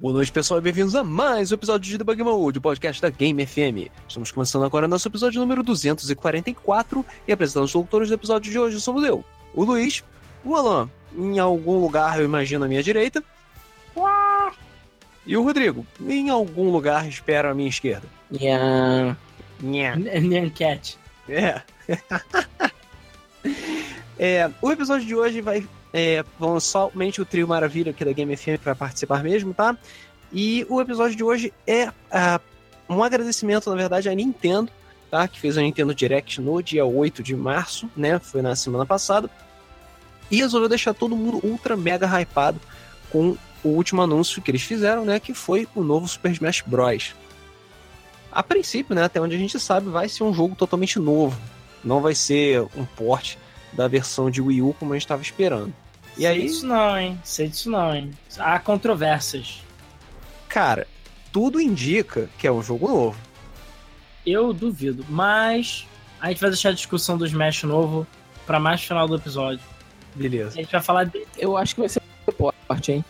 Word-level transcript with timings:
Boa 0.00 0.14
noite, 0.14 0.32
pessoal, 0.32 0.58
e 0.58 0.62
bem-vindos 0.62 0.94
a 0.94 1.04
mais 1.04 1.52
um 1.52 1.56
episódio 1.56 1.90
de 1.90 1.98
Debug 1.98 2.22
Mode, 2.22 2.56
o 2.56 2.62
podcast 2.62 3.02
da 3.02 3.10
Game 3.10 3.46
FM. 3.46 3.92
Estamos 4.08 4.32
começando 4.32 4.64
agora 4.64 4.88
nosso 4.88 5.06
episódio 5.06 5.38
número 5.38 5.62
244 5.62 7.04
e 7.28 7.32
apresentando 7.32 7.64
os 7.64 7.74
locutores 7.74 8.08
do 8.08 8.14
episódio 8.14 8.50
de 8.50 8.58
hoje 8.58 8.80
somos 8.80 9.04
eu, 9.04 9.22
o 9.54 9.62
Luiz, 9.62 10.02
o 10.42 10.56
Alan, 10.56 10.88
em 11.14 11.38
algum 11.38 11.78
lugar 11.78 12.18
eu 12.18 12.24
imagino 12.24 12.64
à 12.64 12.68
minha 12.68 12.82
direita, 12.82 13.22
e 15.26 15.36
o 15.36 15.42
Rodrigo, 15.42 15.86
em 16.08 16.30
algum 16.30 16.70
lugar 16.70 17.06
espero 17.06 17.50
à 17.50 17.54
minha 17.54 17.68
esquerda. 17.68 18.08
Nha. 18.30 19.18
Nha. 19.60 19.96
Nyancat. 19.96 20.96
É. 21.28 21.60
é. 24.18 24.50
O 24.62 24.72
episódio 24.72 25.06
de 25.06 25.14
hoje 25.14 25.42
vai. 25.42 25.62
É, 25.92 26.24
vão 26.38 26.60
somente 26.60 27.20
o 27.20 27.24
trio 27.24 27.48
Maravilha 27.48 27.90
aqui 27.90 28.04
da 28.04 28.12
Game 28.12 28.36
FM 28.36 28.60
para 28.62 28.74
participar 28.74 29.22
mesmo, 29.22 29.52
tá? 29.52 29.76
E 30.32 30.64
o 30.68 30.80
episódio 30.80 31.16
de 31.16 31.24
hoje 31.24 31.52
é 31.66 31.90
ah, 32.10 32.40
um 32.88 33.02
agradecimento, 33.02 33.68
na 33.68 33.76
verdade, 33.76 34.08
à 34.08 34.14
Nintendo, 34.14 34.70
tá? 35.10 35.26
Que 35.26 35.40
fez 35.40 35.58
a 35.58 35.62
Nintendo 35.62 35.94
Direct 35.94 36.40
no 36.40 36.62
dia 36.62 36.84
8 36.84 37.22
de 37.22 37.34
março, 37.34 37.90
né? 37.96 38.18
Foi 38.18 38.40
na 38.40 38.54
semana 38.54 38.86
passada. 38.86 39.28
E 40.30 40.36
resolveu 40.36 40.68
deixar 40.68 40.94
todo 40.94 41.16
mundo 41.16 41.40
ultra 41.44 41.76
mega 41.76 42.06
hypado 42.06 42.60
com 43.10 43.36
o 43.64 43.68
último 43.68 44.00
anúncio 44.00 44.40
que 44.40 44.50
eles 44.50 44.62
fizeram, 44.62 45.04
né? 45.04 45.18
Que 45.18 45.34
foi 45.34 45.66
o 45.74 45.82
novo 45.82 46.06
Super 46.06 46.30
Smash 46.30 46.62
Bros. 46.64 47.14
A 48.30 48.42
princípio, 48.44 48.94
né? 48.94 49.02
Até 49.02 49.20
onde 49.20 49.34
a 49.34 49.38
gente 49.38 49.58
sabe, 49.58 49.90
vai 49.90 50.08
ser 50.08 50.22
um 50.22 50.32
jogo 50.32 50.54
totalmente 50.54 51.00
novo. 51.00 51.36
Não 51.82 52.00
vai 52.00 52.14
ser 52.14 52.62
um 52.76 52.84
port 52.84 53.36
da 53.72 53.86
versão 53.88 54.30
de 54.30 54.40
Wii 54.40 54.62
U 54.62 54.74
como 54.78 54.92
a 54.92 54.96
gente 54.96 55.04
estava 55.04 55.22
esperando. 55.22 55.72
E 56.16 56.22
Sei 56.22 56.26
aí, 56.26 56.42
disso 56.42 56.66
não, 56.66 56.98
hein? 56.98 57.20
Sei 57.24 57.48
disso 57.48 57.70
não, 57.70 57.94
hein? 57.94 58.10
Há 58.38 58.58
controvérsias. 58.58 59.62
cara, 60.48 60.86
tudo 61.32 61.60
indica 61.60 62.28
que 62.38 62.46
é 62.46 62.52
um 62.52 62.62
jogo 62.62 62.88
novo. 62.88 63.18
Eu 64.26 64.52
duvido, 64.52 65.04
mas 65.08 65.86
a 66.20 66.28
gente 66.28 66.40
vai 66.40 66.50
deixar 66.50 66.70
a 66.70 66.72
discussão 66.72 67.16
do 67.16 67.24
Smash 67.24 67.62
novo 67.62 68.06
pra 68.46 68.58
mais 68.60 68.82
final 68.82 69.06
do 69.08 69.14
episódio. 69.16 69.60
A 70.14 70.18
Beleza. 70.18 70.56
gente 70.56 70.70
vai 70.72 70.82
falar 70.82 71.04
de, 71.04 71.24
Eu 71.38 71.56
acho 71.56 71.74
que 71.74 71.80
vai 71.80 71.88
ser 71.88 72.02
forte, 72.36 72.92
hein? 72.92 73.04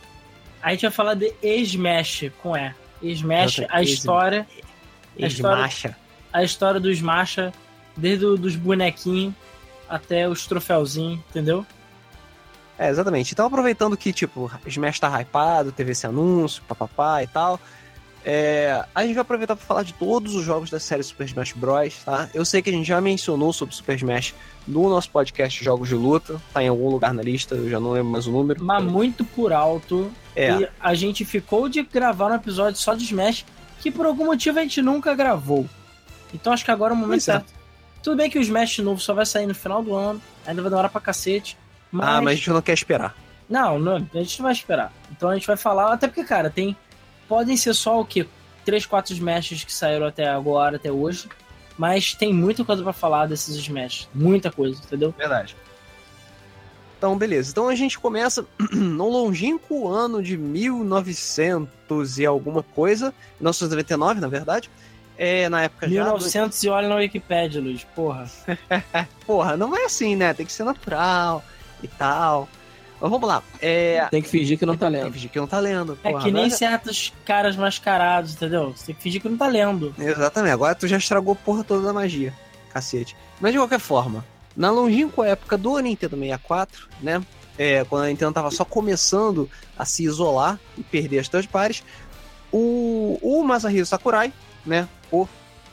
a 0.63 0.71
gente 0.73 0.83
vai 0.83 0.91
falar 0.91 1.15
de 1.15 1.33
Smash 1.43 2.31
com 2.43 2.55
E. 2.57 2.73
Smash, 3.03 3.59
Nossa, 3.61 3.73
a 3.73 3.83
Smash. 3.83 3.89
história, 3.91 4.47
A 5.19 5.27
história- 5.27 5.57
Esmacha. 5.57 5.97
a 6.33 6.45
história 6.45 6.79
do 6.79 6.91
Smasha, 6.91 7.53
desde 7.97 8.27
o, 8.27 8.37
dos 8.37 8.55
bonequinhos 8.55 9.35
até 9.91 10.29
os 10.29 10.47
troféuzinhos, 10.47 11.19
entendeu? 11.29 11.67
É, 12.79 12.89
exatamente. 12.89 13.33
Então, 13.33 13.47
aproveitando 13.47 13.97
que, 13.97 14.11
tipo, 14.13 14.51
Smash 14.65 14.99
tá 14.99 15.21
hypado, 15.21 15.71
teve 15.71 15.93
esse 15.93 16.07
anúncio, 16.07 16.63
papapá 16.67 17.23
e 17.23 17.27
tal, 17.27 17.61
é, 18.25 18.85
a 18.95 19.03
gente 19.03 19.15
vai 19.15 19.23
aproveitar 19.23 19.57
para 19.57 19.65
falar 19.65 19.83
de 19.83 19.93
todos 19.95 20.35
os 20.35 20.45
jogos 20.45 20.71
da 20.71 20.79
série 20.79 21.03
Super 21.03 21.27
Smash 21.27 21.53
Bros, 21.53 22.03
tá? 22.05 22.29
Eu 22.33 22.45
sei 22.45 22.63
que 22.63 22.71
a 22.71 22.73
gente 22.73 22.87
já 22.87 23.01
mencionou 23.01 23.53
sobre 23.53 23.75
Super 23.75 23.97
Smash 23.97 24.35
no 24.67 24.89
nosso 24.89 25.11
podcast 25.11 25.63
Jogos 25.63 25.89
de 25.89 25.95
Luta, 25.95 26.41
tá 26.53 26.63
em 26.63 26.69
algum 26.69 26.89
lugar 26.89 27.13
na 27.13 27.23
lista, 27.23 27.55
eu 27.55 27.69
já 27.69 27.81
não 27.81 27.93
lembro 27.93 28.13
mais 28.13 28.27
o 28.27 28.33
número. 28.33 28.63
Mas 28.63 28.85
muito 28.85 29.25
por 29.25 29.53
alto. 29.53 30.11
É, 30.37 30.51
E 30.53 30.69
a 30.79 30.95
gente 30.95 31.25
ficou 31.25 31.69
de 31.69 31.83
gravar 31.83 32.31
um 32.31 32.35
episódio 32.35 32.79
só 32.79 32.95
de 32.95 33.05
Smash, 33.05 33.45
que 33.81 33.91
por 33.91 34.07
algum 34.07 34.27
motivo 34.27 34.59
a 34.59 34.63
gente 34.63 34.81
nunca 34.83 35.15
gravou. 35.15 35.67
Então 36.33 36.53
acho 36.53 36.65
que 36.65 36.71
agora 36.71 36.93
é 36.93 36.97
o 36.97 36.99
momento 36.99 37.19
é. 37.19 37.25
certo. 37.25 37.60
Tudo 38.03 38.17
bem 38.17 38.31
que 38.31 38.39
o 38.39 38.43
Smash 38.43 38.79
novo 38.79 39.01
só 39.01 39.13
vai 39.13 39.27
sair 39.27 39.47
no 39.47 39.55
final 39.55 39.83
do 39.83 39.95
ano, 39.95 40.21
ainda 40.47 40.63
vai 40.63 40.71
demorar 40.71 40.89
pra 40.89 41.01
cacete. 41.01 41.57
Mas... 41.93 42.09
ah, 42.09 42.21
mas 42.21 42.33
a 42.33 42.37
gente 42.37 42.51
não 42.51 42.63
quer 42.63 42.73
esperar. 42.73 43.15
Não, 43.49 43.79
não, 43.79 43.97
a 43.97 44.19
gente 44.19 44.39
não 44.39 44.45
vai 44.45 44.53
esperar. 44.53 44.93
Então 45.11 45.29
a 45.29 45.35
gente 45.35 45.47
vai 45.47 45.57
falar, 45.57 45.93
até 45.93 46.07
porque, 46.07 46.25
cara, 46.25 46.49
tem. 46.49 46.77
Podem 47.29 47.57
ser 47.57 47.75
só 47.75 48.01
o 48.01 48.05
quê? 48.05 48.27
3, 48.65 48.87
4 48.87 49.13
Smashes 49.15 49.65
que 49.65 49.73
saíram 49.73 50.07
até 50.07 50.29
agora, 50.29 50.77
até 50.77 50.91
hoje. 50.91 51.29
Mas 51.77 52.15
tem 52.15 52.33
muita 52.33 52.65
coisa 52.65 52.83
pra 52.83 52.93
falar 52.93 53.27
desses 53.27 53.57
Smash. 53.57 54.09
Muita 54.15 54.51
coisa, 54.51 54.81
entendeu? 54.85 55.15
Verdade. 55.17 55.57
Então, 56.99 57.17
beleza. 57.17 57.51
Então 57.51 57.69
a 57.69 57.75
gente 57.75 57.99
começa 57.99 58.47
no 58.71 59.09
longínquo 59.09 59.89
ano 59.89 60.23
de 60.23 60.37
1900 60.37 62.19
e 62.19 62.27
alguma 62.27 62.63
coisa, 62.63 63.15
1999, 63.41 64.21
na 64.21 64.29
verdade. 64.29 64.71
É, 65.23 65.51
na 65.51 65.65
época 65.65 65.87
já. 65.87 66.03
1900 66.05 66.63
e 66.65 66.69
olha 66.71 66.89
na 66.89 66.95
Wikipedia, 66.95 67.61
Luiz, 67.61 67.85
porra. 67.95 68.25
Porra, 69.27 69.55
não 69.55 69.77
é 69.77 69.85
assim, 69.85 70.17
né? 70.17 70.33
Tem 70.33 70.47
que 70.47 70.53
ser 70.53 70.65
natural 70.65 71.45
e 71.83 71.89
tal. 71.89 72.49
Mas 72.99 73.11
vamos 73.11 73.29
lá. 73.29 73.43
É. 73.61 74.07
Tem 74.11 74.23
que 74.23 74.29
fingir 74.31 74.59
que 74.59 74.65
não 74.65 74.79
tá 74.79 74.87
Tem 74.87 74.97
que 74.97 75.03
lendo. 75.05 75.13
fingir 75.13 75.31
que 75.31 75.39
não 75.39 75.47
tá 75.47 75.59
lendo. 75.59 75.99
É 76.03 76.11
porra, 76.11 76.25
que 76.25 76.31
nem 76.31 76.45
agora- 76.45 76.57
certos 76.57 77.13
caras 77.27 77.55
mascarados, 77.55 78.33
entendeu? 78.33 78.73
Você 78.75 78.87
tem 78.87 78.95
que 78.95 79.03
fingir 79.03 79.21
que 79.21 79.29
não 79.29 79.37
tá 79.37 79.47
lendo. 79.47 79.95
Exatamente, 79.99 80.53
agora 80.55 80.75
tu 80.75 80.89
já 80.89 80.97
estragou 80.97 81.37
porra 81.37 81.63
toda 81.65 81.83
da 81.87 81.93
magia. 81.93 82.33
Cacete. 82.73 83.15
Mas 83.39 83.53
de 83.53 83.59
qualquer 83.59 83.79
forma, 83.81 84.25
na 84.57 84.71
longínqua 84.71 85.27
época 85.29 85.59
do 85.59 85.79
Nintendo 85.81 86.17
64, 86.17 86.89
né? 87.03 87.23
É, 87.59 87.85
quando 87.85 88.05
a 88.05 88.07
Nintendo 88.09 88.33
tava 88.33 88.51
só 88.51 88.65
começando 88.65 89.51
a 89.79 89.85
se 89.85 90.03
isolar 90.05 90.59
e 90.79 90.83
perder 90.83 91.19
as 91.19 91.29
third 91.29 91.47
parties, 91.49 91.85
o, 92.51 93.19
o 93.21 93.43
Masahiro 93.45 93.85
Sakurai, 93.85 94.33
né? 94.65 94.89
O 95.11 95.27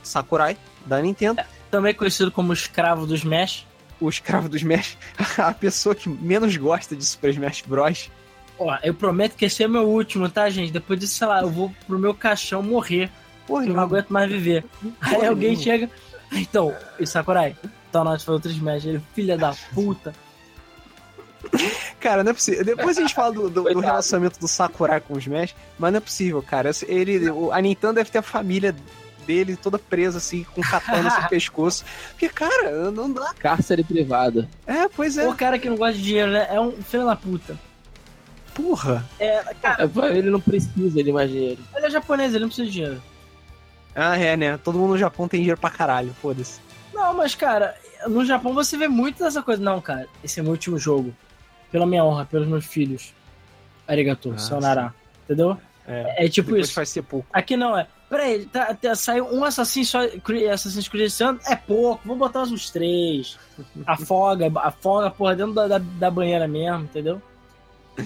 Sakurai 0.04 0.58
da 0.86 1.02
Nintendo, 1.02 1.42
Também 1.70 1.94
conhecido 1.94 2.32
como 2.32 2.54
escravo 2.54 3.06
dos 3.06 3.20
Smash. 3.20 3.66
o 4.00 4.08
escravo 4.10 4.48
dos 4.48 4.62
Smash, 4.62 4.98
a 5.38 5.52
pessoa 5.54 5.94
que 5.96 6.08
menos 6.10 6.56
gosta 6.58 6.96
de 6.96 7.04
Super 7.06 7.32
Smash 7.32 7.64
Bros. 7.68 8.10
Ó, 8.60 8.76
eu 8.82 8.94
prometo 8.94 9.36
que 9.36 9.46
esse 9.46 9.64
é 9.64 9.68
o 9.68 9.70
meu 9.70 9.84
último, 9.88 10.28
tá, 10.30 10.50
gente? 10.50 10.72
Depois 10.72 11.00
disso, 11.00 11.16
sei 11.16 11.28
lá, 11.28 11.42
eu 11.42 11.50
vou 11.50 11.72
pro 11.86 12.00
meu 12.00 12.14
caixão 12.14 12.64
morrer. 12.64 13.12
Porra, 13.46 13.66
Eu 13.66 13.74
não 13.74 13.84
aguento 13.84 14.10
mais 14.10 14.30
viver. 14.32 14.66
Aí 15.02 15.14
Porra 15.16 15.30
alguém 15.30 15.50
nenhuma. 15.50 15.64
chega. 15.64 15.90
Então, 16.32 16.76
e 17.00 17.06
Sakurai, 17.06 17.56
hora 17.94 18.18
de 18.18 18.26
fazer 18.26 18.32
outro 18.36 18.52
Smash. 18.52 18.86
Ele, 18.86 19.02
filha 19.14 19.38
da 19.38 19.54
puta. 19.74 20.14
Cara, 22.00 22.24
não 22.24 22.32
é 22.32 22.34
possível. 22.34 22.64
Depois 22.66 22.98
a 22.98 23.02
gente 23.02 23.14
fala 23.14 23.32
do, 23.34 23.50
do- 23.50 23.64
do 23.64 23.80
relacionamento 23.80 24.40
do 24.40 24.48
Sakurai 24.48 25.00
com 25.02 25.14
o 25.16 25.20
Smash, 25.20 25.56
mas 25.78 25.92
não 25.92 25.98
é 25.98 26.02
possível, 26.02 26.42
cara. 26.42 26.72
Ele, 26.88 27.30
o- 27.30 27.52
a 27.52 27.62
Nintendo 27.62 27.94
deve 27.94 28.10
ter 28.10 28.18
a 28.20 28.22
família 28.24 28.76
dele 29.26 29.56
toda 29.58 29.78
presa, 29.78 30.18
assim, 30.20 30.46
com 30.56 30.62
katana 30.62 31.20
no 31.22 31.28
pescoço. 31.30 31.84
Porque, 32.12 32.30
cara, 32.30 32.92
não 32.92 33.12
dá. 33.12 33.34
Cárcere 33.38 33.84
privado. 33.84 34.48
É, 34.66 34.88
pois 34.88 35.18
é. 35.18 35.28
O 35.28 35.36
cara 35.36 35.60
que 35.60 35.70
não 35.70 35.76
gosta 35.78 35.94
de 35.98 36.04
dinheiro, 36.04 36.32
né? 36.32 36.48
É 36.50 36.60
um 36.60 36.72
filho 36.82 37.06
da 37.06 37.16
puta. 37.16 37.58
Porra. 38.54 39.06
É, 39.20 39.44
cara, 39.62 39.84
É, 40.04 40.18
Ele 40.18 40.30
não 40.30 40.40
precisa 40.40 41.04
de 41.04 41.12
mais 41.12 41.30
dinheiro. 41.30 41.62
ele 41.76 41.86
é 41.86 41.90
japonês, 41.90 42.32
ele 42.34 42.42
não 42.42 42.48
precisa 42.48 42.68
de 42.68 42.74
dinheiro. 42.74 43.02
Ah, 43.96 44.18
é, 44.18 44.36
né? 44.38 44.58
Todo 44.58 44.78
mundo 44.78 44.92
no 44.92 44.98
Japão 44.98 45.28
tem 45.28 45.40
dinheiro 45.42 45.60
pra 45.60 45.70
caralho, 45.70 46.16
foda-se. 46.22 46.60
Não, 46.94 47.14
mas, 47.14 47.36
cara, 47.36 47.76
no 48.08 48.26
Japão 48.26 48.54
você 48.54 48.78
vê 48.78 48.88
muito 48.88 49.24
dessa 49.24 49.42
coisa. 49.44 49.62
Não, 49.62 49.80
cara, 49.82 50.08
esse 50.24 50.40
é 50.40 50.44
meu 50.44 50.52
último 50.54 50.78
jogo. 50.80 51.14
Pela 51.72 51.86
minha 51.86 52.04
honra, 52.04 52.26
pelos 52.26 52.48
meus 52.48 52.66
filhos. 52.66 53.14
Arigato, 53.88 54.32
Ah, 54.36 54.38
sayonara. 54.38 54.94
Entendeu? 55.26 55.58
É, 55.88 56.26
É 56.26 56.30
tipo 56.30 56.48
depois 56.50 56.66
isso. 56.68 56.74
faz 56.76 56.90
ser 56.90 57.02
pouco. 57.04 57.28
Aqui 57.32 57.56
não 57.58 57.78
é. 57.78 57.88
Peraí, 58.10 58.46
tá, 58.46 58.74
tá, 58.74 58.96
saiu 58.96 59.26
um 59.34 59.44
Assassin's 59.44 59.92
Creed, 60.24 60.50
Assassin's 60.50 60.88
Creed 60.88 61.08
esse 61.08 61.22
ano? 61.24 61.40
É 61.46 61.56
pouco, 61.56 62.02
vamos 62.06 62.20
botar 62.20 62.44
uns 62.44 62.70
três. 62.70 63.38
Afoga, 63.86 64.50
afoga, 64.62 65.12
porra, 65.12 65.36
dentro 65.36 65.54
da, 65.54 65.68
da, 65.68 65.78
da 65.78 66.10
banheira 66.12 66.48
mesmo, 66.48 66.84
entendeu? 66.84 67.22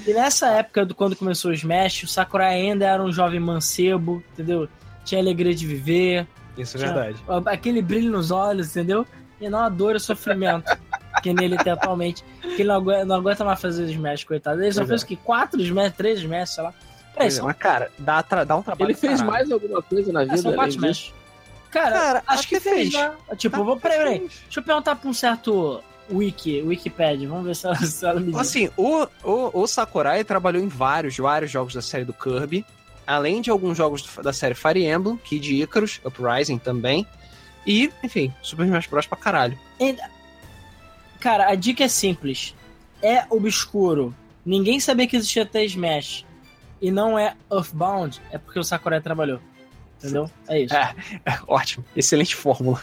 E 0.07 0.13
nessa 0.13 0.47
época, 0.51 0.85
do, 0.85 0.95
quando 0.95 1.16
começou 1.16 1.51
o 1.51 1.53
Smash, 1.53 2.03
o 2.03 2.07
Sakurai 2.07 2.55
ainda 2.61 2.85
era 2.85 3.03
um 3.03 3.11
jovem 3.11 3.39
mancebo, 3.39 4.23
entendeu? 4.33 4.67
Tinha 5.03 5.19
alegria 5.21 5.53
de 5.53 5.67
viver, 5.67 6.27
Isso 6.57 6.77
é 6.77 6.79
verdade. 6.79 7.17
aquele 7.47 7.81
brilho 7.81 8.09
nos 8.11 8.31
olhos, 8.31 8.69
entendeu? 8.71 9.05
E 9.39 9.50
não 9.50 9.59
a 9.59 9.69
dor 9.69 9.94
e 9.94 9.97
o 9.97 10.00
sofrimento 10.00 10.66
que 11.21 11.33
nele 11.33 11.57
tem 11.57 11.71
atualmente. 11.73 12.23
Que 12.41 12.61
ele 12.61 12.65
não 12.65 12.75
aguenta, 12.75 13.05
não 13.05 13.15
aguenta 13.17 13.43
mais 13.45 13.61
fazer 13.61 13.85
Smash, 13.85 14.23
coitado. 14.23 14.61
Ele 14.61 14.71
só 14.71 14.81
Pois 14.81 14.89
fez 14.89 15.01
é. 15.01 15.05
o 15.05 15.07
quê? 15.07 15.17
Quatro 15.23 15.61
Smash, 15.61 15.93
três 15.95 16.19
Smash, 16.19 16.49
sei 16.51 16.63
lá. 16.63 16.73
É, 17.15 17.41
mas, 17.41 17.57
cara, 17.57 17.91
dá, 17.99 18.21
dá 18.21 18.55
um 18.55 18.61
trabalho. 18.63 18.87
Ele 18.89 18.93
fez 18.97 19.13
caralho. 19.19 19.31
mais 19.31 19.51
alguma 19.51 19.81
coisa 19.81 20.12
na 20.13 20.21
É, 20.21 20.25
vida? 20.25 20.38
são 20.38 20.53
quatro 20.53 20.77
além 20.79 20.91
disso? 20.91 21.03
Smash. 21.09 21.13
Cara, 21.69 21.91
Cara, 22.00 22.23
acho 22.27 22.47
que 22.47 22.59
fez, 22.59 22.91
fez. 22.91 22.94
né? 22.94 23.13
Tipo, 23.38 23.57
Tá, 23.57 23.63
vou, 23.63 23.77
peraí, 23.79 23.97
peraí. 23.97 24.19
Deixa 24.19 24.59
eu 24.59 24.63
perguntar 24.63 24.95
pra 24.95 25.09
um 25.09 25.13
certo 25.13 25.81
wiki, 26.12 26.62
Wikipedia. 26.63 27.27
Vamos 27.29 27.45
ver 27.45 27.56
se 27.56 27.65
ela, 27.65 27.75
se 27.77 28.06
ela 28.06 28.19
me 28.19 28.31
diz. 28.31 28.35
Assim, 28.41 28.69
o, 28.75 29.07
o, 29.24 29.62
o 29.62 29.67
Sakurai 29.67 30.24
trabalhou 30.24 30.62
em 30.62 30.67
vários, 30.67 31.15
vários 31.17 31.50
jogos 31.50 31.74
da 31.74 31.81
série 31.81 32.03
do 32.03 32.12
Kirby, 32.13 32.65
além 33.07 33.41
de 33.41 33.50
alguns 33.50 33.77
jogos 33.77 34.01
do- 34.01 34.21
da 34.21 34.33
série 34.33 34.53
Fire 34.56 34.85
Emblem, 34.85 35.15
Kid 35.17 35.62
Icarus, 35.62 36.01
Uprising 36.03 36.57
também, 36.57 37.07
e, 37.65 37.89
enfim, 38.03 38.33
Super 38.41 38.65
Smash 38.65 38.88
Bros. 38.88 39.06
pra 39.07 39.17
caralho. 39.17 39.57
Cara, 41.21 41.50
a 41.50 41.56
dica 41.56 41.83
é 41.83 41.88
simples. 41.88 42.53
É 43.01 43.25
obscuro. 43.29 44.13
Ninguém 44.45 44.79
sabia 44.79 45.07
que 45.07 45.15
existia 45.15 45.44
até 45.44 45.63
Smash. 45.63 46.25
E 46.81 46.89
não 46.89 47.18
é 47.18 47.35
Earthbound, 47.50 48.19
é 48.31 48.39
porque 48.39 48.59
o 48.59 48.63
Sakurai 48.63 49.00
trabalhou. 49.00 49.39
Entendeu? 50.00 50.29
É 50.50 50.62
isso. 50.62 50.75
É. 50.75 50.95
Ótimo, 51.47 51.85
excelente 51.95 52.35
fórmula. 52.35 52.81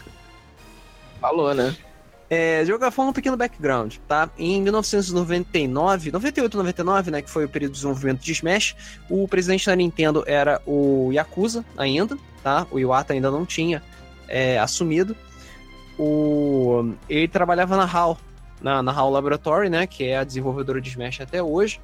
Falou, 1.19 1.53
né? 1.53 1.75
É, 2.29 2.63
jogar 2.63 2.91
falando 2.91 3.09
um 3.09 3.13
pequeno 3.13 3.35
background, 3.35 3.95
tá? 4.07 4.29
Em 4.37 4.61
1999, 4.61 6.11
98, 6.11 6.57
99, 6.57 7.11
né, 7.11 7.21
que 7.23 7.29
foi 7.29 7.43
o 7.43 7.49
período 7.49 7.71
de 7.71 7.77
desenvolvimento 7.77 8.21
de 8.21 8.31
Smash, 8.31 8.75
o 9.09 9.27
presidente 9.27 9.65
da 9.65 9.75
Nintendo 9.75 10.23
era 10.27 10.61
o 10.65 11.09
Yakuza 11.11 11.65
ainda, 11.75 12.17
tá? 12.43 12.67
O 12.71 12.79
Iwata 12.79 13.13
ainda 13.13 13.31
não 13.31 13.45
tinha 13.45 13.83
é, 14.27 14.59
assumido. 14.59 15.15
O, 15.97 16.93
ele 17.09 17.27
trabalhava 17.27 17.75
na 17.75 17.83
HAL, 17.83 18.17
na, 18.61 18.81
na 18.83 18.91
HAL 18.91 19.09
Laboratory, 19.09 19.69
né, 19.69 19.87
que 19.87 20.03
é 20.05 20.17
a 20.17 20.23
desenvolvedora 20.23 20.79
de 20.81 20.89
Smash 20.89 21.21
até 21.21 21.41
hoje. 21.41 21.79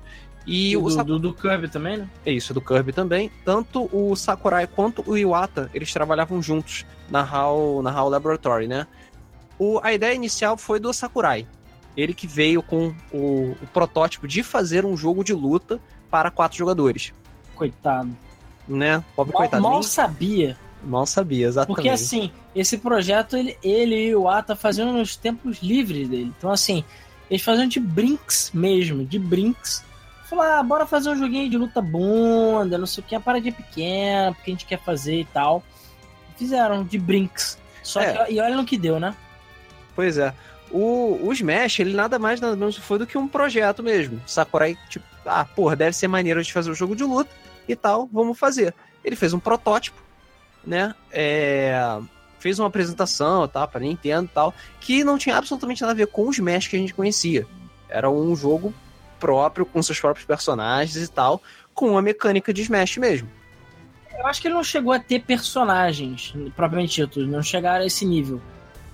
E, 0.45 0.72
E 0.72 0.77
o 0.77 0.81
do, 0.88 1.04
do, 1.04 1.19
do 1.19 1.33
Kirby 1.33 1.68
também, 1.68 1.98
né? 1.98 2.10
é 2.25 2.31
isso, 2.31 2.54
do 2.54 2.62
Kirby 2.62 2.94
também. 2.94 3.31
Tanto 3.44 3.89
o 3.92 4.16
Sakurai 4.16 4.68
quanto 4.68 5.04
o 5.10 5.18
Iwata, 5.18 5.69
eles 5.74 5.92
trabalhavam 5.92 6.42
juntos 6.42 6.86
na 7.10 7.22
HAL, 7.22 7.81
na 7.81 7.89
HAL 7.92 8.10
Laboratory, 8.10 8.68
né? 8.68 8.86
O, 9.57 9.80
a 9.81 9.94
ideia 9.94 10.13
inicial 10.13 10.56
foi 10.57 10.80
do 10.80 10.94
Sakurai. 10.94 11.48
Ele 11.98 12.13
que 12.13 12.27
veio 12.27 12.62
com 12.62 12.94
o, 13.12 13.56
o 13.62 13.68
protótipo 13.74 14.27
de 14.27 14.44
fazer 14.44 14.86
um 14.86 14.95
jogo 14.98 15.24
de 15.24 15.33
luta 15.33 15.80
para 16.12 16.30
quatro 16.30 16.57
jogadores, 16.57 17.13
Coitado. 17.56 18.16
né? 18.68 19.04
Pobre 19.16 19.33
Mal, 19.33 19.42
coitado, 19.42 19.63
mal 19.63 19.81
sabia. 19.81 20.57
Mal 20.86 21.06
sabia, 21.06 21.48
exatamente. 21.48 21.76
Porque 21.76 21.90
assim, 21.90 22.32
esse 22.56 22.78
projeto 22.78 23.36
ele, 23.36 23.58
ele 23.64 24.08
e 24.10 24.16
o 24.16 24.30
Ata 24.30 24.56
faziam 24.56 24.94
nos 24.94 25.16
tempos 25.16 25.62
livres 25.62 26.08
dele. 26.08 26.34
Então, 26.38 26.52
assim, 26.52 26.84
eles 27.30 27.44
faziam 27.44 27.68
de 27.68 27.80
brinks 27.80 28.52
mesmo, 28.54 29.04
de 29.06 29.18
brinks. 29.20 29.84
Falaram, 30.30 30.60
ah, 30.60 30.64
bora 30.64 30.86
fazer 30.86 31.10
um 31.10 31.16
joguinho 31.16 31.50
de 31.50 31.58
luta 31.58 31.82
bunda, 31.82 32.78
não 32.78 32.88
sei 32.88 33.04
o 33.04 33.08
que, 33.08 33.16
uma 33.16 33.22
paradinha 33.22 33.54
pequena, 33.54 34.34
porque 34.34 34.52
a 34.52 34.54
gente 34.54 34.66
quer 34.66 34.80
fazer 34.84 35.20
e 35.22 35.26
tal. 35.26 35.64
Fizeram 36.38 36.84
de 36.84 36.98
brinks. 36.98 37.58
Só 37.84 38.02
É. 38.02 38.26
que, 38.26 38.34
e 38.34 38.40
olha 38.40 38.56
no 38.56 38.66
que 38.66 38.78
deu, 38.78 39.00
né? 39.00 39.16
Pois 39.96 40.18
é. 40.18 40.34
O, 40.72 41.20
o 41.24 41.32
Smash, 41.32 41.80
ele 41.80 41.94
nada 41.94 42.18
mais 42.18 42.42
nada 42.42 42.56
menos 42.56 42.76
foi 42.76 42.98
do 42.98 43.06
que 43.08 43.18
um 43.18 43.28
projeto 43.28 43.84
mesmo. 43.84 44.20
Sakurai, 44.26 44.76
tipo, 44.90 45.06
ah, 45.26 45.46
porra, 45.46 45.76
deve 45.76 45.96
ser 45.96 46.08
maneiro 46.08 46.44
de 46.44 46.52
fazer 46.52 46.72
um 46.72 46.76
jogo 46.76 46.96
de 46.96 47.04
luta 47.04 47.30
e 47.68 47.76
tal, 47.76 48.10
vamos 48.12 48.38
fazer. 48.38 48.74
Ele 49.04 49.16
fez 49.16 49.34
um 49.34 49.40
protótipo, 49.40 50.02
né? 50.66 50.94
É, 51.12 52.00
fez 52.40 52.60
uma 52.60 52.68
apresentação, 52.68 53.48
tá, 53.48 53.66
para 53.66 53.82
Nintendo 53.82 54.26
e 54.26 54.34
tal, 54.34 54.54
que 54.80 55.04
não 55.04 55.18
tinha 55.18 55.38
absolutamente 55.38 55.82
nada 55.82 55.94
a 55.94 55.96
ver 55.96 56.08
com 56.08 56.28
o 56.28 56.32
Smash 56.32 56.68
que 56.68 56.76
a 56.76 56.80
gente 56.80 56.94
conhecia. 56.94 57.48
Era 57.90 58.10
um 58.10 58.36
jogo 58.36 58.74
próprio, 59.20 59.66
com 59.66 59.82
seus 59.82 60.00
próprios 60.00 60.26
personagens 60.26 60.96
e 60.96 61.08
tal, 61.08 61.42
com 61.74 61.90
uma 61.92 62.02
mecânica 62.02 62.54
de 62.54 62.62
Smash 62.62 62.98
mesmo. 62.98 63.30
Eu 64.18 64.28
acho 64.28 64.42
que 64.42 64.48
ele 64.48 64.56
não 64.56 64.64
chegou 64.64 64.94
a 64.94 65.00
ter 65.00 65.22
personagens, 65.22 66.34
propriamente 66.56 67.02
dito, 67.02 67.26
não 67.26 67.44
chegaram 67.44 67.84
a 67.84 67.88
esse 67.88 68.06
nível. 68.06 68.42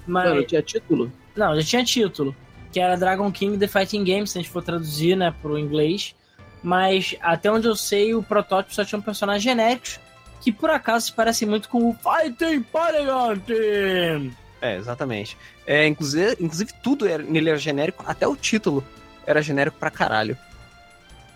Mas. 0.08 0.30
Mano, 0.30 0.44
tinha 0.44 0.62
título? 0.62 1.12
Não, 1.36 1.56
já 1.56 1.64
tinha 1.64 1.84
título, 1.84 2.36
que 2.72 2.80
era 2.80 2.98
Dragon 2.98 3.32
King 3.32 3.58
The 3.58 3.68
Fighting 3.68 4.04
Game, 4.04 4.28
se 4.28 4.38
a 4.38 4.42
gente 4.42 4.52
for 4.52 4.64
traduzir, 4.64 5.16
né, 5.16 5.34
pro 5.42 5.60
inglês. 5.60 6.16
Mas 6.64 7.16
até 7.22 7.52
onde 7.52 7.68
eu 7.68 7.76
sei, 7.76 8.14
o 8.14 8.22
protótipo 8.22 8.74
só 8.74 8.86
tinha 8.86 8.98
um 8.98 9.02
personagem 9.02 9.42
genéricos 9.42 10.00
que 10.42 10.52
por 10.52 10.70
acaso 10.70 11.06
se 11.08 11.14
parecem 11.14 11.48
muito 11.48 11.70
com 11.70 11.90
o 11.90 11.96
Fighting 11.96 12.64
Polygon 12.64 13.38
Team. 13.40 14.32
É, 14.62 14.76
exatamente. 14.76 15.38
É, 15.66 15.88
inclusive, 15.88 16.36
inclusive 16.40 16.74
tudo 16.84 17.08
era, 17.08 17.24
nele 17.24 17.50
era 17.50 17.58
genérico, 17.58 18.04
até 18.08 18.28
o 18.28 18.36
título 18.36 18.84
era 19.26 19.42
genérico 19.42 19.78
pra 19.78 19.90
caralho. 19.90 20.38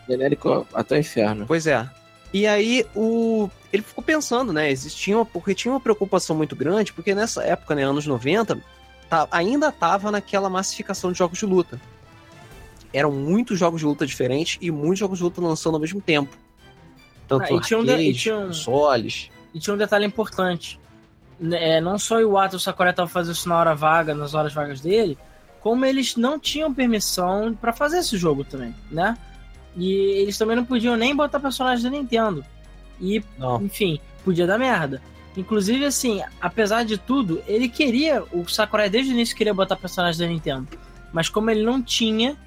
Genérico 0.09 0.67
até 0.73 0.95
o 0.95 0.99
inferno. 0.99 1.45
Pois 1.47 1.65
é. 1.65 1.87
E 2.33 2.45
aí 2.45 2.85
o 2.95 3.49
ele 3.75 3.83
ficou 3.83 4.03
pensando, 4.03 4.53
né? 4.53 4.71
Existia 4.71 5.15
uma, 5.17 5.25
porque 5.25 5.53
tinha 5.53 5.71
uma 5.71 5.79
preocupação 5.79 6.35
muito 6.35 6.55
grande, 6.55 6.93
porque 6.93 7.13
nessa 7.13 7.43
época, 7.43 7.75
né, 7.75 7.83
anos 7.83 8.07
90, 8.07 8.57
tá, 9.09 9.27
ainda 9.29 9.71
tava 9.71 10.11
naquela 10.11 10.49
massificação 10.49 11.11
de 11.11 11.17
jogos 11.17 11.37
de 11.37 11.45
luta. 11.45 11.79
Eram 12.93 13.11
muitos 13.11 13.59
jogos 13.59 13.81
de 13.81 13.85
luta 13.85 14.05
diferentes 14.05 14.57
e 14.61 14.71
muitos 14.71 14.99
jogos 14.99 15.17
de 15.17 15.23
luta 15.25 15.41
lançando 15.41 15.73
ao 15.73 15.81
mesmo 15.81 15.99
tempo. 15.99 16.37
Tanto 17.27 17.53
Ah, 17.53 17.57
e 17.57 17.61
tinha 17.61 17.79
um 17.79 17.83
de- 17.83 17.95
e 17.95 18.13
tinha 18.13 18.37
um- 18.37 18.47
consoles. 18.47 19.29
E 19.53 19.59
tinha 19.59 19.73
um 19.73 19.77
detalhe 19.77 20.05
importante. 20.05 20.79
É, 21.51 21.81
não 21.81 21.97
só 21.99 22.15
o 22.17 22.21
Iwata 22.21 22.55
e 22.55 22.57
o 22.57 22.59
Sakurai 22.59 22.91
estavam 22.91 23.11
fazendo 23.11 23.33
isso 23.35 23.49
na 23.49 23.57
hora 23.57 23.75
vaga, 23.75 24.13
nas 24.13 24.33
horas 24.33 24.53
vagas 24.53 24.79
dele, 24.79 25.17
como 25.61 25.85
eles 25.85 26.15
não 26.15 26.39
tinham 26.39 26.73
permissão 26.73 27.53
pra 27.59 27.73
fazer 27.73 27.97
esse 27.99 28.17
jogo 28.17 28.43
também, 28.43 28.73
né? 28.91 29.17
E 29.75 29.93
eles 30.21 30.37
também 30.37 30.55
não 30.55 30.63
podiam 30.63 30.95
nem 30.95 31.13
botar 31.15 31.39
personagens 31.39 31.83
da 31.83 31.89
Nintendo. 31.89 32.45
E 33.01 33.21
Não. 33.37 33.61
enfim, 33.61 33.99
podia 34.23 34.47
dar 34.47 34.57
merda. 34.57 35.01
Inclusive, 35.35 35.83
assim, 35.83 36.21
apesar 36.39 36.85
de 36.85 36.97
tudo, 36.97 37.43
ele 37.45 37.67
queria, 37.67 38.23
o 38.31 38.47
Sakurai 38.47 38.89
desde 38.89 39.11
o 39.11 39.13
início 39.13 39.35
queria 39.35 39.53
botar 39.53 39.75
personagens 39.75 40.17
da 40.17 40.25
Nintendo. 40.27 40.67
Mas 41.11 41.27
como 41.27 41.49
ele 41.49 41.63
não 41.63 41.81
tinha, 41.81 42.37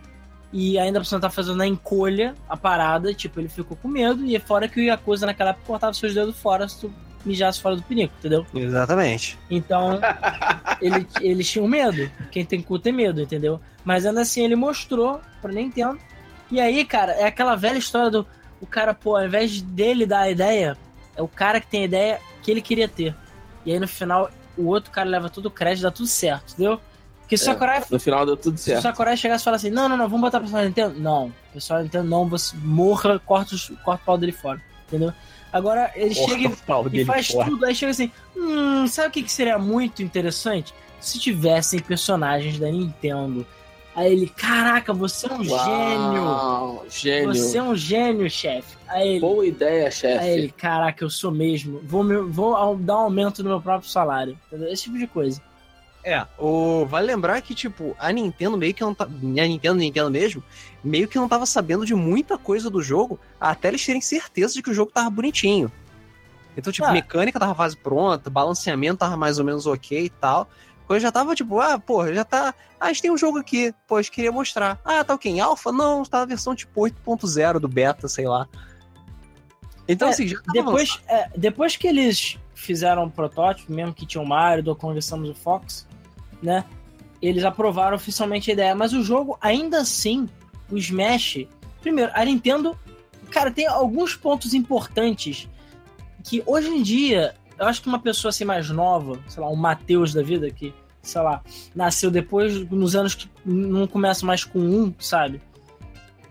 e 0.53 0.79
ainda 0.79 0.99
precisa 0.99 1.17
estar 1.17 1.31
fazendo 1.31 1.57
na 1.57 1.67
encolha 1.67 2.35
a 2.49 2.57
parada, 2.57 3.13
tipo, 3.13 3.39
ele 3.39 3.49
ficou 3.49 3.77
com 3.77 3.89
medo, 3.89 4.25
e 4.25 4.39
fora 4.39 4.69
que 4.69 4.81
o 4.81 4.83
Yakuza 4.83 5.27
naquela 5.27 5.51
época 5.51 5.67
cortava 5.67 5.93
seus 5.93 6.15
dedos 6.15 6.39
fora 6.39 6.69
se 6.69 6.81
tu 6.81 6.93
mijasse 7.25 7.61
fora 7.61 7.77
do 7.77 7.83
pinico, 7.83 8.15
entendeu? 8.19 8.47
Exatamente. 8.55 9.39
Então, 9.51 10.01
ele, 10.81 11.07
eles 11.21 11.51
tinham 11.51 11.69
medo. 11.69 12.11
Quem 12.31 12.45
tem 12.45 12.63
cu 12.63 12.79
tem 12.79 12.93
medo, 12.93 13.21
entendeu? 13.21 13.61
Mas 13.85 14.07
ainda 14.07 14.23
assim, 14.23 14.45
ele 14.45 14.57
mostrou 14.57 15.21
pra 15.43 15.53
Nintendo. 15.53 15.99
E 16.51 16.61
aí, 16.61 16.85
cara, 16.85 17.13
é 17.13 17.25
aquela 17.25 17.55
velha 17.55 17.79
história 17.79 18.11
do 18.11 18.27
o 18.61 18.67
cara, 18.67 18.93
pô, 18.93 19.17
ao 19.17 19.25
invés 19.25 19.63
dele 19.63 20.05
dar 20.05 20.21
a 20.21 20.31
ideia, 20.31 20.77
é 21.17 21.23
o 21.23 21.29
cara 21.29 21.61
que 21.61 21.67
tem 21.67 21.83
a 21.83 21.85
ideia 21.85 22.21
que 22.43 22.51
ele 22.51 22.61
queria 22.61 22.89
ter. 22.89 23.15
E 23.65 23.73
aí 23.73 23.79
no 23.79 23.87
final, 23.87 24.31
o 24.57 24.67
outro 24.67 24.91
cara 24.91 25.09
leva 25.09 25.31
todo 25.31 25.47
o 25.47 25.51
crédito, 25.51 25.85
dá 25.85 25.91
tudo 25.91 26.09
certo, 26.09 26.55
entendeu? 26.55 26.81
Porque 27.29 27.37
se 27.37 27.45
o 27.45 27.51
É. 27.51 27.53
Sakurai, 27.53 27.83
No 27.91 28.01
final 28.01 28.25
deu 28.25 28.37
tudo 28.39 28.57
se 28.57 28.63
o 28.63 28.73
certo. 28.73 28.83
Sakurai 28.83 29.15
chegasse 29.19 29.43
e 29.43 29.45
falasse 29.45 29.67
assim, 29.67 29.75
não, 29.77 29.87
não, 29.87 29.99
não, 29.99 30.09
vamos 30.09 30.23
botar 30.23 30.39
o 30.39 30.41
personagem 30.41 30.73
da 30.73 30.83
Nintendo. 30.87 31.03
Não, 31.03 31.27
o 31.27 31.33
pessoal 31.53 31.79
da 31.81 31.83
Nintendo 31.85 32.09
não, 32.09 32.27
você 32.27 32.57
morra, 32.57 33.19
corta, 33.19 33.55
os- 33.55 33.69
corta 33.85 34.03
o 34.03 34.07
pau 34.07 34.17
dele 34.17 34.33
fora, 34.33 34.63
entendeu? 34.87 35.13
Agora 35.53 35.91
ele 35.95 36.15
chega 36.15 36.41
e 36.41 36.43
Corta 36.49 36.63
pau 36.67 36.87
e 36.87 36.91
dele 36.91 37.05
faz 37.05 37.29
fora. 37.29 37.51
tudo. 37.51 37.67
Aí 37.67 37.75
chega 37.75 37.91
assim: 37.91 38.11
hum, 38.35 38.87
sabe 38.87 39.09
o 39.09 39.11
que, 39.11 39.23
que 39.23 39.31
seria 39.33 39.59
muito 39.59 40.03
interessante? 40.03 40.73
Se 41.01 41.19
tivessem 41.19 41.81
personagens 41.81 42.59
da 42.59 42.71
Nintendo. 42.71 43.47
Aí 43.95 44.13
ele, 44.13 44.29
caraca, 44.29 44.93
você 44.95 45.27
é 45.27 45.33
um 45.35 45.43
gênio! 45.45 46.23
Uau, 46.25 46.87
Gênio. 46.89 47.35
Você 47.35 47.59
é 47.59 47.63
um 47.63 47.75
gênio, 47.75 48.31
chefe. 48.31 48.77
Boa 49.21 49.45
ideia, 49.47 49.91
chefe. 49.91 50.19
aí 50.25 50.31
ele, 50.31 50.49
caraca, 50.53 51.03
eu 51.05 51.11
sou 51.11 51.31
mesmo. 51.33 51.81
Vou, 51.85 52.05
me- 52.05 52.17
vou 52.31 52.77
dar 52.77 52.95
um 52.97 53.01
aumento 53.01 53.43
no 53.43 53.51
meu 53.51 53.61
próprio 53.61 53.91
salário. 53.91 54.39
Entendeu? 54.47 54.73
Esse 54.73 54.85
tipo 54.85 54.97
de 54.99 55.07
coisa. 55.07 55.43
É, 56.05 56.27
o... 56.39 56.87
vale 56.87 57.07
lembrar 57.07 57.41
que, 57.43 57.55
tipo, 57.55 57.95
a 57.99 58.11
Nintendo 58.13 58.57
meio 58.57 58.73
que 58.73 58.83
não 58.83 58.95
tá. 58.95 59.05
A 59.05 59.09
Nintendo, 59.09 59.75
Nintendo 59.75 60.11
mesmo, 60.11 60.43
meio 60.83 61.09
que 61.09 61.19
não 61.19 61.29
tava 61.29 61.45
sabendo 61.45 61.85
de 61.85 61.95
muita 61.95 62.39
coisa 62.39 62.71
do 62.71 62.81
jogo 62.83 63.19
até 63.41 63.69
eles 63.69 63.85
terem 63.85 64.01
certeza 64.01 64.55
de 64.55 64.63
que 64.63 64.71
o 64.71 64.75
jogo 64.75 64.91
tava 64.93 65.11
bonitinho. 65.11 65.71
Então, 66.57 66.73
tipo, 66.73 66.87
Ah. 66.89 66.93
mecânica 66.93 67.39
tava 67.39 67.55
quase 67.55 67.77
pronta, 67.77 68.31
balanceamento 68.31 68.99
tava 68.99 69.17
mais 69.17 69.39
ou 69.39 69.45
menos 69.45 69.67
ok 69.67 70.05
e 70.07 70.11
tal. 70.11 70.49
Coisa 70.87 71.03
já 71.03 71.13
tava 71.13 71.35
tipo, 71.35 71.61
ah, 71.61 71.79
porra, 71.79 72.15
já 72.15 72.25
tá. 72.25 72.55
Ah, 72.81 72.87
a 72.87 72.89
gente 72.89 73.03
tem 73.03 73.11
um 73.11 73.19
jogo 73.19 73.39
aqui, 73.39 73.75
pô, 73.87 73.97
a 73.97 74.03
gente 74.03 74.11
queria 74.13 74.33
mostrar. 74.33 74.81
Ah, 74.85 75.05
tá 75.05 75.15
o 75.15 75.19
quê? 75.19 75.29
Em 75.29 75.41
alpha? 75.41 75.71
Não, 75.71 76.03
tá 76.05 76.21
na 76.21 76.25
versão 76.25 76.55
tipo 76.55 76.81
8.0 76.81 77.59
do 77.61 77.69
beta, 77.69 78.09
sei 78.09 78.27
lá. 78.27 78.49
Então, 79.87 80.09
É, 80.09 80.11
assim, 80.11 80.29
já 80.29 80.39
Depois, 80.53 81.01
é, 81.09 81.29
depois 81.37 81.77
que 81.77 81.87
eles 81.87 82.39
fizeram 82.55 83.05
o 83.05 83.11
protótipo, 83.11 83.73
mesmo 83.73 83.95
que 83.95 84.05
tinha 84.05 84.23
o 84.23 84.27
Mario, 84.27 84.63
do 84.63 84.77
Conversamos 84.77 85.31
o 85.31 85.35
Fox, 85.35 85.87
né? 86.43 86.65
Eles 87.21 87.45
aprovaram 87.45 87.97
oficialmente 87.97 88.51
a 88.51 88.55
ideia. 88.55 88.75
Mas 88.75 88.93
o 88.93 89.03
jogo, 89.03 89.37
ainda 89.41 89.81
assim, 89.81 90.29
o 90.71 90.77
Smash. 90.77 91.47
Primeiro, 91.81 92.11
a 92.15 92.25
Nintendo. 92.25 92.79
Cara, 93.31 93.51
tem 93.51 93.67
alguns 93.67 94.15
pontos 94.15 94.55
importantes 94.55 95.49
que 96.25 96.43
hoje 96.47 96.69
em 96.69 96.83
dia, 96.83 97.35
eu 97.59 97.67
acho 97.67 97.83
que 97.83 97.89
uma 97.89 97.99
pessoa 97.99 98.31
assim 98.31 98.45
mais 98.45 98.71
nova, 98.71 99.19
sei 99.29 99.43
lá, 99.43 99.51
um 99.51 99.57
Matheus 99.57 100.15
da 100.15 100.23
vida, 100.23 100.51
que, 100.51 100.75
sei 101.03 101.21
lá, 101.21 101.43
nasceu 101.75 102.11
depois, 102.11 102.69
nos 102.71 102.97
anos 102.97 103.15
que 103.15 103.29
não 103.45 103.87
começa 103.87 104.25
mais 104.25 104.45
com 104.45 104.59
um, 104.59 104.95
sabe? 104.99 105.43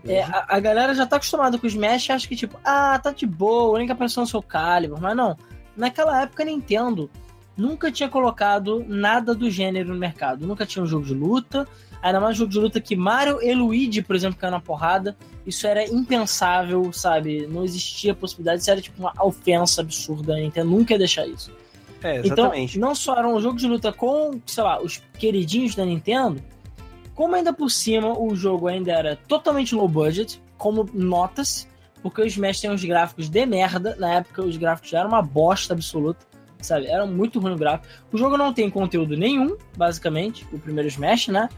É, 0.06 0.22
a, 0.22 0.46
a 0.48 0.60
galera 0.60 0.94
já 0.94 1.06
tá 1.06 1.16
acostumada 1.16 1.58
com 1.58 1.66
o 1.66 1.68
Smash 1.68 2.08
e 2.08 2.12
acha 2.12 2.28
que, 2.28 2.36
tipo, 2.36 2.58
ah, 2.64 2.98
tá 2.98 3.10
de 3.10 3.26
boa, 3.26 3.70
a 3.70 3.78
única 3.78 3.94
pessoa 3.94 4.22
no 4.22 4.28
seu 4.28 4.42
Calibur. 4.42 5.00
Mas 5.00 5.16
não. 5.16 5.36
Naquela 5.76 6.22
época, 6.22 6.42
a 6.42 6.46
Nintendo 6.46 7.10
nunca 7.58 7.90
tinha 7.90 8.08
colocado 8.08 8.84
nada 8.88 9.34
do 9.34 9.50
gênero 9.50 9.88
no 9.88 9.96
mercado. 9.96 10.46
Nunca 10.46 10.64
tinha 10.64 10.82
um 10.82 10.86
jogo 10.86 11.04
de 11.04 11.12
luta. 11.12 11.66
Ainda 12.00 12.20
mais 12.20 12.36
um 12.36 12.38
jogo 12.38 12.52
de 12.52 12.58
luta 12.60 12.80
que 12.80 12.94
Mario 12.94 13.42
e 13.42 13.52
Luigi, 13.52 14.00
por 14.00 14.14
exemplo, 14.14 14.38
caiu 14.38 14.52
na 14.52 14.60
porrada. 14.60 15.16
Isso 15.44 15.66
era 15.66 15.84
impensável, 15.84 16.92
sabe? 16.92 17.46
Não 17.48 17.64
existia 17.64 18.14
possibilidade. 18.14 18.62
Isso 18.62 18.70
era 18.70 18.80
tipo 18.80 19.00
uma 19.00 19.12
ofensa 19.20 19.80
absurda. 19.80 20.34
A 20.34 20.36
Nintendo 20.36 20.70
nunca 20.70 20.94
ia 20.94 20.98
deixar 20.98 21.26
isso. 21.26 21.50
É, 22.02 22.20
Então, 22.24 22.52
não 22.76 22.94
só 22.94 23.16
era 23.16 23.28
um 23.28 23.40
jogo 23.40 23.58
de 23.58 23.66
luta 23.66 23.92
com, 23.92 24.40
sei 24.46 24.62
lá, 24.62 24.80
os 24.80 25.02
queridinhos 25.18 25.74
da 25.74 25.84
Nintendo, 25.84 26.40
como 27.12 27.34
ainda 27.34 27.52
por 27.52 27.68
cima 27.70 28.16
o 28.16 28.36
jogo 28.36 28.68
ainda 28.68 28.92
era 28.92 29.16
totalmente 29.26 29.74
low 29.74 29.88
budget, 29.88 30.40
como 30.56 30.88
notas, 30.94 31.66
porque 32.00 32.22
o 32.22 32.26
Smash 32.26 32.60
tem 32.60 32.70
uns 32.70 32.84
gráficos 32.84 33.28
de 33.28 33.44
merda. 33.44 33.96
Na 33.98 34.14
época, 34.14 34.42
os 34.44 34.56
gráficos 34.56 34.90
já 34.90 35.00
eram 35.00 35.08
uma 35.08 35.22
bosta 35.22 35.74
absoluta. 35.74 36.27
Sabe? 36.60 36.86
Era 36.86 37.06
muito 37.06 37.38
ruim 37.40 37.54
o 37.54 37.58
gráfico. 37.58 37.86
O 38.12 38.18
jogo 38.18 38.36
não 38.36 38.52
tem 38.52 38.70
conteúdo 38.70 39.16
nenhum, 39.16 39.56
basicamente, 39.76 40.46
o 40.52 40.58
primeiro 40.58 40.88
Smash, 40.88 41.28
né? 41.28 41.48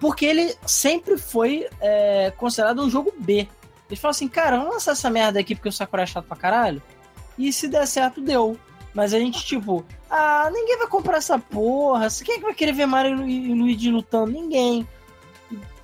Porque 0.00 0.24
ele 0.24 0.54
sempre 0.66 1.16
foi 1.16 1.66
é, 1.80 2.32
considerado 2.36 2.82
um 2.82 2.90
jogo 2.90 3.12
B. 3.18 3.48
Eles 3.88 4.00
falam 4.00 4.10
assim, 4.10 4.28
cara, 4.28 4.58
vamos 4.58 4.74
lançar 4.74 4.92
essa 4.92 5.08
merda 5.08 5.40
aqui 5.40 5.54
porque 5.54 5.68
o 5.68 5.72
Sakura 5.72 6.02
é 6.02 6.06
chato 6.06 6.26
pra 6.26 6.36
caralho. 6.36 6.82
E 7.38 7.52
se 7.52 7.68
der 7.68 7.86
certo, 7.86 8.20
deu. 8.20 8.58
Mas 8.92 9.12
a 9.12 9.18
gente, 9.18 9.44
tipo, 9.44 9.84
ah, 10.10 10.50
ninguém 10.52 10.78
vai 10.78 10.86
comprar 10.86 11.18
essa 11.18 11.38
porra. 11.38 12.08
Quem 12.24 12.36
é 12.36 12.38
que 12.38 12.44
vai 12.44 12.54
querer 12.54 12.72
ver 12.72 12.86
Mario 12.86 13.28
e 13.28 13.52
Luigi 13.52 13.90
lutando? 13.90 14.32
Ninguém. 14.32 14.88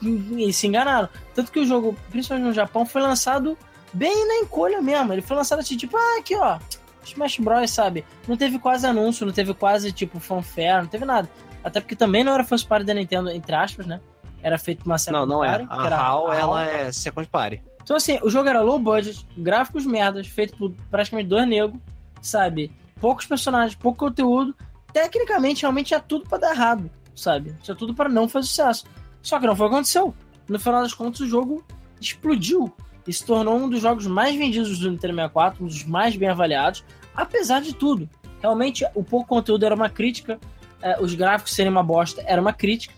E, 0.00 0.48
e 0.48 0.52
se 0.52 0.66
enganaram. 0.66 1.08
Tanto 1.34 1.52
que 1.52 1.60
o 1.60 1.66
jogo, 1.66 1.96
principalmente 2.10 2.46
no 2.46 2.52
Japão, 2.52 2.86
foi 2.86 3.02
lançado 3.02 3.56
bem 3.92 4.26
na 4.26 4.36
encolha 4.36 4.80
mesmo. 4.80 5.12
Ele 5.12 5.22
foi 5.22 5.36
lançado 5.36 5.60
assim, 5.60 5.76
tipo, 5.76 5.96
ah, 5.96 6.18
aqui 6.18 6.34
ó, 6.34 6.58
Smash 7.04 7.38
Bros, 7.38 7.71
sabe? 7.71 8.04
Não 8.28 8.37
teve 8.37 8.59
quase 8.59 8.87
anúncio, 8.87 9.26
não 9.26 9.32
teve 9.32 9.52
quase, 9.54 9.92
tipo, 9.92 10.18
fanfare, 10.21 10.82
não 10.82 10.87
teve 10.87 11.04
nada. 11.04 11.28
Até 11.64 11.80
porque 11.80 11.94
também 11.97 12.25
não 12.25 12.32
era 12.35 12.44
first 12.44 12.66
party 12.66 12.85
da 12.85 12.94
Nintendo, 12.94 13.30
entre 13.30 13.54
aspas, 13.54 13.87
né? 13.87 14.00
Era 14.42 14.59
feito 14.59 14.85
uma 14.85 14.99
second 14.99 15.21
Não, 15.21 15.26
não 15.40 15.47
party, 15.47 15.64
é. 15.64 15.66
A 15.71 15.87
era 15.87 15.97
HAL, 15.97 16.30
a 16.30 16.37
ela 16.37 16.61
HAL. 16.62 16.68
é 16.68 16.92
second 16.92 17.28
party. 17.28 17.62
Então, 17.82 17.97
assim, 17.97 18.18
o 18.23 18.30
jogo 18.30 18.49
era 18.49 18.61
low 18.61 18.78
budget, 18.78 19.26
gráficos 19.37 19.85
merdas, 19.87 20.26
feito 20.26 20.56
por 20.56 20.73
praticamente 20.90 21.28
dois 21.28 21.47
negros, 21.49 21.80
sabe? 22.21 22.73
Poucos 23.00 23.26
personagens, 23.26 23.75
pouco 23.75 23.99
conteúdo. 23.99 24.54
Tecnicamente, 24.92 25.62
realmente 25.62 25.88
tinha 25.88 26.00
tudo 26.00 26.28
pra 26.28 26.38
dar 26.38 26.52
errado, 26.54 26.90
sabe? 27.14 27.56
Tinha 27.62 27.75
tudo 27.75 27.94
pra 27.94 28.09
não 28.09 28.28
fazer 28.28 28.47
sucesso. 28.49 28.85
Só 29.23 29.38
que 29.40 29.47
não 29.47 29.56
foi 29.56 29.66
o 29.66 29.68
que 29.71 29.75
aconteceu. 29.76 30.14
No 30.49 30.59
final 30.61 30.82
das 30.82 30.92
contas, 30.94 31.21
o 31.21 31.26
jogo 31.26 31.64
explodiu 32.00 32.73
e 33.06 33.12
se 33.12 33.25
tornou 33.25 33.56
um 33.56 33.68
dos 33.68 33.80
jogos 33.80 34.06
mais 34.06 34.35
vendidos 34.37 34.78
do 34.78 34.90
Nintendo 34.90 35.14
64, 35.14 35.64
um 35.64 35.66
dos 35.66 35.85
mais 35.85 36.16
bem 36.16 36.28
avaliados, 36.28 36.85
apesar 37.14 37.61
de 37.61 37.75
tudo. 37.75 38.09
Realmente, 38.40 38.85
o 38.94 39.02
pouco 39.04 39.28
conteúdo 39.28 39.64
era 39.64 39.75
uma 39.75 39.88
crítica, 39.88 40.38
eh, 40.80 40.99
os 41.00 41.14
gráficos 41.14 41.52
serem 41.54 41.71
uma 41.71 41.82
bosta 41.82 42.23
era 42.26 42.40
uma 42.40 42.52
crítica. 42.52 42.94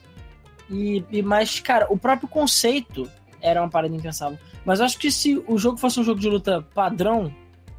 E, 0.70 1.04
e- 1.11 1.23
mas, 1.23 1.61
cara, 1.61 1.87
o 1.90 1.99
próprio 1.99 2.28
conceito 2.28 3.08
era 3.40 3.61
uma 3.61 3.68
parada 3.68 3.94
impensável. 3.94 4.38
Mas 4.64 4.80
acho 4.80 4.99
que 4.99 5.11
se 5.11 5.42
o 5.46 5.58
jogo 5.58 5.76
fosse 5.76 6.00
um 6.00 6.04
jogo 6.04 6.18
de 6.20 6.28
luta 6.28 6.62
padrão, 6.75 7.34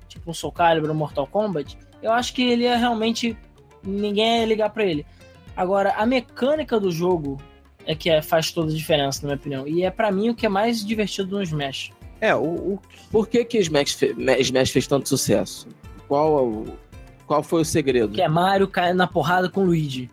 tipo 0.07 0.29
um 0.29 0.33
Soul 0.33 0.51
Calibur 0.53 0.89
ou 0.89 0.95
Mortal 0.95 1.25
Kombat, 1.25 1.75
eu 2.03 2.11
acho 2.11 2.33
que 2.33 2.43
ele 2.43 2.63
ia 2.65 2.77
realmente. 2.77 3.35
ninguém 3.83 4.39
ia 4.41 4.45
ligar 4.47 4.69
pra 4.71 4.83
ele. 4.83 5.05
Agora, 5.55 5.93
a 5.95 6.05
mecânica 6.05 6.79
do 6.79 6.91
jogo 6.91 7.39
é 7.85 7.93
que 7.95 8.09
é- 8.09 8.21
faz 8.21 8.51
toda 8.51 8.71
a 8.71 8.75
diferença, 8.75 9.21
na 9.21 9.27
minha 9.27 9.35
opinião. 9.37 9.67
E 9.67 9.83
é 9.83 9.91
pra 9.91 10.11
mim 10.11 10.29
o 10.29 10.35
que 10.35 10.45
é 10.45 10.49
mais 10.49 10.83
divertido 10.85 11.35
no 11.37 11.43
Smash. 11.43 11.91
É, 12.21 12.33
o, 12.35 12.39
o- 12.43 12.79
Por 13.11 13.27
que 13.27 13.43
que 13.45 13.57
Smash, 13.59 13.93
fe- 13.93 14.15
Smash 14.39 14.69
fez 14.71 14.87
tanto 14.87 15.07
sucesso? 15.09 15.67
Qual, 16.07 16.37
é 16.37 16.41
o- 16.41 16.65
qual 17.27 17.43
foi 17.43 17.61
o 17.61 17.65
segredo? 17.65 18.13
Que 18.13 18.21
é 18.21 18.27
Mario 18.27 18.67
caindo 18.67 18.97
na 18.97 19.07
porrada 19.07 19.49
com 19.49 19.63
Luigi. 19.65 20.09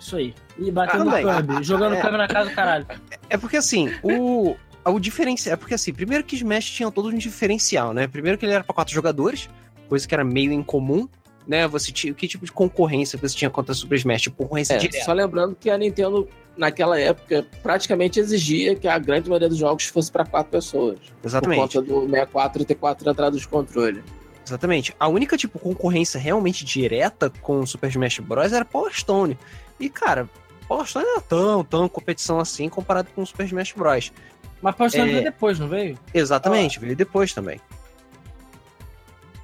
Isso 0.00 0.16
aí. 0.16 0.34
E 0.58 0.70
batendo 0.70 1.02
Ah, 1.02 1.04
no 1.04 1.10
também. 1.10 1.26
Kirby, 1.46 1.64
jogando 1.64 1.94
É. 1.96 2.00
Kirby 2.00 2.16
na 2.18 2.28
casa 2.28 2.50
do 2.50 2.54
caralho. 2.54 2.86
é 3.28 3.36
porque 3.36 3.56
assim, 3.56 3.90
o. 4.02 4.56
O 4.84 4.98
diferencial. 4.98 5.52
É 5.52 5.56
porque 5.56 5.74
assim, 5.74 5.92
primeiro 5.92 6.24
que 6.24 6.34
Smash 6.36 6.70
tinha 6.70 6.90
todo 6.90 7.08
um 7.08 7.18
diferencial, 7.18 7.92
né? 7.92 8.06
Primeiro 8.06 8.38
que 8.38 8.46
ele 8.46 8.52
era 8.54 8.64
pra 8.64 8.74
quatro 8.74 8.94
jogadores, 8.94 9.50
coisa 9.88 10.06
que 10.08 10.14
era 10.14 10.24
meio 10.24 10.50
incomum, 10.52 11.06
né? 11.48 11.66
Você 11.66 11.90
tinha. 11.90 12.12
Que 12.14 12.28
tipo 12.28 12.44
de 12.44 12.52
concorrência 12.52 13.18
você 13.18 13.34
tinha 13.34 13.48
contra 13.50 13.72
Super 13.74 13.96
Smash? 13.96 14.22
Tipo, 14.22 14.36
concorrência 14.36 14.74
É, 14.74 14.76
direta. 14.78 15.04
só 15.04 15.12
lembrando 15.12 15.56
que 15.58 15.70
a 15.70 15.78
Nintendo, 15.78 16.28
naquela 16.56 17.00
época, 17.00 17.46
praticamente 17.62 18.20
exigia 18.20 18.76
que 18.76 18.86
a 18.86 18.98
grande 18.98 19.28
maioria 19.28 19.48
dos 19.48 19.56
jogos 19.58 19.86
fosse 19.86 20.12
para 20.12 20.24
quatro 20.26 20.52
pessoas. 20.52 20.98
Exatamente. 21.24 21.58
Por 21.58 21.62
conta 21.62 21.82
do 21.82 22.00
64 22.02 22.64
ter 22.66 22.74
quatro 22.74 23.10
entradas 23.10 23.40
de 23.40 23.48
controle. 23.48 24.04
Exatamente. 24.46 24.94
A 25.00 25.08
única, 25.08 25.36
tipo, 25.36 25.58
concorrência 25.58 26.18
realmente 26.20 26.64
direta 26.64 27.30
com 27.42 27.60
o 27.60 27.66
Super 27.66 27.88
Smash 27.90 28.18
Bros. 28.20 28.52
era 28.52 28.64
Power 28.64 28.92
Stone. 28.94 29.38
E, 29.80 29.88
cara, 29.90 30.28
Power 30.66 30.86
Stone 30.86 31.04
não 31.04 31.12
era 31.12 31.20
tão, 31.20 31.64
tão 31.64 31.88
competição 31.88 32.38
assim 32.38 32.68
comparado 32.68 33.08
com 33.14 33.22
o 33.22 33.26
Super 33.26 33.46
Smash 33.46 33.72
Bros. 33.76 34.12
Mas 34.60 34.74
pode 34.74 34.92
ser 34.92 35.00
É. 35.00 35.04
veio 35.04 35.22
depois, 35.22 35.58
não 35.58 35.68
veio? 35.68 35.98
Exatamente, 36.12 36.80
veio 36.80 36.96
depois 36.96 37.32
também. 37.32 37.60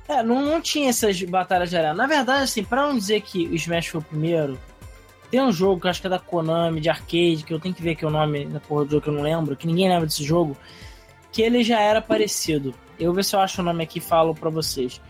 É, 0.08 0.22
não, 0.22 0.42
não 0.42 0.60
tinha 0.60 0.90
essas 0.90 1.20
batalhas 1.22 1.70
de 1.70 1.76
arena. 1.76 1.94
Na 1.94 2.06
verdade, 2.06 2.42
assim, 2.44 2.62
pra 2.62 2.82
não 2.86 2.96
dizer 2.98 3.22
que 3.22 3.46
o 3.46 3.54
Smash 3.54 3.86
foi 3.86 4.00
o 4.00 4.04
primeiro, 4.04 4.58
tem 5.30 5.40
um 5.40 5.50
jogo 5.50 5.80
que 5.80 5.86
eu 5.86 5.90
acho 5.90 6.00
que 6.00 6.06
é 6.06 6.10
da 6.10 6.18
Konami, 6.18 6.80
de 6.80 6.88
arcade, 6.90 7.42
que 7.46 7.52
eu 7.52 7.58
tenho 7.58 7.74
que 7.74 7.82
ver 7.82 7.94
que 7.94 8.04
é 8.04 8.08
o 8.08 8.10
nome 8.10 8.44
da 8.46 8.60
porra 8.60 8.84
do 8.84 8.90
jogo 8.92 9.02
que 9.02 9.08
eu 9.08 9.14
não 9.14 9.22
lembro, 9.22 9.56
que 9.56 9.66
ninguém 9.66 9.88
lembra 9.88 10.06
desse 10.06 10.22
jogo, 10.22 10.56
que 11.32 11.40
ele 11.42 11.64
já 11.64 11.80
era 11.80 12.00
parecido. 12.02 12.74
Eu 13.00 13.06
vou 13.06 13.14
ver 13.14 13.24
se 13.24 13.34
eu 13.34 13.40
acho 13.40 13.60
o 13.60 13.64
nome 13.64 13.82
aqui 13.82 13.98
e 13.98 14.02
falo 14.02 14.34
pra 14.34 14.50
vocês. 14.50 15.00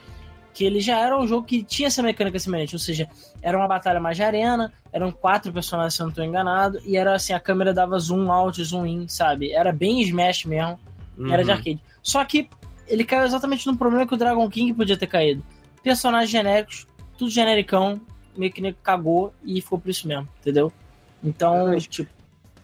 Que 0.54 0.64
ele 0.64 0.80
já 0.80 1.00
era 1.00 1.18
um 1.18 1.26
jogo 1.26 1.44
que 1.44 1.64
tinha 1.64 1.88
essa 1.88 2.00
mecânica 2.00 2.38
semelhante, 2.38 2.76
ou 2.76 2.78
seja, 2.78 3.08
era 3.42 3.58
uma 3.58 3.66
batalha 3.66 3.98
mais 4.00 4.16
de 4.16 4.22
arena, 4.22 4.72
eram 4.92 5.10
quatro 5.10 5.52
personagens, 5.52 5.94
se 5.94 6.00
eu 6.00 6.06
não 6.06 6.12
tô 6.14 6.22
enganado, 6.22 6.80
e 6.84 6.96
era 6.96 7.12
assim, 7.16 7.32
a 7.32 7.40
câmera 7.40 7.74
dava 7.74 7.98
zoom 7.98 8.30
out, 8.30 8.62
zoom 8.62 8.86
in, 8.86 9.08
sabe? 9.08 9.52
Era 9.52 9.72
bem 9.72 10.00
Smash 10.02 10.44
mesmo. 10.44 10.78
Era 11.28 11.42
de 11.44 11.50
Uhum. 11.50 11.56
arcade. 11.56 11.80
Só 12.02 12.24
que 12.24 12.48
ele 12.86 13.04
caiu 13.04 13.24
exatamente 13.24 13.66
no 13.66 13.76
problema 13.76 14.06
que 14.06 14.14
o 14.14 14.16
Dragon 14.16 14.48
King 14.48 14.72
podia 14.74 14.96
ter 14.96 15.06
caído. 15.06 15.42
Personagens 15.82 16.30
genéricos, 16.30 16.86
tudo 17.18 17.30
genericão, 17.30 18.00
meio 18.36 18.52
que 18.52 18.72
cagou 18.82 19.32
e 19.44 19.60
ficou 19.60 19.78
por 19.78 19.90
isso 19.90 20.08
mesmo, 20.08 20.28
entendeu? 20.40 20.72
Então, 21.22 21.64
Verdade. 21.64 21.88
tipo, 21.88 22.10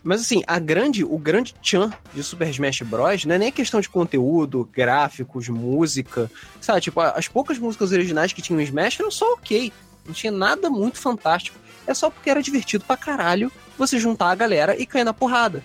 Mas 0.03 0.21
assim, 0.23 0.43
a 0.47 0.59
grande, 0.59 1.05
o 1.05 1.19
grande 1.19 1.55
tchan 1.63 1.93
de 2.15 2.23
Super 2.23 2.49
Smash 2.49 2.83
Bros. 2.83 3.25
não 3.25 3.35
é 3.35 3.39
nem 3.39 3.53
questão 3.53 3.81
de 3.81 3.89
conteúdo, 3.89 4.69
gráficos, 4.73 5.49
música. 5.49 6.31
Sabe, 6.61 6.81
tipo, 6.81 7.01
as 7.01 7.29
poucas 7.29 7.59
músicas 7.59 7.93
originais 7.93 8.33
que 8.33 8.43
tinham 8.43 8.61
Smash 8.61 9.01
eram 9.01 9.11
só 9.11 9.35
ok. 9.35 9.73
Não 10.07 10.15
tinha 10.15 10.33
nada 10.33 10.69
muito 10.71 10.99
fantástico. 10.99 11.59
É 11.87 11.95
só 11.95 12.11
porque 12.11 12.31
era 12.31 12.43
divertido 12.43 12.85
pra 12.85 12.97
caralho 12.97 13.51
você 13.77 13.99
juntar 13.99 14.31
a 14.31 14.35
galera 14.35 14.77
e 14.81 14.87
cair 14.87 15.05
na 15.05 15.13
porrada. 15.15 15.63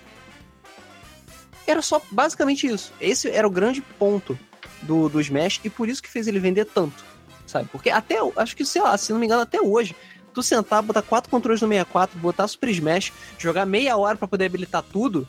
Era 1.67 1.81
só 1.81 2.01
basicamente 2.11 2.67
isso. 2.67 2.93
Esse 2.99 3.29
era 3.29 3.47
o 3.47 3.51
grande 3.51 3.81
ponto 3.81 4.37
do, 4.81 5.09
do 5.09 5.19
Smash 5.19 5.61
e 5.63 5.69
por 5.69 5.89
isso 5.89 6.01
que 6.01 6.09
fez 6.09 6.27
ele 6.27 6.39
vender 6.39 6.65
tanto. 6.65 7.03
Sabe? 7.45 7.67
Porque 7.71 7.89
até, 7.89 8.17
acho 8.37 8.55
que, 8.55 8.65
sei 8.65 8.81
lá, 8.81 8.97
se 8.97 9.11
não 9.11 9.19
me 9.19 9.25
engano, 9.25 9.41
até 9.41 9.61
hoje, 9.61 9.95
tu 10.33 10.43
sentar, 10.43 10.81
botar 10.81 11.01
quatro 11.01 11.29
controles 11.29 11.61
no 11.61 11.67
64, 11.67 12.19
botar 12.19 12.47
Super 12.47 12.69
Smash, 12.69 13.13
jogar 13.37 13.65
meia 13.65 13.95
hora 13.97 14.17
pra 14.17 14.27
poder 14.27 14.45
habilitar 14.45 14.83
tudo, 14.83 15.27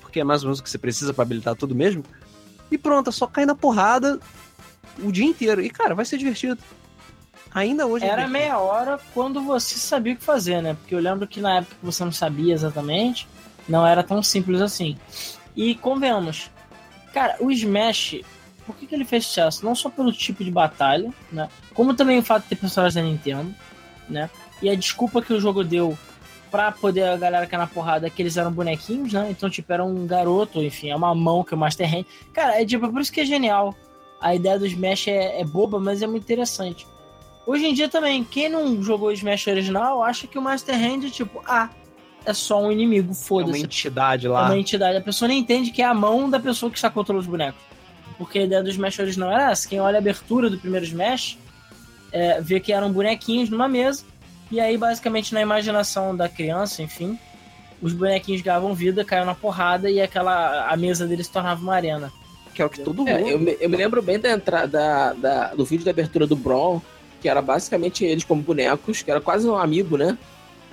porque 0.00 0.20
é 0.20 0.24
mais 0.24 0.42
ou 0.42 0.48
menos 0.48 0.60
o 0.60 0.62
que 0.62 0.70
você 0.70 0.78
precisa 0.78 1.12
pra 1.12 1.22
habilitar 1.22 1.54
tudo 1.54 1.74
mesmo, 1.74 2.04
e 2.70 2.78
pronto, 2.78 3.10
é 3.10 3.12
só 3.12 3.26
cair 3.26 3.46
na 3.46 3.54
porrada 3.54 4.18
o 4.98 5.12
dia 5.12 5.24
inteiro. 5.24 5.60
E, 5.60 5.70
cara, 5.70 5.94
vai 5.94 6.04
ser 6.04 6.18
divertido. 6.18 6.60
Ainda 7.54 7.86
hoje 7.86 8.04
é 8.04 8.08
era 8.08 8.28
meia 8.28 8.58
hora 8.58 9.00
quando 9.14 9.42
você 9.42 9.76
sabia 9.76 10.12
o 10.12 10.16
que 10.16 10.22
fazer, 10.22 10.60
né? 10.60 10.74
Porque 10.74 10.94
eu 10.94 10.98
lembro 10.98 11.26
que 11.26 11.40
na 11.40 11.58
época 11.58 11.76
você 11.82 12.04
não 12.04 12.12
sabia 12.12 12.52
exatamente, 12.52 13.26
não 13.68 13.86
era 13.86 14.02
tão 14.02 14.22
simples 14.22 14.60
assim. 14.60 14.96
E 15.56 15.74
convenhamos, 15.74 16.50
cara, 17.12 17.36
o 17.40 17.50
Smash, 17.50 18.20
por 18.66 18.76
que, 18.76 18.86
que 18.86 18.94
ele 18.94 19.04
fez 19.04 19.26
sucesso? 19.26 19.64
Não 19.64 19.74
só 19.74 19.88
pelo 19.88 20.12
tipo 20.12 20.44
de 20.44 20.50
batalha, 20.50 21.12
né? 21.32 21.48
Como 21.74 21.94
também 21.94 22.18
o 22.18 22.22
fato 22.22 22.42
de 22.44 22.50
ter 22.50 22.56
personagens 22.56 22.94
da 22.94 23.02
Nintendo, 23.02 23.54
né? 24.08 24.28
E 24.60 24.68
a 24.68 24.74
desculpa 24.74 25.22
que 25.22 25.32
o 25.32 25.40
jogo 25.40 25.62
deu 25.64 25.96
pra 26.50 26.72
poder 26.72 27.04
a 27.04 27.16
galera 27.16 27.46
cair 27.46 27.58
na 27.58 27.66
porrada 27.66 28.06
é 28.06 28.10
que 28.10 28.22
eles 28.22 28.36
eram 28.36 28.52
bonequinhos, 28.52 29.12
né? 29.12 29.28
Então, 29.30 29.50
tipo, 29.50 29.72
era 29.72 29.84
um 29.84 30.06
garoto, 30.06 30.62
enfim, 30.62 30.90
é 30.90 30.96
uma 30.96 31.14
mão 31.14 31.44
que 31.44 31.54
é 31.54 31.56
o 31.56 31.60
Master 31.60 31.92
Hand. 31.92 32.04
Cara, 32.32 32.60
é 32.60 32.64
tipo, 32.64 32.86
é 32.86 32.90
por 32.90 33.00
isso 33.00 33.12
que 33.12 33.20
é 33.20 33.24
genial. 33.24 33.74
A 34.20 34.34
ideia 34.34 34.58
do 34.58 34.66
Smash 34.66 35.08
é, 35.08 35.40
é 35.40 35.44
boba, 35.44 35.78
mas 35.78 36.02
é 36.02 36.06
muito 36.06 36.24
interessante. 36.24 36.86
Hoje 37.46 37.66
em 37.66 37.74
dia 37.74 37.88
também, 37.88 38.24
quem 38.24 38.48
não 38.48 38.82
jogou 38.82 39.08
o 39.08 39.12
Smash 39.12 39.46
original 39.46 40.02
acha 40.02 40.26
que 40.26 40.38
o 40.38 40.42
Master 40.42 40.74
Hand 40.74 41.04
é 41.06 41.10
tipo, 41.10 41.42
ah, 41.46 41.70
é 42.26 42.34
só 42.34 42.60
um 42.62 42.70
inimigo, 42.72 43.08
É 43.08 43.10
uma 43.10 43.14
foda-se. 43.14 43.62
entidade 43.62 44.26
É 44.26 44.30
lá. 44.30 44.46
uma 44.46 44.58
entidade. 44.58 44.96
A 44.96 45.00
pessoa 45.00 45.28
nem 45.28 45.38
entende 45.38 45.70
que 45.70 45.80
é 45.80 45.84
a 45.86 45.94
mão 45.94 46.28
da 46.28 46.38
pessoa 46.40 46.70
que 46.70 46.76
está 46.76 46.90
controlando 46.90 47.24
os 47.24 47.30
bonecos. 47.30 47.60
Porque 48.18 48.38
a 48.40 48.42
ideia 48.44 48.62
do 48.62 48.68
Smash 48.70 48.98
original 48.98 49.30
era 49.30 49.50
essa. 49.50 49.68
Quem 49.68 49.80
olha 49.80 49.96
a 49.96 49.98
abertura 49.98 50.48
do 50.50 50.58
primeiro 50.58 50.84
Smash 50.86 51.38
é, 52.12 52.40
vê 52.40 52.58
que 52.60 52.72
eram 52.72 52.90
bonequinhos 52.92 53.48
numa 53.50 53.68
mesa. 53.68 54.04
E 54.50 54.60
aí, 54.60 54.76
basicamente, 54.78 55.34
na 55.34 55.40
imaginação 55.42 56.16
da 56.16 56.28
criança, 56.28 56.82
enfim, 56.82 57.18
os 57.82 57.92
bonequinhos 57.92 58.40
ganhavam 58.42 58.72
vida, 58.74 59.04
caíam 59.04 59.26
na 59.26 59.34
porrada 59.34 59.90
e 59.90 60.00
aquela 60.00 60.66
a 60.70 60.76
mesa 60.76 61.06
deles 61.06 61.26
se 61.26 61.32
tornava 61.32 61.60
uma 61.60 61.74
arena. 61.74 62.10
Que 62.54 62.62
é 62.62 62.64
o 62.64 62.70
que 62.70 62.80
todo 62.80 63.06
É, 63.06 63.18
mundo. 63.18 63.28
eu, 63.30 63.38
me, 63.38 63.56
eu 63.60 63.68
me 63.68 63.76
lembro 63.76 64.00
bem 64.00 64.18
da 64.18 64.30
entrada 64.32 64.66
da, 64.68 65.12
da- 65.12 65.54
do 65.54 65.64
vídeo 65.64 65.84
da 65.84 65.90
abertura 65.90 66.26
do 66.26 66.34
Brawl, 66.36 66.82
que 67.20 67.28
era 67.28 67.42
basicamente 67.42 68.02
eles 68.04 68.24
como 68.24 68.40
bonecos, 68.40 69.02
que 69.02 69.10
era 69.10 69.20
quase 69.20 69.46
um 69.48 69.56
amigo, 69.56 69.96
né? 69.98 70.16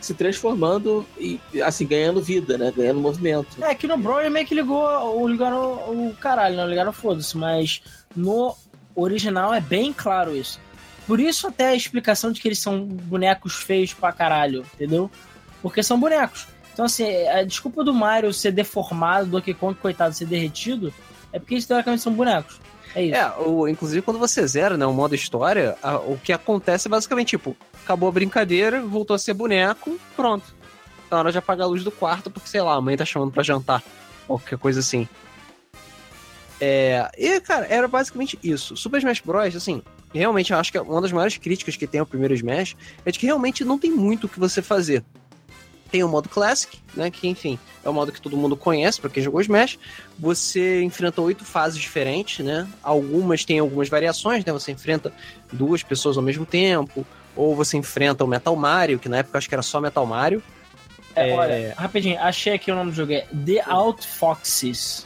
Se 0.04 0.14
transformando 0.14 1.06
e, 1.18 1.40
assim, 1.64 1.88
ganhando 1.88 2.22
vida, 2.22 2.58
né? 2.58 2.74
Ganhando 2.76 3.00
movimento. 3.00 3.64
É, 3.64 3.74
que 3.74 3.88
no 3.88 3.98
Brawl 3.98 4.20
ele 4.20 4.30
meio 4.30 4.46
que 4.46 4.54
ligou, 4.54 5.28
ligaram 5.28 5.74
o 5.90 6.16
caralho, 6.20 6.58
não 6.58 6.68
ligaram 6.68 6.92
foda-se, 6.92 7.38
mas 7.38 7.82
no 8.16 8.56
original 8.94 9.54
é 9.54 9.62
bem 9.62 9.94
claro 9.94 10.36
isso. 10.36 10.60
Por 11.08 11.20
isso 11.20 11.48
até 11.48 11.70
a 11.70 11.76
explicação 11.76 12.32
de 12.32 12.42
que 12.42 12.48
eles 12.48 12.60
são 12.60 12.84
bonecos 12.84 13.56
feios 13.56 13.94
pra 13.94 14.12
caralho, 14.12 14.66
entendeu? 14.74 15.10
Porque 15.62 15.82
são 15.82 16.00
bonecos. 16.00 16.48
Então, 16.74 16.86
assim, 16.86 17.06
a 17.28 17.44
desculpa 17.44 17.84
do 17.84 17.94
Mario 17.94 18.34
ser 18.34 18.52
deformado, 18.52 19.26
do 19.26 19.32
Donkey 19.34 19.54
Kong, 19.54 19.78
coitado, 19.80 20.14
ser 20.14 20.26
derretido, 20.26 20.94
é 21.32 21.40
porque 21.40 21.54
eles 21.54 21.66
teoricamente 21.66 22.02
são 22.02 22.14
bonecos. 22.14 22.60
É 22.96 23.04
isso. 23.04 23.16
É, 23.16 23.34
o, 23.40 23.68
inclusive 23.68 24.02
quando 24.02 24.20
você 24.20 24.46
zera, 24.48 24.78
né, 24.78 24.86
o 24.86 24.94
modo 24.94 25.16
história, 25.16 25.76
a- 25.82 25.98
o 25.98 26.18
que 26.24 26.32
acontece 26.32 26.88
é 26.88 26.90
basicamente, 26.92 27.30
tipo, 27.30 27.56
acabou 27.84 28.08
a 28.08 28.12
brincadeira, 28.12 28.82
voltou 28.82 29.16
a 29.16 29.20
ser 29.20 29.34
boneco, 29.34 30.00
pronto. 30.16 30.54
Na 31.10 31.20
hora 31.20 31.32
de 31.32 31.38
apagar 31.38 31.66
a 31.66 31.70
luz 31.70 31.84
do 31.84 31.92
quarto, 31.92 32.30
porque, 32.30 32.48
sei 32.50 32.62
lá, 32.62 32.74
a 32.76 32.82
mãe 32.82 32.96
tá 32.98 33.06
chamando 33.06 33.32
pra 33.32 33.44
jantar. 33.44 33.84
Ou 34.28 34.38
qualquer 34.40 34.58
coisa 34.58 34.80
assim. 34.80 35.08
É, 36.62 37.10
e, 37.18 37.40
cara, 37.42 37.66
era 37.68 37.88
basicamente 37.88 38.38
isso. 38.44 38.78
Super 38.78 39.00
Smash 39.00 39.22
Bros., 39.22 39.56
assim, 39.56 39.82
realmente 40.14 40.54
eu 40.54 40.58
acho 40.60 40.72
que 40.72 40.80
uma 40.80 41.02
das 41.02 41.12
maiores 41.12 41.38
críticas 41.38 41.76
que 41.76 41.86
tem 41.88 42.00
ao 42.00 42.06
primeiro 42.06 42.34
Smash 42.34 42.76
é 43.06 43.12
de 43.12 43.20
que 43.20 43.26
realmente 43.26 43.66
não 43.66 43.78
tem 43.78 43.92
muito 43.92 44.26
o 44.26 44.30
que 44.30 44.40
você 44.40 44.62
fazer. 44.62 45.04
Tem 45.94 46.04
o 46.04 46.10
modo 46.10 46.28
Classic, 46.28 46.76
né, 46.96 47.12
que, 47.12 47.28
enfim, 47.28 47.60
é 47.86 47.88
o 47.88 47.94
modo 47.94 48.12
que 48.12 48.20
todo 48.20 48.36
mundo 48.36 48.58
conhece 48.58 49.00
pra 49.00 49.12
quem 49.12 49.22
jogou 49.22 49.40
Smash. 49.42 49.78
Você 50.18 50.82
enfrenta 50.82 51.22
oito 51.22 51.46
fases 51.46 51.80
diferentes, 51.80 52.44
né? 52.44 52.68
Algumas 52.82 53.46
têm 53.46 53.60
algumas 53.60 53.90
variações, 53.90 54.44
né? 54.44 54.52
Você 54.52 54.72
enfrenta 54.72 55.14
duas 55.52 55.84
pessoas 55.84 56.18
ao 56.18 56.24
mesmo 56.24 56.48
tempo, 56.48 57.06
ou 57.36 57.56
você 57.56 57.78
enfrenta 57.78 58.24
o 58.24 58.28
Metal 58.28 58.56
Mario, 58.56 58.98
que 58.98 59.08
na 59.08 59.18
época 59.18 59.36
eu 59.36 59.38
acho 59.38 59.48
que 59.48 59.54
era 59.54 59.62
só 59.62 59.80
Metal 59.80 60.04
Mario. 60.04 60.42
É, 61.16 61.30
É. 61.30 61.36
Olha, 61.36 61.76
rapidinho, 61.78 62.20
achei 62.20 62.54
aqui 62.54 62.72
o 62.72 62.76
nome 62.76 62.90
do 62.90 62.98
jogo, 62.98 63.12
é 63.12 63.28
The 63.46 63.62
Out 63.68 64.08
Foxes. 64.08 65.06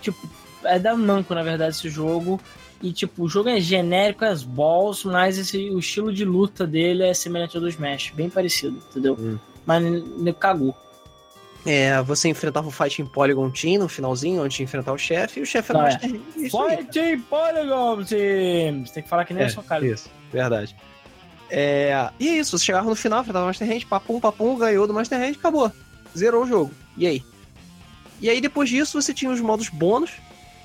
Tipo, 0.00 0.18
é 0.64 0.78
da 0.78 0.96
Namco, 0.96 1.34
na 1.34 1.42
verdade, 1.42 1.76
esse 1.76 1.90
jogo. 1.90 2.40
E, 2.82 2.90
tipo, 2.90 3.24
o 3.24 3.28
jogo 3.28 3.50
é 3.50 3.60
genérico 3.60 4.24
as 4.24 4.42
balls, 4.42 5.04
mas 5.04 5.36
esse, 5.36 5.68
o 5.68 5.78
estilo 5.78 6.10
de 6.10 6.24
luta 6.24 6.66
dele 6.66 7.02
é 7.02 7.12
semelhante 7.12 7.54
ao 7.54 7.60
do 7.60 7.68
Smash, 7.68 8.12
bem 8.14 8.30
parecido, 8.30 8.78
entendeu? 8.88 9.14
Hum. 9.20 9.38
Mas 9.66 9.84
ele 9.84 10.32
cagou. 10.32 10.74
É, 11.66 12.00
você 12.02 12.28
enfrentava 12.28 12.66
o 12.68 12.70
Fighting 12.70 13.04
Polygon 13.04 13.50
Team 13.50 13.80
no 13.80 13.88
finalzinho, 13.88 14.40
antes 14.42 14.56
de 14.56 14.62
enfrentar 14.62 14.92
o 14.92 14.98
chefe, 14.98 15.40
e 15.40 15.42
o 15.42 15.46
chefe 15.46 15.72
era 15.72 15.78
o 15.78 15.82
é. 15.82 15.84
Master 15.92 16.10
aí, 16.10 16.50
cara. 16.50 16.76
Fighting 16.76 17.18
Polygon 17.20 18.04
Team! 18.04 18.86
Você 18.86 18.92
tem 18.94 19.02
que 19.02 19.08
falar 19.08 19.24
que 19.26 19.34
nem 19.34 19.42
É, 19.42 19.46
eu 19.46 19.50
sou 19.50 19.62
cara. 19.62 19.86
Isso, 19.86 20.08
verdade. 20.32 20.74
É, 21.50 22.08
e 22.18 22.28
é 22.28 22.32
isso, 22.38 22.56
você 22.56 22.64
chegava 22.64 22.88
no 22.88 22.96
final, 22.96 23.20
enfrentava 23.20 23.44
o 23.44 23.48
Master 23.48 23.68
Hand, 23.70 23.84
papum, 23.90 24.18
papum, 24.20 24.56
ganhou 24.56 24.86
do 24.86 24.94
Master 24.94 25.18
Hand, 25.20 25.32
acabou. 25.32 25.70
Zerou 26.16 26.44
o 26.44 26.46
jogo. 26.46 26.72
E 26.96 27.06
aí? 27.06 27.22
E 28.20 28.30
aí, 28.30 28.40
depois 28.40 28.68
disso, 28.70 29.00
você 29.00 29.12
tinha 29.12 29.30
os 29.30 29.40
modos 29.40 29.68
bônus 29.68 30.12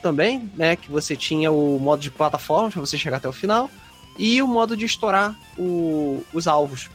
também, 0.02 0.50
né? 0.56 0.76
Que 0.76 0.90
você 0.92 1.16
tinha 1.16 1.52
o 1.52 1.80
modo 1.80 2.02
de 2.02 2.12
plataforma 2.12 2.70
pra 2.70 2.80
você 2.80 2.98
chegar 2.98 3.18
até 3.18 3.28
o 3.28 3.34
final. 3.34 3.70
E 4.18 4.42
o 4.42 4.48
modo 4.48 4.78
de 4.78 4.86
estourar 4.86 5.36
o- 5.58 6.24
os 6.34 6.48
alvos. 6.48 6.90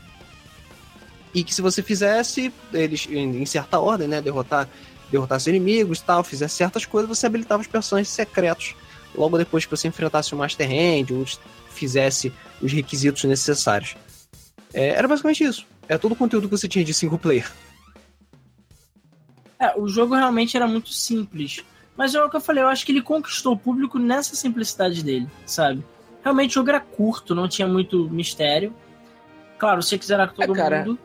E 1.35 1.45
que 1.45 1.55
se 1.55 1.63
você 1.63 1.83
fizesse, 1.83 2.53
eles 2.73 3.07
em, 3.09 3.45
certa 3.47 3.79
ordem, 3.79 4.09
né? 4.09 4.21
Derrotar, 4.21 4.69
derrotar 5.11 5.39
os 5.39 5.47
inimigos 5.47 5.99
e 5.99 6.05
tal, 6.05 6.25
fizesse 6.25 6.57
certas 6.57 6.85
coisas, 6.85 7.09
você 7.09 7.27
habilitava 7.27 7.61
os 7.61 7.69
personagens 7.69 8.09
secretos 8.09 8.75
logo 9.15 9.39
depois 9.39 9.65
que 9.65 9.71
você 9.71 9.89
enfrentasse 9.89 10.35
o 10.35 10.39
Master 10.39 10.69
Hand 10.69 11.13
ou 11.13 11.25
fizesse 11.71 12.33
os 12.61 12.73
requisitos 12.73 13.25
necessários. 13.25 13.97
É, 14.73 14.91
era 14.91 15.09
basicamente 15.09 15.45
isso. 15.45 15.67
É 15.89 15.99
todo 15.99 16.13
o 16.13 16.17
conteúdo 16.17 16.49
que 16.49 16.57
você 16.57 16.69
tinha 16.69 16.85
de 16.85 16.95
single 16.95 17.19
player. 17.19 17.51
É, 19.59 19.79
o 19.79 19.89
jogo 19.89 20.15
realmente 20.15 20.57
era 20.57 20.67
muito 20.67 20.93
simples. 20.93 21.65
Mas 21.97 22.15
é 22.15 22.23
o 22.23 22.31
que 22.31 22.37
eu 22.37 22.41
falei, 22.41 22.63
eu 22.63 22.69
acho 22.69 22.87
que 22.87 22.93
ele 22.93 23.03
conquistou 23.03 23.53
o 23.53 23.59
público 23.59 23.99
nessa 23.99 24.35
simplicidade 24.35 25.03
dele, 25.03 25.29
sabe? 25.45 25.85
Realmente 26.23 26.53
o 26.53 26.55
jogo 26.55 26.71
era 26.71 26.81
curto, 26.81 27.35
não 27.35 27.49
tinha 27.49 27.69
muito 27.69 28.09
mistério. 28.09 28.75
Claro, 29.59 29.83
se 29.83 29.91
você 29.91 29.99
quiser 29.99 30.29
com 30.29 30.35
todo 30.35 30.55
É, 30.55 30.57
cara, 30.57 30.79
mundo. 30.79 30.99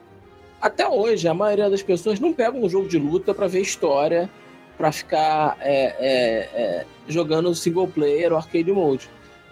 Até 0.66 0.90
hoje, 0.90 1.28
a 1.28 1.34
maioria 1.36 1.70
das 1.70 1.84
pessoas 1.84 2.20
não 2.20 2.34
pega 2.34 2.58
um 2.58 2.68
jogo 2.68 2.88
de 2.88 2.98
luta 2.98 3.36
pra 3.36 3.46
ver 3.46 3.62
história, 3.62 4.28
pra 4.76 4.92
ficar 4.92 5.56
é, 5.60 5.96
é, 6.00 6.50
é, 6.60 6.86
jogando 7.08 7.54
single 7.54 7.88
player 7.88 8.32
ou 8.32 8.38
arcade 8.40 8.72
mode. 8.72 9.08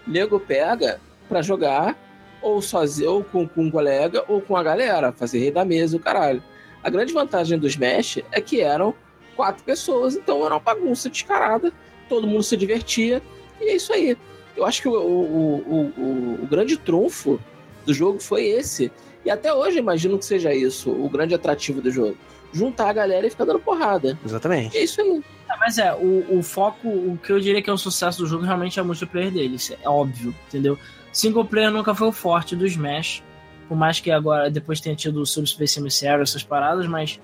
Nego 0.08 0.39
pega 0.39 1.00
pra 1.29 1.43
jogar 1.43 1.96
ou 2.41 2.63
sozinho, 2.63 3.12
ou 3.12 3.24
com, 3.24 3.48
com 3.48 3.65
um 3.65 3.70
colega, 3.70 4.25
ou 4.27 4.41
com 4.41 4.58
a 4.58 4.63
galera, 4.63 5.12
fazer 5.12 5.38
rei 5.38 5.51
da 5.51 5.63
mesa, 5.63 5.98
o 5.98 6.00
caralho. 6.00 6.41
A 6.82 6.89
grande 6.89 7.13
vantagem 7.13 7.60
do 7.60 7.67
Smash 7.67 8.24
é 8.32 8.41
que 8.41 8.62
eram 8.62 8.96
quatro 9.36 9.63
pessoas, 9.63 10.15
então 10.15 10.43
era 10.43 10.55
uma 10.55 10.60
bagunça 10.60 11.12
descarada, 11.12 11.72
todo 12.10 12.25
mundo 12.25 12.41
se 12.41 12.58
divertia, 12.58 13.22
e 13.62 13.70
é 13.70 13.75
isso 13.75 13.93
aí. 13.93 14.17
Eu 14.58 14.65
acho 14.65 14.82
que 14.82 14.88
o, 14.88 14.93
o, 14.96 15.91
o, 15.96 16.39
o 16.41 16.48
grande 16.48 16.75
trunfo 16.75 17.39
do 17.86 17.93
jogo 17.93 18.20
foi 18.20 18.48
esse. 18.48 18.91
E 19.25 19.30
até 19.30 19.53
hoje 19.53 19.80
imagino 19.80 20.17
que 20.17 20.26
seja 20.26 20.54
isso, 20.54 20.91
o 20.91 21.10
grande 21.10 21.34
atrativo 21.34 21.82
do 21.82 21.89
jogo. 21.89 22.17
Juntar 22.52 22.89
a 22.89 22.93
galera 22.93 23.26
e 23.26 23.30
ficar 23.30 23.45
dando 23.45 23.60
porrada. 23.60 24.17
Exatamente. 24.24 24.78
É 24.78 24.84
isso 24.84 25.02
aí. 25.02 25.24
É, 25.50 25.58
mas 25.58 25.78
é, 25.78 25.93
o, 25.93 26.38
o 26.38 26.43
foco, 26.43 26.88
o 26.88 27.17
que 27.17 27.32
eu 27.32 27.39
diria 27.39 27.62
que 27.62 27.69
é 27.69 27.74
o 27.74 27.78
sucesso 27.78 28.19
do 28.19 28.28
jogo 28.28 28.43
realmente 28.43 28.80
é 28.80 28.82
o 28.82 28.86
multiplayer 28.86 29.32
dele. 29.32 29.56
Isso 29.56 29.76
é 29.82 29.89
óbvio, 29.89 30.36
entendeu? 30.47 30.78
Single 31.12 31.45
player 31.45 31.71
nunca 31.71 31.95
foi 31.95 32.08
o 32.08 32.12
forte 32.12 32.56
do 32.56 32.65
Smash. 32.65 33.24
Por 33.67 33.78
mais 33.78 34.00
que 34.00 34.12
agora, 34.12 34.50
depois 34.50 34.82
tenha 34.82 34.95
tido 34.95 35.21
o 35.21 35.26
Super 35.26 35.47
Space 35.47 35.80
Emissary, 35.80 36.21
essas 36.21 36.43
paradas, 36.43 36.86
mas. 36.88 37.19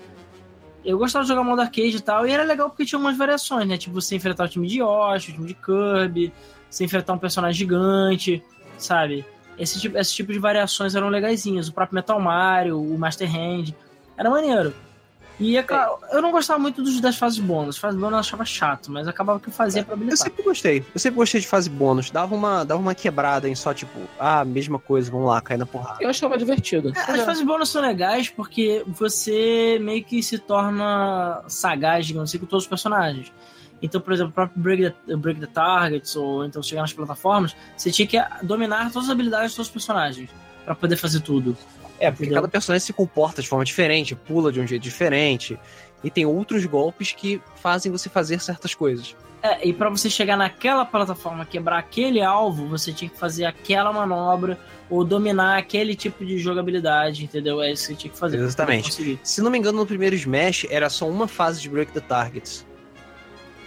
Eu 0.82 0.96
gostava 0.96 1.24
de 1.24 1.28
jogar 1.28 1.44
modo 1.44 1.60
arcade 1.60 1.94
e 1.94 2.00
tal, 2.00 2.26
e 2.26 2.30
era 2.30 2.42
legal 2.42 2.70
porque 2.70 2.86
tinha 2.86 2.98
umas 2.98 3.16
variações, 3.16 3.68
né? 3.68 3.76
Tipo, 3.76 4.00
você 4.00 4.16
enfrentar 4.16 4.44
o 4.44 4.48
time 4.48 4.66
de 4.66 4.80
Yoshi, 4.80 5.30
o 5.30 5.34
time 5.34 5.46
de 5.46 5.54
Kirby, 5.54 6.32
você 6.70 6.84
enfrentar 6.84 7.12
um 7.12 7.18
personagem 7.18 7.58
gigante, 7.58 8.42
sabe? 8.78 9.26
Esse 9.60 9.78
tipo, 9.80 9.96
esse 9.98 10.14
tipo 10.14 10.32
de 10.32 10.38
variações 10.38 10.94
eram 10.94 11.08
legaisinhas. 11.08 11.68
O 11.68 11.72
próprio 11.72 11.94
Metal 11.96 12.18
Mario, 12.20 12.80
o 12.80 12.98
Master 12.98 13.28
Hand, 13.30 13.74
era 14.16 14.30
maneiro. 14.30 14.72
E 15.38 15.56
é 15.56 15.62
claro, 15.62 15.98
eu 16.12 16.20
não 16.20 16.30
gostava 16.30 16.58
muito 16.58 16.82
dos, 16.82 17.00
das 17.00 17.16
fases 17.16 17.38
bônus. 17.38 17.78
Fases 17.78 17.98
bônus 17.98 18.12
eu 18.12 18.18
achava 18.18 18.44
chato, 18.44 18.92
mas 18.92 19.08
acabava 19.08 19.40
que 19.40 19.48
eu 19.48 19.52
fazia 19.52 19.82
pra 19.82 19.92
Eu 19.92 19.96
habilitar. 19.96 20.18
sempre 20.18 20.42
gostei. 20.42 20.84
Eu 20.94 21.00
sempre 21.00 21.16
gostei 21.16 21.40
de 21.40 21.46
fase 21.48 21.70
bônus. 21.70 22.10
Dava 22.10 22.34
uma, 22.34 22.62
dava 22.62 22.78
uma 22.78 22.94
quebrada 22.94 23.48
em 23.48 23.54
só, 23.54 23.72
tipo, 23.72 23.98
ah, 24.18 24.44
mesma 24.44 24.78
coisa, 24.78 25.10
vamos 25.10 25.26
lá, 25.28 25.40
cair 25.40 25.56
na 25.56 25.64
porrada. 25.64 25.96
Eu 26.02 26.10
achava 26.10 26.36
divertido. 26.36 26.92
É, 26.94 27.12
As 27.12 27.22
fases 27.22 27.42
bônus 27.42 27.70
são 27.70 27.80
legais 27.80 28.28
porque 28.28 28.82
você 28.86 29.78
meio 29.80 30.04
que 30.04 30.22
se 30.22 30.38
torna 30.38 31.42
sagaz, 31.48 32.04
digamos 32.06 32.28
assim, 32.28 32.38
com 32.38 32.44
todos 32.46 32.64
os 32.64 32.68
personagens. 32.68 33.32
Então, 33.82 34.00
por 34.00 34.12
exemplo, 34.12 34.30
o 34.30 34.34
próprio 34.34 34.62
Break 34.62 34.94
the, 35.06 35.16
Break 35.16 35.40
the 35.40 35.46
Targets, 35.46 36.14
ou 36.16 36.44
então 36.44 36.62
chegar 36.62 36.82
nas 36.82 36.92
plataformas, 36.92 37.56
você 37.76 37.90
tinha 37.90 38.06
que 38.06 38.18
dominar 38.44 38.92
todas 38.92 39.08
as 39.08 39.12
habilidades 39.12 39.48
dos 39.48 39.54
seus 39.54 39.70
personagens 39.70 40.30
pra 40.64 40.74
poder 40.74 40.96
fazer 40.96 41.20
tudo. 41.20 41.56
É, 41.98 42.10
porque 42.10 42.24
Entendeu? 42.24 42.42
cada 42.42 42.48
personagem 42.48 42.84
se 42.86 42.92
comporta 42.92 43.42
de 43.42 43.48
forma 43.48 43.64
diferente, 43.64 44.14
pula 44.14 44.50
de 44.50 44.60
um 44.60 44.66
jeito 44.66 44.82
diferente. 44.82 45.58
E 46.02 46.10
tem 46.10 46.24
outros 46.24 46.64
golpes 46.64 47.12
que 47.12 47.40
fazem 47.56 47.92
você 47.92 48.08
fazer 48.08 48.40
certas 48.40 48.74
coisas. 48.74 49.14
É, 49.42 49.66
e 49.66 49.72
pra 49.72 49.88
você 49.88 50.08
chegar 50.10 50.36
naquela 50.36 50.84
plataforma, 50.84 51.46
quebrar 51.46 51.78
aquele 51.78 52.22
alvo, 52.22 52.66
você 52.66 52.92
tinha 52.92 53.10
que 53.10 53.18
fazer 53.18 53.44
aquela 53.44 53.92
manobra 53.92 54.58
ou 54.88 55.04
dominar 55.04 55.58
aquele 55.58 55.94
tipo 55.94 56.24
de 56.24 56.38
jogabilidade, 56.38 57.24
entendeu? 57.24 57.62
É 57.62 57.72
isso 57.72 57.82
que 57.82 57.94
você 57.94 58.00
tinha 58.00 58.12
que 58.12 58.18
fazer. 58.18 58.38
Exatamente. 58.38 59.18
Se 59.22 59.40
não 59.40 59.50
me 59.50 59.58
engano, 59.58 59.78
no 59.78 59.86
primeiro 59.86 60.14
Smash 60.14 60.66
era 60.68 60.90
só 60.90 61.08
uma 61.08 61.26
fase 61.26 61.60
de 61.60 61.68
Break 61.68 61.92
the 61.92 62.00
Targets. 62.00 62.66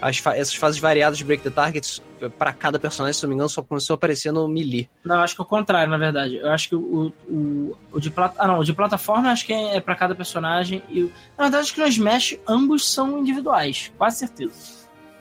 As 0.05 0.17
fa- 0.17 0.35
essas 0.35 0.55
fases 0.55 0.79
variadas 0.79 1.17
de 1.17 1.23
Break 1.23 1.43
the 1.43 1.49
Targets, 1.49 2.01
pra 2.37 2.51
cada 2.51 2.77
personagem, 2.77 3.13
se 3.13 3.23
não 3.23 3.29
me 3.29 3.35
engano, 3.35 3.49
só 3.49 3.61
começou 3.61 3.93
a 3.93 3.95
aparecer 3.95 4.31
no 4.33 4.47
Melee. 4.47 4.89
Não, 5.03 5.17
acho 5.21 5.35
que 5.35 5.41
é 5.41 5.45
o 5.45 5.47
contrário, 5.47 5.89
na 5.89 5.97
verdade. 5.97 6.35
Eu 6.37 6.51
acho 6.51 6.67
que 6.69 6.75
o, 6.75 7.13
o, 7.29 7.77
o 7.91 7.99
de 7.99 8.09
plata... 8.09 8.35
Ah, 8.37 8.47
não, 8.47 8.59
o 8.59 8.63
de 8.63 8.73
plataforma 8.73 9.31
acho 9.31 9.45
que 9.45 9.53
é 9.53 9.79
pra 9.79 9.95
cada 9.95 10.13
personagem. 10.13 10.83
E, 10.89 11.03
na 11.37 11.45
verdade, 11.45 11.63
acho 11.63 11.73
que 11.73 11.79
no 11.81 11.87
Smash 11.87 12.37
ambos 12.47 12.87
são 12.89 13.17
individuais, 13.19 13.91
quase 13.97 14.17
certeza. 14.19 14.53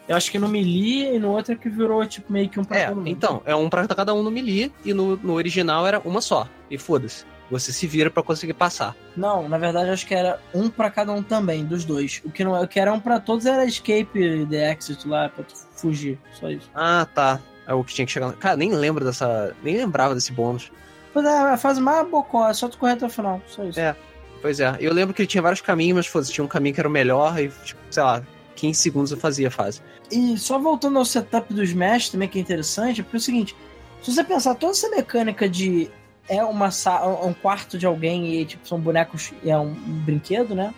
Eu 0.09 0.17
acho 0.17 0.31
que 0.33 0.39
no 0.39 0.49
Melee 0.49 1.15
e 1.15 1.19
no 1.19 1.31
outro 1.31 1.53
é 1.53 1.57
que 1.57 1.69
virou 1.69 2.05
tipo 2.05 2.33
meio 2.33 2.49
que 2.49 2.59
um 2.59 2.65
pra 2.65 2.77
É, 2.77 2.93
então, 3.07 3.41
é 3.47 3.55
um 3.55 3.71
pra 3.71 3.87
cada 3.87 4.13
um 4.13 4.23
no 4.23 4.31
Melee, 4.33 4.73
e 4.85 4.93
no, 4.93 5.17
no 5.17 5.35
original 5.35 5.87
era 5.87 6.01
uma 6.01 6.21
só. 6.21 6.49
E 6.69 6.77
foda-se. 6.77 7.25
Você 7.53 7.71
se 7.71 7.87
vira 7.87 8.11
pra 8.11 8.23
conseguir 8.23 8.55
passar. 8.55 8.97
Não, 9.15 9.47
na 9.47 9.59
verdade 9.59 9.91
acho 9.91 10.07
que 10.07 10.15
era 10.15 10.41
um 10.55 10.71
pra 10.71 10.91
cada 10.91 11.13
um 11.13 11.23
também, 11.23 11.67
dos 11.67 11.85
dois. 11.85 12.23
O 12.25 12.31
que 12.31 12.43
não 12.43 12.57
é, 12.57 12.61
o 12.63 12.67
que 12.67 12.81
era 12.81 12.91
um 12.91 12.99
pra 12.99 13.21
todos 13.21 13.45
era 13.45 13.67
Escape 13.67 14.47
the 14.49 14.73
Exit 14.73 15.07
lá, 15.07 15.29
pra 15.29 15.45
tu 15.45 15.55
fugir. 15.77 16.19
Só 16.33 16.49
isso. 16.49 16.71
Ah, 16.75 17.07
tá. 17.15 17.39
É 17.67 17.75
o 17.75 17.85
que 17.85 17.93
tinha 17.93 18.07
que 18.07 18.13
chegar. 18.13 18.33
Cara, 18.33 18.57
nem 18.57 18.73
lembro 18.73 19.05
dessa. 19.05 19.55
Nem 19.63 19.77
lembrava 19.77 20.15
desse 20.15 20.33
bônus. 20.33 20.73
Pois 21.13 21.27
é, 21.27 21.29
a 21.29 21.59
fase 21.59 21.79
mais 21.79 22.09
bocó, 22.09 22.49
é 22.49 22.55
só 22.55 22.71
tu 22.71 22.79
correr 22.79 22.95
até 22.95 23.05
o 23.05 23.11
final. 23.11 23.43
Só 23.47 23.63
isso. 23.65 23.79
É. 23.79 23.95
Pois 24.41 24.59
é. 24.59 24.75
Eu 24.81 24.95
lembro 24.95 25.15
que 25.15 25.21
ele 25.21 25.29
tinha 25.29 25.43
vários 25.43 25.61
caminhos, 25.61 25.97
mas 25.97 26.07
foda-se, 26.07 26.33
tinha 26.33 26.45
um 26.45 26.49
caminho 26.49 26.75
que 26.75 26.81
era 26.81 26.89
o 26.89 26.93
melhor 26.93 27.39
e, 27.39 27.49
tipo, 27.49 27.81
sei 27.91 28.03
lá, 28.03 28.23
15 28.57 28.81
segundos 28.81 29.13
eu 29.13 29.19
fazia 29.19 29.49
a 29.49 29.51
fase. 29.51 29.83
E 30.11 30.39
só 30.39 30.59
voltando 30.59 30.99
ao 30.99 31.05
setup 31.05 31.53
do 31.53 31.63
Smash 31.63 32.09
também, 32.09 32.29
que 32.29 32.39
é 32.39 32.41
interessante, 32.41 33.03
porque 33.03 33.17
é 33.17 33.21
o 33.21 33.23
seguinte: 33.23 33.55
se 34.03 34.11
você 34.11 34.25
pensar 34.25 34.55
toda 34.55 34.73
essa 34.73 34.89
mecânica 34.89 35.47
de 35.47 35.91
é 36.29 36.43
uma 36.45 36.71
sa- 36.71 37.07
um 37.07 37.35
quarto 37.35 37.77
de 37.77 37.87
alguém 37.87 38.35
e 38.35 38.45
tipo, 38.45 38.67
são 38.67 38.79
bonecos 38.81 39.33
e 39.43 39.51
é 39.51 39.59
um, 39.59 39.71
um 39.71 40.03
brinquedo, 40.05 40.55
né? 40.55 40.73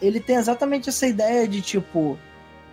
Ele 0.00 0.20
tem 0.20 0.36
exatamente 0.36 0.88
essa 0.88 1.06
ideia 1.06 1.46
de 1.48 1.62
tipo 1.62 2.18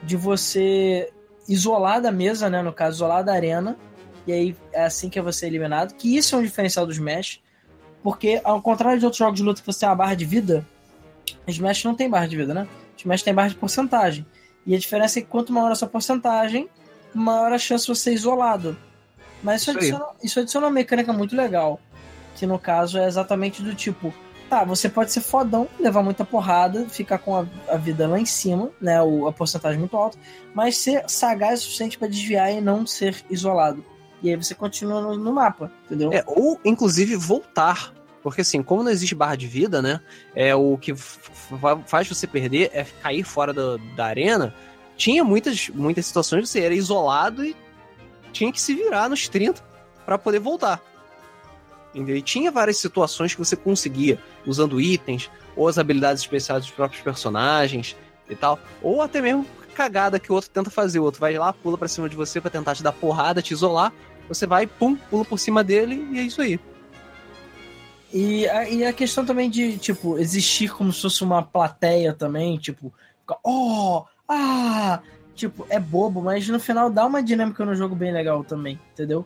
de 0.01 0.17
você 0.17 1.11
isolar 1.47 2.01
da 2.01 2.11
mesa, 2.11 2.49
né? 2.49 2.61
No 2.61 2.73
caso, 2.73 2.97
isolar 2.97 3.23
da 3.23 3.33
arena, 3.33 3.77
e 4.27 4.33
aí 4.33 4.55
é 4.71 4.83
assim 4.83 5.09
que 5.09 5.21
você 5.21 5.45
é 5.45 5.49
eliminado. 5.49 5.93
Que 5.93 6.17
isso 6.17 6.35
é 6.35 6.39
um 6.39 6.43
diferencial 6.43 6.85
do 6.85 6.91
Smash, 6.91 7.41
porque 8.01 8.41
ao 8.43 8.61
contrário 8.61 8.99
de 8.99 9.05
outros 9.05 9.19
jogos 9.19 9.39
de 9.39 9.43
luta 9.43 9.61
que 9.61 9.67
você 9.67 9.81
tem 9.81 9.89
uma 9.89 9.95
barra 9.95 10.15
de 10.15 10.25
vida, 10.25 10.65
Smash 11.47 11.83
não 11.85 11.95
tem 11.95 12.09
barra 12.09 12.27
de 12.27 12.35
vida, 12.35 12.53
né? 12.53 12.67
Smash 12.97 13.23
tem 13.23 13.33
barra 13.33 13.49
de 13.49 13.55
porcentagem. 13.55 14.25
E 14.65 14.75
a 14.75 14.79
diferença 14.79 15.19
é 15.19 15.21
que 15.21 15.27
quanto 15.27 15.51
maior 15.53 15.71
a 15.71 15.75
sua 15.75 15.87
porcentagem, 15.87 16.69
maior 17.13 17.51
a 17.51 17.57
chance 17.57 17.85
de 17.85 17.95
você 17.95 18.01
ser 18.01 18.13
isolado. 18.13 18.77
Mas 19.43 19.61
isso, 19.61 19.71
Isso 19.71 19.79
aí. 19.79 19.89
adiciona, 19.91 20.05
isso 20.23 20.39
adiciona 20.39 20.67
uma 20.67 20.73
mecânica 20.73 21.11
muito 21.11 21.35
legal. 21.35 21.79
Que 22.35 22.47
no 22.47 22.57
caso 22.57 22.97
é 22.97 23.07
exatamente 23.07 23.61
do 23.61 23.75
tipo: 23.75 24.13
tá, 24.49 24.63
você 24.63 24.87
pode 24.87 25.11
ser 25.11 25.21
fodão, 25.21 25.67
levar 25.79 26.01
muita 26.03 26.23
porrada, 26.23 26.87
ficar 26.87 27.17
com 27.17 27.35
a, 27.35 27.45
a 27.67 27.75
vida 27.75 28.07
lá 28.07 28.19
em 28.19 28.25
cima, 28.25 28.69
né? 28.81 29.01
O, 29.01 29.27
a 29.27 29.33
porcentagem 29.33 29.79
muito 29.79 29.97
alta, 29.97 30.17
mas 30.53 30.77
ser 30.77 31.03
sagaz 31.07 31.59
o 31.59 31.63
suficiente 31.63 31.97
pra 31.97 32.07
desviar 32.07 32.51
e 32.51 32.61
não 32.61 32.85
ser 32.87 33.23
isolado. 33.29 33.83
E 34.21 34.29
aí 34.29 34.35
você 34.35 34.55
continua 34.55 35.01
no, 35.01 35.17
no 35.17 35.33
mapa, 35.33 35.71
entendeu? 35.85 36.13
É, 36.13 36.23
ou, 36.25 36.59
inclusive, 36.63 37.15
voltar. 37.15 37.93
Porque, 38.21 38.39
assim, 38.39 38.63
como 38.63 38.81
não 38.81 38.89
existe 38.89 39.13
barra 39.13 39.35
de 39.35 39.47
vida, 39.47 39.81
né? 39.81 39.99
É, 40.33 40.55
o 40.55 40.77
que 40.77 40.95
faz 40.95 42.07
você 42.07 42.25
perder 42.25 42.71
é 42.73 42.85
cair 43.01 43.23
fora 43.25 43.51
da, 43.51 43.77
da 43.97 44.05
arena. 44.05 44.55
Tinha 44.95 45.25
muitas, 45.25 45.67
muitas 45.67 46.05
situações 46.05 46.43
que 46.43 46.47
você 46.47 46.61
era 46.61 46.73
isolado 46.73 47.43
e 47.43 47.53
tinha 48.33 48.51
que 48.51 48.59
se 48.59 48.73
virar 48.73 49.07
nos 49.07 49.29
30 49.29 49.63
para 50.05 50.17
poder 50.17 50.39
voltar. 50.39 50.81
Entendeu? 51.93 52.17
E 52.17 52.21
tinha 52.21 52.51
várias 52.51 52.77
situações 52.77 53.33
que 53.33 53.39
você 53.39 53.55
conseguia, 53.55 54.19
usando 54.45 54.81
itens, 54.81 55.29
ou 55.55 55.67
as 55.67 55.77
habilidades 55.77 56.23
especiais 56.23 56.65
dos 56.65 56.71
próprios 56.71 57.01
personagens 57.01 57.95
e 58.27 58.35
tal. 58.35 58.59
Ou 58.81 59.01
até 59.01 59.21
mesmo 59.21 59.45
cagada 59.73 60.19
que 60.19 60.31
o 60.31 60.35
outro 60.35 60.49
tenta 60.49 60.69
fazer. 60.69 60.99
O 60.99 61.03
outro 61.03 61.21
vai 61.21 61.37
lá, 61.37 61.53
pula 61.53 61.77
pra 61.77 61.87
cima 61.87 62.09
de 62.09 62.15
você 62.15 62.41
pra 62.41 62.49
tentar 62.49 62.75
te 62.75 62.83
dar 62.83 62.91
porrada, 62.91 63.41
te 63.41 63.53
isolar. 63.53 63.93
Você 64.27 64.47
vai, 64.47 64.65
pum, 64.65 64.95
pula 64.95 65.23
por 65.23 65.37
cima 65.37 65.63
dele 65.63 66.07
e 66.11 66.19
é 66.19 66.23
isso 66.23 66.41
aí. 66.41 66.59
E 68.11 68.47
a, 68.47 68.69
e 68.69 68.85
a 68.85 68.93
questão 68.93 69.25
também 69.25 69.49
de, 69.49 69.77
tipo, 69.77 70.17
existir 70.17 70.71
como 70.71 70.93
se 70.93 71.01
fosse 71.01 71.23
uma 71.23 71.41
plateia 71.41 72.13
também, 72.13 72.57
tipo, 72.57 72.93
oh, 73.43 74.03
ah, 74.29 75.01
tipo, 75.35 75.65
é 75.69 75.79
bobo, 75.79 76.21
mas 76.21 76.47
no 76.47 76.59
final 76.59 76.89
dá 76.89 77.05
uma 77.05 77.21
dinâmica 77.23 77.63
no 77.65 77.75
jogo 77.75 77.95
bem 77.95 78.11
legal 78.11 78.43
também, 78.43 78.79
entendeu? 78.93 79.25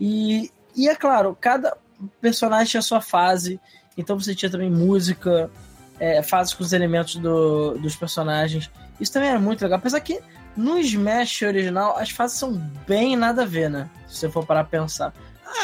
E, 0.00 0.50
e 0.76 0.88
é 0.88 0.94
claro, 0.94 1.36
cada 1.40 1.76
personagem 2.20 2.66
tinha 2.70 2.82
sua 2.82 3.00
fase, 3.00 3.60
então 3.96 4.18
você 4.18 4.34
tinha 4.34 4.50
também 4.50 4.70
música, 4.70 5.50
é, 5.98 6.22
fases 6.22 6.52
com 6.54 6.62
os 6.64 6.72
elementos 6.72 7.16
do, 7.16 7.74
dos 7.78 7.94
personagens. 7.96 8.70
Isso 9.00 9.12
também 9.12 9.28
era 9.28 9.38
muito 9.38 9.62
legal, 9.62 9.78
apesar 9.78 10.00
que 10.00 10.20
no 10.56 10.78
Smash 10.78 11.42
original 11.42 11.96
as 11.96 12.10
fases 12.10 12.38
são 12.38 12.52
bem 12.86 13.16
nada 13.16 13.42
a 13.42 13.46
ver, 13.46 13.70
né? 13.70 13.88
Se 14.08 14.16
você 14.16 14.28
for 14.30 14.44
parar 14.44 14.64
pra 14.64 14.80
pensar. 14.80 15.14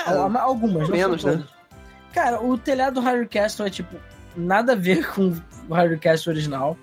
Al- 0.07 0.37
Algumas, 0.39 0.89
menos, 0.89 1.25
né? 1.25 1.45
Cara, 2.13 2.43
o 2.43 2.57
telhado 2.57 2.95
do 2.95 3.01
Hyrule 3.01 3.29
Castle 3.29 3.67
é, 3.67 3.71
tipo, 3.71 3.97
nada 4.37 4.73
a 4.73 4.77
ver 4.77 5.07
com 5.13 5.35
o 5.69 5.75
Hyrule 5.75 5.99
Castle 5.99 6.33
original. 6.33 6.77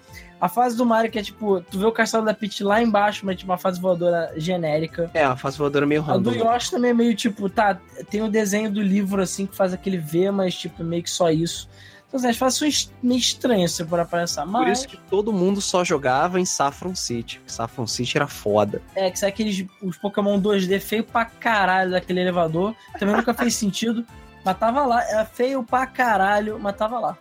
A 0.46 0.50
fase 0.50 0.78
do 0.78 0.86
Mario, 0.86 1.10
que 1.10 1.18
é, 1.18 1.24
tipo, 1.24 1.60
tu 1.60 1.80
vê 1.80 1.86
o 1.86 1.92
castelo 1.92 2.24
da 2.24 2.32
Peach 2.32 2.64
lá 2.64 2.80
embaixo, 2.80 3.26
mas, 3.26 3.36
tipo, 3.36 3.52
uma 3.52 3.58
fase 3.58 3.82
voadora 3.82 4.32
genérica. 4.38 5.10
É, 5.12 5.24
a 5.24 5.36
fase 5.36 5.58
voadora 5.58 5.88
meio 5.88 6.02
A 6.04 6.18
do 6.20 6.30
random. 6.30 6.54
Yoshi 6.54 6.70
também 6.70 6.92
é 6.92 6.94
meio, 6.94 7.16
tipo, 7.16 7.50
tá, 7.50 7.80
tem 8.12 8.22
o 8.22 8.30
desenho 8.30 8.70
do 8.72 8.80
livro, 8.80 9.24
assim, 9.24 9.48
que 9.48 9.56
faz 9.56 9.74
aquele 9.74 9.98
V, 9.98 10.30
mas, 10.30 10.54
tipo, 10.54 10.84
meio 10.84 11.02
que 11.02 11.10
só 11.10 11.32
isso. 11.32 11.68
Então, 12.08 12.20
assim, 12.20 12.30
as 12.30 12.38
fases 12.38 12.60
são 12.60 12.94
meio 13.02 13.18
estranhas, 13.18 13.72
se 13.72 13.84
for 13.84 14.06
pensar. 14.06 14.44
Por 14.44 14.52
Mas, 14.52 14.78
isso 14.78 14.88
que 14.88 14.98
todo 15.10 15.34
mundo 15.34 15.60
só 15.60 15.84
jogava 15.84 16.40
em 16.40 16.46
Saffron 16.46 16.94
City. 16.94 17.42
Saffron 17.48 17.88
City 17.88 18.16
era 18.16 18.28
foda. 18.28 18.84
é, 18.96 19.10
que 19.10 19.18
são 19.18 19.28
aqueles, 19.28 19.66
os 19.82 19.98
Pokémon 19.98 20.40
2D 20.40 20.80
feio 20.80 21.04
pra 21.04 21.26
caralho 21.26 21.90
daquele 21.90 22.20
elevador. 22.22 22.76
Também 23.00 23.16
nunca 23.16 23.34
fez 23.34 23.56
sentido. 23.56 24.06
Mas 24.46 24.60
tava 24.60 24.86
lá, 24.86 25.04
era 25.10 25.26
feio 25.26 25.64
pra 25.64 25.88
caralho, 25.88 26.60
mas 26.62 26.76
tava 26.76 27.00
lá. 27.00 27.18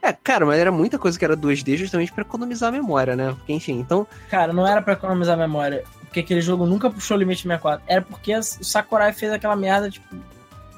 É, 0.00 0.12
cara, 0.12 0.46
mas 0.46 0.58
era 0.58 0.70
muita 0.70 0.98
coisa 0.98 1.18
que 1.18 1.24
era 1.24 1.36
2D 1.36 1.76
justamente 1.76 2.12
pra 2.12 2.22
economizar 2.22 2.68
a 2.68 2.72
memória, 2.72 3.16
né? 3.16 3.34
Porque, 3.36 3.52
enfim, 3.52 3.78
então. 3.80 4.06
Cara, 4.30 4.52
não 4.52 4.66
era 4.66 4.80
pra 4.80 4.92
economizar 4.92 5.36
memória, 5.36 5.84
porque 6.02 6.20
aquele 6.20 6.40
jogo 6.40 6.66
nunca 6.66 6.90
puxou 6.90 7.16
o 7.16 7.20
limite 7.20 7.42
64. 7.42 7.84
Era 7.86 8.02
porque 8.02 8.34
o 8.34 8.42
Sakurai 8.42 9.12
fez 9.12 9.32
aquela 9.32 9.56
merda, 9.56 9.90
tipo, 9.90 10.16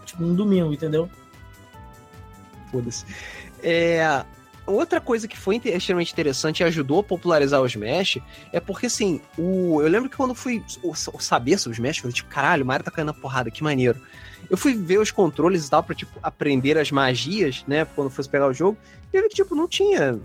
tipo 0.05 0.25
um 0.25 0.35
domingo, 0.35 0.73
entendeu? 0.73 1.09
Foda-se. 2.71 3.05
É. 3.63 4.25
Outra 4.71 5.01
coisa 5.01 5.27
que 5.27 5.37
foi 5.37 5.61
extremamente 5.65 6.13
interessante 6.13 6.61
e 6.61 6.65
ajudou 6.65 7.01
a 7.01 7.03
popularizar 7.03 7.61
o 7.61 7.67
Smash 7.67 8.19
é 8.53 8.61
porque, 8.61 8.87
assim, 8.87 9.21
o... 9.37 9.83
eu 9.83 9.89
lembro 9.89 10.09
que 10.09 10.17
quando 10.17 10.33
fui 10.33 10.63
saber 11.19 11.59
sobre 11.59 11.75
o 11.75 11.79
Smash, 11.79 11.97
eu 11.97 12.03
falei, 12.03 12.15
tipo, 12.15 12.31
caralho, 12.31 12.63
o 12.63 12.67
Mario 12.67 12.85
tá 12.85 12.91
caindo 12.91 13.09
na 13.09 13.13
porrada, 13.15 13.51
que 13.51 13.65
maneiro. 13.65 14.01
Eu 14.49 14.57
fui 14.57 14.73
ver 14.75 15.01
os 15.01 15.11
controles 15.11 15.67
e 15.67 15.71
tal 15.71 15.83
pra, 15.83 15.95
tipo, 15.95 16.17
aprender 16.23 16.79
as 16.79 16.93
magias, 16.93 17.65
né, 17.67 17.85
quando 17.85 18.11
fosse 18.11 18.29
pegar 18.29 18.47
o 18.47 18.53
jogo, 18.53 18.79
e 19.13 19.17
eu 19.17 19.23
vi 19.25 19.29
que, 19.29 19.35
tipo, 19.35 19.57
não 19.57 19.67
tinha 19.67 20.21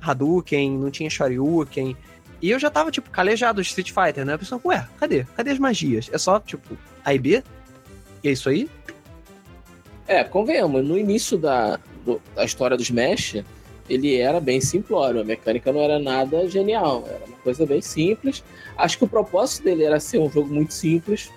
Hadouken, 0.00 0.78
não 0.78 0.90
tinha 0.90 1.08
Shoryuken, 1.08 1.96
e 2.40 2.50
eu 2.50 2.58
já 2.58 2.68
tava, 2.68 2.90
tipo, 2.90 3.10
calejado 3.10 3.62
de 3.62 3.68
Street 3.68 3.92
Fighter, 3.92 4.24
né, 4.24 4.34
a 4.34 4.38
pessoa, 4.38 4.60
ué, 4.64 4.88
cadê? 4.98 5.24
Cadê 5.36 5.50
as 5.50 5.58
magias? 5.60 6.10
É 6.12 6.18
só, 6.18 6.40
tipo, 6.40 6.76
A 7.04 7.14
e 7.14 7.18
B? 7.18 7.44
E 8.24 8.28
é 8.28 8.32
isso 8.32 8.48
aí? 8.48 8.68
É, 10.08 10.24
convenhamos, 10.24 10.84
no 10.84 10.98
início 10.98 11.38
da, 11.38 11.78
da 12.34 12.44
história 12.44 12.76
do 12.76 12.82
Smash, 12.82 13.42
ele 13.88 14.16
era 14.16 14.40
bem 14.40 14.60
simplório, 14.60 15.20
a 15.20 15.24
mecânica 15.24 15.72
não 15.72 15.80
era 15.80 15.98
nada 15.98 16.48
genial, 16.48 17.04
era 17.06 17.24
uma 17.26 17.36
coisa 17.38 17.66
bem 17.66 17.80
simples. 17.80 18.42
Acho 18.76 18.98
que 18.98 19.04
o 19.04 19.08
propósito 19.08 19.64
dele 19.64 19.84
era 19.84 19.98
ser 20.00 20.18
um 20.18 20.30
jogo 20.30 20.52
muito 20.52 20.72
simples, 20.72 21.30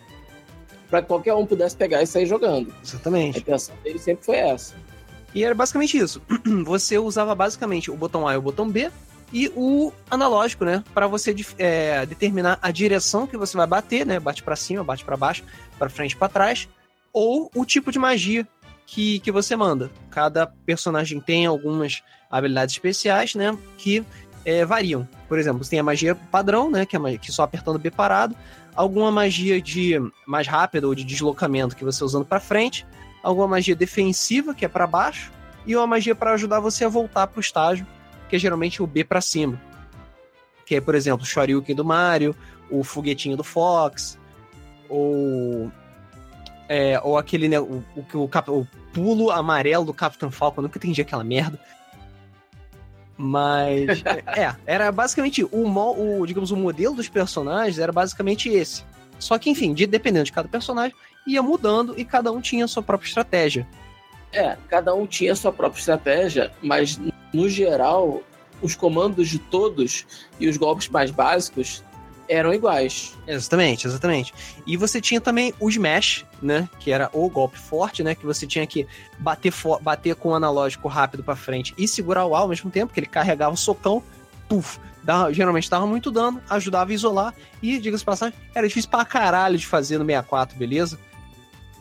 para 0.90 1.02
que 1.02 1.08
qualquer 1.08 1.34
um 1.34 1.46
pudesse 1.46 1.76
pegar 1.76 2.02
e 2.02 2.08
sair 2.08 2.26
jogando. 2.26 2.72
A 2.72 2.84
Exatamente. 2.84 3.40
intenção 3.40 3.76
dele 3.84 4.00
sempre 4.00 4.26
foi 4.26 4.38
essa. 4.38 4.76
E 5.34 5.44
era 5.44 5.54
basicamente 5.54 5.98
isso. 5.98 6.22
Você 6.66 6.98
usava 6.98 7.36
basicamente 7.36 7.92
o 7.92 7.96
botão 7.96 8.28
A 8.28 8.34
e 8.34 8.38
o 8.38 8.42
botão 8.42 8.70
B 8.70 8.90
e 9.34 9.52
o 9.56 9.92
analógico, 10.10 10.64
né, 10.64 10.84
para 10.94 11.08
você 11.08 11.36
é, 11.58 12.06
determinar 12.06 12.60
a 12.62 12.72
direção 12.72 13.26
que 13.26 13.36
você 13.36 13.58
vai 13.58 13.68
bater, 13.68 14.06
né, 14.06 14.20
bate 14.20 14.44
para 14.44 14.56
cima, 14.56 14.84
bate 14.84 15.04
para 15.04 15.18
baixo, 15.18 15.44
para 15.78 15.90
frente, 15.90 16.16
para 16.16 16.30
trás, 16.30 16.70
ou 17.12 17.50
o 17.56 17.66
tipo 17.66 17.92
de 17.92 18.00
magia 18.00 18.48
que, 18.86 19.20
que 19.20 19.32
você 19.32 19.56
manda. 19.56 19.92
Cada 20.10 20.48
personagem 20.48 21.20
tem 21.20 21.46
algumas 21.46 22.04
habilidades 22.30 22.76
especiais, 22.76 23.36
né, 23.36 23.58
que 23.78 24.06
é, 24.44 24.66
variam. 24.66 25.08
Por 25.28 25.40
exemplo, 25.40 25.64
você 25.64 25.72
tem 25.72 25.80
a 25.80 25.84
magia 25.84 26.16
padrão, 26.16 26.70
né, 26.70 26.86
que 26.86 26.96
é 26.96 27.18
que 27.18 27.32
só 27.32 27.44
apertando 27.44 27.80
B 27.80 27.90
parado, 27.90 28.36
alguma 28.76 29.12
magia 29.12 29.62
de 29.62 29.96
mais 30.28 30.48
rápida 30.48 30.88
ou 30.88 30.94
de 30.94 31.04
deslocamento 31.04 31.76
que 31.76 31.84
você 31.84 32.04
usando 32.04 32.26
para 32.26 32.40
frente, 32.40 32.86
alguma 33.24 33.48
magia 33.48 33.76
defensiva, 33.76 34.54
que 34.54 34.66
é 34.66 34.68
para 34.68 34.86
baixo, 34.86 35.32
e 35.66 35.76
uma 35.76 35.88
magia 35.88 36.14
para 36.14 36.34
ajudar 36.34 36.60
você 36.60 36.86
a 36.86 36.90
voltar 36.90 37.28
pro 37.28 37.42
estágio, 37.42 37.88
que 38.30 38.36
é 38.36 38.40
geralmente 38.40 38.84
o 38.84 38.88
B 38.88 39.04
para 39.04 39.22
cima. 39.22 39.60
Que 40.66 40.76
é, 40.76 40.82
por 40.82 40.94
exemplo, 40.94 41.24
o 41.24 41.28
Shoryuken 41.28 41.76
do 41.76 41.86
Mario, 41.86 42.36
o 42.70 42.84
foguetinho 42.84 43.38
do 43.38 43.44
Fox, 43.44 44.20
ou 44.90 45.72
é, 46.68 47.00
ou 47.04 47.18
aquele 47.18 47.48
né, 47.48 47.60
o, 47.60 47.84
o, 47.96 48.06
o, 48.14 48.60
o 48.60 48.68
pulo 48.94 49.32
amarelo 49.32 49.86
do 49.86 49.94
Capitão 49.94 50.32
Falcon, 50.32 50.62
eu 50.62 50.64
nunca 50.64 50.78
entendi 50.78 51.02
aquela 51.02 51.24
merda. 51.24 51.60
Mas 53.18 54.04
é, 54.28 54.56
era 54.66 54.92
basicamente 54.92 55.44
o, 55.44 55.68
mo- 55.68 56.20
o 56.20 56.26
digamos 56.26 56.52
o 56.52 56.58
modelo 56.58 56.96
dos 56.96 57.10
personagens 57.10 57.80
era 57.80 57.92
basicamente 57.92 58.50
esse. 58.50 58.84
Só 59.20 59.38
que 59.38 59.50
enfim, 59.50 59.74
de, 59.74 59.88
dependendo 59.88 60.26
de 60.26 60.32
cada 60.32 60.48
personagem, 60.48 60.96
ia 61.26 61.42
mudando 61.42 61.94
e 61.98 62.04
cada 62.04 62.32
um 62.32 62.42
tinha 62.42 62.66
a 62.66 62.68
sua 62.68 62.84
própria 62.84 63.08
estratégia. 63.08 63.68
É, 64.32 64.58
cada 64.68 64.94
um 64.94 65.08
tinha 65.08 65.32
a 65.32 65.36
sua 65.36 65.52
própria 65.52 65.80
estratégia, 65.80 66.52
mas 66.62 67.00
no 67.34 67.48
geral, 67.48 68.22
os 68.62 68.76
comandos 68.76 69.30
de 69.30 69.40
todos 69.40 70.06
e 70.40 70.48
os 70.50 70.58
golpes 70.58 70.90
mais 70.90 71.10
básicos 71.10 71.82
eram 72.28 72.54
iguais. 72.54 73.18
Exatamente, 73.28 73.88
exatamente. 73.88 74.34
E 74.66 74.76
você 74.78 75.00
tinha 75.00 75.22
também 75.22 75.54
o 75.60 75.70
Smash, 75.70 76.26
né? 76.42 76.68
Que 76.80 76.92
era 76.92 77.10
o 77.14 77.30
golpe 77.30 77.58
forte, 77.58 78.04
né? 78.04 78.16
Que 78.16 78.26
você 78.26 78.46
tinha 78.48 78.66
que 78.66 78.88
bater, 79.20 79.54
bater 79.82 80.16
com 80.16 80.30
o 80.30 80.34
analógico 80.36 80.88
rápido 80.88 81.24
pra 81.24 81.36
frente 81.36 81.74
e 81.78 81.88
segurar 81.88 82.26
o 82.26 82.36
A 82.36 82.40
ao 82.40 82.48
mesmo 82.48 82.70
tempo, 82.72 82.94
que 82.94 83.00
ele 83.00 83.08
carregava 83.08 83.54
o 83.54 83.58
socão, 83.58 84.02
puf, 84.48 84.80
dava, 85.04 85.34
geralmente 85.34 85.70
dava 85.70 85.86
muito 85.88 86.10
dano, 86.12 86.42
ajudava 86.50 86.92
a 86.92 86.94
isolar 86.94 87.34
e, 87.62 87.78
diga-se 87.80 88.04
passagem, 88.04 88.38
era 88.54 88.68
difícil 88.68 88.90
pra 88.90 89.06
caralho 89.06 89.58
de 89.58 89.66
fazer 89.66 89.98
no 89.98 90.06
64, 90.06 90.58
beleza? 90.58 91.00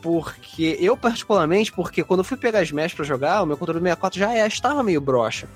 Porque 0.01 0.77
eu, 0.79 0.95
particularmente, 0.95 1.71
porque 1.71 2.03
quando 2.03 2.19
eu 2.19 2.23
fui 2.23 2.37
pegar 2.37 2.61
Smash 2.61 2.93
pra 2.93 3.03
jogar, 3.03 3.41
o 3.41 3.45
meu 3.45 3.57
controle 3.57 3.79
do 3.79 3.83
64 3.83 4.19
já 4.19 4.33
é- 4.35 4.47
estava 4.47 4.83
meio 4.83 5.01
broxa. 5.01 5.47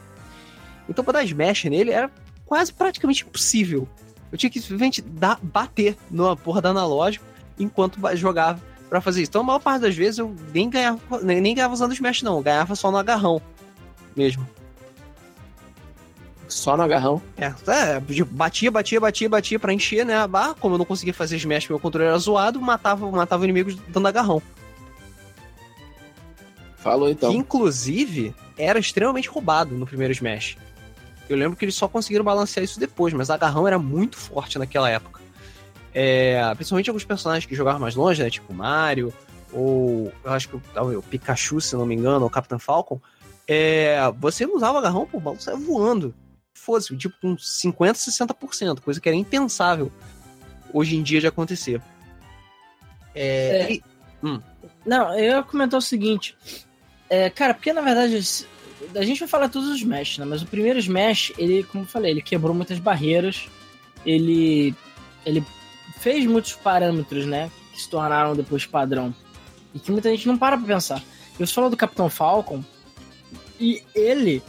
Então, 0.89 1.04
pra 1.04 1.13
dar 1.13 1.23
Smash 1.23 1.65
nele 1.65 1.91
era 1.91 2.10
quase 2.45 2.73
praticamente 2.73 3.23
impossível. 3.23 3.88
Eu 4.32 4.38
tinha 4.38 4.50
que 4.50 4.60
simplesmente 4.60 5.02
dar, 5.02 5.39
bater 5.42 5.98
numa 6.10 6.36
porra 6.36 6.62
da 6.62 6.70
analógico 6.70 7.26
enquanto 7.58 8.00
jogava 8.15 8.60
pra 8.89 9.02
fazer 9.02 9.22
isso. 9.22 9.30
Então, 9.30 9.42
a 9.42 9.46
maior 9.46 9.60
parte 9.60 9.82
das 9.82 9.96
vezes 9.96 10.20
eu 10.20 10.36
nem 10.54 10.70
ganhava, 10.70 11.00
nem, 11.22 11.39
nem 11.42 11.56
ganhava 11.56 11.74
usando 11.74 11.94
Smash, 11.94 12.22
não. 12.22 12.38
Eu 12.38 12.44
ganhava 12.44 12.76
só 12.76 12.92
no 12.92 12.98
agarrão 12.98 13.42
mesmo. 14.15 14.48
Só 16.48 16.76
no 16.76 16.84
agarrão. 16.84 17.22
É, 17.38 17.54
é, 17.68 18.02
tipo, 18.02 18.34
batia, 18.34 18.72
batia, 18.72 19.00
batia, 19.00 19.30
batia 19.30 19.60
pra 19.60 19.74
encher, 19.74 20.06
né? 20.06 20.18
A 20.18 20.28
barra. 20.28 20.56
Como 20.56 20.74
eu 20.76 20.80
não 20.80 20.86
conseguia 20.86 21.13
fazer 21.13 21.38
Smash, 21.38 21.70
meu 21.70 21.80
controle 21.80 22.08
era 22.08 22.18
zoado, 22.18 22.60
matava, 22.60 23.10
matava 23.12 23.44
inimigos 23.44 23.76
dando 23.88 24.08
agarrão. 24.08 24.42
Falou 26.78 27.10
então. 27.10 27.32
Que, 27.32 27.38
inclusive, 27.38 28.34
era 28.58 28.80
extremamente 28.80 29.30
roubado 29.30 29.76
no 29.76 29.86
primeiro 29.86 30.12
Smash. 30.12 30.58
Eu 31.30 31.38
lembro 31.38 31.56
que 31.56 31.63
eles 31.63 31.76
só 31.76 31.88
conseguiram 31.88 32.26
balancear 32.26 32.63
isso 32.63 32.80
depois, 32.80 33.13
mas 33.13 33.30
agarrão 33.30 33.68
era 33.68 33.78
muito 33.80 34.18
forte 34.18 34.58
naquela 34.58 34.89
época. 34.89 35.22
É, 35.94 36.42
principalmente 36.56 36.89
alguns 36.89 37.04
personagens 37.06 37.46
que 37.46 37.56
jogavam 37.56 37.80
mais 37.80 37.96
longe, 37.96 38.22
né? 38.24 38.30
Tipo 38.30 38.54
Mario, 38.54 39.13
ou 39.54 40.12
eu 40.24 40.32
acho 40.32 40.50
que 40.50 40.56
o, 40.56 40.62
o 41.00 41.04
Pikachu, 41.04 41.62
se 41.62 41.76
não 41.76 41.86
me 41.86 41.96
engano, 41.96 42.22
ou 42.22 42.28
o 42.28 42.30
Capitão 42.30 42.60
Falcon. 42.60 43.00
É, 43.48 43.98
você 44.20 44.46
usava 44.46 44.76
o 44.76 44.78
agarrão, 44.78 45.06
pô, 45.08 45.18
o 45.18 45.22
maluco 45.22 45.42
saia 45.42 45.58
voando. 45.58 46.13
Fosse, 46.54 46.96
tipo, 46.98 47.15
com 47.22 47.36
50%, 47.36 47.94
60%, 47.96 48.80
coisa 48.82 49.00
que 49.00 49.08
era 49.10 49.15
impensável 49.15 49.92
hoje 50.74 50.96
em 50.96 51.02
dia 51.02 51.20
de 51.22 51.28
acontecer. 51.28 51.82
É, 53.15 53.62
É. 53.62 53.74
e- 53.74 53.84
Não, 54.86 55.13
eu 55.18 55.24
ia 55.38 55.44
comentar 55.44 55.78
o 55.78 55.82
seguinte. 55.82 56.36
É, 57.10 57.30
cara, 57.30 57.54
porque 57.54 57.74
na 57.74 57.82
verdade 57.82 58.18
a 58.96 59.04
gente 59.04 59.20
vai 59.20 59.28
falar 59.28 59.50
todos 59.50 59.70
os 59.70 59.78
Smash, 59.78 60.18
né? 60.18 60.26
Mas 60.26 60.42
o 60.42 60.46
primeiro 60.48 60.80
Smash, 60.80 61.32
ele, 61.38 61.63
como 61.63 61.84
eu 61.84 61.88
falei, 61.88 62.12
ele 62.12 62.22
quebrou 62.22 62.54
muitas 62.54 62.80
barreiras. 62.80 63.48
Ele, 64.06 64.74
ele 65.26 65.44
fez 66.00 66.26
muitos 66.26 66.54
parâmetros, 66.54 67.26
né? 67.26 67.52
Que 67.74 67.82
se 67.82 67.89
tornaram 67.89 68.36
depois 68.36 68.65
padrão. 68.65 69.13
E 69.74 69.80
que 69.80 69.92
muita 69.92 70.10
gente 70.10 70.28
não 70.28 70.38
para 70.38 70.58
pra 70.58 70.65
pensar. 70.68 71.04
Eu 71.39 71.48
falou 71.48 71.70
do 71.70 71.78
Capitão 71.78 72.10
Falcon. 72.10 72.63
E 73.60 73.84
ele, 73.94 74.42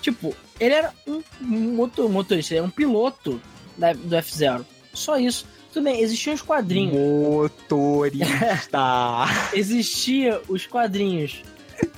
tipo, 0.00 0.34
ele 0.58 0.74
era 0.74 0.92
um 1.06 1.22
motor, 1.42 2.08
motorista, 2.10 2.54
ele 2.54 2.58
era 2.60 2.66
um 2.66 2.70
piloto 2.70 3.40
da- 3.76 3.92
do 3.92 4.14
F-Zero. 4.16 4.64
Só 4.94 5.18
isso. 5.18 5.46
Tudo 5.72 5.84
bem, 5.84 6.00
existiam 6.00 6.34
os 6.34 6.40
quadrinhos 6.40 6.94
Motorista. 6.94 8.78
existia 9.52 10.40
os 10.48 10.66
quadrinhos. 10.66 11.42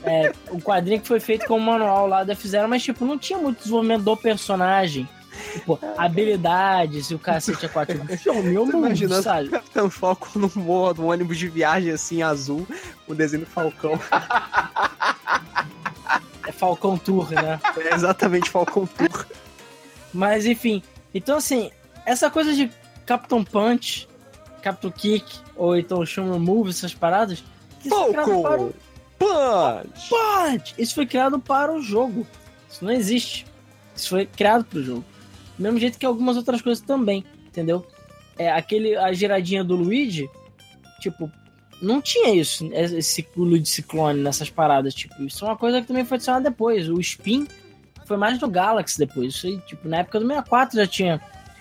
É, 0.03 0.33
o 0.51 0.61
quadrinho 0.61 1.01
que 1.01 1.09
foi 1.09 1.21
feito 1.21 1.47
com 1.47 1.57
o 1.57 1.61
manual 1.61 2.07
lá 2.07 2.25
da 2.25 2.33
F-Zero, 2.33 2.69
mas 2.69 2.83
tipo, 2.83 3.05
não 3.05 3.19
tinha 3.19 3.39
muito 3.39 3.59
desenvolvimento 3.59 4.03
do 4.03 4.17
personagem. 4.17 5.09
Tipo, 5.53 5.79
habilidades 5.97 7.11
e 7.11 7.15
o 7.15 7.19
cacete 7.19 7.69
quatro. 7.69 7.99
É 8.27 8.31
o 8.31 8.43
meu 8.43 8.67
mundo, 8.67 8.79
imaginando 8.79 9.23
sabe? 9.23 9.49
Capitão 9.49 9.91
Falcon 9.91 10.39
no 10.39 10.51
modo, 10.57 11.03
um 11.03 11.07
ônibus 11.07 11.39
de 11.39 11.49
viagem 11.49 11.93
assim, 11.93 12.23
azul, 12.23 12.67
o 13.07 13.15
desenho 13.15 13.45
do 13.45 13.51
Falcão. 13.51 13.99
É 16.47 16.53
Falcão 16.53 16.99
Tour, 16.99 17.31
né? 17.31 17.61
É 17.79 17.95
exatamente 17.95 18.51
Falcon 18.51 18.87
Tour. 18.87 19.27
Mas 20.13 20.47
enfim. 20.47 20.83
Então, 21.15 21.37
assim, 21.37 21.71
essa 22.05 22.31
coisa 22.31 22.53
de 22.53 22.71
Captain 23.07 23.45
Punch, 23.45 24.09
Captain 24.63 24.91
Kick, 24.91 25.41
ou 25.57 25.77
então 25.77 26.05
Show 26.05 26.25
Move, 26.39 26.71
essas 26.71 26.95
paradas. 26.95 27.45
O 27.85 28.13
Falcon! 28.13 28.73
Punch! 29.19 30.09
Punch! 30.09 30.75
Isso 30.79 30.95
foi 30.95 31.07
criado 31.07 31.39
para 31.39 31.73
o 31.73 31.83
jogo. 31.83 32.27
Isso 32.71 32.85
não 32.85 32.93
existe. 32.93 33.47
Isso 33.95 34.11
foi 34.11 34.27
criado 34.27 34.65
para 34.65 34.79
o 34.79 34.83
jogo. 34.83 35.05
Do 35.57 35.63
mesmo 35.63 35.79
jeito 35.79 35.99
que 35.99 36.07
algumas 36.07 36.37
outras 36.37 36.63
coisas 36.63 36.83
também, 36.83 37.25
entendeu? 37.47 37.85
É, 38.39 38.51
aquele, 38.53 38.97
a 38.97 39.13
giradinha 39.13 39.65
do 39.65 39.75
Luigi, 39.75 40.31
tipo, 41.01 41.31
não 41.83 42.01
tinha 42.01 42.35
isso, 42.35 42.69
esse 42.73 43.27
Luigi 43.37 43.67
Ciclone 43.67 44.23
nessas 44.23 44.51
paradas. 44.51 44.95
Tipo, 44.95 45.23
isso 45.23 45.45
é 45.45 45.49
uma 45.49 45.57
coisa 45.57 45.81
que 45.81 45.87
também 45.87 46.05
foi 46.05 46.17
adicionada 46.17 46.49
depois. 46.49 46.89
O 46.89 47.01
Spin 47.01 47.47
foi 48.07 48.17
mais 48.17 48.39
do 48.39 48.49
Galaxy 48.49 48.99
depois. 48.99 49.35
Isso 49.35 49.47
aí, 49.47 49.59
tipo, 49.67 49.89
na 49.89 49.99
época 49.99 50.21
do 50.21 50.27
64 50.27 50.77
já 50.77 50.87
tinha. 50.87 51.21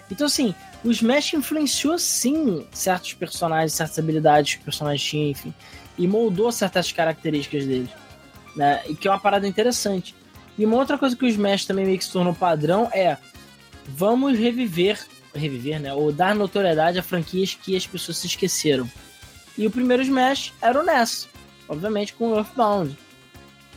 Então, 0.10 0.28
assim, 0.28 0.56
o 0.84 0.92
Smash 0.92 1.34
influenciou 1.34 2.00
sim 2.00 2.66
certos 2.72 3.14
personagens, 3.14 3.74
certas 3.74 4.00
habilidades 4.00 4.56
que 4.56 4.62
o 4.62 4.66
personagem 4.66 5.06
tinha, 5.06 5.30
enfim. 5.32 5.54
E 5.98 6.08
moldou 6.08 6.52
certas 6.52 6.92
características 6.92 7.66
deles. 7.66 7.90
Né? 8.56 8.82
E 8.88 8.96
que 8.96 9.08
é 9.08 9.12
uma 9.12 9.20
parada 9.20 9.48
interessante. 9.48 10.16
E 10.58 10.66
uma 10.66 10.78
outra 10.78 10.98
coisa 10.98 11.16
que 11.16 11.26
o 11.26 11.28
Smash 11.28 11.66
também 11.66 11.86
meio 11.86 11.98
que 11.98 12.06
se 12.06 12.12
tornou 12.12 12.34
padrão 12.34 12.90
é 12.94 13.18
vamos 13.88 14.38
reviver, 14.38 15.00
reviver, 15.34 15.80
né? 15.80 15.94
Ou 15.94 16.12
dar 16.12 16.36
notoriedade 16.36 16.98
a 16.98 17.04
franquias 17.04 17.54
que 17.54 17.76
as 17.76 17.86
pessoas 17.86 18.18
se 18.18 18.28
esqueceram. 18.28 18.90
E 19.58 19.66
o 19.66 19.72
primeiro 19.72 20.04
Smash 20.04 20.54
era 20.62 20.80
o 20.80 20.84
NES, 20.84 21.28
obviamente 21.70 22.14
com 22.14 22.30
o 22.30 22.38
Earthbound. 22.38 22.98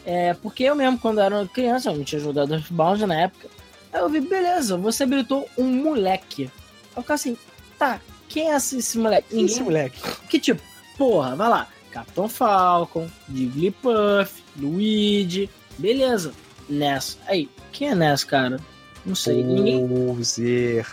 É, 0.04 0.34
porque 0.34 0.64
eu 0.64 0.74
mesmo, 0.74 0.98
quando 0.98 1.20
era 1.20 1.46
criança, 1.46 1.90
eu 1.90 1.96
não 1.96 2.04
tinha 2.04 2.20
jogado 2.20 2.54
Earthbound 2.54 3.06
na 3.06 3.22
época. 3.22 3.48
Aí 3.92 4.00
eu 4.00 4.08
vi, 4.08 4.20
beleza, 4.20 4.76
você 4.76 5.02
habilitou 5.02 5.48
um 5.58 5.66
moleque. 5.66 6.50
Eu 6.96 7.02
fico 7.02 7.12
assim, 7.12 7.36
tá, 7.78 8.00
quem 8.28 8.50
é 8.50 8.56
esse, 8.56 8.98
moleque? 8.98 9.36
É 9.36 9.42
esse 9.42 9.62
moleque? 9.62 10.00
Que 10.28 10.38
tipo, 10.38 10.62
porra, 10.96 11.36
vai 11.36 11.48
lá. 11.48 11.68
Capitão 11.90 12.28
Falcon, 12.28 13.08
Jigglypuff, 13.32 14.42
Luigi, 14.56 15.50
beleza. 15.78 16.32
Ness. 16.68 17.18
Aí, 17.26 17.48
quem 17.72 17.88
é 17.88 17.94
Ness, 17.94 18.24
cara? 18.24 18.60
Não 19.04 19.14
sei. 19.14 19.42
Ninguém. 19.42 19.86
Bowser. 19.86 20.86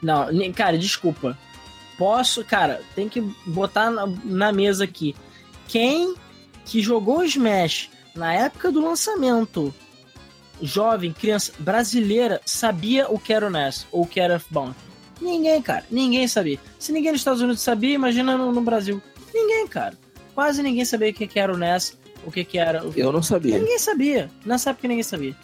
Não, 0.00 0.26
cara, 0.54 0.78
desculpa. 0.78 1.36
Posso, 1.98 2.44
cara, 2.44 2.80
tem 2.94 3.08
que 3.08 3.20
botar 3.46 3.90
na, 3.90 4.06
na 4.24 4.52
mesa 4.52 4.84
aqui. 4.84 5.14
Quem 5.66 6.14
que 6.64 6.80
jogou 6.80 7.24
Smash 7.24 7.90
na 8.14 8.32
época 8.32 8.70
do 8.70 8.80
lançamento, 8.80 9.74
jovem, 10.62 11.12
criança 11.12 11.52
brasileira, 11.58 12.40
sabia 12.44 13.10
o 13.10 13.18
que 13.18 13.32
era 13.32 13.46
o 13.46 13.50
NES 13.50 13.86
ou 13.90 14.02
o 14.02 14.06
que 14.06 14.20
era 14.20 14.34
Earthbound? 14.34 14.74
Ninguém, 15.20 15.60
cara. 15.60 15.84
Ninguém 15.90 16.28
sabia. 16.28 16.58
Se 16.78 16.92
ninguém 16.92 17.12
nos 17.12 17.20
Estados 17.20 17.40
Unidos 17.40 17.60
sabia, 17.60 17.94
imagina 17.94 18.36
no, 18.36 18.52
no 18.52 18.60
Brasil. 18.60 19.02
Ninguém, 19.34 19.66
cara. 19.66 19.98
Quase 20.38 20.62
ninguém 20.62 20.84
sabia 20.84 21.10
o 21.10 21.12
que, 21.12 21.26
que 21.26 21.40
era 21.40 21.52
o 21.52 21.56
NES, 21.56 21.98
o 22.24 22.30
que, 22.30 22.44
que 22.44 22.60
era 22.60 22.86
o 22.86 22.92
Eu 22.96 23.10
não 23.10 23.20
sabia. 23.20 23.58
Ninguém 23.58 23.76
sabia. 23.76 24.30
Nessa 24.46 24.70
época 24.70 24.86
ninguém 24.86 25.02
sabia. 25.02 25.34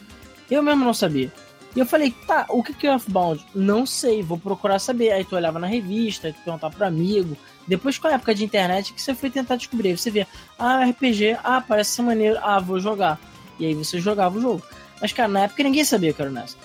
Eu 0.49 0.63
mesmo 0.63 0.85
não 0.85 0.95
sabia. 0.95 1.33
E 1.75 1.81
eu 1.81 1.85
falei, 1.85 2.15
tá, 2.29 2.47
o 2.49 2.63
que 2.63 2.73
que 2.73 2.87
é 2.87 2.91
Earthbound? 2.91 3.45
Não 3.53 3.85
sei, 3.85 4.23
vou 4.23 4.39
procurar 4.39 4.79
saber. 4.79 5.11
Aí 5.11 5.25
tu 5.25 5.35
olhava 5.35 5.59
na 5.59 5.67
revista, 5.67 6.33
tu 6.33 6.41
perguntava 6.45 6.77
pro 6.77 6.87
amigo. 6.87 7.37
Depois 7.67 7.99
com 7.99 8.07
a 8.07 8.13
época 8.13 8.37
de 8.37 8.45
internet 8.45 8.93
que 8.93 9.03
você 9.03 9.17
foi 9.17 9.31
tentar 9.31 9.57
descobrir. 9.57 9.89
Aí 9.89 9.99
você 9.99 10.13
via, 10.13 10.29
ah, 10.57 10.85
RPG, 10.85 11.39
ah, 11.43 11.61
parece 11.61 11.91
ser 11.91 12.03
maneiro, 12.03 12.39
ah, 12.41 12.61
vou 12.61 12.79
jogar. 12.79 13.19
E 13.59 13.67
aí 13.67 13.75
você 13.75 13.99
jogava 13.99 14.39
o 14.39 14.41
jogo. 14.41 14.63
Mas, 15.01 15.13
cara, 15.13 15.27
na 15.27 15.41
época 15.41 15.65
ninguém 15.65 15.85
sabia 15.85 16.13
o 16.13 16.15
que 16.15 16.23
era 16.23 16.31
o 16.31 16.33
NES. 16.33 16.57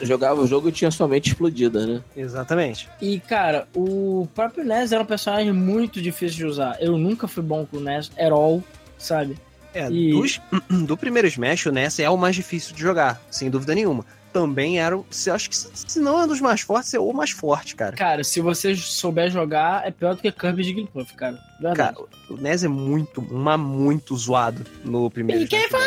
Jogava 0.00 0.40
o 0.40 0.46
jogo 0.46 0.68
e 0.68 0.72
tinha 0.72 0.90
sua 0.90 1.08
mente 1.08 1.28
explodida, 1.28 1.86
né? 1.86 2.00
Exatamente. 2.16 2.88
E, 3.00 3.18
cara, 3.20 3.66
o 3.74 4.26
próprio 4.34 4.64
NES 4.64 4.92
era 4.92 5.02
um 5.02 5.06
personagem 5.06 5.52
muito 5.52 6.00
difícil 6.00 6.36
de 6.38 6.46
usar. 6.46 6.76
Eu 6.80 6.96
nunca 6.96 7.26
fui 7.28 7.42
bom 7.42 7.66
com 7.66 7.78
o 7.78 7.80
NES 7.80 8.10
at 8.18 8.30
all, 8.30 8.62
sabe? 8.98 9.36
É, 9.74 9.88
E- 9.90 10.12
dos- 10.12 10.40
do 10.86 10.96
primeiro 10.96 11.28
Smash, 11.28 11.66
o 11.66 11.72
NES 11.72 11.98
é 12.00 12.08
o 12.10 12.16
mais 12.16 12.34
difícil 12.36 12.74
de 12.74 12.80
jogar, 12.80 13.20
sem 13.30 13.50
dúvida 13.50 13.74
nenhuma. 13.74 14.04
Também 14.32 14.78
era, 14.78 14.96
o- 14.96 15.06
se 15.10 15.30
acho 15.30 15.48
que 15.48 15.56
se 15.56 15.98
não 15.98 16.20
é 16.20 16.24
um 16.24 16.26
dos 16.28 16.40
mais 16.40 16.60
fortes, 16.60 16.92
é 16.94 16.98
o 16.98 17.12
mais 17.12 17.30
forte, 17.30 17.74
cara. 17.74 17.96
Cara, 17.96 18.22
se 18.22 18.40
você 18.40 18.76
souber 18.76 19.30
jogar, 19.30 19.86
é 19.86 19.90
pior 19.90 20.14
do 20.14 20.20
que 20.22 20.30
Kirby 20.30 20.62
de 20.62 20.68
Jigglypuff, 20.68 21.14
cara. 21.14 21.38
Verdade. 21.60 21.76
Cara, 21.96 22.06
o 22.30 22.36
NES 22.36 22.64
é 22.64 22.68
muito, 22.68 23.22
mas 23.22 23.58
muito 23.58 24.14
zoado 24.16 24.64
no 24.84 25.10
primeiro. 25.10 25.42
E 25.44 25.48
quem 25.48 25.66
Bros. 25.68 25.82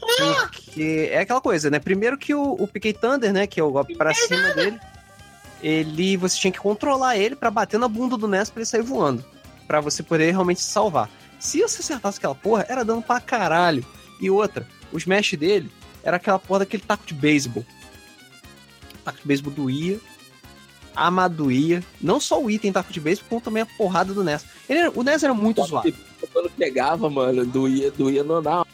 Porque 0.00 1.08
é 1.12 1.20
aquela 1.20 1.40
coisa, 1.40 1.70
né? 1.70 1.78
Primeiro 1.78 2.16
que 2.18 2.34
o, 2.34 2.52
o 2.52 2.66
Piquet 2.68 2.94
Thunder, 2.94 3.32
né? 3.32 3.46
Que 3.46 3.60
é 3.60 3.62
o 3.64 3.70
golpe 3.70 3.96
pra 3.96 4.12
cima 4.14 4.52
dele, 4.54 4.78
ele 5.62 6.16
você 6.16 6.38
tinha 6.38 6.52
que 6.52 6.58
controlar 6.60 7.16
ele 7.16 7.34
pra 7.36 7.50
bater 7.50 7.78
na 7.78 7.88
bunda 7.88 8.16
do 8.16 8.28
NES 8.28 8.50
pra 8.50 8.60
ele 8.60 8.66
sair 8.66 8.82
voando. 8.82 9.24
Pra 9.66 9.80
você 9.80 10.02
poder 10.02 10.30
realmente 10.30 10.60
se 10.60 10.70
salvar. 10.70 11.10
Se 11.38 11.60
você 11.60 11.80
acertasse 11.80 12.18
aquela 12.18 12.34
porra, 12.34 12.64
era 12.68 12.84
dano 12.84 13.02
pra 13.02 13.20
caralho. 13.20 13.84
E 14.20 14.30
outra, 14.30 14.66
o 14.92 14.96
smash 14.98 15.32
dele 15.34 15.70
era 16.02 16.16
aquela 16.16 16.38
porra 16.38 16.60
daquele 16.60 16.82
taco 16.82 17.04
de 17.06 17.14
beisebol. 17.14 17.64
O 18.94 18.98
taco 19.04 19.18
de 19.20 19.26
beisebol 19.26 19.52
doía. 19.52 19.98
A 20.94 21.06
arma 21.06 21.28
doía. 21.28 21.82
Não 22.00 22.18
só 22.20 22.40
o 22.42 22.50
item 22.50 22.72
taco 22.72 22.90
de 22.92 23.00
beisebol, 23.00 23.28
como 23.28 23.40
também 23.40 23.62
a 23.62 23.66
porrada 23.66 24.14
do 24.14 24.24
NES. 24.24 24.44
Ele 24.68 24.78
era- 24.78 24.90
o 24.94 25.02
NES 25.02 25.22
era 25.24 25.34
muito 25.34 25.60
zoado. 25.66 25.92
Quando 26.32 26.50
pegava, 26.50 27.10
mano, 27.10 27.44
doía, 27.44 27.90
doía 27.90 28.24
no 28.24 28.40
não. 28.40 28.64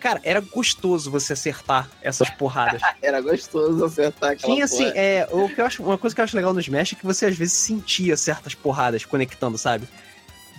Cara, 0.00 0.20
era 0.24 0.40
gostoso 0.40 1.10
você 1.10 1.34
acertar 1.34 1.90
essas 2.00 2.30
porradas. 2.30 2.80
Era 3.02 3.20
gostoso 3.20 3.84
acertar 3.84 4.30
aquela 4.32 4.54
Tinha 4.54 4.64
assim, 4.64 4.84
porra. 4.84 4.96
é, 4.96 5.28
o 5.30 5.48
que 5.48 5.60
eu 5.60 5.66
acho, 5.66 5.82
uma 5.82 5.98
coisa 5.98 6.16
que 6.16 6.20
eu 6.20 6.24
acho 6.24 6.34
legal 6.34 6.54
no 6.54 6.60
Smash 6.60 6.94
é 6.94 6.96
que 6.96 7.04
você 7.04 7.26
às 7.26 7.36
vezes 7.36 7.52
sentia 7.52 8.16
certas 8.16 8.54
porradas 8.54 9.04
conectando, 9.04 9.58
sabe? 9.58 9.86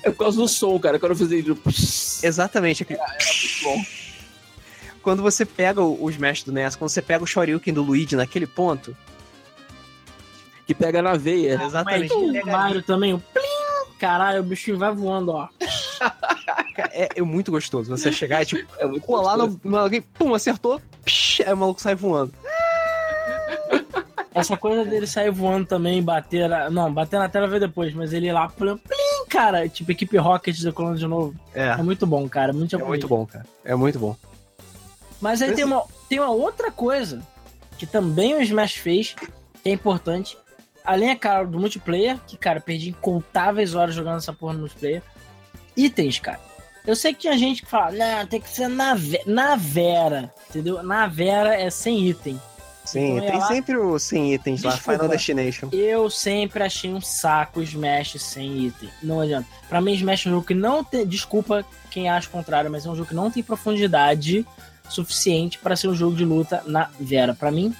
É 0.04 0.12
por 0.12 0.18
causa 0.18 0.38
do 0.38 0.48
som, 0.48 0.78
cara. 0.80 1.00
Quando 1.00 1.14
eu 1.14 1.18
fazia 1.18 1.40
ele... 1.40 1.58
Exatamente. 2.24 2.84
Aquele... 2.84 3.00
bom. 3.64 3.84
Quando 5.02 5.24
você 5.24 5.44
pega 5.46 5.82
o, 5.82 6.04
o 6.04 6.10
Smash 6.12 6.44
do 6.44 6.52
NES, 6.52 6.76
quando 6.76 6.90
você 6.90 7.02
pega 7.02 7.24
o 7.24 7.28
Shoryuken 7.28 7.74
do 7.74 7.82
Luigi 7.82 8.16
naquele 8.16 8.46
ponto, 8.46 8.96
Que 10.68 10.76
pega 10.76 11.02
na 11.02 11.16
veia. 11.16 11.60
exatamente. 11.64 12.14
Mas 12.14 12.44
o 12.44 12.48
Mario 12.48 12.84
também, 12.84 13.14
o 13.14 13.20
plim! 13.20 13.98
Caralho, 14.00 14.42
o 14.42 14.44
bichinho 14.44 14.78
vai 14.78 14.92
voando, 14.94 15.32
ó. 15.32 15.48
É, 16.92 17.10
é 17.16 17.22
muito 17.22 17.52
gostoso 17.52 17.90
você 17.96 18.12
chegar 18.12 18.42
e 18.42 18.46
tipo, 18.46 18.72
É 18.80 18.86
muito 18.86 19.06
colar 19.06 19.38
no, 19.38 19.60
no 19.64 19.78
alguém, 19.78 20.02
pum, 20.02 20.34
acertou, 20.34 20.82
psh, 21.06 21.42
aí 21.46 21.54
o 21.54 21.58
maluco 21.58 21.82
sai 21.82 21.96
voando. 21.96 22.34
Essa 24.34 24.56
coisa 24.56 24.86
dele 24.86 25.06
sair 25.06 25.30
voando 25.30 25.66
também 25.68 26.02
bater. 26.02 26.48
na- 26.48 26.70
Não, 26.70 26.92
bater 26.94 27.20
na 27.20 27.28
tela 27.28 27.48
veio 27.48 27.60
depois, 27.60 27.94
mas 27.94 28.14
ele 28.14 28.28
ir 28.28 28.32
lá, 28.32 28.48
plim, 28.48 28.78
plim, 28.78 29.26
cara. 29.30 29.68
Tipo, 29.68 29.92
equipe 29.92 30.18
Rocket 30.18 30.58
decolando 30.62 30.98
de 30.98 31.06
novo. 31.08 31.36
É, 31.54 31.68
É 31.70 31.78
muito 31.84 32.08
bom, 32.08 32.28
cara. 32.30 32.54
Muito 32.54 32.76
é 32.76 32.80
muito 32.80 33.08
bom, 33.10 33.26
cara. 33.26 33.46
É 33.66 33.76
muito 33.76 34.00
bom. 34.00 34.16
Mas 35.20 35.42
aí 35.42 35.54
tem 35.54 35.66
uma, 35.66 35.84
tem 36.08 36.20
uma 36.20 36.32
outra 36.32 36.72
coisa 36.72 37.22
que 37.78 37.86
também 37.86 38.34
o 38.36 38.42
Smash 38.42 38.76
fez, 38.76 39.14
que 39.64 39.70
é 39.70 39.74
importante, 39.74 40.38
além, 40.86 41.10
é 41.10 41.16
cara, 41.16 41.46
do 41.46 41.60
multiplayer, 41.60 42.18
que, 42.26 42.38
cara, 42.38 42.62
perdi 42.62 42.90
incontáveis 42.90 43.76
horas 43.76 43.94
jogando 43.94 44.18
essa 44.18 44.32
porra 44.32 44.54
no 44.54 44.60
multiplayer. 44.60 45.04
Itens, 45.76 46.20
cara. 46.20 46.40
Eu 46.86 46.96
sei 46.96 47.14
que 47.14 47.22
tinha 47.22 47.38
gente 47.38 47.62
que 47.64 47.70
fala, 47.70 47.92
não, 47.92 48.26
tem 48.28 48.42
que 48.42 48.50
ser 48.50 48.68
na, 48.68 48.94
ve 48.96 49.20
na 49.26 49.56
Vera, 49.56 50.34
entendeu? 50.50 50.82
Na 50.82 51.08
Vera 51.08 51.56
é 51.56 51.70
sem 51.70 52.08
item. 52.10 52.40
Sim, 52.84 53.18
Então, 53.18 53.30
tem 53.30 53.40
lá- 53.40 53.48
sempre 53.48 53.78
os 53.78 54.02
100 54.04 54.34
itens 54.34 54.64
lá, 54.64 54.72
Desculpa. 54.72 54.94
Final 54.98 55.10
Destination. 55.10 55.70
Eu 55.72 56.10
sempre 56.10 56.64
achei 56.64 56.92
um 56.92 57.00
saco 57.00 57.62
Smash 57.62 58.16
sem 58.20 58.66
item. 58.66 58.90
Não 59.04 59.22
adianta. 59.22 59.48
Pra 59.70 59.80
mim, 59.80 59.94
Smash 59.94 60.26
é 60.26 60.30
um 60.30 60.34
jogo 60.34 60.48
que 60.48 60.56
não 60.56 60.84
tem. 60.84 61.06
Desculpa 61.06 61.64
quem 61.92 62.10
acha 62.10 62.28
o 62.28 62.32
contrário, 62.32 62.72
mas 62.72 62.86
é 62.86 62.90
um 62.90 62.96
jogo 62.96 63.08
que 63.10 63.16
não 63.16 63.30
tem 63.30 63.44
profundidade 63.44 64.46
suficiente 64.90 65.60
pra 65.60 65.76
ser 65.76 65.88
um 65.88 65.96
jogo 65.96 66.16
de 66.16 66.26
luta 66.26 66.64
na 66.66 66.90
Vera. 67.00 67.34
Pra 67.36 67.52
mim, 67.52 67.74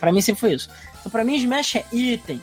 para 0.00 0.10
mim 0.10 0.20
sempre 0.22 0.40
foi 0.40 0.54
isso. 0.54 0.70
Então, 0.98 1.12
pra 1.12 1.22
mim, 1.24 1.36
Smash 1.36 1.76
é 1.76 1.84
item. 1.92 2.42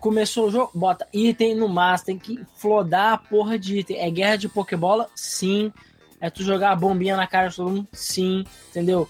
Começou 0.00 0.48
o 0.48 0.50
jogo, 0.50 0.70
bota 0.74 1.06
item 1.12 1.54
no 1.54 1.68
Master, 1.68 2.14
tem 2.14 2.18
que 2.18 2.44
flodar 2.56 3.14
a 3.14 3.18
porra 3.18 3.58
de 3.58 3.78
item. 3.78 3.98
É 3.98 4.10
guerra 4.10 4.36
de 4.36 4.48
Pokébola? 4.48 5.08
Sim. 5.14 5.72
É 6.20 6.30
tu 6.30 6.42
jogar 6.42 6.72
a 6.72 6.76
bombinha 6.76 7.16
na 7.16 7.26
cara 7.26 7.48
de 7.48 7.56
todo 7.56 7.70
mundo? 7.70 7.88
Sim. 7.92 8.44
Entendeu? 8.70 9.08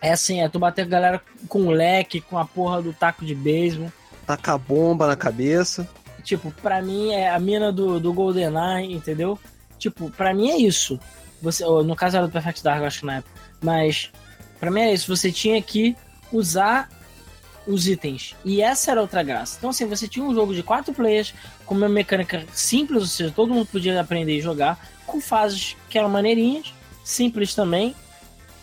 É 0.00 0.12
assim, 0.12 0.40
é 0.40 0.48
tu 0.48 0.58
bater 0.58 0.82
a 0.82 0.86
galera 0.86 1.22
com 1.48 1.66
o 1.66 1.70
leque, 1.70 2.20
com 2.20 2.38
a 2.38 2.44
porra 2.44 2.80
do 2.80 2.92
taco 2.92 3.24
de 3.24 3.34
beisebol. 3.34 3.92
Taca 4.26 4.54
a 4.54 4.58
bomba 4.58 5.06
na 5.06 5.16
cabeça. 5.16 5.88
Tipo, 6.22 6.50
pra 6.50 6.80
mim 6.82 7.12
é 7.12 7.30
a 7.30 7.38
mina 7.38 7.72
do, 7.72 8.00
do 8.00 8.12
GoldenEye, 8.12 8.92
entendeu? 8.92 9.38
Tipo, 9.78 10.10
pra 10.10 10.34
mim 10.34 10.50
é 10.50 10.56
isso. 10.56 10.98
Você, 11.42 11.64
no 11.64 11.96
caso 11.96 12.16
era 12.16 12.26
do 12.26 12.32
Perfect 12.32 12.62
Dark, 12.62 12.82
acho 12.82 13.00
que 13.00 13.06
na 13.06 13.16
época. 13.16 13.34
Mas, 13.60 14.10
pra 14.58 14.70
mim 14.70 14.80
é 14.80 14.92
isso. 14.92 15.14
Você 15.14 15.32
tinha 15.32 15.60
que 15.62 15.96
usar 16.32 16.88
os 17.70 17.86
itens. 17.86 18.34
E 18.44 18.60
essa 18.60 18.90
era 18.90 19.00
outra 19.00 19.22
graça. 19.22 19.56
Então, 19.58 19.70
assim, 19.70 19.86
você 19.86 20.08
tinha 20.08 20.24
um 20.24 20.34
jogo 20.34 20.54
de 20.54 20.62
quatro 20.62 20.92
players, 20.92 21.32
com 21.64 21.74
uma 21.74 21.88
mecânica 21.88 22.44
simples, 22.52 23.02
ou 23.02 23.08
seja, 23.08 23.32
todo 23.34 23.54
mundo 23.54 23.66
podia 23.66 23.98
aprender 24.00 24.36
e 24.36 24.40
jogar, 24.40 24.78
com 25.06 25.20
fases 25.20 25.76
que 25.88 25.98
eram 25.98 26.08
maneirinhas, 26.08 26.74
simples 27.04 27.54
também, 27.54 27.94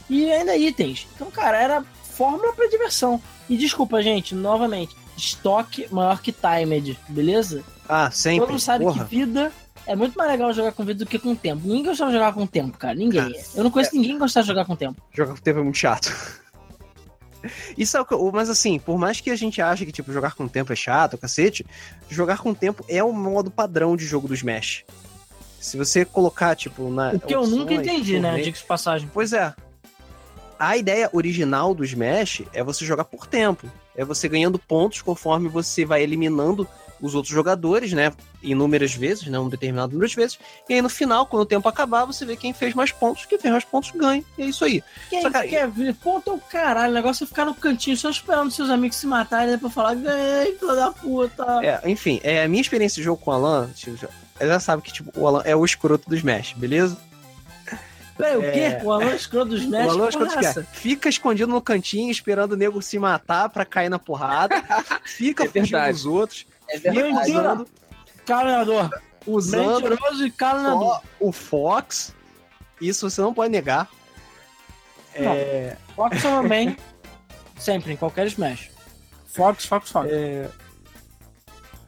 e 0.09 0.31
ainda 0.31 0.55
itens. 0.55 1.07
Então, 1.15 1.31
cara, 1.31 1.61
era 1.61 1.83
fórmula 2.03 2.53
pra 2.53 2.67
diversão. 2.67 3.21
E 3.49 3.57
desculpa, 3.57 4.01
gente, 4.01 4.35
novamente, 4.35 4.95
estoque 5.15 5.87
maior 5.91 6.21
que 6.21 6.31
timed, 6.31 6.97
beleza? 7.07 7.63
Ah, 7.87 8.11
sempre. 8.11 8.41
Todo 8.41 8.49
mundo 8.49 8.59
sabe 8.59 8.83
Porra. 8.83 9.05
que 9.05 9.15
vida 9.15 9.51
é 9.85 9.95
muito 9.95 10.17
mais 10.17 10.29
legal 10.29 10.51
jogar 10.51 10.73
com 10.73 10.83
vida 10.83 11.05
do 11.05 11.09
que 11.09 11.17
com 11.17 11.33
tempo. 11.33 11.65
Ninguém 11.65 11.85
gostava 11.85 12.11
de 12.11 12.17
jogar 12.17 12.33
com 12.33 12.45
tempo, 12.45 12.77
cara. 12.77 12.93
Ninguém. 12.93 13.21
Cara, 13.31 13.45
Eu 13.55 13.63
não 13.63 13.71
conheço 13.71 13.95
ninguém 13.95 14.13
que 14.13 14.19
gostava 14.19 14.43
de 14.43 14.47
jogar 14.49 14.65
com 14.65 14.75
tempo. 14.75 15.01
Jogar 15.13 15.33
com 15.33 15.41
tempo 15.41 15.59
é 15.59 15.63
muito 15.63 15.77
chato. 15.77 16.13
Isso 17.77 17.97
é 17.97 18.01
o 18.01 18.31
mas 18.31 18.49
assim, 18.49 18.79
por 18.79 18.97
mais 18.97 19.19
que 19.21 19.29
a 19.29 19.35
gente 19.35 19.61
ache 19.61 19.85
que 19.85 19.91
tipo 19.91 20.11
jogar 20.11 20.35
com 20.35 20.47
tempo 20.47 20.71
é 20.73 20.75
chato, 20.75 21.17
cacete, 21.17 21.65
jogar 22.09 22.39
com 22.39 22.53
tempo 22.53 22.83
é 22.87 23.03
o 23.03 23.13
modo 23.13 23.49
padrão 23.51 23.95
de 23.95 24.05
jogo 24.05 24.27
do 24.27 24.33
Smash. 24.33 24.83
Se 25.59 25.77
você 25.77 26.05
colocar 26.05 26.55
tipo 26.55 26.89
na 26.89 27.11
O 27.11 27.19
que 27.19 27.33
eu 27.35 27.45
nunca 27.47 27.73
entendi, 27.73 28.13
né? 28.19 28.29
torneio- 28.29 28.45
Diga-se 28.45 28.61
de 28.63 28.67
passagem. 28.67 29.09
Pois 29.13 29.33
é. 29.33 29.53
A 30.59 30.75
ideia 30.75 31.09
original 31.13 31.73
do 31.75 31.83
Smash 31.83 32.41
é 32.53 32.63
você 32.63 32.83
jogar 32.85 33.03
por 33.05 33.27
tempo. 33.27 33.69
É 33.95 34.03
você 34.03 34.27
ganhando 34.27 34.57
pontos 34.59 35.01
conforme 35.01 35.47
você 35.47 35.85
vai 35.85 36.01
eliminando 36.03 36.67
os 37.01 37.13
outros 37.15 37.33
jogadores, 37.33 37.93
né? 37.93 38.11
Inúmeras 38.41 38.93
vezes, 38.93 39.27
né? 39.27 39.37
Um 39.39 39.49
determinado 39.49 39.91
número 39.93 40.09
de 40.09 40.15
vezes. 40.15 40.39
E 40.67 40.73
aí 40.73 40.81
no 40.81 40.89
final, 40.89 41.25
quando 41.25 41.43
o 41.43 41.45
tempo 41.45 41.67
acabar, 41.67 42.05
você 42.05 42.25
vê 42.25 42.35
quem 42.35 42.53
fez 42.53 42.73
mais 42.73 42.91
pontos. 42.91 43.25
Quem 43.25 43.37
fez 43.39 43.51
mais 43.51 43.63
pontos 43.65 43.91
ganha. 43.91 44.23
E 44.37 44.43
é 44.43 44.45
isso 44.45 44.63
aí. 44.65 44.83
Quem 45.09 45.21
Só, 45.21 45.29
cara, 45.31 45.47
quer 45.47 45.67
ver? 45.69 45.93
Ponto 45.95 46.29
é 46.29 46.33
o 46.33 46.39
caralho. 46.39 46.91
O 46.91 46.95
negócio 46.95 47.23
é 47.23 47.27
ficar 47.27 47.45
no 47.45 47.53
cantinho 47.53 47.97
só 47.97 48.09
esperando 48.09 48.51
seus 48.51 48.69
amigos 48.69 48.97
se 48.97 49.07
matarem 49.07 49.49
e 49.49 49.51
depois 49.55 49.73
falar, 49.73 49.95
ganhei, 49.95 50.55
filho 50.55 50.75
da 50.75 50.91
puta. 50.91 51.45
É, 51.63 51.89
enfim, 51.89 52.19
é, 52.23 52.43
a 52.43 52.47
minha 52.47 52.61
experiência 52.61 52.97
de 52.97 53.03
jogo 53.03 53.21
com 53.21 53.31
o 53.31 53.33
Alan, 53.33 53.69
tipo, 53.75 53.95
já- 53.97 54.59
sabe 54.59 54.81
que 54.81 54.91
tipo, 54.93 55.11
o 55.19 55.27
Alan 55.27 55.41
é 55.45 55.55
o 55.55 55.63
escroto 55.65 56.09
do 56.09 56.15
Smash, 56.15 56.53
beleza? 56.53 56.97
Peraí, 58.17 58.35
o 58.35 58.43
é- 58.43 58.51
quê? 58.51 58.83
O 58.83 58.91
Alan 58.91 59.13
escroto 59.13 59.49
dos 59.51 59.61
o 59.61 59.63
Smash? 59.63 59.89
Alan 59.89 60.03
é 60.03 60.05
o 60.05 60.09
escroto 60.09 60.31
que 60.31 60.39
é 60.39 60.47
é. 60.47 60.49
essa? 60.49 60.63
Fica 60.73 61.07
escondido 61.07 61.51
no 61.51 61.61
cantinho, 61.61 62.09
esperando 62.11 62.53
o 62.53 62.55
nego 62.55 62.81
se 62.81 62.97
matar 62.97 63.47
pra 63.49 63.63
cair 63.63 63.89
na 63.89 63.99
porrada. 63.99 64.55
Fica 65.05 65.43
É 65.43 65.47
fugindo 65.47 65.87
dos 65.91 66.05
outros. 66.05 66.45
É 66.69 66.77
verdade. 66.77 67.31
usando, 67.31 67.67
Caluniador. 68.25 69.01
usando 69.25 69.89
Mentiroso 69.89 70.25
e 70.25 70.31
caluniador. 70.31 70.95
só 70.95 71.03
o 71.19 71.31
Fox. 71.31 72.13
Isso 72.81 73.09
você 73.09 73.21
não 73.21 73.33
pode 73.33 73.51
negar. 73.51 73.89
É, 75.13 75.75
Fox 75.95 76.21
também. 76.21 76.77
Sempre, 77.57 77.93
em 77.93 77.95
qualquer 77.97 78.27
Smash. 78.27 78.69
Fox, 79.25 79.65
Fox, 79.65 79.89
Fox. 79.89 80.09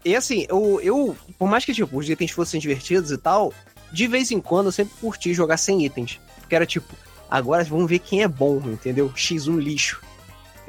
E 0.03 0.15
assim, 0.15 0.45
eu, 0.49 0.79
eu, 0.81 1.15
por 1.37 1.47
mais 1.47 1.65
que 1.65 1.73
tipo, 1.73 1.97
os 1.97 2.09
itens 2.09 2.31
fossem 2.31 2.59
divertidos 2.59 3.11
e 3.11 3.17
tal, 3.17 3.53
de 3.91 4.07
vez 4.07 4.31
em 4.31 4.39
quando 4.39 4.67
eu 4.67 4.71
sempre 4.71 4.93
curti 4.99 5.33
jogar 5.33 5.57
sem 5.57 5.85
itens. 5.85 6.19
Porque 6.39 6.55
era 6.55 6.65
tipo, 6.65 6.93
agora 7.29 7.63
vamos 7.63 7.89
ver 7.89 7.99
quem 7.99 8.23
é 8.23 8.27
bom, 8.27 8.57
entendeu? 8.65 9.09
X1 9.09 9.59
lixo. 9.59 10.01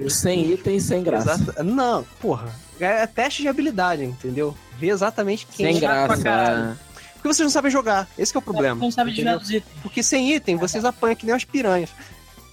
Sem 0.09 0.53
item, 0.53 0.79
sem 0.81 1.03
graça. 1.03 1.33
Exata- 1.35 1.63
Não, 1.63 2.05
porra. 2.21 2.49
É 2.79 3.07
teste 3.07 3.43
de 3.43 3.49
habilidade, 3.49 4.05
entendeu? 4.05 4.57
Ver 4.79 4.89
exatamente 4.89 5.47
quem 5.47 5.67
Sem 5.67 5.77
é. 5.77 5.81
graça. 5.81 6.23
caralho. 6.23 6.79
Porque 7.15 7.29
vocês 7.29 7.45
não 7.45 7.51
sabem 7.51 7.71
jogar. 7.71 8.09
Esse 8.17 8.33
que 8.33 8.39
é 8.39 8.41
o 8.41 8.43
problema. 8.43 8.77
Não 8.81 8.91
sabe 8.91 9.11
entendeu? 9.13 9.39
desviar 9.39 9.61
dos 9.61 9.69
itens. 9.69 9.83
Porque 9.83 10.03
sem 10.03 10.35
item, 10.35 10.57
vocês 10.57 10.85
apanham 10.87 11.15
que 11.17 11.27
nem 11.27 11.35
umas 11.35 11.45
piranhas. 11.45 11.91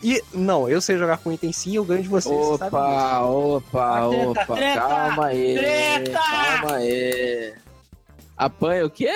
E, 0.03 0.21
não, 0.33 0.67
eu 0.69 0.81
sei 0.81 0.97
jogar 0.97 1.17
com 1.17 1.31
item 1.31 1.51
sim, 1.53 1.75
eu 1.75 1.85
ganho 1.85 2.03
de 2.03 2.09
vocês. 2.09 2.35
você 2.35 2.57
sabe 2.57 2.71
disso. 2.71 2.77
Opa, 2.77 3.19
opa, 3.21 4.09
Treta, 4.09 4.29
opa. 4.29 4.55
treta, 4.55 4.79
calma 4.81 5.25
aí. 5.27 5.55
treta! 5.55 6.19
Calma 6.19 6.75
aí. 6.75 7.53
Apanha 8.37 8.85
o 8.85 8.89
quê? 8.89 9.11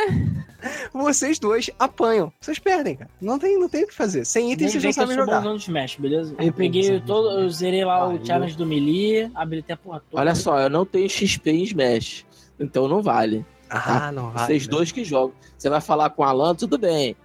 Vocês 0.93 1.39
dois 1.39 1.69
apanham. 1.77 2.31
Vocês 2.39 2.59
perdem, 2.59 2.95
cara. 2.95 3.09
Não 3.19 3.37
tem, 3.37 3.59
não 3.59 3.69
tem 3.69 3.83
o 3.83 3.87
que 3.87 3.93
fazer. 3.93 4.25
Sem 4.25 4.51
item, 4.51 4.67
Nem 4.67 4.71
vocês 4.79 4.83
não 4.83 4.89
eu 4.89 4.93
sabem 4.93 5.15
sou 5.15 5.25
jogar. 5.25 5.55
de 5.55 5.61
Smash, 5.63 5.95
beleza? 5.97 6.35
Eu 6.39 6.53
peguei 6.53 6.99
todo, 7.01 7.39
eu 7.39 7.49
zerei 7.49 7.85
lá 7.85 8.05
o 8.05 8.11
Valeu. 8.11 8.25
challenge 8.25 8.57
do 8.57 8.65
Melee, 8.65 9.29
habilitei 9.33 9.73
a 9.73 9.77
porra 9.77 10.01
toda. 10.09 10.21
Olha 10.21 10.35
só, 10.35 10.59
eu 10.59 10.69
não 10.69 10.85
tenho 10.85 11.09
XP 11.09 11.51
em 11.51 11.63
Smash. 11.63 12.25
Então 12.59 12.87
não 12.87 13.01
vale. 13.01 13.45
Ah, 13.69 14.11
não 14.11 14.31
vai. 14.31 14.45
Vocês 14.47 14.67
né? 14.67 14.71
dois 14.71 14.91
que 14.91 15.03
jogam. 15.03 15.33
Você 15.57 15.69
vai 15.69 15.81
falar 15.81 16.09
com 16.09 16.23
o 16.23 16.25
Alan, 16.25 16.53
tudo 16.55 16.77
bem. 16.77 17.15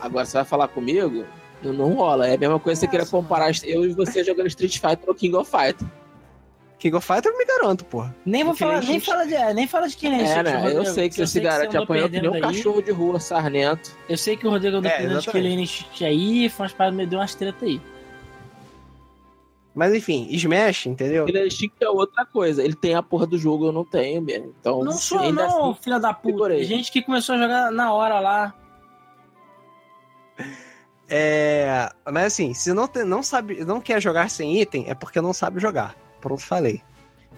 Agora 0.00 0.24
você 0.24 0.36
vai 0.38 0.44
falar 0.44 0.68
comigo, 0.68 1.24
não, 1.62 1.72
não 1.72 1.94
rola. 1.94 2.26
É 2.26 2.34
a 2.34 2.38
mesma 2.38 2.58
coisa 2.58 2.80
que 2.80 2.86
você 2.86 2.90
querer 2.90 3.08
comparar 3.08 3.52
eu 3.64 3.84
e 3.84 3.92
você 3.92 4.24
jogando 4.24 4.48
Street 4.48 4.78
Fighter 4.78 5.04
ou 5.06 5.14
King 5.14 5.36
of 5.36 5.50
Fighter. 5.50 5.86
King 6.80 6.96
of 6.96 7.06
Fighter 7.06 7.30
eu 7.30 7.38
me 7.38 7.44
garanto, 7.44 7.84
porra. 7.84 8.12
Nem 8.26 8.42
vou 8.42 8.52
Porque 8.54 8.64
falar, 8.64 8.78
nem 8.80 8.86
gente- 8.94 9.06
fala 9.06 9.26
de, 9.26 9.34
é, 9.34 9.54
nem 9.54 9.66
fala 9.68 9.86
de 9.88 9.96
quem 9.96 10.12
é 10.18 10.22
esse, 10.24 10.32
É, 10.32 10.42
né? 10.42 10.72
Eu 10.74 10.84
sei 10.86 11.08
que 11.08 11.14
você 11.14 11.26
se 11.26 11.38
garante 11.40 11.76
apanhando 11.76 12.10
que 12.10 12.20
nem 12.20 12.30
um 12.30 12.40
cachorro 12.40 12.82
de 12.82 12.90
rua, 12.90 13.20
sarnento. 13.20 13.92
Eu 14.08 14.16
sei 14.16 14.36
que 14.36 14.46
o 14.46 14.50
Rodrigo 14.50 14.78
andou 14.78 14.90
É, 14.90 14.96
perdendo 14.96 15.20
de. 15.20 15.30
Killing 15.30 15.60
Instinct 15.62 16.04
aí, 16.04 16.48
foi 16.48 16.64
umas 16.64 16.72
paradas, 16.72 16.96
me 16.96 17.06
deu 17.06 17.18
umas 17.20 17.34
treta 17.34 17.64
aí. 17.66 17.80
Mas 19.74 19.94
enfim, 19.94 20.26
Smash, 20.30 20.86
entendeu? 20.86 21.26
É 21.28 21.48
chique 21.50 21.74
é 21.80 21.88
outra 21.88 22.24
coisa. 22.26 22.62
Ele 22.64 22.74
tem 22.74 22.94
a 22.94 23.02
porra 23.02 23.26
do 23.26 23.38
jogo, 23.38 23.66
eu 23.66 23.72
não 23.72 23.84
tenho 23.84 24.20
mesmo. 24.20 24.52
Então, 24.58 24.82
Não 24.82 24.92
sou 24.92 25.30
não, 25.32 25.70
assim, 25.70 25.82
filha 25.82 26.00
da 26.00 26.12
puta. 26.12 26.28
segurei. 26.34 26.58
Tem 26.58 26.66
gente 26.66 26.90
que 26.90 27.00
começou 27.02 27.36
a 27.36 27.38
jogar 27.38 27.70
na 27.70 27.92
hora 27.92 28.18
lá. 28.18 28.54
É. 31.08 31.88
Mas 32.10 32.24
assim, 32.26 32.54
se 32.54 32.72
não, 32.72 32.86
tem- 32.88 33.04
não 33.04 33.22
sabe, 33.22 33.64
não 33.64 33.80
quer 33.80 34.00
jogar 34.00 34.28
sem 34.30 34.60
item, 34.60 34.86
é 34.88 34.94
porque 34.94 35.20
não 35.20 35.32
sabe 35.32 35.60
jogar. 35.60 35.94
Pronto, 36.20 36.42
falei. 36.42 36.82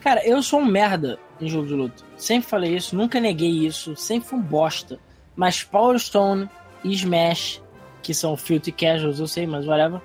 Cara, 0.01 0.27
eu 0.27 0.42
sou 0.42 0.61
um 0.61 0.64
merda 0.64 1.18
em 1.40 1.49
jogo 1.49 1.66
de 1.66 1.75
luta. 1.75 2.03
Sempre 2.16 2.49
falei 2.49 2.77
isso, 2.77 2.97
nunca 2.97 3.21
neguei 3.21 3.51
isso, 3.51 3.95
sempre 3.97 4.29
fui 4.29 4.38
um 4.38 4.42
bosta. 4.42 4.99
Mas 5.37 5.62
Power 5.62 5.99
Stone 5.99 6.49
e 6.85 6.92
Smash, 6.92 7.62
que 8.03 8.12
são 8.12 8.37
Filthy 8.37 8.73
Casuals, 8.73 9.21
eu 9.21 9.27
sei, 9.27 9.47
mas 9.47 9.66
whatever, 9.66 10.01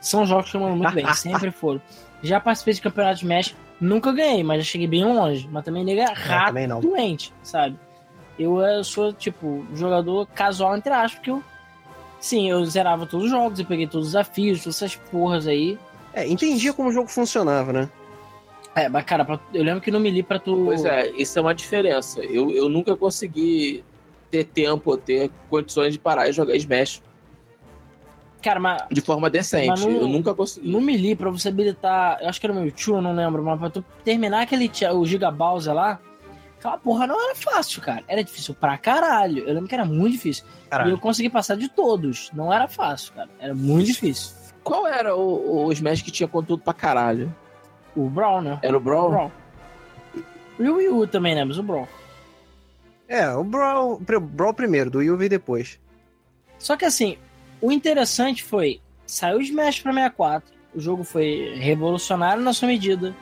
são 0.00 0.26
jogos 0.26 0.50
que 0.50 0.56
eu 0.56 0.64
amo 0.64 0.76
muito 0.76 0.94
bem, 0.94 1.06
sempre 1.14 1.50
foram. 1.50 1.80
Já 2.22 2.40
participei 2.40 2.74
de 2.74 2.80
campeonato 2.80 3.16
de 3.16 3.24
Smash, 3.24 3.54
nunca 3.80 4.12
ganhei, 4.12 4.42
mas 4.42 4.64
já 4.64 4.72
cheguei 4.72 4.86
bem 4.86 5.04
longe. 5.04 5.48
Mas 5.50 5.64
também 5.64 5.84
nega 5.84 6.12
rato 6.12 6.46
também 6.46 6.66
não. 6.66 6.80
doente, 6.80 7.32
sabe? 7.42 7.78
Eu, 8.38 8.62
eh, 8.62 8.82
sou, 8.82 9.12
tipo, 9.12 9.66
jogador 9.74 10.26
casual, 10.28 10.76
entre 10.76 10.92
aspas, 10.92 11.14
porque 11.14 11.30
eu. 11.30 11.42
Sim, 12.18 12.48
eu 12.48 12.64
zerava 12.64 13.04
todos 13.04 13.26
os 13.26 13.30
jogos, 13.32 13.58
eu 13.58 13.66
peguei 13.66 13.86
todos 13.86 14.06
os 14.06 14.12
desafios, 14.12 14.62
todas 14.62 14.76
essas 14.76 14.94
porras 14.94 15.46
aí. 15.46 15.76
É, 16.14 16.26
entendia 16.26 16.72
como 16.72 16.88
o 16.88 16.92
jogo 16.92 17.08
funcionava, 17.08 17.72
né? 17.72 17.90
É, 18.74 18.88
mas 18.88 19.04
cara, 19.04 19.24
pra- 19.24 19.38
eu 19.52 19.62
lembro 19.62 19.80
que 19.80 19.90
no 19.90 20.00
Melee 20.00 20.22
pra 20.22 20.38
tu. 20.38 20.64
Pois 20.64 20.84
é, 20.84 21.10
isso 21.10 21.38
é 21.38 21.42
uma 21.42 21.54
diferença. 21.54 22.20
Eu, 22.24 22.50
eu 22.50 22.68
nunca 22.68 22.96
consegui 22.96 23.84
ter 24.30 24.44
tempo, 24.44 24.96
ter 24.96 25.30
condições 25.50 25.92
de 25.92 25.98
parar 25.98 26.28
e 26.28 26.32
jogar 26.32 26.56
Smash 26.56 27.02
Cara, 28.42 28.58
mas 28.58 28.82
de 28.90 29.00
forma 29.00 29.30
decente. 29.30 29.68
Mas 29.68 29.84
no- 29.84 29.90
Eu 30.00 30.08
nunca 30.08 30.34
consegui. 30.34 30.68
no 30.68 30.80
Melee, 30.80 31.14
pra 31.14 31.30
você 31.30 31.48
habilitar, 31.48 32.18
eu 32.20 32.28
acho 32.28 32.40
que 32.40 32.46
era 32.46 32.52
o 32.52 32.56
Mewtwo, 32.60 32.96
eu 32.96 33.02
não 33.02 33.14
lembro, 33.14 33.40
mas 33.42 33.58
pra 33.58 33.70
tu 33.70 33.84
terminar 34.04 34.42
aquele 34.42 34.68
o 34.94 35.06
Giga 35.06 35.30
Bowser 35.30 35.72
lá, 35.72 36.00
aquela 36.58 36.76
porra 36.76 37.06
não 37.06 37.22
era 37.24 37.36
fácil, 37.36 37.80
cara. 37.80 38.02
Era 38.08 38.24
difícil 38.24 38.52
pra 38.54 38.76
caralho. 38.76 39.44
Eu 39.46 39.54
lembro 39.54 39.68
que 39.68 39.74
era 39.74 39.84
muito 39.84 40.12
difícil. 40.12 40.44
E 40.66 40.70
Caralho. 40.70 40.90
eu 40.90 40.98
consegui 40.98 41.28
passar 41.30 41.56
de 41.56 41.68
todos. 41.68 42.30
Não 42.34 42.52
era 42.52 42.66
fácil, 42.66 43.12
cara. 43.12 43.28
Era 43.38 43.54
muito 43.54 43.86
difícil. 43.86 44.34
Qual 44.64 44.88
era 44.88 45.14
o, 45.14 45.66
o 45.66 45.72
Smash 45.72 46.02
que 46.02 46.10
tinha 46.10 46.26
conteúdo 46.28 46.62
pra 46.64 46.72
caralho? 46.74 47.32
O 47.96 48.08
Brawl, 48.08 48.40
né? 48.42 48.58
Era 48.62 48.74
o 48.74 48.76
O 48.76 48.80
Brawl? 48.80 49.10
Brawl. 49.10 49.32
E 50.58 50.68
o 50.68 50.76
Wii 50.76 50.88
U 50.88 51.06
também, 51.06 51.34
né? 51.34 51.44
Mas 51.44 51.58
o 51.58 51.62
Brawl. 51.62 51.88
É, 53.08 53.28
o 53.34 53.44
Brawl, 53.44 53.94
o 53.94 54.20
Brawl 54.20 54.54
primeiro, 54.54 54.90
do 54.90 54.98
Wii 54.98 55.10
U 55.10 55.16
veio 55.16 55.30
depois. 55.30 55.78
Só 56.58 56.76
que 56.76 56.84
assim, 56.84 57.16
o 57.60 57.70
interessante 57.72 58.42
foi, 58.42 58.80
saiu 59.06 59.38
o 59.38 59.42
Smash 59.42 59.80
pra 59.80 59.92
64, 59.92 60.48
o 60.74 60.80
jogo 60.80 61.04
foi 61.04 61.54
revolucionário 61.58 62.42
na 62.42 62.52
sua 62.52 62.68
medida. 62.68 63.14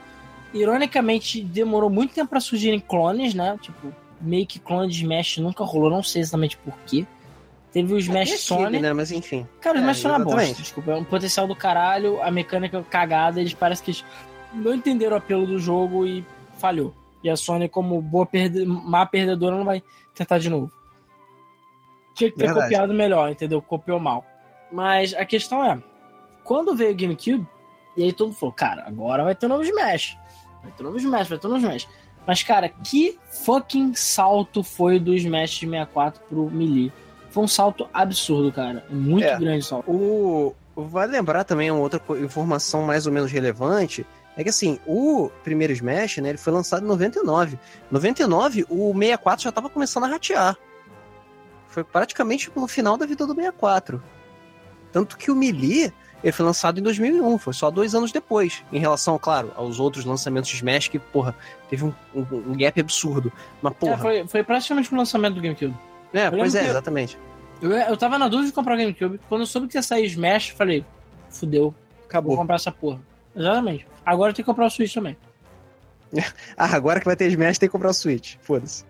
Ironicamente, 0.53 1.41
demorou 1.41 1.89
muito 1.89 2.13
tempo 2.13 2.29
pra 2.29 2.39
surgirem 2.39 2.79
clones, 2.79 3.33
né? 3.33 3.57
Tipo, 3.61 3.93
meio 4.19 4.45
que 4.45 4.59
clone 4.59 4.89
de 4.91 5.01
Smash 5.01 5.37
nunca 5.39 5.63
rolou, 5.63 5.89
não 5.89 6.03
sei 6.03 6.21
exatamente 6.21 6.57
porquê. 6.57 7.05
Teve 7.71 7.93
o 7.93 7.97
Smash 7.97 8.31
É 8.33 8.37
Sony. 8.37 8.79
né? 8.79 8.91
Mas 8.93 9.11
enfim. 9.11 9.47
Cara, 9.61 9.77
o 9.77 9.79
É, 9.79 9.81
Smash 9.81 9.97
Sony 9.99 10.15
é 10.21 10.23
bosta, 10.25 10.61
desculpa. 10.61 10.91
É 10.91 10.95
um 10.97 11.03
potencial 11.05 11.47
do 11.47 11.55
caralho, 11.55 12.21
a 12.21 12.29
mecânica 12.29 12.83
cagada, 12.83 13.39
eles 13.39 13.53
parecem 13.53 13.85
que 13.85 13.91
eles 13.91 14.05
não 14.53 14.73
entenderam 14.73 15.13
o 15.15 15.17
apelo 15.17 15.45
do 15.45 15.59
jogo 15.59 16.05
e 16.05 16.25
falhou. 16.57 16.93
E 17.23 17.29
a 17.29 17.35
Sony, 17.35 17.69
como 17.69 18.01
boa 18.01 18.25
perde... 18.25 18.65
má 18.65 19.05
perdedora, 19.05 19.55
não 19.55 19.65
vai 19.65 19.83
tentar 20.15 20.39
de 20.39 20.49
novo. 20.49 20.71
Tinha 22.15 22.31
que 22.31 22.37
ter 22.37 22.45
Verdade. 22.45 22.65
copiado 22.67 22.93
melhor, 22.93 23.29
entendeu? 23.31 23.61
Copiou 23.61 23.99
mal. 23.99 24.25
Mas 24.71 25.13
a 25.13 25.25
questão 25.25 25.63
é, 25.63 25.81
quando 26.43 26.75
veio 26.75 26.91
o 26.91 26.95
GameCube, 26.95 27.47
e 27.95 28.03
aí 28.03 28.13
todo 28.13 28.27
mundo 28.27 28.37
falou, 28.37 28.53
cara, 28.53 28.83
agora 28.87 29.23
vai 29.23 29.35
ter 29.35 29.45
um 29.45 29.49
novo 29.49 29.63
Smash. 29.63 30.17
Vai 30.63 30.71
ter 30.71 30.83
um 30.83 30.85
novo 30.87 30.97
Smash, 30.97 31.27
vai 31.29 31.37
ter 31.37 31.47
um 31.47 31.51
novo 31.51 31.61
Smash. 31.65 31.87
Mas, 32.25 32.43
cara, 32.43 32.69
que 32.69 33.17
fucking 33.45 33.93
salto 33.95 34.63
foi 34.63 34.99
do 34.99 35.13
Smash 35.15 35.51
de 35.51 35.67
64 35.67 36.21
pro 36.29 36.49
Melee. 36.51 36.91
Foi 37.29 37.43
um 37.43 37.47
salto 37.47 37.87
absurdo, 37.93 38.51
cara. 38.51 38.85
Muito 38.89 39.25
É. 39.25 39.37
grande 39.39 39.65
salto. 39.65 39.89
O, 39.89 40.53
vale 40.75 41.13
lembrar 41.13 41.43
também 41.43 41.71
uma 41.71 41.79
outra 41.81 42.01
informação 42.21 42.83
mais 42.83 43.07
ou 43.07 43.13
menos 43.13 43.31
relevante. 43.31 44.05
É 44.37 44.43
que 44.43 44.49
assim, 44.49 44.79
o 44.85 45.29
primeiro 45.43 45.73
Smash, 45.73 46.17
né, 46.17 46.29
ele 46.29 46.37
foi 46.37 46.53
lançado 46.53 46.83
em 46.83 46.87
99. 46.87 47.59
99, 47.91 48.65
o 48.69 48.93
64 48.93 49.43
já 49.43 49.49
estava 49.49 49.69
começando 49.69 50.05
a 50.05 50.07
ratear. 50.07 50.57
Foi 51.67 51.83
praticamente 51.83 52.51
no 52.55 52.67
final 52.67 52.97
da 52.97 53.05
vida 53.05 53.25
do 53.25 53.33
64. 53.35 54.01
Tanto 54.91 55.17
que 55.17 55.31
o 55.31 55.35
Melee, 55.35 55.91
ele 56.23 56.31
foi 56.33 56.45
lançado 56.45 56.79
em 56.79 56.83
2001, 56.83 57.37
foi 57.37 57.53
só 57.53 57.71
dois 57.71 57.95
anos 57.95 58.11
depois. 58.11 58.63
Em 58.71 58.79
relação, 58.79 59.17
claro, 59.17 59.51
aos 59.55 59.79
outros 59.79 60.03
lançamentos 60.05 60.49
de 60.49 60.55
Smash, 60.57 60.87
que, 60.89 60.99
porra, 60.99 61.33
teve 61.69 61.85
um, 61.85 61.93
um- 62.13 62.51
um 62.51 62.57
gap 62.57 62.79
absurdo. 62.79 63.31
Mas, 63.61 63.71
É, 63.73 63.75
porra, 63.75 63.97
foi, 63.97 64.27
foi 64.27 64.43
praticamente 64.43 64.93
o 64.93 64.97
lançamento 64.97 65.35
do 65.35 65.41
GameCube. 65.41 65.75
é, 66.13 66.27
eu 66.27 66.31
pois 66.31 66.55
é, 66.55 66.67
exatamente. 66.67 67.17
Eu, 67.61 67.71
eu 67.71 67.95
tava 67.95 68.17
na 68.17 68.27
dúvida 68.27 68.47
de 68.47 68.53
comprar 68.53 68.73
o 68.75 68.77
GameCube. 68.77 69.19
Quando 69.29 69.41
eu 69.41 69.47
soube 69.47 69.67
que 69.67 69.77
ia 69.77 69.81
sair 69.83 70.05
Smash, 70.07 70.49
falei, 70.49 70.83
fudeu, 71.29 71.63
vou 71.63 71.75
Acabou. 72.07 72.35
comprar 72.35 72.55
essa 72.55 72.71
porra. 72.71 72.99
Exatamente. 73.35 73.87
Agora 74.05 74.33
tenho 74.33 74.43
que 74.43 74.51
comprar 74.51 74.65
o 74.65 74.69
Switch 74.69 74.93
também. 74.93 75.17
Ah, 76.57 76.75
agora 76.75 76.99
que 76.99 77.05
vai 77.05 77.15
ter 77.15 77.27
Smash, 77.29 77.57
tem 77.57 77.69
que 77.69 77.71
comprar 77.71 77.89
o 77.89 77.93
Switch. 77.93 78.35
Foda-se. 78.41 78.83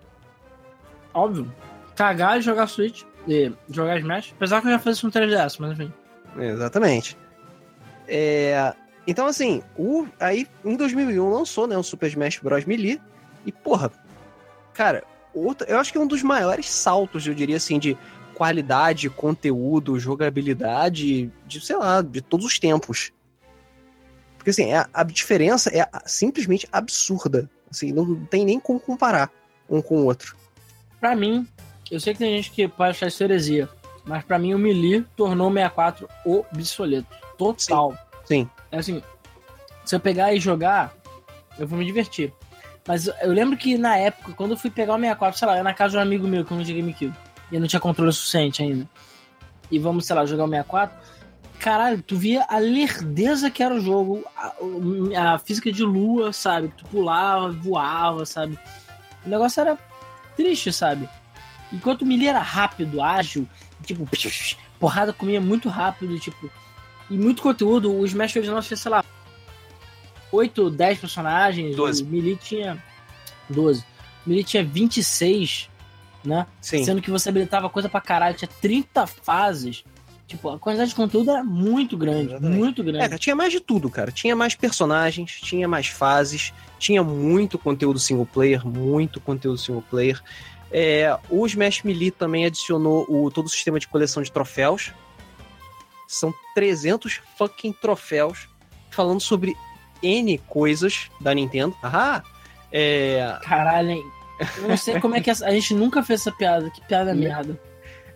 Óbvio. 1.13 1.53
Cagar 1.95 2.39
e 2.39 2.41
jogar 2.41 2.67
Switch. 2.67 3.03
E 3.27 3.51
jogar 3.69 3.99
Smash. 3.99 4.33
Apesar 4.35 4.61
que 4.61 4.67
eu 4.67 4.71
já 4.71 4.79
fiz 4.79 4.97
isso 4.97 5.05
no 5.05 5.11
3DS, 5.11 5.57
mas 5.59 5.71
enfim. 5.71 5.93
Exatamente. 6.37 7.15
É, 8.07 8.73
então, 9.05 9.27
assim, 9.27 9.61
o, 9.77 10.07
aí 10.19 10.47
em 10.63 10.75
2001 10.75 11.29
lançou 11.29 11.67
né, 11.67 11.77
o 11.77 11.83
Super 11.83 12.07
Smash 12.07 12.39
Bros. 12.39 12.65
Melee. 12.65 13.01
E, 13.45 13.51
porra, 13.51 13.91
cara, 14.73 15.03
outra, 15.33 15.67
eu 15.67 15.79
acho 15.79 15.91
que 15.91 15.97
é 15.97 16.01
um 16.01 16.07
dos 16.07 16.21
maiores 16.21 16.69
saltos, 16.69 17.25
eu 17.25 17.33
diria 17.33 17.57
assim, 17.57 17.79
de 17.79 17.97
qualidade, 18.35 19.09
conteúdo, 19.09 19.99
jogabilidade, 19.99 21.31
de, 21.45 21.61
sei 21.61 21.75
lá, 21.75 22.01
de 22.01 22.21
todos 22.21 22.45
os 22.45 22.59
tempos. 22.59 23.11
Porque, 24.41 24.49
assim, 24.49 24.73
é- 24.73 24.87
a 24.91 25.03
diferença 25.03 25.69
é 25.69 25.87
simplesmente 26.03 26.67
absurda. 26.71 27.47
Assim, 27.69 27.91
não 27.91 28.25
tem 28.25 28.43
nem 28.43 28.59
como 28.59 28.79
comparar 28.79 29.31
um 29.69 29.83
com 29.83 29.97
o 29.97 30.05
outro. 30.05 30.35
Pra 30.99 31.15
mim, 31.15 31.47
eu 31.91 31.99
sei 31.99 32.13
que 32.13 32.17
tem 32.19 32.35
gente 32.37 32.49
que 32.49 32.67
pode 32.67 32.89
achar 32.89 33.05
isso 33.07 33.23
heresia. 33.23 33.69
Mas 34.03 34.23
pra 34.23 34.39
mim 34.39 34.55
o 34.55 34.57
Melee 34.57 35.05
tornou 35.15 35.47
o 35.47 35.53
64 35.53 36.09
obsoleto. 36.25 37.07
Total. 37.37 37.95
Sim. 38.25 38.49
É 38.71 38.79
assim, 38.79 39.03
se 39.85 39.93
eu 39.95 39.99
pegar 39.99 40.33
e 40.33 40.39
jogar, 40.39 40.91
eu 41.59 41.67
vou 41.67 41.77
me 41.77 41.85
divertir. 41.85 42.33
Mas 42.87 43.05
eu 43.21 43.31
lembro 43.31 43.55
que 43.55 43.77
na 43.77 43.95
época, 43.95 44.33
quando 44.33 44.51
eu 44.51 44.57
fui 44.57 44.71
pegar 44.71 44.95
o 44.95 44.99
64, 44.99 45.37
sei 45.37 45.47
lá, 45.47 45.55
eu 45.55 45.63
na 45.63 45.71
casa 45.75 45.91
de 45.91 45.97
um 45.97 46.01
amigo 46.01 46.27
meu 46.27 46.43
que 46.43 46.51
eu 46.51 46.57
não 46.57 46.63
tinha 46.63 46.77
GameCube. 46.81 47.13
E 47.51 47.55
eu 47.55 47.61
não 47.61 47.67
tinha 47.67 47.79
controle 47.79 48.11
suficiente 48.11 48.63
ainda. 48.63 48.89
E 49.69 49.77
vamos, 49.77 50.07
sei 50.07 50.15
lá, 50.15 50.25
jogar 50.25 50.45
o 50.45 50.49
64. 50.49 50.97
Caralho, 51.61 52.01
tu 52.01 52.17
via 52.17 52.43
a 52.49 52.57
lerdeza 52.57 53.51
que 53.51 53.61
era 53.61 53.75
o 53.75 53.79
jogo, 53.79 54.25
a, 54.35 55.33
a 55.33 55.39
física 55.39 55.71
de 55.71 55.83
lua, 55.83 56.33
sabe? 56.33 56.73
Tu 56.75 56.83
pulava, 56.85 57.51
voava, 57.51 58.25
sabe? 58.25 58.57
O 59.23 59.29
negócio 59.29 59.61
era 59.61 59.77
triste, 60.35 60.73
sabe? 60.73 61.07
Enquanto 61.71 62.01
o 62.01 62.05
Melee 62.05 62.29
era 62.29 62.39
rápido, 62.39 62.99
ágil, 62.99 63.47
tipo, 63.85 64.09
porrada 64.79 65.13
comia 65.13 65.39
muito 65.39 65.69
rápido, 65.69 66.19
tipo, 66.19 66.49
e 67.11 67.13
muito 67.15 67.43
conteúdo. 67.43 67.93
O 67.93 68.03
Smash 68.05 68.35
original 68.37 68.61
tinha, 68.63 68.75
sei 68.77 68.89
lá, 68.89 69.05
8, 70.31 70.67
10 70.71 70.99
personagens. 70.99 71.75
Doze. 71.75 72.01
O 72.01 72.07
Melee 72.07 72.37
tinha 72.37 72.83
12. 73.47 73.85
O 74.25 74.29
Melee 74.29 74.43
tinha 74.43 74.63
26, 74.63 75.69
né? 76.25 76.47
Sim. 76.59 76.83
Sendo 76.83 77.03
que 77.03 77.11
você 77.11 77.29
habilitava 77.29 77.69
coisa 77.69 77.87
pra 77.87 78.01
caralho, 78.01 78.35
tinha 78.35 78.49
30 78.59 79.05
fases. 79.05 79.83
Tipo, 80.31 80.47
a 80.49 80.57
quantidade 80.57 80.91
de 80.91 80.95
conteúdo 80.95 81.29
era 81.29 81.43
muito 81.43 81.97
grande, 81.97 82.29
Exatamente. 82.31 82.57
muito 82.57 82.81
É, 82.81 82.85
grande. 82.85 82.99
cara, 82.99 83.17
tinha 83.17 83.35
mais 83.35 83.51
de 83.51 83.59
tudo, 83.59 83.89
cara. 83.89 84.13
Tinha 84.13 84.33
mais 84.33 84.55
personagens, 84.55 85.29
tinha 85.41 85.67
mais 85.67 85.87
fases, 85.87 86.53
tinha 86.79 87.03
muito 87.03 87.59
conteúdo 87.59 87.99
single 87.99 88.25
player, 88.25 88.65
muito 88.65 89.19
conteúdo 89.19 89.57
single 89.57 89.83
player. 89.89 90.21
É, 90.71 91.17
o 91.29 91.45
Smash 91.45 91.83
Melee 91.83 92.11
também 92.11 92.45
adicionou 92.45 93.05
o, 93.09 93.29
todo 93.29 93.47
o 93.47 93.49
sistema 93.49 93.77
de 93.77 93.89
coleção 93.89 94.23
de 94.23 94.31
troféus. 94.31 94.93
São 96.07 96.33
300 96.55 97.19
fucking 97.37 97.73
troféus 97.73 98.47
falando 98.89 99.19
sobre 99.19 99.53
N 100.01 100.37
coisas 100.47 101.09
da 101.19 101.33
Nintendo. 101.33 101.75
Ah, 101.83 102.23
é, 102.71 103.37
Caralho, 103.43 103.89
hein? 103.91 104.03
Eu 104.59 104.69
não 104.69 104.77
sei 104.77 104.97
como 105.01 105.13
é 105.13 105.19
que 105.19 105.29
a 105.29 105.51
gente 105.51 105.73
nunca 105.73 106.01
fez 106.01 106.21
essa 106.21 106.31
piada. 106.31 106.69
Que 106.69 106.79
piada 106.87 107.13
merda. 107.15 107.59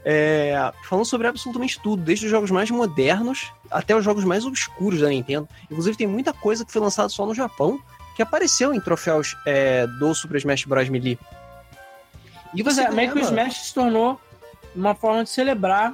É, 0.05 0.71
falando 0.87 1.05
sobre 1.05 1.25
absolutamente 1.27 1.79
tudo, 1.81 2.03
desde 2.03 2.25
os 2.25 2.31
jogos 2.31 2.51
mais 2.51 2.69
modernos 2.69 3.51
até 3.71 3.95
os 3.95 4.03
jogos 4.05 4.23
mais 4.23 4.45
obscuros 4.45 5.01
da 5.01 5.09
Nintendo. 5.09 5.49
Inclusive, 5.69 5.97
tem 5.97 6.05
muita 6.05 6.31
coisa 6.31 6.63
que 6.63 6.71
foi 6.71 6.81
lançada 6.81 7.09
só 7.09 7.25
no 7.25 7.33
Japão 7.33 7.79
que 8.15 8.21
apareceu 8.21 8.73
em 8.73 8.79
troféus 8.79 9.35
é, 9.45 9.85
do 9.87 10.13
Super 10.13 10.37
Smash 10.37 10.63
Bros. 10.65 10.87
Melee. 10.87 11.19
E 12.53 12.63
você 12.63 12.83
é, 12.83 12.91
meio 12.91 13.11
que 13.11 13.17
o 13.17 13.21
Smash 13.21 13.65
se 13.67 13.73
tornou 13.73 14.21
uma 14.73 14.95
forma 14.95 15.23
de 15.23 15.29
celebrar 15.29 15.93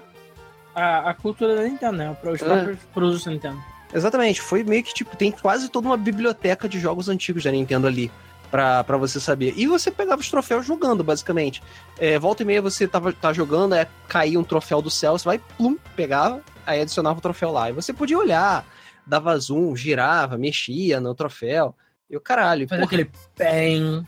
a, 0.76 1.09
a 1.09 1.14
cultura 1.14 1.55
da 1.55 1.64
Nintendo, 1.64 1.97
né? 1.97 2.18
Os 2.24 2.41
É. 2.41 2.45
próprios 2.45 2.80
produtos 2.93 3.24
da 3.24 3.32
Nintendo. 3.32 3.64
Exatamente, 3.93 4.39
foi 4.41 4.64
meio 4.64 4.84
que 4.84 4.93
tipo, 4.93 5.18
tem 5.18 5.32
quase 5.32 5.68
toda 5.70 5.88
uma 5.88 5.97
biblioteca 5.97 6.70
de 6.70 6.80
jogos 6.80 7.09
antigos 7.09 7.43
da 7.43 7.51
Nintendo 7.51 7.88
ali. 7.88 8.12
Pra, 8.52 8.84
pra 8.84 8.97
você 8.97 9.18
saber. 9.18 9.54
E 9.56 9.66
você 9.66 9.89
pegava 9.89 10.22
os 10.22 10.30
troféus 10.30 10.66
jogando, 10.66 11.06
basicamente. 11.06 11.64
É, 11.97 12.20
volta 12.20 12.43
e 12.43 12.45
meia 12.45 12.62
você 12.62 12.86
tava 12.86 13.14
tá 13.14 13.32
jogando, 13.32 13.74
é, 13.74 13.88
caía 14.10 14.38
um 14.38 14.43
troféu 14.43 14.82
do 14.82 14.89
céu, 14.91 15.18
você 15.18 15.24
vai, 15.24 15.39
plum, 15.39 15.78
pegava, 15.95 16.41
aí 16.66 16.82
adicionava 16.82 17.18
o 17.18 17.22
troféu 17.22 17.49
lá. 17.49 17.70
E 17.70 17.74
você 17.74 17.93
podia 17.93 18.18
olhar, 18.18 18.66
dava 19.08 19.38
zoom, 19.39 19.74
girava, 19.74 20.38
mexia 20.38 20.99
no 20.99 21.16
troféu. 21.16 21.74
E 22.10 22.18
o 22.18 22.20
caralho. 22.20 22.68
Porra, 22.68 22.84
aquele 22.84 23.10
bem. 23.38 24.06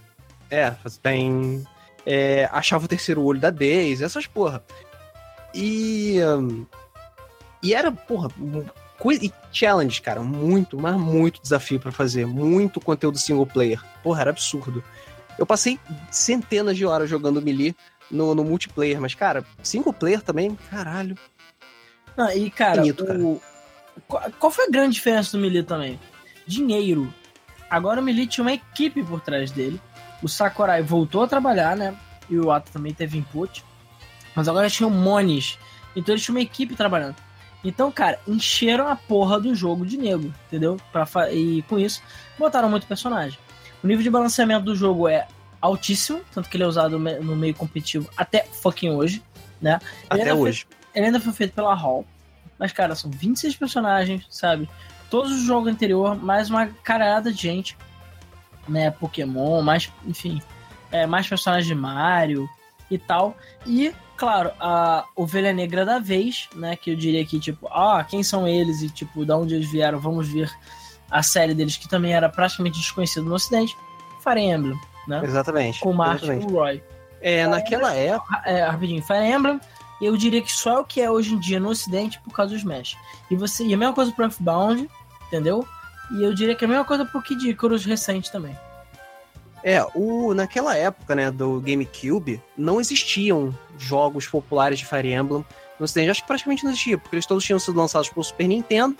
É, 0.52 0.72
faz 0.72 0.98
bem. 0.98 1.64
É, 2.06 2.50
achava 2.52 2.84
o 2.84 2.88
terceiro 2.88 3.24
olho 3.24 3.39
da 3.39 3.50
Daisy, 3.50 4.04
essas 4.04 4.28
porra. 4.28 4.62
E. 5.56 6.20
hum, 6.22 6.66
e 7.64 7.74
era, 7.74 7.89
porra, 7.94 8.30
e 9.12 9.34
challenge, 9.51 10.01
cara. 10.01 10.22
Muito, 10.22 10.80
mas 10.80 10.95
muito 10.95 11.41
desafio 11.41 11.80
pra 11.80 11.91
fazer. 11.91 12.26
Muito 12.26 12.80
conteúdo 12.80 13.18
single 13.18 13.45
player. 13.45 13.84
Porra, 14.01 14.22
era 14.22 14.30
absurdo. 14.30 14.84
Eu 15.38 15.45
passei 15.45 15.80
centenas 16.12 16.78
de 16.78 16.86
horas 16.86 17.10
jogando 17.10 17.41
Melee 17.41 17.76
no, 18.10 18.36
no 18.36 18.43
multiplayer, 18.43 19.01
mas, 19.01 19.16
cara, 19.16 19.43
single 19.64 19.93
player 19.93 20.22
também, 20.22 20.56
caralho. 20.70 21.18
Não, 22.16 22.32
e, 22.32 22.49
cara, 22.49 22.82
Bonito, 22.82 23.06
cara. 23.06 23.20
o... 23.20 23.41
Qual, 24.08 24.24
qual 24.39 24.51
foi 24.51 24.66
a 24.66 24.70
grande 24.70 24.93
diferença 24.95 25.36
do 25.36 25.41
Melee 25.41 25.64
também? 25.64 25.99
Dinheiro. 26.45 27.14
Agora 27.70 27.99
o 27.99 28.04
Melee 28.04 28.28
tinha 28.28 28.43
uma 28.43 28.54
equipe 28.54 29.04
por 29.04 29.22
trás 29.22 29.51
dele. 29.51 29.82
O 30.22 30.30
Sakurai 30.30 30.82
voltou 30.82 31.24
a 31.24 31.28
trabalhar, 31.28 31.76
né? 31.76 31.95
E 32.30 32.38
o 32.38 32.51
Ato 32.51 32.72
também 32.72 32.93
teve 32.93 33.18
input. 33.18 33.64
Mas 34.36 34.47
agora 34.47 34.70
tinha 34.70 34.88
o 34.88 34.91
Mones. 34.91 35.58
Então 35.95 36.14
eles 36.14 36.24
tinham 36.24 36.36
uma 36.36 36.41
equipe 36.41 36.76
trabalhando. 36.76 37.16
Então, 37.64 37.91
cara, 37.91 38.20
encheram 38.28 38.88
a 38.88 38.95
porra 38.95 39.39
do 39.39 39.55
jogo 39.55 39.86
de 39.86 39.97
nego, 39.97 40.34
entendeu? 40.47 40.78
Pra 40.91 41.07
E 41.32 41.61
com 41.64 41.80
isso, 41.80 42.01
botaram 42.38 42.70
muito 42.70 42.86
personagem. 42.88 43.39
O 43.84 43.88
nível 43.88 44.03
de 44.03 44.09
balanceamento 44.09 44.66
do 44.66 44.76
jogo 44.76 45.07
é 45.07 45.28
altíssimo, 45.61 46.22
tanto 46.34 46.49
que 46.49 46.57
ele 46.57 46.64
é 46.64 46.68
usado 46.68 46.99
no 46.99 47.36
meio 47.36 47.53
competitivo 47.55 48.09
até 48.18 48.43
fucking 48.45 48.89
hoje, 48.91 49.24
né? 49.61 49.80
Ele 49.82 50.05
Até 50.09 50.22
ainda 50.24 50.36
foi- 50.36 50.49
hoje. 50.49 50.68
ele 50.93 51.05
ainda 51.05 51.20
foi 51.22 51.32
feito 51.34 51.53
pela 51.53 51.74
Hall. 51.74 52.05
Mas, 52.59 52.72
cara, 52.74 52.95
são 52.95 53.09
26 53.09 53.55
personagens, 53.55 54.26
sabe? 54.30 54.70
Todos 55.09 55.32
os 55.32 55.41
jogos 55.43 55.72
anterior, 55.72 56.16
mais 56.16 56.49
uma 56.49 56.68
carada 56.68 57.32
de 57.32 57.41
gente. 57.41 57.78
né, 58.66 58.91
Pokémon, 58.91 59.61
mais, 59.61 59.91
enfim, 60.05 60.41
é, 60.89 61.05
mais 61.05 61.28
personagens 61.28 61.68
de 61.68 61.76
Mario 61.76 62.49
e 62.89 62.97
tal. 62.97 63.36
E, 63.68 63.93
claro, 64.24 64.51
a 64.57 65.03
ovelha 65.17 65.51
negra 65.51 65.86
da 65.86 65.99
vez, 65.99 66.47
né, 66.55 66.78
que 66.78 66.91
eu 66.91 66.95
diria 66.95 67.26
que, 67.26 67.38
tipo, 67.41 67.67
ah, 67.67 68.05
quem 68.07 68.24
são 68.24 68.47
eles 68.47 68.82
e, 68.82 68.89
tipo, 68.89 69.26
da 69.26 69.36
onde 69.36 69.53
eles 69.53 69.69
vieram, 69.69 69.99
vamos 69.99 70.30
ver 70.30 70.49
a 71.11 71.21
série 71.21 71.53
deles, 71.53 71.76
que 71.76 71.89
também 71.89 72.13
era 72.13 72.30
praticamente 72.30 72.80
desconhecido 72.80 73.26
no 73.26 73.36
ocidente, 73.36 73.76
Fire 74.24 74.39
Emblem, 74.39 74.80
né? 75.09 75.21
Exatamente. 75.26 75.82
Com 75.82 75.91
o 75.91 75.93
Martin 75.93 76.32
e 76.32 76.38
o 76.38 76.47
Roy. 76.47 76.82
É, 77.19 77.45
naquela 77.45 77.93
época. 77.93 78.41
É, 78.45 78.63
rapidinho, 78.63 79.03
Fire 79.03 79.26
Emblem, 79.26 79.59
eu 80.01 80.15
diria 80.15 80.41
que 80.41 80.51
só 80.51 80.78
é 80.78 80.80
o 80.80 80.86
que 80.86 81.01
é 81.01 81.11
hoje 81.11 81.34
em 81.34 81.39
dia 81.39 81.59
no 81.59 81.67
ocidente 81.67 82.17
por 82.21 82.34
causa 82.34 82.53
do 82.53 82.57
Smash. 82.57 82.95
E 83.30 83.36
você, 83.36 83.65
e 83.65 83.74
a 83.74 83.78
mesma 83.78 83.93
coisa 83.93 84.09
pro 84.13 84.24
Earthbound, 84.24 84.89
entendeu? 85.28 85.67
E 86.11 86.24
eu 86.24 86.34
diria 86.34 86.55
que 86.55 86.63
é 86.63 86.67
a 86.67 86.69
mesma 86.69 86.86
coisa 86.86 87.03
pro 87.03 87.21
Kid 87.21 87.49
Icarus 87.49 87.84
recente 87.84 88.32
também. 88.32 88.57
É, 89.64 89.82
o, 89.95 90.34
naquela 90.34 90.76
época, 90.76 91.16
né, 91.16 91.32
do 91.32 91.61
GameCube, 91.61 92.41
não 92.57 92.82
existiam 92.82 93.57
jogos 93.78 94.28
populares 94.28 94.80
de 94.80 94.86
Fire 94.86 95.14
Emblem 95.14 95.45
no 95.80 95.86
ocidente. 95.86 96.11
Acho 96.11 96.22
que 96.22 96.28
praticamente 96.28 96.64
não 96.64 96.72
existia, 96.72 96.97
porque 96.97 97.16
eles 97.16 97.26
todos 97.26 97.43
tinham 97.43 97.59
sido 97.59 97.78
lançados 97.78 98.09
pelo 98.09 98.24
Super 98.24 98.47
Nintendo 98.47 98.97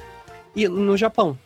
e 0.56 0.68
no 0.68 0.96
Japão. 0.96 1.38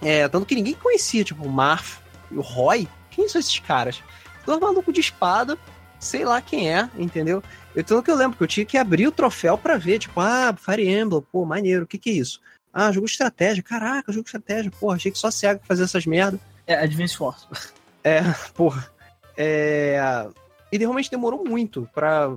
É, 0.00 0.28
tanto 0.28 0.46
que 0.46 0.54
ninguém 0.54 0.74
conhecia, 0.74 1.24
tipo, 1.24 1.44
o 1.44 1.50
Marth 1.50 1.98
e 2.30 2.36
o 2.36 2.40
Roy. 2.40 2.88
Quem 3.10 3.28
são 3.28 3.40
esses 3.40 3.58
caras? 3.58 4.02
Dois 4.44 4.60
malucos 4.60 4.94
de 4.94 5.00
espada, 5.00 5.58
sei 5.98 6.24
lá 6.24 6.40
quem 6.40 6.72
é, 6.72 6.88
entendeu? 6.96 7.42
Eu 7.74 7.82
tanto 7.82 8.02
que 8.04 8.10
eu 8.10 8.16
lembro 8.16 8.36
que 8.36 8.42
eu 8.42 8.46
tinha 8.46 8.64
que 8.64 8.78
abrir 8.78 9.08
o 9.08 9.12
troféu 9.12 9.58
pra 9.58 9.76
ver, 9.76 9.98
tipo, 9.98 10.20
ah, 10.20 10.54
Fire 10.56 10.88
Emblem, 10.88 11.24
pô, 11.32 11.44
maneiro, 11.44 11.84
o 11.84 11.86
que 11.86 11.98
que 11.98 12.10
é 12.10 12.12
isso? 12.12 12.40
Ah, 12.72 12.92
jogo 12.92 13.06
de 13.06 13.12
estratégia, 13.12 13.62
caraca, 13.62 14.12
jogo 14.12 14.24
de 14.24 14.28
estratégia, 14.28 14.70
porra, 14.70 14.96
achei 14.96 15.10
que 15.10 15.18
só 15.18 15.30
Sega 15.30 15.60
fazia 15.64 15.84
essas 15.84 16.06
merda. 16.06 16.38
É, 16.66 16.74
Advance 16.74 17.16
Force. 17.16 17.46
É, 18.06 18.22
porra. 18.54 18.88
É... 19.36 20.28
E 20.70 20.78
realmente 20.78 21.10
demorou 21.10 21.44
muito 21.44 21.88
pra, 21.92 22.32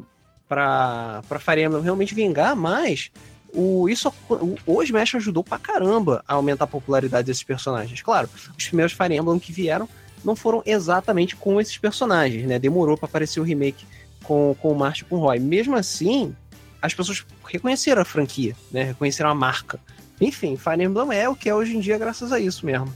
pra, 0.47 1.21
pra 1.29 1.39
Fire 1.39 1.61
Emblem 1.61 1.83
realmente 1.83 2.15
vingar, 2.15 2.55
mas 2.55 3.11
o, 3.53 3.87
isso, 3.87 4.11
o, 4.29 4.57
o 4.65 4.83
Smash 4.83 5.15
ajudou 5.15 5.43
pra 5.43 5.59
caramba 5.59 6.23
a 6.27 6.33
aumentar 6.33 6.65
a 6.65 6.67
popularidade 6.67 7.27
desses 7.27 7.43
personagens. 7.43 8.01
Claro, 8.01 8.29
os 8.57 8.67
primeiros 8.67 8.93
Fire 8.93 9.15
Emblem 9.15 9.39
que 9.39 9.51
vieram 9.51 9.87
não 10.23 10.35
foram 10.35 10.61
exatamente 10.65 11.35
com 11.35 11.59
esses 11.61 11.77
personagens, 11.77 12.45
né? 12.45 12.59
Demorou 12.59 12.97
pra 12.97 13.07
aparecer 13.07 13.39
o 13.39 13.43
remake 13.43 13.85
com, 14.23 14.55
com 14.59 14.71
o 14.71 14.75
Marty 14.75 15.05
com 15.05 15.15
o 15.15 15.19
Roy. 15.19 15.39
Mesmo 15.39 15.75
assim, 15.75 16.35
as 16.81 16.93
pessoas 16.93 17.25
reconheceram 17.45 18.01
a 18.01 18.05
franquia, 18.05 18.55
né? 18.71 18.83
Reconheceram 18.83 19.29
a 19.29 19.35
marca. 19.35 19.79
Enfim, 20.19 20.57
Fire 20.57 20.83
Emblem 20.83 21.17
é 21.17 21.29
o 21.29 21.35
que 21.35 21.49
é 21.49 21.55
hoje 21.55 21.75
em 21.75 21.79
dia 21.79 21.97
graças 21.97 22.31
a 22.31 22.39
isso 22.39 22.65
mesmo. 22.65 22.93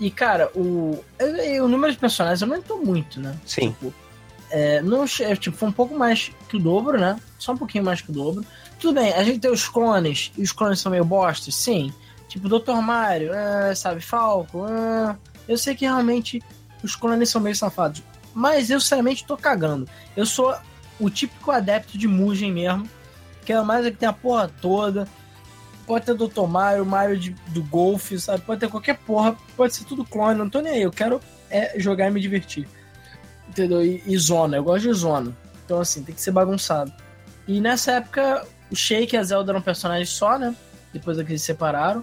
E, 0.00 0.10
cara, 0.10 0.50
o, 0.54 1.02
o 1.62 1.68
número 1.68 1.92
de 1.92 1.98
personagens 1.98 2.42
aumentou 2.42 2.84
muito, 2.84 3.20
né? 3.20 3.34
Sim. 3.46 3.70
Tipo, 3.70 3.94
é, 4.50 4.80
não, 4.82 5.06
che- 5.06 5.36
tipo, 5.36 5.56
foi 5.56 5.68
um 5.68 5.72
pouco 5.72 5.96
mais 5.96 6.30
que 6.48 6.56
o 6.56 6.60
dobro, 6.60 6.98
né? 6.98 7.18
Só 7.38 7.52
um 7.52 7.56
pouquinho 7.56 7.84
mais 7.84 8.00
que 8.00 8.10
o 8.10 8.12
dobro. 8.14 8.44
Tudo 8.80 9.00
bem, 9.00 9.12
a 9.14 9.22
gente 9.22 9.38
tem 9.38 9.50
os 9.50 9.68
clones, 9.68 10.32
e 10.36 10.42
os 10.42 10.52
clones 10.52 10.80
são 10.80 10.90
meio 10.90 11.04
bostas, 11.04 11.54
sim. 11.54 11.92
Tipo, 12.28 12.48
Dr. 12.48 12.72
Mario, 12.82 13.32
é, 13.32 13.74
sabe, 13.74 14.00
Falco, 14.00 14.66
é, 14.66 15.16
eu 15.48 15.56
sei 15.56 15.74
que 15.74 15.84
realmente 15.84 16.42
os 16.82 16.96
clones 16.96 17.30
são 17.30 17.40
meio 17.40 17.54
safados. 17.54 18.02
Mas 18.34 18.68
eu, 18.70 18.80
sinceramente, 18.80 19.24
tô 19.24 19.36
cagando. 19.36 19.88
Eu 20.16 20.26
sou 20.26 20.54
o 20.98 21.08
típico 21.08 21.52
adepto 21.52 21.96
de 21.96 22.08
Mugen 22.08 22.52
mesmo. 22.52 22.88
Que 23.44 23.52
é 23.52 23.62
mais 23.62 23.86
é 23.86 23.90
que 23.92 23.96
tem 23.96 24.08
a 24.08 24.12
porra 24.12 24.50
toda. 24.60 25.06
Pode 25.86 26.06
ter 26.06 26.14
Dr. 26.14 26.46
Mario, 26.48 26.84
Mario 26.86 27.18
de- 27.18 27.36
do 27.48 27.62
Golfe, 27.62 28.18
sabe? 28.18 28.42
Pode 28.42 28.60
ter 28.60 28.68
qualquer 28.68 28.96
porra. 28.98 29.36
Pode 29.56 29.74
ser 29.74 29.84
tudo 29.84 30.04
clone, 30.04 30.38
não 30.38 30.48
tô 30.48 30.60
nem 30.60 30.74
aí. 30.74 30.82
Eu 30.82 30.90
quero 30.90 31.20
é 31.50 31.78
jogar 31.78 32.08
e 32.08 32.10
me 32.10 32.20
divertir. 32.20 32.66
Entendeu? 33.48 33.84
E, 33.84 34.02
e 34.06 34.16
zona, 34.18 34.56
eu 34.56 34.64
gosto 34.64 34.88
de 34.88 34.92
zona. 34.94 35.36
Então, 35.64 35.80
assim, 35.80 36.02
tem 36.02 36.14
que 36.14 36.20
ser 36.20 36.30
bagunçado. 36.32 36.92
E 37.46 37.60
nessa 37.60 37.92
época, 37.92 38.46
o 38.70 38.76
Shake 38.76 39.14
e 39.14 39.18
a 39.18 39.22
Zelda 39.22 39.52
eram 39.52 39.60
personagens 39.60 40.08
só, 40.08 40.38
né? 40.38 40.54
Depois 40.92 41.16
da 41.16 41.24
que 41.24 41.32
eles 41.32 41.42
se 41.42 41.46
separaram. 41.46 42.02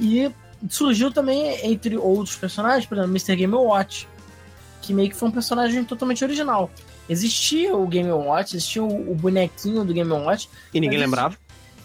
E 0.00 0.30
surgiu 0.68 1.12
também, 1.12 1.64
entre 1.64 1.96
outros 1.96 2.36
personagens, 2.36 2.86
por 2.86 2.96
exemplo, 2.96 3.12
Mr. 3.12 3.36
Game 3.36 3.54
Watch. 3.54 4.08
Que 4.80 4.92
meio 4.92 5.08
que 5.10 5.16
foi 5.16 5.28
um 5.28 5.32
personagem 5.32 5.84
totalmente 5.84 6.24
original. 6.24 6.70
Existia 7.08 7.76
o 7.76 7.86
Game 7.86 8.10
Watch, 8.10 8.56
existia 8.56 8.82
o, 8.82 9.12
o 9.12 9.14
bonequinho 9.14 9.84
do 9.84 9.92
Game 9.92 10.10
Watch. 10.10 10.48
E 10.72 10.80
ninguém 10.80 10.98
lembrava. 10.98 11.36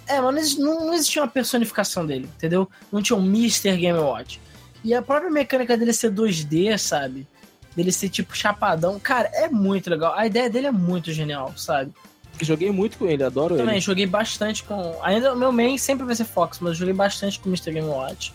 É, 0.10 0.20
mas 0.20 0.58
não 0.58 0.88
não, 0.88 0.94
existia 0.94 1.22
uma 1.22 1.28
personificação 1.28 2.04
dele, 2.04 2.28
entendeu? 2.36 2.68
Não 2.92 3.00
tinha 3.00 3.16
um 3.16 3.24
Mr. 3.24 3.78
Game 3.78 4.00
Watch. 4.00 4.42
E 4.84 4.92
a 4.94 5.04
própria 5.04 5.30
mecânica 5.30 5.78
dele 5.78 5.94
ser 5.94 6.12
2D, 6.12 6.76
sabe? 6.80 7.28
Dele 7.76 7.92
ser 7.92 8.10
tipo 8.10 8.36
chapadão. 8.36 9.00
Cara, 9.00 9.30
é 9.34 9.48
muito 9.48 9.88
legal. 9.88 10.16
A 10.16 10.26
ideia 10.26 10.50
dele 10.50 10.66
é 10.66 10.72
muito 10.72 11.12
genial, 11.12 11.54
sabe? 11.56 11.94
Joguei 12.42 12.72
muito 12.72 12.98
com 12.98 13.06
ele, 13.06 13.24
adoro 13.24 13.56
Também 13.56 13.76
ele. 13.76 13.82
joguei 13.82 14.08
bastante 14.08 14.64
com. 14.64 14.98
Ainda 15.04 15.34
o 15.34 15.38
meu 15.38 15.52
main 15.52 15.78
sempre 15.78 16.06
vai 16.06 16.16
ser 16.16 16.26
Fox, 16.26 16.60
mas 16.60 16.78
joguei 16.78 16.94
bastante 16.94 17.40
com 17.40 17.50
o 17.50 17.52
Mr. 17.52 17.72
Game 17.72 17.88
Watch. 17.88 18.34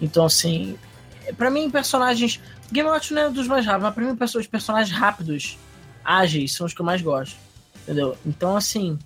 Então, 0.00 0.24
assim. 0.24 0.78
Pra 1.36 1.50
mim, 1.50 1.68
personagens. 1.68 2.40
Game 2.70 2.88
Watch 2.88 3.12
não 3.12 3.22
é 3.22 3.30
dos 3.30 3.48
mais 3.48 3.64
rápidos, 3.66 3.84
mas 3.84 3.94
pra 3.94 4.04
mim, 4.04 4.40
os 4.40 4.46
personagens 4.46 4.96
rápidos, 4.96 5.58
ágeis, 6.04 6.52
são 6.52 6.66
os 6.66 6.74
que 6.74 6.80
eu 6.80 6.86
mais 6.86 7.02
gosto. 7.02 7.36
Entendeu? 7.82 8.16
Então, 8.24 8.56
assim. 8.56 8.98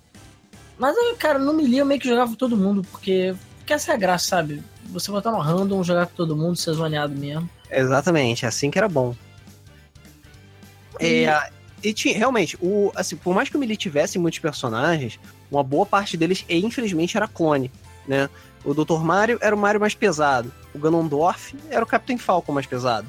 Mas, 0.83 1.17
cara, 1.17 1.39
no 1.39 1.53
Melee 1.53 1.79
eu 1.79 1.85
meio 1.85 1.99
que 2.01 2.09
jogava 2.09 2.31
com 2.31 2.35
todo 2.35 2.57
mundo, 2.57 2.81
porque. 2.91 3.33
Porque 3.59 3.71
essa 3.71 3.93
é 3.93 3.95
a 3.95 3.97
graça, 3.97 4.27
sabe? 4.27 4.61
Você 4.87 5.09
botar 5.09 5.31
no 5.31 5.39
random, 5.39 5.81
jogar 5.81 6.07
com 6.07 6.13
todo 6.15 6.35
mundo, 6.35 6.57
ser 6.57 6.73
zoneado 6.73 7.15
mesmo. 7.15 7.49
Exatamente, 7.71 8.45
assim 8.45 8.69
que 8.69 8.77
era 8.77 8.89
bom. 8.89 9.15
E- 10.99 11.23
É, 11.23 11.49
e 11.81 11.93
tinha, 11.93 12.17
realmente, 12.17 12.57
o, 12.61 12.91
assim, 12.95 13.15
por 13.15 13.33
mais 13.33 13.47
que 13.47 13.55
o 13.55 13.59
Melee 13.59 13.77
tivesse 13.77 14.19
muitos 14.19 14.39
personagens, 14.39 15.17
uma 15.49 15.63
boa 15.63 15.85
parte 15.85 16.17
deles, 16.17 16.43
infelizmente, 16.49 17.15
era 17.15 17.27
clone, 17.27 17.71
né? 18.05 18.29
O 18.65 18.73
Dr. 18.73 18.99
Mario 19.03 19.37
era 19.41 19.55
o 19.55 19.59
Mario 19.59 19.79
mais 19.79 19.95
pesado. 19.95 20.53
O 20.75 20.79
Ganondorf 20.79 21.55
era 21.69 21.83
o 21.83 21.87
Captain 21.87 22.17
Falcon 22.17 22.51
mais 22.51 22.65
pesado. 22.65 23.07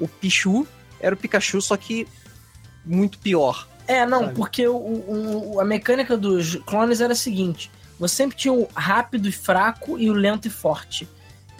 O 0.00 0.08
Pichu 0.08 0.66
era 1.00 1.14
o 1.14 1.18
Pikachu, 1.18 1.60
só 1.62 1.76
que 1.76 2.06
muito 2.84 3.18
pior. 3.20 3.68
É, 3.88 4.06
não, 4.06 4.20
Sabe? 4.20 4.34
porque 4.34 4.68
o, 4.68 4.76
o- 4.76 5.60
a 5.60 5.64
mecânica 5.64 6.16
dos 6.16 6.54
clones 6.66 7.00
era 7.00 7.14
a 7.14 7.16
seguinte: 7.16 7.70
você 7.98 8.14
sempre 8.16 8.36
tinha 8.36 8.52
o 8.52 8.68
rápido 8.74 9.26
e 9.28 9.32
fraco 9.32 9.98
e 9.98 10.08
o 10.10 10.12
lento 10.12 10.46
e 10.46 10.50
forte. 10.50 11.08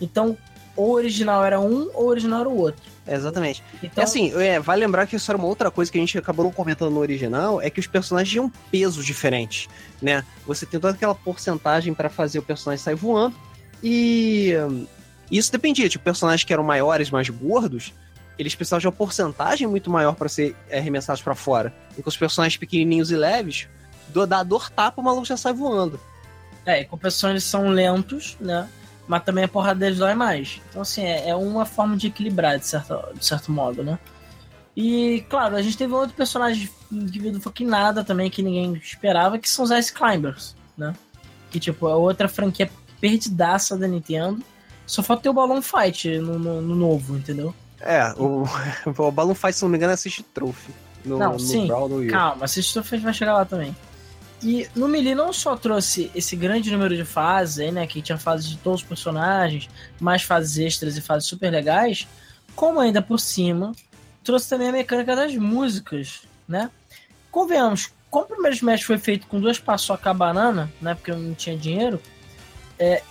Então, 0.00 0.36
ou 0.76 0.90
o 0.90 0.92
original 0.92 1.44
era 1.44 1.58
um, 1.58 1.90
ou 1.94 2.04
o 2.04 2.08
original 2.08 2.40
era 2.40 2.48
o 2.48 2.56
outro. 2.56 2.82
É, 3.06 3.14
exatamente. 3.14 3.64
Então, 3.82 4.00
E 4.00 4.04
assim, 4.04 4.32
é, 4.40 4.60
vale 4.60 4.84
lembrar 4.84 5.06
que 5.06 5.16
isso 5.16 5.28
era 5.30 5.38
uma 5.38 5.48
outra 5.48 5.70
coisa 5.70 5.90
que 5.90 5.96
a 5.96 6.00
gente 6.00 6.16
acabou 6.18 6.44
não 6.44 6.52
comentando 6.52 6.92
no 6.92 7.00
original, 7.00 7.60
é 7.60 7.70
que 7.70 7.80
os 7.80 7.86
personagens 7.86 8.30
tinham 8.30 8.52
pesos 8.70 9.04
diferentes, 9.04 9.66
né? 10.00 10.22
Você 10.46 10.66
tem 10.66 10.78
toda 10.78 10.92
aquela 10.92 11.14
porcentagem 11.14 11.94
pra 11.94 12.10
fazer 12.10 12.38
o 12.38 12.42
personagem 12.42 12.84
sair 12.84 12.94
voando, 12.94 13.34
e 13.82 14.52
hum, 14.70 14.86
isso 15.30 15.50
dependia, 15.50 15.88
tipo, 15.88 16.04
personagens 16.04 16.44
que 16.44 16.52
eram 16.52 16.62
maiores, 16.62 17.10
mais 17.10 17.28
gordos, 17.30 17.92
eles 18.38 18.54
precisavam 18.54 18.80
de 18.80 18.86
uma 18.86 18.92
porcentagem 18.92 19.66
muito 19.66 19.90
maior 19.90 20.14
pra 20.14 20.28
ser 20.28 20.54
arremessados 20.72 21.20
pra 21.22 21.34
fora. 21.34 21.74
Enquanto 21.92 22.06
os 22.08 22.16
personagens 22.16 22.56
pequenininhos 22.56 23.10
e 23.10 23.16
leves, 23.16 23.68
do, 24.08 24.26
dor 24.44 24.70
tapa, 24.70 25.00
o 25.00 25.04
maluco 25.04 25.24
já 25.26 25.36
sai 25.36 25.52
voando. 25.52 25.98
é, 26.64 26.82
em 26.82 26.84
compensação 26.86 27.30
eles 27.30 27.44
são 27.44 27.68
lentos, 27.70 28.36
né? 28.40 28.68
Mas 29.06 29.24
também 29.24 29.44
a 29.44 29.48
porrada 29.48 29.80
deles 29.80 29.98
dói 29.98 30.14
mais. 30.14 30.60
Então, 30.68 30.82
assim, 30.82 31.02
é, 31.02 31.30
é 31.30 31.34
uma 31.34 31.64
forma 31.64 31.96
de 31.96 32.08
equilibrar, 32.08 32.58
de 32.58 32.66
certo, 32.66 32.94
de 33.14 33.24
certo 33.24 33.50
modo, 33.50 33.82
né? 33.82 33.98
E, 34.76 35.24
claro, 35.28 35.56
a 35.56 35.62
gente 35.62 35.76
teve 35.76 35.92
outro 35.92 36.14
personagem 36.14 36.68
que 37.10 37.30
não 37.32 37.40
foi 37.40 37.52
que 37.52 37.64
nada 37.64 38.04
também, 38.04 38.30
que 38.30 38.42
ninguém 38.42 38.74
esperava, 38.74 39.38
que 39.38 39.48
são 39.48 39.64
os 39.64 39.70
Ice 39.70 39.92
Climbers, 39.92 40.54
né? 40.76 40.94
Que, 41.50 41.58
tipo, 41.58 41.88
é 41.88 41.94
outra 41.94 42.28
franquia 42.28 42.70
perdidaça 43.00 43.76
da 43.76 43.88
Nintendo. 43.88 44.42
Só 44.86 45.02
falta 45.02 45.22
ter 45.24 45.28
o 45.30 45.32
Balloon 45.34 45.62
Fight 45.62 46.18
no, 46.18 46.38
no- 46.38 46.60
no 46.62 46.74
novo, 46.76 47.16
entendeu? 47.16 47.54
É, 47.80 48.12
o, 48.16 48.44
o 48.86 49.12
Balloon 49.12 49.34
Fight, 49.34 49.54
se 49.54 49.62
não 49.62 49.68
me 49.68 49.76
engano, 49.76 49.92
assiste 49.92 50.22
Trophy. 50.22 50.72
No, 51.04 51.18
Não, 51.18 51.32
no 51.34 51.40
sim, 51.40 51.66
Brawl, 51.66 51.88
no. 51.88 52.06
Calma, 52.08 52.44
assiste 52.44 52.78
o 52.78 52.82
vai 52.82 53.14
chegar 53.14 53.34
lá 53.34 53.44
também. 53.44 53.74
E 54.42 54.68
no 54.74 54.86
Melee 54.88 55.14
não 55.14 55.32
só 55.32 55.56
trouxe 55.56 56.10
esse 56.14 56.36
grande 56.36 56.70
número 56.70 56.96
de 56.96 57.04
fases, 57.04 57.58
aí, 57.58 57.72
né? 57.72 57.86
Que 57.86 58.00
tinha 58.00 58.18
fases 58.18 58.48
de 58.48 58.56
todos 58.58 58.82
os 58.82 58.86
personagens, 58.86 59.68
mais 60.00 60.22
fases 60.22 60.58
extras 60.58 60.96
e 60.96 61.00
fases 61.00 61.28
super 61.28 61.50
legais, 61.50 62.06
como 62.54 62.78
ainda 62.78 63.02
por 63.02 63.18
cima, 63.18 63.72
trouxe 64.22 64.48
também 64.48 64.68
a 64.68 64.72
mecânica 64.72 65.16
das 65.16 65.34
músicas, 65.34 66.22
né? 66.46 66.70
Convenhamos, 67.30 67.90
como 68.10 68.24
o 68.24 68.28
primeiro 68.28 68.56
Smash 68.56 68.82
foi 68.82 68.98
feito 68.98 69.26
com 69.26 69.40
duas 69.40 69.58
paçoca 69.58 70.12
banana, 70.14 70.72
né? 70.80 70.94
Porque 70.94 71.10
eu 71.10 71.18
não 71.18 71.34
tinha 71.34 71.56
dinheiro. 71.56 72.00
É, 72.78 73.02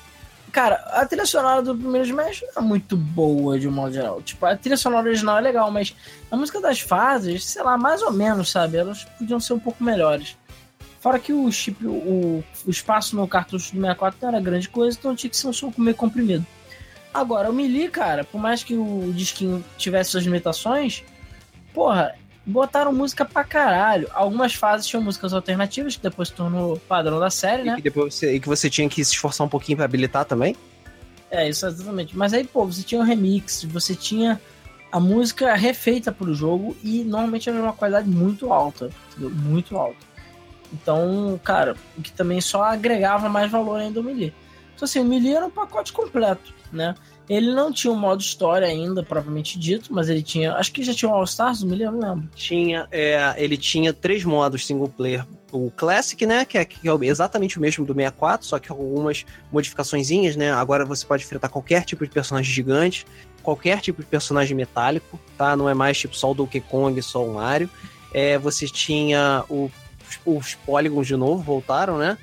cara, 0.51 0.75
a 0.91 1.05
trilha 1.05 1.25
sonora 1.25 1.61
do 1.61 1.75
primeiro 1.75 2.07
Smash 2.07 2.43
é 2.55 2.61
muito 2.61 2.95
boa 2.95 3.59
de 3.59 3.67
um 3.67 3.71
modo 3.71 3.93
geral. 3.93 4.21
Tipo, 4.21 4.45
a 4.45 4.55
trilha 4.55 4.77
sonora 4.77 5.07
original 5.07 5.37
é 5.37 5.41
legal, 5.41 5.71
mas 5.71 5.95
a 6.31 6.35
música 6.35 6.59
das 6.59 6.79
fases, 6.79 7.45
sei 7.45 7.63
lá, 7.63 7.77
mais 7.77 8.01
ou 8.01 8.11
menos, 8.11 8.49
sabe? 8.49 8.77
Elas 8.77 9.05
podiam 9.17 9.39
ser 9.39 9.53
um 9.53 9.59
pouco 9.59 9.83
melhores. 9.83 10.37
Fora 10.99 11.19
que 11.19 11.31
o 11.31 11.51
chip, 11.51 11.85
o, 11.85 12.43
o 12.65 12.69
espaço 12.69 13.15
no 13.15 13.27
cartucho 13.27 13.71
do 13.73 13.81
64 13.81 14.19
não 14.21 14.29
era 14.29 14.41
grande 14.41 14.67
coisa, 14.67 14.97
então 14.97 15.15
tinha 15.15 15.29
que 15.29 15.37
ser 15.37 15.47
um 15.47 15.53
som 15.53 15.71
meio 15.77 15.95
comprimido. 15.95 16.45
Agora, 17.13 17.49
o 17.49 17.53
Melee, 17.53 17.89
cara, 17.89 18.23
por 18.23 18.39
mais 18.39 18.63
que 18.63 18.75
o 18.75 19.11
disquinho 19.15 19.63
tivesse 19.77 20.11
suas 20.11 20.23
limitações, 20.23 21.03
porra, 21.73 22.15
botaram 22.47 22.93
música 22.93 23.25
pra 23.25 23.43
caralho. 23.43 24.07
Algumas 24.13 24.55
fases 24.55 24.87
tinham 24.87 25.03
músicas 25.03 25.33
alternativas, 25.33 25.97
que 25.97 26.01
depois 26.01 26.29
se 26.29 26.33
tornou 26.33 26.77
padrão 26.87 27.19
da 27.19 27.29
série, 27.29 27.63
né? 27.63 27.73
E 27.73 27.75
que, 27.75 27.81
depois 27.81 28.15
você, 28.15 28.35
e 28.35 28.39
que 28.39 28.47
você 28.47 28.69
tinha 28.69 28.87
que 28.87 29.03
se 29.03 29.11
esforçar 29.11 29.45
um 29.45 29.49
pouquinho 29.49 29.75
pra 29.75 29.85
habilitar 29.85 30.23
também. 30.23 30.55
É, 31.29 31.47
isso 31.47 31.67
exatamente. 31.67 32.17
Mas 32.17 32.33
aí, 32.33 32.45
pô, 32.45 32.65
você 32.65 32.81
tinha 32.81 33.01
o 33.01 33.03
remix, 33.03 33.65
você 33.65 33.93
tinha 33.93 34.39
a 34.89 34.99
música 34.99 35.53
refeita 35.55 36.09
pro 36.11 36.33
jogo 36.33 36.75
e 36.81 37.03
normalmente 37.03 37.49
era 37.49 37.61
uma 37.61 37.73
qualidade 37.73 38.09
muito 38.09 38.53
alta, 38.53 38.89
entendeu? 39.11 39.29
Muito 39.29 39.75
alta. 39.75 40.07
Então, 40.71 41.39
cara, 41.43 41.75
o 41.97 42.01
que 42.01 42.11
também 42.11 42.39
só 42.39 42.63
agregava 42.63 43.27
mais 43.27 43.51
valor 43.51 43.81
ainda 43.81 43.99
ao 43.99 44.03
Melee. 44.03 44.33
Então, 44.73 44.85
assim, 44.85 44.99
o 44.99 45.05
Melee 45.05 45.35
era 45.35 45.45
um 45.45 45.49
pacote 45.49 45.91
completo, 45.91 46.53
né? 46.71 46.95
Ele 47.29 47.53
não 47.53 47.73
tinha 47.73 47.91
um 47.91 47.97
modo 47.97 48.21
história 48.21 48.65
ainda, 48.65 49.03
propriamente 49.03 49.59
dito, 49.59 49.93
mas 49.93 50.07
ele 50.07 50.23
tinha. 50.23 50.53
Acho 50.53 50.71
que 50.71 50.81
já 50.81 50.93
tinha 50.93 51.11
o 51.11 51.13
All 51.13 51.25
Stars 51.25 51.59
do 51.59 51.67
Melee, 51.67 51.85
eu 51.85 51.91
não 51.91 51.99
lembro. 51.99 52.29
Tinha, 52.33 52.87
é, 52.89 53.35
ele 53.37 53.57
tinha 53.57 53.91
três 53.91 54.23
modos 54.23 54.65
single 54.65 54.87
player. 54.87 55.25
O 55.51 55.69
Classic, 55.71 56.25
né? 56.25 56.45
Que 56.45 56.57
é, 56.57 56.63
que 56.63 56.87
é 56.87 56.93
exatamente 57.01 57.57
o 57.57 57.61
mesmo 57.61 57.85
do 57.85 57.93
64, 57.93 58.47
só 58.47 58.59
que 58.59 58.71
algumas 58.71 59.25
modificaçõezinhas, 59.51 60.37
né? 60.37 60.53
Agora 60.53 60.85
você 60.85 61.05
pode 61.05 61.23
enfrentar 61.23 61.49
qualquer 61.49 61.83
tipo 61.83 62.05
de 62.05 62.11
personagem 62.11 62.53
gigante, 62.53 63.05
qualquer 63.43 63.81
tipo 63.81 64.01
de 64.01 64.07
personagem 64.07 64.55
metálico, 64.55 65.19
tá? 65.37 65.55
Não 65.55 65.67
é 65.67 65.73
mais 65.73 65.97
tipo 65.97 66.15
só 66.15 66.31
o 66.31 66.33
Donkey 66.33 66.61
Kong, 66.61 67.01
só 67.01 67.25
o 67.25 67.33
Mario. 67.33 67.69
É, 68.13 68.37
você 68.37 68.67
tinha 68.67 69.43
o, 69.49 69.69
os 70.25 70.55
polygons 70.55 71.07
de 71.07 71.17
novo, 71.17 71.43
voltaram, 71.43 71.97
né? 71.97 72.17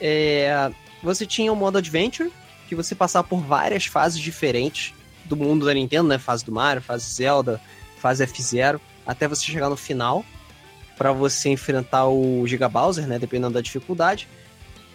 É, 0.00 0.72
você 1.02 1.24
tinha 1.24 1.52
o 1.52 1.56
modo 1.56 1.78
Adventure, 1.78 2.32
que 2.68 2.74
você 2.74 2.94
passava 2.94 3.26
por 3.26 3.40
várias 3.40 3.86
fases 3.86 4.18
diferentes 4.18 4.94
do 5.24 5.36
mundo 5.36 5.66
da 5.66 5.74
Nintendo, 5.74 6.08
né? 6.08 6.18
Fase 6.18 6.44
do 6.44 6.52
Mario, 6.52 6.82
fase 6.82 7.12
Zelda, 7.12 7.60
fase 7.98 8.22
F-Zero, 8.24 8.80
até 9.06 9.26
você 9.26 9.44
chegar 9.44 9.68
no 9.68 9.76
final 9.76 10.24
para 10.96 11.12
você 11.12 11.48
enfrentar 11.48 12.06
o 12.06 12.46
Giga 12.46 12.68
Bowser, 12.68 13.06
né? 13.06 13.18
Dependendo 13.18 13.54
da 13.54 13.60
dificuldade. 13.60 14.28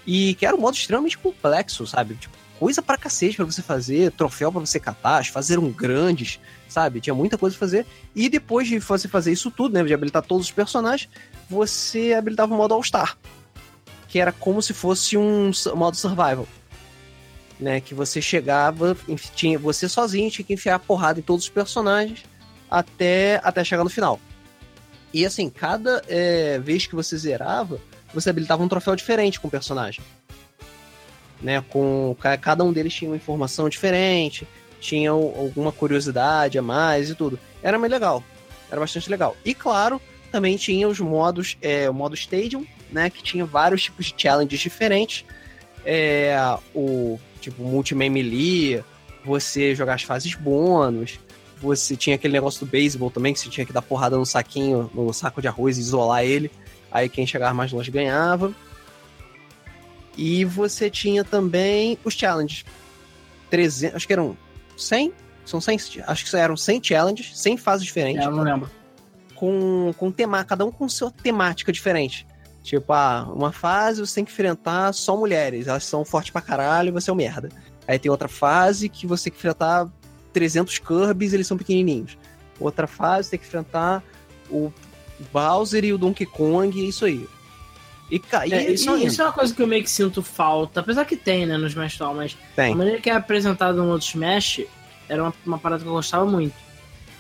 E 0.06 0.34
que 0.36 0.46
era 0.46 0.56
um 0.56 0.60
modo 0.60 0.76
extremamente 0.76 1.18
complexo, 1.18 1.86
sabe? 1.86 2.16
Tipo, 2.16 2.36
coisa 2.60 2.82
pra 2.82 2.98
cacete 2.98 3.36
pra 3.36 3.46
você 3.46 3.62
fazer, 3.62 4.12
troféu 4.12 4.52
para 4.52 4.62
você 4.62 4.80
catar, 4.80 5.24
fases 5.26 5.52
eram 5.52 5.70
grandes, 5.70 6.40
sabe? 6.68 7.00
Tinha 7.00 7.14
muita 7.14 7.38
coisa 7.38 7.56
pra 7.56 7.68
fazer. 7.68 7.86
E 8.16 8.30
depois 8.30 8.68
de 8.68 8.80
você 8.80 9.08
fazer 9.08 9.32
isso 9.32 9.52
tudo, 9.52 9.74
né? 9.74 9.84
De 9.84 9.94
habilitar 9.94 10.24
todos 10.24 10.48
os 10.48 10.52
personagens, 10.52 11.10
você 11.50 12.14
habilitava 12.14 12.54
o 12.54 12.58
modo 12.58 12.74
All-Star. 12.74 13.18
Que 14.08 14.20
era 14.20 14.32
como 14.32 14.62
se 14.62 14.74
fosse 14.74 15.18
um 15.18 15.52
modo 15.76 15.96
survival. 15.96 16.48
Né, 17.60 17.82
que 17.82 17.94
você 17.94 18.22
chegava, 18.22 18.96
tinha, 19.36 19.60
você 19.60 19.90
sozinho 19.90 20.32
tinha 20.32 20.46
que 20.46 20.54
enfiar 20.54 20.76
a 20.76 20.80
porrada 20.80 21.20
em 21.20 21.22
todos 21.22 21.44
os 21.44 21.50
personagens 21.50 22.24
até, 22.72 23.42
até 23.44 23.66
chegar 23.66 23.84
no 23.84 23.90
final. 23.90 24.18
E 25.14 25.26
assim, 25.26 25.50
cada 25.50 26.02
é, 26.08 26.58
vez 26.60 26.88
que 26.88 26.96
você 26.96 27.18
zerava, 27.18 27.82
você 28.14 28.30
habilitava 28.30 28.64
um 28.64 28.68
troféu 28.70 28.96
diferente 28.96 29.42
com 29.42 29.50
o 29.50 29.52
personagem. 29.52 30.02
Né, 31.42 31.62
com 31.70 32.16
cada 32.42 32.64
um 32.64 32.72
deles 32.72 32.94
tinha 32.94 33.10
uma 33.10 33.18
informação 33.18 33.70
diferente, 33.70 34.48
tinha 34.80 35.12
alguma 35.12 35.72
curiosidade 35.72 36.58
a 36.58 36.62
mais 36.62 37.10
e 37.10 37.16
tudo. 37.16 37.40
Era 37.64 37.80
mais 37.80 37.92
legal, 37.92 38.24
era 38.70 38.80
bastante 38.80 39.10
legal. 39.10 39.36
E 39.44 39.54
claro, 39.54 40.02
também 40.32 40.58
tinha 40.58 40.88
os 40.88 41.00
modos, 41.00 41.58
é, 41.62 41.90
o 41.90 41.94
modo 41.94 42.14
Stadium, 42.14 42.66
né, 42.92 43.10
que 43.10 43.24
tinha 43.24 43.46
vários 43.46 43.84
tipos 43.84 44.08
de 44.08 44.16
challenges 44.18 44.60
diferentes. 44.60 45.26
É, 45.86 46.36
o 46.76 47.20
tipo 47.40 47.64
Multiman 47.64 48.10
Melee, 48.10 48.84
você 49.26 49.76
jogar 49.76 49.96
as 49.96 50.04
fases 50.04 50.34
bônus, 50.36 51.20
você 51.62 51.96
tinha 51.96 52.16
aquele 52.16 52.34
negócio 52.34 52.66
do 52.66 52.70
beisebol 52.70 53.12
também, 53.12 53.34
que 53.34 53.40
você 53.40 53.50
tinha 53.50 53.66
que 53.66 53.74
dar 53.74 53.82
porrada 53.82 54.18
no 54.18 54.26
saquinho, 54.26 54.90
no 54.94 55.14
saco 55.14 55.42
de 55.42 55.48
arroz 55.48 55.78
e 55.78 55.82
isolar 55.82 56.24
ele. 56.24 56.52
Aí 56.92 57.10
quem 57.10 57.28
chegar 57.28 57.54
mais 57.54 57.72
longe 57.72 57.92
ganhava. 57.92 58.54
E 60.18 60.44
você 60.46 60.90
tinha 60.90 61.24
também 61.24 61.98
os 62.04 62.14
challenges. 62.14 62.66
300, 63.50 63.96
acho 63.96 64.08
que 64.08 64.14
eram 64.14 64.38
100? 64.78 65.14
São 65.46 65.60
100, 65.60 65.78
acho 66.06 66.30
que 66.30 66.36
eram 66.36 66.56
100 66.56 66.84
challenges, 66.84 67.40
100 67.40 67.58
fases 67.58 67.86
diferentes. 67.86 68.24
É, 68.24 68.28
eu 68.28 68.32
não 68.32 68.44
lembro. 68.44 68.70
Com, 69.34 69.94
com 69.98 70.12
tema, 70.12 70.44
cada 70.44 70.66
um 70.66 70.72
com 70.72 70.88
sua 70.88 71.10
temática 71.10 71.72
diferente. 71.72 72.28
Tipo, 72.64 72.94
ah, 72.94 73.28
uma 73.34 73.52
fase 73.52 74.02
você 74.02 74.16
tem 74.16 74.26
que 74.26 74.32
enfrentar 74.32 74.94
só 74.94 75.16
mulheres, 75.16 75.68
elas 75.68 75.86
são 75.86 76.04
fortes 76.04 76.32
pra 76.32 76.42
caralho 76.42 76.90
e 76.90 76.92
você 76.92 77.10
é 77.10 77.14
um 77.14 77.16
merda. 77.16 77.50
Aí 77.88 77.98
tem 77.98 78.12
outra 78.12 78.28
fase 78.28 78.90
que 78.90 79.08
você 79.08 79.26
tem 79.26 79.34
que 79.34 79.40
enfrentar 79.40 79.88
300 80.34 80.78
Kirby's, 80.78 81.34
eles 81.34 81.48
são 81.48 81.58
pequenininhos. 81.58 82.18
Outra 82.60 82.86
fase 82.86 83.32
tem 83.32 83.40
que 83.40 83.46
enfrentar 83.46 84.04
o 84.50 84.72
Bowser 85.32 85.84
e 85.86 85.94
o 85.94 85.98
Donkey 85.98 86.26
Kong, 86.26 86.78
e 86.78 86.88
isso 86.88 87.06
aí. 87.06 87.28
E, 88.12 88.16
e, 88.48 88.54
é, 88.54 88.72
isso, 88.72 88.96
e... 88.98 89.06
isso, 89.06 89.22
é 89.22 89.26
uma 89.26 89.34
coisa 89.34 89.54
que 89.54 89.62
eu 89.62 89.68
meio 89.68 89.84
que 89.84 89.90
sinto 89.90 90.24
falta, 90.24 90.80
apesar 90.80 91.06
que 91.06 91.16
tem, 91.16 91.46
né, 91.46 91.58
no 91.58 91.68
Smash 91.68 91.98
Ball, 91.98 92.16
mas 92.16 92.38
tem. 92.56 92.74
a 92.74 92.76
maneira 92.76 93.00
que 93.00 93.10
é 93.10 93.14
apresentado 93.14 93.78
no 93.78 93.92
outro 93.92 94.08
Smash 94.08 94.62
era 95.08 95.24
uma, 95.24 95.34
uma 95.46 95.60
parada 95.60 95.84
que 95.84 95.90
eu 95.90 95.94
gostava 95.94 96.26
muito. 96.26 96.56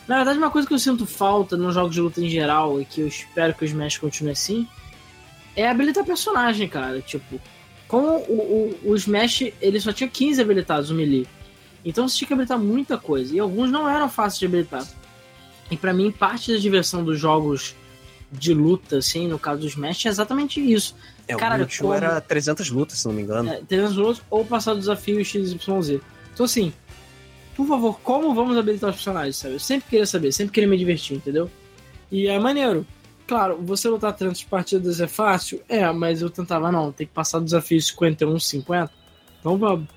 Na 0.08 0.18
verdade, 0.18 0.40
uma 0.40 0.50
coisa 0.50 0.68
que 0.68 0.74
eu 0.74 0.80
sinto 0.80 1.06
falta 1.06 1.56
nos 1.56 1.76
jogos 1.76 1.94
de 1.94 2.02
luta 2.02 2.22
em 2.22 2.30
geral, 2.30 2.82
e 2.82 2.86
que 2.86 3.02
eu 3.02 3.08
espero 3.08 3.54
que 3.54 3.64
o 3.64 3.66
Smash 3.66 4.00
continue 4.00 4.32
assim, 4.32 4.68
é 5.60 5.70
habilitar 5.70 6.05
personagem, 6.05 6.68
cara. 6.68 7.01
Tipo, 7.01 7.39
como 7.88 8.07
o, 8.07 8.78
o, 8.84 8.91
o 8.91 8.95
Smash, 8.95 9.51
ele 9.62 9.80
só 9.80 9.91
tinha 9.91 10.10
15 10.10 10.41
habilitados, 10.41 10.89
o 10.89 10.93
Melee. 10.93 11.28
Então 11.84 12.07
você 12.07 12.18
tinha 12.18 12.28
que 12.28 12.34
habilitar 12.34 12.57
muita 12.57 12.97
coisa. 12.97 13.36
E 13.36 13.39
alguns 13.39 13.70
não 13.70 13.89
eram 13.89 14.10
fáceis 14.10 14.39
de 14.39 14.45
habilitar. 14.45 14.88
E 15.70 15.78
para 15.78 15.93
mim, 15.93 16.12
parte 16.12 16.53
da 16.53 16.57
diversão 16.57 17.03
dos 17.03 17.20
jogos 17.20 17.76
de 18.32 18.53
luta, 18.53 18.97
assim, 18.97 19.28
no 19.28 19.39
caso 19.39 19.62
do 19.62 19.68
Smash, 19.68 20.05
é 20.05 20.10
exatamente 20.10 20.60
isso. 20.62 20.95
É, 21.28 21.36
Caralho, 21.36 21.66
o 21.66 21.78
como... 21.78 21.93
era 21.93 22.22
300 22.22 22.70
lutas, 22.70 22.99
se 22.99 23.07
não 23.07 23.14
me 23.14 23.22
engano. 23.22 23.49
É, 23.49 23.62
300 23.68 23.97
lutas 23.97 24.22
ou 24.30 24.45
passar 24.45 24.74
o 24.74 24.80
desafio 24.80 25.24
XYZ. 25.24 25.99
Então, 26.34 26.45
assim, 26.45 26.72
por 27.55 27.68
favor, 27.68 27.99
como 28.01 28.34
vamos 28.34 28.57
habilitar 28.57 28.89
os 28.91 28.95
personagens, 28.95 29.36
sabe? 29.36 29.55
Eu 29.55 29.60
sempre 29.60 29.89
queria 29.89 30.05
saber, 30.05 30.32
sempre 30.32 30.53
queria 30.53 30.70
me 30.70 30.78
divertir, 30.78 31.18
entendeu? 31.18 31.49
E 32.12 32.28
é 32.28 32.39
maneiro. 32.39 32.86
Claro, 33.30 33.59
você 33.61 33.88
lutar 33.88 34.11
300 34.11 34.43
partidas 34.45 34.99
é 34.99 35.07
fácil? 35.07 35.61
É, 35.69 35.88
mas 35.91 36.19
eu 36.19 36.32
tentava, 36.32 36.71
não, 36.71 36.91
tem 36.91 37.05
que 37.05 37.13
passar 37.13 37.38
o 37.38 37.43
desafio 37.43 37.80
51, 37.80 38.39
50. 38.39 38.91
Então 39.39 39.55
vamos. 39.55 39.88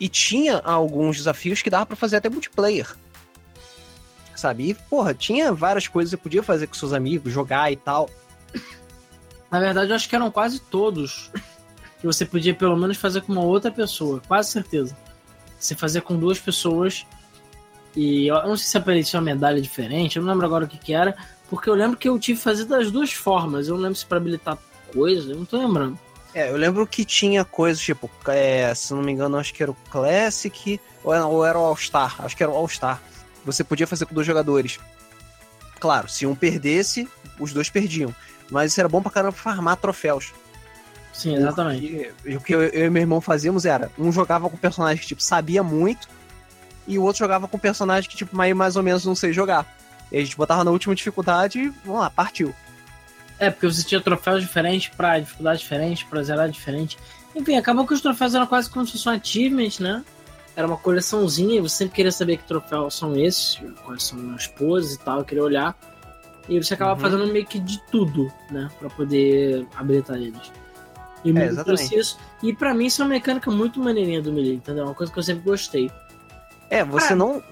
E 0.00 0.08
tinha 0.08 0.58
alguns 0.58 1.18
desafios 1.18 1.62
que 1.62 1.70
dava 1.70 1.86
para 1.86 1.94
fazer 1.94 2.16
até 2.16 2.28
multiplayer. 2.28 2.92
Sabe? 4.34 4.70
E, 4.70 4.74
porra, 4.74 5.14
tinha 5.14 5.52
várias 5.52 5.86
coisas 5.86 6.10
que 6.10 6.16
você 6.16 6.22
podia 6.24 6.42
fazer 6.42 6.66
com 6.66 6.74
seus 6.74 6.92
amigos, 6.92 7.32
jogar 7.32 7.70
e 7.70 7.76
tal. 7.76 8.10
Na 9.48 9.60
verdade, 9.60 9.92
eu 9.92 9.94
acho 9.94 10.08
que 10.08 10.16
eram 10.16 10.28
quase 10.28 10.58
todos 10.58 11.30
que 12.00 12.04
você 12.04 12.26
podia 12.26 12.52
pelo 12.52 12.76
menos 12.76 12.96
fazer 12.96 13.20
com 13.20 13.30
uma 13.30 13.44
outra 13.44 13.70
pessoa, 13.70 14.20
quase 14.26 14.50
certeza. 14.50 14.96
Você 15.56 15.76
fazia 15.76 16.02
com 16.02 16.18
duas 16.18 16.40
pessoas 16.40 17.06
e 17.94 18.26
eu 18.26 18.42
não 18.42 18.56
sei 18.56 18.66
se 18.66 18.76
aparecia 18.76 19.20
uma 19.20 19.24
medalha 19.24 19.62
diferente, 19.62 20.16
eu 20.16 20.24
não 20.24 20.32
lembro 20.32 20.46
agora 20.46 20.64
o 20.64 20.68
que, 20.68 20.78
que 20.78 20.92
era, 20.92 21.16
porque 21.52 21.68
eu 21.68 21.74
lembro 21.74 21.98
que 21.98 22.08
eu 22.08 22.18
tive 22.18 22.38
que 22.38 22.44
fazer 22.44 22.64
das 22.64 22.90
duas 22.90 23.12
formas. 23.12 23.68
Eu 23.68 23.74
não 23.74 23.82
lembro 23.82 23.98
se 23.98 24.06
para 24.06 24.16
habilitar 24.16 24.56
coisa, 24.90 25.32
eu 25.32 25.36
não 25.36 25.44
tô 25.44 25.58
lembrando. 25.58 25.98
É, 26.32 26.50
eu 26.50 26.56
lembro 26.56 26.86
que 26.86 27.04
tinha 27.04 27.44
coisas 27.44 27.82
tipo, 27.82 28.10
é, 28.26 28.74
se 28.74 28.94
não 28.94 29.02
me 29.02 29.12
engano, 29.12 29.36
acho 29.36 29.52
que 29.52 29.62
era 29.62 29.70
o 29.70 29.76
Classic 29.90 30.80
ou 31.04 31.12
era, 31.12 31.26
ou 31.26 31.44
era 31.44 31.58
o 31.58 31.62
All-Star. 31.62 32.16
Acho 32.24 32.34
que 32.34 32.42
era 32.42 32.50
o 32.50 32.56
All-Star. 32.56 33.02
Você 33.44 33.62
podia 33.62 33.86
fazer 33.86 34.06
com 34.06 34.14
dois 34.14 34.26
jogadores. 34.26 34.80
Claro, 35.78 36.08
se 36.08 36.24
um 36.24 36.34
perdesse, 36.34 37.06
os 37.38 37.52
dois 37.52 37.68
perdiam. 37.68 38.14
Mas 38.50 38.72
isso 38.72 38.80
era 38.80 38.88
bom 38.88 39.02
pra 39.02 39.12
caramba 39.12 39.32
farmar 39.32 39.76
troféus. 39.76 40.32
Sim, 41.12 41.34
exatamente. 41.34 42.14
Porque, 42.22 42.34
o 42.34 42.40
que 42.40 42.54
eu, 42.54 42.62
eu, 42.62 42.86
e 42.86 42.88
meu 42.90 43.02
irmão 43.02 43.20
fazíamos 43.20 43.66
era, 43.66 43.90
um 43.98 44.10
jogava 44.10 44.48
com 44.48 44.56
personagem 44.56 45.02
que, 45.02 45.08
tipo, 45.08 45.22
sabia 45.22 45.62
muito, 45.62 46.08
e 46.88 46.98
o 46.98 47.02
outro 47.02 47.18
jogava 47.18 47.46
com 47.46 47.58
personagem 47.58 48.08
que, 48.08 48.16
tipo, 48.16 48.34
mais, 48.34 48.56
mais 48.56 48.74
ou 48.74 48.82
menos 48.82 49.04
não 49.04 49.14
sei 49.14 49.34
jogar. 49.34 49.81
E 50.12 50.18
a 50.18 50.20
gente 50.20 50.36
botava 50.36 50.62
na 50.62 50.70
última 50.70 50.94
dificuldade 50.94 51.58
e, 51.58 51.68
vamos 51.84 52.02
lá, 52.02 52.10
partiu. 52.10 52.54
É, 53.38 53.50
porque 53.50 53.66
você 53.66 53.82
tinha 53.82 54.00
troféus 54.00 54.42
diferentes 54.42 54.92
pra 54.94 55.18
dificuldade 55.18 55.60
diferente, 55.60 56.04
pra 56.04 56.22
zerar 56.22 56.48
diferente. 56.50 56.98
Enfim, 57.34 57.56
acabou 57.56 57.86
que 57.86 57.94
os 57.94 58.00
troféus 58.02 58.34
eram 58.34 58.46
quase 58.46 58.68
como 58.68 58.84
se 58.86 58.92
fosse 58.92 59.08
um 59.08 59.12
achievement, 59.12 59.80
né? 59.80 60.04
Era 60.54 60.66
uma 60.66 60.76
coleçãozinha, 60.76 61.62
você 61.62 61.76
sempre 61.76 61.96
queria 61.96 62.12
saber 62.12 62.36
que 62.36 62.44
troféus 62.44 62.94
são 62.94 63.16
esses, 63.16 63.58
quais 63.84 64.02
são 64.02 64.34
as 64.34 64.46
poses 64.46 64.94
e 64.94 64.98
tal, 64.98 65.24
queria 65.24 65.42
olhar. 65.42 65.74
E 66.48 66.62
você 66.62 66.74
acaba 66.74 66.92
uhum. 66.92 67.00
fazendo 67.00 67.26
meio 67.32 67.46
que 67.46 67.58
de 67.58 67.80
tudo, 67.90 68.30
né? 68.50 68.68
Pra 68.78 68.90
poder 68.90 69.66
habilitar 69.74 70.16
eles. 70.18 70.52
E 71.24 71.36
é, 71.36 71.46
exatamente. 71.46 71.98
Isso. 71.98 72.18
E 72.42 72.52
pra 72.52 72.74
mim 72.74 72.86
isso 72.86 73.00
é 73.00 73.04
uma 73.04 73.12
mecânica 73.12 73.50
muito 73.50 73.80
maneirinha 73.80 74.20
do 74.20 74.32
Melee, 74.32 74.56
entendeu? 74.56 74.84
Uma 74.84 74.94
coisa 74.94 75.10
que 75.10 75.18
eu 75.18 75.22
sempre 75.22 75.42
gostei. 75.44 75.90
É, 76.68 76.84
você 76.84 77.12
ah, 77.12 77.16
não. 77.16 77.42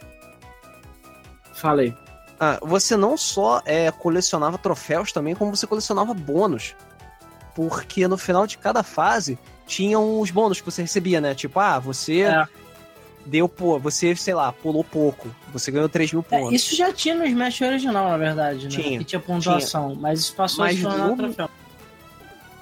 Falei. 1.53 1.95
Ah, 2.41 2.59
você 2.63 2.97
não 2.97 3.17
só 3.19 3.61
é, 3.67 3.91
colecionava 3.91 4.57
troféus 4.57 5.13
também, 5.13 5.35
como 5.35 5.55
você 5.55 5.67
colecionava 5.67 6.15
bônus. 6.15 6.75
Porque 7.55 8.09
no 8.09 8.17
final 8.17 8.47
de 8.47 8.57
cada 8.57 8.83
fase 8.83 9.39
tinham 9.67 10.19
os 10.21 10.31
bônus 10.31 10.59
que 10.61 10.65
você 10.65 10.81
recebia, 10.83 11.21
né? 11.21 11.35
Tipo, 11.35 11.61
ah, 11.61 11.79
você. 11.79 12.23
É. 12.23 12.47
deu, 13.27 13.47
pô, 13.47 13.79
você, 13.79 14.17
sei 14.17 14.33
lá, 14.35 14.51
pulou 14.51 14.83
pouco. 14.83 15.29
Você 15.53 15.71
ganhou 15.71 15.89
3 15.89 16.13
mil 16.13 16.25
É, 16.31 16.39
pontos. 16.39 16.55
isso 16.55 16.75
já 16.75 16.91
tinha 16.93 17.15
no 17.15 17.27
Smash 17.27 17.61
original, 17.61 18.09
na 18.09 18.17
verdade, 18.17 18.65
né? 18.65 18.71
Tinha, 18.71 18.99
Que 18.99 19.05
tinha 19.05 19.21
pontuação, 19.21 19.95
mas 19.95 20.21
isso 20.21 20.35
passou 20.35 20.65
Mas 20.65 20.75
a 20.77 20.79
se 20.79 20.83
tornar 20.83 21.09
no- 21.09 21.17
troféu. 21.17 21.51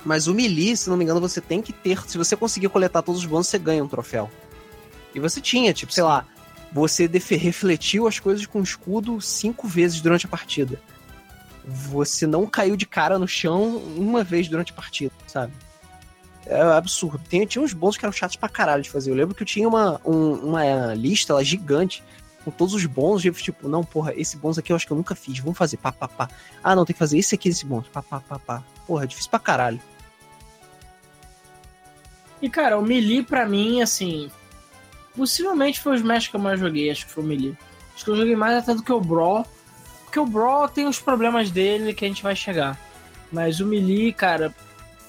Mas 0.04 0.26
o 0.26 0.34
Melee, 0.34 0.76
se 0.76 0.90
não 0.90 0.96
me 0.96 1.04
engano, 1.04 1.20
você 1.20 1.40
tem 1.40 1.62
que 1.62 1.72
ter. 1.72 2.02
Se 2.08 2.18
você 2.18 2.34
conseguir 2.36 2.68
coletar 2.70 3.02
todos 3.02 3.20
os 3.20 3.26
bônus, 3.26 3.46
você 3.46 3.58
ganha 3.58 3.84
um 3.84 3.88
troféu. 3.88 4.28
E 5.14 5.20
você 5.20 5.40
tinha, 5.40 5.72
tipo, 5.72 5.92
sei 5.92 6.02
lá, 6.02 6.24
você 6.72 7.06
refletiu 7.36 8.06
as 8.06 8.18
coisas 8.18 8.44
com 8.46 8.62
escudo 8.62 9.20
cinco 9.20 9.66
vezes 9.66 10.00
durante 10.00 10.26
a 10.26 10.28
partida. 10.28 10.80
Você 11.64 12.26
não 12.26 12.46
caiu 12.46 12.76
de 12.76 12.86
cara 12.86 13.18
no 13.18 13.28
chão 13.28 13.76
uma 13.96 14.24
vez 14.24 14.48
durante 14.48 14.72
a 14.72 14.74
partida, 14.74 15.12
sabe? 15.26 15.52
É 16.46 16.60
absurdo. 16.62 17.20
Tem, 17.28 17.44
tinha 17.46 17.62
uns 17.62 17.74
bônus 17.74 17.98
que 17.98 18.04
eram 18.06 18.12
chatos 18.12 18.36
pra 18.36 18.48
caralho 18.48 18.82
de 18.82 18.88
fazer. 18.88 19.10
Eu 19.10 19.14
lembro 19.14 19.34
que 19.34 19.42
eu 19.42 19.46
tinha 19.46 19.68
uma, 19.68 20.00
um- 20.04 20.32
uma 20.48 20.94
lista 20.94 21.34
lá 21.34 21.42
gigante 21.42 22.02
com 22.42 22.50
todos 22.50 22.72
os. 22.72 22.84
E 23.22 23.28
eu, 23.28 23.34
tipo, 23.34 23.68
não, 23.68 23.84
porra, 23.84 24.14
esse 24.16 24.36
bônus 24.38 24.56
aqui 24.58 24.72
eu 24.72 24.76
acho 24.76 24.86
que 24.86 24.92
eu 24.92 24.96
nunca 24.96 25.14
fiz. 25.14 25.38
Vamos 25.40 25.58
fazer, 25.58 25.76
pá, 25.76 25.92
pá, 25.92 26.08
pá. 26.08 26.30
Ah, 26.64 26.74
não, 26.74 26.86
tem 26.86 26.94
que 26.94 26.98
fazer 26.98 27.18
esse 27.18 27.34
aqui, 27.34 27.50
esse 27.50 27.66
bônus. 27.66 27.88
Pá, 27.88 28.02
pá, 28.02 28.20
pá, 28.20 28.38
pá. 28.38 28.62
Porra, 28.86 29.04
é 29.04 29.06
difícil 29.06 29.30
pra 29.30 29.38
caralho. 29.38 29.80
E, 32.40 32.48
cara, 32.48 32.78
o 32.78 32.82
Melee, 32.82 33.22
pra 33.22 33.44
mim, 33.46 33.82
assim. 33.82 34.30
Possivelmente 35.18 35.80
foi 35.80 35.94
o 35.94 35.96
Smash 35.96 36.28
que 36.28 36.36
eu 36.36 36.40
mais 36.40 36.60
joguei, 36.60 36.88
acho 36.88 37.04
que 37.04 37.10
foi 37.10 37.24
o 37.24 37.26
Melee. 37.26 37.56
Acho 37.92 38.04
que 38.04 38.10
eu 38.12 38.16
joguei 38.16 38.36
mais 38.36 38.56
até 38.56 38.72
do 38.72 38.84
que 38.84 38.92
o 38.92 39.00
Brawl. 39.00 39.44
Porque 40.04 40.20
o 40.20 40.24
Brawl 40.24 40.68
tem 40.68 40.86
os 40.86 41.00
problemas 41.00 41.50
dele 41.50 41.92
que 41.92 42.04
a 42.04 42.08
gente 42.08 42.22
vai 42.22 42.36
chegar. 42.36 42.78
Mas 43.32 43.58
o 43.58 43.66
Melee, 43.66 44.12
cara, 44.12 44.54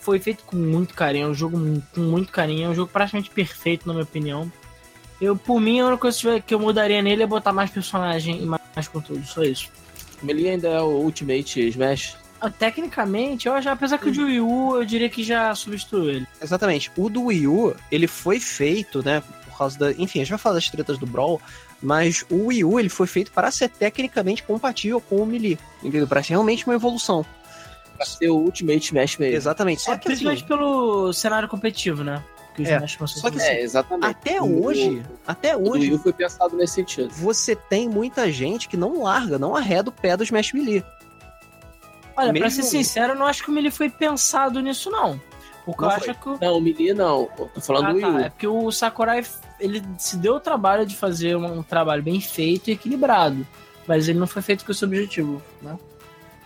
foi 0.02 0.18
feito 0.18 0.44
com 0.46 0.56
muito 0.56 0.96
carinho. 0.96 1.28
É 1.28 1.30
um 1.30 1.36
jogo 1.36 1.60
com 1.94 2.02
muito 2.02 2.32
carinho. 2.32 2.66
É 2.66 2.70
um 2.70 2.74
jogo 2.74 2.92
praticamente 2.92 3.30
perfeito, 3.30 3.88
na 3.88 3.94
minha 3.94 4.04
opinião. 4.04 4.52
Eu, 5.22 5.36
por 5.36 5.62
mim, 5.62 5.80
a 5.80 5.86
única 5.86 6.02
coisa 6.02 6.40
que 6.40 6.56
eu 6.56 6.60
mudaria 6.60 7.04
nele 7.04 7.22
é 7.22 7.28
botar 7.28 7.54
mais 7.54 7.70
personagem 7.70 8.42
e 8.42 8.46
mais, 8.48 8.88
conteúdo. 8.88 9.24
Só 9.28 9.44
isso. 9.44 9.70
O 10.24 10.26
Melee 10.26 10.50
ainda 10.50 10.70
é 10.70 10.82
o 10.82 11.04
Ultimate 11.04 11.68
Smash. 11.68 12.18
Ah, 12.42 12.50
Tecnicamente, 12.50 13.48
eu 13.48 13.62
já, 13.62 13.74
apesar 13.74 14.00
que 14.00 14.10
o 14.10 14.12
de 14.12 14.24
Wii 14.24 14.40
U, 14.40 14.78
eu 14.78 14.86
diria 14.86 15.10
que 15.10 15.24
já 15.24 15.54
substituiu 15.54 16.10
ele. 16.10 16.28
Exatamente. 16.42 16.90
O 16.98 17.10
do 17.10 17.26
Wii 17.26 17.48
U, 17.48 17.76
ele 17.92 18.08
foi 18.08 18.40
feito, 18.40 19.06
né, 19.06 19.22
causa 19.60 19.78
da... 19.78 19.92
Enfim, 19.92 20.20
a 20.20 20.24
gente 20.24 20.30
vai 20.32 20.40
falar 20.40 20.56
das 20.56 20.70
tretas 20.70 20.98
do 20.98 21.06
Brawl, 21.06 21.42
mas 21.82 22.26
o 22.30 22.48
Wii 22.48 22.64
U, 22.64 22.80
ele 22.80 22.90
foi 22.90 23.08
feito 23.08 23.32
para 23.32 23.52
ser 23.52 23.70
tecnicamente 23.70 24.42
compatível 24.44 25.00
com 25.02 25.18
o 25.18 25.26
Melee, 25.26 25.58
entendeu? 25.84 26.08
Para 26.08 26.24
ser 26.24 26.30
realmente 26.34 26.66
uma 26.66 26.76
evolução. 26.76 27.26
Pra 27.96 28.06
ser 28.06 28.30
o 28.30 28.38
Ultimate 28.38 28.86
Smash 28.86 29.18
mesmo. 29.18 29.36
Exatamente. 29.36 29.82
Só 29.82 29.94
é, 29.94 29.98
que 29.98 30.08
assim, 30.08 30.24
principalmente 30.26 30.44
pelo 30.46 31.12
cenário 31.14 31.48
competitivo, 31.50 32.04
né? 32.04 32.24
Que 32.56 32.64
os 32.64 32.68
É, 32.70 32.80
só 32.88 33.06
que 33.30 33.38
fazer. 33.38 33.44
É, 33.44 33.62
exatamente. 33.62 34.06
até 34.10 34.42
O- 34.42 34.66
hoje, 34.66 35.04
até 35.28 35.56
O 35.56 35.70
hoje, 35.70 35.84
Wii 35.88 35.94
U 35.96 36.00
foi 36.00 36.14
pensado 36.14 36.56
nesse 36.58 36.74
sentido. 36.76 37.10
você 37.12 37.56
tem 37.56 37.88
muita 37.90 38.32
gente 38.32 38.68
que 38.68 38.76
não 38.78 39.04
larga, 39.04 39.38
não 39.38 39.56
arreda 39.56 39.90
o 39.90 39.94
pé 39.94 40.16
do 40.18 40.24
Smash 40.24 40.54
Melee. 40.54 40.84
Olha, 42.18 42.32
pra 42.34 42.42
mesmo- 42.48 42.52
ser 42.64 42.64
sincero, 42.64 43.14
eu 43.14 43.18
não 43.18 43.26
acho 43.26 43.44
que 43.44 43.50
o 43.50 43.54
Melee 43.54 43.72
foi 43.72 43.90
pensado 43.90 44.60
nisso, 44.62 44.90
não. 44.90 45.20
Porque 45.66 45.82
Não 45.84 45.92
eu 45.92 46.00
foi. 46.00 46.10
acho 46.10 46.20
que 46.20 46.30
o. 46.30 46.38
Não, 46.42 46.58
o 46.58 46.62
Melee 46.62 46.94
não. 46.94 47.30
Eu 47.38 47.46
tô 47.54 47.62
falando 47.62 47.88
Ah, 47.88 47.94
do 47.94 48.00
tá. 48.02 48.22
É 48.22 48.30
porque 48.30 48.48
o 48.48 48.72
Sakurai 48.72 49.24
ele 49.60 49.84
se 49.98 50.18
deu 50.18 50.36
o 50.36 50.40
trabalho 50.40 50.86
de 50.86 50.96
fazer 50.96 51.36
um, 51.36 51.60
um 51.60 51.64
trabalho 51.64 52.02
bem 52.02 52.20
feito 52.22 52.70
e 52.70 52.74
equilibrado. 52.74 53.46
Mas 53.88 54.08
ele 54.08 54.20
não 54.20 54.28
foi 54.28 54.42
feito 54.42 54.64
com 54.66 54.72
esse 54.72 54.84
objetivo, 54.86 55.42
né? 55.62 55.78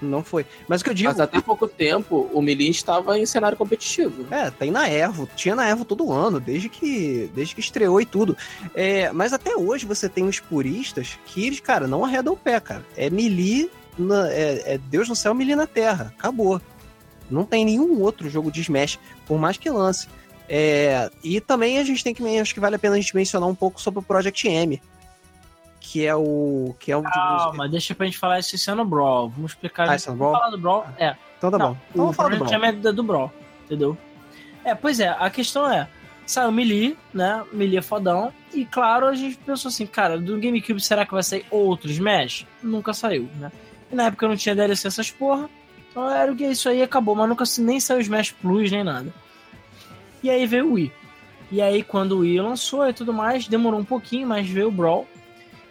Não 0.01 0.21
foi. 0.23 0.45
Mas 0.67 0.81
o 0.81 0.83
que 0.83 0.89
eu 0.89 0.93
digo, 0.93 1.09
Mas 1.09 1.19
até 1.21 1.39
pouco 1.39 1.65
tempo, 1.67 2.29
o 2.33 2.41
Melee 2.41 2.69
estava 2.69 3.17
em 3.17 3.25
cenário 3.25 3.57
competitivo. 3.57 4.25
É, 4.31 4.49
tem 4.51 4.69
na 4.69 4.89
Evo, 4.89 5.29
tinha 5.35 5.55
na 5.55 5.67
Evo 5.69 5.85
todo 5.85 6.11
ano, 6.11 6.41
desde 6.41 6.67
que, 6.67 7.31
desde 7.33 7.55
que 7.55 7.61
estreou 7.61 8.01
e 8.01 8.05
tudo. 8.05 8.35
É, 8.75 9.11
mas 9.13 9.31
até 9.31 9.55
hoje 9.55 9.85
você 9.85 10.09
tem 10.09 10.25
os 10.25 10.39
puristas 10.41 11.17
que 11.25 11.45
eles, 11.45 11.61
cara, 11.61 11.87
não 11.87 12.03
arredam 12.03 12.33
o 12.33 12.37
pé, 12.37 12.59
cara. 12.59 12.83
É 12.97 13.09
melee, 13.09 13.69
na- 13.97 14.29
é, 14.29 14.73
é 14.73 14.77
Deus 14.77 15.07
no 15.07 15.15
céu, 15.15 15.33
melee 15.33 15.55
na 15.55 15.67
terra. 15.67 16.13
Acabou. 16.17 16.59
Não 17.29 17.45
tem 17.45 17.65
nenhum 17.65 18.01
outro 18.01 18.29
jogo 18.29 18.51
de 18.51 18.61
Smash, 18.61 18.99
por 19.25 19.37
mais 19.39 19.57
que 19.57 19.69
lance. 19.69 20.07
É, 20.47 21.09
e 21.23 21.39
também 21.39 21.79
a 21.79 21.83
gente 21.83 22.03
tem 22.03 22.13
que, 22.13 22.39
acho 22.39 22.53
que 22.53 22.59
vale 22.59 22.75
a 22.75 22.79
pena 22.79 22.95
a 22.95 22.99
gente 22.99 23.15
mencionar 23.15 23.47
um 23.47 23.55
pouco 23.55 23.81
sobre 23.81 23.99
o 23.99 24.03
Project 24.03 24.47
M, 24.47 24.81
que 25.79 26.05
é 26.05 26.15
o, 26.15 26.75
que 26.79 26.91
é 26.91 26.97
o 26.97 27.01
de 27.01 27.11
Calma, 27.11 27.67
deixa 27.67 27.95
pra 27.95 28.05
gente 28.05 28.17
falar 28.17 28.39
isso 28.39 28.55
esse 28.55 28.69
ano 28.69 28.85
Brawl. 28.85 29.29
Vamos 29.29 29.51
explicar. 29.51 29.87
Ah, 29.87 29.93
ano 29.93 29.99
Vamos 29.99 30.17
Brawl? 30.19 30.33
falar 30.33 30.49
do 30.49 30.57
Brawl. 30.57 30.85
É. 30.97 31.15
Então 31.37 31.51
tá 31.51 31.57
Não, 31.57 31.73
bom. 31.73 31.77
Então 31.89 32.01
vamos 32.03 32.15
falar 32.15 32.29
do 32.29 32.37
Project 32.37 32.59
Brawl. 32.59 32.73
M 32.73 32.87
é 32.87 32.91
do 32.91 33.03
Brawl, 33.03 33.31
entendeu? 33.65 33.97
É, 34.63 34.75
pois 34.75 34.99
é, 34.99 35.09
a 35.09 35.29
questão 35.29 35.69
é, 35.71 35.87
saiu 36.25 36.51
Melee, 36.51 36.97
né? 37.13 37.43
Melee 37.51 37.77
é 37.77 37.81
fodão. 37.81 38.33
E 38.53 38.65
claro, 38.65 39.07
a 39.07 39.15
gente 39.15 39.37
pensou 39.37 39.69
assim, 39.69 39.85
cara, 39.85 40.17
do 40.17 40.39
GameCube 40.39 40.79
será 40.79 41.05
que 41.05 41.13
vai 41.13 41.23
sair 41.23 41.45
outro 41.49 41.89
Smash? 41.89 42.45
Nunca 42.61 42.93
saiu, 42.93 43.29
né? 43.39 43.51
E 43.91 43.95
na 43.95 44.05
época 44.05 44.27
não 44.27 44.35
tinha 44.35 44.55
DLC 44.55 44.87
essas 44.87 45.11
porra. 45.11 45.49
Então 45.93 46.09
era 46.09 46.31
o 46.31 46.35
que 46.35 46.43
isso 46.43 46.67
aí 46.67 46.81
acabou, 46.81 47.13
mas 47.13 47.29
nunca 47.29 47.43
nem 47.59 47.79
saiu 47.79 48.01
Smash 48.01 48.31
Plus 48.31 48.71
nem 48.71 48.83
nada. 48.83 49.13
E 50.23 50.29
aí 50.29 50.47
veio 50.47 50.69
o 50.69 50.73
Wii. 50.73 50.91
E 51.51 51.61
aí 51.61 51.83
quando 51.83 52.13
o 52.13 52.19
Wii 52.19 52.41
lançou 52.41 52.89
e 52.89 52.93
tudo 52.93 53.13
mais, 53.13 53.47
demorou 53.47 53.79
um 53.79 53.85
pouquinho, 53.85 54.27
mas 54.27 54.49
veio 54.49 54.69
o 54.69 54.71
Brawl. 54.71 55.07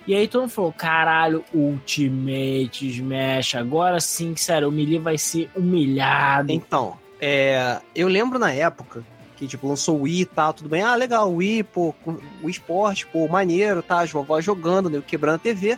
E 0.07 0.15
aí 0.15 0.29
todo 0.29 0.43
mundo 0.43 0.51
falou, 0.51 0.73
caralho, 0.73 1.45
Ultimate 1.53 2.89
Smash, 2.89 3.57
agora 3.57 4.01
sim, 4.01 4.37
sério, 4.37 4.69
o 4.69 4.73
Melee 4.73 5.01
vai 5.01 5.19
ser 5.19 5.51
humilhado. 5.57 6.53
Então, 6.53 6.97
é, 7.21 7.81
eu 7.95 8.07
lembro 8.07 8.39
na 8.39 8.53
época 8.53 9.05
que, 9.37 9.49
tipo, 9.49 9.67
lançou 9.67 9.99
o 9.99 10.03
Wii 10.03 10.21
e 10.21 10.27
tal, 10.27 10.53
tudo 10.53 10.69
bem. 10.69 10.83
Ah, 10.83 10.95
legal, 10.95 11.29
o 11.29 11.37
Wii, 11.37 11.65
pô, 11.65 11.93
o 12.41 12.49
esporte, 12.49 13.07
pô, 13.09 13.27
maneiro, 13.27 13.83
tá? 13.83 14.01
As 14.01 14.11
vovós 14.11 14.45
jogando, 14.45 14.89
né, 14.89 15.03
quebrando 15.05 15.37
a 15.37 15.39
TV. 15.39 15.77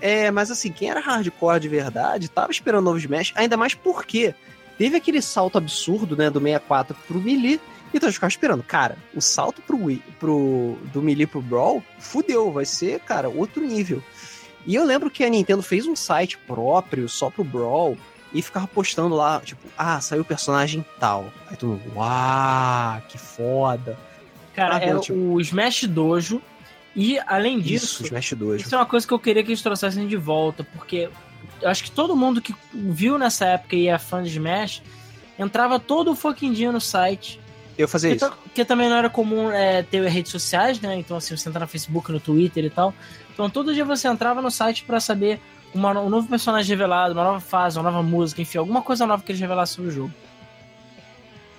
É, 0.00 0.30
mas 0.30 0.50
assim, 0.50 0.70
quem 0.70 0.90
era 0.90 1.00
hardcore 1.00 1.60
de 1.60 1.68
verdade 1.68 2.28
tava 2.28 2.50
esperando 2.52 2.80
o 2.80 2.84
novo 2.84 2.98
Smash, 2.98 3.32
ainda 3.34 3.56
mais 3.56 3.74
porque 3.74 4.34
teve 4.76 4.96
aquele 4.96 5.20
salto 5.20 5.58
absurdo, 5.58 6.16
né, 6.16 6.30
do 6.30 6.38
64 6.40 6.96
pro 7.06 7.18
Melee, 7.20 7.60
então 7.92 8.08
eu 8.08 8.12
ficava 8.12 8.28
esperando. 8.30 8.62
Cara, 8.62 8.96
o 9.14 9.20
salto 9.20 9.60
pro 9.62 9.76
Wii, 9.84 10.02
pro, 10.20 10.78
do 10.92 11.02
Melee 11.02 11.26
pro 11.26 11.42
Brawl, 11.42 11.82
fudeu, 11.98 12.52
vai 12.52 12.64
ser, 12.64 13.00
cara, 13.00 13.28
outro 13.28 13.64
nível. 13.64 14.02
E 14.66 14.74
eu 14.74 14.84
lembro 14.84 15.10
que 15.10 15.24
a 15.24 15.28
Nintendo 15.28 15.62
fez 15.62 15.86
um 15.86 15.96
site 15.96 16.36
próprio 16.38 17.08
só 17.08 17.28
pro 17.30 17.42
Brawl, 17.44 17.96
e 18.32 18.42
ficava 18.42 18.66
postando 18.66 19.14
lá, 19.14 19.40
tipo, 19.40 19.66
ah, 19.76 20.00
saiu 20.02 20.20
o 20.20 20.24
personagem 20.24 20.84
tal. 21.00 21.32
Aí 21.50 21.56
mundo, 21.62 21.80
uau, 21.96 23.00
que 23.08 23.16
foda. 23.16 23.98
Cara, 24.54 24.76
Ah, 24.76 24.80
era 24.82 24.98
tipo- 25.00 25.16
o 25.18 25.40
Smash 25.40 25.84
Dojo. 25.84 26.42
E 27.00 27.16
além 27.28 27.58
Isso, 27.60 28.02
disso, 28.02 28.04
Smash 28.06 28.32
2. 28.32 28.62
isso 28.62 28.74
é 28.74 28.78
uma 28.78 28.84
coisa 28.86 29.06
que 29.06 29.12
eu 29.14 29.20
queria 29.20 29.44
que 29.44 29.50
eles 29.50 29.62
trouxessem 29.62 30.08
de 30.08 30.16
volta, 30.16 30.64
porque 30.64 31.08
eu 31.62 31.68
acho 31.68 31.84
que 31.84 31.92
todo 31.92 32.16
mundo 32.16 32.42
que 32.42 32.52
viu 32.74 33.16
nessa 33.16 33.44
época 33.46 33.76
e 33.76 33.86
é 33.86 33.96
fã 33.98 34.20
de 34.20 34.30
Smash 34.30 34.82
entrava 35.38 35.78
todo 35.78 36.10
o 36.10 36.16
fucking 36.16 36.52
dia 36.52 36.72
no 36.72 36.80
site. 36.80 37.40
Eu 37.78 37.86
fazia 37.86 38.10
Que, 38.10 38.16
isso. 38.16 38.28
ta- 38.28 38.36
que 38.52 38.64
também 38.64 38.88
não 38.88 38.96
era 38.96 39.08
comum 39.08 39.48
é, 39.48 39.84
ter 39.84 40.02
redes 40.08 40.32
sociais, 40.32 40.80
né? 40.80 40.96
Então, 40.96 41.16
assim, 41.16 41.36
você 41.36 41.48
entrar 41.48 41.60
no 41.60 41.68
Facebook, 41.68 42.10
no 42.10 42.18
Twitter 42.18 42.64
e 42.64 42.70
tal. 42.70 42.92
Então, 43.32 43.48
todo 43.48 43.72
dia 43.72 43.84
você 43.84 44.08
entrava 44.08 44.42
no 44.42 44.50
site 44.50 44.82
pra 44.82 44.98
saber 44.98 45.38
uma 45.72 45.92
um 46.00 46.08
novo 46.10 46.26
personagem 46.28 46.68
revelado, 46.68 47.12
uma 47.14 47.22
nova 47.22 47.38
fase, 47.40 47.78
uma 47.78 47.88
nova 47.88 48.02
música, 48.02 48.42
enfim, 48.42 48.58
alguma 48.58 48.82
coisa 48.82 49.06
nova 49.06 49.22
que 49.22 49.30
eles 49.30 49.40
revelassem 49.40 49.76
sobre 49.76 49.90
o 49.92 49.94
jogo. 49.94 50.12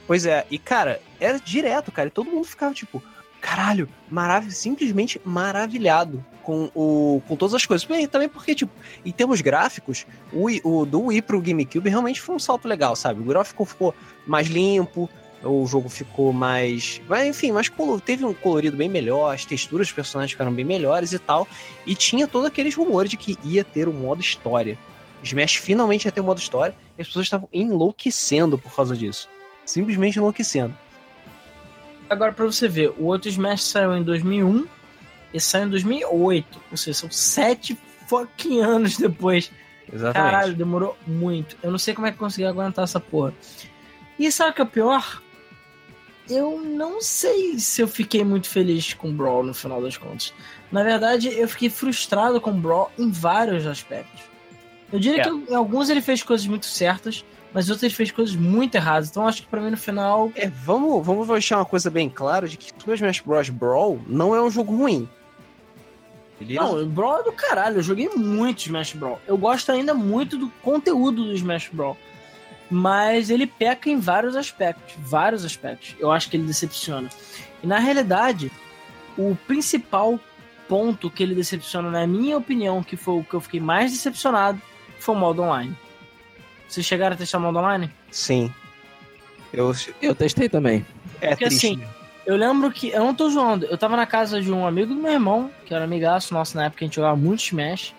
Pois 0.06 0.26
é, 0.26 0.46
e 0.52 0.58
cara, 0.60 1.00
era 1.20 1.40
direto, 1.40 1.92
cara, 1.94 2.08
e 2.10 2.12
todo 2.12 2.30
mundo 2.30 2.44
ficava 2.44 2.74
tipo, 2.74 3.02
caralho, 3.42 3.88
marav 4.10 4.50
simplesmente 4.52 5.20
maravilhado 5.24 6.24
com, 6.44 6.70
o, 6.76 7.22
com 7.28 7.36
todas 7.36 7.54
as 7.56 7.66
coisas. 7.66 7.86
Bem, 7.86 8.08
também 8.08 8.30
porque, 8.30 8.56
tipo, 8.56 8.72
em 9.06 9.12
termos 9.12 9.42
gráficos, 9.42 10.06
o, 10.32 10.48
o 10.64 10.86
do 10.86 11.06
Wii 11.06 11.22
pro 11.22 11.42
GameCube 11.42 11.90
realmente 11.90 12.22
foi 12.22 12.36
um 12.36 12.40
salto 12.40 12.68
legal, 12.68 12.96
sabe? 12.96 13.22
O 13.22 13.26
gráfico 13.26 13.66
ficou 13.66 13.94
mais 14.26 14.48
limpo, 14.48 15.10
o 15.44 15.66
jogo 15.66 15.90
ficou 15.90 16.34
mais. 16.34 17.02
Mas, 17.08 17.28
enfim, 17.28 17.52
colo- 17.76 18.00
teve 18.00 18.26
um 18.26 18.34
colorido 18.34 18.76
bem 18.76 18.90
melhor, 18.90 19.34
as 19.34 19.46
texturas 19.46 19.88
dos 19.88 19.94
personagens 19.94 20.32
ficaram 20.32 20.54
bem 20.54 20.66
melhores 20.66 21.14
e 21.14 21.20
tal. 21.20 21.48
E 21.86 21.96
tinha 21.96 22.28
todos 22.28 22.48
aqueles 22.48 22.76
rumores 22.76 23.10
de 23.10 23.18
que 23.18 23.38
ia 23.44 23.64
ter 23.64 23.88
um 23.88 23.94
modo 23.94 24.22
história. 24.22 24.78
Smash 25.24 25.56
finalmente 25.56 26.06
ia 26.06 26.12
ter 26.12 26.22
um 26.22 26.26
modo 26.26 26.40
história 26.40 26.76
e 26.98 27.02
as 27.02 27.08
pessoas 27.08 27.26
estavam 27.26 27.48
enlouquecendo 27.52 28.58
por 28.58 28.74
causa 28.74 28.96
disso. 28.96 29.30
Simplesmente 29.66 30.18
enlouquecendo. 30.18 30.76
Agora, 32.10 32.32
pra 32.34 32.46
você 32.46 32.68
ver, 32.68 32.90
o 32.98 33.06
outro 33.06 33.30
Smash 33.30 33.64
saiu 33.64 33.96
em 33.96 34.04
2001 34.04 34.66
e 35.34 35.40
saiu 35.40 35.66
em 35.68 35.70
2008. 35.70 36.62
Ou 36.72 36.78
seja, 36.78 36.98
são 37.00 37.12
sete 37.12 37.78
fucking 38.08 38.62
anos 38.62 38.98
depois. 38.98 39.52
Exatamente. 39.92 40.32
Caralho, 40.32 40.56
demorou 40.56 40.98
muito. 41.06 41.56
Eu 41.62 41.72
não 41.72 41.78
sei 41.78 41.94
como 41.94 42.08
é 42.08 42.12
que 42.12 42.16
eu 42.16 42.20
consegui 42.20 42.46
aguentar 42.46 42.84
essa 42.84 43.00
porra. 43.00 43.34
E 44.18 44.32
sabe 44.32 44.52
o 44.52 44.54
que 44.54 44.62
é 44.62 44.64
o 44.64 44.68
pior? 44.68 45.22
Eu 46.30 46.62
não 46.62 47.02
sei 47.02 47.58
se 47.58 47.82
eu 47.82 47.88
fiquei 47.88 48.24
muito 48.24 48.48
feliz 48.48 48.94
com 48.94 49.10
o 49.10 49.14
Brawl 49.14 49.44
no 49.44 49.54
final 49.54 49.82
das 49.82 49.98
contas. 49.98 50.32
Na 50.72 50.84
verdade, 50.84 51.28
eu 51.30 51.48
fiquei 51.48 51.70
frustrado 51.72 52.40
com 52.40 52.52
o 52.52 52.54
Brawl 52.54 52.92
em 53.00 53.10
vários 53.10 53.66
aspectos. 53.66 54.22
Eu 54.94 55.00
diria 55.00 55.22
É. 55.22 55.24
que 55.24 55.30
em 55.30 55.56
alguns 55.56 55.90
ele 55.90 56.02
fez 56.02 56.22
coisas 56.22 56.46
muito 56.46 56.68
certas, 56.68 57.26
mas 57.54 57.70
ele 57.70 57.90
fez 57.90 58.12
coisas 58.12 58.36
muito 58.36 58.76
erradas. 58.76 59.10
Então 59.10 59.28
acho 59.28 59.42
que 59.42 59.48
pra 59.48 59.62
mim 59.62 59.72
no 59.72 59.78
final. 59.78 60.32
É, 60.36 60.48
vamos, 60.48 61.06
vamos 61.06 61.28
deixar 61.28 61.58
uma 61.58 61.66
coisa 61.66 61.90
bem 61.90 62.10
clara 62.10 62.48
de 62.48 62.58
que 62.58 62.72
Super 62.78 62.96
Smash 62.96 63.20
Bros. 63.22 63.50
Brawl 63.50 64.00
não 64.08 64.36
é 64.36 64.42
um 64.42 64.50
jogo 64.50 64.76
ruim. 64.76 65.10
Beleza? 66.40 66.62
Não, 66.62 66.82
o 66.82 66.86
Brawl 66.86 67.20
é 67.20 67.24
do 67.24 67.32
caralho. 67.32 67.78
Eu 67.78 67.84
joguei 67.84 68.10
muito 68.10 68.60
Smash 68.60 68.94
Brawl. 68.94 69.20
Eu 69.28 69.38
gosto 69.38 69.72
ainda 69.72 69.94
muito 69.94 70.38
do 70.38 70.50
conteúdo 70.62 71.26
do 71.26 71.34
Smash 71.34 71.70
Brawl. 71.72 71.98
Mas 72.72 73.30
ele 73.30 73.48
peca 73.48 73.90
em 73.90 74.00
vários 74.00 74.36
aspectos. 74.36 74.96
Vários 75.00 75.44
aspectos. 75.44 75.96
Eu 76.00 76.12
acho 76.12 76.30
que 76.30 76.38
ele 76.38 76.46
decepciona. 76.46 77.10
E 77.64 77.68
na 77.68 77.80
realidade, 77.80 78.52
o 79.18 79.36
principal 79.48 80.20
ponto 80.68 81.10
que 81.10 81.24
ele 81.24 81.34
decepciona, 81.34 81.90
na 81.90 82.06
minha 82.06 82.38
opinião, 82.38 82.84
que 82.84 82.96
foi 82.96 83.16
o 83.16 83.24
que 83.24 83.34
eu 83.34 83.42
fiquei 83.42 83.60
mais 83.60 83.92
decepcionado, 83.92 84.62
foi 85.00 85.16
o 85.16 85.18
modo 85.18 85.42
online. 85.42 85.76
Vocês 86.70 86.86
chegaram 86.86 87.16
a 87.16 87.18
testar 87.18 87.40
o 87.40 87.42
modo 87.42 87.58
online? 87.60 87.92
Sim. 88.12 88.54
Eu, 89.52 89.74
Eu 90.02 90.14
testei 90.14 90.48
também. 90.48 90.86
é 91.20 91.30
Porque 91.30 91.46
triste. 91.48 91.66
assim, 91.68 91.84
Eu 92.26 92.36
lembro 92.36 92.72
que. 92.72 92.90
Eu 92.90 93.04
não 93.04 93.16
tô 93.16 93.28
zoando. 93.30 93.66
Eu 93.66 93.78
tava 93.78 93.98
na 93.98 94.06
casa 94.06 94.40
de 94.42 94.52
um 94.52 94.66
amigo 94.68 94.94
do 94.94 95.02
meu 95.02 95.12
irmão, 95.12 95.50
que 95.66 95.74
era 95.74 95.84
amigaço 95.84 96.34
nosso 96.34 96.56
na 96.56 96.66
época, 96.66 96.86
a 96.86 96.88
gente 96.88 96.96
jogava 96.96 97.16
muito 97.16 97.42
Smash. 97.42 97.94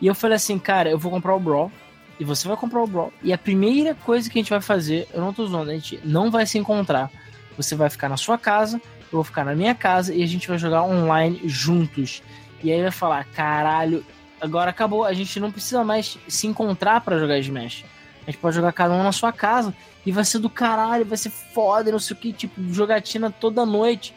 E 0.00 0.06
eu 0.06 0.14
falei 0.14 0.36
assim, 0.36 0.58
cara, 0.58 0.88
eu 0.88 0.98
vou 0.98 1.10
comprar 1.10 1.34
o 1.34 1.40
Brawl. 1.40 1.72
E 2.20 2.24
você 2.24 2.46
vai 2.46 2.56
comprar 2.56 2.80
o 2.82 2.86
Brawl. 2.86 3.12
E 3.22 3.32
a 3.32 3.38
primeira 3.38 3.94
coisa 3.96 4.30
que 4.30 4.38
a 4.38 4.40
gente 4.42 4.50
vai 4.50 4.60
fazer, 4.60 5.08
eu 5.12 5.20
não 5.20 5.32
tô 5.32 5.44
zoando, 5.46 5.70
a 5.70 5.74
gente 5.74 5.98
não 6.04 6.30
vai 6.30 6.46
se 6.46 6.56
encontrar. 6.56 7.10
Você 7.56 7.74
vai 7.74 7.90
ficar 7.90 8.08
na 8.08 8.16
sua 8.16 8.38
casa, 8.38 8.76
eu 9.00 9.10
vou 9.18 9.24
ficar 9.24 9.44
na 9.44 9.54
minha 9.54 9.74
casa 9.74 10.14
e 10.14 10.22
a 10.22 10.26
gente 10.26 10.46
vai 10.46 10.56
jogar 10.58 10.84
online 10.84 11.40
juntos. 11.44 12.22
E 12.62 12.70
aí 12.70 12.80
vai 12.82 12.90
falar, 12.92 13.24
caralho, 13.26 14.04
agora 14.40 14.70
acabou, 14.70 15.04
a 15.04 15.12
gente 15.12 15.40
não 15.40 15.50
precisa 15.50 15.82
mais 15.82 16.16
se 16.28 16.46
encontrar 16.46 17.00
pra 17.00 17.18
jogar 17.18 17.38
Smash. 17.40 17.84
A 18.26 18.30
gente 18.30 18.40
pode 18.40 18.56
jogar 18.56 18.72
cada 18.72 18.94
um 18.94 19.02
na 19.02 19.12
sua 19.12 19.32
casa 19.32 19.74
e 20.04 20.12
vai 20.12 20.24
ser 20.24 20.38
do 20.38 20.50
caralho, 20.50 21.04
vai 21.04 21.16
ser 21.16 21.30
foda, 21.30 21.92
não 21.92 21.98
sei 21.98 22.16
o 22.16 22.20
que, 22.20 22.32
tipo, 22.32 22.60
jogatina 22.72 23.30
toda 23.30 23.66
noite. 23.66 24.14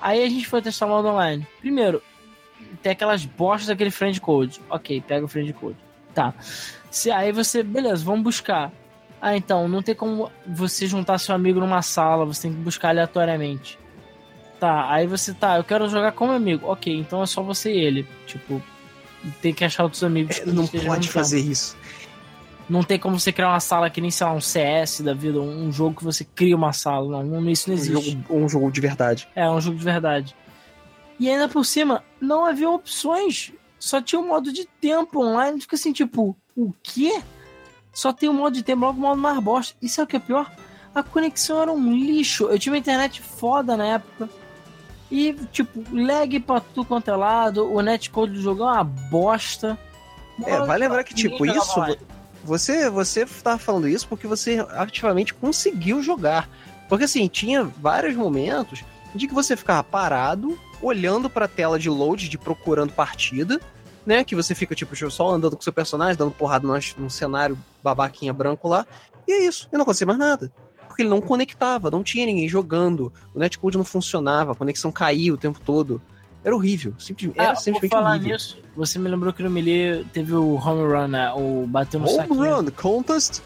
Aí 0.00 0.22
a 0.22 0.28
gente 0.28 0.46
foi 0.46 0.62
testar 0.62 0.86
o 0.86 0.90
modo 0.90 1.08
online. 1.08 1.46
Primeiro, 1.60 2.02
tem 2.82 2.92
aquelas 2.92 3.24
bostas 3.24 3.68
daquele 3.68 3.90
friend 3.90 4.20
code. 4.20 4.60
Ok, 4.70 5.02
pega 5.06 5.24
o 5.24 5.28
friend 5.28 5.52
code. 5.52 5.76
Tá. 6.14 6.34
Se, 6.90 7.10
aí 7.10 7.32
você, 7.32 7.62
beleza, 7.62 8.04
vamos 8.04 8.22
buscar. 8.22 8.72
Ah, 9.20 9.36
então, 9.36 9.68
não 9.68 9.82
tem 9.82 9.94
como 9.94 10.30
você 10.46 10.86
juntar 10.86 11.18
seu 11.18 11.34
amigo 11.34 11.60
numa 11.60 11.82
sala, 11.82 12.24
você 12.24 12.42
tem 12.42 12.52
que 12.52 12.58
buscar 12.58 12.88
aleatoriamente. 12.88 13.78
Tá, 14.58 14.90
aí 14.90 15.06
você 15.06 15.32
tá, 15.32 15.56
eu 15.56 15.64
quero 15.64 15.88
jogar 15.88 16.12
com 16.12 16.26
meu 16.26 16.36
amigo. 16.36 16.66
Ok, 16.66 16.94
então 16.94 17.22
é 17.22 17.26
só 17.26 17.42
você 17.42 17.72
e 17.72 17.78
ele. 17.78 18.06
Tipo, 18.26 18.62
tem 19.40 19.52
que 19.52 19.64
achar 19.64 19.84
outros 19.84 20.02
amigos. 20.02 20.38
É, 20.38 20.44
que 20.44 20.50
não 20.50 20.66
pode 20.66 21.08
fazer 21.08 21.40
isso. 21.40 21.76
Não 22.70 22.82
tem 22.84 22.98
como 22.98 23.18
você 23.18 23.32
criar 23.32 23.48
uma 23.50 23.60
sala 23.60 23.90
que 23.90 24.00
nem, 24.00 24.10
sei 24.10 24.26
lá, 24.26 24.32
um 24.32 24.40
CS 24.40 25.00
da 25.00 25.12
vida, 25.12 25.40
um 25.40 25.72
jogo 25.72 25.96
que 25.96 26.04
você 26.04 26.24
cria 26.24 26.56
uma 26.56 26.72
sala. 26.72 27.22
Não, 27.22 27.50
isso 27.50 27.68
não 27.68 27.76
Um 27.76 27.78
existe. 27.78 28.10
jogo, 28.12 28.24
um 28.36 28.48
jogo 28.48 28.70
de 28.70 28.80
verdade. 28.80 29.28
É, 29.34 29.50
um 29.50 29.60
jogo 29.60 29.76
de 29.76 29.84
verdade. 29.84 30.36
E 31.18 31.28
ainda 31.28 31.48
por 31.48 31.64
cima, 31.66 32.02
não 32.20 32.46
havia 32.46 32.70
opções. 32.70 33.52
Só 33.78 34.00
tinha 34.00 34.20
um 34.20 34.28
modo 34.28 34.52
de 34.52 34.64
tempo 34.80 35.20
online. 35.22 35.60
Fica 35.60 35.74
assim, 35.76 35.92
tipo, 35.92 36.36
o 36.56 36.72
quê? 36.82 37.20
Só 37.92 38.12
tem 38.12 38.28
um 38.28 38.34
modo 38.34 38.54
de 38.54 38.62
tempo, 38.62 38.82
logo 38.82 38.98
um 38.98 39.02
modo 39.02 39.20
mais 39.20 39.38
bosta. 39.40 39.76
Isso 39.82 40.00
é 40.00 40.04
o 40.04 40.06
que 40.06 40.16
é 40.16 40.20
pior? 40.20 40.50
A 40.94 41.02
conexão 41.02 41.60
era 41.60 41.72
um 41.72 41.92
lixo. 41.92 42.44
Eu 42.44 42.58
tinha 42.58 42.72
uma 42.72 42.78
internet 42.78 43.20
foda 43.20 43.76
na 43.76 43.86
época. 43.86 44.28
E, 45.10 45.32
tipo, 45.50 45.82
lag 45.92 46.38
pra 46.40 46.60
tudo 46.60 46.86
quanto 46.86 47.10
é 47.10 47.16
lado. 47.16 47.70
O 47.72 47.80
netcode 47.82 48.32
do 48.32 48.40
jogo 48.40 48.62
é 48.62 48.66
uma 48.66 48.84
bosta. 48.84 49.78
É, 50.46 50.58
vai 50.60 50.78
lembrar 50.78 51.02
que, 51.04 51.14
tipo, 51.14 51.44
isso. 51.44 51.80
Você, 52.44 52.88
você 52.88 53.26
tá 53.26 53.58
falando 53.58 53.88
isso 53.88 54.08
porque 54.08 54.26
você 54.26 54.64
ativamente 54.70 55.34
conseguiu 55.34 56.02
jogar. 56.02 56.48
Porque 56.88 57.04
assim, 57.04 57.28
tinha 57.28 57.64
vários 57.64 58.16
momentos 58.16 58.82
de 59.14 59.28
que 59.28 59.34
você 59.34 59.56
ficava 59.56 59.82
parado, 59.84 60.58
olhando 60.80 61.28
pra 61.28 61.48
tela 61.48 61.78
de 61.78 61.90
load, 61.90 62.28
de 62.28 62.38
procurando 62.38 62.92
partida, 62.92 63.60
né? 64.04 64.24
Que 64.24 64.34
você 64.34 64.54
fica, 64.54 64.74
tipo, 64.74 64.96
só 65.10 65.30
andando 65.30 65.56
com 65.56 65.62
seu 65.62 65.72
personagem, 65.72 66.16
dando 66.16 66.32
porrada 66.32 66.66
num 66.96 67.10
cenário 67.10 67.58
babaquinha 67.82 68.32
branco 68.32 68.68
lá. 68.68 68.86
E 69.26 69.32
é 69.32 69.44
isso. 69.44 69.68
E 69.72 69.76
não 69.76 69.82
acontecia 69.82 70.06
mais 70.06 70.18
nada. 70.18 70.52
Porque 70.88 71.02
ele 71.02 71.08
não 71.08 71.20
conectava, 71.20 71.90
não 71.90 72.02
tinha 72.02 72.26
ninguém 72.26 72.48
jogando. 72.48 73.12
O 73.34 73.38
netcode 73.38 73.76
não 73.76 73.84
funcionava, 73.84 74.52
a 74.52 74.54
conexão 74.56 74.90
caía 74.90 75.32
o 75.32 75.38
tempo 75.38 75.60
todo. 75.60 76.02
Era 76.44 76.54
horrível. 76.56 76.94
Simplesmente, 76.98 77.38
era 77.38 77.50
Ah, 77.50 77.54
por 77.54 77.60
simplesmente 77.62 77.90
falar 77.90 78.10
horrível. 78.12 78.32
nisso, 78.32 78.58
você 78.74 78.98
me 78.98 79.08
lembrou 79.08 79.32
que 79.32 79.42
no 79.42 79.50
Melee 79.50 80.04
teve 80.12 80.32
o 80.34 80.54
home 80.54 80.82
run, 80.92 81.08
né? 81.08 81.32
O 81.34 81.66
bateu 81.66 82.00
no 82.00 82.06
Home 82.06 82.16
saquinho. 82.16 82.56
Run 82.56 82.66
Contest 82.70 83.42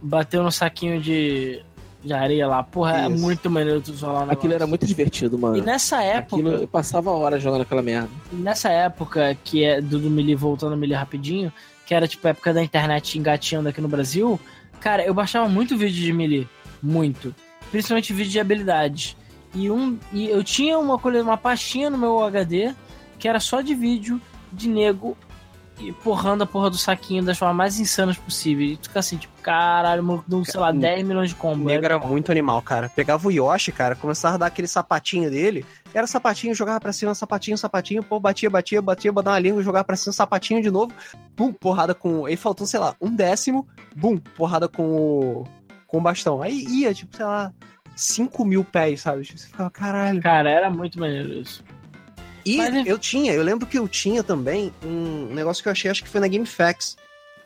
Bateu 0.00 0.42
no 0.44 0.50
saquinho 0.52 1.00
de, 1.00 1.60
de 2.04 2.12
areia 2.12 2.46
lá. 2.46 2.62
Porra, 2.62 2.98
é 3.02 3.08
Isso. 3.10 3.20
muito 3.20 3.50
maneiro 3.50 3.80
tu 3.80 3.92
zoar 3.92 4.24
lá 4.26 4.32
Aquilo 4.32 4.54
era 4.54 4.66
muito 4.66 4.86
divertido, 4.86 5.36
mano. 5.36 5.56
E 5.56 5.60
nessa 5.60 6.02
época, 6.02 6.36
Aquilo, 6.36 6.50
eu 6.52 6.68
passava 6.68 7.10
horas 7.10 7.42
jogando 7.42 7.62
aquela 7.62 7.82
merda. 7.82 8.08
nessa 8.32 8.70
época 8.70 9.36
que 9.44 9.64
é 9.64 9.80
do, 9.80 9.98
do 9.98 10.08
Melee, 10.08 10.34
voltando 10.36 10.72
ao 10.72 10.78
Melee 10.78 10.96
rapidinho, 10.96 11.52
que 11.84 11.92
era 11.94 12.06
tipo 12.06 12.26
a 12.26 12.30
época 12.30 12.54
da 12.54 12.62
internet 12.62 13.18
engateando 13.18 13.68
aqui 13.68 13.80
no 13.80 13.88
Brasil, 13.88 14.38
cara, 14.80 15.04
eu 15.04 15.12
baixava 15.12 15.48
muito 15.48 15.76
vídeo 15.76 16.00
de 16.02 16.12
Melee. 16.12 16.48
Muito. 16.80 17.34
Principalmente 17.72 18.12
vídeo 18.12 18.30
de 18.30 18.38
habilidades. 18.40 19.16
E, 19.54 19.70
um, 19.70 19.98
e 20.12 20.28
eu 20.28 20.42
tinha 20.44 20.78
uma, 20.78 20.96
uma 20.96 21.36
pastinha 21.36 21.90
no 21.90 21.98
meu 21.98 22.22
HD 22.22 22.74
que 23.18 23.26
era 23.26 23.40
só 23.40 23.60
de 23.60 23.74
vídeo 23.74 24.20
de 24.52 24.68
nego 24.68 25.16
e 25.80 25.92
porrando 25.92 26.42
a 26.42 26.46
porra 26.46 26.70
do 26.70 26.76
saquinho 26.76 27.22
das 27.22 27.38
formas 27.38 27.56
mais 27.56 27.80
insanas 27.80 28.16
possíveis. 28.16 28.72
E 28.72 28.76
tu 28.76 28.88
fica 28.88 28.98
assim, 28.98 29.16
tipo, 29.16 29.32
caralho, 29.40 30.02
maluco, 30.02 30.24
deu, 30.28 30.44
sei 30.44 30.58
lá, 30.58 30.72
10 30.72 31.06
milhões 31.06 31.30
de 31.30 31.36
O 31.36 31.38
combos. 31.38 31.64
nego 31.66 31.84
era 31.84 31.98
muito 31.98 32.32
animal, 32.32 32.60
cara. 32.62 32.88
Pegava 32.88 33.26
o 33.26 33.30
Yoshi, 33.30 33.70
cara, 33.70 33.94
começava 33.94 34.34
a 34.34 34.38
dar 34.38 34.46
aquele 34.46 34.66
sapatinho 34.66 35.30
dele. 35.30 35.64
Era 35.94 36.06
sapatinho, 36.06 36.54
jogava 36.54 36.80
pra 36.80 36.92
cima, 36.92 37.14
sapatinho, 37.14 37.56
sapatinho, 37.56 38.02
pô, 38.02 38.18
batia, 38.18 38.50
batia, 38.50 38.82
batia, 38.82 39.12
botava 39.12 39.36
uma 39.36 39.40
língua, 39.40 39.62
jogava 39.62 39.84
pra 39.84 39.96
cima, 39.96 40.12
sapatinho 40.12 40.60
de 40.60 40.70
novo. 40.70 40.92
Bum, 41.36 41.52
porrada 41.52 41.94
com. 41.94 42.26
Aí 42.26 42.36
faltou, 42.36 42.66
sei 42.66 42.80
lá, 42.80 42.94
um 43.00 43.14
décimo. 43.14 43.66
Bum, 43.96 44.16
porrada 44.18 44.68
com 44.68 44.82
o. 44.82 45.44
com 45.86 45.98
o 45.98 46.00
bastão. 46.00 46.42
Aí 46.42 46.64
ia, 46.66 46.92
tipo, 46.92 47.16
sei 47.16 47.24
lá, 47.24 47.52
5 47.98 48.44
mil 48.44 48.64
pés, 48.64 49.00
sabe? 49.00 49.26
Você 49.26 49.46
ficava, 49.46 49.70
caralho. 49.70 50.22
Cara, 50.22 50.48
era 50.48 50.70
muito 50.70 51.00
maneiro 51.00 51.32
isso. 51.32 51.64
E 52.46 52.56
Mas, 52.56 52.86
eu 52.86 52.96
tinha, 52.96 53.32
eu 53.32 53.42
lembro 53.42 53.66
que 53.66 53.76
eu 53.78 53.88
tinha 53.88 54.22
também 54.22 54.72
um 54.84 55.34
negócio 55.34 55.62
que 55.62 55.68
eu 55.68 55.72
achei, 55.72 55.90
acho 55.90 56.02
que 56.02 56.08
foi 56.08 56.20
na 56.20 56.28
GameFAQs, 56.28 56.96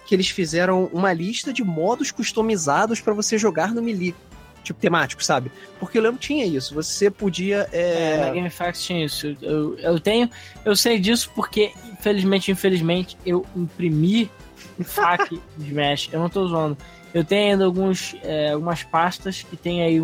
que 0.07 0.14
eles 0.14 0.28
fizeram 0.28 0.90
uma 0.92 1.12
lista 1.12 1.53
de 1.53 1.64
modos 1.64 2.11
customizados 2.11 3.00
pra 3.00 3.14
você 3.14 3.38
jogar 3.38 3.74
no 3.74 3.82
Melee. 3.82 4.14
Tipo, 4.62 4.78
temático, 4.78 5.24
sabe? 5.24 5.50
Porque 5.80 5.98
eu 5.98 6.03
lembro 6.03 6.20
que 6.20 6.28
tinha 6.28 6.46
isso. 6.46 6.72
Você 6.74 7.11
podia. 7.11 7.68
É, 7.72 8.18
na 8.18 8.26
É... 8.26 8.34
GameFAQs 8.34 8.84
tinha 8.84 9.05
isso. 9.05 9.36
Eu, 9.42 9.76
eu 9.78 9.98
tenho. 9.98 10.30
Eu 10.64 10.76
sei 10.76 11.00
disso 11.00 11.32
porque, 11.34 11.72
infelizmente, 11.90 12.53
infelizmente, 12.53 13.16
eu 13.26 13.44
imprimi 13.57 14.30
o 14.78 14.84
FAQ 14.84 15.40
de 15.59 15.66
Smash. 15.66 16.11
Eu 16.12 16.20
não 16.20 16.28
tô 16.28 16.46
zoando. 16.46 16.78
Eu 17.12 17.24
tenho 17.24 17.53
ainda 17.53 17.64
alguns, 17.64 18.14
é, 18.22 18.53
algumas 18.53 18.84
pastas 18.84 19.42
que 19.42 19.57
tem 19.57 19.82
aí 19.82 20.00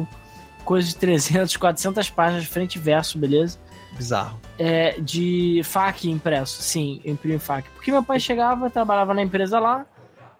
coisa 0.69 0.87
de 0.87 0.97
300, 0.97 1.57
400 1.57 2.11
páginas 2.11 2.43
de 2.43 2.49
frente 2.51 2.75
e 2.77 2.79
verso, 2.79 3.19
beleza? 3.19 3.59
Bizarro. 3.97 4.39
É, 4.59 5.01
de 5.01 5.63
FAQ 5.65 6.11
impresso. 6.11 6.61
Sim, 6.61 7.01
eu 7.03 7.15
imprimi 7.15 7.39
FAQ. 7.39 7.71
Porque 7.71 7.91
meu 7.91 8.03
pai 8.03 8.21
chegava, 8.21 8.69
trabalhava 8.69 9.15
na 9.15 9.23
empresa 9.23 9.59
lá, 9.59 9.87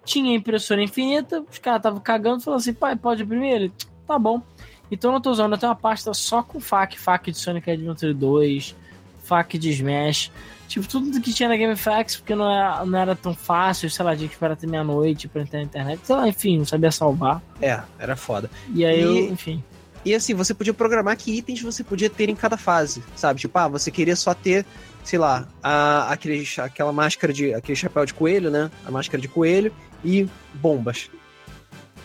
tinha 0.05 0.37
impressora 0.37 0.83
infinita, 0.83 1.43
os 1.51 1.57
caras 1.57 1.79
estavam 1.79 1.99
cagando, 1.99 2.43
falou 2.43 2.59
assim, 2.59 2.75
pai, 2.75 2.95
pode 2.95 3.23
imprimir? 3.23 3.55
Ele, 3.55 3.73
tá 4.07 4.19
bom. 4.19 4.43
Então 4.91 5.11
eu 5.11 5.15
não 5.15 5.21
tô 5.23 5.31
usando, 5.31 5.53
eu 5.53 5.59
tenho 5.59 5.71
uma 5.73 5.79
pasta 5.79 6.13
só 6.13 6.43
com 6.43 6.61
FAQ, 6.61 6.99
FAQ 6.99 7.31
de 7.33 7.39
Sonic 7.39 7.71
Adventure 7.71 8.13
2, 8.13 8.77
FAQ 9.25 9.57
de 9.59 9.71
Smash, 9.71 10.31
tipo, 10.69 10.87
tudo 10.87 11.19
que 11.23 11.33
tinha 11.33 11.49
na 11.49 11.57
GameFAQs, 11.57 12.17
porque 12.17 12.35
não 12.35 12.51
era, 12.51 12.85
não 12.85 12.99
era 12.99 13.17
tão 13.17 13.35
fácil, 13.35 13.89
sei 13.89 14.05
lá, 14.05 14.15
tinha 14.15 14.29
que 14.29 14.35
esperar 14.35 14.53
até 14.53 14.67
meia-noite 14.67 15.27
pra 15.27 15.41
entrar 15.41 15.61
na 15.61 15.65
internet, 15.65 16.01
sei 16.05 16.15
lá, 16.17 16.29
enfim, 16.29 16.59
não 16.59 16.67
sabia 16.67 16.93
salvar. 16.93 17.41
É, 17.63 17.81
era 17.99 18.15
foda. 18.15 18.51
E 18.75 18.85
aí 18.85 18.99
E- 18.99 19.03
eu, 19.03 19.33
enfim. 19.33 19.65
E 20.09 20.15
assim, 20.15 20.33
você 20.33 20.55
podia 20.55 20.73
programar 20.73 21.19
que 21.19 21.31
itens 21.37 21.61
você 21.61 21.85
podia 21.85 22.09
ter 22.09 22.31
em 22.31 22.35
cada 22.35 22.57
fase, 22.57 23.03
sabe? 23.15 23.41
Tipo, 23.41 23.59
ah, 23.59 23.69
você 23.69 23.91
queria 23.91 24.17
só 24.17 24.33
ter, 24.33 24.65
sei 25.05 25.19
lá, 25.19 25.47
a, 25.63 26.11
aquele, 26.11 26.49
aquela 26.57 26.91
máscara 26.95 27.31
de. 27.31 27.53
aquele 27.53 27.77
chapéu 27.77 28.07
de 28.07 28.15
coelho, 28.15 28.51
né? 28.51 28.71
A 28.87 28.91
máscara 28.91 29.21
de 29.21 29.29
coelho 29.29 29.71
e 30.03 30.27
bombas. 30.55 31.11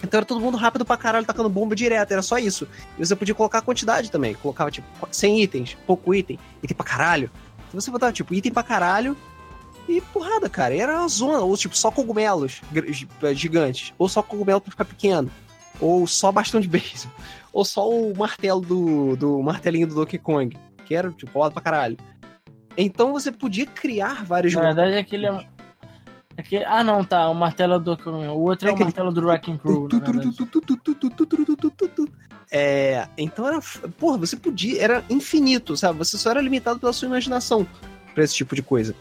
Então 0.03 0.17
era 0.17 0.25
todo 0.25 0.41
mundo 0.41 0.57
rápido 0.57 0.83
pra 0.83 0.97
caralho, 0.97 1.25
tacando 1.25 1.47
bomba 1.47 1.73
direto, 1.77 2.11
era 2.11 2.21
só 2.21 2.37
isso. 2.37 2.67
E 2.99 3.05
você 3.05 3.15
podia 3.15 3.33
colocar 3.33 3.59
a 3.59 3.61
quantidade 3.61 4.11
também. 4.11 4.33
Colocava, 4.33 4.69
tipo, 4.69 4.85
100 5.09 5.41
itens, 5.41 5.77
pouco 5.87 6.13
item, 6.13 6.37
item 6.61 6.75
pra 6.75 6.85
caralho. 6.85 7.31
Então 7.69 7.79
você 7.79 7.89
botava, 7.89 8.11
tipo, 8.11 8.33
item 8.33 8.51
pra 8.51 8.63
caralho 8.63 9.15
e 9.87 10.01
porrada, 10.01 10.49
cara. 10.49 10.75
Era 10.75 10.99
uma 10.99 11.07
zona, 11.07 11.39
ou 11.39 11.55
tipo, 11.55 11.77
só 11.77 11.89
cogumelos 11.89 12.61
gi- 12.73 13.07
gigantes, 13.33 13.93
ou 13.97 14.09
só 14.09 14.21
cogumelo 14.21 14.59
pra 14.59 14.71
ficar 14.71 14.83
pequeno, 14.83 15.31
ou 15.79 16.05
só 16.05 16.33
bastão 16.33 16.59
de 16.59 16.67
beisebol 16.67 17.15
ou 17.53 17.63
só 17.63 17.87
o 17.87 18.17
martelo 18.17 18.59
do, 18.59 19.15
do 19.15 19.41
martelinho 19.43 19.87
do 19.87 19.93
Donkey 19.93 20.17
Kong, 20.17 20.57
que 20.85 20.95
era 20.95 21.11
tipo 21.11 21.31
foda 21.31 21.51
pra 21.51 21.61
caralho. 21.61 21.97
Então 22.75 23.13
você 23.13 23.31
podia 23.31 23.67
criar 23.67 24.25
vários 24.25 24.53
Na 24.55 24.61
verdade, 24.61 24.97
aquele 24.97 25.27
é. 25.27 25.47
Aquele, 26.35 26.65
ah, 26.65 26.83
não, 26.83 27.03
tá. 27.05 27.29
O 27.29 27.35
martelo 27.35 27.79
do. 27.79 27.91
O 27.91 28.41
outro 28.41 28.67
é, 28.67 28.71
É 28.71 28.73
o 28.73 28.79
martelo 28.79 29.11
do 29.11 29.21
Wrecking 29.21 29.57
Crew. 29.57 29.87
É, 32.51 33.07
então 33.15 33.47
era. 33.47 33.59
Porra, 33.99 34.17
você 34.17 34.35
podia. 34.35 34.81
Era 34.81 35.05
infinito, 35.09 35.77
sabe? 35.77 35.99
Você 35.99 36.17
só 36.17 36.31
era 36.31 36.41
limitado 36.41 36.79
pela 36.79 36.91
sua 36.91 37.07
imaginação. 37.07 37.67
pra 38.15 38.23
esse 38.23 38.35
tipo 38.35 38.55
de 38.55 38.63
coisa. 38.63 38.95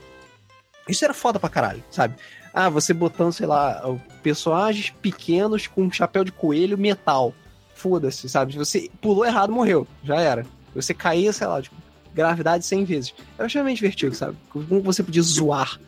Isso 0.87 1.05
era 1.05 1.15
foda 1.15 1.39
pra 1.39 1.49
caralho, 1.49 1.83
sabe? 1.91 2.17
Ah, 2.53 2.69
você 2.69 2.93
botando, 2.93 3.33
sei 3.33 3.47
lá, 3.47 3.83
personagens 4.23 4.91
pequenos 5.01 5.67
com 5.67 5.85
um 5.85 5.93
chapéu 5.93 6.25
de 6.25 6.33
coelho 6.33 6.77
metal. 6.77 7.33
Foda-se, 7.83 8.29
sabe? 8.29 8.57
Você 8.57 8.89
pulou 9.01 9.25
errado, 9.27 9.53
morreu. 9.53 9.87
Já 10.05 10.21
era. 10.21 10.47
Você 10.75 10.95
caía, 10.95 11.33
sei 11.33 11.47
lá, 11.49 11.61
tipo, 11.61 11.75
gravidade 12.15 12.65
100 12.65 12.85
vezes. 12.85 13.15
Era 13.37 13.47
extremamente 13.47 13.79
divertido, 13.79 14.15
sabe? 14.15 14.37
Como 14.51 14.81
você 14.83 15.03
podia 15.03 15.23
zoar 15.23 15.81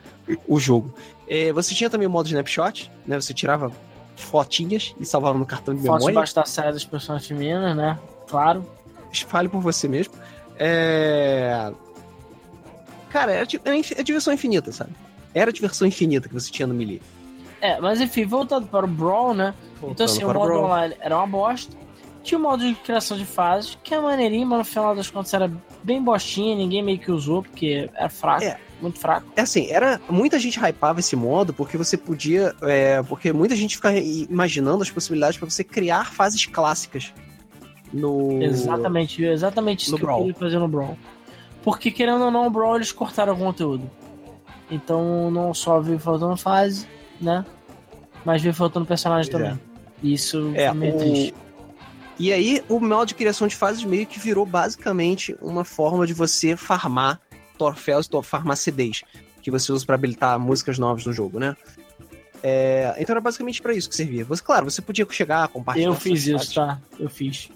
o 0.49 0.59
jogo. 0.59 0.93
É, 1.29 1.53
você 1.53 1.73
tinha 1.75 1.89
também 1.89 2.09
o 2.09 2.11
modo 2.11 2.27
snapshot, 2.27 2.91
né? 3.07 3.21
Você 3.21 3.33
tirava 3.33 3.71
fotinhas 4.17 4.95
e 4.99 5.05
salvava 5.07 5.39
no 5.39 5.47
cartão 5.47 5.73
de 5.75 5.81
Fotos 5.81 5.95
memória. 5.99 6.13
debaixo 6.15 6.35
da 6.35 6.45
saia 6.45 6.73
das 6.73 6.85
personagens 6.85 7.29
femininas, 7.29 7.77
né? 7.77 7.99
Claro. 8.27 8.67
Fale 9.29 9.49
por 9.49 9.61
você 9.61 9.87
mesmo. 9.87 10.15
É... 10.59 11.71
Cara, 13.11 13.33
era, 13.33 13.47
ti- 13.47 13.61
era 13.65 13.77
inf- 13.77 13.93
é 13.97 14.03
diversão 14.03 14.33
infinita, 14.33 14.73
sabe? 14.73 14.91
Era 15.33 15.53
diversão 15.53 15.87
infinita 15.87 16.29
que 16.29 16.35
você 16.35 16.51
tinha 16.51 16.67
no 16.67 16.75
Melee. 16.75 17.01
É, 17.67 17.81
mas 17.81 17.99
enfim, 18.01 18.27
voltando 18.27 18.67
para 18.67 18.85
o 18.85 18.89
Brawl, 18.89 19.33
né? 19.33 19.55
Então, 19.83 20.05
assim, 20.05 20.23
o 20.23 20.27
Voltando 20.27 20.33
para 20.33 20.39
modo 20.39 20.49
Brawl. 20.49 20.65
online 20.67 20.95
era 21.01 21.17
uma 21.17 21.27
bosta. 21.27 21.75
Tinha 22.23 22.39
o 22.39 22.43
modo 22.43 22.67
de 22.67 22.75
criação 22.75 23.17
de 23.17 23.25
fases, 23.25 23.79
que 23.83 23.95
é 23.95 24.01
maneirinho, 24.01 24.47
mas 24.47 24.59
no 24.59 24.65
final 24.65 24.95
das 24.95 25.11
contas 25.11 25.33
era 25.35 25.51
bem 25.83 26.03
bostinha, 26.03 26.55
ninguém 26.57 26.83
meio 26.83 26.99
que 26.99 27.11
usou, 27.11 27.43
porque 27.43 27.89
era 27.95 28.09
fraco, 28.09 28.45
É. 28.45 28.59
muito 28.81 28.99
fraco. 28.99 29.27
É 29.37 29.43
assim, 29.43 29.71
era. 29.71 30.01
Muita 30.09 30.39
gente 30.39 30.59
hypava 30.59 31.01
esse 31.01 31.15
modo 31.17 31.53
porque 31.55 31.77
você 31.77 31.97
podia. 31.97 32.55
é, 32.63 33.03
porque 33.03 33.33
muita 33.33 33.55
gente 33.57 33.77
fica 33.77 33.93
imaginando 33.95 34.83
as 34.83 34.91
possibilidades 34.91 35.39
pra 35.39 35.49
você 35.49 35.63
criar 35.65 36.13
fases 36.13 36.45
clássicas 36.47 37.13
no. 37.93 38.43
Exatamente, 38.43 39.23
exatamente 39.25 39.83
isso 39.85 39.93
no 39.93 39.99
que 39.99 40.05
Brawl. 40.05 40.19
eu 40.21 40.25
queria 40.27 40.39
fazer 40.41 40.59
no 40.59 40.69
Brawl. 40.69 40.99
Porque, 41.63 41.91
querendo 41.91 42.25
ou 42.25 42.31
não, 42.31 42.47
o 42.47 42.51
Brawl 42.51 42.77
eles 42.77 42.93
cortaram 42.93 43.33
o 43.35 43.39
conteúdo. 43.39 43.91
Então, 44.71 45.31
não 45.31 45.53
só 45.55 45.81
veio 45.81 45.99
faltando 45.99 46.37
fase, 46.37 46.87
né? 47.21 47.45
Mas 48.25 48.43
veio 48.43 48.55
faltando 48.55 48.87
personagem 48.87 49.31
Pois 49.31 49.43
é. 49.43 49.49
também. 49.51 49.63
Isso 50.03 50.53
É, 50.55 50.73
meio 50.73 50.95
o- 50.95 50.99
triste. 50.99 51.35
E 52.19 52.33
aí, 52.33 52.63
o 52.69 52.79
modo 52.79 53.09
de 53.09 53.15
criação 53.15 53.49
de 53.49 53.57
fases 53.57 53.83
meio 53.85 54.07
que 54.07 54.21
virou 54.21 54.47
basicamente 54.47 55.37
uma 55.43 55.65
forma 55.65 56.07
de 56.07 56.15
você 56.15 56.57
farmar 56.57 57.21
troféus, 57.59 58.09
farmar 58.23 58.57
CDs, 58.57 59.03
que 59.43 59.51
você 59.51 59.73
usa 59.73 59.85
pra 59.85 59.97
habilitar 59.97 60.39
músicas 60.39 60.79
novas 60.79 61.05
no 61.05 61.13
jogo, 61.13 61.39
né? 61.41 61.57
É, 62.43 62.95
então 62.99 63.15
era 63.15 63.21
basicamente 63.21 63.61
pra 63.63 63.73
isso 63.75 63.89
que 63.89 63.97
servia. 63.97 64.25
Você, 64.27 64.43
claro, 64.43 64.71
você 64.71 64.83
podia 64.83 65.07
chegar, 65.11 65.49
compartilhar. 65.49 65.89
Eu 65.89 65.95
fiz 65.95 66.27
isso, 66.27 66.55
tá? 66.55 66.79
Eu 66.99 67.09
fiz. 67.09 67.49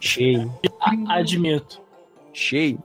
Cheio. 0.00 0.52
A- 0.80 1.16
admito. 1.18 1.80
cheio. 2.32 2.78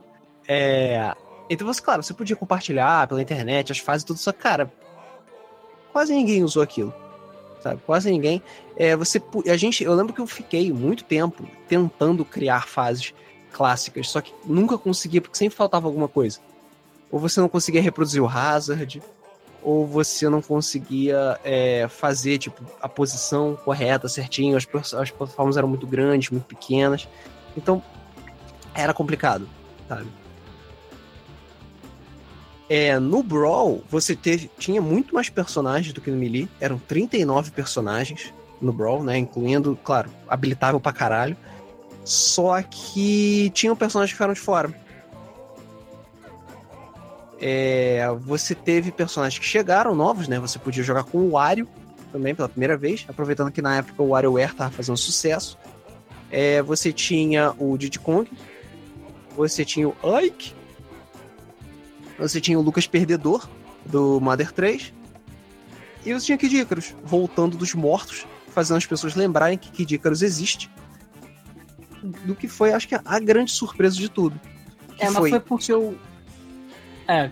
É, 0.48 1.14
Então, 1.48 1.66
você, 1.66 1.80
claro, 1.82 2.02
você 2.02 2.12
podia 2.14 2.34
compartilhar 2.34 3.06
pela 3.06 3.20
internet 3.22 3.70
as 3.72 3.78
fases 3.78 4.04
tudo, 4.04 4.18
só 4.18 4.32
cara, 4.32 4.72
quase 5.92 6.14
ninguém 6.14 6.42
usou 6.42 6.62
aquilo. 6.62 6.92
Sabe? 7.62 7.80
Quase 7.86 8.10
ninguém. 8.10 8.42
É, 8.76 8.96
você, 8.96 9.22
a 9.48 9.56
gente, 9.56 9.84
eu 9.84 9.94
lembro 9.94 10.12
que 10.12 10.20
eu 10.20 10.26
fiquei 10.26 10.72
muito 10.72 11.04
tempo 11.04 11.46
tentando 11.68 12.24
criar 12.24 12.66
fases 12.66 13.14
clássicas, 13.52 14.08
só 14.08 14.20
que 14.20 14.34
nunca 14.44 14.76
conseguia, 14.76 15.20
porque 15.20 15.36
sempre 15.36 15.56
faltava 15.56 15.86
alguma 15.86 16.08
coisa. 16.08 16.40
Ou 17.10 17.20
você 17.20 17.40
não 17.40 17.48
conseguia 17.48 17.82
reproduzir 17.82 18.22
o 18.22 18.26
hazard, 18.26 19.02
ou 19.62 19.86
você 19.86 20.28
não 20.28 20.42
conseguia 20.42 21.38
é, 21.44 21.86
fazer 21.88 22.38
tipo 22.38 22.64
a 22.80 22.88
posição 22.88 23.56
correta, 23.64 24.08
certinho. 24.08 24.56
As, 24.56 24.66
as 24.94 25.10
plataformas 25.10 25.56
eram 25.56 25.68
muito 25.68 25.86
grandes, 25.86 26.30
muito 26.30 26.46
pequenas. 26.46 27.06
Então, 27.56 27.82
era 28.74 28.92
complicado, 28.92 29.48
sabe? 29.88 30.06
É, 32.74 32.98
no 32.98 33.22
Brawl, 33.22 33.84
você 33.90 34.16
teve, 34.16 34.50
tinha 34.56 34.80
muito 34.80 35.14
mais 35.14 35.28
personagens 35.28 35.92
do 35.92 36.00
que 36.00 36.10
no 36.10 36.16
Melee. 36.16 36.48
Eram 36.58 36.78
39 36.78 37.50
personagens 37.50 38.32
no 38.62 38.72
Brawl, 38.72 39.04
né? 39.04 39.18
Incluindo, 39.18 39.78
claro, 39.84 40.08
habilitável 40.26 40.80
pra 40.80 40.90
caralho. 40.90 41.36
Só 42.02 42.62
que 42.62 43.50
tinham 43.50 43.76
personagens 43.76 44.12
que 44.12 44.14
ficaram 44.14 44.32
de 44.32 44.40
fora. 44.40 44.74
É, 47.38 48.08
você 48.22 48.54
teve 48.54 48.90
personagens 48.90 49.38
que 49.38 49.44
chegaram 49.44 49.94
novos, 49.94 50.26
né? 50.26 50.40
Você 50.40 50.58
podia 50.58 50.82
jogar 50.82 51.04
com 51.04 51.18
o 51.18 51.32
Wario 51.32 51.68
também 52.10 52.34
pela 52.34 52.48
primeira 52.48 52.74
vez, 52.74 53.04
aproveitando 53.06 53.52
que 53.52 53.60
na 53.60 53.76
época 53.76 54.02
o 54.02 54.08
WarioWare 54.08 54.54
tava 54.54 54.70
fazendo 54.70 54.96
sucesso. 54.96 55.58
É, 56.30 56.62
você 56.62 56.90
tinha 56.90 57.52
o 57.58 57.76
Diddy 57.76 57.98
Kong, 57.98 58.30
você 59.36 59.62
tinha 59.62 59.88
o 59.88 59.94
Ike, 60.20 60.54
você 62.28 62.40
tinha 62.40 62.58
o 62.58 62.62
Lucas 62.62 62.86
Perdedor, 62.86 63.48
do 63.84 64.20
Mother 64.20 64.52
3, 64.52 64.92
e 66.04 66.12
você 66.12 66.26
tinha 66.26 66.38
Kid 66.38 66.56
Icarus, 66.56 66.94
voltando 67.04 67.56
dos 67.56 67.74
mortos, 67.74 68.26
fazendo 68.48 68.76
as 68.78 68.86
pessoas 68.86 69.14
lembrarem 69.14 69.56
que 69.56 69.70
Kid 69.70 69.94
Icarus 69.94 70.22
existe. 70.22 70.70
Do 72.24 72.34
que 72.34 72.48
foi, 72.48 72.72
acho 72.72 72.88
que, 72.88 72.94
a 72.94 73.20
grande 73.20 73.52
surpresa 73.52 73.96
de 73.96 74.08
tudo. 74.08 74.40
Que 74.96 75.04
É, 75.04 75.10
mas 75.10 75.30
foi 75.30 75.40
porque 75.40 75.72
o. 75.72 75.96
É, 77.06 77.30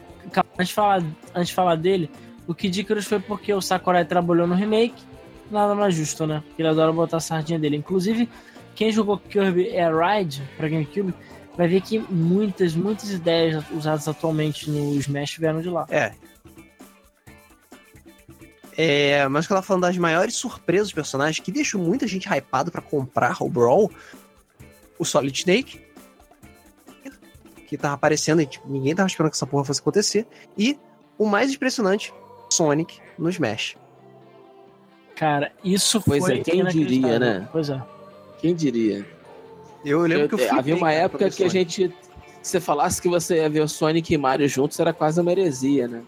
antes 0.58 0.68
de 0.68 0.74
falar, 0.74 1.02
antes 1.34 1.48
de 1.48 1.54
falar 1.54 1.74
dele, 1.74 2.10
o 2.46 2.54
Kid 2.54 2.80
Icarus 2.80 3.06
foi 3.06 3.18
porque 3.18 3.52
o 3.52 3.60
Sakurai 3.60 4.04
trabalhou 4.04 4.46
no 4.46 4.54
remake. 4.54 5.02
Nada 5.50 5.74
mais 5.74 5.94
justo, 5.94 6.26
né? 6.26 6.44
Ele 6.56 6.68
adora 6.68 6.92
botar 6.92 7.16
a 7.16 7.20
sardinha 7.20 7.58
dele. 7.58 7.76
Inclusive, 7.76 8.28
quem 8.76 8.92
jogou 8.92 9.18
Kirby 9.18 9.76
Air 9.76 9.96
Ride 9.96 10.42
pra 10.56 10.68
GameCube 10.68 11.12
vai 11.56 11.68
ver 11.68 11.80
que 11.80 11.98
muitas, 11.98 12.74
muitas 12.74 13.10
ideias 13.10 13.64
usadas 13.70 14.08
atualmente 14.08 14.70
no 14.70 14.94
Smash 14.96 15.36
vieram 15.36 15.60
de 15.60 15.68
lá. 15.68 15.86
É. 15.90 16.12
É, 18.76 19.28
mas 19.28 19.46
que 19.46 19.52
ela 19.52 19.60
falando 19.60 19.82
das 19.82 19.98
maiores 19.98 20.34
surpresas 20.36 20.86
dos 20.86 20.94
personagens 20.94 21.44
que 21.44 21.52
deixou 21.52 21.80
muita 21.80 22.06
gente 22.06 22.28
hypada 22.28 22.70
pra 22.70 22.80
comprar 22.80 23.36
o 23.42 23.48
Brawl, 23.48 23.90
o 24.98 25.04
Solid 25.04 25.38
Snake, 25.38 25.84
que 27.66 27.76
tava 27.76 27.94
aparecendo 27.94 28.40
e 28.40 28.46
tipo, 28.46 28.66
ninguém 28.68 28.94
tava 28.94 29.06
esperando 29.06 29.30
que 29.30 29.36
essa 29.36 29.46
porra 29.46 29.64
fosse 29.64 29.80
acontecer, 29.80 30.26
e 30.56 30.78
o 31.18 31.26
mais 31.26 31.52
impressionante, 31.52 32.12
Sonic 32.50 32.98
no 33.18 33.28
Smash. 33.28 33.76
Cara, 35.14 35.52
isso 35.62 36.00
Pois 36.00 36.24
foi 36.24 36.38
é, 36.38 36.42
quem 36.42 36.64
diria, 36.64 37.18
né? 37.18 37.48
Pois 37.52 37.68
é. 37.68 37.82
Quem 38.38 38.54
diria? 38.54 39.06
Eu 39.84 40.00
lembro 40.02 40.28
que 40.28 40.34
eu 40.34 40.38
Eu- 40.38 40.44
flipei, 40.46 40.58
havia 40.58 40.74
uma 40.76 40.88
cara, 40.88 41.00
época 41.00 41.24
eu 41.24 41.30
que 41.30 41.44
a 41.44 41.48
Sonic. 41.50 41.72
gente. 41.72 41.94
Se 42.42 42.52
você 42.52 42.60
falasse 42.60 43.00
que 43.02 43.08
você 43.08 43.36
ia 43.36 43.50
ver 43.50 43.60
o 43.60 43.68
Sonic 43.68 44.12
e 44.14 44.18
Mario 44.18 44.48
juntos, 44.48 44.78
era 44.80 44.92
quase 44.92 45.20
uma 45.20 45.30
heresia, 45.30 45.86
né? 45.88 46.02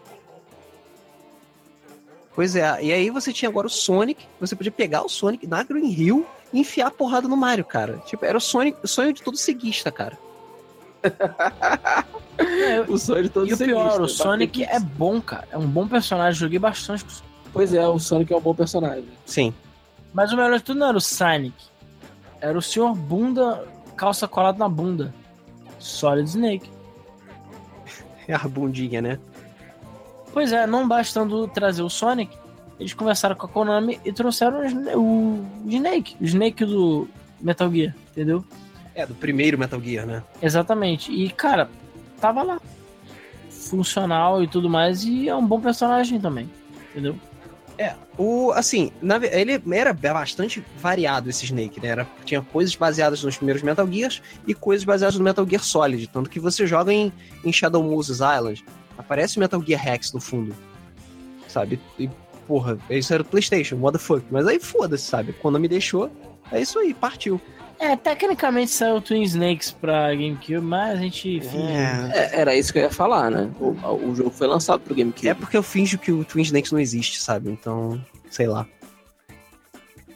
Pois 2.35 2.55
é, 2.55 2.83
e 2.83 2.91
aí 2.91 3.09
você 3.11 3.31
tinha 3.31 3.47
agora 3.49 3.67
o 3.67 3.69
Sonic, 3.69 4.25
você 4.39 4.55
podia 4.55 4.71
pegar 4.71 5.03
o 5.03 5.09
Sonic 5.09 5.45
na 5.45 5.61
Green 5.61 5.91
Hill 5.91 6.25
e 6.51 6.59
enfiar 6.59 6.87
a 6.87 6.91
porrada 6.91 7.27
no 7.27 7.37
Mario, 7.37 7.63
cara. 7.63 7.99
Tipo, 8.07 8.25
era 8.25 8.35
o 8.37 8.41
Sonic, 8.41 8.77
o 8.83 8.87
sonho 8.87 9.13
de 9.13 9.21
todo 9.21 9.37
seguista, 9.37 9.91
cara. 9.91 10.17
É, 11.03 12.77
eu- 12.79 12.85
O 12.91 12.97
sonho 12.97 13.23
de 13.23 13.29
todo 13.29 13.47
E 13.47 13.53
o 13.53 13.57
pior, 13.57 14.01
o 14.01 14.07
Sonic 14.07 14.61
bater- 14.61 14.75
é 14.75 14.79
bom, 14.79 15.21
cara. 15.21 15.47
É 15.51 15.57
um 15.57 15.67
bom 15.67 15.87
personagem. 15.87 16.39
Joguei 16.39 16.57
bastante 16.57 17.03
com 17.03 17.09
o 17.11 17.13
Sonic. 17.13 17.29
Pois 17.53 17.73
é, 17.73 17.87
o 17.87 17.99
Sonic 17.99 18.33
é 18.33 18.35
um 18.37 18.41
bom 18.41 18.55
personagem. 18.55 19.05
Sim. 19.25 19.53
Mas 20.11 20.31
o 20.33 20.35
melhor 20.35 20.57
de 20.57 20.63
tudo 20.63 20.79
não 20.79 20.87
era 20.89 20.97
o 20.97 21.01
Sonic. 21.01 21.53
Era 22.43 22.57
o 22.57 22.61
senhor 22.61 22.93
bunda, 22.93 23.65
calça 23.95 24.27
colada 24.27 24.57
na 24.59 24.67
bunda. 24.67 25.13
Solid 25.79 26.27
Snake. 26.29 26.69
É 28.27 28.33
a 28.33 28.39
bundinha, 28.39 29.01
né? 29.01 29.17
Pois 30.33 30.51
é, 30.51 30.67
não 30.67 30.85
bastando 30.85 31.47
trazer 31.47 31.83
o 31.83 31.89
Sonic, 31.89 32.35
eles 32.77 32.93
conversaram 32.93 33.33
com 33.33 33.45
a 33.45 33.49
Konami 33.49 33.97
e 34.03 34.11
trouxeram 34.11 34.59
o 34.59 34.65
Sna- 34.65 34.97
o 34.97 35.45
Snake. 35.67 36.17
O 36.19 36.25
Snake 36.25 36.65
do 36.65 37.07
Metal 37.39 37.71
Gear, 37.71 37.95
entendeu? 38.11 38.43
É, 38.93 39.05
do 39.05 39.15
primeiro 39.15 39.57
Metal 39.57 39.79
Gear, 39.79 40.05
né? 40.05 40.21
Exatamente. 40.41 41.13
E, 41.13 41.29
cara, 41.29 41.69
tava 42.19 42.43
lá. 42.43 42.59
Funcional 43.49 44.43
e 44.43 44.47
tudo 44.49 44.69
mais. 44.69 45.05
E 45.05 45.29
é 45.29 45.35
um 45.35 45.45
bom 45.47 45.61
personagem 45.61 46.19
também. 46.19 46.49
Entendeu? 46.91 47.15
É, 47.83 47.95
o, 48.17 48.53
assim, 48.53 48.93
na 49.01 49.17
ele 49.17 49.61
era 49.73 49.91
bastante 49.91 50.63
variado 50.77 51.29
esse 51.29 51.43
Snake, 51.43 51.81
né? 51.81 51.89
Era, 51.89 52.07
tinha 52.23 52.41
coisas 52.41 52.73
baseadas 52.77 53.21
nos 53.21 53.35
primeiros 53.35 53.61
Metal 53.61 53.85
Gears 53.91 54.21
e 54.47 54.53
coisas 54.53 54.85
baseadas 54.85 55.17
no 55.17 55.23
Metal 55.25 55.45
Gear 55.45 55.61
Solid. 55.61 56.07
Tanto 56.07 56.29
que 56.29 56.39
você 56.39 56.65
joga 56.65 56.93
em, 56.93 57.11
em 57.43 57.51
Shadow 57.51 57.83
Moses 57.83 58.19
Island, 58.19 58.63
aparece 58.97 59.37
Metal 59.37 59.61
Gear 59.61 59.81
Rex 59.81 60.13
no 60.13 60.21
fundo. 60.21 60.55
Sabe? 61.49 61.77
E, 61.99 62.09
porra, 62.47 62.77
isso 62.89 63.13
era 63.13 63.21
o 63.21 63.25
PlayStation, 63.25 63.75
motherfucker. 63.75 64.27
Mas 64.31 64.47
aí 64.47 64.61
foda-se, 64.61 65.03
sabe? 65.03 65.33
Quando 65.33 65.59
me 65.59 65.67
deixou, 65.67 66.09
é 66.51 66.61
isso 66.61 66.79
aí, 66.79 66.93
partiu. 66.93 67.39
É, 67.79 67.95
tecnicamente 67.97 68.71
saiu 68.71 69.01
Twin 69.01 69.23
Snakes 69.23 69.71
pra 69.71 70.13
GameCube, 70.15 70.61
mas 70.61 70.91
a 70.97 71.01
gente 71.01 71.41
finge. 71.41 71.73
É, 71.73 72.39
era 72.39 72.55
isso 72.55 72.71
que 72.71 72.79
eu 72.79 72.83
ia 72.83 72.89
falar, 72.91 73.29
né? 73.29 73.51
O, 73.59 73.71
o 74.09 74.15
jogo 74.15 74.29
foi 74.29 74.47
lançado 74.47 74.79
pro 74.81 74.95
GameCube. 74.95 75.27
É 75.27 75.33
porque 75.33 75.57
eu 75.57 75.63
finjo 75.63 75.97
que 75.97 76.11
o 76.11 76.23
Twin 76.23 76.43
Snakes 76.43 76.71
não 76.71 76.79
existe, 76.79 77.21
sabe? 77.21 77.49
Então, 77.49 78.01
sei 78.29 78.47
lá. 78.47 78.65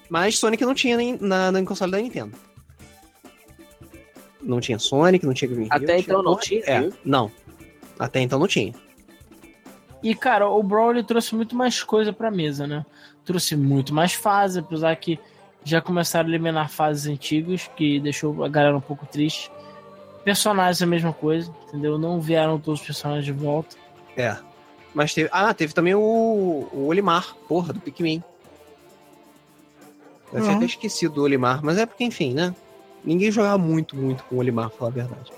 Mas 0.10 0.40
Sonic 0.40 0.64
não 0.64 0.74
tinha 0.74 0.96
nem 0.96 1.18
na, 1.20 1.52
no 1.52 1.66
console 1.66 1.92
da 1.92 1.98
Nintendo. 2.00 2.38
Não 4.42 4.62
tinha 4.62 4.80
Sonic, 4.80 5.26
não 5.26 5.34
tinha 5.34 5.52
Hill, 5.52 5.68
Até 5.70 6.00
então 6.00 6.18
não 6.24 6.32
porra- 6.34 6.42
tinha, 6.42 6.62
É, 6.66 6.90
não. 7.04 7.30
Até 8.00 8.22
então 8.22 8.40
não 8.40 8.48
tinha. 8.48 8.74
E, 10.02 10.14
cara, 10.16 10.48
o 10.48 10.62
Brawl 10.64 10.92
ele 10.92 11.04
trouxe 11.04 11.36
muito 11.36 11.56
mais 11.56 11.84
coisa 11.84 12.14
pra 12.14 12.32
mesa, 12.32 12.66
né? 12.68 12.86
Trouxe 13.26 13.56
muito 13.58 13.94
mais 13.94 14.14
fases, 14.14 14.58
apesar 14.58 14.96
que 14.96 15.20
já 15.70 15.82
começaram 15.82 16.28
a 16.28 16.30
eliminar 16.32 16.70
fases 16.70 17.08
antigas, 17.08 17.70
que 17.76 18.00
deixou 18.00 18.44
a 18.44 18.48
galera 18.50 18.76
um 18.78 18.82
pouco 18.82 19.06
triste. 19.06 19.52
Personagens 20.24 20.82
a 20.82 20.86
mesma 20.86 21.14
coisa, 21.14 21.52
entendeu? 21.68 21.98
Não 21.98 22.20
vieram 22.20 22.60
todos 22.60 22.82
os 22.82 22.86
personagens 22.86 23.26
de 23.26 23.32
volta. 23.32 23.76
É. 24.16 24.36
Mas 24.94 25.14
teve. 25.14 25.30
Ah, 25.32 25.54
teve 25.54 25.74
também 25.74 25.94
o, 25.96 26.00
o 26.74 26.86
Olimar, 26.88 27.36
porra, 27.48 27.72
do 27.74 27.80
Pikmin. 27.80 28.22
Eu 30.34 30.42
tinha 30.42 30.52
Uhum. 30.52 30.58
até 30.58 30.66
esquecido 30.66 31.16
do 31.16 31.22
Olimar, 31.24 31.64
mas 31.64 31.78
é 31.78 31.86
porque, 31.86 32.04
enfim, 32.04 32.34
né? 32.34 32.54
Ninguém 33.04 33.32
jogava 33.32 33.58
muito, 33.58 33.96
muito 33.96 34.24
com 34.26 34.36
o 34.36 34.40
Olimar, 34.40 34.70
pra 34.70 34.78
falar 34.80 34.92
a 34.92 34.94
verdade. 34.94 35.32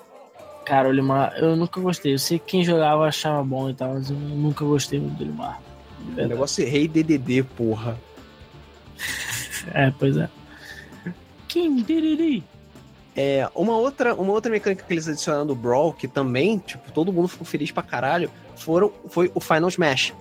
Cara, 0.65 0.87
o 0.89 0.91
Limar, 0.91 1.33
eu 1.37 1.55
nunca 1.55 1.79
gostei. 1.79 2.13
Eu 2.13 2.19
sei 2.19 2.39
que 2.39 2.45
quem 2.45 2.63
jogava 2.63 3.05
achava 3.07 3.43
bom 3.43 3.69
e 3.69 3.73
tal, 3.75 3.93
mas 3.93 4.09
eu 4.09 4.15
nunca 4.15 4.63
gostei 4.65 4.99
muito 4.99 5.17
do 5.17 5.23
Limar. 5.25 5.61
De 6.15 6.21
O 6.21 6.27
negócio 6.27 6.63
é 6.63 6.67
rei 6.67 6.87
DDD, 6.87 7.43
porra. 7.43 7.99
É, 9.73 9.91
pois 9.97 10.17
é. 10.17 10.29
Kim 11.47 11.77
Diriri. 11.77 12.43
É, 13.15 13.49
uma 13.53 13.75
outra, 13.75 14.13
uma 14.15 14.31
outra 14.31 14.51
mecânica 14.51 14.83
que 14.83 14.93
eles 14.93 15.07
adicionaram 15.07 15.45
no 15.45 15.55
Brawl, 15.55 15.91
que 15.93 16.07
também, 16.07 16.57
tipo, 16.59 16.91
todo 16.91 17.11
mundo 17.11 17.27
ficou 17.27 17.45
feliz 17.45 17.71
pra 17.71 17.83
caralho, 17.83 18.31
foram, 18.55 18.91
foi 19.09 19.31
o 19.33 19.39
Final 19.39 19.67
Smash. 19.67 20.13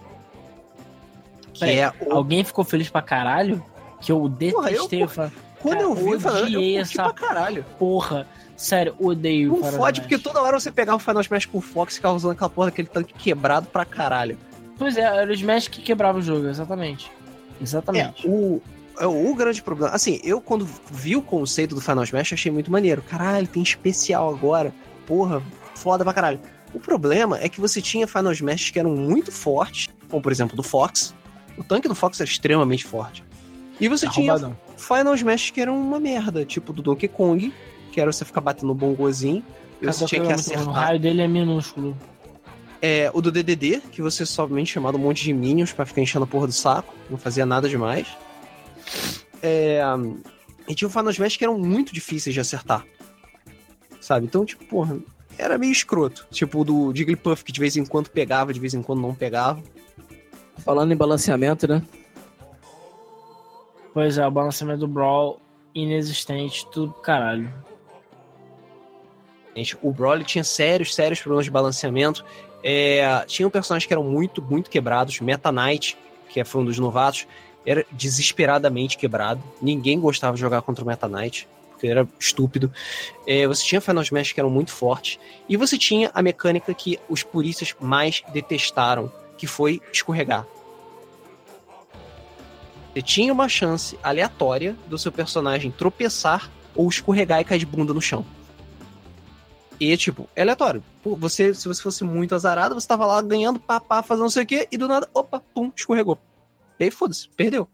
Que 1.52 1.60
Peraí, 1.60 1.78
é 1.78 1.92
o... 2.00 2.14
Alguém 2.14 2.42
ficou 2.42 2.64
feliz 2.64 2.88
pra 2.88 3.02
caralho? 3.02 3.64
Que 4.00 4.10
eu 4.10 4.18
Porra, 4.20 4.70
eu, 4.70 4.88
detestei 4.88 5.04
o 5.04 5.08
Final 5.08 5.30
Quando 5.60 5.78
cara, 5.78 5.88
eu 5.88 5.94
vi, 5.94 6.10
eu 6.10 6.20
falei, 6.20 6.76
eu 6.76 6.80
essa 6.80 7.02
pra 7.04 7.12
caralho. 7.12 7.64
Porra. 7.78 8.26
Sério, 8.56 8.96
odeio 8.98 9.54
o 9.54 9.60
Não 9.60 9.72
fode, 9.72 10.00
porque 10.00 10.18
toda 10.18 10.42
hora 10.42 10.58
você 10.58 10.72
pegava 10.72 10.96
o 10.96 11.00
Final 11.00 11.20
Smash 11.20 11.46
com 11.46 11.58
o 11.58 11.60
Fox 11.60 11.92
e 11.92 11.96
ficava 11.96 12.16
usando 12.16 12.32
aquela 12.32 12.50
porra 12.50 12.66
daquele 12.68 12.88
tanque 12.88 13.14
quebrado 13.14 13.68
pra 13.68 13.84
caralho. 13.84 14.36
Pois 14.76 14.96
é, 14.96 15.02
era 15.02 15.30
o 15.30 15.34
Smash 15.34 15.68
que 15.68 15.80
quebrava 15.80 16.18
o 16.18 16.22
jogo, 16.22 16.48
exatamente. 16.48 17.08
É, 17.08 17.62
Exatamente. 17.62 18.26
o, 18.26 18.60
é 19.00 19.06
o 19.06 19.34
grande 19.34 19.62
problema. 19.62 19.92
Assim, 19.94 20.20
eu 20.22 20.40
quando 20.40 20.68
vi 20.90 21.16
o 21.16 21.22
conceito 21.22 21.74
do 21.74 21.80
Final 21.80 22.04
Smash, 22.04 22.32
achei 22.32 22.50
muito 22.52 22.70
maneiro. 22.70 23.02
Caralho, 23.02 23.46
tem 23.46 23.62
especial 23.62 24.28
agora. 24.28 24.74
Porra, 25.06 25.42
foda 25.74 26.04
pra 26.04 26.12
caralho. 26.12 26.40
O 26.72 26.78
problema 26.80 27.38
é 27.40 27.48
que 27.48 27.60
você 27.60 27.80
tinha 27.80 28.06
Final 28.06 28.32
Smash 28.32 28.70
que 28.70 28.78
eram 28.78 28.94
muito 28.94 29.32
fortes, 29.32 29.88
como 30.08 30.22
por 30.22 30.30
exemplo 30.32 30.56
do 30.56 30.62
Fox. 30.62 31.14
O 31.56 31.64
tanque 31.64 31.88
do 31.88 31.94
Fox 31.94 32.20
era 32.20 32.28
extremamente 32.28 32.84
forte. 32.84 33.24
E 33.80 33.88
você 33.88 34.06
Tá 34.06 34.12
tinha. 34.12 34.56
Final 34.76 35.14
Smash 35.14 35.50
que 35.50 35.60
eram 35.60 35.80
uma 35.80 35.98
merda, 35.98 36.44
tipo 36.44 36.72
do 36.72 36.82
Donkey 36.82 37.08
Kong, 37.08 37.52
que 37.92 38.00
era 38.00 38.12
você 38.12 38.24
ficar 38.24 38.40
batendo 38.40 38.68
no 38.68 38.74
bongozinho. 38.74 39.42
E 39.80 39.86
você 39.86 40.04
tinha 40.04 40.20
que 40.20 40.26
é 40.32 40.34
bom. 40.34 40.36
O 40.36 40.40
acertar. 40.40 40.74
raio 40.74 41.00
dele 41.00 41.22
é 41.22 41.28
minúsculo. 41.28 41.96
É, 42.80 43.10
o 43.12 43.20
do 43.20 43.32
DDD, 43.32 43.80
que 43.90 44.00
você 44.02 44.24
somente 44.24 44.72
chamava 44.72 44.96
um 44.96 45.00
monte 45.00 45.24
de 45.24 45.32
minions 45.32 45.72
pra 45.72 45.84
ficar 45.86 46.00
enchendo 46.00 46.24
a 46.24 46.28
porra 46.28 46.46
do 46.46 46.52
saco, 46.52 46.94
não 47.10 47.18
fazia 47.18 47.44
nada 47.44 47.68
demais. 47.68 48.06
É, 49.42 49.80
e 50.68 50.74
tinha 50.74 50.88
o 50.88 50.90
Final 50.90 51.10
Smash 51.10 51.36
que 51.36 51.44
eram 51.44 51.58
muito 51.58 51.92
difíceis 51.92 52.34
de 52.34 52.40
acertar. 52.40 52.84
Sabe? 54.00 54.26
Então, 54.26 54.44
tipo, 54.44 54.64
porra, 54.64 54.98
era 55.36 55.56
meio 55.56 55.72
escroto. 55.72 56.26
Tipo 56.30 56.60
o 56.60 56.64
do 56.64 56.92
Jigglypuff, 56.94 57.44
que 57.44 57.52
de 57.52 57.60
vez 57.60 57.76
em 57.76 57.84
quando 57.84 58.10
pegava, 58.10 58.52
de 58.52 58.60
vez 58.60 58.74
em 58.74 58.82
quando 58.82 59.00
não 59.00 59.14
pegava. 59.14 59.62
Falando 60.58 60.92
em 60.92 60.96
balanceamento, 60.96 61.66
né? 61.68 61.82
Pois 63.94 64.18
é, 64.18 64.26
o 64.26 64.30
balanceamento 64.30 64.80
do 64.80 64.88
Brawl 64.88 65.40
inexistente, 65.74 66.66
tudo 66.70 66.92
caralho. 66.94 67.52
Gente, 69.56 69.76
o 69.82 69.90
Broly 69.90 70.24
tinha 70.24 70.44
sérios, 70.44 70.94
sérios 70.94 71.20
problemas 71.20 71.44
de 71.44 71.50
balanceamento. 71.50 72.24
É, 72.62 73.24
tinham 73.26 73.50
personagens 73.50 73.86
que 73.86 73.92
eram 73.92 74.04
muito, 74.04 74.42
muito 74.42 74.70
quebrados. 74.70 75.20
Meta 75.20 75.50
Knight, 75.50 75.96
que 76.28 76.44
foi 76.44 76.60
um 76.60 76.64
dos 76.64 76.78
novatos, 76.78 77.26
era 77.68 77.84
desesperadamente 77.92 78.96
quebrado. 78.96 79.42
Ninguém 79.60 80.00
gostava 80.00 80.34
de 80.34 80.40
jogar 80.40 80.62
contra 80.62 80.82
o 80.82 80.86
Meta 80.86 81.06
Knight, 81.06 81.46
porque 81.70 81.86
era 81.86 82.08
estúpido. 82.18 82.72
É, 83.26 83.46
você 83.46 83.62
tinha 83.62 83.78
Final 83.78 84.02
Smash 84.02 84.32
que 84.32 84.40
eram 84.40 84.48
muito 84.48 84.72
fortes. 84.72 85.18
E 85.46 85.54
você 85.54 85.76
tinha 85.76 86.10
a 86.14 86.22
mecânica 86.22 86.72
que 86.72 86.98
os 87.10 87.22
puristas 87.22 87.74
mais 87.78 88.22
detestaram, 88.32 89.12
que 89.36 89.46
foi 89.46 89.82
escorregar. 89.92 90.46
Você 92.94 93.02
tinha 93.02 93.32
uma 93.34 93.50
chance 93.50 93.98
aleatória 94.02 94.74
do 94.86 94.96
seu 94.96 95.12
personagem 95.12 95.70
tropeçar 95.70 96.50
ou 96.74 96.88
escorregar 96.88 97.38
e 97.40 97.44
cair 97.44 97.58
de 97.58 97.66
bunda 97.66 97.92
no 97.92 98.00
chão. 98.00 98.24
E, 99.78 99.94
tipo, 99.98 100.26
é 100.34 100.40
aleatório. 100.40 100.82
Você, 101.04 101.52
se 101.52 101.68
você 101.68 101.82
fosse 101.82 102.02
muito 102.02 102.34
azarado, 102.34 102.74
você 102.74 102.88
tava 102.88 103.04
lá 103.04 103.20
ganhando, 103.20 103.60
papá, 103.60 104.02
fazendo 104.02 104.22
não 104.22 104.30
sei 104.30 104.42
o 104.44 104.46
quê, 104.46 104.66
e 104.72 104.78
do 104.78 104.88
nada, 104.88 105.06
opa, 105.12 105.42
pum, 105.54 105.70
escorregou. 105.76 106.18
E 106.78 106.90
foda-se, 106.90 107.28
perdeu. 107.30 107.68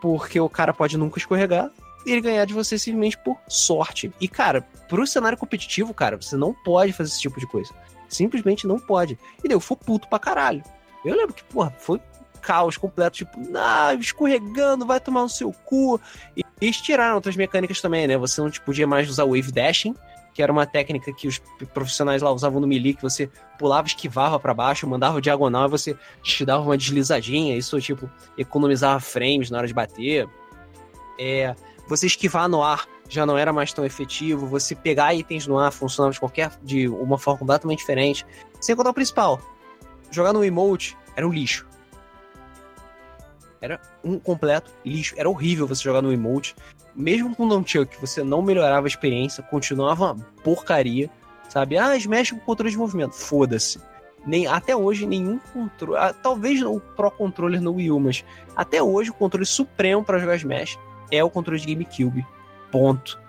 Porque 0.00 0.38
o 0.38 0.48
cara 0.48 0.72
pode 0.72 0.96
nunca 0.96 1.18
escorregar 1.18 1.70
e 2.04 2.12
ele 2.12 2.20
ganhar 2.20 2.44
de 2.44 2.54
você 2.54 2.78
simplesmente 2.78 3.18
por 3.18 3.36
sorte. 3.48 4.12
E, 4.20 4.28
cara, 4.28 4.62
pro 4.88 5.06
cenário 5.06 5.36
competitivo, 5.36 5.92
cara, 5.92 6.16
você 6.16 6.36
não 6.36 6.54
pode 6.54 6.92
fazer 6.92 7.10
esse 7.10 7.20
tipo 7.20 7.40
de 7.40 7.46
coisa. 7.46 7.74
Simplesmente 8.08 8.66
não 8.66 8.78
pode. 8.78 9.18
E 9.42 9.52
eu 9.52 9.58
fui 9.58 9.76
puto 9.76 10.08
pra 10.08 10.18
caralho. 10.18 10.62
Eu 11.04 11.16
lembro 11.16 11.34
que, 11.34 11.42
porra, 11.44 11.70
foi 11.78 12.00
caos 12.40 12.76
completo, 12.76 13.16
tipo, 13.16 13.36
ah, 13.56 13.92
escorregando, 13.94 14.86
vai 14.86 15.00
tomar 15.00 15.22
no 15.22 15.28
seu 15.28 15.52
cu. 15.52 16.00
E 16.36 16.44
eles 16.60 16.76
tiraram 16.76 17.16
outras 17.16 17.34
mecânicas 17.34 17.80
também, 17.80 18.06
né? 18.06 18.16
Você 18.16 18.40
não 18.40 18.50
tipo, 18.50 18.66
podia 18.66 18.86
mais 18.86 19.10
usar 19.10 19.24
wave 19.24 19.50
dashing, 19.50 19.94
que 20.36 20.42
era 20.42 20.52
uma 20.52 20.66
técnica 20.66 21.10
que 21.14 21.26
os 21.26 21.38
profissionais 21.72 22.20
lá 22.20 22.30
usavam 22.30 22.60
no 22.60 22.66
melee, 22.66 22.92
que 22.92 23.00
você 23.00 23.30
pulava, 23.58 23.88
esquivava 23.88 24.38
pra 24.38 24.52
baixo, 24.52 24.86
mandava 24.86 25.18
diagonal 25.18 25.64
e 25.66 25.70
você 25.70 25.96
te 26.22 26.44
dava 26.44 26.62
uma 26.62 26.76
deslizadinha, 26.76 27.56
isso 27.56 27.80
tipo 27.80 28.08
economizava 28.36 29.00
frames 29.00 29.50
na 29.50 29.56
hora 29.56 29.66
de 29.66 29.72
bater. 29.72 30.28
É, 31.18 31.56
você 31.88 32.06
esquivar 32.06 32.50
no 32.50 32.62
ar 32.62 32.86
já 33.08 33.24
não 33.24 33.38
era 33.38 33.50
mais 33.50 33.72
tão 33.72 33.82
efetivo, 33.82 34.46
você 34.46 34.74
pegar 34.74 35.14
itens 35.14 35.46
no 35.46 35.58
ar 35.58 35.72
funcionava 35.72 36.12
de 36.12 36.20
qualquer 36.20 36.50
de 36.62 36.86
uma 36.86 37.16
forma 37.16 37.38
completamente 37.38 37.78
diferente. 37.78 38.26
Sem 38.60 38.76
contar 38.76 38.90
o 38.90 38.94
principal, 38.94 39.40
jogar 40.10 40.34
no 40.34 40.44
emote 40.44 40.98
era 41.16 41.26
um 41.26 41.32
lixo. 41.32 41.66
Era 43.66 43.80
um 44.02 44.18
completo 44.18 44.70
lixo, 44.84 45.14
era 45.16 45.28
horrível 45.28 45.66
você 45.66 45.82
jogar 45.82 46.02
no 46.02 46.12
emote 46.12 46.54
mesmo 46.96 47.36
com 47.36 47.44
o 47.44 47.46
Nunchuck, 47.46 48.00
você 48.00 48.24
não 48.24 48.40
melhorava 48.40 48.86
a 48.86 48.88
experiência, 48.88 49.42
continuava 49.42 50.12
uma 50.12 50.26
porcaria, 50.42 51.10
sabe? 51.48 51.76
Ah, 51.76 51.94
Smash 51.96 52.30
com 52.30 52.40
controle 52.40 52.70
de 52.70 52.78
movimento. 52.78 53.14
Foda-se. 53.14 53.78
Nem, 54.26 54.46
até 54.46 54.74
hoje, 54.74 55.06
nenhum 55.06 55.38
controle. 55.52 55.98
Ah, 55.98 56.14
talvez 56.14 56.62
o 56.62 56.80
Pro 56.80 57.10
Controller 57.10 57.60
no 57.60 57.74
Wii 57.74 57.90
U, 57.90 58.00
mas 58.00 58.24
até 58.56 58.82
hoje 58.82 59.10
o 59.10 59.14
controle 59.14 59.44
supremo 59.44 60.02
para 60.02 60.18
jogar 60.18 60.36
Smash 60.36 60.78
é 61.12 61.22
o 61.22 61.30
controle 61.30 61.60
de 61.60 61.66
GameCube. 61.66 62.26
Ponto. 62.72 63.20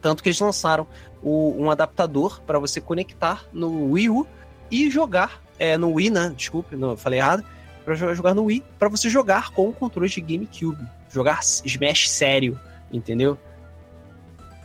Tanto 0.00 0.22
que 0.22 0.30
eles 0.30 0.40
lançaram 0.40 0.86
o, 1.22 1.54
um 1.56 1.70
adaptador 1.70 2.40
para 2.42 2.58
você 2.58 2.80
conectar 2.80 3.44
no 3.52 3.92
Wii 3.92 4.10
U 4.10 4.26
e 4.70 4.90
jogar. 4.90 5.42
É, 5.56 5.78
no 5.78 5.92
Wii, 5.92 6.10
né? 6.10 6.32
Desculpe, 6.34 6.74
não, 6.74 6.96
falei 6.96 7.20
errado. 7.20 7.44
Jogar, 7.86 8.14
jogar 8.14 8.34
no 8.34 8.44
Wii, 8.44 8.64
para 8.78 8.88
você 8.88 9.10
jogar 9.10 9.50
com 9.50 9.68
o 9.68 9.72
controle 9.72 10.08
de 10.08 10.20
GameCube 10.20 10.86
jogar 11.14 11.40
Smash 11.42 12.10
sério, 12.10 12.58
entendeu? 12.92 13.38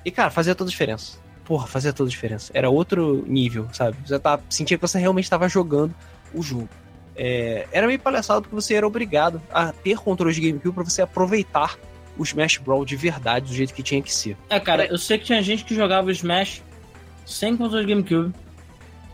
E, 0.03 0.09
cara, 0.09 0.31
fazia 0.31 0.55
toda 0.55 0.69
a 0.69 0.71
diferença. 0.71 1.17
Porra, 1.45 1.67
fazia 1.67 1.93
toda 1.93 2.09
a 2.09 2.11
diferença. 2.11 2.51
Era 2.55 2.69
outro 2.69 3.23
nível, 3.27 3.67
sabe? 3.71 3.97
Você 4.05 4.17
tá, 4.17 4.39
sentia 4.49 4.77
que 4.77 4.81
você 4.81 4.97
realmente 4.97 5.25
estava 5.25 5.47
jogando 5.47 5.93
o 6.33 6.41
jogo. 6.41 6.69
É, 7.15 7.67
era 7.71 7.85
meio 7.85 7.99
palhaçado 7.99 8.41
porque 8.41 8.55
você 8.55 8.73
era 8.73 8.87
obrigado 8.87 9.41
a 9.51 9.71
ter 9.71 9.97
controle 9.97 10.33
de 10.33 10.41
GameCube 10.41 10.73
para 10.73 10.83
você 10.83 11.01
aproveitar 11.01 11.77
o 12.17 12.23
Smash 12.23 12.57
Brawl 12.57 12.85
de 12.85 12.95
verdade, 12.95 13.47
do 13.47 13.53
jeito 13.53 13.73
que 13.73 13.83
tinha 13.83 14.01
que 14.01 14.13
ser. 14.13 14.35
É, 14.49 14.59
cara, 14.59 14.85
eu 14.85 14.97
sei 14.97 15.17
que 15.17 15.25
tinha 15.25 15.41
gente 15.41 15.63
que 15.63 15.75
jogava 15.75 16.07
o 16.07 16.11
Smash 16.11 16.63
sem 17.25 17.55
controle 17.55 17.85
de 17.85 17.93
GameCube. 17.93 18.33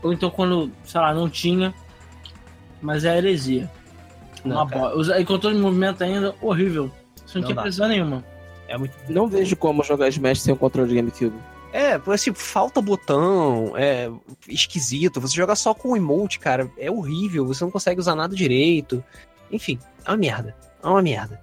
Ou 0.02 0.12
então 0.12 0.30
quando, 0.30 0.70
sei 0.84 1.00
lá, 1.00 1.12
não 1.12 1.28
tinha. 1.28 1.74
Mas 2.80 3.04
é 3.04 3.16
heresia. 3.16 3.70
Não, 4.46 4.56
Uma 4.56 4.68
cara, 4.68 4.90
boa. 4.90 5.20
E 5.20 5.24
controle 5.24 5.56
de 5.56 5.62
movimento 5.62 6.02
ainda 6.02 6.34
horrível. 6.40 6.90
Você 7.26 7.38
não, 7.38 7.42
Não 7.42 7.52
tinha 7.52 7.62
precisão 7.62 7.88
nenhuma. 7.88 8.24
é 8.68 8.78
muito 8.78 8.94
Não 9.08 9.26
vejo 9.28 9.56
como 9.56 9.82
jogar 9.82 10.08
Smash 10.08 10.40
sem 10.42 10.54
o 10.54 10.56
controle 10.56 10.88
de 10.88 10.94
GameCube. 10.94 11.36
É, 11.72 12.00
assim, 12.10 12.32
falta 12.32 12.80
botão, 12.80 13.74
é 13.76 14.10
esquisito. 14.48 15.20
Você 15.20 15.36
joga 15.36 15.54
só 15.54 15.74
com 15.74 15.90
o 15.90 15.96
emote, 15.96 16.38
cara, 16.38 16.70
é 16.78 16.90
horrível. 16.90 17.46
Você 17.46 17.64
não 17.64 17.70
consegue 17.70 18.00
usar 18.00 18.14
nada 18.14 18.34
direito. 18.34 19.04
Enfim, 19.50 19.78
é 20.04 20.10
uma 20.10 20.16
merda. 20.16 20.56
É 20.82 20.86
uma 20.86 21.02
merda. 21.02 21.40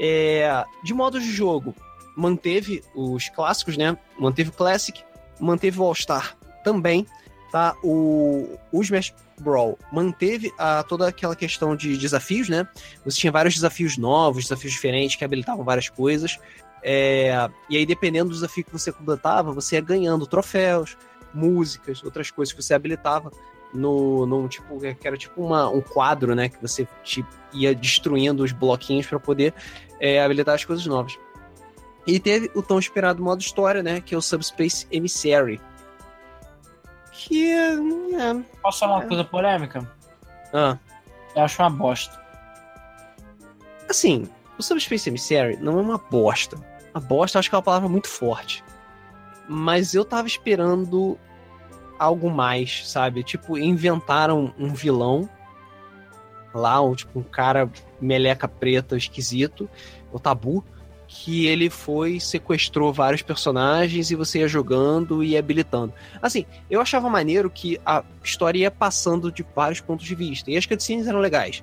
É, 0.00 0.64
de 0.84 0.94
modo 0.94 1.18
de 1.18 1.30
jogo, 1.30 1.74
manteve 2.16 2.82
os 2.94 3.28
clássicos, 3.28 3.76
né? 3.76 3.96
Manteve 4.18 4.50
o 4.50 4.52
Classic, 4.52 5.02
manteve 5.40 5.80
o 5.80 5.84
All-Star 5.84 6.36
também, 6.62 7.06
tá? 7.50 7.74
O, 7.82 8.56
o 8.70 8.80
Smash 8.82 9.12
Brawl 9.40 9.78
manteve 9.92 10.52
a, 10.58 10.82
toda 10.82 11.08
aquela 11.08 11.34
questão 11.34 11.74
de 11.74 11.96
desafios, 11.96 12.48
né? 12.48 12.68
Você 13.04 13.18
tinha 13.20 13.32
vários 13.32 13.54
desafios 13.54 13.96
novos, 13.96 14.44
desafios 14.44 14.72
diferentes 14.72 15.16
que 15.16 15.24
habilitavam 15.24 15.64
várias 15.64 15.88
coisas. 15.88 16.38
É, 16.82 17.48
e 17.70 17.76
aí, 17.76 17.86
dependendo 17.86 18.30
do 18.30 18.34
desafio 18.34 18.64
que 18.64 18.72
você 18.72 18.92
completava, 18.92 19.52
você 19.52 19.76
ia 19.76 19.80
ganhando 19.80 20.26
troféus. 20.26 20.96
músicas, 21.32 22.02
outras 22.04 22.30
coisas 22.30 22.52
que 22.54 22.62
você 22.62 22.74
habilitava 22.74 23.32
no, 23.74 24.48
tipo 24.48 24.78
que 24.78 25.06
era 25.06 25.16
tipo 25.16 25.44
uma, 25.44 25.68
um 25.68 25.80
quadro, 25.80 26.34
né, 26.34 26.48
que 26.48 26.60
você 26.62 26.86
tipo, 27.02 27.28
ia 27.52 27.74
destruindo 27.74 28.44
os 28.44 28.52
bloquinhos 28.52 29.06
para 29.06 29.18
poder 29.18 29.52
é, 30.00 30.22
habilitar 30.22 30.54
as 30.54 30.64
coisas 30.64 30.86
novas. 30.86 31.18
E 32.06 32.20
teve 32.20 32.50
o 32.54 32.62
tão 32.62 32.78
esperado 32.78 33.22
modo 33.22 33.40
história, 33.40 33.82
né, 33.82 34.00
que 34.00 34.14
é 34.14 34.18
o 34.18 34.22
Subspace 34.22 34.86
Emissary. 34.90 35.60
Que 37.16 37.50
é, 37.52 37.76
Posso 38.60 38.80
falar 38.80 38.96
uma 38.96 39.04
É. 39.04 39.08
coisa 39.08 39.24
polêmica? 39.24 39.90
ah, 40.52 40.76
Eu 41.34 41.42
acho 41.42 41.62
uma 41.62 41.70
bosta. 41.70 42.20
assim, 43.88 44.28
o 44.58 44.62
Subspace 44.62 45.08
Emissary 45.08 45.56
não 45.56 45.78
é 45.78 45.82
uma 45.82 45.98
bosta. 45.98 46.56
A 46.92 47.00
bosta 47.00 47.38
acho 47.38 47.48
que 47.48 47.54
é 47.54 47.58
uma 47.58 47.62
palavra 47.62 47.88
muito 47.88 48.08
forte. 48.08 48.62
Mas 49.48 49.94
eu 49.94 50.04
tava 50.04 50.26
esperando 50.26 51.18
algo 51.98 52.30
mais, 52.30 52.88
sabe? 52.90 53.22
Tipo, 53.22 53.58
inventaram 53.58 54.52
um 54.58 54.72
vilão 54.72 55.28
lá, 56.54 56.80
um, 56.80 56.94
tipo, 56.94 57.18
um 57.18 57.22
cara 57.22 57.70
meleca 58.00 58.46
preta 58.48 58.96
esquisito, 58.96 59.68
o 60.12 60.18
Tabu, 60.18 60.64
que 61.16 61.46
ele 61.46 61.70
foi, 61.70 62.18
sequestrou 62.18 62.92
vários 62.92 63.22
personagens 63.22 64.10
e 64.10 64.16
você 64.16 64.40
ia 64.40 64.48
jogando 64.48 65.22
e 65.22 65.36
habilitando. 65.36 65.94
Assim, 66.20 66.44
eu 66.68 66.80
achava 66.80 67.08
maneiro 67.08 67.48
que 67.48 67.80
a 67.86 68.02
história 68.22 68.58
ia 68.58 68.70
passando 68.70 69.30
de 69.30 69.46
vários 69.54 69.80
pontos 69.80 70.04
de 70.04 70.14
vista, 70.16 70.50
e 70.50 70.56
as 70.56 70.66
cutscenes 70.66 71.06
eram 71.06 71.20
legais. 71.20 71.62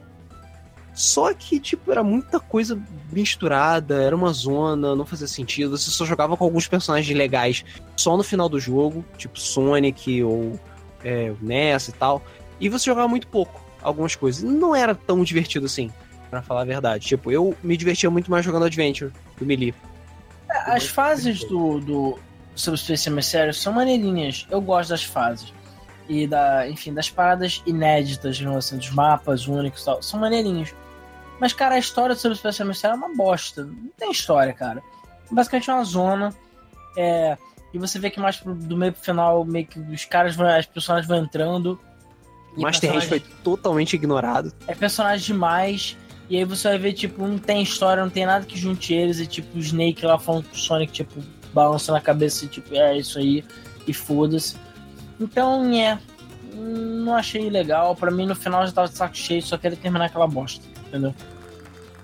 Só 0.93 1.33
que, 1.33 1.59
tipo, 1.59 1.91
era 1.91 2.01
muita 2.01 2.39
coisa 2.39 2.81
misturada, 3.11 4.01
era 4.01 4.15
uma 4.15 4.31
zona, 4.31 4.95
não 4.95 5.05
fazia 5.05 5.27
sentido. 5.27 5.77
Você 5.77 5.91
só 5.91 6.05
jogava 6.05 6.37
com 6.37 6.45
alguns 6.45 6.67
personagens 6.67 7.17
legais 7.17 7.65
só 7.97 8.15
no 8.15 8.23
final 8.23 8.47
do 8.47 8.59
jogo, 8.59 9.03
tipo 9.17 9.37
Sonic 9.37 10.23
ou 10.23 10.57
é, 11.03 11.33
Ness 11.41 11.89
e 11.89 11.91
tal. 11.91 12.23
E 12.57 12.69
você 12.69 12.85
jogava 12.85 13.07
muito 13.09 13.27
pouco 13.27 13.61
algumas 13.81 14.15
coisas. 14.15 14.43
Não 14.43 14.73
era 14.73 14.95
tão 14.95 15.23
divertido 15.23 15.65
assim, 15.65 15.91
pra 16.31 16.41
falar 16.41 16.61
a 16.61 16.65
verdade. 16.65 17.05
Tipo, 17.05 17.31
eu 17.31 17.55
me 17.61 17.77
divertia 17.77 18.09
muito 18.09 18.31
mais 18.31 18.43
jogando 18.43 18.65
Adventure 18.65 19.11
do 19.37 19.45
Melee. 19.45 19.75
As 20.65 20.87
fases 20.87 21.43
do, 21.43 21.79
do 21.79 22.19
Subspace 22.55 23.07
Emissary 23.09 23.53
são 23.53 23.71
maneirinhas. 23.73 24.47
Eu 24.49 24.59
gosto 24.61 24.89
das 24.89 25.03
fases. 25.03 25.53
E 26.09 26.25
da, 26.25 26.67
enfim, 26.67 26.93
das 26.93 27.09
paradas 27.09 27.61
inéditas, 27.65 28.37
digamos 28.37 28.65
assim, 28.65 28.77
dos 28.77 28.89
mapas 28.89 29.47
únicos 29.47 29.81
e 29.81 29.85
tal. 29.85 30.01
São 30.01 30.19
maneirinhos. 30.19 30.73
Mas, 31.39 31.53
cara, 31.53 31.75
a 31.75 31.79
história 31.79 32.15
do 32.15 32.19
Subspace 32.19 32.61
Emissary 32.61 32.93
é 32.93 32.97
uma 32.97 33.15
bosta. 33.15 33.63
Não 33.63 33.89
tem 33.97 34.11
história, 34.11 34.53
cara. 34.53 34.81
Basicamente 35.29 35.69
é 35.69 35.73
uma 35.73 35.83
zona. 35.83 36.33
É, 36.97 37.37
e 37.73 37.77
você 37.79 37.97
vê 37.99 38.09
que 38.09 38.19
mais 38.19 38.37
pro- 38.37 38.53
do 38.53 38.75
meio 38.75 38.91
pro 38.91 39.01
final, 39.01 39.45
meio 39.45 39.65
que 39.65 39.79
os 39.79 40.03
caras 40.05 40.35
vão. 40.35 40.47
As 40.47 40.65
personagens 40.65 41.07
vão 41.07 41.17
entrando. 41.23 41.79
O 42.57 42.61
Master 42.61 42.93
Race 42.93 43.07
foi 43.07 43.21
totalmente 43.21 43.93
ignorado. 43.93 44.53
é 44.67 44.75
personagem 44.75 45.25
demais. 45.27 45.95
E 46.31 46.37
aí 46.37 46.45
você 46.45 46.69
vai 46.69 46.77
ver, 46.77 46.93
tipo, 46.93 47.27
não 47.27 47.37
tem 47.37 47.61
história, 47.61 48.01
não 48.01 48.09
tem 48.09 48.25
nada 48.25 48.45
que 48.45 48.57
junte 48.57 48.93
eles. 48.93 49.19
E 49.19 49.27
tipo, 49.27 49.57
o 49.57 49.59
Snake 49.59 50.05
lá 50.05 50.17
falando 50.17 50.45
com 50.45 50.55
o 50.55 50.57
Sonic, 50.57 50.93
tipo, 50.93 51.21
balançando 51.53 51.97
a 51.97 52.01
cabeça 52.01 52.47
tipo, 52.47 52.73
é 52.73 52.97
isso 52.97 53.19
aí. 53.19 53.43
E 53.85 53.93
foda-se. 53.93 54.55
Então, 55.19 55.69
é. 55.73 55.99
Não 56.55 57.13
achei 57.15 57.49
legal. 57.49 57.93
Pra 57.97 58.09
mim, 58.09 58.25
no 58.25 58.33
final, 58.33 58.65
já 58.65 58.71
tava 58.71 58.87
de 58.87 58.95
saco 58.95 59.17
cheio, 59.17 59.41
só 59.41 59.57
queria 59.57 59.75
terminar 59.75 60.05
aquela 60.05 60.25
bosta. 60.25 60.65
Entendeu? 60.87 61.13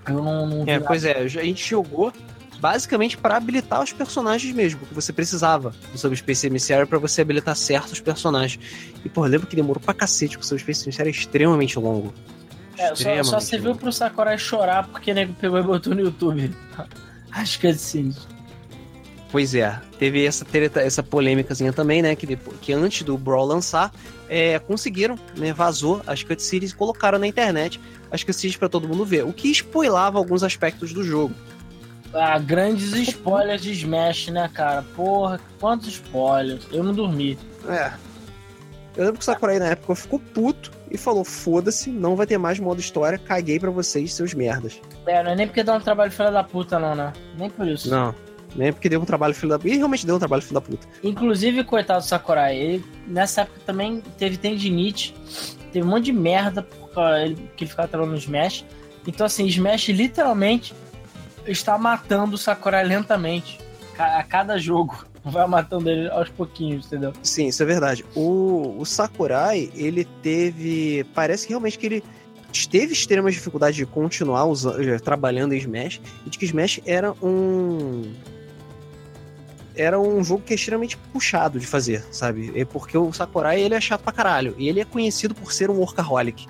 Eu 0.06 0.22
não. 0.22 0.46
não 0.46 0.62
É, 0.66 0.74
nada. 0.74 0.84
pois 0.84 1.06
é, 1.06 1.20
a 1.20 1.26
gente 1.26 1.66
jogou 1.66 2.12
basicamente 2.60 3.16
para 3.16 3.34
habilitar 3.34 3.82
os 3.82 3.94
personagens 3.94 4.54
mesmo, 4.54 4.80
que 4.80 4.92
você 4.92 5.10
precisava 5.10 5.72
do 5.90 5.96
Subspace 5.96 6.48
Emissary 6.48 6.84
para 6.84 6.98
você 6.98 7.22
habilitar 7.22 7.56
certos 7.56 7.98
personagens. 7.98 8.62
E, 9.02 9.08
pô, 9.08 9.24
lembro 9.24 9.46
que 9.46 9.56
demorou 9.56 9.80
pra 9.80 9.94
cacete, 9.94 10.36
porque 10.36 10.44
o 10.44 10.48
Subspace 10.48 10.84
Emissary 10.84 11.08
é 11.08 11.12
extremamente 11.12 11.78
longo. 11.78 12.12
É, 12.78 12.88
só, 12.88 12.88
só 12.88 12.92
Extremamente 12.94 13.30
você 13.30 13.58
viu 13.58 13.70
longo. 13.70 13.80
pro 13.80 13.92
Sakurai 13.92 14.38
chorar 14.38 14.86
porque 14.86 15.12
nego 15.12 15.34
pegou 15.34 15.58
e 15.58 15.62
botou 15.62 15.94
no 15.94 16.00
YouTube. 16.00 16.54
Acho 17.32 17.58
que 17.58 17.66
é. 17.66 17.74
Pois 19.30 19.54
é, 19.54 19.78
teve 19.98 20.24
essa 20.24 20.44
treta, 20.44 20.80
essa 20.80 21.02
polêmicazinha 21.02 21.72
também, 21.72 22.00
né? 22.00 22.16
Que, 22.16 22.24
depois, 22.24 22.56
que 22.60 22.72
antes 22.72 23.02
do 23.02 23.18
Brawl 23.18 23.46
lançar, 23.46 23.92
é, 24.28 24.58
conseguiram, 24.58 25.18
né? 25.36 25.52
Vazou 25.52 26.00
as 26.06 26.22
cutscenes 26.22 26.70
e 26.70 26.74
colocaram 26.74 27.18
na 27.18 27.26
internet 27.26 27.78
as 28.10 28.24
cutscenes 28.24 28.56
pra 28.56 28.68
todo 28.68 28.88
mundo 28.88 29.04
ver. 29.04 29.24
O 29.24 29.32
que 29.32 29.50
spoilava 29.50 30.18
alguns 30.18 30.42
aspectos 30.42 30.94
do 30.94 31.04
jogo. 31.04 31.34
Ah, 32.14 32.38
grandes 32.38 32.94
spoilers 32.94 33.60
de 33.60 33.72
Smash, 33.72 34.28
né, 34.28 34.48
cara? 34.54 34.82
Porra, 34.96 35.38
quantos 35.60 35.88
spoilers. 35.88 36.66
Eu 36.72 36.82
não 36.82 36.94
dormi. 36.94 37.38
É. 37.68 37.92
Eu 38.96 39.04
lembro 39.04 39.18
que 39.18 39.22
o 39.22 39.24
Sakurai 39.24 39.58
na 39.58 39.66
época 39.66 39.94
ficou 39.94 40.18
puto 40.18 40.77
e 40.90 40.98
falou: 40.98 41.24
foda-se, 41.24 41.90
não 41.90 42.16
vai 42.16 42.26
ter 42.26 42.38
mais 42.38 42.58
modo 42.58 42.80
história, 42.80 43.18
caguei 43.18 43.58
pra 43.58 43.70
vocês, 43.70 44.14
seus 44.14 44.34
merdas. 44.34 44.80
É, 45.06 45.22
não 45.22 45.32
é 45.32 45.34
nem 45.36 45.46
porque 45.46 45.62
dá 45.62 45.74
um 45.74 45.80
trabalho 45.80 46.10
filha 46.10 46.30
da 46.30 46.44
puta, 46.44 46.78
não, 46.78 46.94
né? 46.94 47.12
Nem 47.36 47.50
por 47.50 47.66
isso. 47.66 47.90
Não. 47.90 48.14
Nem 48.56 48.72
porque 48.72 48.88
deu 48.88 49.00
um 49.00 49.04
trabalho 49.04 49.34
filho 49.34 49.50
da 49.50 49.58
puta. 49.58 49.68
E 49.68 49.76
realmente 49.76 50.06
deu 50.06 50.16
um 50.16 50.18
trabalho 50.18 50.42
filho 50.42 50.54
da 50.54 50.60
puta. 50.60 50.86
Inclusive, 51.02 51.64
coitado 51.64 52.00
do 52.00 52.06
Sakurai, 52.06 52.56
ele 52.56 52.84
nessa 53.06 53.42
época 53.42 53.60
também 53.66 54.02
teve 54.16 54.36
tendinite, 54.36 55.14
teve 55.72 55.86
um 55.86 55.90
monte 55.90 56.06
de 56.06 56.12
merda 56.12 56.62
porque 56.62 57.00
ele, 57.22 57.50
que 57.56 57.64
ele 57.64 57.70
ficava 57.70 57.88
trabalhando 57.88 58.12
no 58.12 58.18
Smash. 58.18 58.64
Então, 59.06 59.26
assim, 59.26 59.46
Smash 59.46 59.88
literalmente 59.88 60.74
está 61.46 61.76
matando 61.78 62.34
o 62.34 62.38
Sakurai 62.38 62.84
lentamente. 62.84 63.58
A 63.98 64.22
cada 64.22 64.58
jogo. 64.58 65.04
Vai 65.24 65.46
matando 65.46 65.90
ele 65.90 66.08
aos 66.10 66.28
pouquinhos, 66.28 66.86
entendeu? 66.86 67.12
Sim, 67.22 67.48
isso 67.48 67.62
é 67.62 67.66
verdade. 67.66 68.04
O, 68.14 68.76
o 68.78 68.84
Sakurai, 68.86 69.70
ele 69.74 70.04
teve. 70.22 71.04
Parece 71.14 71.46
que 71.46 71.52
realmente 71.52 71.78
que 71.78 71.86
ele 71.86 72.04
teve 72.70 72.92
extremas 72.92 73.34
dificuldades 73.34 73.76
de 73.76 73.84
continuar 73.84 74.44
usa- 74.46 74.76
eh, 74.82 74.98
trabalhando 74.98 75.52
em 75.52 75.58
Smash. 75.58 76.00
E 76.26 76.30
de 76.30 76.38
que 76.38 76.44
Smash 76.44 76.80
era 76.86 77.12
um. 77.22 78.12
Era 79.76 79.98
um 80.00 80.24
jogo 80.24 80.42
que 80.44 80.52
é 80.52 80.56
extremamente 80.56 80.96
puxado 81.12 81.60
de 81.60 81.66
fazer, 81.66 82.02
sabe? 82.10 82.52
É 82.58 82.64
porque 82.64 82.98
o 82.98 83.12
Sakurai 83.12 83.60
ele 83.60 83.74
é 83.74 83.80
chato 83.80 84.02
pra 84.02 84.12
caralho. 84.12 84.54
E 84.58 84.68
ele 84.68 84.80
é 84.80 84.84
conhecido 84.84 85.34
por 85.34 85.52
ser 85.52 85.70
um 85.70 85.74
workaholic. 85.78 86.46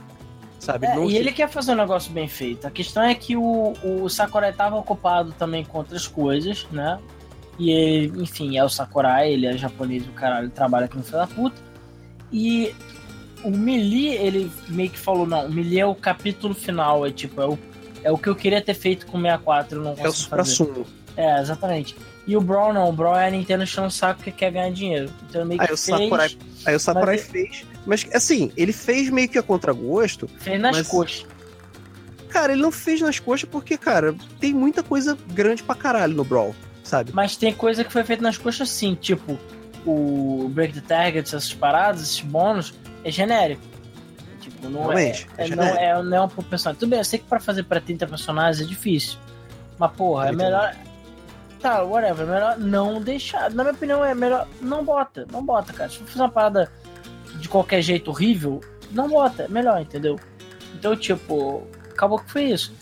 Sabe? 0.58 0.86
É, 0.86 0.94
Não 0.94 1.08
e 1.08 1.16
ele 1.16 1.30
quer 1.32 1.48
fazer 1.48 1.72
um 1.72 1.76
negócio 1.76 2.10
bem 2.12 2.26
feito. 2.26 2.66
A 2.66 2.70
questão 2.70 3.02
é 3.02 3.14
que 3.14 3.36
o, 3.36 3.74
o 3.84 4.08
Sakurai 4.08 4.50
estava 4.50 4.76
ocupado 4.76 5.32
também 5.38 5.64
com 5.64 5.78
outras 5.78 6.06
coisas, 6.06 6.66
né? 6.72 6.98
E 7.58 7.70
ele, 7.70 8.22
enfim, 8.22 8.56
é 8.56 8.64
o 8.64 8.68
Sakurai, 8.68 9.32
ele 9.32 9.46
é 9.46 9.56
japonês, 9.56 10.06
o 10.06 10.12
caralho, 10.12 10.44
ele 10.44 10.52
trabalha 10.52 10.84
aqui 10.86 10.96
no 10.96 11.02
filho 11.02 11.18
da 11.18 11.26
puta. 11.26 11.56
E 12.32 12.74
o 13.42 13.50
Melee, 13.50 14.14
ele 14.14 14.50
meio 14.68 14.90
que 14.90 14.98
falou, 14.98 15.26
não, 15.26 15.46
o 15.46 15.52
Melee 15.52 15.80
é 15.80 15.86
o 15.86 15.94
capítulo 15.94 16.54
final, 16.54 17.04
é 17.06 17.10
tipo, 17.10 17.40
é 17.40 17.46
o, 17.46 17.58
é 18.04 18.12
o 18.12 18.18
que 18.18 18.28
eu 18.28 18.36
queria 18.36 18.62
ter 18.62 18.74
feito 18.74 19.06
com 19.06 19.18
o 19.18 19.20
64, 19.20 19.78
eu 19.78 19.82
não 19.82 19.90
É 19.90 19.94
o 19.94 19.96
consigo 19.96 20.12
supra-sumo. 20.12 20.86
É, 21.16 21.40
exatamente. 21.40 21.96
E 22.28 22.36
o 22.36 22.40
Brawl 22.40 22.72
não, 22.72 22.88
o 22.88 22.92
Brawl 22.92 23.16
é 23.16 23.26
a 23.26 23.30
Nintendo 23.30 23.64
enchendo 23.64 23.88
o 23.88 23.90
saco 23.90 24.22
que 24.22 24.30
quer 24.30 24.52
ganhar 24.52 24.70
dinheiro. 24.70 25.10
Então 25.28 25.44
meio 25.44 25.60
Aí 25.60 25.66
que 25.66 25.72
o 25.72 25.76
fez, 25.76 25.98
Sakurai, 25.98 26.38
aí 26.66 26.76
o 26.76 26.78
Sakurai 26.80 27.16
mas 27.16 27.26
fez. 27.26 27.66
Mas 27.86 28.06
assim, 28.14 28.52
ele 28.56 28.72
fez 28.72 29.10
meio 29.10 29.28
que 29.28 29.38
a 29.38 29.42
contragosto. 29.42 30.28
fez 30.38 30.60
nas 30.60 30.76
mas- 30.76 30.86
coxas. 30.86 31.26
Cara, 32.28 32.52
ele 32.52 32.60
não 32.60 32.70
fez 32.70 33.00
nas 33.00 33.18
coxas 33.18 33.48
porque, 33.50 33.78
cara, 33.78 34.14
tem 34.38 34.52
muita 34.52 34.82
coisa 34.82 35.16
grande 35.32 35.62
pra 35.62 35.74
caralho 35.74 36.14
no 36.14 36.22
Brawl, 36.22 36.54
sabe? 36.88 37.12
Mas 37.12 37.36
tem 37.36 37.52
coisa 37.52 37.84
que 37.84 37.92
foi 37.92 38.02
feita 38.04 38.22
nas 38.22 38.38
coxas 38.38 38.68
sim, 38.70 38.94
tipo 38.94 39.38
o 39.86 40.48
Break 40.50 40.74
the 40.74 40.80
Targets, 40.86 41.32
essas 41.32 41.54
paradas, 41.54 42.02
esses 42.02 42.20
bônus, 42.20 42.74
é 43.04 43.10
genérico. 43.10 43.62
Tipo, 44.40 44.68
não 44.68 44.82
Realmente, 44.82 45.26
é, 45.36 45.44
é 45.44 45.46
é, 45.46 45.48
não, 45.56 45.64
genérico. 45.64 45.78
é, 45.78 46.02
não 46.02 46.16
é 46.16 46.22
um 46.22 46.28
personagem. 46.28 46.80
Tudo 46.80 46.90
bem, 46.90 46.98
eu 46.98 47.04
sei 47.04 47.18
que 47.18 47.24
pra 47.26 47.40
fazer 47.40 47.62
pra 47.62 47.80
30 47.80 48.06
personagens 48.06 48.60
é 48.64 48.68
difícil. 48.68 49.18
Mas, 49.78 49.92
porra, 49.92 50.28
é 50.28 50.32
melhor. 50.32 50.74
Tá, 51.60 51.82
whatever, 51.82 52.26
é 52.26 52.30
melhor 52.30 52.58
não 52.58 53.00
deixar. 53.00 53.50
Na 53.50 53.64
minha 53.64 53.74
opinião, 53.74 54.04
é 54.04 54.14
melhor. 54.14 54.46
Não 54.60 54.84
bota, 54.84 55.26
não 55.32 55.44
bota, 55.44 55.72
cara. 55.72 55.88
Se 55.90 55.98
for 55.98 56.06
fazer 56.06 56.22
uma 56.22 56.28
parada 56.28 56.70
de 57.40 57.48
qualquer 57.48 57.82
jeito 57.82 58.10
horrível, 58.10 58.60
não 58.90 59.08
bota, 59.08 59.44
é 59.44 59.48
melhor, 59.48 59.80
entendeu? 59.80 60.18
Então, 60.74 60.94
tipo, 60.96 61.66
acabou 61.90 62.18
que 62.18 62.30
foi 62.30 62.44
isso. 62.44 62.72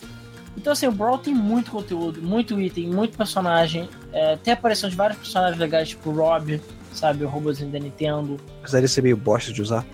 Então, 0.57 0.73
assim, 0.73 0.87
o 0.87 0.91
Brawl 0.91 1.19
tem 1.19 1.35
muito 1.35 1.69
conteúdo, 1.69 2.19
muito 2.21 2.59
item, 2.59 2.87
muito 2.87 3.15
personagem. 3.15 3.87
É, 4.11 4.35
tem 4.37 4.51
a 4.51 4.57
aparição 4.57 4.89
de 4.89 4.95
vários 4.95 5.19
personagens 5.19 5.59
legais, 5.59 5.89
tipo 5.89 6.09
o 6.09 6.13
Rob, 6.13 6.59
sabe? 6.91 7.23
O 7.23 7.27
robôzinho 7.29 7.69
da 7.69 7.77
Nintendo. 7.77 8.37
Apesar 8.59 8.81
de 8.81 8.87
ser 8.87 9.03
meio 9.03 9.15
bosta 9.15 9.53
de 9.53 9.61
usar. 9.61 9.85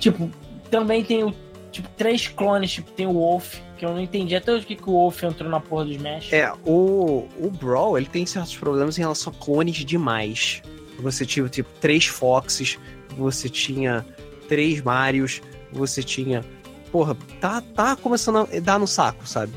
Tipo, 0.00 0.28
também 0.70 1.04
tem 1.04 1.22
o. 1.22 1.32
Tipo, 1.70 1.88
três 1.90 2.26
clones, 2.26 2.72
tipo, 2.72 2.90
tem 2.90 3.06
o 3.06 3.12
Wolf, 3.12 3.58
que 3.76 3.84
eu 3.84 3.90
não 3.90 4.00
entendi 4.00 4.34
até 4.34 4.50
hoje 4.50 4.64
que, 4.64 4.74
que 4.74 4.88
o 4.88 4.92
Wolf 4.92 5.22
entrou 5.22 5.50
na 5.50 5.60
porra 5.60 5.84
do 5.84 5.92
Smash. 5.92 6.32
É, 6.32 6.50
o, 6.64 7.28
o 7.38 7.50
Brawl, 7.50 7.98
ele 7.98 8.06
tem 8.06 8.24
certos 8.24 8.56
problemas 8.56 8.96
em 8.96 9.02
relação 9.02 9.32
a 9.32 9.44
clones 9.44 9.76
demais. 9.84 10.62
Você 11.00 11.26
tinha, 11.26 11.46
tipo, 11.48 11.68
três 11.78 12.06
Foxes, 12.06 12.78
você 13.16 13.50
tinha 13.50 14.06
três 14.48 14.80
Marios, 14.80 15.42
você 15.70 16.02
tinha... 16.02 16.42
Porra, 16.90 17.14
tá, 17.40 17.60
tá 17.60 17.94
começando 17.94 18.48
a 18.50 18.60
dar 18.60 18.78
no 18.78 18.86
saco, 18.86 19.28
sabe? 19.28 19.52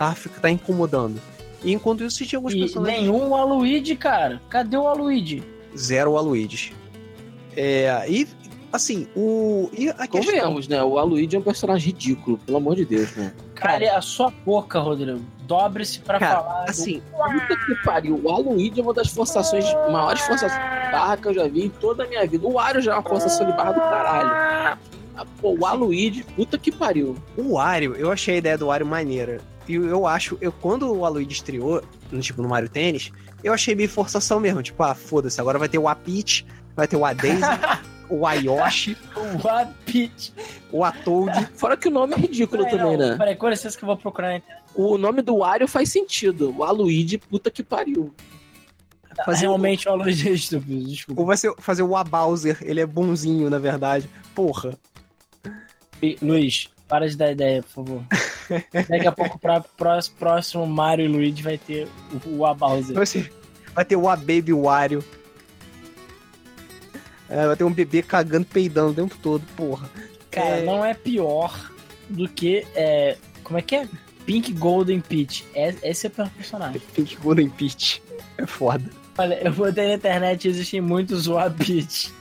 Tá, 0.00 0.14
fica, 0.14 0.40
tá 0.40 0.48
incomodando. 0.50 1.20
E 1.62 1.74
enquanto 1.74 2.02
isso, 2.02 2.16
você 2.16 2.24
tinha 2.24 2.38
alguns 2.38 2.54
E 2.54 2.58
personagens... 2.60 3.02
nenhum 3.02 3.34
Aluigi, 3.34 3.94
cara. 3.94 4.40
Cadê 4.48 4.78
o 4.78 4.88
Aluigi? 4.88 5.42
Zero 5.76 6.16
Aluides. 6.16 6.72
É, 7.54 8.06
e, 8.08 8.26
assim, 8.72 9.06
o. 9.14 9.68
E 9.76 9.90
a 9.90 10.06
questão. 10.06 10.58
Né? 10.70 10.82
O 10.82 10.98
Aluigi 10.98 11.36
é 11.36 11.38
um 11.38 11.42
personagem 11.42 11.88
ridículo, 11.88 12.38
pelo 12.38 12.56
amor 12.56 12.76
de 12.76 12.86
Deus, 12.86 13.14
né? 13.14 13.34
Cara, 13.54 13.98
a 13.98 14.00
sua 14.00 14.30
boca, 14.30 14.78
Rodrigo. 14.80 15.20
Dobre-se 15.42 15.98
pra 16.00 16.18
Cara, 16.18 16.36
falar. 16.42 16.64
do- 16.64 16.70
assim, 16.70 17.02
Puta 17.12 17.56
que 17.66 17.74
pariu. 17.84 18.18
O 18.24 18.30
Aluigi 18.30 18.80
é 18.80 18.82
uma 18.82 18.94
das 18.94 19.08
forçações, 19.08 19.66
maiores 19.92 20.22
forçações 20.22 20.52
de 20.54 20.90
barra 20.92 21.18
que 21.18 21.28
eu 21.28 21.34
já 21.34 21.46
vi 21.46 21.66
em 21.66 21.68
toda 21.68 22.04
a 22.04 22.06
minha 22.06 22.26
vida. 22.26 22.46
O 22.46 22.52
Wario 22.52 22.80
já 22.80 22.92
é 22.92 22.94
uma 22.94 23.02
forçação 23.02 23.44
de 23.46 23.52
barra 23.52 23.72
do 23.72 23.80
caralho. 23.80 24.78
Ah, 25.14 25.26
Pô, 25.42 25.54
o 25.60 25.66
Aluigi, 25.66 26.24
puta 26.24 26.56
que 26.56 26.72
pariu. 26.72 27.14
O 27.36 27.56
Wario, 27.56 27.94
eu 27.96 28.10
achei 28.10 28.36
a 28.36 28.38
ideia 28.38 28.56
do 28.56 28.68
Wario 28.68 28.86
maneira. 28.86 29.42
E 29.68 29.74
eu 29.74 30.06
acho, 30.06 30.36
eu 30.40 30.50
quando 30.52 30.92
o 30.92 31.04
Aloyd 31.04 31.32
estreou, 31.32 31.82
no, 32.10 32.20
tipo, 32.20 32.42
no 32.42 32.48
Mario 32.48 32.68
Tênis, 32.68 33.12
eu 33.42 33.52
achei 33.52 33.74
meio 33.74 33.88
forçação 33.88 34.40
mesmo. 34.40 34.62
Tipo, 34.62 34.82
ah, 34.82 34.94
foda-se, 34.94 35.40
agora 35.40 35.58
vai 35.58 35.68
ter 35.68 35.78
o 35.78 35.88
Apit, 35.88 36.46
vai 36.74 36.88
ter 36.88 36.96
o 36.96 37.04
Adaisy, 37.04 37.40
o 38.08 38.26
Ayoshi, 38.26 38.96
O 39.42 39.48
Apit. 39.48 40.32
o 40.72 40.84
Atoad. 40.84 41.48
Fora 41.54 41.76
que 41.76 41.88
o 41.88 41.90
nome 41.90 42.14
é 42.14 42.18
ridículo 42.18 42.64
Peraí, 42.64 42.78
também, 42.78 42.96
não, 42.96 43.08
né? 43.10 43.16
Peraí, 43.16 43.36
com 43.36 43.48
licença 43.48 43.78
que 43.78 43.84
eu 43.84 43.86
vou 43.86 43.96
procurar 43.96 44.28
na 44.28 44.36
internet. 44.36 44.60
O 44.74 44.98
nome 44.98 45.22
do 45.22 45.38
Wario 45.38 45.68
faz 45.68 45.90
sentido. 45.90 46.54
O 46.56 46.64
Aluigi, 46.64 47.18
puta 47.18 47.50
que 47.50 47.62
pariu. 47.62 48.14
Fazer 49.24 49.42
Realmente 49.42 49.88
o 49.88 49.92
Aluigi 49.92 50.28
é 50.28 50.32
estúpido, 50.32 50.88
desculpa. 50.88 51.20
Ou 51.20 51.26
vai 51.26 51.36
ser, 51.36 51.52
fazer 51.58 51.82
o 51.82 51.96
Abowser, 51.96 52.58
ele 52.62 52.80
é 52.80 52.86
bonzinho, 52.86 53.50
na 53.50 53.58
verdade. 53.58 54.08
Porra. 54.34 54.78
E, 56.02 56.16
Luiz, 56.22 56.68
para 56.90 57.08
de 57.08 57.16
dar 57.16 57.30
ideia, 57.30 57.62
por 57.62 57.70
favor. 57.70 58.02
Daqui 58.88 59.06
a 59.06 59.12
pouco, 59.12 59.38
pra 59.38 59.60
próximo, 59.60 60.16
próximo 60.18 60.66
Mario 60.66 61.04
e 61.04 61.08
Luigi 61.08 61.40
vai 61.42 61.56
ter 61.56 61.86
o, 62.26 62.38
o 62.38 62.44
Abowser. 62.46 62.94
Vai, 63.74 63.84
ter 63.84 63.96
o 63.96 64.08
A-Baby 64.08 64.52
Wario. 64.52 65.02
É, 67.28 67.46
vai 67.46 67.56
ter 67.56 67.62
um 67.64 67.72
bebê 67.72 68.02
cagando, 68.02 68.44
peidando 68.46 68.90
o 68.90 68.94
tempo 68.94 69.16
todo, 69.22 69.42
porra. 69.56 69.88
Cara, 70.32 70.58
É. 70.58 70.64
não 70.64 70.84
é 70.84 70.92
pior 70.94 71.70
do 72.08 72.28
que. 72.28 72.66
É, 72.74 73.16
como 73.44 73.58
é 73.58 73.62
que 73.62 73.76
é? 73.76 73.88
Pink 74.26 74.52
Golden 74.52 75.00
Peach. 75.00 75.46
É, 75.54 75.74
esse 75.84 76.06
é 76.06 76.08
o 76.08 76.12
pior 76.12 76.28
personagem. 76.30 76.82
Pink 76.92 77.16
Golden 77.16 77.48
Peach. 77.50 78.02
É 78.36 78.46
foda. 78.46 78.84
Olha, 79.16 79.34
eu 79.44 79.52
botei 79.52 79.86
na 79.88 79.94
internet 79.94 80.44
e 80.44 80.48
existem 80.50 80.80
muitos 80.80 81.28
Wah 81.28 81.50
Peach. 81.50 82.12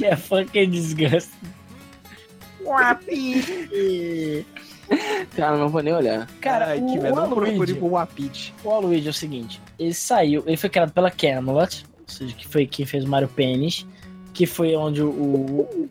e 0.00 0.04
é 0.04 0.16
fucking 0.16 0.70
disgusting. 0.70 1.30
Wapi! 2.68 4.44
Cara, 5.36 5.56
não 5.56 5.68
vou 5.68 5.82
nem 5.82 5.92
olhar. 5.94 6.26
Cara, 6.40 6.68
Ai, 6.68 6.78
o, 6.80 6.86
que 6.86 6.98
o 6.98 7.18
Aluigi, 7.18 7.74
por 7.74 7.90
Wapit. 7.92 8.54
o 8.64 8.70
Aluigi 8.70 9.06
é 9.06 9.10
o 9.10 9.14
seguinte, 9.14 9.60
ele 9.78 9.92
saiu, 9.92 10.42
ele 10.46 10.56
foi 10.56 10.70
criado 10.70 10.92
pela 10.92 11.10
Camelot, 11.10 11.84
ou 12.00 12.04
seja, 12.06 12.34
que 12.34 12.48
foi 12.48 12.66
quem 12.66 12.86
fez 12.86 13.04
o 13.04 13.08
Mario 13.08 13.28
Pennis, 13.28 13.86
que 14.32 14.46
foi 14.46 14.74
onde 14.76 15.02
o, 15.02 15.08
o- 15.10 15.88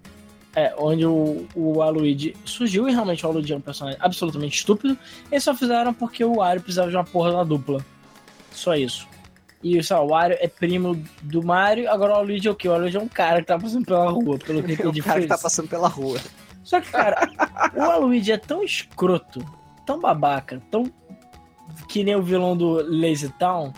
é, 0.56 0.74
onde 0.80 1.06
o, 1.06 1.46
o 1.56 1.82
Aluigi 1.84 2.36
surgiu, 2.44 2.90
e 2.90 2.92
realmente 2.92 3.24
o 3.24 3.30
Aluigi 3.30 3.54
é 3.54 3.58
um 3.58 3.62
personagem 3.62 4.00
absolutamente 4.02 4.58
estúpido, 4.58 4.98
eles 5.32 5.44
só 5.44 5.54
fizeram 5.54 5.94
porque 5.94 6.24
o 6.26 6.38
Wario 6.38 6.64
precisava 6.64 6.90
de 6.90 6.96
uma 6.98 7.04
porra 7.04 7.32
da 7.34 7.44
dupla. 7.44 7.86
Só 8.52 8.76
isso. 8.76 9.08
E 9.64 9.82
sei 9.84 9.96
lá, 9.96 10.02
o 10.04 10.08
Wario 10.08 10.38
é 10.40 10.48
primo 10.48 11.00
do 11.22 11.44
Mario, 11.44 11.88
agora 11.92 12.14
o 12.14 12.16
Aluigi 12.16 12.48
é 12.48 12.52
o 12.52 12.56
quê? 12.56 12.68
O 12.68 12.74
Aluigi 12.74 12.98
é 12.98 13.00
um 13.00 13.08
cara 13.08 13.42
que 13.42 13.48
tá 13.48 13.60
passando 13.60 13.86
pela 13.86 14.10
rua, 14.10 14.40
pelo 14.40 14.64
que 14.64 14.72
eu 14.72 14.76
É 14.82 14.88
o 14.88 14.90
entendi. 14.90 15.02
cara 15.04 15.22
que 15.22 15.28
tá 15.28 15.38
passando 15.38 15.68
pela 15.70 15.88
rua. 15.88 16.18
Só 16.68 16.82
que, 16.82 16.92
cara, 16.92 17.30
o 17.74 17.82
Aluigi 17.82 18.34
é 18.34 18.38
tão 18.38 18.62
escroto, 18.62 19.40
tão 19.86 20.02
babaca, 20.02 20.62
tão 20.70 20.92
que 21.88 22.04
nem 22.04 22.14
o 22.14 22.22
vilão 22.22 22.58
do 22.58 22.74
Lazy 22.86 23.30
Town, 23.40 23.72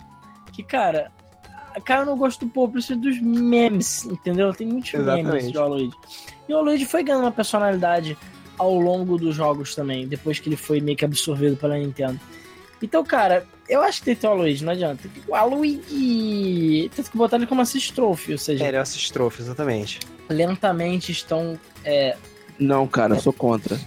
que, 0.52 0.64
cara, 0.64 1.12
cara, 1.84 2.02
eu 2.02 2.06
não 2.06 2.18
gosto 2.18 2.44
do 2.44 2.50
povo, 2.50 2.72
preciso 2.72 2.98
dos 2.98 3.20
memes, 3.20 4.04
entendeu? 4.06 4.52
Tem 4.52 4.66
muitos 4.66 4.92
memes 4.92 5.06
Exatamente. 5.06 5.52
do 5.52 5.62
Aluigi. 5.62 5.96
E 6.48 6.52
o 6.52 6.58
Aluigi 6.58 6.84
foi 6.84 7.04
ganhando 7.04 7.22
uma 7.22 7.30
personalidade 7.30 8.18
ao 8.58 8.74
longo 8.74 9.16
dos 9.16 9.36
jogos 9.36 9.72
também, 9.72 10.08
depois 10.08 10.40
que 10.40 10.48
ele 10.48 10.56
foi 10.56 10.80
meio 10.80 10.96
que 10.96 11.04
absorvido 11.04 11.56
pela 11.56 11.78
Nintendo. 11.78 12.18
Então, 12.82 13.04
cara, 13.04 13.46
eu 13.68 13.82
acho 13.82 14.00
que 14.00 14.06
tem 14.06 14.14
que 14.16 14.22
ter 14.22 14.26
o 14.26 14.30
Aluigi, 14.30 14.64
não 14.64 14.72
adianta. 14.72 15.08
O 15.28 15.34
Aluigi. 15.36 16.90
Tem 16.92 17.04
que 17.04 17.16
botar 17.16 17.36
ele 17.36 17.46
como 17.46 17.60
assist 17.60 17.92
trophy, 17.94 18.32
ou 18.32 18.38
seja, 18.38 18.64
É, 18.64 18.68
ele 18.68 18.76
é 18.78 18.82
o 18.82 18.86
Sistrofe, 18.86 19.40
exatamente. 19.42 20.00
lentamente 20.28 21.12
estão 21.12 21.56
Não, 22.60 22.86
cara, 22.86 23.14
eu 23.14 23.20
sou 23.20 23.32
contra. 23.32 23.78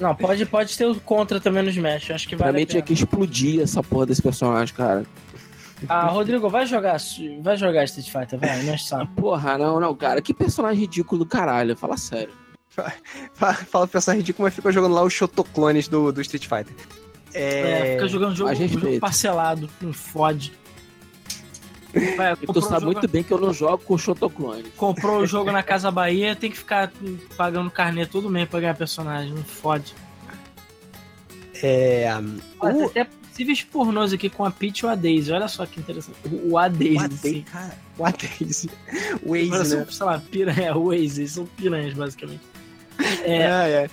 Não, 0.00 0.14
pode, 0.14 0.46
pode 0.46 0.78
ter 0.78 0.86
o 0.86 0.94
contra 1.00 1.38
também 1.40 1.62
no 1.62 1.68
Smash. 1.68 2.10
Acho 2.12 2.26
que 2.28 2.36
Pra 2.36 2.46
vale 2.46 2.58
mim 2.58 2.62
a 2.62 2.66
tinha 2.66 2.82
que 2.82 2.92
explodir 2.94 3.60
essa 3.60 3.82
porra 3.82 4.06
desse 4.06 4.22
personagem, 4.22 4.74
cara. 4.74 5.04
Ah, 5.88 6.06
Rodrigo, 6.06 6.48
vai 6.48 6.66
jogar, 6.66 6.98
vai 7.42 7.56
jogar 7.56 7.84
Street 7.84 8.10
Fighter, 8.10 8.38
vai, 8.38 8.62
não 8.62 8.78
sabe. 8.78 9.10
Porra, 9.16 9.56
não, 9.58 9.80
não, 9.80 9.94
cara. 9.94 10.20
Que 10.22 10.32
personagem 10.32 10.80
ridículo 10.80 11.18
do 11.24 11.26
caralho. 11.28 11.76
Fala 11.76 11.96
sério. 11.96 12.32
Fa- 12.68 13.54
Fala 13.54 13.86
pra 13.86 13.98
pensar 13.98 14.14
ridículo, 14.14 14.44
mas 14.46 14.54
fica 14.54 14.70
jogando 14.70 14.94
lá 14.94 15.02
os 15.02 15.12
Shotoclones 15.12 15.88
do, 15.88 16.12
do 16.12 16.20
Street 16.20 16.44
Fighter. 16.46 16.74
É, 17.34 17.92
É, 17.92 17.94
fica 17.96 18.08
jogando 18.08 18.34
jogo, 18.36 18.54
jogo 18.54 19.00
parcelado, 19.00 19.68
não 19.80 19.92
fode. 19.92 20.52
Vai, 22.16 22.36
E 22.40 22.46
tu 22.46 22.60
sabe 22.60 22.86
jogo, 22.86 22.92
muito 22.92 23.08
bem 23.08 23.22
que 23.22 23.32
eu 23.32 23.38
não 23.38 23.52
jogo 23.52 23.78
com 23.84 23.98
Shotoclone. 23.98 24.64
comprou 24.76 25.20
o 25.20 25.26
jogo 25.26 25.50
na 25.50 25.62
Casa 25.62 25.90
Bahia, 25.90 26.36
tem 26.36 26.50
que 26.50 26.56
ficar 26.58 26.92
pagando 27.36 27.70
carnê 27.70 28.06
todo 28.06 28.30
mês 28.30 28.48
pra 28.48 28.60
ganhar 28.60 28.74
personagem, 28.74 29.32
não 29.32 29.42
fode. 29.44 29.94
é, 31.62 32.08
Olha, 32.60 32.74
o, 32.76 32.86
até 32.86 33.04
possíveis 33.04 33.62
pornôs 33.62 34.12
aqui 34.12 34.28
com 34.30 34.44
a 34.44 34.50
Peach 34.50 34.80
e 34.80 34.86
o 34.86 34.88
a 34.88 34.94
Daisy, 34.94 35.32
olha 35.32 35.48
só 35.48 35.66
que 35.66 35.80
interessante. 35.80 36.16
O, 36.24 36.52
o 36.52 36.58
a 36.58 36.62
o 36.62 36.64
Adaisy, 36.64 37.44
cara, 37.50 37.78
o 37.98 38.04
Adaisy. 38.04 38.70
O 39.22 39.34
Agora 39.34 39.58
Waze, 39.58 39.70
são, 39.70 39.78
né? 39.80 39.86
sei 39.90 40.06
lá, 40.06 40.18
piranha, 40.30 40.76
o 40.76 40.88
Waze, 40.90 41.28
são 41.28 41.46
piranhas, 41.46 41.94
basicamente. 41.94 42.40
É, 43.24 43.36
É, 43.42 43.70
é. 43.84 43.90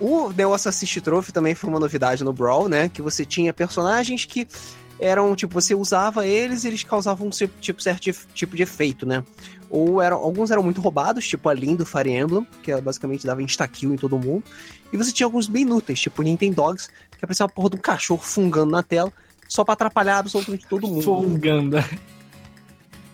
O 0.00 0.32
The 0.32 0.42
Assist 0.44 1.00
Trophy 1.00 1.32
também 1.32 1.54
foi 1.54 1.70
uma 1.70 1.78
novidade 1.78 2.24
no 2.24 2.32
Brawl, 2.32 2.68
né? 2.68 2.88
Que 2.88 3.00
você 3.00 3.24
tinha 3.24 3.52
personagens 3.52 4.24
que 4.24 4.48
eram, 4.98 5.34
tipo, 5.34 5.52
você 5.54 5.74
usava 5.74 6.26
eles 6.26 6.64
e 6.64 6.68
eles 6.68 6.82
causavam 6.84 7.26
um 7.26 7.30
tipo, 7.60 7.82
certo 7.82 8.02
de- 8.02 8.14
tipo 8.34 8.56
de 8.56 8.62
efeito, 8.62 9.04
né? 9.06 9.24
Ou 9.68 10.00
eram, 10.02 10.18
alguns 10.18 10.50
eram 10.50 10.62
muito 10.62 10.80
roubados, 10.80 11.26
tipo 11.26 11.48
a 11.48 11.54
Lin 11.54 11.74
do 11.76 11.86
Fire 11.86 12.10
Emblem, 12.10 12.46
que 12.62 12.70
ela 12.70 12.80
basicamente 12.82 13.26
dava 13.26 13.42
insta-kill 13.42 13.92
em 13.94 13.96
todo 13.96 14.18
mundo. 14.18 14.44
E 14.92 14.96
você 14.96 15.10
tinha 15.10 15.26
alguns 15.26 15.48
bem 15.48 15.62
inúteis, 15.62 15.98
tipo 16.00 16.20
o 16.20 16.24
Nintendogs, 16.24 16.88
que 17.18 17.24
aparecia 17.24 17.44
uma 17.46 17.52
porra 17.52 17.70
de 17.70 17.76
um 17.76 17.80
cachorro 17.80 18.20
fungando 18.22 18.70
na 18.70 18.82
tela, 18.82 19.12
só 19.48 19.64
pra 19.64 19.72
atrapalhar 19.74 20.18
absolutamente 20.18 20.66
todo 20.66 20.86
mundo. 20.86 21.02
Funganda. 21.02 21.84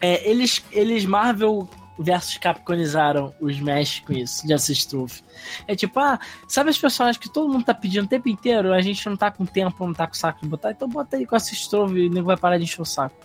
É, 0.00 0.28
eles, 0.28 0.62
eles 0.72 1.05
Marvel 1.05 1.68
versus 1.99 2.39
Capconizaram 2.39 3.35
os 3.41 3.57
Smash 3.57 4.01
com 4.07 4.12
isso, 4.12 4.47
de 4.47 4.55
Assist. 4.55 4.93
É 5.66 5.75
tipo, 5.75 5.99
ah, 6.01 6.19
sabe 6.47 6.70
as 6.70 6.79
personagens 6.79 7.16
que 7.19 7.29
todo 7.29 7.53
mundo 7.53 7.65
tá 7.65 7.75
pedindo 7.75 8.05
o 8.05 8.09
tempo 8.09 8.29
inteiro? 8.29 8.73
A 8.73 8.81
gente 8.81 9.05
não 9.09 9.16
tá 9.16 9.31
com 9.31 9.45
tempo, 9.45 9.87
não 9.87 9.93
tá 9.95 10.07
com 10.07 10.15
saco 10.15 10.41
de 10.43 10.49
botar, 10.49 10.70
então 10.70 10.89
bota 10.89 11.16
aí 11.16 11.27
com 11.27 11.35
Assist 11.37 11.73
e 11.73 11.77
o 11.77 11.89
nego 12.11 12.27
vai 12.27 12.37
parar 12.37 12.59
de 12.59 12.65
encher 12.65 12.81
o 12.83 12.85
saco. 12.85 13.16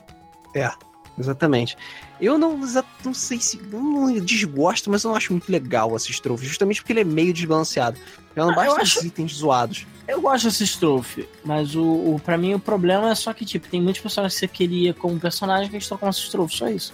Exatamente. 1.18 1.78
Eu 2.20 2.40
não, 2.40 2.58
não 3.06 3.14
sei 3.14 3.40
se. 3.40 3.58
Não 3.62 4.12
desgosto, 4.20 4.90
mas 4.90 5.04
eu 5.04 5.10
não 5.12 5.16
acho 5.18 5.32
muito 5.32 5.52
legal 5.52 5.92
o 5.92 5.96
Assist 5.96 6.24
justamente 6.42 6.82
porque 6.82 6.92
ele 6.94 7.02
é 7.02 7.04
meio 7.04 7.32
desbalanceado. 7.32 8.00
Ela 8.36 8.48
não 8.48 8.54
Ah, 8.54 8.66
basta 8.66 8.82
acho- 8.82 9.00
os 9.00 9.06
itens 9.06 9.34
zoados. 9.34 9.86
Eu 10.08 10.20
gosto 10.22 10.42
de 10.44 10.48
Assist 10.50 10.80
Trophy, 10.80 11.30
mas 11.46 11.76
o, 11.76 11.84
o, 11.84 12.22
pra 12.24 12.38
mim 12.38 12.54
o 12.56 12.60
problema 12.60 13.12
é 13.12 13.16
só 13.16 13.32
que, 13.32 13.46
tipo, 13.46 13.68
tem 13.70 13.82
muitos 13.82 14.02
personagens 14.02 14.34
que 14.34 14.40
você 14.40 14.48
queria 14.48 14.94
como 14.94 15.20
personagem 15.20 15.70
que 15.70 15.76
eles 15.76 15.84
estão 15.86 15.98
com 15.98 16.08
Assist 16.08 16.32
Trophy, 16.32 16.58
só 16.58 16.68
isso. 16.68 16.94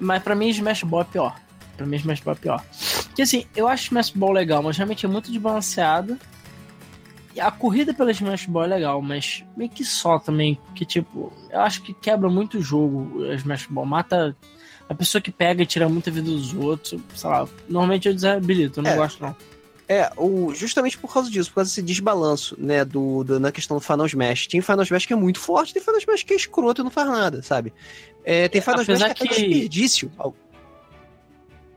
Mas 0.00 0.22
pra 0.22 0.34
mim 0.34 0.48
Smash 0.48 0.82
Ball 0.82 1.02
é 1.02 1.04
pior. 1.04 1.36
Pra 1.76 1.86
mim 1.86 1.96
Smash 1.96 2.20
Ball 2.20 2.34
é 2.34 2.38
pior. 2.38 2.64
Porque 3.04 3.22
assim, 3.22 3.44
eu 3.54 3.68
acho 3.68 3.84
Smash 3.84 4.10
Ball 4.10 4.32
legal, 4.32 4.62
mas 4.62 4.76
realmente 4.76 5.04
é 5.04 5.08
muito 5.08 5.30
desbalanceado. 5.30 6.18
E 7.34 7.40
a 7.40 7.50
corrida 7.50 7.94
pela 7.94 8.10
Smash 8.10 8.46
Ball 8.46 8.64
é 8.64 8.68
legal, 8.68 9.00
mas 9.00 9.44
meio 9.56 9.70
que 9.70 9.84
só 9.84 10.18
também. 10.18 10.58
Porque, 10.66 10.84
tipo, 10.84 11.32
eu 11.50 11.60
acho 11.60 11.82
que 11.82 11.94
quebra 11.94 12.28
muito 12.28 12.58
o 12.58 12.62
jogo 12.62 13.24
a 13.30 13.34
Smash 13.34 13.66
Ball. 13.70 13.86
Mata 13.86 14.36
a 14.88 14.94
pessoa 14.94 15.22
que 15.22 15.30
pega 15.30 15.62
e 15.62 15.66
tira 15.66 15.88
muita 15.88 16.10
vida 16.10 16.28
dos 16.28 16.52
outros. 16.54 17.00
Sei 17.14 17.30
lá, 17.30 17.46
normalmente 17.68 18.08
eu 18.08 18.14
desabilito, 18.14 18.80
eu 18.80 18.84
não 18.84 18.90
É. 18.90 18.96
gosto 18.96 19.22
não. 19.22 19.36
É, 19.92 20.08
o, 20.16 20.54
justamente 20.54 20.96
por 20.96 21.12
causa 21.12 21.28
disso, 21.28 21.50
por 21.50 21.56
causa 21.56 21.68
desse 21.70 21.82
desbalanço, 21.82 22.54
né, 22.56 22.84
do, 22.84 23.24
do- 23.24 23.40
na 23.40 23.50
questão 23.50 23.76
do 23.76 23.80
Final 23.82 24.06
Smash. 24.06 24.46
Tem 24.46 24.60
Final 24.60 24.82
Smash 24.84 25.04
que 25.04 25.12
é 25.12 25.16
muito 25.16 25.40
forte, 25.40 25.74
tem 25.74 25.82
Final 25.82 25.98
Smash 25.98 26.22
que 26.22 26.32
é 26.32 26.36
escroto 26.36 26.80
e 26.82 26.84
não 26.84 26.92
faz 26.92 27.08
nada, 27.08 27.42
sabe? 27.42 27.72
É, 28.24 28.46
tem 28.48 28.60
Final 28.60 28.82
Smash 28.82 29.02
apesar 29.02 29.14
que 29.14 29.24
é 29.24 29.26
que- 29.26 29.34
desperdício. 29.48 30.12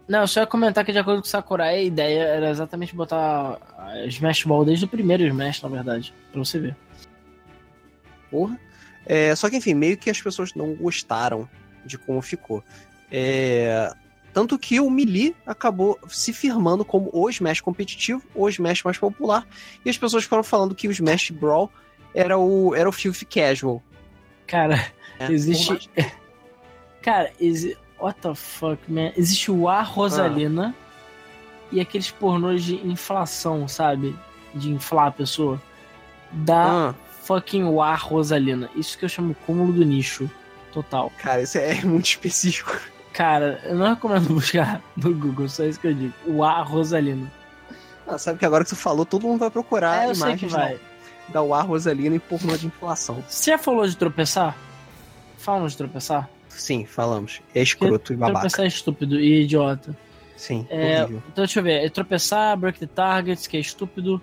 Não, 0.07 0.27
só 0.27 0.41
ia 0.41 0.45
comentar 0.45 0.85
que 0.85 0.91
de 0.91 0.99
acordo 0.99 1.21
com 1.21 1.25
o 1.27 1.29
Sakurai, 1.29 1.75
a 1.75 1.81
ideia 1.81 2.19
era 2.23 2.49
exatamente 2.51 2.93
botar 2.95 3.57
Smash 4.09 4.43
Ball 4.43 4.63
desde 4.63 4.85
o 4.85 4.87
primeiro 4.87 5.23
Smash, 5.25 5.61
na 5.63 5.69
verdade, 5.69 6.13
pra 6.31 6.37
você 6.43 6.59
ver. 6.59 6.75
Porra. 8.29 8.59
É, 9.07 9.35
só 9.35 9.49
que, 9.49 9.57
enfim, 9.57 9.73
meio 9.73 9.97
que 9.97 10.09
as 10.11 10.21
pessoas 10.21 10.53
não 10.53 10.75
gostaram 10.75 11.49
de 11.83 11.97
como 11.97 12.21
ficou. 12.21 12.63
É, 13.11 13.91
tanto 14.33 14.57
que 14.57 14.79
o 14.79 14.89
Melee 14.89 15.35
acabou 15.45 15.99
se 16.07 16.33
firmando 16.33 16.83
como 16.83 17.09
o 17.13 17.29
Smash 17.29 17.61
competitivo, 17.61 18.21
o 18.33 18.49
Smash 18.49 18.83
mais 18.83 18.97
popular, 18.97 19.47
e 19.85 19.89
as 19.89 19.97
pessoas 19.97 20.23
foram 20.23 20.43
falando 20.43 20.73
que 20.75 20.87
o 20.87 20.91
Smash 20.91 21.29
Brawl 21.31 21.71
era 22.13 22.37
o, 22.37 22.73
era 22.75 22.87
o 22.89 22.91
Filthy 22.91 23.25
Casual. 23.25 23.81
Cara, 24.47 24.75
né? 25.19 25.27
Existe- 25.31 25.89
cara, 27.01 27.31
exi- 27.39 27.77
What 27.99 28.19
the 28.19 28.35
fuck, 28.35 28.79
man? 28.91 29.11
Existe 29.15 29.49
o 29.49 29.69
A 29.69 29.81
Rosalina 29.81 30.75
e 31.71 31.79
aqueles 31.79 32.11
pornôs 32.11 32.63
de 32.63 32.75
inflação, 32.85 33.65
sabe? 33.67 34.13
De 34.53 34.69
inflar 34.69 35.07
a 35.07 35.11
pessoa. 35.11 35.61
Da 36.33 36.89
Ah, 36.89 36.95
fucking 37.23 37.63
War 37.63 38.05
Rosalina. 38.05 38.69
Isso 38.75 38.97
que 38.97 39.05
eu 39.05 39.09
chamo 39.09 39.33
cúmulo 39.45 39.71
do 39.71 39.85
nicho. 39.85 40.29
Total. 40.73 41.09
cara, 41.17 41.41
isso 41.43 41.57
é 41.57 41.75
muito 41.85 42.05
específico. 42.07 42.77
Cara, 43.13 43.61
eu 43.63 43.75
não 43.75 43.87
recomendo 43.89 44.27
buscar 44.33 44.81
no 44.97 45.13
Google, 45.13 45.47
só 45.47 45.63
isso 45.63 45.79
que 45.79 45.87
eu 45.87 45.93
digo. 45.93 46.13
War 46.27 46.67
Rosalina. 46.67 47.31
Ah, 48.07 48.17
sabe 48.17 48.39
que 48.39 48.45
agora 48.45 48.63
que 48.63 48.69
você 48.71 48.75
falou, 48.75 49.05
todo 49.05 49.25
mundo 49.27 49.39
vai 49.39 49.49
procurar 49.51 50.03
É, 50.03 50.07
eu 50.07 50.11
que 50.11 50.17
imagens 50.17 50.51
vai. 50.51 50.79
da 51.29 51.41
UA 51.41 51.61
Rosalina 51.61 52.15
e 52.15 52.19
pornô 52.19 52.57
de 52.57 52.67
inflação. 52.67 53.23
Você 53.27 53.51
já 53.51 53.57
falou 53.57 53.87
de 53.87 53.95
tropeçar? 53.95 54.57
Falam 55.37 55.67
de 55.67 55.77
tropeçar? 55.77 56.27
Sim, 56.49 56.85
falamos. 56.85 57.41
É 57.55 57.61
escroto 57.61 58.11
e 58.13 58.15
babaca. 58.15 58.39
Tropeçar 58.41 58.65
é 58.65 58.67
estúpido 58.67 59.19
e 59.19 59.43
idiota. 59.43 59.95
Sim, 60.35 60.67
É, 60.69 61.03
horrível. 61.03 61.23
então 61.31 61.43
deixa 61.45 61.59
eu 61.59 61.63
ver. 61.63 61.85
É 61.85 61.89
tropeçar, 61.89 62.57
break 62.57 62.79
the 62.79 62.87
targets, 62.87 63.47
que 63.47 63.55
é 63.55 63.59
estúpido. 63.59 64.21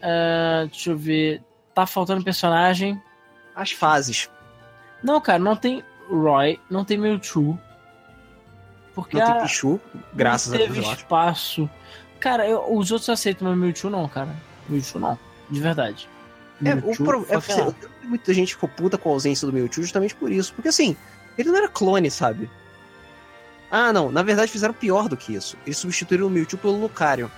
É, 0.00 0.66
deixa 0.70 0.90
eu 0.90 0.96
ver. 0.96 1.42
Tá 1.74 1.86
faltando 1.86 2.24
personagem. 2.24 3.00
As 3.54 3.70
fases. 3.72 4.30
Não, 5.02 5.20
cara, 5.20 5.38
não 5.38 5.54
tem 5.56 5.82
Roy, 6.08 6.58
não 6.70 6.84
tem 6.84 6.96
Mewtwo. 6.98 7.58
Porque 8.94 9.18
Não 9.18 9.26
tem 9.32 9.42
Pichu, 9.42 9.80
graças 10.12 10.52
a 10.52 10.56
Deus, 10.56 10.68
teve 10.72 10.80
espaço. 10.92 11.68
Cara, 12.20 12.46
eu- 12.48 12.72
os 12.74 12.90
outros 12.92 13.08
aceitam, 13.08 13.48
mas 13.48 13.58
Mewtwo 13.58 13.90
não, 13.90 14.08
cara. 14.08 14.34
Mewtwo 14.68 15.00
não. 15.00 15.18
De 15.50 15.60
verdade. 15.60 16.08
É, 16.64 16.74
o 16.74 16.96
pro- 16.96 17.26
é 17.28 17.36
off. 17.36 17.74
muita 18.04 18.32
gente 18.32 18.54
ficou 18.54 18.68
puta 18.68 18.96
com 18.96 19.10
a 19.10 19.12
ausência 19.12 19.46
do 19.46 19.52
Mewtwo 19.52 19.82
justamente 19.82 20.14
por 20.14 20.30
isso. 20.30 20.54
Porque 20.54 20.68
assim, 20.68 20.96
ele 21.36 21.48
não 21.50 21.56
era 21.58 21.68
clone, 21.68 22.10
sabe? 22.10 22.48
Ah, 23.70 23.92
não. 23.92 24.10
Na 24.12 24.22
verdade, 24.22 24.52
fizeram 24.52 24.72
pior 24.72 25.08
do 25.08 25.16
que 25.16 25.34
isso. 25.34 25.56
Eles 25.66 25.76
substituíram 25.78 26.28
o 26.28 26.30
Mewtwo 26.30 26.56
pelo 26.56 26.78
Lucario. 26.80 27.30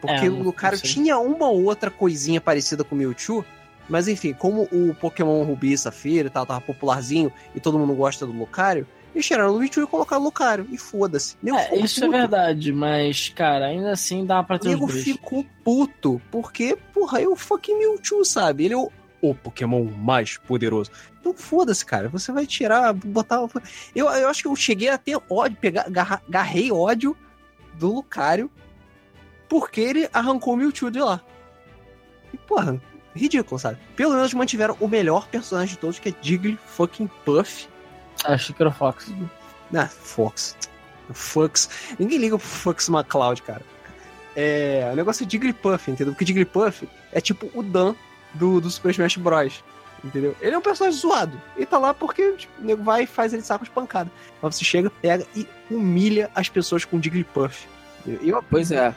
Porque 0.00 0.26
É, 0.26 0.30
o 0.30 0.42
Lucario 0.42 0.78
tinha 0.80 1.18
uma 1.18 1.48
ou 1.48 1.64
outra 1.64 1.90
coisinha 1.90 2.40
parecida 2.40 2.84
com 2.84 2.94
o 2.94 2.98
Mewtwo. 2.98 3.44
Mas 3.88 4.06
enfim, 4.06 4.34
como 4.34 4.68
o 4.70 4.94
Pokémon 4.94 5.42
Rubi 5.44 5.72
e 5.72 5.78
Safira 5.78 6.28
e 6.28 6.30
tal 6.30 6.44
tava 6.44 6.60
popularzinho 6.60 7.32
e 7.54 7.58
todo 7.60 7.78
mundo 7.78 7.94
gosta 7.94 8.26
do 8.26 8.32
Lucario, 8.32 8.86
eles 9.18 9.26
tiraram 9.26 9.54
o 9.54 9.58
Mewtwo 9.58 9.82
e 9.82 9.86
colocaram 9.86 10.22
o 10.22 10.24
Lucario. 10.26 10.66
E 10.70 10.78
foda-se. 10.78 11.36
É, 11.44 11.78
isso 11.78 12.00
é 12.00 12.06
puto. 12.06 12.18
verdade, 12.18 12.72
mas, 12.72 13.28
cara, 13.28 13.66
ainda 13.66 13.92
assim 13.92 14.24
dá 14.24 14.42
pra 14.42 14.56
O 14.56 14.58
ter 14.58 14.68
os 14.68 14.74
nego 14.74 14.88
ficou 14.88 15.44
puto, 15.64 16.20
porque, 16.30 16.76
porra, 16.94 17.20
é 17.20 17.26
o 17.28 17.36
fucking 17.36 17.76
Mewtwo, 17.78 18.24
sabe? 18.24 18.64
Ele 18.64 18.74
é 18.74 18.76
o, 18.76 18.90
o 19.20 19.34
Pokémon 19.34 19.84
mais 19.84 20.36
poderoso. 20.36 20.90
Então 21.20 21.34
foda-se, 21.34 21.84
cara. 21.84 22.08
Você 22.08 22.30
vai 22.32 22.46
tirar, 22.46 22.92
botar. 22.92 23.40
Eu, 23.94 24.06
eu 24.08 24.28
acho 24.28 24.42
que 24.42 24.48
eu 24.48 24.56
cheguei 24.56 24.88
a 24.88 24.96
ter 24.98 25.18
ódio, 25.28 25.58
pegar, 25.60 25.82
agarra- 25.86 26.22
agarrei 26.28 26.70
ódio 26.72 27.16
do 27.74 27.92
Lucario 27.94 28.50
porque 29.48 29.80
ele 29.80 30.08
arrancou 30.12 30.54
o 30.54 30.56
Mewtwo 30.56 30.90
de 30.90 31.00
lá. 31.00 31.20
E, 32.32 32.36
porra, 32.36 32.80
ridículo, 33.14 33.58
sabe? 33.58 33.78
Pelo 33.96 34.14
menos 34.14 34.32
mantiveram 34.34 34.76
o 34.78 34.86
melhor 34.86 35.26
personagem 35.28 35.74
de 35.74 35.80
todos, 35.80 35.98
que 35.98 36.10
é 36.10 36.14
Jiggly 36.20 36.58
fucking 36.66 37.08
Puff. 37.24 37.66
Acho 38.24 38.52
que 38.52 38.62
era 38.62 38.70
o 38.70 38.72
Fox. 38.72 39.12
Ah, 39.74 39.86
Fox. 39.86 40.56
Fox. 41.12 41.68
Ninguém 41.98 42.18
liga 42.18 42.38
pro 42.38 42.46
Fox 42.46 42.88
McCloud, 42.88 43.42
cara. 43.42 43.62
É, 44.36 44.88
o 44.92 44.96
negócio 44.96 45.26
é 45.26 45.30
Jigglypuff, 45.30 45.90
entendeu? 45.90 46.12
Porque 46.12 46.26
Jigglypuff 46.26 46.88
é 47.12 47.20
tipo 47.20 47.50
o 47.54 47.62
Dan 47.62 47.94
do, 48.34 48.60
do 48.60 48.70
Super 48.70 48.90
Smash 48.90 49.16
Bros. 49.16 49.64
Entendeu? 50.04 50.36
Ele 50.40 50.54
é 50.54 50.58
um 50.58 50.62
personagem 50.62 50.98
zoado. 50.98 51.40
Ele 51.56 51.66
tá 51.66 51.76
lá 51.78 51.92
porque 51.92 52.32
tipo, 52.32 52.52
o 52.60 52.64
nego 52.64 52.82
vai 52.84 53.02
e 53.02 53.06
faz 53.06 53.32
ele 53.32 53.42
saco 53.42 53.64
de 53.64 53.70
pancada. 53.70 54.10
Mas 54.40 54.56
você 54.56 54.64
chega, 54.64 54.90
pega 54.90 55.26
e 55.34 55.46
humilha 55.70 56.30
as 56.34 56.48
pessoas 56.48 56.84
com 56.84 57.02
Jigglypuff. 57.02 57.66
Eu, 58.06 58.42
Pois 58.48 58.70
é. 58.70 58.94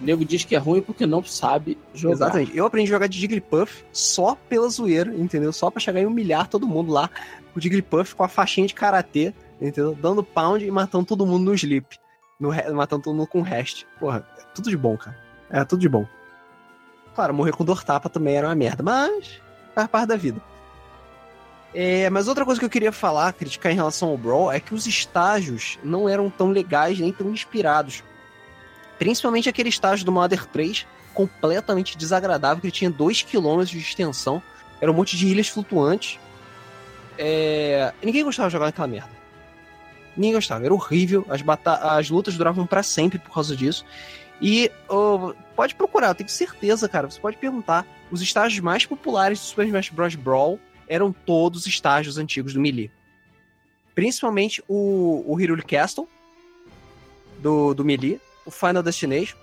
O 0.00 0.04
nego 0.04 0.24
diz 0.24 0.44
que 0.44 0.54
é 0.54 0.58
ruim 0.58 0.80
porque 0.80 1.04
não 1.04 1.22
sabe 1.24 1.76
jogar. 1.92 2.14
Exatamente. 2.14 2.56
Eu 2.56 2.64
aprendi 2.64 2.90
a 2.90 2.94
jogar 2.94 3.08
de 3.08 3.18
Jigglypuff 3.18 3.84
só 3.92 4.38
pela 4.48 4.68
zoeira, 4.68 5.12
entendeu? 5.14 5.52
Só 5.52 5.70
pra 5.70 5.80
chegar 5.80 6.00
e 6.00 6.06
humilhar 6.06 6.48
todo 6.48 6.66
mundo 6.66 6.92
lá. 6.92 7.10
O 7.54 7.60
Jigglypuff 7.60 8.14
com 8.14 8.22
a 8.22 8.28
faixinha 8.28 8.66
de 8.66 8.74
karatê, 8.74 9.34
entendeu? 9.60 9.94
Dando 9.94 10.22
pound 10.22 10.64
e 10.64 10.70
matando 10.70 11.06
todo 11.06 11.26
mundo 11.26 11.44
no 11.44 11.54
sleep. 11.54 11.98
No, 12.38 12.50
matando 12.74 13.02
todo 13.02 13.16
mundo 13.16 13.26
com 13.26 13.42
rest. 13.42 13.84
Porra, 13.98 14.26
é 14.38 14.42
tudo 14.54 14.70
de 14.70 14.76
bom, 14.76 14.96
cara. 14.96 15.16
É 15.50 15.64
tudo 15.64 15.80
de 15.80 15.88
bom. 15.88 16.06
Claro, 17.14 17.34
morrer 17.34 17.52
com 17.52 17.64
dor 17.64 17.82
tapa 17.82 18.08
também 18.08 18.36
era 18.36 18.46
uma 18.46 18.54
merda, 18.54 18.82
mas 18.82 19.40
faz 19.74 19.88
parte 19.88 20.08
da 20.08 20.16
vida. 20.16 20.40
É, 21.74 22.08
mas 22.10 22.28
outra 22.28 22.44
coisa 22.44 22.58
que 22.58 22.64
eu 22.64 22.70
queria 22.70 22.92
falar, 22.92 23.32
criticar 23.32 23.70
em 23.72 23.74
relação 23.74 24.08
ao 24.08 24.16
Brawl, 24.16 24.50
é 24.50 24.58
que 24.60 24.74
os 24.74 24.86
estágios 24.86 25.78
não 25.82 26.08
eram 26.08 26.30
tão 26.30 26.50
legais 26.50 26.98
nem 26.98 27.12
tão 27.12 27.30
inspirados. 27.30 28.02
Principalmente 28.98 29.48
aquele 29.48 29.68
estágio 29.68 30.04
do 30.04 30.12
Mother 30.12 30.46
3, 30.46 30.86
completamente 31.12 31.98
desagradável, 31.98 32.60
que 32.60 32.68
ele 32.68 32.72
tinha 32.72 32.90
2km 32.90 33.64
de 33.64 33.78
extensão, 33.78 34.42
era 34.80 34.90
um 34.90 34.94
monte 34.94 35.16
de 35.16 35.26
ilhas 35.26 35.48
flutuantes. 35.48 36.18
É, 37.18 37.92
Ninguém 38.02 38.24
gostava 38.24 38.48
de 38.48 38.52
jogar 38.52 38.66
naquela 38.66 38.88
merda. 38.88 39.10
Ninguém 40.16 40.34
gostava, 40.34 40.64
era 40.64 40.74
horrível, 40.74 41.26
as, 41.28 41.42
bata... 41.42 41.74
as 41.96 42.10
lutas 42.10 42.36
duravam 42.36 42.66
pra 42.66 42.82
sempre 42.82 43.18
por 43.18 43.32
causa 43.32 43.56
disso. 43.56 43.84
E 44.40 44.70
ô, 44.88 45.34
pode 45.54 45.74
procurar, 45.74 46.08
eu 46.08 46.14
tenho 46.14 46.28
certeza, 46.28 46.88
cara, 46.88 47.10
você 47.10 47.20
pode 47.20 47.36
perguntar. 47.36 47.86
Os 48.10 48.22
estágios 48.22 48.60
mais 48.60 48.86
populares 48.86 49.38
do 49.38 49.44
Super 49.44 49.66
Smash 49.66 49.90
Bros. 49.90 50.14
Brawl 50.14 50.58
eram 50.88 51.12
todos 51.12 51.66
estágios 51.66 52.16
antigos 52.16 52.54
do 52.54 52.60
Melee. 52.60 52.90
Principalmente 53.94 54.62
o, 54.66 55.24
o 55.26 55.66
Castle, 55.66 56.08
do, 57.38 57.74
do 57.74 57.84
Melee, 57.84 58.20
o 58.46 58.50
Final 58.50 58.82
Destination, 58.82 59.36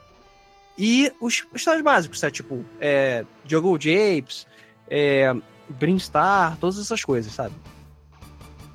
e 0.78 1.12
os, 1.22 1.46
os 1.54 1.62
estágios 1.62 1.84
básicos, 1.84 2.20
sabe? 2.20 2.34
Tipo, 2.34 2.66
é, 2.80 3.26
Jungle 3.46 3.80
Japes, 3.80 4.48
é, 4.90 5.34
Brinstar, 5.70 6.58
todas 6.58 6.80
essas 6.80 7.04
coisas, 7.04 7.34
sabe? 7.34 7.54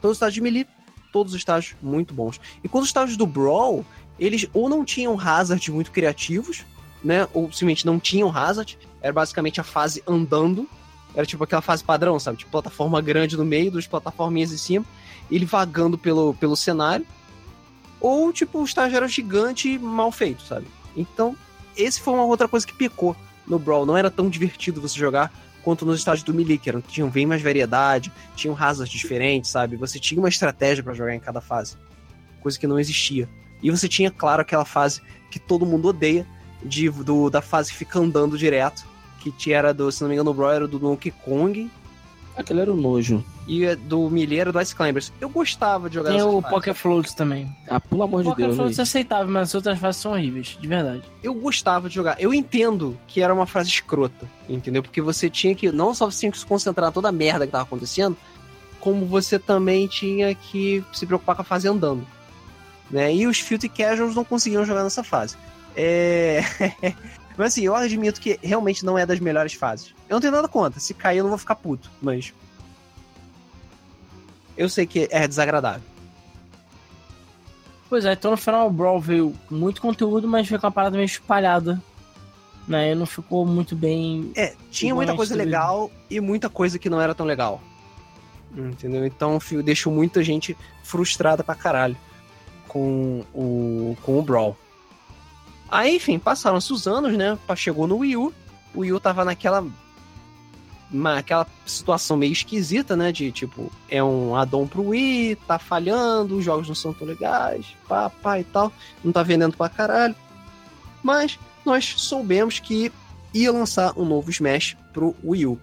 Todos 0.01 0.13
os 0.13 0.17
estágios 0.17 0.35
de 0.35 0.41
Melee, 0.41 0.67
todos 1.13 1.33
os 1.33 1.39
estágios 1.39 1.77
muito 1.83 2.15
bons. 2.15 2.41
E 2.63 2.69
quando 2.69 2.85
os 2.85 2.89
estágios 2.89 3.17
do 3.17 3.27
Brawl, 3.27 3.85
eles 4.19 4.49
ou 4.53 4.69
não 4.69 4.85
tinham 4.85 5.19
hazards 5.19 5.69
muito 5.69 5.91
criativos, 5.91 6.65
né? 7.03 7.27
Ou 7.33 7.45
simplesmente 7.45 7.87
não 7.87 7.99
tinham 7.99 8.35
hazard, 8.35 8.79
era 9.01 9.13
basicamente 9.13 9.61
a 9.61 9.65
fase 9.65 10.03
andando, 10.07 10.69
era 11.15 11.27
tipo 11.27 11.43
aquela 11.43 11.63
fase 11.63 11.83
padrão, 11.83 12.19
sabe? 12.19 12.39
Tipo, 12.39 12.51
plataforma 12.51 13.01
grande 13.01 13.37
no 13.37 13.45
meio, 13.45 13.71
duas 13.71 13.87
plataforminhas 13.87 14.53
em 14.53 14.59
cima, 14.59 14.85
ele 15.31 15.45
vagando 15.45 15.97
pelo, 15.99 16.35
pelo 16.35 16.57
cenário. 16.57 17.07
Ou, 18.01 18.33
tipo, 18.33 18.61
o 18.61 18.65
estágio 18.65 18.97
era 18.97 19.09
gigante 19.09 19.69
e 19.69 19.79
mal 19.79 20.11
feito, 20.11 20.43
sabe? 20.43 20.67
Então, 20.97 21.37
esse 21.77 22.01
foi 22.01 22.15
uma 22.15 22.25
outra 22.25 22.49
coisa 22.49 22.67
que 22.67 22.73
pecou 22.73 23.15
no 23.47 23.59
Brawl. 23.59 23.85
Não 23.85 23.97
era 23.97 24.11
tão 24.11 24.29
divertido 24.29 24.81
você 24.81 24.99
jogar 24.99 25.33
quanto 25.63 25.85
nos 25.87 25.99
estágios 25.99 26.25
do 26.25 26.35
Melee, 26.35 26.59
que 26.59 26.69
eram, 26.69 26.81
tinham 26.81 27.09
bem 27.09 27.27
mais 27.27 27.43
variedade, 27.43 28.13
tinham 28.35 28.57
hazards 28.59 28.99
diferentes, 28.99 29.51
sabe? 29.51 29.77
Você 29.77 29.99
tinha 29.99 30.21
uma 30.21 30.29
estratégia 30.29 30.83
pra 30.83 30.95
jogar 30.95 31.15
em 31.15 31.21
cada 31.21 31.41
fase. 31.41 31.77
Coisa 32.41 32.59
que 32.59 32.67
não 32.67 32.79
existia. 32.79 33.29
E 33.63 33.71
você 33.71 33.89
tinha, 33.89 34.11
claro, 34.11 34.43
aquela 34.43 34.65
fase 34.65 35.03
que 35.31 35.39
todo 35.39 35.67
mundo 35.67 35.89
odeia, 35.89 36.27
de, 36.63 36.91
do, 36.91 37.31
da 37.31 37.41
fase 37.41 37.73
fica 37.73 37.99
andando 37.99 38.37
direto, 38.37 38.85
que 39.39 39.53
era 39.53 39.73
do, 39.73 39.91
se 39.93 40.01
não 40.03 40.09
me 40.09 40.15
engano, 40.15 40.31
o 40.31 40.35
Brawl 40.35 40.53
era 40.53 40.69
do 40.69 40.79
Donkey 40.79 41.11
Kong, 41.11 41.71
Aquele 42.41 42.61
era 42.61 42.73
o 42.73 42.77
nojo. 42.77 43.25
e 43.47 43.65
é 43.65 43.77
do 43.77 44.09
Melee 44.11 44.39
era 44.41 44.53
do 44.53 44.61
Ice 44.61 44.75
Climbers. 44.75 45.13
Eu 45.21 45.29
gostava 45.29 45.89
de 45.89 45.97
jogar 45.97 46.11
Tem 46.11 46.23
o. 46.23 46.41
Poké 46.43 46.73
Floats 46.75 47.15
também. 47.15 47.55
Ah, 47.69 47.79
pelo 47.81 48.03
amor 48.03 48.21
O 48.21 48.23
de 48.23 48.29
Poké 48.31 48.43
Deus. 48.45 48.57
Floats 48.57 48.79
é 48.79 48.81
Luiz. 48.83 48.89
aceitável, 48.89 49.33
mas 49.33 49.49
as 49.49 49.55
outras 49.55 49.79
fases 49.79 50.01
são 50.01 50.13
horríveis, 50.13 50.57
de 50.61 50.67
verdade. 50.67 51.03
eu 51.23 51.35
gostava 51.35 51.89
de 51.89 51.95
jogar. 51.95 52.17
Eu 52.21 52.33
entendo 52.33 52.99
que 53.07 53.21
era 53.23 53.33
uma 53.35 53.47
frase 53.47 53.69
escrota, 53.69 54.27
entendeu? 54.49 54.83
Porque 54.83 55.01
você 55.01 55.29
tinha 55.29 55.55
que. 55.55 55.71
Não 55.71 55.95
só 55.95 56.11
você 56.11 56.21
tinha 56.21 56.33
que 56.33 56.39
se 56.39 56.47
concentrar 56.47 56.91
em 56.91 56.93
toda 56.93 57.09
a 57.09 57.13
merda 57.13 57.47
que 57.47 57.53
tava 57.53 57.65
acontecendo, 57.65 58.17
como 58.81 59.05
você 59.07 59.39
também 59.39 59.87
tinha 59.87 60.35
que 60.35 60.83
se 60.93 61.07
preocupar 61.07 61.37
com 61.37 61.43
a 61.43 61.45
fase 61.45 61.69
andando. 61.69 62.07
Né? 62.91 63.15
E 63.15 63.27
os 63.27 63.39
Filthy 63.39 63.69
Casuals 63.69 64.15
não 64.17 64.25
conseguiam 64.25 64.65
jogar 64.65 64.83
nessa 64.83 65.05
fase. 65.05 65.37
É. 65.77 66.43
mas 67.37 67.53
assim, 67.53 67.63
eu 67.63 67.75
admito 67.75 68.21
que 68.21 68.39
realmente 68.43 68.85
não 68.85 68.99
é 68.99 69.07
das 69.07 69.21
melhores 69.21 69.55
fases. 69.55 69.95
Eu 70.09 70.15
não 70.15 70.21
tenho 70.21 70.33
nada 70.33 70.49
contra. 70.49 70.81
Se 70.81 70.95
cair, 70.95 71.19
eu 71.19 71.25
não 71.25 71.31
vou 71.31 71.39
ficar 71.39 71.55
puto, 71.55 71.91
mas. 72.01 72.33
Eu 74.57 74.69
sei 74.69 74.87
que 74.87 75.09
é 75.11 75.27
desagradável. 75.27 75.83
Pois 77.89 78.05
é, 78.05 78.13
então 78.13 78.31
no 78.31 78.37
final 78.37 78.69
o 78.69 78.71
Brawl 78.71 79.01
veio 79.01 79.35
muito 79.51 79.81
conteúdo, 79.81 80.29
mas 80.29 80.49
veio 80.49 80.61
com 80.61 80.67
uma 80.67 80.73
parada 80.73 80.97
meio 80.97 81.07
espalhada. 81.07 81.83
Né? 82.69 82.93
E 82.93 82.95
não 82.95 83.07
ficou 83.07 83.45
muito 83.45 83.75
bem. 83.75 84.31
É, 84.37 84.55
tinha 84.71 84.95
muita 84.95 85.15
coisa 85.15 85.35
legal 85.35 85.91
e 86.09 86.21
muita 86.21 86.49
coisa 86.49 86.79
que 86.79 86.89
não 86.89 87.01
era 87.01 87.15
tão 87.15 87.27
legal. 87.27 87.61
Entendeu? 88.57 89.05
Então 89.07 89.41
fio, 89.41 89.63
deixou 89.63 89.93
muita 89.93 90.23
gente 90.23 90.57
frustrada 90.83 91.43
pra 91.43 91.55
caralho 91.55 91.97
com 92.69 93.25
o, 93.35 93.97
com 94.03 94.19
o 94.19 94.23
Brawl. 94.23 94.57
Aí, 95.71 95.97
enfim, 95.97 96.19
passaram-se 96.19 96.73
os 96.73 96.87
anos, 96.87 97.17
né? 97.17 97.39
Chegou 97.57 97.87
no 97.87 97.99
Wii 97.99 98.17
U. 98.17 98.33
O 98.75 98.81
Wii 98.81 98.93
U 98.93 99.01
tava 99.01 99.25
naquela 99.25 99.65
uma, 100.93 101.19
aquela 101.19 101.47
situação 101.65 102.17
meio 102.17 102.33
esquisita, 102.33 102.97
né? 102.97 103.13
De 103.13 103.31
tipo, 103.31 103.71
é 103.89 104.03
um 104.03 104.35
addon 104.35 104.67
pro 104.67 104.89
Wii, 104.89 105.37
tá 105.47 105.59
falhando, 105.59 106.37
os 106.37 106.45
jogos 106.45 106.67
não 106.67 106.75
são 106.75 106.93
tão 106.93 107.07
legais, 107.07 107.67
pá, 107.89 108.11
pá 108.11 108.41
e 108.41 108.45
tal, 108.45 108.73
não 109.05 109.13
tá 109.13 109.23
vendendo 109.23 109.57
pra 109.57 109.69
caralho. 109.69 110.15
Mas 111.03 111.39
nós 111.65 111.95
soubemos 111.97 112.59
que 112.59 112.93
ia 113.33 113.53
lançar 113.53 113.97
um 113.97 114.05
novo 114.05 114.31
Smash 114.31 114.77
pro 114.93 115.15
Wii 115.25 115.47
U. 115.47 115.59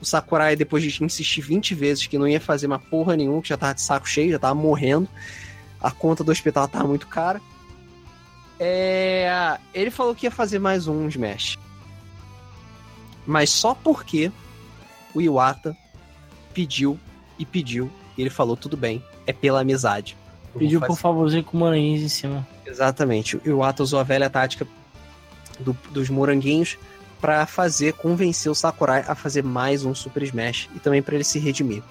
O 0.00 0.04
Sakurai, 0.04 0.56
depois 0.56 0.82
de 0.82 1.04
insistir 1.04 1.40
20 1.40 1.74
vezes 1.74 2.06
que 2.06 2.18
não 2.18 2.26
ia 2.26 2.40
fazer 2.40 2.66
uma 2.66 2.78
porra 2.78 3.16
nenhuma, 3.16 3.42
que 3.42 3.48
já 3.48 3.56
tava 3.56 3.74
de 3.74 3.82
saco 3.82 4.08
cheio, 4.08 4.32
já 4.32 4.38
tava 4.38 4.54
morrendo, 4.54 5.08
a 5.80 5.90
conta 5.90 6.24
do 6.24 6.32
hospital 6.32 6.66
tava 6.68 6.88
muito 6.88 7.06
cara. 7.06 7.40
É... 8.58 9.58
Ele 9.74 9.90
falou 9.90 10.14
que 10.14 10.26
ia 10.26 10.30
fazer 10.30 10.58
mais 10.58 10.86
um 10.86 11.08
Smash. 11.08 11.58
Mas 13.26 13.50
só 13.50 13.74
porque 13.74 14.30
o 15.14 15.20
Iwata 15.20 15.76
pediu 16.52 16.98
e 17.38 17.44
pediu, 17.46 17.90
e 18.16 18.20
ele 18.20 18.30
falou: 18.30 18.56
tudo 18.56 18.76
bem, 18.76 19.02
é 19.26 19.32
pela 19.32 19.60
amizade. 19.60 20.16
Eu 20.54 20.58
Pediu 20.60 20.80
por 20.80 20.98
favorzinho 20.98 21.44
com 21.44 21.56
moranguinhos 21.56 22.02
em 22.02 22.08
cima. 22.08 22.46
Exatamente. 22.66 23.36
O 23.36 23.42
Iwata 23.44 23.82
usou 23.82 23.98
a 24.00 24.02
velha 24.02 24.28
tática 24.28 24.66
do- 25.58 25.76
dos 25.90 26.10
moranguinhos 26.10 26.76
pra 27.20 27.46
fazer, 27.46 27.94
convencer 27.94 28.50
o 28.50 28.54
Sakurai 28.54 29.04
a 29.06 29.14
fazer 29.14 29.42
mais 29.44 29.84
um 29.84 29.94
Super 29.94 30.22
Smash 30.24 30.68
e 30.74 30.78
também 30.80 31.00
pra 31.00 31.14
ele 31.14 31.24
se 31.24 31.38
redimir. 31.38 31.82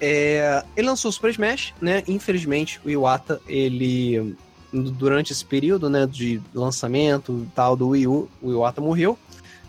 É, 0.00 0.62
ele 0.76 0.88
lançou 0.88 1.08
o 1.08 1.12
Super 1.12 1.30
Smash, 1.30 1.72
né? 1.80 2.02
Infelizmente, 2.06 2.80
o 2.84 2.90
Iwata, 2.90 3.40
ele 3.48 4.36
durante 4.82 5.32
esse 5.32 5.44
período, 5.44 5.88
né, 5.88 6.06
de 6.06 6.40
lançamento 6.52 7.46
e 7.46 7.54
tal 7.54 7.76
do 7.76 7.88
Wii 7.88 8.06
U, 8.06 8.28
o 8.42 8.50
Iwata 8.50 8.80
morreu, 8.80 9.18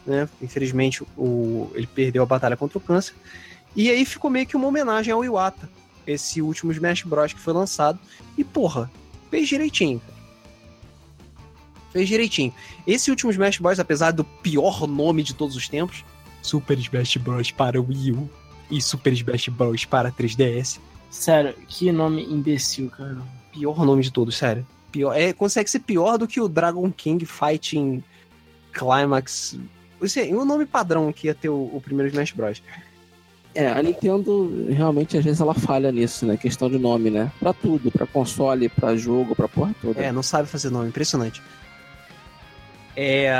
né? 0.05 0.27
Infelizmente, 0.41 1.03
o, 1.17 1.69
ele 1.73 1.87
perdeu 1.87 2.23
a 2.23 2.25
batalha 2.25 2.57
contra 2.57 2.77
o 2.77 2.81
câncer. 2.81 3.13
E 3.75 3.89
aí 3.89 4.05
ficou 4.05 4.29
meio 4.29 4.45
que 4.45 4.55
uma 4.55 4.67
homenagem 4.67 5.13
ao 5.13 5.23
Iwata, 5.23 5.69
esse 6.07 6.41
último 6.41 6.71
Smash 6.71 7.03
Bros 7.03 7.33
que 7.33 7.39
foi 7.39 7.53
lançado. 7.53 7.99
E 8.37 8.43
porra, 8.43 8.89
fez 9.29 9.47
direitinho. 9.47 10.01
Fez 11.91 12.07
direitinho. 12.07 12.53
Esse 12.85 13.09
último 13.09 13.31
Smash 13.31 13.59
Bros, 13.59 13.79
apesar 13.79 14.11
do 14.11 14.23
pior 14.23 14.87
nome 14.87 15.23
de 15.23 15.33
todos 15.33 15.55
os 15.55 15.67
tempos, 15.67 16.03
Super 16.41 16.77
Smash 16.77 17.17
Bros 17.17 17.51
para 17.51 17.81
Wii 17.81 18.11
U 18.11 18.29
e 18.69 18.81
Super 18.81 19.13
Smash 19.13 19.49
Bros 19.49 19.85
para 19.85 20.11
3DS, 20.11 20.79
Sério, 21.15 21.55
que 21.67 21.91
nome 21.93 22.25
imbecil, 22.25 22.89
cara. 22.89 23.17
pior 23.53 23.85
nome 23.85 24.03
de 24.03 24.11
todos, 24.11 24.35
sério. 24.35 24.67
Pior, 24.95 25.13
é, 25.13 25.33
consegue 25.33 25.69
ser 25.69 25.79
pior 25.79 26.17
do 26.17 26.25
que 26.25 26.39
o 26.39 26.47
Dragon 26.47 26.89
King 26.89 27.25
Fighting 27.25 28.01
Climax. 28.71 29.59
É 30.15 30.33
o 30.33 30.45
nome 30.45 30.65
padrão 30.65 31.11
que 31.11 31.27
ia 31.27 31.35
ter 31.35 31.49
o, 31.49 31.69
o 31.73 31.81
primeiro 31.83 32.09
Smash 32.09 32.31
Bros. 32.31 32.63
É, 33.53 33.67
a 33.67 33.83
Nintendo 33.83 34.67
realmente 34.69 35.17
às 35.17 35.25
vezes 35.25 35.41
ela 35.41 35.53
falha 35.53 35.91
nisso, 35.91 36.25
né? 36.25 36.37
Questão 36.37 36.69
de 36.69 36.79
nome, 36.79 37.09
né? 37.09 37.29
Pra 37.41 37.51
tudo, 37.51 37.91
pra 37.91 38.07
console, 38.07 38.69
pra 38.69 38.95
jogo, 38.95 39.35
pra 39.35 39.49
porra 39.49 39.75
toda. 39.81 39.99
É, 40.01 40.13
não 40.13 40.23
sabe 40.23 40.47
fazer 40.47 40.69
nome, 40.69 40.87
impressionante. 40.87 41.41
É, 42.95 43.35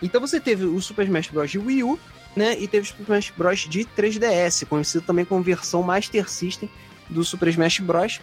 então 0.00 0.20
você 0.20 0.38
teve 0.38 0.64
o 0.64 0.80
Super 0.80 1.06
Smash 1.06 1.30
Bros. 1.30 1.50
de 1.50 1.58
Wii 1.58 1.82
U, 1.82 1.98
né? 2.36 2.56
E 2.56 2.68
teve 2.68 2.84
o 2.84 2.88
Super 2.88 3.02
Smash 3.02 3.32
Bros. 3.36 3.60
de 3.68 3.80
3DS, 3.80 4.64
conhecido 4.64 5.04
também 5.04 5.24
como 5.24 5.42
versão 5.42 5.82
Master 5.82 6.30
System 6.30 6.70
do 7.10 7.24
Super 7.24 7.48
Smash 7.48 7.80
Bros. 7.80 8.20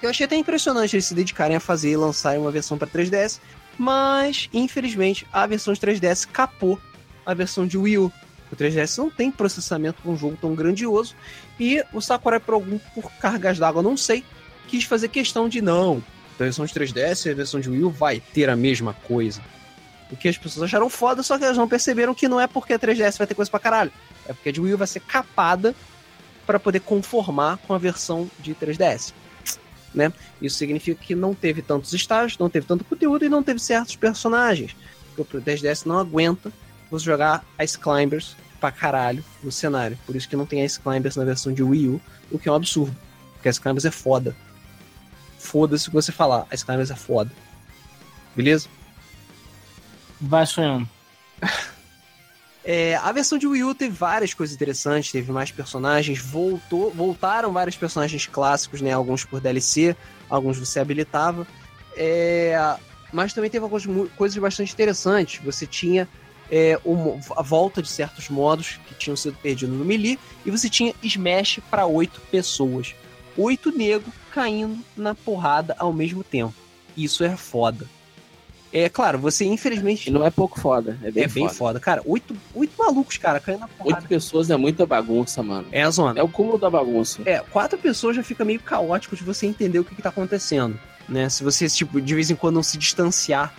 Eu 0.00 0.10
achei 0.10 0.26
até 0.26 0.36
impressionante 0.36 0.94
eles 0.94 1.06
se 1.06 1.14
dedicarem 1.14 1.56
a 1.56 1.60
fazer 1.60 1.90
e 1.90 1.96
lançarem 1.96 2.40
uma 2.40 2.50
versão 2.50 2.78
para 2.78 2.86
3DS, 2.86 3.40
mas 3.76 4.48
infelizmente 4.52 5.26
a 5.32 5.46
versão 5.46 5.74
de 5.74 5.80
3DS 5.80 6.26
capou 6.30 6.80
a 7.26 7.34
versão 7.34 7.66
de 7.66 7.76
Wii 7.76 7.98
U. 7.98 8.12
O 8.50 8.56
3DS 8.56 8.96
não 8.96 9.10
tem 9.10 9.30
processamento 9.30 10.00
para 10.00 10.10
um 10.10 10.16
jogo 10.16 10.38
tão 10.40 10.54
grandioso 10.54 11.14
e 11.58 11.84
o 11.92 12.00
Sakurai, 12.00 12.40
por 12.40 12.54
algum 12.54 12.78
por 12.94 13.10
cargas 13.20 13.58
d'água, 13.58 13.82
não 13.82 13.96
sei, 13.96 14.24
quis 14.68 14.84
fazer 14.84 15.08
questão 15.08 15.48
de 15.48 15.60
não. 15.60 16.02
A 16.38 16.44
versão 16.44 16.64
de 16.64 16.72
3DS 16.72 17.26
e 17.26 17.30
a 17.30 17.34
versão 17.34 17.58
de 17.58 17.68
Wii 17.68 17.82
U 17.82 17.90
vai 17.90 18.20
ter 18.20 18.48
a 18.48 18.56
mesma 18.56 18.94
coisa. 18.94 19.42
O 20.10 20.16
que 20.16 20.28
as 20.28 20.38
pessoas 20.38 20.62
acharam 20.64 20.88
foda, 20.88 21.22
só 21.22 21.36
que 21.36 21.44
elas 21.44 21.56
não 21.56 21.68
perceberam 21.68 22.14
que 22.14 22.28
não 22.28 22.40
é 22.40 22.46
porque 22.46 22.72
a 22.72 22.78
3DS 22.78 23.18
vai 23.18 23.26
ter 23.26 23.34
coisa 23.34 23.50
pra 23.50 23.60
caralho. 23.60 23.92
É 24.26 24.32
porque 24.32 24.48
a 24.48 24.52
de 24.52 24.60
Wii 24.60 24.74
U 24.74 24.78
vai 24.78 24.86
ser 24.86 25.00
capada 25.00 25.74
para 26.46 26.58
poder 26.58 26.80
conformar 26.80 27.58
com 27.58 27.74
a 27.74 27.78
versão 27.78 28.30
de 28.38 28.54
3DS. 28.54 29.12
Né? 29.94 30.12
Isso 30.40 30.56
significa 30.58 31.02
que 31.02 31.14
não 31.14 31.34
teve 31.34 31.62
tantos 31.62 31.92
estágios, 31.92 32.38
não 32.38 32.50
teve 32.50 32.66
tanto 32.66 32.84
conteúdo 32.84 33.24
e 33.24 33.28
não 33.28 33.42
teve 33.42 33.58
certos 33.58 33.96
personagens. 33.96 34.76
O 35.16 35.24
3DS 35.24 35.86
não 35.86 35.98
aguenta 35.98 36.52
você 36.90 37.04
jogar 37.04 37.44
Ice 37.60 37.78
Climbers 37.78 38.36
pra 38.60 38.70
caralho 38.70 39.24
no 39.42 39.50
cenário. 39.50 39.98
Por 40.06 40.14
isso 40.14 40.28
que 40.28 40.36
não 40.36 40.46
tem 40.46 40.64
Ice 40.64 40.78
Climbers 40.78 41.16
na 41.16 41.24
versão 41.24 41.52
de 41.52 41.62
Wii 41.62 41.88
U, 41.88 42.00
o 42.30 42.38
que 42.38 42.48
é 42.48 42.52
um 42.52 42.54
absurdo. 42.54 42.96
Porque 43.34 43.48
Ice 43.48 43.60
Climbers 43.60 43.84
é 43.84 43.90
foda. 43.90 44.36
Foda-se 45.38 45.88
o 45.88 45.90
que 45.90 45.94
você 45.94 46.12
falar, 46.12 46.46
Ice 46.52 46.64
Climbers 46.64 46.90
é 46.90 46.96
foda. 46.96 47.30
Beleza? 48.36 48.68
Vai 50.20 50.46
sonhando. 50.46 50.88
É, 52.70 52.96
a 52.96 53.10
versão 53.12 53.38
de 53.38 53.46
Wii 53.46 53.64
U 53.64 53.74
teve 53.74 53.94
várias 53.94 54.34
coisas 54.34 54.54
interessantes, 54.54 55.10
teve 55.10 55.32
mais 55.32 55.50
personagens, 55.50 56.18
voltou, 56.18 56.90
voltaram 56.90 57.50
vários 57.50 57.76
personagens 57.76 58.26
clássicos, 58.26 58.82
né? 58.82 58.92
Alguns 58.92 59.24
por 59.24 59.40
DLC, 59.40 59.96
alguns 60.28 60.58
você 60.58 60.78
habilitava. 60.78 61.46
É, 61.96 62.76
mas 63.10 63.32
também 63.32 63.48
teve 63.48 63.64
algumas 63.64 63.86
coisas 64.18 64.36
bastante 64.36 64.70
interessantes. 64.70 65.42
Você 65.42 65.66
tinha 65.66 66.06
é, 66.50 66.78
a 67.34 67.42
volta 67.42 67.80
de 67.80 67.88
certos 67.88 68.28
modos 68.28 68.78
que 68.86 68.94
tinham 68.96 69.16
sido 69.16 69.38
perdidos 69.38 69.74
no 69.74 69.82
Melee, 69.82 70.18
e 70.44 70.50
você 70.50 70.68
tinha 70.68 70.94
Smash 71.02 71.60
para 71.70 71.86
oito 71.86 72.20
pessoas. 72.30 72.94
Oito 73.34 73.74
negros 73.74 74.12
caindo 74.30 74.84
na 74.94 75.14
porrada 75.14 75.74
ao 75.78 75.90
mesmo 75.90 76.22
tempo. 76.22 76.52
Isso 76.94 77.24
é 77.24 77.34
foda. 77.34 77.88
É 78.72 78.88
claro, 78.88 79.18
você 79.18 79.44
infelizmente 79.46 80.10
não 80.10 80.24
é 80.26 80.30
pouco 80.30 80.60
foda, 80.60 80.98
é 81.02 81.10
bem, 81.10 81.24
é 81.24 81.26
bem 81.28 81.44
foda. 81.44 81.54
foda. 81.54 81.80
Cara, 81.80 82.02
oito, 82.04 82.36
oito 82.54 82.72
malucos, 82.78 83.16
cara, 83.16 83.40
caindo 83.40 83.60
na 83.60 83.68
porrada. 83.68 83.96
Oito 83.96 84.08
pessoas 84.08 84.50
é 84.50 84.56
muita 84.56 84.84
bagunça, 84.84 85.42
mano. 85.42 85.66
É 85.72 85.82
a 85.82 85.90
zona. 85.90 86.20
É 86.20 86.22
o 86.22 86.28
cúmulo 86.28 86.58
da 86.58 86.68
bagunça. 86.68 87.22
É, 87.24 87.38
quatro 87.38 87.78
pessoas 87.78 88.14
já 88.16 88.22
fica 88.22 88.44
meio 88.44 88.60
caótico 88.60 89.16
de 89.16 89.22
você 89.24 89.46
entender 89.46 89.78
o 89.78 89.84
que, 89.84 89.94
que 89.94 90.02
tá 90.02 90.10
acontecendo, 90.10 90.78
né? 91.08 91.28
Se 91.30 91.42
você, 91.42 91.66
tipo, 91.68 91.98
de 92.00 92.14
vez 92.14 92.30
em 92.30 92.34
quando 92.36 92.56
não 92.56 92.62
se 92.62 92.76
distanciar 92.76 93.54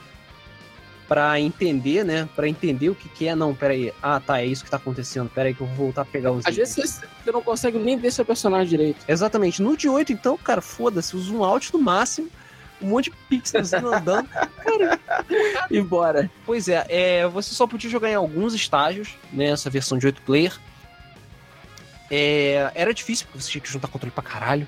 pra 1.07 1.39
entender, 1.39 2.05
né? 2.05 2.29
Pra 2.35 2.47
entender 2.47 2.89
o 2.89 2.95
que 2.95 3.09
que 3.09 3.27
é. 3.27 3.33
Não, 3.35 3.55
pera 3.55 3.73
aí. 3.73 3.91
Ah, 4.01 4.19
tá, 4.19 4.39
é 4.41 4.45
isso 4.45 4.63
que 4.63 4.69
tá 4.69 4.77
acontecendo. 4.77 5.27
Pera 5.27 5.47
aí 5.49 5.55
que 5.55 5.61
eu 5.61 5.65
vou 5.67 5.75
voltar 5.75 6.03
a 6.03 6.05
pegar 6.05 6.31
os 6.31 6.45
Às 6.45 6.53
itens. 6.53 6.75
vezes 6.75 7.01
você- 7.25 7.31
não 7.31 7.41
consegue 7.41 7.79
nem 7.79 7.97
ver 7.97 8.11
seu 8.11 8.23
personagem 8.23 8.67
direito. 8.69 8.99
Exatamente. 9.07 9.59
No 9.61 9.75
de 9.75 9.89
8, 9.89 10.13
então, 10.13 10.37
cara, 10.37 10.61
foda-se. 10.61 11.15
O 11.15 11.19
zoom 11.19 11.43
out 11.43 11.73
no 11.73 11.79
máximo. 11.79 12.29
Um 12.81 12.87
monte 12.87 13.05
de 13.05 13.15
pixelzinho 13.29 13.93
andando. 13.93 14.27
Cara, 14.27 14.99
Embora. 15.69 16.29
Pois 16.45 16.67
é, 16.67 16.85
é, 16.89 17.27
você 17.27 17.53
só 17.53 17.67
podia 17.67 17.89
jogar 17.89 18.09
em 18.09 18.15
alguns 18.15 18.53
estágios, 18.53 19.15
né? 19.31 19.45
Essa 19.45 19.69
versão 19.69 19.97
de 19.97 20.05
8 20.05 20.21
player. 20.21 20.57
É, 22.09 22.71
era 22.73 22.93
difícil, 22.93 23.27
porque 23.27 23.41
você 23.41 23.51
tinha 23.51 23.61
que 23.61 23.71
juntar 23.71 23.87
controle 23.87 24.11
pra 24.11 24.23
caralho 24.23 24.67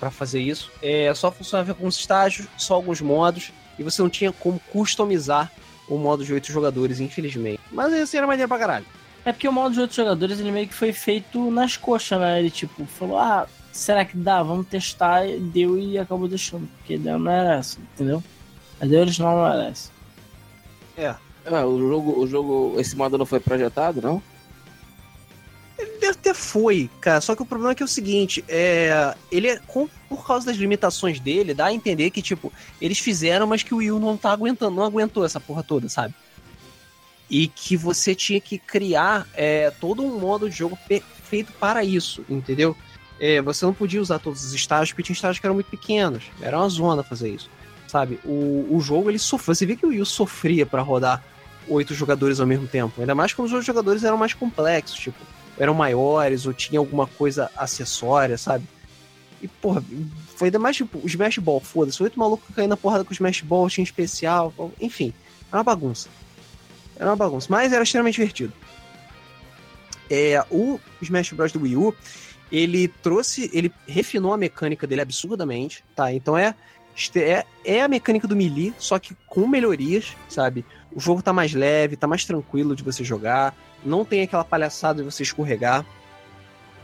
pra 0.00 0.10
fazer 0.10 0.40
isso. 0.40 0.70
É, 0.82 1.12
só 1.14 1.30
funcionava 1.30 1.70
em 1.70 1.72
alguns 1.72 1.98
estágios, 1.98 2.48
só 2.56 2.74
alguns 2.74 3.00
modos, 3.00 3.52
e 3.78 3.82
você 3.82 4.00
não 4.02 4.08
tinha 4.08 4.32
como 4.32 4.58
customizar 4.70 5.50
o 5.88 5.98
modo 5.98 6.24
de 6.24 6.32
8 6.32 6.50
jogadores, 6.50 7.00
infelizmente. 7.00 7.60
Mas 7.70 7.92
assim 7.92 8.16
era 8.16 8.26
maneiro 8.26 8.48
pra 8.48 8.58
caralho. 8.58 8.86
É 9.24 9.32
porque 9.32 9.46
o 9.46 9.52
modo 9.52 9.74
de 9.74 9.80
outros 9.80 9.96
jogadores, 9.96 10.40
ele 10.40 10.50
meio 10.50 10.66
que 10.66 10.74
foi 10.74 10.92
feito 10.92 11.50
nas 11.50 11.76
coxas, 11.76 12.18
né? 12.18 12.40
Ele, 12.40 12.50
tipo, 12.50 12.84
falou, 12.86 13.18
ah, 13.18 13.46
será 13.72 14.04
que 14.04 14.16
dá? 14.16 14.42
Vamos 14.42 14.66
testar. 14.68 15.22
Deu 15.52 15.78
e 15.78 15.98
acabou 15.98 16.28
deixando. 16.28 16.68
Porque 16.78 16.94
ideia 16.94 17.18
não 17.18 17.30
era 17.30 17.56
essa, 17.56 17.78
entendeu? 17.94 18.22
A 18.80 18.86
ideia 18.86 19.02
original 19.02 19.36
não 19.36 19.46
era 19.46 19.68
essa. 19.68 19.90
Ah, 21.44 21.66
o 21.66 21.78
jogo, 21.78 22.20
o 22.20 22.26
jogo, 22.26 22.74
esse 22.80 22.94
modo 22.94 23.18
não 23.18 23.26
foi 23.26 23.40
projetado, 23.40 24.00
não? 24.00 24.22
Ele 25.76 26.06
até 26.06 26.32
foi, 26.32 26.88
cara. 27.00 27.20
Só 27.20 27.34
que 27.34 27.42
o 27.42 27.46
problema 27.46 27.72
é 27.72 27.74
que 27.74 27.82
é 27.82 27.86
o 27.86 27.88
seguinte, 27.88 28.44
é, 28.48 29.14
ele 29.30 29.48
é 29.48 29.58
com- 29.66 29.88
por 30.08 30.24
causa 30.24 30.46
das 30.46 30.56
limitações 30.56 31.18
dele, 31.18 31.54
dá 31.54 31.66
a 31.66 31.72
entender 31.72 32.10
que 32.10 32.22
tipo 32.22 32.52
eles 32.80 32.98
fizeram, 32.98 33.46
mas 33.46 33.62
que 33.62 33.74
o 33.74 33.78
Will 33.78 33.98
não 33.98 34.16
tá 34.16 34.30
aguentando, 34.30 34.76
não 34.76 34.84
aguentou 34.84 35.24
essa 35.24 35.40
porra 35.40 35.62
toda, 35.62 35.88
sabe? 35.88 36.14
E 37.28 37.48
que 37.48 37.76
você 37.76 38.14
tinha 38.14 38.40
que 38.40 38.58
criar 38.58 39.26
é, 39.34 39.70
todo 39.80 40.04
um 40.04 40.20
modo 40.20 40.48
de 40.48 40.56
jogo 40.56 40.78
feito 41.24 41.52
para 41.54 41.82
isso, 41.82 42.24
entendeu? 42.28 42.76
É, 43.24 43.40
você 43.40 43.64
não 43.64 43.72
podia 43.72 44.02
usar 44.02 44.18
todos 44.18 44.44
os 44.44 44.52
estágios, 44.52 44.90
porque 44.90 45.04
tinha 45.04 45.14
estágios 45.14 45.38
que 45.38 45.46
eram 45.46 45.54
muito 45.54 45.70
pequenos. 45.70 46.24
Era 46.40 46.58
uma 46.58 46.68
zona 46.68 47.04
fazer 47.04 47.28
isso, 47.30 47.48
sabe? 47.86 48.18
O, 48.24 48.66
o 48.68 48.80
jogo 48.80 49.08
ele 49.08 49.18
sofreu. 49.18 49.54
Você 49.54 49.64
vê 49.64 49.76
que 49.76 49.86
o 49.86 49.90
Will 49.90 50.04
sofria 50.04 50.66
para 50.66 50.82
rodar 50.82 51.22
oito 51.68 51.94
jogadores 51.94 52.40
ao 52.40 52.48
mesmo 52.48 52.66
tempo. 52.66 53.00
Ainda 53.00 53.14
mais 53.14 53.32
quando 53.32 53.46
os 53.46 53.52
outros 53.52 53.66
jogadores 53.66 54.02
eram 54.02 54.16
mais 54.16 54.34
complexos, 54.34 54.98
tipo 54.98 55.18
eram 55.56 55.74
maiores 55.74 56.46
ou 56.46 56.52
tinha 56.52 56.80
alguma 56.80 57.06
coisa 57.06 57.48
acessória, 57.56 58.36
sabe? 58.36 58.64
E, 59.40 59.46
porra, 59.46 59.84
foi 60.34 60.48
ainda 60.48 60.58
mais 60.58 60.76
tipo, 60.76 60.98
o 60.98 61.06
Smash 61.06 61.38
Ball, 61.38 61.60
foda-se, 61.60 62.02
oito 62.02 62.18
malucos 62.18 62.52
caindo 62.54 62.70
na 62.70 62.76
porrada 62.76 63.04
com 63.04 63.10
o 63.10 63.12
Smash 63.12 63.42
Ball, 63.42 63.68
tinha 63.68 63.84
especial, 63.84 64.52
enfim, 64.80 65.12
era 65.48 65.58
uma 65.58 65.64
bagunça. 65.64 66.08
Era 66.96 67.10
uma 67.10 67.16
bagunça, 67.16 67.46
mas 67.50 67.72
era 67.72 67.82
extremamente 67.82 68.14
divertido. 68.14 68.52
É, 70.10 70.44
o 70.50 70.80
Smash 71.00 71.32
Bros. 71.32 71.52
do 71.52 71.62
Wii 71.62 71.76
U, 71.76 71.94
ele 72.52 72.86
trouxe, 72.86 73.50
ele 73.54 73.72
refinou 73.88 74.34
a 74.34 74.36
mecânica 74.36 74.86
dele 74.86 75.00
absurdamente, 75.00 75.82
tá? 75.96 76.12
Então 76.12 76.36
é, 76.36 76.54
é, 77.16 77.46
é 77.64 77.82
a 77.82 77.88
mecânica 77.88 78.28
do 78.28 78.36
Melee, 78.36 78.74
só 78.78 78.98
que 78.98 79.16
com 79.26 79.48
melhorias, 79.48 80.14
sabe? 80.28 80.62
O 80.94 81.00
jogo 81.00 81.22
tá 81.22 81.32
mais 81.32 81.54
leve, 81.54 81.96
tá 81.96 82.06
mais 82.06 82.26
tranquilo 82.26 82.76
de 82.76 82.82
você 82.82 83.02
jogar, 83.02 83.56
não 83.82 84.04
tem 84.04 84.20
aquela 84.22 84.44
palhaçada 84.44 85.02
de 85.02 85.10
você 85.10 85.22
escorregar. 85.22 85.86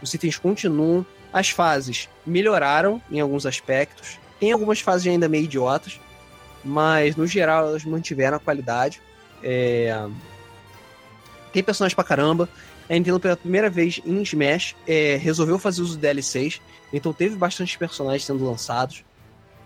Os 0.00 0.14
itens 0.14 0.38
continuam, 0.38 1.04
as 1.30 1.50
fases 1.50 2.08
melhoraram 2.26 3.02
em 3.10 3.20
alguns 3.20 3.44
aspectos, 3.44 4.18
tem 4.40 4.52
algumas 4.52 4.80
fases 4.80 5.06
ainda 5.06 5.28
meio 5.28 5.44
idiotas, 5.44 6.00
mas 6.64 7.14
no 7.14 7.26
geral 7.26 7.68
elas 7.68 7.84
mantiveram 7.84 8.38
a 8.38 8.40
qualidade. 8.40 9.02
É... 9.42 10.08
Tem 11.52 11.62
personagens 11.62 11.94
pra 11.94 12.04
caramba. 12.04 12.48
A 12.88 12.94
Nintendo, 12.94 13.20
pela 13.20 13.36
primeira 13.36 13.68
vez 13.68 14.00
em 14.04 14.22
Smash, 14.22 14.74
é, 14.86 15.16
resolveu 15.16 15.58
fazer 15.58 15.82
uso 15.82 15.94
de 15.94 16.00
DLCs, 16.00 16.60
então 16.92 17.12
teve 17.12 17.36
bastante 17.36 17.76
personagens 17.76 18.24
sendo 18.24 18.44
lançados. 18.44 19.04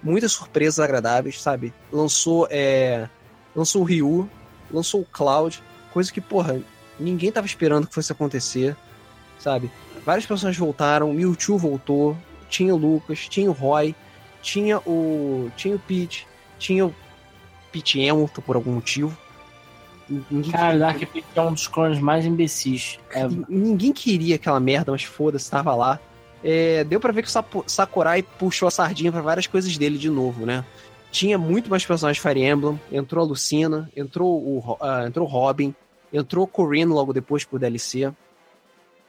Muitas 0.03 0.33
surpresas 0.33 0.81
agradáveis, 0.81 1.41
sabe? 1.41 1.73
Lançou, 1.93 2.49
é... 2.51 3.09
lançou 3.55 3.83
o 3.83 3.85
Ryu, 3.85 4.29
lançou 4.71 5.03
o 5.03 5.05
Cloud, 5.05 5.63
coisa 5.93 6.13
que, 6.13 6.21
porra, 6.21 6.61
ninguém 6.99 7.31
tava 7.31 7.47
esperando 7.47 7.87
que 7.87 7.95
fosse 7.95 8.11
acontecer, 8.11 8.77
sabe? 9.39 9.71
Vários 10.05 10.27
personagens 10.27 10.59
voltaram, 10.59 11.13
Mewtwo 11.13 11.57
voltou, 11.57 12.17
tinha 12.49 12.75
o 12.75 12.79
Lucas, 12.79 13.29
tinha 13.29 13.49
o 13.49 13.55
Roy, 13.55 13.95
tinha 14.43 14.79
o. 14.79 15.49
tinha 15.57 15.77
o 15.77 15.79
Peach, 15.79 16.27
tinha 16.59 16.87
o 16.87 16.95
Pete 17.71 18.09
Hamilton 18.09 18.43
por 18.43 18.57
algum 18.57 18.73
motivo. 18.73 19.17
Ninguém 20.31 20.53
Cara, 20.53 20.79
Dark 20.79 20.99
Pit 20.99 21.25
é 21.35 21.41
um 21.41 21.53
dos 21.53 21.67
clones 21.67 21.99
mais 21.99 22.25
imbecis. 22.25 22.99
É... 23.11 23.27
Ninguém 23.49 23.93
queria 23.93 24.37
aquela 24.37 24.61
merda, 24.61 24.93
mas 24.93 25.05
foda-se, 25.05 25.51
tava 25.51 25.75
lá. 25.75 25.99
É, 26.45 26.83
deu 26.85 26.99
para 26.99 27.13
ver 27.13 27.23
que 27.23 27.29
o 27.29 27.65
Sakurai 27.67 28.23
puxou 28.23 28.67
a 28.67 28.71
sardinha 28.71 29.13
para 29.13 29.21
várias 29.21 29.47
coisas 29.47 29.77
dele 29.79 29.97
de 29.97 30.11
novo, 30.11 30.45
né? 30.45 30.65
Tinha 31.11 31.39
muito 31.39 31.71
mais 31.71 31.85
personagens 31.85 32.23
Fire 32.23 32.43
Emblem, 32.43 32.81
entrou 32.91 33.25
a 33.25 33.29
Lucina, 33.29 33.91
entrou 33.95 34.43
o, 34.43 34.59
uh, 34.59 35.07
entrou 35.07 35.27
Robin, 35.27 35.75
entrou 36.13 36.45
o 36.45 36.49
Corinne 36.49 36.93
logo 36.93 37.13
depois 37.13 37.45
por 37.45 37.61
DLC, 37.61 38.13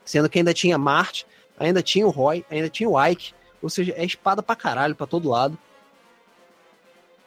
sendo 0.05 0.29
que 0.29 0.37
ainda 0.37 0.53
tinha 0.53 0.77
Mart, 0.77 1.23
ainda 1.57 1.81
tinha 1.81 2.05
o 2.05 2.09
Roy, 2.09 2.45
ainda 2.51 2.69
tinha 2.69 2.89
o 2.89 3.03
Ike, 3.03 3.33
ou 3.61 3.69
seja, 3.69 3.93
é 3.95 4.05
espada 4.05 4.43
pra 4.43 4.55
caralho 4.55 4.95
pra 4.95 5.07
todo 5.07 5.29
lado. 5.29 5.57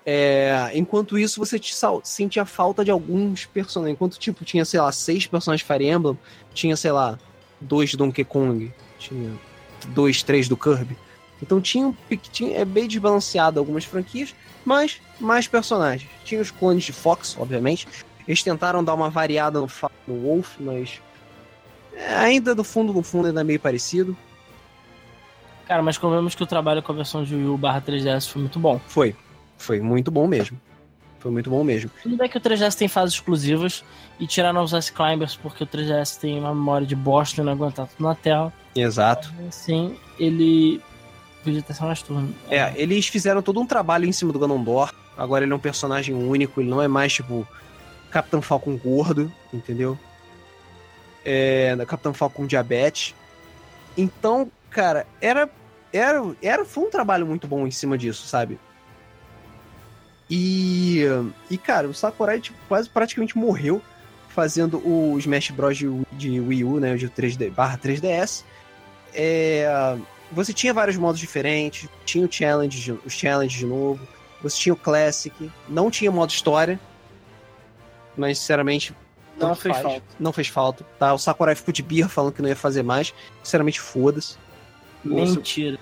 É, 0.09 0.71
enquanto 0.73 1.19
isso, 1.19 1.41
você 1.41 1.59
te 1.59 1.75
sentia 2.05 2.45
falta 2.45 2.85
de 2.85 2.93
alguns 2.93 3.45
personagens. 3.45 3.97
Enquanto, 3.97 4.17
tipo, 4.19 4.45
tinha, 4.45 4.65
sei 4.65 4.81
lá, 4.81 4.93
seis 4.93 5.27
personagens 5.27 5.67
Fire 5.67 5.85
Emblem, 5.85 6.17
tinha, 6.55 6.77
sei 6.77 6.93
lá, 6.93 7.19
dois 7.61 7.93
Donkey 7.97 8.25
Kong, 8.25 8.73
tinha 9.01 9.33
dois, 9.89 10.23
três 10.23 10.49
do 10.49 10.57
Kirby. 10.57 10.97
Então 11.43 11.61
tinha, 11.61 11.93
tinha 12.33 12.59
é 12.59 12.65
bem 12.65 12.87
desbalanceado 12.87 13.59
algumas 13.59 13.85
franquias, 13.85 14.33
mas 14.65 15.01
mais 15.21 15.49
personagens. 15.49 16.09
Tinha 16.25 16.41
os 16.41 16.53
clones 16.53 16.85
de 16.85 16.93
Fox, 16.93 17.37
obviamente. 17.39 17.89
Eles 18.29 18.43
tentaram 18.45 18.83
dar 18.83 18.95
uma 18.95 19.11
variada 19.11 19.61
no, 19.61 19.69
no 20.07 20.21
Wolf, 20.21 20.57
mas 20.61 21.01
é, 21.95 22.15
ainda 22.15 22.55
do 22.55 22.63
fundo, 22.63 22.93
no 22.93 23.03
fundo, 23.03 23.27
ainda 23.27 23.41
é 23.41 23.45
meio 23.45 23.61
parecido. 23.61 24.17
Cara, 25.67 25.83
mas 25.83 25.99
convenhamos 25.99 26.35
que 26.35 26.43
o 26.43 26.47
trabalho 26.47 26.81
com 26.81 26.93
a 26.93 26.95
versão 26.95 27.25
de 27.25 27.35
Wii 27.35 27.47
U 27.47 27.59
barra 27.59 27.81
3DS 27.81 28.29
foi 28.29 28.43
muito 28.43 28.59
bom. 28.59 28.81
Foi. 28.87 29.17
Foi 29.57 29.81
muito 29.81 30.11
bom 30.11 30.27
mesmo. 30.27 30.61
Foi 31.19 31.31
muito 31.31 31.51
bom 31.51 31.65
mesmo. 31.65 31.91
Tudo 32.03 32.17
bem 32.17 32.29
que 32.29 32.39
o 32.39 32.41
3DS 32.41 32.75
tem 32.75 32.89
fases 32.89 33.15
exclusivas 33.15 33.85
e 34.21 34.27
tiraram 34.27 34.63
os 34.63 34.73
Ice 34.73 34.93
Climbers 34.93 35.37
porque 35.37 35.65
o 35.65 35.67
3DS 35.67 36.19
tem 36.19 36.39
uma 36.39 36.55
memória 36.55 36.87
de 36.87 36.95
bosta 36.95 37.41
e 37.41 37.45
não 37.45 37.53
aguentar 37.53 37.89
tudo 37.89 38.07
na 38.07 38.15
tela. 38.15 38.53
Exato. 38.75 39.33
Sim, 39.51 39.97
ele 40.19 40.81
podia 41.43 41.63
ter 41.63 41.81
mais 41.81 42.03
turno. 42.03 42.35
É, 42.51 42.73
eles 42.77 43.09
fizeram 43.09 43.43
todo 43.43 43.61
um 43.61 43.67
trabalho 43.67 44.05
em 44.05 44.13
cima 44.13 44.33
do 44.33 44.39
Ganondorf. 44.39 44.95
Agora 45.17 45.45
ele 45.45 45.53
é 45.53 45.57
um 45.57 45.61
personagem 45.61 46.15
único, 46.15 46.61
ele 46.61 46.69
não 46.69 46.83
é 46.83 46.89
mais 46.89 47.13
tipo 47.15 47.47
Capitão 48.11 48.43
Falcon 48.43 48.77
gordo, 48.77 49.33
entendeu? 49.53 49.99
É, 51.25 51.77
Capitão 51.87 52.13
Falcon 52.13 52.47
diabetes. 52.47 53.15
Então, 53.97 54.51
cara, 54.71 55.07
era 55.21 55.49
era, 55.93 56.23
era 56.43 56.65
foi 56.65 56.85
um 56.85 56.91
trabalho 56.91 57.27
muito 57.27 57.47
bom 57.47 57.67
em 57.67 57.71
cima 57.71 57.97
disso, 57.97 58.27
sabe? 58.27 58.59
E, 60.29 61.03
e 61.51 61.57
cara, 61.57 61.89
o 61.89 61.95
Sakurai 61.95 62.41
tipo, 62.41 62.59
quase 62.69 62.89
praticamente 62.89 63.37
morreu 63.39 63.81
fazendo 64.29 64.79
o 64.87 65.19
Smash 65.19 65.51
Bros. 65.51 65.79
de, 65.79 65.87
de 66.13 66.41
Wii 66.41 66.65
U, 66.65 66.79
né, 66.79 66.95
de 66.97 67.09
3D, 67.09 67.51
barra 67.51 67.79
3DS. 67.79 68.45
É, 69.15 69.97
você 70.31 70.53
tinha 70.53 70.75
vários 70.75 70.97
modos 70.97 71.19
diferentes, 71.19 71.89
tinha 72.05 72.27
o 72.27 72.31
challenge, 72.31 72.93
os 73.05 73.15
challenges 73.15 73.59
de 73.59 73.65
novo, 73.65 74.07
você 74.43 74.59
tinha 74.59 74.73
o 74.75 74.77
Classic, 74.77 75.51
não 75.69 75.91
tinha 75.91 76.11
modo 76.11 76.31
história, 76.31 76.79
mas 78.15 78.39
sinceramente 78.39 78.95
não 79.39 79.55
fez 79.55 79.75
faz, 79.75 79.87
falta. 79.87 80.07
Não 80.19 80.33
fez 80.33 80.49
falta, 80.49 80.87
tá? 80.99 81.15
O 81.15 81.19
Sakurai 81.19 81.55
ficou 81.55 81.73
de 81.73 81.83
birra 81.83 82.09
falando 82.09 82.33
que 82.33 82.43
não 82.43 82.49
ia 82.49 82.57
fazer 82.57 82.83
mais, 82.83 83.15
sinceramente 83.43 83.81
foda-se. 83.81 84.37
Mentira. 85.05 85.79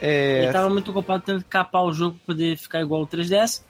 É... 0.00 0.44
Ele 0.44 0.52
tava 0.52 0.70
muito 0.70 0.90
ocupado 0.90 1.22
tentando 1.22 1.44
capar 1.44 1.84
o 1.84 1.92
jogo 1.92 2.16
para 2.16 2.34
poder 2.34 2.56
ficar 2.56 2.80
igual 2.80 3.00
ao 3.00 3.06
3DS, 3.06 3.62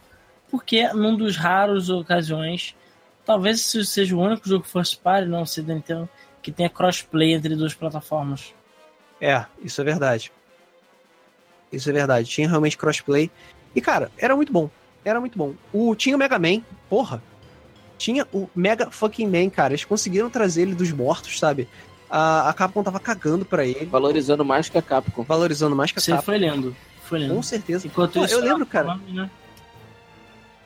porque 0.50 0.88
num 0.92 1.16
dos 1.16 1.36
raros 1.36 1.90
ocasiões, 1.90 2.74
talvez 3.24 3.60
seja 3.60 4.14
o 4.14 4.20
único 4.20 4.48
jogo 4.48 4.64
First 4.64 5.00
Party, 5.00 5.28
não 5.28 5.46
sei 5.46 5.64
da 5.64 5.74
Nintendo, 5.74 6.08
que 6.42 6.52
tenha 6.52 6.70
crossplay 6.70 7.34
entre 7.34 7.54
duas 7.56 7.74
plataformas. 7.74 8.54
É, 9.20 9.44
isso 9.62 9.80
é 9.80 9.84
verdade. 9.84 10.32
Isso 11.72 11.90
é 11.90 11.92
verdade. 11.92 12.28
Tinha 12.28 12.48
realmente 12.48 12.78
crossplay. 12.78 13.30
E, 13.74 13.80
cara, 13.80 14.10
era 14.16 14.34
muito 14.34 14.52
bom. 14.52 14.70
Era 15.04 15.20
muito 15.20 15.36
bom. 15.36 15.54
O, 15.72 15.94
tinha 15.94 16.16
o 16.16 16.18
Mega 16.18 16.38
Man, 16.38 16.62
porra. 16.88 17.22
Tinha 17.96 18.26
o 18.32 18.48
Mega 18.54 18.90
fucking 18.90 19.26
Man, 19.26 19.50
cara. 19.50 19.72
Eles 19.72 19.84
conseguiram 19.84 20.30
trazer 20.30 20.62
ele 20.62 20.74
dos 20.74 20.92
mortos, 20.92 21.38
sabe? 21.38 21.68
A, 22.10 22.48
a 22.48 22.52
Capcom 22.52 22.82
tava 22.82 23.00
cagando 23.00 23.44
para 23.44 23.64
ele. 23.64 23.86
Valorizando 23.86 24.44
mais 24.44 24.68
que 24.68 24.78
a 24.78 24.82
Capcom. 24.82 25.22
Valorizando 25.22 25.76
mais 25.76 25.92
que 25.92 25.98
a 25.98 26.02
Você 26.02 26.12
Capcom. 26.12 26.32
Você 26.32 26.38
foi 26.38 26.38
lendo. 26.38 26.76
Foi 27.04 27.18
lendo. 27.18 27.34
Com 27.34 27.42
certeza. 27.42 27.86
Enquanto 27.86 28.14
Pô, 28.14 28.24
isso, 28.24 28.34
eu 28.34 28.40
lembro, 28.40 28.66
cara. 28.66 28.88
Nome, 28.88 29.12
né? 29.12 29.30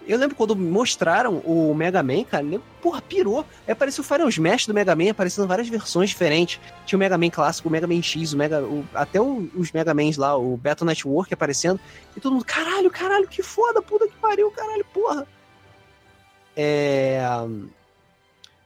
Eu 0.07 0.19
lembro 0.19 0.35
quando 0.35 0.57
mostraram 0.57 1.37
o 1.45 1.73
Mega 1.75 2.03
Man, 2.03 2.25
cara, 2.25 2.43
lembro, 2.43 2.65
porra, 2.81 3.01
pirou. 3.01 3.47
Aí 3.67 3.73
apareceu 3.73 4.03
o 4.03 4.05
Fire 4.05 4.29
Smash 4.29 4.67
do 4.67 4.75
Mega 4.75 4.97
Man, 4.97 5.11
aparecendo 5.11 5.47
várias 5.47 5.69
versões 5.69 6.11
diferentes. 6.11 6.59
Tinha 6.85 6.97
o 6.97 7.01
Mega 7.01 7.17
Man 7.17 7.31
clássico, 7.31 7.69
o 7.69 7.73
Mega 7.73 7.87
Man 7.87 8.03
X, 8.03 8.33
o 8.33 8.37
Mega, 8.37 8.61
o, 8.63 8.85
até 8.95 9.21
o, 9.21 9.49
os 9.55 9.71
Mega 9.71 9.95
Mans 9.95 10.17
lá, 10.17 10.37
o 10.37 10.57
Battle 10.57 10.87
Network 10.87 11.33
aparecendo. 11.33 11.79
E 12.17 12.21
todo 12.21 12.33
mundo, 12.33 12.45
caralho, 12.45 12.91
caralho, 12.91 13.29
que 13.29 13.43
foda, 13.43 13.81
puta 13.81 14.09
que 14.09 14.17
pariu, 14.17 14.51
caralho, 14.51 14.85
porra. 14.93 15.27
É. 16.57 17.21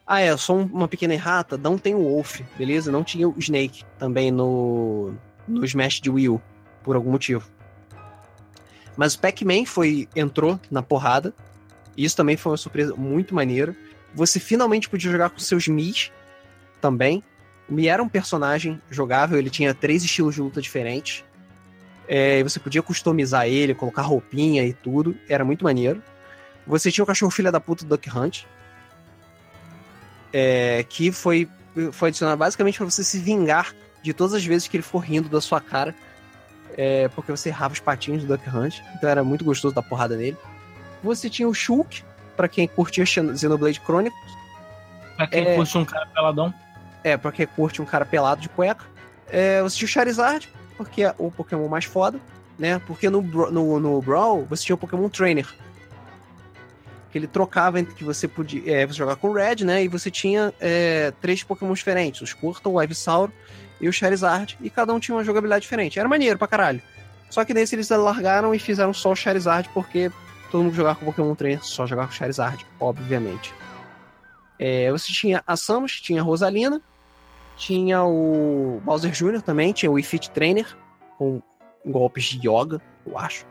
Ah, 0.07 0.21
é, 0.21 0.37
só 0.37 0.55
uma 0.55 0.87
pequena 0.87 1.15
errata, 1.15 1.59
não 1.59 1.77
tem 1.77 1.95
o 1.95 2.03
Wolf, 2.03 2.41
beleza? 2.57 2.93
Não 2.93 3.03
tinha 3.03 3.29
o 3.29 3.35
Snake 3.39 3.85
também 3.99 4.31
no, 4.31 5.13
no 5.49 5.65
Smash 5.65 6.01
de 6.01 6.09
Wii 6.09 6.29
U, 6.29 6.41
por 6.85 6.95
algum 6.95 7.11
motivo. 7.11 7.51
Mas 8.97 9.15
o 9.15 9.21
Pac-Man 9.21 9.65
foi, 9.67 10.09
entrou 10.15 10.61
na 10.71 10.81
porrada, 10.81 11.35
isso 11.97 12.17
também 12.17 12.37
foi 12.37 12.53
uma 12.53 12.57
surpresa 12.57 12.95
muito 12.95 13.35
maneira. 13.35 13.75
Você 14.15 14.39
finalmente 14.39 14.89
podia 14.89 15.11
jogar 15.11 15.31
com 15.31 15.41
seus 15.41 15.67
Mis 15.67 16.13
também. 16.81 17.23
O 17.69 17.75
Mi 17.75 17.89
era 17.89 18.01
um 18.01 18.09
personagem 18.09 18.81
jogável, 18.89 19.37
ele 19.37 19.51
tinha 19.51 19.75
três 19.75 20.05
estilos 20.05 20.37
de 20.37 20.41
luta 20.41 20.63
diferentes. 20.63 21.25
É, 22.07 22.41
você 22.45 22.61
podia 22.61 22.81
customizar 22.81 23.49
ele, 23.49 23.75
colocar 23.75 24.03
roupinha 24.03 24.65
e 24.65 24.73
tudo, 24.73 25.17
era 25.29 25.45
muito 25.45 25.65
maneiro. 25.65 26.01
Você 26.65 26.93
tinha 26.93 27.03
o 27.03 27.07
cachorro 27.07 27.33
filha 27.33 27.51
da 27.51 27.59
puta 27.59 27.85
do 27.85 27.97
Duck 27.97 28.09
Hunt, 28.09 28.45
é, 30.33 30.85
que 30.89 31.11
foi, 31.13 31.49
foi 31.93 32.09
adicionado 32.09 32.39
basicamente 32.39 32.79
para 32.79 32.87
você 32.87 33.05
se 33.05 33.19
vingar 33.19 33.75
de 34.03 34.13
todas 34.13 34.35
as 34.35 34.45
vezes 34.45 34.69
que 34.69 34.77
ele 34.77 34.83
for 34.83 34.99
rindo 34.99 35.29
da 35.29 35.41
sua 35.41 35.61
cara, 35.61 35.95
é, 36.77 37.09
porque 37.09 37.31
você 37.31 37.49
errava 37.49 37.75
os 37.75 37.81
patinhos 37.81 38.25
do 38.25 38.37
Duck 38.37 38.49
Hunt, 38.49 38.81
então 38.95 39.09
era 39.09 39.25
muito 39.25 39.45
gostoso 39.45 39.75
dar 39.75 39.83
porrada 39.83 40.17
nele. 40.17 40.37
Você 41.03 41.31
tinha 41.31 41.49
o 41.49 41.55
Shulk, 41.55 42.03
para 42.37 42.49
quem 42.49 42.69
curtia 42.69 43.05
Xenoblade 43.07 43.81
Chronicles. 43.85 44.37
Pra 45.17 45.27
quem 45.27 45.47
é, 45.47 45.57
curte 45.57 45.79
um 45.79 45.85
cara 45.85 46.07
peladão. 46.07 46.55
É, 47.03 47.17
pra 47.17 47.33
quem 47.33 47.47
curte 47.47 47.81
um 47.81 47.85
cara 47.85 48.05
pelado 48.05 48.41
de 48.41 48.49
cueca. 48.49 48.85
É, 49.29 49.63
você 49.63 49.77
tinha 49.77 49.87
o 49.87 49.91
Charizard, 49.91 50.49
porque 50.77 51.03
é 51.03 51.15
o 51.19 51.31
Pokémon 51.31 51.69
mais 51.69 51.85
foda, 51.85 52.21
né? 52.59 52.81
Porque 52.87 53.09
no, 53.09 53.23
no, 53.23 53.81
no 53.81 54.03
Brawl 54.03 54.45
você 54.45 54.65
tinha 54.65 54.75
o 54.75 54.79
Pokémon 54.79 55.09
Trainer, 55.09 55.47
que 57.17 57.19
ele 57.19 57.27
trocava 57.27 57.81
entre 57.81 57.95
que 57.95 58.05
você 58.05 58.29
podia 58.29 58.63
é, 58.71 58.87
você 58.87 58.99
jogar 58.99 59.17
com 59.17 59.29
o 59.29 59.33
Red, 59.33 59.65
né? 59.65 59.83
E 59.83 59.89
você 59.89 60.11
tinha 60.11 60.53
é, 60.61 61.11
três 61.19 61.43
Pokémon 61.43 61.73
diferentes: 61.73 62.21
o 62.21 62.27
Squirtle, 62.27 62.75
o 62.75 62.83
Ivysaur 62.83 63.31
e 63.81 63.89
o 63.89 63.93
Charizard, 63.93 64.59
e 64.61 64.69
cada 64.69 64.93
um 64.93 65.01
tinha 65.01 65.17
uma 65.17 65.25
jogabilidade 65.25 65.63
diferente. 65.63 65.99
Era 65.99 66.07
maneiro 66.07 66.39
pra 66.39 66.47
caralho. 66.47 66.83
Só 67.31 67.43
que 67.43 67.55
nesse 67.55 67.75
eles 67.75 67.89
largaram 67.89 68.55
e 68.55 68.59
fizeram 68.59 68.93
só 68.93 69.13
o 69.13 69.17
Charizard, 69.17 69.71
porque 69.73 70.13
todo 70.51 70.63
mundo 70.65 70.75
jogava 70.75 70.99
com 70.99 71.07
Pokémon 71.07 71.35
Trainer 71.35 71.65
só 71.65 71.87
jogava 71.87 72.09
com 72.09 72.15
Charizard, 72.15 72.67
obviamente. 72.79 73.55
É, 74.59 74.91
você 74.93 75.11
tinha 75.11 75.43
a 75.47 75.57
Samus, 75.57 75.99
tinha 75.99 76.21
a 76.21 76.25
Rosalina, 76.25 76.83
tinha 77.57 78.05
o 78.05 78.81
Bowser 78.85 79.11
Jr. 79.11 79.41
também, 79.41 79.73
tinha 79.73 79.91
o 79.91 79.95
Wii 79.95 80.05
Fit 80.05 80.31
Trainer, 80.31 80.67
com 81.17 81.41
golpes 81.85 82.25
de 82.25 82.47
yoga, 82.47 82.81
eu 83.07 83.19
acho. 83.19 83.47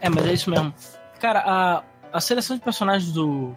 É, 0.00 0.08
mas 0.08 0.26
é 0.26 0.32
isso 0.32 0.50
mesmo. 0.50 0.74
Cara, 1.24 1.42
a, 1.46 1.82
a 2.12 2.20
seleção 2.20 2.54
de 2.54 2.62
personagens 2.62 3.10
do. 3.10 3.56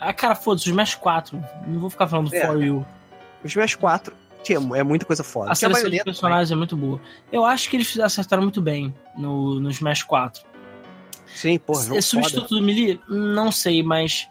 Ah, 0.00 0.12
cara, 0.12 0.34
foda-se, 0.34 0.64
os 0.64 0.70
Smash 0.70 0.96
4. 0.96 1.40
Não 1.64 1.78
vou 1.78 1.88
ficar 1.88 2.08
falando 2.08 2.28
do 2.28 2.34
É. 2.34 2.44
For 2.44 2.60
You. 2.60 2.84
O 3.44 3.46
Smash 3.46 3.76
4 3.76 4.12
tinha, 4.42 4.58
é 4.74 4.82
muita 4.82 5.06
coisa 5.06 5.22
foda. 5.22 5.52
A 5.52 5.54
Tinha 5.54 5.70
seleção 5.70 5.90
de 5.90 6.02
personagens 6.02 6.50
é 6.50 6.56
muito 6.56 6.76
boa. 6.76 7.00
Eu 7.30 7.44
acho 7.44 7.70
que 7.70 7.76
eles 7.76 7.96
acertaram 8.00 8.42
muito 8.42 8.60
bem 8.60 8.92
no, 9.16 9.60
no 9.60 9.70
Smash 9.70 10.02
4. 10.02 10.42
também. 10.42 10.58
Sim, 11.36 11.58
porra, 11.60 11.78
é 11.78 11.82
jogo 11.82 11.94
foda. 11.94 12.02
substituto 12.02 12.54
do 12.56 12.62
Melee? 12.62 13.00
Não 13.08 13.52
sei, 13.52 13.80
mas 13.80 14.28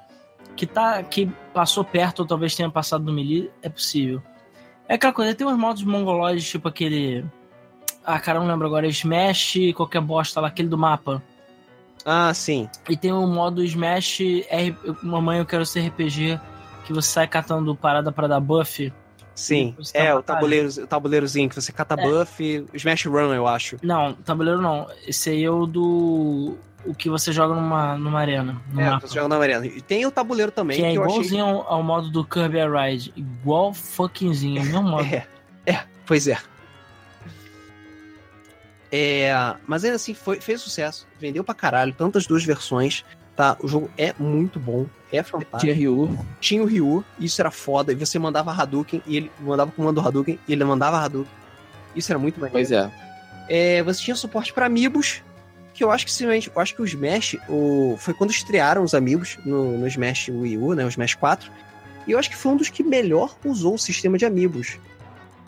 que 0.58 0.66
tá 0.66 1.02
que 1.04 1.32
passou 1.54 1.86
perto 1.86 2.20
ou 2.20 2.26
talvez 2.26 2.54
tenha 2.54 2.70
passado 2.70 3.06
do 3.06 3.14
Melee 3.14 3.50
é 3.62 3.70
possível. 3.70 4.22
É 4.90 4.96
aquela 4.96 5.14
coisa, 5.14 5.34
tem 5.34 5.48
uns 5.48 5.58
modos 5.58 5.84
mongoloides, 5.84 6.50
tipo 6.50 6.68
aquele. 6.68 7.24
Ah, 8.04 8.20
cara, 8.20 8.42
não 8.42 8.48
lembro 8.48 8.68
agora. 8.68 8.86
Smash, 8.88 9.54
qualquer 9.74 10.02
bosta 10.02 10.42
lá, 10.42 10.50
aquele 10.50 10.68
do 10.68 10.78
mapa. 10.78 11.24
Ah, 12.10 12.34
sim. 12.34 12.70
E 12.88 12.96
tem 12.96 13.12
o 13.12 13.28
modo 13.28 13.62
Smash 13.62 14.22
R... 14.50 14.74
Mamãe, 15.04 15.40
eu 15.40 15.46
quero 15.46 15.66
ser 15.66 15.82
RPG, 15.88 16.40
que 16.86 16.94
você 16.94 17.10
sai 17.10 17.28
catando 17.28 17.76
parada 17.76 18.14
pra 18.14 18.28
dar 18.28 18.40
buff. 18.40 18.94
Sim. 19.36 19.76
Tá 19.94 20.00
É, 20.00 20.16
o 20.16 20.24
tabuleiro, 20.24 20.70
o 20.70 20.88
tabuleirozinho 20.88 21.50
que 21.50 21.56
você 21.56 21.72
cata 21.74 21.96
É. 22.00 22.04
buff, 22.10 22.66
o 22.74 22.76
Smash 22.78 23.06
Run, 23.08 23.34
eu 23.34 23.46
acho. 23.46 23.76
Não, 23.84 24.14
tabuleiro 24.14 24.62
não. 24.62 24.88
Esse 25.06 25.32
aí 25.32 25.44
é 25.44 25.52
o 25.52 25.66
do. 25.66 26.58
O 26.86 26.96
que 26.96 27.10
você 27.10 27.34
joga 27.34 27.54
numa, 27.54 27.98
numa 27.98 28.20
arena. 28.22 28.62
No 28.72 28.80
É, 28.80 28.90
mapa. 28.90 29.06
você 29.06 29.14
joga 29.16 29.28
na 29.28 29.36
arena. 29.38 29.66
E 29.66 29.82
tem 29.82 30.06
o 30.06 30.12
tabuleiro 30.12 30.52
também, 30.52 30.78
Que 30.78 30.86
é 30.86 30.92
que 30.92 30.98
eu 30.98 31.04
achei... 31.04 31.16
igualzinho 31.18 31.46
ao, 31.46 31.74
ao 31.74 31.84
modo 31.84 32.10
do 32.10 32.24
Kirby 32.24 32.60
Ride. 32.66 33.12
Igual 33.18 33.74
fuckingzinho, 33.74 34.64
mesmo 34.64 34.82
modo. 34.90 35.04
É, 35.04 35.28
é, 35.66 35.82
pois 36.06 36.28
é. 36.30 36.38
É, 38.92 39.34
mas 39.66 39.84
ainda 39.84 39.98
assim 39.98 40.14
foi, 40.14 40.40
fez 40.40 40.62
sucesso, 40.62 41.08
vendeu 41.20 41.44
pra 41.44 41.54
caralho, 41.54 41.94
tantas 41.94 42.26
duas 42.26 42.44
versões, 42.46 43.04
tá? 43.36 43.58
O 43.62 43.68
jogo 43.68 43.90
é 43.98 44.14
muito 44.18 44.60
bom, 44.60 44.86
é 45.12 45.22
fantástico. 45.22 45.60
Tinha 45.60 45.74
Ryu. 45.74 46.18
Tinha 46.40 46.64
o 46.64 46.66
Ryu, 46.66 47.04
isso 47.20 47.42
era 47.42 47.52
foda, 47.52 47.92
e 47.92 47.96
você 47.96 48.18
mandava 48.18 48.52
Hadouken, 48.52 49.02
e 49.06 49.18
ele 49.18 49.32
mandava 49.40 49.70
o 49.70 49.74
comando 49.74 50.00
Hadouken, 50.00 50.40
e 50.48 50.54
ele 50.54 50.64
mandava 50.64 50.98
Hadouken. 50.98 51.32
Isso 51.96 52.12
era 52.12 52.20
muito 52.20 52.40
maneiro. 52.40 52.54
Pois 52.54 52.72
é. 52.72 52.90
É, 53.50 53.84
você 53.84 54.02
tinha 54.04 54.16
suporte 54.16 54.54
pra 54.54 54.66
amigos, 54.66 55.22
que 55.74 55.84
eu 55.84 55.92
acho 55.92 56.06
que 56.06 56.12
simplesmente, 56.12 56.52
eu 56.54 56.62
acho 56.62 56.74
que 56.74 56.82
o 56.82 56.86
Smash 56.86 57.38
o, 57.50 57.96
foi 58.00 58.14
quando 58.14 58.32
estrearam 58.32 58.84
os 58.84 58.94
amigos 58.94 59.38
no, 59.46 59.78
no 59.78 59.88
Smash 59.88 60.30
Wii 60.30 60.58
U, 60.58 60.74
né, 60.74 60.86
o 60.86 60.90
Smash 60.90 61.16
4, 61.16 61.52
e 62.08 62.12
eu 62.12 62.20
acho 62.20 62.30
que 62.30 62.38
foi 62.38 62.54
um 62.54 62.58
dos 62.58 62.70
que 62.70 62.84
melhor 62.84 63.36
usou 63.44 63.76
o 63.76 63.78
sistema 63.78 64.18
de 64.18 64.26
amigos. 64.26 64.80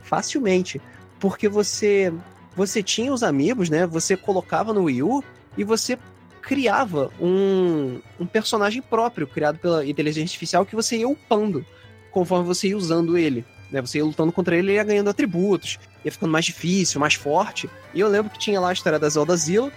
Facilmente. 0.03 0.81
Porque 1.19 1.47
você 1.47 2.13
você 2.55 2.81
tinha 2.83 3.13
os 3.13 3.23
amigos, 3.23 3.69
né? 3.69 3.85
Você 3.87 4.17
colocava 4.17 4.73
no 4.73 4.83
Wii 4.83 5.03
U 5.03 5.23
e 5.57 5.63
você 5.63 5.97
criava 6.41 7.11
um, 7.19 8.01
um 8.19 8.25
personagem 8.25 8.81
próprio, 8.81 9.27
criado 9.27 9.59
pela 9.59 9.85
inteligência 9.85 10.25
artificial, 10.27 10.65
que 10.65 10.75
você 10.75 10.97
ia 10.97 11.07
upando 11.07 11.65
conforme 12.11 12.45
você 12.45 12.69
ia 12.69 12.77
usando 12.77 13.17
ele. 13.17 13.45
Né? 13.71 13.79
Você 13.81 13.99
ia 13.99 14.05
lutando 14.05 14.31
contra 14.31 14.55
ele 14.57 14.71
e 14.71 14.75
ia 14.75 14.83
ganhando 14.83 15.09
atributos, 15.09 15.77
ia 16.03 16.11
ficando 16.11 16.31
mais 16.31 16.45
difícil, 16.45 16.99
mais 16.99 17.13
forte. 17.13 17.69
E 17.93 17.99
eu 17.99 18.07
lembro 18.07 18.31
que 18.31 18.39
tinha 18.39 18.59
lá 18.59 18.69
a 18.69 18.73
história 18.73 18.97
da 18.97 19.07
Zelda 19.09 19.35
Zilla, 19.37 19.71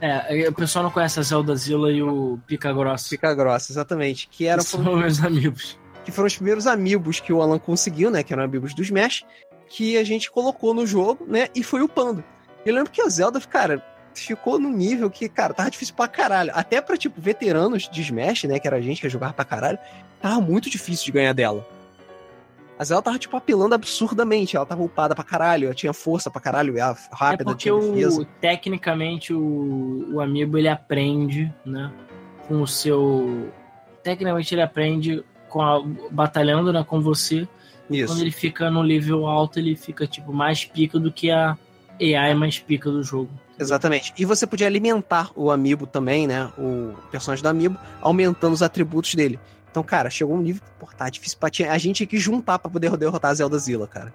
É, 0.00 0.48
o 0.48 0.52
pessoal 0.52 0.82
não 0.82 0.90
conhece 0.90 1.18
a 1.20 1.22
Zelda 1.22 1.54
Zilla 1.56 1.90
e 1.92 2.02
o 2.02 2.38
Pica 2.46 2.72
Grossa. 2.72 3.08
fica 3.08 3.34
grossa, 3.34 3.72
exatamente, 3.72 4.28
que 4.30 4.46
eram 4.46 4.62
Que 4.62 4.68
são 4.70 4.96
meus 4.96 5.22
amigos. 5.22 5.78
que 6.04 6.10
foram 6.10 6.26
os 6.26 6.34
primeiros 6.36 6.66
amigos 6.66 7.20
que 7.20 7.32
o 7.32 7.40
Alan 7.40 7.58
conseguiu, 7.58 8.10
né? 8.10 8.22
Que 8.22 8.32
eram 8.32 8.42
amigos 8.44 8.74
do 8.74 8.82
Smash, 8.82 9.24
que 9.68 9.96
a 9.98 10.04
gente 10.04 10.30
colocou 10.30 10.72
no 10.74 10.86
jogo, 10.86 11.24
né? 11.26 11.48
E 11.54 11.62
foi 11.62 11.80
upando. 11.82 12.22
Eu 12.64 12.74
lembro 12.74 12.90
que 12.90 13.02
a 13.02 13.08
Zelda, 13.08 13.40
cara, 13.40 13.84
ficou 14.14 14.58
no 14.58 14.68
nível 14.70 15.10
que, 15.10 15.28
cara, 15.28 15.52
tava 15.52 15.70
difícil 15.70 15.94
pra 15.94 16.06
caralho. 16.08 16.50
Até 16.54 16.80
pra, 16.80 16.96
tipo, 16.96 17.20
veteranos 17.20 17.88
de 17.88 18.00
Smash, 18.02 18.44
né? 18.44 18.58
Que 18.58 18.66
era 18.66 18.76
a 18.76 18.80
gente 18.80 19.00
que 19.00 19.08
jogava 19.08 19.32
pra 19.32 19.44
caralho, 19.44 19.78
tava 20.20 20.40
muito 20.40 20.70
difícil 20.70 21.06
de 21.06 21.12
ganhar 21.12 21.32
dela. 21.32 21.66
A 22.78 22.84
Zelda 22.84 23.02
tava, 23.02 23.18
tipo, 23.18 23.36
apelando 23.36 23.74
absurdamente. 23.74 24.56
Ela 24.56 24.66
tava 24.66 24.82
upada 24.82 25.14
pra 25.14 25.22
caralho, 25.22 25.66
ela 25.66 25.74
tinha 25.74 25.92
força 25.92 26.30
pra 26.30 26.40
caralho, 26.40 26.76
ela 26.78 26.92
É 26.92 27.14
rápida, 27.14 27.44
porque 27.44 27.70
tinha 27.70 27.78
defesa. 27.78 28.22
o, 28.22 28.24
tecnicamente 28.24 29.32
o, 29.32 30.08
o 30.14 30.20
amiibo 30.20 30.58
ele 30.58 30.68
aprende, 30.68 31.52
né? 31.64 31.92
Com 32.48 32.62
o 32.62 32.66
seu. 32.66 33.48
Tecnicamente 34.02 34.54
ele 34.54 34.62
aprende 34.62 35.24
com 35.48 35.62
a- 35.62 35.82
batalhando 36.10 36.72
né, 36.72 36.84
com 36.86 37.00
você. 37.00 37.46
Quando 37.88 37.98
Isso. 37.98 38.20
ele 38.20 38.30
fica 38.30 38.70
no 38.70 38.82
nível 38.82 39.26
alto, 39.26 39.58
ele 39.58 39.76
fica 39.76 40.06
tipo 40.06 40.32
mais 40.32 40.64
pica 40.64 40.98
do 40.98 41.12
que 41.12 41.30
a 41.30 41.56
AI 42.00 42.34
mais 42.34 42.58
pica 42.58 42.90
do 42.90 43.02
jogo. 43.02 43.30
Exatamente. 43.58 44.12
E 44.18 44.24
você 44.24 44.46
podia 44.46 44.66
alimentar 44.66 45.30
o 45.36 45.50
amiibo 45.50 45.86
também, 45.86 46.26
né? 46.26 46.50
O 46.58 46.94
personagem 47.10 47.42
do 47.42 47.48
amiibo, 47.48 47.78
aumentando 48.00 48.52
os 48.52 48.62
atributos 48.62 49.14
dele. 49.14 49.38
Então, 49.70 49.82
cara, 49.82 50.08
chegou 50.10 50.36
um 50.36 50.40
nível 50.40 50.62
que, 50.62 50.70
pô, 50.78 50.86
tá 50.96 51.08
difícil 51.10 51.38
pra 51.38 51.50
A 51.70 51.78
gente 51.78 51.96
tinha 51.96 52.06
que 52.06 52.18
juntar 52.18 52.58
pra 52.58 52.70
poder 52.70 52.96
derrotar 52.96 53.30
a 53.30 53.34
Zelda 53.34 53.58
Zilla, 53.58 53.86
cara. 53.86 54.12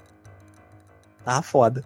Tava 1.24 1.42
foda. 1.42 1.84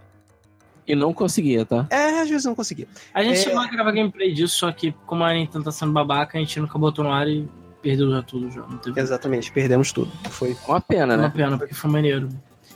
E 0.87 0.95
não 0.95 1.13
conseguia, 1.13 1.65
tá? 1.65 1.87
É, 1.89 2.21
às 2.21 2.29
vezes 2.29 2.45
não 2.45 2.55
conseguia. 2.55 2.87
A 3.13 3.23
gente 3.23 3.37
É. 3.39 3.43
chegou 3.43 3.59
a 3.59 3.67
gravar 3.67 3.91
gameplay 3.91 4.33
disso, 4.33 4.57
só 4.57 4.71
que 4.71 4.91
como 5.05 5.23
a 5.23 5.33
Nintendo 5.33 5.65
tá 5.65 5.71
sendo 5.71 5.91
babaca, 5.93 6.37
a 6.37 6.41
gente 6.41 6.59
nunca 6.59 6.77
botou 6.77 7.03
no 7.05 7.11
ar 7.11 7.27
e 7.27 7.47
perdeu 7.83 8.09
já 8.09 8.23
tudo 8.23 8.49
já. 8.49 8.61
Não 8.61 8.77
teve 8.79 8.99
Exatamente, 8.99 9.51
perdemos 9.51 9.91
tudo. 9.91 10.11
Foi, 10.29 10.57
Uma 10.67 10.81
pena, 10.81 11.13
uma 11.15 11.23
né? 11.23 11.33
pena, 11.35 11.57
porque 11.57 11.73
foi 11.75 11.91
maneiro. 11.91 12.29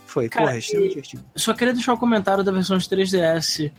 foi. 0.06 0.28
Cara, 0.28 0.46
porra, 0.46 0.58
extremamente 0.58 0.90
divertido. 0.90 1.24
Eu 1.34 1.40
só 1.40 1.52
queria 1.54 1.72
deixar 1.74 1.94
o 1.94 1.98
comentário 1.98 2.44
da 2.44 2.52
versão 2.52 2.76
de 2.78 2.86
3DS, 2.88 3.72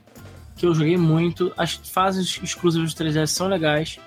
que 0.57 0.65
eu 0.65 0.73
joguei 0.75 0.97
muito. 0.97 1.53
As 1.55 1.73
fases 1.75 2.39
exclusivas 2.43 2.93
de 2.93 2.95
3DS 2.97 3.27
são 3.27 3.47
legais. 3.47 3.99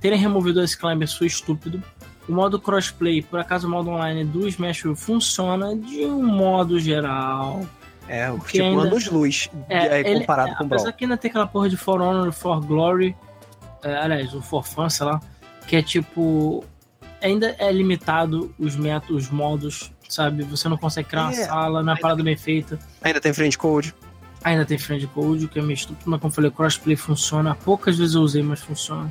Terem 0.00 0.18
removido 0.18 0.60
esse 0.62 0.76
climber 0.76 1.08
foi 1.08 1.26
estúpido. 1.28 1.82
O 2.28 2.32
modo 2.32 2.58
crossplay, 2.58 3.22
por 3.22 3.38
acaso 3.40 3.66
o 3.66 3.70
modo 3.70 3.90
online 3.90 4.24
do 4.24 4.46
Smash 4.48 4.82
Bros. 4.82 5.00
funciona 5.00 5.74
de 5.76 6.04
um 6.06 6.22
modo 6.24 6.78
geral. 6.80 7.66
É, 8.08 8.30
Porque 8.30 8.58
tipo, 8.58 8.64
ainda- 8.64 8.82
anos 8.82 9.06
luz 9.10 9.48
É, 9.68 9.86
é, 9.86 10.00
ele- 10.10 10.20
comparado 10.20 10.50
é, 10.50 10.54
com 10.56 10.64
o 10.64 10.66
Brawl. 10.66 10.82
Apesar 10.82 10.92
que 10.96 11.04
ainda 11.04 11.16
tem 11.16 11.30
aquela 11.30 11.46
porra 11.46 11.68
de 11.70 11.76
For 11.76 12.00
Honor, 12.02 12.32
For 12.32 12.60
Glory, 12.60 13.16
é, 13.82 13.94
aliás, 13.96 14.34
o 14.34 14.42
For 14.42 14.62
Fun, 14.62 14.88
sei 14.90 15.06
lá, 15.06 15.20
que 15.66 15.76
é 15.76 15.82
tipo. 15.82 16.64
Ainda 17.22 17.54
é 17.58 17.72
limitado 17.72 18.54
os 18.58 18.76
métodos, 18.76 19.24
os 19.24 19.30
modos, 19.30 19.92
sabe? 20.08 20.42
Você 20.44 20.68
não 20.68 20.76
consegue 20.76 21.08
criar 21.08 21.22
uma 21.24 21.32
É, 21.32 21.44
sala, 21.46 21.82
não 21.82 21.94
é 21.94 21.96
parada 21.98 22.22
bem 22.22 22.36
feita. 22.36 22.78
Ainda 23.02 23.20
tem 23.20 23.32
friend 23.32 23.56
code. 23.56 23.94
Ainda 24.42 24.66
tem 24.66 24.76
friend 24.76 25.06
code, 25.06 25.46
o 25.46 25.48
que 25.48 25.58
é 25.58 25.62
meio 25.62 25.72
estúpido, 25.74 26.10
mas 26.10 26.20
como 26.20 26.30
eu 26.30 26.34
falei, 26.34 26.50
crossplay 26.50 26.96
funciona. 26.96 27.54
Poucas 27.54 27.96
vezes 27.96 28.14
eu 28.14 28.20
usei, 28.20 28.42
mas 28.42 28.60
funciona. 28.60 29.10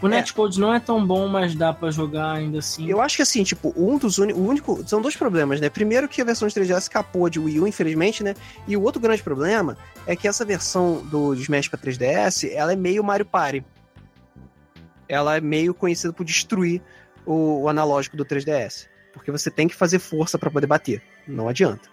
O 0.00 0.06
É. 0.06 0.10
netcode 0.10 0.60
não 0.60 0.72
é 0.72 0.78
tão 0.78 1.04
bom, 1.04 1.26
mas 1.26 1.56
dá 1.56 1.72
pra 1.72 1.90
jogar 1.90 2.30
ainda 2.34 2.60
assim. 2.60 2.86
Eu 2.88 3.00
acho 3.02 3.16
que 3.16 3.22
assim, 3.22 3.42
tipo, 3.42 3.74
um 3.76 3.98
dos 3.98 4.18
únicos. 4.18 4.40
O 4.40 4.46
único. 4.46 4.84
São 4.86 5.02
dois 5.02 5.16
problemas, 5.16 5.60
né? 5.60 5.68
Primeiro 5.68 6.06
que 6.08 6.22
a 6.22 6.24
versão 6.24 6.46
de 6.46 6.54
3DS 6.54 6.78
escapou 6.82 7.28
de 7.28 7.40
Wii 7.40 7.58
U, 7.58 7.66
infelizmente, 7.66 8.22
né? 8.22 8.36
E 8.68 8.76
o 8.76 8.82
outro 8.82 9.00
grande 9.00 9.20
problema 9.20 9.76
é 10.06 10.14
que 10.14 10.28
essa 10.28 10.44
versão 10.44 11.04
do 11.06 11.34
Smash 11.34 11.66
pra 11.66 11.76
3DS, 11.80 12.48
ela 12.52 12.72
é 12.72 12.76
meio 12.76 13.02
Mario 13.02 13.26
Party. 13.26 13.64
Ela 15.08 15.36
é 15.36 15.40
meio 15.40 15.72
conhecida 15.74 16.12
por 16.12 16.24
destruir 16.24 16.82
o, 17.24 17.62
o 17.62 17.68
analógico 17.68 18.16
do 18.16 18.24
3DS. 18.24 18.88
Porque 19.12 19.30
você 19.32 19.50
tem 19.50 19.66
que 19.66 19.74
fazer 19.74 19.98
força 19.98 20.38
pra 20.38 20.50
poder 20.50 20.66
bater. 20.66 21.02
Não 21.26 21.48
adianta. 21.48 21.88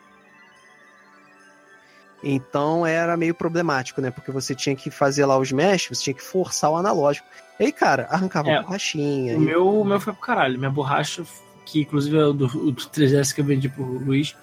Então 2.23 2.85
era 2.85 3.15
meio 3.15 3.35
problemático, 3.35 4.01
né? 4.01 4.09
Porque 4.09 4.31
você 4.31 4.55
tinha 4.55 4.75
que 4.75 4.89
fazer 4.89 5.25
lá 5.25 5.37
o 5.37 5.43
Smash, 5.43 5.87
você 5.89 6.03
tinha 6.03 6.13
que 6.13 6.23
forçar 6.23 6.71
o 6.71 6.75
analógico. 6.75 7.27
E 7.59 7.65
aí, 7.65 7.71
cara, 7.71 8.07
arrancava 8.09 8.49
É, 8.49 8.57
a 8.57 8.61
borrachinha. 8.63 9.37
O 9.37 9.41
e- 9.41 9.45
meu, 9.45 9.81
o 9.81 9.85
meu 9.85 9.99
foi 9.99 10.13
pro 10.13 10.21
caralho. 10.21 10.57
Minha 10.57 10.71
borracha, 10.71 11.23
que 11.65 11.81
inclusive 11.81 12.17
é 12.17 12.25
o 12.25 12.33
do, 12.33 12.47
do 12.47 12.73
3DS 12.89 13.33
que 13.33 13.41
eu 13.41 13.45
vendi 13.45 13.69
pro 13.69 13.83
Luiz, 13.83 14.35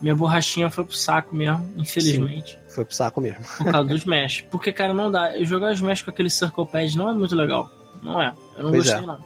minha 0.00 0.14
borrachinha 0.14 0.70
foi 0.70 0.84
pro 0.84 0.94
saco 0.94 1.34
mesmo, 1.36 1.72
infelizmente. 1.76 2.58
Foi 2.68 2.84
pro 2.84 2.94
saco 2.94 3.20
mesmo. 3.20 3.44
Por 3.58 3.70
causa 3.70 3.88
do 3.88 3.96
Smash. 3.96 4.44
Porque, 4.50 4.72
cara, 4.72 4.92
não 4.92 5.10
dá. 5.10 5.40
Jogar 5.44 5.72
Smash 5.74 6.02
com 6.02 6.10
aquele 6.10 6.30
Circle 6.30 6.66
Pad 6.66 6.96
não 6.96 7.08
é 7.10 7.12
muito 7.14 7.34
legal. 7.36 7.70
Não 8.02 8.20
é. 8.20 8.34
Eu 8.56 8.64
não 8.64 8.70
Pois 8.70 8.84
gostei, 8.84 9.02
é. 9.02 9.06
não. 9.06 9.18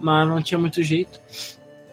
Mas 0.00 0.28
não 0.28 0.42
tinha 0.42 0.58
muito 0.58 0.82
jeito. 0.82 1.20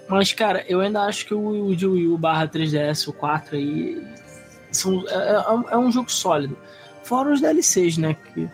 Mas, 0.08 0.32
cara, 0.34 0.64
eu 0.68 0.82
ainda 0.82 1.02
acho 1.02 1.26
que 1.26 1.34
o, 1.34 1.68
o 1.68 1.76
de 1.76 1.88
Wii 1.88 2.08
U 2.10 2.18
barra 2.18 2.48
3DS, 2.48 3.08
o 3.08 3.14
4 3.14 3.56
aí, 3.56 4.02
são, 4.72 5.04
é, 5.08 5.30
é 5.48 5.50
um- 5.52 5.70
é 5.70 5.78
um 5.78 5.92
jogo 5.92 6.12
sólido. 6.12 6.56
Fora 7.04 7.34
os 7.34 7.42
DLCs, 7.42 7.98
né? 7.98 8.14
Que 8.14 8.48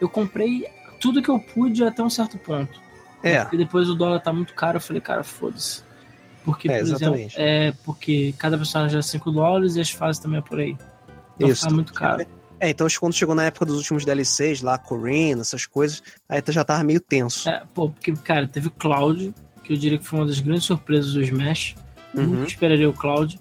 eu 0.00 0.08
comprei 0.08 0.66
tudo 1.00 1.22
que 1.22 1.30
eu 1.30 1.38
pude 1.40 1.82
até 1.82 2.02
um 2.02 2.10
certo 2.10 2.36
ponto. 2.38 2.78
É. 3.22 3.46
E 3.52 3.56
depois 3.56 3.88
o 3.88 3.94
dólar 3.94 4.20
tá 4.20 4.32
muito 4.32 4.54
caro, 4.54 4.76
eu 4.76 4.80
falei, 4.80 5.00
cara, 5.00 5.22
foda-se. 5.24 5.82
Porque, 6.44 6.68
É, 6.70 6.78
por 6.78 6.82
exemplo, 6.82 7.04
exatamente. 7.16 7.34
é 7.38 7.72
porque 7.84 8.34
cada 8.38 8.56
personagem 8.56 8.98
é 8.98 9.02
5 9.02 9.30
dólares 9.30 9.76
e 9.76 9.80
as 9.80 9.90
fases 9.90 10.20
também 10.20 10.38
é 10.38 10.42
por 10.42 10.58
aí. 10.58 10.76
Então 11.36 11.48
Isso. 11.48 11.62
fica 11.62 11.74
muito 11.74 11.92
caro. 11.94 12.22
É, 12.22 12.26
então 12.68 12.86
quando 13.00 13.14
chegou 13.14 13.34
na 13.34 13.44
época 13.44 13.64
dos 13.64 13.76
últimos 13.76 14.04
DLCs, 14.04 14.60
lá, 14.60 14.76
Corina, 14.76 15.40
essas 15.40 15.64
coisas, 15.64 16.02
aí 16.28 16.42
já 16.48 16.62
tava 16.62 16.84
meio 16.84 17.00
tenso. 17.00 17.48
É, 17.48 17.62
pô, 17.72 17.88
porque, 17.88 18.12
cara, 18.12 18.46
teve 18.46 18.68
o 18.68 18.70
Cloud, 18.70 19.34
que 19.64 19.72
eu 19.72 19.76
diria 19.76 19.98
que 19.98 20.04
foi 20.04 20.18
uma 20.18 20.26
das 20.26 20.40
grandes 20.40 20.64
surpresas 20.64 21.14
do 21.14 21.22
Smash. 21.22 21.74
Uhum. 22.14 22.24
Nunca 22.24 22.48
esperaria 22.48 22.88
o 22.88 22.92
Cloud. 22.92 23.40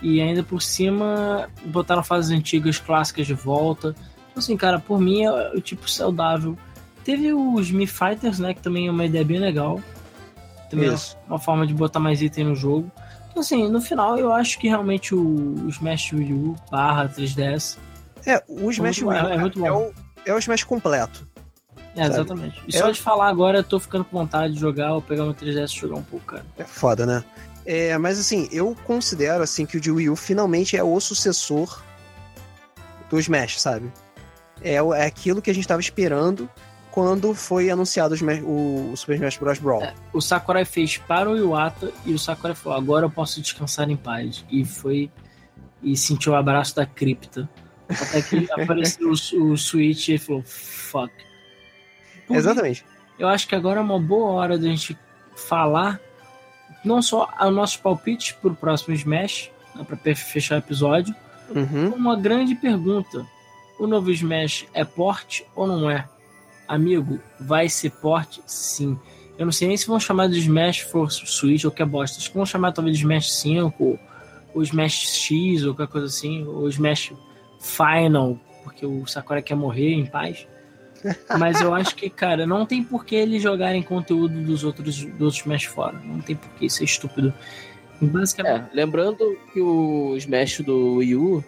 E 0.00 0.20
ainda 0.22 0.42
por 0.42 0.62
cima, 0.62 1.50
botaram 1.66 2.02
fases 2.02 2.30
antigas, 2.30 2.78
clássicas 2.78 3.26
de 3.26 3.34
volta. 3.34 3.94
Então, 4.30 4.38
assim, 4.38 4.56
cara, 4.56 4.78
por 4.78 4.98
mim 4.98 5.24
é 5.24 5.30
o 5.54 5.60
tipo 5.60 5.90
saudável. 5.90 6.56
Teve 7.04 7.34
os 7.34 7.70
Mi 7.70 7.86
Fighters, 7.86 8.38
né? 8.38 8.54
Que 8.54 8.62
também 8.62 8.86
é 8.86 8.90
uma 8.90 9.04
ideia 9.04 9.24
bem 9.24 9.38
legal. 9.38 9.80
Também 10.70 10.94
Isso. 10.94 11.18
é 11.26 11.28
uma 11.28 11.38
forma 11.38 11.66
de 11.66 11.74
botar 11.74 12.00
mais 12.00 12.22
item 12.22 12.44
no 12.44 12.54
jogo. 12.54 12.90
Então, 13.30 13.42
assim, 13.42 13.68
no 13.68 13.80
final 13.80 14.16
eu 14.16 14.32
acho 14.32 14.58
que 14.58 14.68
realmente 14.68 15.14
o, 15.14 15.64
o 15.64 15.68
Smash 15.68 16.12
Wii 16.12 16.32
U 16.32 16.56
barra 16.70 17.08
3DS 17.08 17.76
É, 18.26 18.42
o 18.48 18.70
Smash 18.70 19.00
muito 19.02 19.08
Wii 19.08 19.32
é 19.32 19.38
muito 19.38 19.58
bom. 19.58 19.66
é 19.66 19.72
o, 19.72 19.92
é 20.26 20.34
o 20.34 20.38
Smash 20.38 20.64
completo. 20.64 21.26
É, 21.96 22.02
Sabe? 22.04 22.14
exatamente. 22.14 22.62
E 22.68 22.76
É- 22.76 22.78
só 22.78 22.90
de 22.90 23.00
falar 23.00 23.28
agora, 23.28 23.58
eu 23.58 23.64
tô 23.64 23.80
ficando 23.80 24.04
com 24.04 24.16
vontade 24.18 24.54
de 24.54 24.60
jogar, 24.60 24.94
ou 24.94 25.02
pegar 25.02 25.24
meu 25.24 25.34
3DS 25.34 25.72
e 25.74 25.78
jogar 25.80 25.96
um 25.96 26.02
pouco, 26.02 26.24
cara. 26.26 26.44
É 26.56 26.64
foda, 26.64 27.04
né? 27.04 27.24
É, 27.66 27.96
mas 27.98 28.18
assim, 28.18 28.48
eu 28.52 28.76
considero 28.86 29.42
assim 29.42 29.66
que 29.66 29.76
o 29.76 29.80
de 29.80 29.90
Wii 29.90 30.08
U 30.10 30.16
finalmente 30.16 30.76
é 30.76 30.82
o 30.84 30.98
sucessor 31.00 31.82
do 33.10 33.18
Smash, 33.18 33.60
sabe? 33.60 33.90
É, 34.62 34.74
é 34.74 35.04
aquilo 35.06 35.42
que 35.42 35.50
a 35.50 35.54
gente 35.54 35.66
tava 35.66 35.80
esperando 35.80 36.48
quando 36.90 37.34
foi 37.34 37.70
anunciado 37.70 38.12
o, 38.12 38.16
Smash- 38.16 38.42
o- 38.42 38.92
o 38.92 38.96
Super 38.96 39.14
Smash 39.16 39.36
Bros. 39.38 39.58
Brawl. 39.58 39.82
É, 39.82 39.94
o 40.12 40.20
Sakurai 40.20 40.64
fez 40.64 40.96
para 40.96 41.28
o 41.30 41.36
Iwata 41.36 41.92
e 42.06 42.12
o 42.14 42.18
Sakurai 42.18 42.54
falou: 42.54 42.78
agora 42.78 43.06
eu 43.06 43.10
posso 43.10 43.40
descansar 43.40 43.90
em 43.90 43.96
paz. 43.96 44.44
E 44.50 44.64
foi. 44.64 45.10
E 45.82 45.96
sentiu 45.96 46.32
o 46.32 46.36
abraço 46.36 46.76
da 46.76 46.84
cripta. 46.86 47.48
Até 47.90 48.22
que 48.22 48.48
apareceu 48.52 49.08
o, 49.08 49.52
o 49.52 49.56
Switch 49.56 50.08
e 50.08 50.18
falou: 50.18 50.42
fuck. 50.42 51.12
Por 52.26 52.32
mim, 52.32 52.38
Exatamente. 52.38 52.84
Eu 53.18 53.28
acho 53.28 53.46
que 53.46 53.54
agora 53.54 53.80
é 53.80 53.82
uma 53.82 53.98
boa 54.00 54.30
hora 54.30 54.58
da 54.58 54.66
gente 54.66 54.96
falar 55.36 56.00
não 56.84 57.02
só 57.02 57.28
os 57.40 57.52
nossos 57.52 57.76
palpites 57.76 58.32
para 58.32 58.50
o 58.50 58.54
próximo 58.56 58.94
Smash, 58.94 59.50
né, 59.74 59.84
para 59.84 60.14
fechar 60.14 60.56
o 60.56 60.58
episódio, 60.58 61.14
Uhum. 61.54 61.88
uma 61.94 62.16
grande 62.16 62.54
pergunta. 62.54 63.26
O 63.78 63.86
novo 63.86 64.10
Smash 64.12 64.66
é 64.72 64.84
porte 64.84 65.44
ou 65.54 65.66
não 65.66 65.90
é? 65.90 66.08
Amigo, 66.68 67.18
vai 67.40 67.68
ser 67.68 67.90
porte 67.90 68.40
sim. 68.46 68.98
Eu 69.36 69.46
não 69.46 69.52
sei 69.52 69.66
nem 69.66 69.76
se 69.76 69.86
vão 69.86 69.98
chamar 69.98 70.28
de 70.28 70.38
Smash 70.38 70.80
for 70.80 71.10
Switch 71.10 71.64
ou 71.64 71.70
que 71.70 71.82
é 71.82 71.86
bosta. 71.86 72.18
Acho 72.18 72.30
que 72.30 72.36
vão 72.36 72.46
chamar 72.46 72.72
talvez 72.72 72.96
de 72.96 73.02
Smash 73.02 73.32
5 73.32 73.74
ou, 73.82 73.98
ou 74.54 74.62
Smash 74.62 75.24
X 75.24 75.64
ou 75.64 75.74
qualquer 75.74 75.90
coisa 75.92 76.06
assim. 76.06 76.46
Ou 76.46 76.68
Smash 76.68 77.12
Final, 77.60 78.38
porque 78.64 78.84
o 78.86 79.06
Sakura 79.06 79.40
quer 79.42 79.54
morrer 79.54 79.92
em 79.92 80.06
paz. 80.06 80.46
Mas 81.38 81.60
eu 81.60 81.72
acho 81.74 81.94
que, 81.94 82.10
cara, 82.10 82.46
não 82.46 82.66
tem 82.66 82.82
por 82.82 83.04
que 83.04 83.14
eles 83.14 83.42
jogarem 83.42 83.82
conteúdo 83.82 84.42
dos 84.42 84.64
outros, 84.64 84.96
dos 85.04 85.20
outros 85.22 85.36
Smash 85.40 85.64
fora. 85.64 85.98
Não 86.04 86.20
tem 86.20 86.36
por 86.36 86.48
que 86.50 86.64
é 86.66 86.84
estúpido. 86.84 87.32
Basicamente, 88.02 88.70
É, 88.72 88.74
lembrando 88.74 89.38
que 89.52 89.60
o 89.60 90.14
Smash 90.16 90.60
do 90.60 90.96
Wii 90.96 91.16
U 91.16 91.44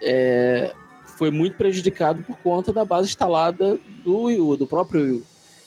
é, 0.00 0.72
foi 1.16 1.30
muito 1.30 1.56
prejudicado 1.56 2.22
por 2.22 2.36
conta 2.38 2.72
da 2.72 2.84
base 2.84 3.08
instalada 3.08 3.78
do 4.04 4.22
Wii 4.24 4.40
U, 4.40 4.56
do 4.56 4.66
próprio 4.66 5.00
Wii 5.02 5.12
U. 5.12 5.22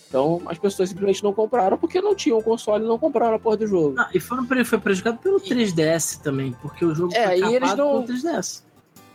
Então 0.08 0.42
as 0.46 0.58
pessoas 0.58 0.90
simplesmente 0.90 1.24
não 1.24 1.32
compraram 1.34 1.78
porque 1.78 2.02
não 2.02 2.14
tinham 2.14 2.38
o 2.38 2.44
console 2.44 2.84
e 2.84 2.88
não 2.88 3.00
compraram 3.00 3.36
a 3.36 3.40
porra 3.40 3.56
do 3.58 3.68
jogo. 3.68 3.96
Ah, 3.98 4.10
e 4.14 4.20
foram, 4.20 4.46
foi 4.66 4.78
prejudicado 4.78 5.20
pelo 5.20 5.40
3DS 5.40 6.22
também, 6.22 6.54
porque 6.62 6.84
o 6.84 6.94
jogo 6.94 7.14
É, 7.16 7.28
foi 7.28 7.40
e 7.40 7.56
eles 7.56 7.70
não- 7.76 8.04
pelo 8.04 8.04
3DS. 8.04 8.64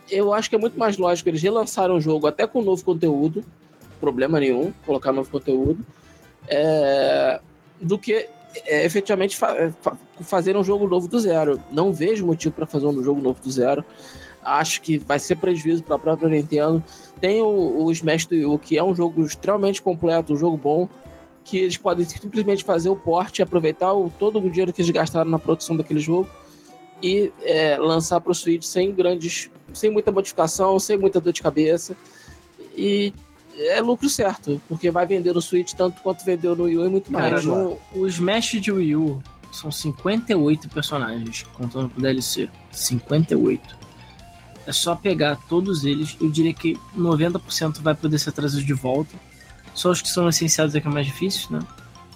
Eu 0.09 0.33
acho 0.33 0.49
que 0.49 0.55
é 0.55 0.59
muito 0.59 0.77
mais 0.77 0.97
lógico 0.97 1.29
eles 1.29 1.41
relançaram 1.41 1.95
o 1.95 2.01
jogo 2.01 2.27
até 2.27 2.47
com 2.47 2.61
novo 2.61 2.83
conteúdo, 2.83 3.43
problema 3.99 4.39
nenhum, 4.39 4.71
colocar 4.85 5.11
novo 5.11 5.29
conteúdo, 5.29 5.85
é, 6.47 7.39
do 7.81 7.97
que 7.97 8.27
é, 8.65 8.85
efetivamente 8.85 9.35
fa 9.35 9.71
fa 9.81 9.97
fazer 10.21 10.57
um 10.57 10.63
jogo 10.63 10.87
novo 10.87 11.07
do 11.07 11.19
zero. 11.19 11.61
Não 11.71 11.93
vejo 11.93 12.25
motivo 12.25 12.55
para 12.55 12.65
fazer 12.65 12.87
um 12.87 13.03
jogo 13.03 13.21
novo 13.21 13.39
do 13.41 13.51
zero. 13.51 13.85
Acho 14.41 14.81
que 14.81 14.97
vai 14.97 15.19
ser 15.19 15.35
prejuízo 15.35 15.83
para 15.83 15.95
a 15.95 15.99
própria 15.99 16.29
Nintendo. 16.29 16.83
Tem 17.19 17.41
o, 17.41 17.83
o 17.83 17.91
Smash 17.91 18.25
do 18.25 18.33
Wii 18.33 18.45
U, 18.45 18.57
que 18.57 18.77
é 18.77 18.83
um 18.83 18.95
jogo 18.95 19.23
extremamente 19.23 19.81
completo, 19.81 20.33
um 20.33 20.37
jogo 20.37 20.57
bom, 20.57 20.89
que 21.43 21.57
eles 21.57 21.77
podem 21.77 22.05
simplesmente 22.05 22.63
fazer 22.63 22.89
o 22.89 22.95
porte 22.95 23.41
aproveitar 23.41 23.93
o, 23.93 24.09
todo 24.09 24.39
o 24.39 24.49
dinheiro 24.49 24.73
que 24.73 24.81
eles 24.81 24.89
gastaram 24.89 25.29
na 25.29 25.37
produção 25.37 25.75
daquele 25.75 25.99
jogo 25.99 26.29
e 27.01 27.31
é, 27.41 27.77
lançar 27.77 28.19
para 28.19 28.31
o 28.31 28.35
Switch 28.35 28.63
sem 28.63 28.93
grandes, 28.93 29.49
sem 29.73 29.91
muita 29.91 30.11
modificação, 30.11 30.79
sem 30.79 30.97
muita 30.97 31.19
dor 31.19 31.33
de 31.33 31.41
cabeça. 31.41 31.95
E 32.75 33.13
é 33.57 33.81
lucro 33.81 34.09
certo, 34.09 34.61
porque 34.67 34.91
vai 34.91 35.05
vender 35.05 35.33
no 35.33 35.41
Switch 35.41 35.73
tanto 35.73 36.01
quanto 36.01 36.23
vendeu 36.23 36.55
no 36.55 36.65
Wii 36.65 36.77
U 36.77 36.85
e 36.85 36.89
muito 36.89 37.11
Cara, 37.11 37.31
mais. 37.31 37.45
no, 37.45 37.77
o 37.93 38.07
Smash 38.07 38.61
de 38.61 38.71
Wii 38.71 38.95
U 38.95 39.21
são 39.51 39.71
58 39.71 40.69
personagens, 40.69 41.43
contando 41.53 41.89
com 41.89 42.01
DLC. 42.01 42.49
58. 42.71 43.77
É 44.65 44.71
só 44.71 44.95
pegar 44.95 45.37
todos 45.47 45.85
eles. 45.85 46.17
Eu 46.19 46.29
diria 46.29 46.53
que 46.53 46.77
90% 46.95 47.81
vai 47.81 47.95
poder 47.95 48.19
ser 48.19 48.31
trazido 48.33 48.65
de 48.65 48.73
volta. 48.73 49.15
Só 49.73 49.91
os 49.91 50.01
que 50.01 50.09
são 50.09 50.27
licenciados 50.27 50.75
é 50.75 50.81
que 50.81 50.87
é 50.87 50.91
mais 50.91 51.05
difícil, 51.05 51.47
né? 51.51 51.59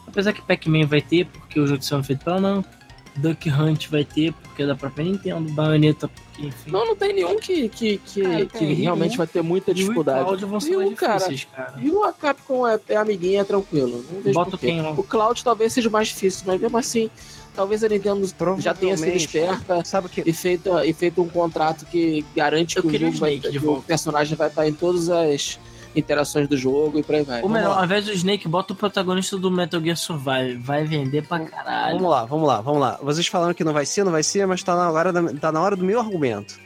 Apesar 0.06 0.34
que 0.34 0.42
Pac-Man 0.42 0.86
vai 0.86 1.02
ter, 1.02 1.26
porque 1.28 1.60
o 1.60 1.66
jogo 1.66 1.80
está 1.80 1.96
sendo 1.96 2.04
feito 2.04 2.26
pela 2.26 2.42
Namco. 2.42 2.70
Duck 3.16 3.50
Hunt 3.50 3.88
vai 3.90 4.06
ter, 4.06 4.34
porque 4.34 4.64
é 4.64 4.66
da 4.66 4.76
própria 4.76 5.04
Nintendo. 5.04 5.52
Bayonetta, 5.52 6.08
porque, 6.08 6.48
enfim. 6.48 6.72
Não, 6.72 6.86
não 6.86 6.96
tem 6.96 7.14
nenhum 7.14 7.38
que, 7.38 7.68
que, 7.70 7.98
que, 7.98 8.22
Cara, 8.22 8.46
que 8.46 8.58
tem 8.58 8.74
realmente 8.74 9.18
vai 9.18 9.28
ter 9.28 9.42
muita 9.42 9.72
E 9.72 9.74
o 9.74 9.76
dificuldade. 9.76 10.24
Cloud 10.24 10.46
vão 10.46 10.60
ser 10.60 10.72
E 10.72 10.76
o 10.78 10.96
cara, 10.96 11.26
cara. 11.56 11.74
E 11.82 11.90
o 11.90 12.14
Capcom 12.14 12.68
é, 12.68 12.80
é 12.90 12.96
amiguinha, 12.96 13.42
é 13.42 13.44
tranquilo. 13.44 14.04
Bota 14.34 14.58
quem 14.58 14.82
lá? 14.82 14.92
O 14.92 15.04
Cloud 15.04 15.44
talvez 15.44 15.74
seja 15.74 15.90
mais 15.90 16.08
difícil, 16.08 16.44
mas 16.48 16.62
mesmo 16.62 16.78
assim, 16.78 17.10
talvez 17.54 17.84
a 17.84 17.90
Nintendo 17.90 18.30
já 18.60 18.74
tenha 18.74 18.96
sido 18.96 19.16
esperta 19.16 19.84
Sabe 19.84 20.08
que? 20.08 20.24
e 20.26 20.34
feito, 20.34 20.70
e 20.80 20.94
feito 20.94 21.22
um 21.22 21.28
contrato 21.28 21.86
que 21.86 22.26
garante 22.36 22.78
Eu 22.78 22.84
que 22.84 22.96
o 22.96 23.00
jogo 23.00 23.18
vai, 23.18 23.40
que 23.40 23.58
o 23.58 23.82
personagem 23.82 24.36
vai 24.38 24.48
estar 24.48 24.68
em 24.68 24.74
todas 24.74 25.10
as 25.10 25.60
interações 25.96 26.48
do 26.48 26.58
jogo 26.58 27.00
e 27.00 27.04
por 27.04 27.16
aí 27.16 27.24
vai. 27.24 27.38
Ou 27.42 27.48
Vamos 27.50 27.58
melhor, 27.62 27.78
ao 27.78 27.84
invés 27.86 28.06
do 28.06 28.12
Snake, 28.14 28.48
bota 28.48 28.74
o 28.74 28.76
protagonista 28.76 29.38
do 29.38 29.50
Metal 29.52 29.82
Gear 29.82 29.98
Survive. 29.98 30.56
Vai 30.58 30.84
vender 30.86 31.28
pra 31.28 31.40
caralho. 31.40 31.96
Vamos 31.98 32.12
lá, 32.12 32.26
vamos 32.26 32.48
lá, 32.48 32.62
vamos 32.62 32.80
lá. 32.82 33.00
Vocês 33.02 33.28
falaram 33.28 33.54
que 33.54 33.64
não 33.64 33.74
vai 33.74 33.86
ser, 33.86 34.04
não 34.04 34.12
vai 34.12 34.24
ser, 34.24 34.46
mas 34.48 34.64
tá 34.64 34.76
na 34.76 34.90
hora, 34.92 35.12
da- 35.12 35.34
tá 35.34 35.52
na 35.52 35.62
hora 35.62 35.76
do 35.76 35.84
meu 35.86 36.00
argumento. 36.00 36.60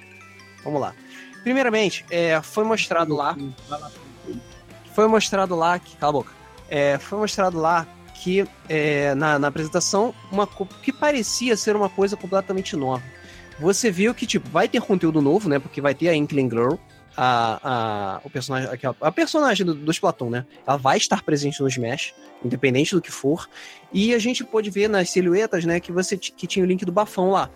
Vamos 0.64 0.80
lá. 0.82 0.94
Primeiramente, 1.44 2.04
é, 2.10 2.42
foi 2.42 2.64
mostrado 2.64 3.16
lá 3.16 3.36
foi 4.94 5.08
mostrado 5.08 5.56
lá 5.56 5.78
que. 5.78 5.96
Cala 5.98 6.10
a 6.10 6.14
boca. 6.14 6.32
É, 6.70 6.98
foi 6.98 7.20
mostrado 7.20 7.60
lá 7.60 7.86
que 8.16 8.46
é, 8.70 9.14
na, 9.14 9.38
na 9.38 9.48
apresentação 9.50 10.14
uma 10.32 10.48
que 10.82 10.92
parecia 10.92 11.56
ser 11.58 11.76
uma 11.76 11.90
coisa 11.90 12.16
completamente 12.16 12.76
nova. 12.76 13.04
Você 13.60 13.92
viu 13.92 14.14
que, 14.16 14.26
tipo, 14.26 14.50
vai 14.50 14.68
ter 14.68 14.82
conteúdo 14.82 15.22
novo, 15.22 15.48
né? 15.48 15.60
Porque 15.60 15.80
vai 15.82 15.94
ter 15.94 16.10
a 16.10 16.16
Inkling 16.16 16.50
Girl, 16.50 16.76
a, 17.18 17.60
a, 17.64 18.22
o 18.24 18.30
personagem, 18.30 18.70
aquela- 18.70 18.96
a 19.02 19.12
personagem 19.12 19.66
do, 19.66 19.74
do 19.74 19.92
Splatoon, 19.92 20.30
né? 20.30 20.46
Ela 20.66 20.78
vai 20.78 20.98
estar 20.98 21.24
presente 21.24 21.62
no 21.62 21.68
Smash, 21.68 22.14
independente 22.44 22.94
do 22.96 23.02
que 23.02 23.12
for. 23.12 23.48
E 23.94 24.14
a 24.14 24.20
gente 24.20 24.44
pôde 24.44 24.70
ver 24.70 24.88
nas 24.90 25.10
silhuetas, 25.10 25.66
né, 25.66 25.80
que 25.80 25.92
você 25.92 26.18
que 26.18 26.46
tinha 26.48 26.64
o 26.64 26.68
link 26.68 26.84
do 26.86 26.92
bafão 26.92 27.32
lá. 27.32 27.50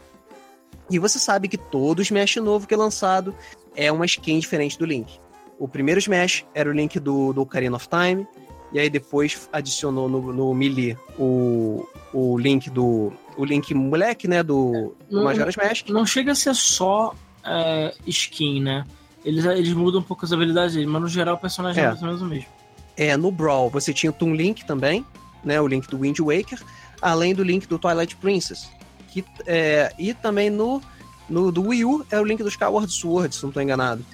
E 0.90 0.98
você 0.98 1.20
sabe 1.20 1.48
que 1.48 1.58
todo 1.58 2.02
Smash 2.02 2.38
novo 2.38 2.68
que 2.68 2.74
é 2.74 2.78
lançado 2.78 3.36
é 3.76 3.92
uma 3.92 4.06
skin 4.06 4.40
diferente 4.40 4.78
do 4.78 4.86
Link. 4.86 5.20
O 5.60 5.68
primeiro 5.68 6.00
Smash 6.00 6.46
era 6.54 6.70
o 6.70 6.74
Link 6.74 7.00
do, 7.00 7.32
do 7.34 7.42
Ocarina 7.42 7.76
of 7.76 7.88
Time, 7.88 8.26
e 8.72 8.80
aí 8.80 8.90
depois 8.90 9.50
adicionou 9.52 10.08
no, 10.10 10.34
no 10.34 10.54
Melee 10.54 10.98
o, 11.18 11.86
o 12.14 12.38
Link 12.38 12.70
do. 12.70 13.12
O 13.38 13.46
Link 13.46 13.74
moleque, 13.74 14.28
né? 14.28 14.42
Do, 14.42 14.96
do 15.10 15.18
Não- 15.18 15.24
Majora's 15.26 15.56
Mask. 15.56 15.90
Não 15.90 16.06
chega 16.06 16.32
a 16.32 16.36
ser 16.36 16.56
só 16.56 17.14
é, 17.44 17.94
skin, 18.08 18.62
né? 18.62 18.86
Eles, 19.24 19.44
eles 19.46 19.74
mudam 19.74 20.00
um 20.00 20.04
pouco 20.04 20.26
as 20.26 20.32
habilidades 20.32 20.76
dele, 20.76 20.88
mas 20.88 21.02
no 21.02 21.08
geral 21.08 21.36
o 21.36 21.38
personagem 21.38 21.82
é, 21.84 21.86
É. 21.86 21.90
mais 21.90 22.02
ou 22.02 22.08
menos 22.08 22.22
o 22.22 22.26
mesmo. 22.26 22.48
É, 22.96 23.16
no 23.18 23.32
Brawl 23.32 23.70
você 23.70 23.94
tinha 23.94 24.10
o 24.10 24.14
Toon 24.14 24.34
Link 24.34 24.66
também, 24.66 25.06
né? 25.44 25.60
O 25.60 25.68
Link 25.68 25.88
do 25.90 26.00
Wind 26.00 26.20
Waker, 26.20 26.62
além 27.02 27.34
do 27.34 27.44
Link 27.44 27.68
do 27.68 27.78
Twilight 27.80 28.16
Princess. 28.18 28.70
Que, 29.10 29.24
é, 29.48 29.92
e 29.98 30.14
também 30.14 30.50
no, 30.50 30.82
no 31.30 31.52
do 31.52 31.68
Wii 31.70 31.86
U 31.86 32.06
é 32.12 32.20
o 32.20 32.24
Link 32.24 32.44
do 32.44 32.50
Skyward 32.50 32.92
Sword, 32.92 33.34
se 33.36 33.42
não 33.44 33.50
estou 33.50 33.64
enganado. 33.64 34.06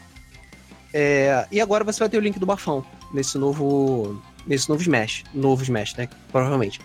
É, 0.94 1.45
e 1.52 1.60
agora 1.60 1.84
você 1.84 1.99
vai 1.99 2.10
ter 2.10 2.18
o 2.18 2.22
Link 2.22 2.40
do 2.40 2.45
Bafão 2.45 2.86
nesse 3.14 3.38
novo 3.38 4.22
nesse 4.48 4.69
novo 4.69 4.82
Smash, 4.82 5.23
novo 5.34 5.64
Smash, 5.64 5.95
né? 5.95 6.07
Provavelmente. 6.32 6.80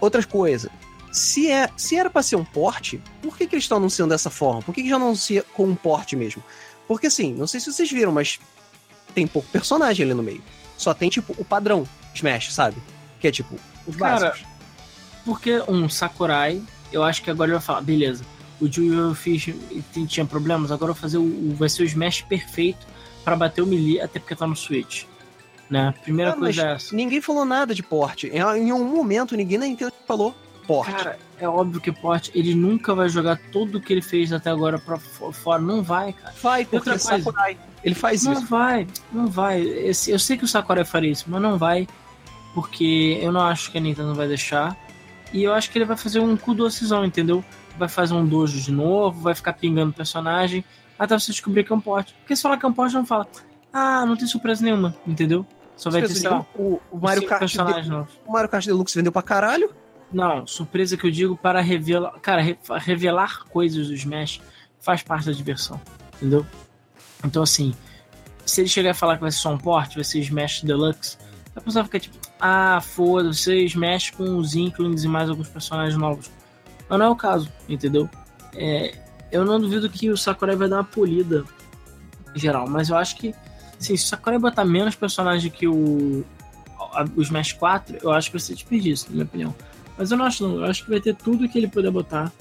Outra 0.00 0.22
coisa, 0.24 0.70
se 1.12 1.50
é 1.50 1.70
se 1.76 1.96
era 1.96 2.10
para 2.10 2.22
ser 2.22 2.36
um 2.36 2.44
porte, 2.44 3.00
por 3.22 3.36
que, 3.36 3.46
que 3.46 3.54
eles 3.54 3.64
estão 3.64 3.78
anunciando 3.78 4.10
dessa 4.10 4.28
forma? 4.28 4.60
Por 4.62 4.74
que, 4.74 4.82
que 4.82 4.88
já 4.88 4.98
não 4.98 5.06
anuncia 5.06 5.44
com 5.54 5.64
um 5.64 5.74
porte 5.74 6.16
mesmo? 6.16 6.42
Porque 6.86 7.06
assim, 7.06 7.32
não 7.34 7.46
sei 7.46 7.60
se 7.60 7.72
vocês 7.72 7.90
viram, 7.90 8.12
mas 8.12 8.38
tem 9.14 9.26
pouco 9.26 9.48
personagem 9.50 10.04
ali 10.04 10.14
no 10.14 10.22
meio. 10.22 10.42
Só 10.76 10.92
tem 10.92 11.08
tipo 11.08 11.34
o 11.38 11.44
padrão 11.44 11.86
Smash, 12.14 12.52
sabe? 12.52 12.76
Que 13.20 13.28
é 13.28 13.30
tipo 13.30 13.56
os 13.86 13.96
Cara, 13.96 14.28
básicos. 14.30 14.46
Porque 15.24 15.62
um 15.68 15.88
Sakurai, 15.88 16.60
eu 16.92 17.02
acho 17.02 17.22
que 17.22 17.30
agora 17.30 17.50
ele 17.50 17.58
vai 17.58 17.64
falar, 17.64 17.80
beleza, 17.80 18.24
o 18.60 18.70
Joey 18.70 18.88
eu 18.94 19.14
fiz 19.14 19.48
tinha 20.08 20.26
problemas, 20.26 20.70
agora 20.70 20.90
eu 20.90 20.94
vou 20.94 21.00
fazer 21.00 21.18
o, 21.18 21.54
vai 21.54 21.68
ser 21.68 21.82
o 21.82 21.86
Smash 21.86 22.22
perfeito 22.22 22.86
para 23.24 23.34
bater 23.36 23.62
o 23.62 23.66
melee, 23.66 24.00
até 24.00 24.18
porque 24.18 24.34
tá 24.36 24.46
no 24.46 24.54
Switch. 24.54 25.04
Né? 25.70 25.94
Primeira 26.02 26.32
Ah, 26.32 26.36
coisa 26.36 26.62
é 26.62 26.72
essa. 26.74 26.94
Ninguém 26.94 27.22
falou 27.22 27.44
nada 27.44 27.74
de 27.74 27.82
porte. 27.82 28.28
Em, 28.28 28.38
em 28.38 28.72
um 28.72 28.84
momento, 28.84 29.34
ninguém 29.34 29.56
na 29.56 29.66
Nintendo 29.66 29.92
falou 30.06 30.34
porte. 30.66 30.92
Cara, 30.92 31.18
é 31.38 31.48
óbvio 31.48 31.80
que 31.80 31.92
Port, 31.92 32.30
ele 32.34 32.54
nunca 32.54 32.94
vai 32.94 33.08
jogar 33.08 33.38
tudo 33.52 33.80
que 33.80 33.92
ele 33.92 34.02
fez 34.02 34.32
até 34.32 34.50
agora 34.50 34.78
pra 34.78 34.96
fo- 34.98 35.32
fora. 35.32 35.60
Não 35.60 35.82
vai, 35.82 36.12
cara. 36.12 36.34
vai, 36.42 36.64
porque 36.64 36.76
outra 36.76 36.92
coisa. 36.98 37.18
Sakurai. 37.24 37.58
Ele 37.82 37.94
faz 37.94 38.24
Não 38.24 38.32
isso. 38.32 38.46
vai, 38.46 38.86
não 39.12 39.26
vai. 39.26 39.62
Eu 40.06 40.18
sei 40.18 40.36
que 40.36 40.44
o 40.44 40.48
Sakurai 40.48 40.84
faria 40.84 41.10
isso, 41.10 41.24
mas 41.28 41.40
não 41.42 41.58
vai. 41.58 41.86
Porque 42.54 43.18
eu 43.20 43.32
não 43.32 43.40
acho 43.40 43.70
que 43.70 43.78
a 43.78 43.80
Nintendo 43.80 44.14
vai 44.14 44.28
deixar. 44.28 44.76
E 45.32 45.42
eu 45.42 45.52
acho 45.52 45.70
que 45.70 45.78
ele 45.78 45.84
vai 45.84 45.96
fazer 45.96 46.20
um 46.20 46.36
cu 46.36 46.54
docizão, 46.54 47.04
entendeu? 47.04 47.44
Vai 47.76 47.88
fazer 47.88 48.14
um 48.14 48.24
dojo 48.24 48.60
de 48.60 48.70
novo, 48.70 49.20
vai 49.20 49.34
ficar 49.34 49.52
pingando 49.54 49.92
personagem, 49.92 50.64
até 50.96 51.18
você 51.18 51.32
descobrir 51.32 51.64
que 51.64 51.72
é 51.72 51.76
um 51.76 51.80
porte. 51.80 52.14
Porque 52.20 52.36
se 52.36 52.42
falar 52.42 52.56
que 52.56 52.64
é 52.64 52.68
um 52.68 52.72
porte, 52.72 52.94
não 52.94 53.04
fala. 53.04 53.26
Ah, 53.72 54.06
não 54.06 54.16
tem 54.16 54.28
surpresa 54.28 54.64
nenhuma, 54.64 54.94
entendeu? 55.04 55.44
Só 55.76 55.90
vai 55.90 56.02
ter, 56.02 56.14
sei 56.14 56.30
lá, 56.30 56.46
o, 56.54 56.80
o 56.92 56.98
Mario 57.00 57.26
Kart 57.26 57.50
de, 57.50 57.58
o 58.24 58.32
Mario 58.32 58.48
Kart 58.48 58.64
Deluxe 58.64 58.94
vendeu 58.96 59.10
pra 59.10 59.22
caralho. 59.22 59.70
Não, 60.12 60.46
surpresa 60.46 60.96
que 60.96 61.06
eu 61.06 61.10
digo 61.10 61.36
para 61.36 61.60
revelar. 61.60 62.12
Cara, 62.20 62.40
re- 62.40 62.58
revelar 62.78 63.44
coisas 63.46 63.88
do 63.88 63.94
Smash 63.94 64.40
faz 64.80 65.02
parte 65.02 65.26
da 65.26 65.32
diversão, 65.32 65.80
entendeu? 66.16 66.46
Então, 67.24 67.42
assim, 67.42 67.74
se 68.46 68.60
ele 68.60 68.68
chegar 68.68 68.90
e 68.90 68.94
falar 68.94 69.16
que 69.16 69.22
vai 69.22 69.32
ser 69.32 69.38
só 69.38 69.52
um 69.52 69.58
porte, 69.58 69.96
vai 69.96 70.04
ser 70.04 70.20
Smash 70.20 70.62
Deluxe, 70.62 71.16
a 71.56 71.60
pessoa 71.60 71.84
fica 71.84 71.98
tipo, 71.98 72.16
ah, 72.40 72.80
foda-se, 72.80 73.64
Smash 73.64 74.10
com 74.10 74.36
os 74.36 74.54
Inklings 74.54 75.04
e 75.04 75.08
mais 75.08 75.28
alguns 75.30 75.48
personagens 75.48 75.96
novos. 75.96 76.30
Mas 76.88 76.98
não 76.98 77.06
é 77.06 77.08
o 77.08 77.16
caso, 77.16 77.50
entendeu? 77.68 78.08
É, 78.54 78.94
eu 79.32 79.44
não 79.44 79.58
duvido 79.58 79.88
que 79.88 80.10
o 80.10 80.16
Sakurai 80.16 80.54
vai 80.54 80.68
dar 80.68 80.76
uma 80.76 80.84
polida 80.84 81.44
geral, 82.34 82.68
mas 82.68 82.88
eu 82.90 82.96
acho 82.96 83.16
que, 83.16 83.34
assim, 83.80 83.96
se 83.96 84.04
o 84.04 84.08
Sakurai 84.08 84.38
botar 84.38 84.64
menos 84.64 84.94
personagem 84.94 85.50
que 85.50 85.66
o, 85.66 86.24
a- 86.78 87.06
o 87.16 87.22
Smash 87.22 87.52
4, 87.54 87.98
eu 88.02 88.12
acho 88.12 88.28
que 88.28 88.36
vai 88.36 88.40
ser 88.40 88.54
desperdício, 88.54 89.08
na 89.08 89.14
minha 89.14 89.24
opinião. 89.24 89.54
Mas 89.96 90.10
eu 90.10 90.16
não 90.16 90.24
acho 90.24 90.46
não, 90.46 90.56
eu 90.56 90.64
acho 90.64 90.84
que 90.84 90.90
vai 90.90 91.00
ter 91.00 91.14
tudo 91.14 91.48
que 91.48 91.58
ele 91.58 91.68
puder 91.68 91.90
botar. 91.90 92.32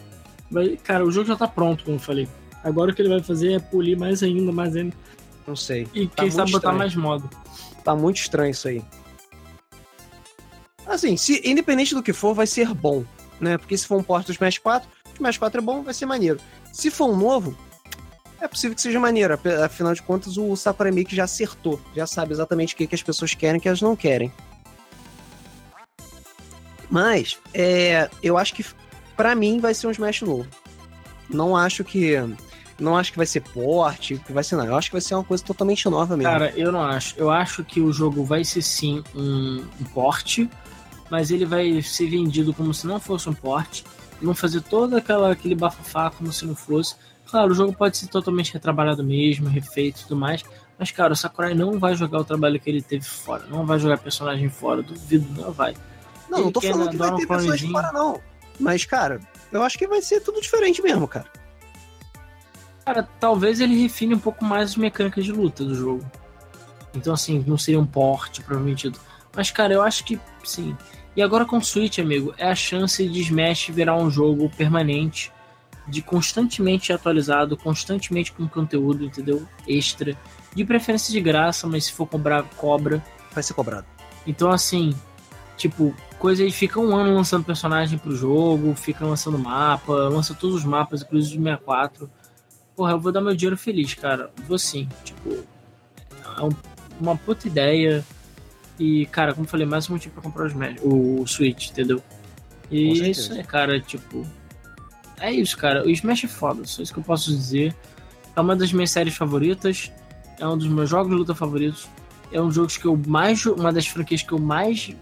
Vai, 0.50 0.78
cara, 0.78 1.06
o 1.06 1.12
jogo 1.12 1.28
já 1.28 1.36
tá 1.36 1.48
pronto, 1.48 1.84
como 1.84 1.98
eu 1.98 2.02
falei. 2.02 2.28
Agora 2.64 2.92
o 2.92 2.96
que 2.96 3.02
ele 3.02 3.10
vai 3.10 3.22
fazer 3.22 3.54
é 3.54 3.60
polir 3.60 3.98
mais 3.98 4.24
ainda, 4.24 4.52
mais 4.52 4.76
ainda. 4.76 4.96
Não 5.46 5.56
sei. 5.56 5.88
E 5.94 6.08
Tá 6.08 6.24
quem 6.24 6.32
sabe 6.32 6.52
muito 6.52 6.62
botar 6.62 6.74
estranho. 6.74 6.78
mais 6.78 6.96
modo. 6.96 7.30
Tá 7.84 7.96
muito 7.96 8.18
estranho 8.18 8.52
isso 8.52 8.68
aí. 8.68 8.82
Assim, 10.86 11.16
se, 11.18 11.42
independente 11.46 11.94
do 11.94 12.04
que 12.04 12.14
for, 12.14 12.34
vai 12.34 12.48
ser 12.48 12.74
bom, 12.74 13.04
né? 13.40 13.58
Porque 13.58 13.78
se 13.78 13.88
for 13.88 13.98
um 13.98 14.04
porte 14.04 14.28
do 14.28 14.34
Smash 14.34 14.58
4, 14.58 14.88
o 15.12 15.14
Smash 15.16 15.38
4 15.38 15.60
é 15.60 15.64
bom, 15.64 15.82
vai 15.82 15.94
ser 15.94 16.06
maneiro. 16.06 16.40
Se 16.72 16.90
for 16.92 17.10
um 17.10 17.16
novo, 17.18 17.58
é 18.40 18.48
possível 18.48 18.76
que 18.76 18.82
seja 18.82 19.00
maneiro. 19.00 19.38
Afinal 19.64 19.94
de 19.94 20.02
contas, 20.02 20.38
o 20.38 20.56
Sakurai 20.56 20.92
que 21.04 21.16
já 21.16 21.24
acertou. 21.24 21.80
Já 21.96 22.06
sabe 22.06 22.34
exatamente 22.34 22.74
o 22.74 22.78
que, 22.78 22.88
que 22.88 22.96
as 22.96 23.04
pessoas 23.04 23.34
querem 23.34 23.56
e 23.56 23.60
o 23.60 23.62
que 23.62 23.68
elas 23.68 23.82
não 23.82 23.96
querem. 23.96 24.32
Mas, 26.90 27.40
é, 27.54 28.10
eu 28.22 28.38
acho 28.38 28.54
que, 28.54 28.66
pra 29.16 29.36
mim, 29.36 29.60
vai 29.60 29.74
ser 29.74 29.88
um 29.88 29.92
Smash 29.92 30.22
novo. 30.22 30.48
Não 31.30 31.56
acho 31.56 31.84
que... 31.84 32.16
Não 32.80 32.98
acho 32.98 33.12
que 33.12 33.18
vai 33.18 33.28
ser 33.28 33.42
porte, 33.42 34.18
que 34.18 34.34
vai 34.34 34.44
ser 34.44 34.56
não. 34.56 34.66
Eu 34.66 34.76
acho 34.76 34.90
que 34.90 34.94
vai 34.94 35.02
ser 35.02 35.14
uma 35.14 35.24
coisa 35.24 35.44
totalmente 35.44 35.88
nova 35.88 36.18
mesmo. 36.18 36.32
Cara, 36.32 36.52
eu 36.56 36.72
não 36.72 36.82
acho. 36.82 37.16
Eu 37.18 37.30
acho 37.30 37.64
que 37.64 37.80
o 37.80 37.94
jogo 37.94 38.26
vai 38.26 38.44
ser 38.44 38.64
sim 38.64 39.04
um, 39.16 39.64
um 39.80 39.84
porte, 39.94 40.50
mas 41.10 41.30
ele 41.30 41.46
vai 41.46 41.82
ser 41.84 42.10
vendido 42.10 42.52
como 42.52 42.74
se 42.74 42.88
não 42.88 43.00
fosse 43.00 43.30
um 43.30 43.34
porte. 43.34 43.86
Vão 44.20 44.34
fazer 44.34 44.62
todo 44.62 44.98
aquela, 44.98 45.32
aquele 45.32 45.54
bafafá 45.54 46.10
como 46.10 46.34
se 46.34 46.46
não 46.46 46.56
fosse. 46.56 46.96
Claro, 47.28 47.52
o 47.52 47.56
jogo 47.56 47.74
pode 47.74 47.98
ser 47.98 48.08
totalmente 48.08 48.52
retrabalhado 48.52 49.04
mesmo, 49.04 49.48
refeito 49.48 50.02
e 50.02 50.04
tudo 50.04 50.16
mais. 50.16 50.44
Mas, 50.78 50.92
cara, 50.92 51.14
o 51.14 51.16
Sakurai 51.16 51.54
não 51.54 51.80
vai 51.80 51.96
jogar 51.96 52.20
o 52.20 52.26
trabalho 52.26 52.60
que 52.60 52.70
ele 52.70 52.82
teve 52.82 53.06
fora. 53.06 53.46
Não 53.48 53.66
vai 53.66 53.80
jogar 53.80 53.98
personagem 54.00 54.50
fora. 54.50 54.82
Duvido, 54.82 55.42
não 55.42 55.52
vai. 55.52 55.76
Não, 56.34 56.46
não 56.46 56.52
tô 56.52 56.62
falando 56.62 56.90
que 56.90 56.98
vai 56.98 57.16
ter 57.16 57.28
pessoas 57.28 57.60
de 57.60 57.72
fora, 57.72 57.92
não. 57.92 58.22
Mas, 58.60 58.86
cara, 58.86 59.20
eu 59.52 59.64
acho 59.64 59.78
que 59.78 59.88
vai 59.88 60.02
ser 60.02 60.22
tudo 60.22 60.42
diferente 60.42 60.82
mesmo, 60.82 61.08
cara. 61.08 61.28
Cara, 62.86 63.08
talvez 63.20 63.60
ele 63.60 63.82
refine 63.82 64.16
um 64.16 64.20
pouco 64.20 64.44
mais 64.44 64.72
as 64.72 64.76
mecânicas 64.76 65.24
de 65.24 65.32
luta 65.32 65.64
do 65.64 65.74
jogo. 65.74 66.06
Então, 66.94 67.14
assim, 67.14 67.44
não 67.48 67.58
seria 67.58 67.80
um 67.80 67.86
porte, 67.86 68.42
provavelmente. 68.42 68.92
Mas, 69.36 69.50
cara, 69.52 69.74
eu 69.74 69.82
acho 69.82 70.04
que 70.04 70.20
sim. 70.44 70.76
E 71.16 71.22
agora 71.22 71.46
com 71.46 71.58
o 71.58 71.64
Switch, 71.64 72.00
amigo, 72.00 72.34
é 72.38 72.48
a 72.48 72.56
chance 72.56 73.08
de 73.08 73.22
Smash 73.22 73.70
virar 73.70 73.96
um 73.96 74.10
jogo 74.10 74.50
permanente, 74.50 75.32
de 75.88 76.02
constantemente 76.02 76.92
atualizado, 76.92 77.56
constantemente 77.56 78.32
com 78.32 78.48
conteúdo, 78.48 79.06
entendeu? 79.06 79.48
Extra. 79.68 80.18
De 80.54 80.66
preferência 80.66 81.12
de 81.12 81.22
graça, 81.22 81.68
mas 81.68 81.86
se 81.86 81.94
for 81.94 82.08
cobrar, 82.08 82.44
cobra. 82.58 83.04
Vai 83.32 83.44
ser 83.44 83.54
cobrado. 83.54 83.86
Então, 84.28 84.52
assim, 84.52 84.94
tipo, 85.58 85.96
coisa 86.24 86.42
aí 86.42 86.52
fica 86.54 86.80
um 86.80 86.96
ano 86.96 87.14
lançando 87.14 87.44
personagem 87.44 88.00
pro 88.00 88.16
jogo, 88.16 88.74
fica 88.76 89.06
lançando 89.06 89.38
mapa, 89.38 89.92
lança 90.08 90.34
todos 90.34 90.56
os 90.56 90.64
mapas, 90.64 91.02
inclusive 91.02 91.36
do 91.38 91.44
64. 91.44 92.10
Porra, 92.78 92.94
eu 92.94 93.00
vou 93.00 93.12
dar 93.12 93.20
meu 93.20 93.36
dinheiro 93.36 93.58
feliz, 93.58 93.94
cara. 93.94 94.32
Vou 94.48 94.58
sim. 94.58 94.88
Tipo, 95.04 95.44
é 96.38 96.42
um- 96.42 96.56
uma 96.98 97.18
puta 97.18 97.46
ideia. 97.46 98.06
E, 98.80 99.06
cara, 99.08 99.34
como 99.34 99.44
eu 99.46 99.50
falei, 99.50 99.66
mais 99.68 99.90
um 99.90 99.94
motivo 99.94 100.14
pra 100.14 100.24
comprar 100.24 100.46
o, 100.46 100.48
Smash, 100.48 100.76
o 100.82 101.28
Switch, 101.28 101.72
entendeu? 101.72 102.02
E 102.72 102.96
certeza. 102.96 103.10
isso 103.12 103.34
é, 103.34 103.44
cara, 103.44 103.82
tipo. 103.82 104.26
É 105.20 105.30
isso, 105.30 105.58
cara. 105.58 105.86
O 105.86 105.90
Smash 105.90 106.24
é 106.24 106.28
foda, 106.30 106.64
só 106.66 106.82
isso 106.82 106.94
que 106.94 107.00
eu 107.00 107.04
posso 107.04 107.32
dizer. 107.32 107.76
É 108.34 108.40
uma 108.40 108.56
das 108.56 108.72
minhas 108.72 108.92
séries 108.92 109.14
favoritas. 109.14 109.92
É 110.40 110.48
um 110.48 110.58
dos 110.58 110.68
meus 110.70 110.90
jogos 110.90 111.10
de 111.12 111.16
luta 111.18 111.36
favoritos. 111.36 111.90
É 112.32 112.42
um 112.42 112.50
jogo 112.50 112.70
que 112.70 112.86
eu 112.86 112.96
mais. 113.06 113.46
Uma 113.46 113.74
das 113.74 113.86
franquias 113.88 114.22
que 114.22 114.32
eu 114.32 114.40
mais 114.40 114.96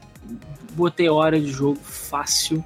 botei 0.76 1.10
hora 1.10 1.40
de 1.40 1.52
jogo 1.52 1.80
fácil. 1.82 2.64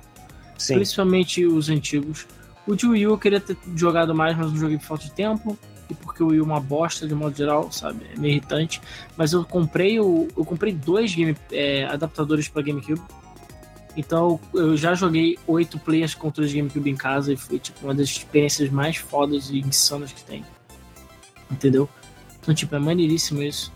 Sim. 0.57 0.75
Principalmente 0.75 1.45
os 1.45 1.69
antigos. 1.69 2.25
O 2.67 2.75
de 2.75 2.87
Wii 2.87 3.07
U 3.07 3.11
eu 3.11 3.17
queria 3.17 3.39
ter 3.39 3.57
jogado 3.75 4.15
mais, 4.15 4.35
mas 4.37 4.51
não 4.51 4.57
joguei 4.57 4.77
por 4.77 4.85
falta 4.85 5.03
de 5.03 5.11
tempo. 5.11 5.57
E 5.89 5.93
porque 5.93 6.23
o 6.23 6.27
Wii 6.27 6.39
U 6.39 6.43
é 6.43 6.45
uma 6.45 6.59
bosta 6.59 7.07
de 7.07 7.13
modo 7.13 7.35
geral, 7.35 7.71
sabe? 7.71 8.05
É 8.13 8.19
meio 8.19 8.33
irritante. 8.33 8.81
Mas 9.15 9.33
eu 9.33 9.45
comprei 9.45 9.99
o. 9.99 10.27
Eu 10.35 10.45
comprei 10.45 10.73
dois 10.73 11.13
game, 11.13 11.35
é, 11.51 11.85
adaptadores 11.85 12.47
para 12.47 12.61
GameCube. 12.63 13.01
Então 13.97 14.39
eu 14.53 14.75
já 14.75 14.93
joguei 14.93 15.37
oito 15.47 15.79
players 15.79 16.13
contra 16.13 16.43
os 16.43 16.53
GameCube 16.53 16.89
em 16.89 16.95
casa 16.95 17.31
e 17.31 17.37
foi 17.37 17.59
tipo 17.59 17.85
uma 17.85 17.93
das 17.93 18.09
experiências 18.09 18.69
mais 18.69 18.97
fodas 18.97 19.49
e 19.49 19.59
insanas 19.59 20.11
que 20.11 20.23
tem. 20.23 20.43
Entendeu? 21.49 21.87
Então, 22.41 22.53
tipo, 22.53 22.75
é 22.75 22.79
maneiríssimo 22.79 23.41
isso. 23.41 23.71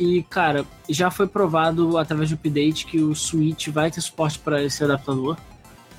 E, 0.00 0.22
cara, 0.22 0.64
já 0.88 1.10
foi 1.10 1.26
provado 1.26 1.98
através 1.98 2.30
do 2.30 2.34
update 2.34 2.86
que 2.86 3.02
o 3.02 3.14
Switch 3.14 3.68
vai 3.68 3.90
ter 3.90 4.00
suporte 4.00 4.38
para 4.38 4.62
esse 4.64 4.82
adaptador. 4.82 5.36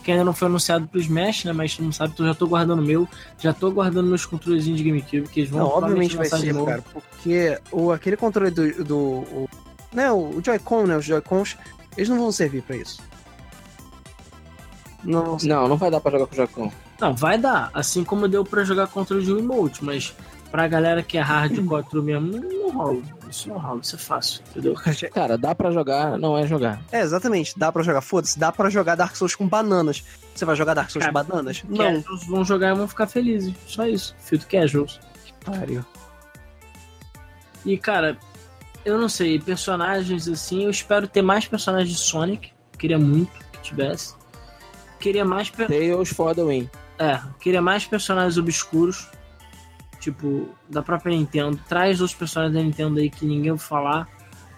Que 0.03 0.11
ainda 0.11 0.23
não 0.23 0.33
foi 0.33 0.47
anunciado 0.47 0.87
pro 0.87 0.99
Smash, 0.99 1.45
né? 1.45 1.53
Mas 1.53 1.75
tu 1.75 1.83
não 1.83 1.91
sabe, 1.91 2.13
então 2.13 2.25
eu 2.25 2.33
já 2.33 2.39
tô 2.39 2.47
guardando 2.47 2.79
o 2.79 2.83
meu. 2.85 3.07
Já 3.37 3.53
tô 3.53 3.69
guardando 3.69 4.07
meus 4.07 4.25
controlezinhos 4.25 4.79
de 4.79 4.83
GameCube, 4.89 5.29
que 5.29 5.41
eles 5.41 5.51
vão 5.51 5.59
Não, 5.59 5.67
obviamente 5.67 6.15
provavelmente 6.15 6.17
vai 6.17 6.39
de 6.39 6.45
ser, 6.47 6.53
novo. 6.53 6.65
cara. 6.65 6.81
Porque 6.91 7.59
o, 7.71 7.91
aquele 7.91 8.17
controle 8.17 8.49
do. 8.49 8.83
do 8.83 8.97
o, 8.97 9.49
né, 9.93 10.11
o 10.11 10.41
Joy-Con, 10.43 10.87
né? 10.87 10.97
Os 10.97 11.05
Joy-Cons, 11.05 11.55
eles 11.95 12.09
não 12.09 12.17
vão 12.17 12.31
servir 12.31 12.63
pra 12.63 12.75
isso. 12.75 12.99
Não 15.03 15.37
Não, 15.43 15.67
não 15.67 15.77
vai 15.77 15.91
dar 15.91 15.99
pra 15.99 16.11
jogar 16.11 16.25
com 16.25 16.33
o 16.33 16.37
Jacão. 16.37 16.71
Não, 16.99 17.15
vai 17.15 17.37
dar. 17.37 17.69
Assim 17.71 18.03
como 18.03 18.27
deu 18.27 18.43
pra 18.43 18.63
jogar 18.63 18.87
controle 18.87 19.23
de 19.23 19.31
Wiimote, 19.31 19.85
mas 19.85 20.15
pra 20.49 20.67
galera 20.67 21.03
que 21.03 21.19
é 21.19 21.21
hardcore 21.21 22.01
mesmo, 22.01 22.27
não, 22.27 22.39
não 22.41 22.71
rola. 22.71 23.01
Isso 23.31 23.47
não 23.49 23.57
rola, 23.57 23.79
isso 23.81 23.95
é 23.95 23.99
fácil, 23.99 24.41
entendeu? 24.51 24.75
Cara, 25.13 25.37
dá 25.37 25.55
pra 25.55 25.71
jogar, 25.71 26.17
não 26.19 26.37
é 26.37 26.45
jogar. 26.45 26.81
É, 26.91 27.01
exatamente. 27.01 27.57
Dá 27.57 27.71
pra 27.71 27.81
jogar, 27.81 28.01
foda-se, 28.01 28.37
dá 28.37 28.51
pra 28.51 28.69
jogar 28.69 28.95
Dark 28.95 29.15
Souls 29.15 29.33
com 29.35 29.47
bananas. 29.47 30.03
Você 30.35 30.45
vai 30.45 30.55
jogar 30.55 30.73
Dark 30.73 30.89
Souls 30.91 31.05
Cara, 31.05 31.23
com 31.23 31.29
bananas? 31.31 31.63
Não. 31.67 31.77
Casuals 32.01 32.25
vão 32.27 32.43
jogar 32.45 32.71
e 32.71 32.77
vão 32.77 32.87
ficar 32.87 33.07
felizes. 33.07 33.53
Só 33.65 33.87
isso. 33.87 34.15
Filtro 34.19 34.47
casuals. 34.47 34.99
Pariu. 35.45 35.83
E, 37.65 37.77
cara, 37.77 38.17
eu 38.83 38.99
não 38.99 39.07
sei, 39.09 39.39
personagens 39.39 40.27
assim, 40.27 40.63
eu 40.65 40.69
espero 40.69 41.07
ter 41.07 41.21
mais 41.21 41.47
personagens 41.47 41.89
de 41.89 41.97
Sonic. 41.97 42.51
Queria 42.77 42.97
muito 42.99 43.31
que 43.51 43.61
tivesse. 43.61 44.13
Queria 44.99 45.23
mais. 45.23 45.49
per- 45.49 45.67
Tails 45.67 46.09
for 46.09 46.35
the 46.35 46.43
win. 46.43 46.69
É, 46.99 47.19
queria 47.39 47.61
mais 47.61 47.85
personagens 47.85 48.37
obscuros. 48.37 49.07
Tipo, 50.01 50.49
da 50.67 50.81
própria 50.81 51.15
Nintendo. 51.15 51.57
Traz 51.69 52.01
outros 52.01 52.17
personagens 52.17 52.57
da 52.57 52.61
Nintendo 52.61 52.99
aí 52.99 53.09
que 53.09 53.23
ninguém 53.23 53.51
ouviu 53.51 53.65
falar. 53.65 54.09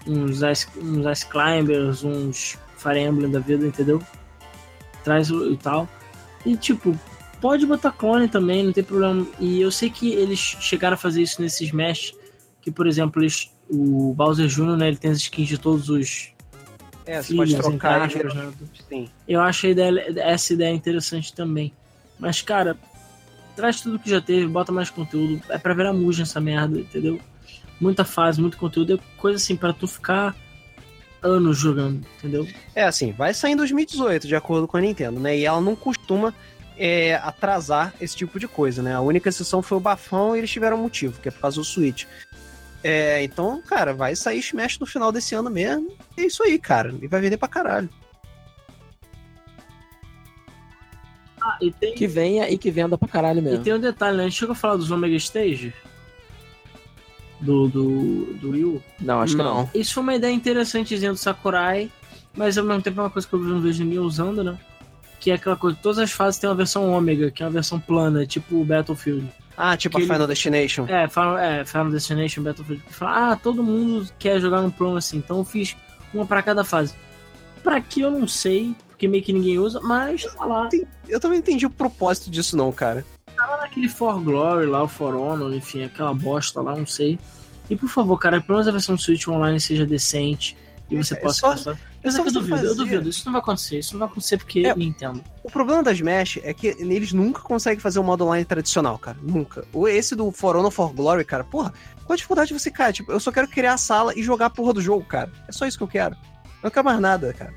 Uns 0.07 0.41
Ice, 0.41 0.67
uns 0.79 1.05
Ice 1.05 1.27
Climbers, 1.27 2.03
uns 2.03 2.57
Fire 2.77 2.97
Emblem 2.97 3.29
da 3.29 3.39
vida, 3.39 3.67
entendeu? 3.67 4.01
Traz 5.03 5.29
o 5.29 5.51
e 5.51 5.57
tal. 5.57 5.87
E 6.45 6.55
tipo, 6.55 6.97
pode 7.41 7.65
botar 7.65 7.91
clone 7.91 8.29
também, 8.29 8.63
não 8.63 8.71
tem 8.71 8.85
problema. 8.85 9.27
E 9.37 9.61
eu 9.61 9.69
sei 9.69 9.89
que 9.89 10.13
eles 10.13 10.39
chegaram 10.39 10.93
a 10.93 10.97
fazer 10.97 11.21
isso 11.21 11.41
nesses 11.41 11.67
Smash. 11.67 12.15
Que, 12.61 12.71
por 12.71 12.87
exemplo, 12.87 13.21
eles, 13.21 13.51
o 13.69 14.13
Bowser 14.15 14.47
Jr., 14.47 14.77
né, 14.77 14.87
ele 14.87 14.97
tem 14.97 15.11
as 15.11 15.17
skins 15.17 15.49
de 15.49 15.57
todos 15.57 15.89
os 15.89 16.33
É, 17.05 17.21
você 17.21 17.33
filhos, 17.33 17.53
pode 17.53 17.69
trocar 17.69 18.05
entre 18.05 18.27
aspas, 18.27 18.33
né? 18.33 18.53
Sim. 18.87 19.09
Eu 19.27 19.41
acho 19.41 19.67
ideia, 19.67 20.13
essa 20.21 20.53
ideia 20.53 20.73
interessante 20.73 21.33
também. 21.33 21.73
Mas, 22.17 22.41
cara, 22.41 22.77
traz 23.55 23.81
tudo 23.81 23.99
que 23.99 24.09
já 24.09 24.21
teve, 24.21 24.47
bota 24.47 24.71
mais 24.71 24.89
conteúdo. 24.89 25.41
É 25.49 25.57
pra 25.57 25.73
virar 25.73 25.93
muja 25.93 26.23
essa 26.23 26.39
merda, 26.39 26.79
entendeu? 26.79 27.19
Muita 27.79 28.05
fase, 28.05 28.41
muito 28.41 28.57
conteúdo. 28.57 28.93
É 28.93 28.99
coisa 29.17 29.37
assim 29.37 29.55
pra 29.55 29.73
tu 29.73 29.87
ficar 29.87 30.35
anos 31.21 31.57
jogando, 31.57 32.05
entendeu? 32.17 32.47
É 32.75 32.83
assim, 32.83 33.11
vai 33.11 33.33
sair 33.33 33.53
em 33.53 33.55
2018, 33.55 34.27
de 34.27 34.35
acordo 34.35 34.67
com 34.67 34.77
a 34.77 34.81
Nintendo, 34.81 35.19
né? 35.19 35.37
E 35.37 35.45
ela 35.45 35.61
não 35.61 35.75
costuma 35.75 36.33
é, 36.77 37.15
atrasar 37.15 37.93
esse 38.01 38.15
tipo 38.15 38.39
de 38.39 38.47
coisa, 38.47 38.81
né? 38.81 38.93
A 38.93 39.01
única 39.01 39.29
exceção 39.29 39.61
foi 39.61 39.77
o 39.77 39.81
bafão 39.81 40.35
e 40.35 40.39
eles 40.39 40.51
tiveram 40.51 40.77
motivo, 40.77 41.19
que 41.19 41.29
é 41.29 41.31
por 41.31 41.39
causa 41.39 41.57
do 41.57 41.63
Switch. 41.63 42.05
É, 42.83 43.23
então, 43.23 43.61
cara, 43.61 43.93
vai 43.93 44.15
sair 44.15 44.39
Smash 44.39 44.77
no 44.77 44.85
final 44.85 45.11
desse 45.11 45.33
ano 45.33 45.49
mesmo. 45.49 45.93
É 46.17 46.23
isso 46.23 46.43
aí, 46.43 46.59
cara. 46.59 46.93
E 47.01 47.07
vai 47.07 47.21
vender 47.21 47.37
pra 47.37 47.47
caralho. 47.47 47.89
Ah, 51.45 51.57
e 51.61 51.71
tem, 51.71 51.93
Que 51.93 52.07
venha 52.07 52.49
e 52.49 52.57
que 52.57 52.71
venda 52.71 52.97
pra 52.97 53.07
caralho 53.07 53.39
e 53.39 53.41
mesmo. 53.41 53.63
tem 53.63 53.73
um 53.73 53.79
detalhe, 53.79 54.15
né? 54.17 54.23
A 54.23 54.27
gente 54.29 54.39
chegou 54.39 54.53
a 54.53 54.55
falar 54.55 54.77
dos 54.77 54.89
Omega 54.91 55.15
Stage? 55.15 55.73
Do, 57.41 57.67
do, 57.67 58.25
do 58.35 58.51
Wii 58.51 58.63
U. 58.63 58.83
Não, 59.01 59.19
acho 59.21 59.35
que 59.35 59.43
não. 59.43 59.69
Isso 59.75 59.93
foi 59.93 60.03
uma 60.03 60.15
ideia 60.15 60.31
interessantezinha 60.31 61.11
do 61.11 61.17
Sakurai, 61.17 61.91
mas 62.35 62.57
ao 62.57 62.63
mesmo 62.63 62.81
tempo 62.81 63.01
é 63.01 63.03
uma 63.03 63.09
coisa 63.09 63.27
que 63.27 63.33
eu 63.33 63.39
não 63.39 63.59
vejo 63.59 63.83
ninguém 63.83 63.99
usando, 63.99 64.43
né? 64.43 64.57
Que 65.19 65.31
é 65.31 65.33
aquela 65.33 65.55
coisa, 65.57 65.77
todas 65.81 65.99
as 65.99 66.11
fases 66.11 66.39
têm 66.39 66.49
uma 66.49 66.55
versão 66.55 66.89
ômega, 66.89 67.29
que 67.31 67.43
é 67.43 67.45
uma 67.45 67.51
versão 67.51 67.79
plana, 67.79 68.25
tipo 68.25 68.61
o 68.61 68.63
Battlefield. 68.65 69.27
Ah, 69.57 69.75
tipo 69.75 69.97
Que 69.97 70.03
a 70.03 70.05
ele- 70.05 70.13
Final 70.13 70.27
Destination. 70.27 70.85
É, 70.87 71.07
Final, 71.09 71.37
é, 71.37 71.65
Final 71.65 71.89
Destination, 71.91 72.43
Battlefield. 72.43 72.81
Que 72.87 72.93
fala, 72.93 73.31
ah, 73.31 73.35
todo 73.35 73.61
mundo 73.61 74.07
quer 74.17 74.39
jogar 74.39 74.61
no 74.61 74.71
plano 74.71 74.95
assim, 74.97 75.17
então 75.17 75.39
eu 75.39 75.43
fiz 75.45 75.75
uma 76.13 76.25
pra 76.25 76.41
cada 76.41 76.63
fase. 76.63 76.93
Pra 77.61 77.79
que 77.81 78.01
eu 78.01 78.11
não 78.11 78.27
sei, 78.27 78.73
porque 79.03 79.07
meio 79.09 79.23
que 79.23 79.33
ninguém 79.33 79.59
usa, 79.59 79.79
mas 79.81 80.23
tá 80.23 80.45
lá. 80.45 80.69
Eu 81.09 81.19
também 81.19 81.37
não 81.39 81.43
entendi 81.43 81.65
o 81.65 81.69
propósito 81.69 82.31
disso, 82.31 82.55
não, 82.55 82.71
cara. 82.71 83.05
Tava 83.35 83.57
naquele 83.57 83.89
For 83.89 84.19
Glory 84.21 84.65
lá, 84.65 84.83
o 84.83 84.87
For 84.87 85.13
Honor, 85.15 85.53
enfim, 85.53 85.83
aquela 85.83 86.13
bosta 86.13 86.61
lá, 86.61 86.75
não 86.75 86.85
sei. 86.85 87.19
E 87.69 87.75
por 87.75 87.89
favor, 87.89 88.17
cara, 88.17 88.39
pelo 88.39 88.57
menos 88.57 88.67
a 88.67 88.71
versão 88.71 88.97
Switch 88.97 89.27
Online 89.27 89.59
seja 89.59 89.85
decente 89.85 90.55
e 90.89 90.95
você 90.95 91.15
É 91.15 91.17
possa 91.17 91.39
só- 91.39 91.49
passar. 91.49 91.71
é 91.71 91.77
Mas 92.03 92.13
é 92.13 92.17
só 92.17 92.23
que 92.23 92.29
eu 92.29 92.33
duvido, 92.33 92.55
eu 92.55 92.61
fazer. 92.61 92.75
duvido. 92.75 93.09
Isso 93.09 93.25
não 93.25 93.33
vai 93.33 93.41
acontecer. 93.41 93.79
Isso 93.79 93.93
não 93.93 93.99
vai 93.99 94.07
acontecer 94.07 94.37
porque 94.37 94.59
É. 94.67 94.75
Nintendo. 94.75 95.21
O 95.43 95.49
problema 95.51 95.81
das 95.83 95.95
Smash 95.97 96.39
é 96.43 96.53
que 96.53 96.67
eles 96.67 97.11
nunca 97.11 97.41
conseguem 97.41 97.79
fazer 97.79 97.99
o 97.99 98.03
modo 98.03 98.25
online 98.25 98.45
tradicional, 98.45 98.97
cara. 98.97 99.17
Nunca. 99.21 99.65
Ou 99.73 99.87
esse 99.87 100.15
do 100.15 100.31
For 100.31 100.55
Honor 100.55 100.71
For 100.71 100.93
Glory, 100.93 101.25
cara, 101.25 101.43
porra, 101.43 101.73
qual 102.05 102.13
a 102.13 102.15
dificuldade 102.15 102.53
você 102.53 102.69
cai? 102.71 102.93
Tipo, 102.93 103.11
eu 103.11 103.19
só 103.19 103.31
quero 103.33 103.47
criar 103.49 103.73
a 103.73 103.77
sala 103.77 104.13
e 104.17 104.21
jogar 104.23 104.45
a 104.45 104.49
porra 104.49 104.73
do 104.73 104.81
jogo, 104.81 105.03
cara. 105.03 105.31
É 105.47 105.51
só 105.51 105.65
isso 105.65 105.77
que 105.77 105.83
eu 105.83 105.87
quero. 105.89 106.15
Eu 106.15 106.67
não 106.67 106.71
quero 106.71 106.85
mais 106.85 106.99
nada, 107.01 107.33
cara. 107.33 107.53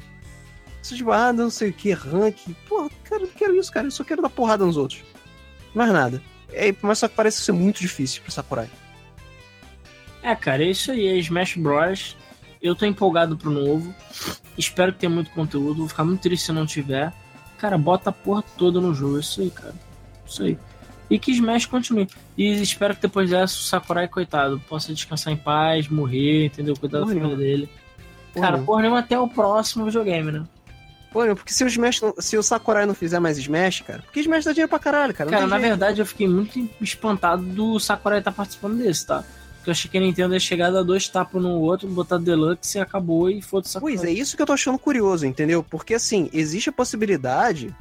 Isso 0.86 0.94
tipo, 0.94 1.10
ah, 1.10 1.32
não 1.32 1.50
sei 1.50 1.70
o 1.70 1.72
que, 1.72 1.90
rank. 1.92 2.36
Porra, 2.68 2.88
cara, 3.02 3.22
eu 3.22 3.26
não 3.26 3.34
quero 3.34 3.56
isso, 3.56 3.72
cara. 3.72 3.88
Eu 3.88 3.90
só 3.90 4.04
quero 4.04 4.22
dar 4.22 4.30
porrada 4.30 4.64
nos 4.64 4.76
outros. 4.76 5.02
Mais 5.74 5.92
nada. 5.92 6.22
É, 6.52 6.72
mas 6.80 7.00
só 7.00 7.08
que 7.08 7.16
parece 7.16 7.42
ser 7.42 7.50
muito 7.50 7.80
difícil 7.80 8.22
pro 8.22 8.30
Sakurai. 8.30 8.70
É, 10.22 10.32
cara, 10.36 10.62
é 10.62 10.70
isso 10.70 10.92
aí. 10.92 11.08
É 11.08 11.16
Smash 11.18 11.56
Bros. 11.56 12.16
Eu 12.62 12.76
tô 12.76 12.86
empolgado 12.86 13.36
pro 13.36 13.50
novo. 13.50 13.92
Espero 14.56 14.92
que 14.92 15.00
tenha 15.00 15.10
muito 15.10 15.32
conteúdo. 15.32 15.78
Vou 15.78 15.88
ficar 15.88 16.04
muito 16.04 16.20
triste 16.20 16.46
se 16.46 16.52
não 16.52 16.64
tiver. 16.64 17.12
Cara, 17.58 17.76
bota 17.76 18.10
a 18.10 18.12
porra 18.12 18.44
toda 18.56 18.80
no 18.80 18.94
jogo. 18.94 19.16
É 19.16 19.20
isso 19.20 19.40
aí, 19.40 19.50
cara. 19.50 19.74
Isso 20.24 20.44
aí. 20.44 20.56
E 21.10 21.18
que 21.18 21.32
Smash 21.32 21.66
continue. 21.66 22.08
E 22.38 22.62
espero 22.62 22.94
que 22.94 23.02
depois 23.02 23.28
dessa 23.30 23.56
o 23.56 23.62
Sakurai, 23.62 24.06
coitado, 24.06 24.62
possa 24.68 24.94
descansar 24.94 25.32
em 25.32 25.36
paz, 25.36 25.88
morrer, 25.88 26.46
entendeu? 26.46 26.76
Cuidar 26.76 27.00
da 27.00 27.06
família 27.06 27.36
dele. 27.36 27.68
Porra, 28.32 28.46
Cara, 28.46 28.58
não. 28.58 28.64
porra 28.64 28.82
nenhuma 28.82 29.00
até 29.00 29.18
o 29.18 29.26
próximo 29.26 29.84
videogame, 29.84 30.30
né? 30.30 30.44
Porque 31.34 31.52
se 31.52 31.64
o 31.64 31.66
Smash, 31.66 32.00
se 32.18 32.36
o 32.36 32.42
Sakurai 32.42 32.86
não 32.86 32.94
fizer 32.94 33.18
mais 33.18 33.38
Smash, 33.38 33.82
cara, 33.82 34.02
porque 34.02 34.20
Smash 34.20 34.44
dá 34.44 34.52
dinheiro 34.52 34.68
pra 34.68 34.78
caralho, 34.78 35.14
cara. 35.14 35.30
Cara, 35.30 35.46
na 35.46 35.58
jeito. 35.58 35.68
verdade 35.68 36.00
eu 36.00 36.06
fiquei 36.06 36.28
muito 36.28 36.68
espantado 36.80 37.42
do 37.42 37.78
Sakurai 37.78 38.18
estar 38.18 38.32
participando 38.32 38.76
desse, 38.76 39.06
tá? 39.06 39.24
Porque 39.56 39.70
eu 39.70 39.72
achei 39.72 39.90
que 39.90 39.98
a 39.98 40.00
Nintendo 40.00 40.34
ia 40.34 40.40
chegar, 40.40 40.70
dar 40.70 40.82
dois 40.82 41.08
tapas 41.08 41.42
no 41.42 41.50
outro, 41.60 41.88
botar 41.88 42.18
Deluxe 42.18 42.78
e 42.78 42.80
acabou 42.80 43.30
e 43.30 43.40
foda-se 43.42 43.72
Sakurai. 43.72 43.96
Pois 43.96 44.08
é, 44.08 44.12
isso 44.12 44.36
que 44.36 44.42
eu 44.42 44.46
tô 44.46 44.52
achando 44.52 44.78
curioso, 44.78 45.26
entendeu? 45.26 45.62
Porque 45.62 45.94
assim, 45.94 46.28
existe 46.32 46.68
a 46.68 46.72
possibilidade 46.72 47.74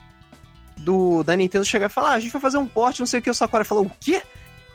do 0.78 1.24
da 1.24 1.36
Nintendo 1.36 1.66
chegar 1.66 1.88
e 1.88 1.94
falar: 1.94 2.12
ah, 2.12 2.16
a 2.16 2.20
gente 2.20 2.32
vai 2.32 2.42
fazer 2.42 2.58
um 2.58 2.68
porte, 2.68 3.00
não 3.00 3.08
sei 3.08 3.20
o 3.20 3.24
que. 3.24 3.30
O 3.30 3.34
Sakurai 3.34 3.66
falou: 3.66 3.86
o 3.86 3.92
quê? 4.00 4.22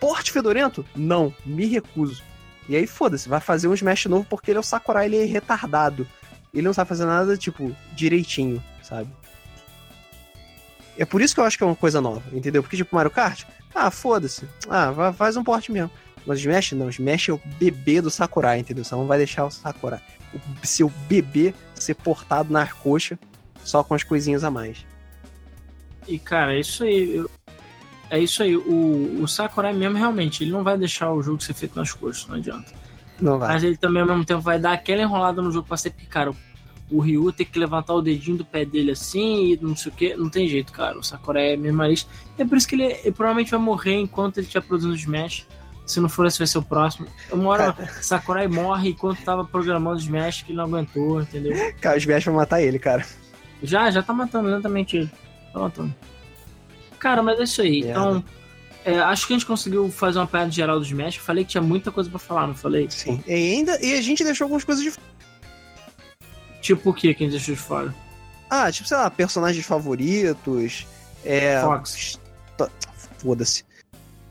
Porte 0.01 0.33
fedorento? 0.33 0.85
Não, 0.97 1.35
me 1.45 1.67
recuso. 1.67 2.23
E 2.69 2.77
aí, 2.77 2.87
foda-se, 2.87 3.29
vai 3.29 3.41
fazer 3.41 3.69
um 3.69 3.75
Smash 3.75 4.07
novo 4.07 4.25
porque 4.29 4.51
ele 4.51 4.59
é 4.59 4.61
o 4.61 4.65
Sakurai, 4.65 5.07
ele 5.07 5.19
é 5.19 5.25
retardado. 5.25 6.07
Ele 6.53 6.63
não 6.67 6.73
sabe 6.73 6.89
fazer 6.89 7.05
nada, 7.05 7.37
tipo, 7.37 7.75
direitinho, 7.95 8.63
sabe? 8.83 9.09
É 10.99 11.05
por 11.05 11.23
isso 11.23 11.35
que 11.35 11.41
eu 11.41 11.45
acho 11.45 11.57
que 11.57 11.63
é 11.65 11.67
uma 11.67 11.77
coisa 11.77 12.01
nova, 12.01 12.23
entendeu? 12.33 12.63
Porque, 12.63 12.77
tipo, 12.77 12.95
Mario 12.95 13.11
Kart, 13.11 13.45
ah, 13.75 13.91
foda-se. 13.91 14.47
Ah, 14.69 15.13
faz 15.13 15.37
um 15.37 15.45
porte 15.45 15.71
mesmo. 15.73 15.91
Mas 16.27 16.41
Smash, 16.41 16.73
não, 16.73 16.91
Smash 16.91 17.29
é 17.31 17.33
o 17.33 17.41
bebê 17.59 18.01
do 18.03 18.11
Sakurai, 18.11 18.59
entendeu? 18.59 18.85
Você 18.85 18.95
não 18.95 19.07
vai 19.07 19.17
deixar 19.17 19.47
o 19.47 19.51
Sakurai, 19.51 20.01
o 20.35 20.67
seu 20.67 20.91
bebê, 21.09 21.55
ser 21.75 21.95
portado 21.95 22.53
na 22.53 22.67
coxa 22.67 23.19
só 23.65 23.83
com 23.83 23.95
as 23.95 24.03
coisinhas 24.03 24.45
a 24.45 24.51
mais. 24.51 24.85
E 26.07 26.19
cara, 26.19 26.55
é 26.55 26.61
isso 26.61 26.83
aí. 26.85 27.17
eu- 27.17 27.31
É 28.11 28.19
isso 28.19 28.43
aí. 28.43 28.57
O, 28.57 29.23
o 29.23 29.29
Sakurai 29.29 29.73
mesmo, 29.73 29.97
realmente, 29.97 30.43
ele 30.43 30.51
não 30.51 30.65
vai 30.65 30.77
deixar 30.77 31.13
o 31.13 31.23
jogo 31.23 31.41
ser 31.43 31.55
feito 31.55 31.77
nas 31.79 31.93
coxas, 31.93 32.27
não 32.27 32.35
adianta. 32.37 32.73
Não 33.21 33.39
vai. 33.39 33.49
Mas 33.55 33.65
ele 33.65 33.77
também, 33.77 34.03
ao 34.03 34.09
mesmo 34.09 34.25
tempo, 34.25 34.41
vai 34.41 34.59
dar 34.59 34.73
aquela 34.73 35.03
enrolada 35.03 35.43
no 35.43 35.51
jogo 35.51 35.67
pra 35.67 35.77
ser 35.77 35.91
cara, 36.09 36.33
o 36.91 37.01
Ryu 37.01 37.33
tem 37.33 37.47
que 37.47 37.59
levantar 37.59 37.95
o 37.95 38.03
dedinho 38.03 38.39
do 38.39 38.45
pé 38.45 38.65
dele 38.65 38.91
assim 38.91 39.53
e 39.53 39.59
não 39.61 39.77
sei 39.77 39.93
o 39.93 39.95
que. 39.95 40.15
Não 40.17 40.29
tem 40.29 40.49
jeito, 40.49 40.73
cara. 40.73 40.99
O 40.99 41.03
Sakurai 41.03 41.53
é 41.53 41.57
minimalista. 41.57 42.11
É 42.37 42.45
por 42.45 42.59
isso 42.59 42.67
que 42.67 42.75
ele, 42.75 42.85
ele 42.85 43.13
provavelmente 43.13 43.51
vai 43.51 43.61
morrer 43.61 43.95
enquanto 43.95 44.39
ele 44.39 44.47
estiver 44.47 44.67
produzindo 44.67 44.95
Smash. 44.95 45.47
Se 45.87 46.01
não 46.01 46.09
for 46.09 46.27
esse, 46.27 46.39
vai 46.39 46.47
ser 46.47 46.59
o 46.59 46.63
próximo. 46.63 47.07
Uma 47.33 47.51
hora, 47.51 47.77
Sakurai 48.03 48.49
morre 48.49 48.91
enquanto 48.91 49.23
tava 49.23 49.45
programando 49.45 49.97
o 49.97 50.01
Smash, 50.01 50.43
que 50.43 50.51
ele 50.51 50.59
não 50.59 50.65
aguentou, 50.65 51.21
entendeu? 51.21 51.53
Cara, 51.81 51.97
o 51.97 51.99
Smash 51.99 52.25
vai 52.25 52.35
matar 52.35 52.63
ele, 52.63 52.79
cara. 52.79 53.05
Já, 53.63 53.91
já 53.91 54.03
tá 54.03 54.13
matando 54.13 54.49
lentamente 54.49 54.97
ele. 54.97 55.11
Tá 55.53 55.61
matando. 55.61 55.95
Cara, 56.99 57.23
mas 57.23 57.39
é 57.39 57.43
isso 57.45 57.63
aí. 57.63 57.83
Merda. 57.83 57.91
Então, 57.91 58.25
é, 58.85 58.99
acho 58.99 59.27
que 59.27 59.33
a 59.33 59.37
gente 59.37 59.47
conseguiu 59.47 59.91
fazer 59.91 60.19
uma 60.19 60.27
piada 60.27 60.51
geral 60.51 60.79
do 60.79 60.85
Smash. 60.85 61.17
Eu 61.17 61.23
falei 61.23 61.45
que 61.45 61.51
tinha 61.51 61.63
muita 61.63 61.91
coisa 61.91 62.09
pra 62.09 62.19
falar, 62.19 62.47
não 62.47 62.55
falei? 62.55 62.89
Sim. 62.91 63.23
E 63.27 63.33
ainda, 63.33 63.79
e 63.85 63.95
a 63.95 64.01
gente 64.01 64.25
deixou 64.25 64.47
algumas 64.47 64.65
coisas 64.65 64.83
de. 64.83 64.93
Tipo 66.61 66.91
o 66.91 66.95
que 66.95 67.15
que 67.15 67.25
a 67.25 67.27
gente 67.27 67.37
deixou 67.37 67.55
de 67.55 67.61
fora? 67.61 67.95
Ah, 68.49 68.71
tipo, 68.73 68.89
sei 68.89 68.97
lá, 68.97 69.11
personagens 69.11 69.65
favoritos. 69.65 70.87
É. 71.25 71.61
Fox. 71.61 72.19
Foda-se. 73.19 73.65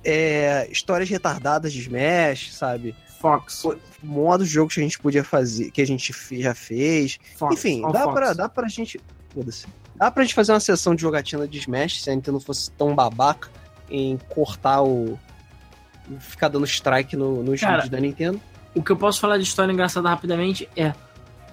É, 0.03 0.67
histórias 0.71 1.09
retardadas 1.09 1.71
de 1.71 1.80
Smash, 1.81 2.53
sabe? 2.53 2.95
Fox. 3.19 3.63
Modos 4.01 4.47
de 4.47 4.53
jogos 4.53 4.73
que 4.73 4.80
a 4.80 4.84
gente 4.84 4.97
podia 4.99 5.23
fazer, 5.23 5.69
que 5.71 5.81
a 5.81 5.85
gente 5.85 6.13
já 6.41 6.55
fez. 6.55 7.19
Fox. 7.38 7.53
Enfim, 7.53 7.84
All 7.84 7.91
dá 7.91 8.03
Fox. 8.03 8.13
pra, 8.13 8.34
dá 8.34 8.49
pra 8.49 8.67
gente. 8.67 8.99
Foda-se. 9.34 9.67
Dá 9.95 10.09
pra 10.09 10.23
gente 10.23 10.34
fazer 10.34 10.53
uma 10.53 10.59
sessão 10.59 10.95
de 10.95 11.01
jogatina 11.01 11.47
de 11.47 11.59
Smash 11.59 12.01
se 12.01 12.09
a 12.09 12.15
Nintendo 12.15 12.39
fosse 12.39 12.71
tão 12.71 12.95
babaca 12.95 13.49
em 13.90 14.18
cortar 14.30 14.82
o. 14.82 15.18
ficar 16.20 16.48
dando 16.48 16.66
strike 16.66 17.16
no, 17.16 17.44
nos 17.44 17.60
Cara, 17.60 17.74
vídeos 17.74 17.90
da 17.90 17.99
Nintendo. 17.99 18.41
O 18.76 18.84
que 18.84 18.91
eu 18.91 18.98
posso 18.98 19.20
falar 19.20 19.38
de 19.38 19.44
história 19.44 19.72
engraçada 19.72 20.10
rapidamente 20.10 20.70
é 20.76 20.94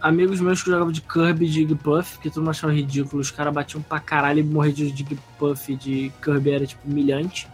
amigos 0.01 0.41
meus 0.41 0.63
que 0.63 0.71
jogavam 0.71 0.93
de 0.93 1.01
Kirby 1.01 1.47
e 1.47 1.49
de 1.49 1.55
Jigglypuff, 1.55 2.19
que 2.19 2.31
todo 2.31 2.43
mundo 2.43 2.51
achava 2.51 2.73
ridículo, 2.73 3.21
os 3.21 3.31
caras 3.31 3.53
batiam 3.53 3.83
pra 3.83 3.99
caralho 3.99 4.41
e 4.41 4.43
morrer 4.43 4.73
de 4.73 4.85
e 4.85 5.77
de 5.77 6.13
Kirby 6.23 6.51
era, 6.51 6.67
tipo, 6.67 6.87
humilhante. 6.87 7.49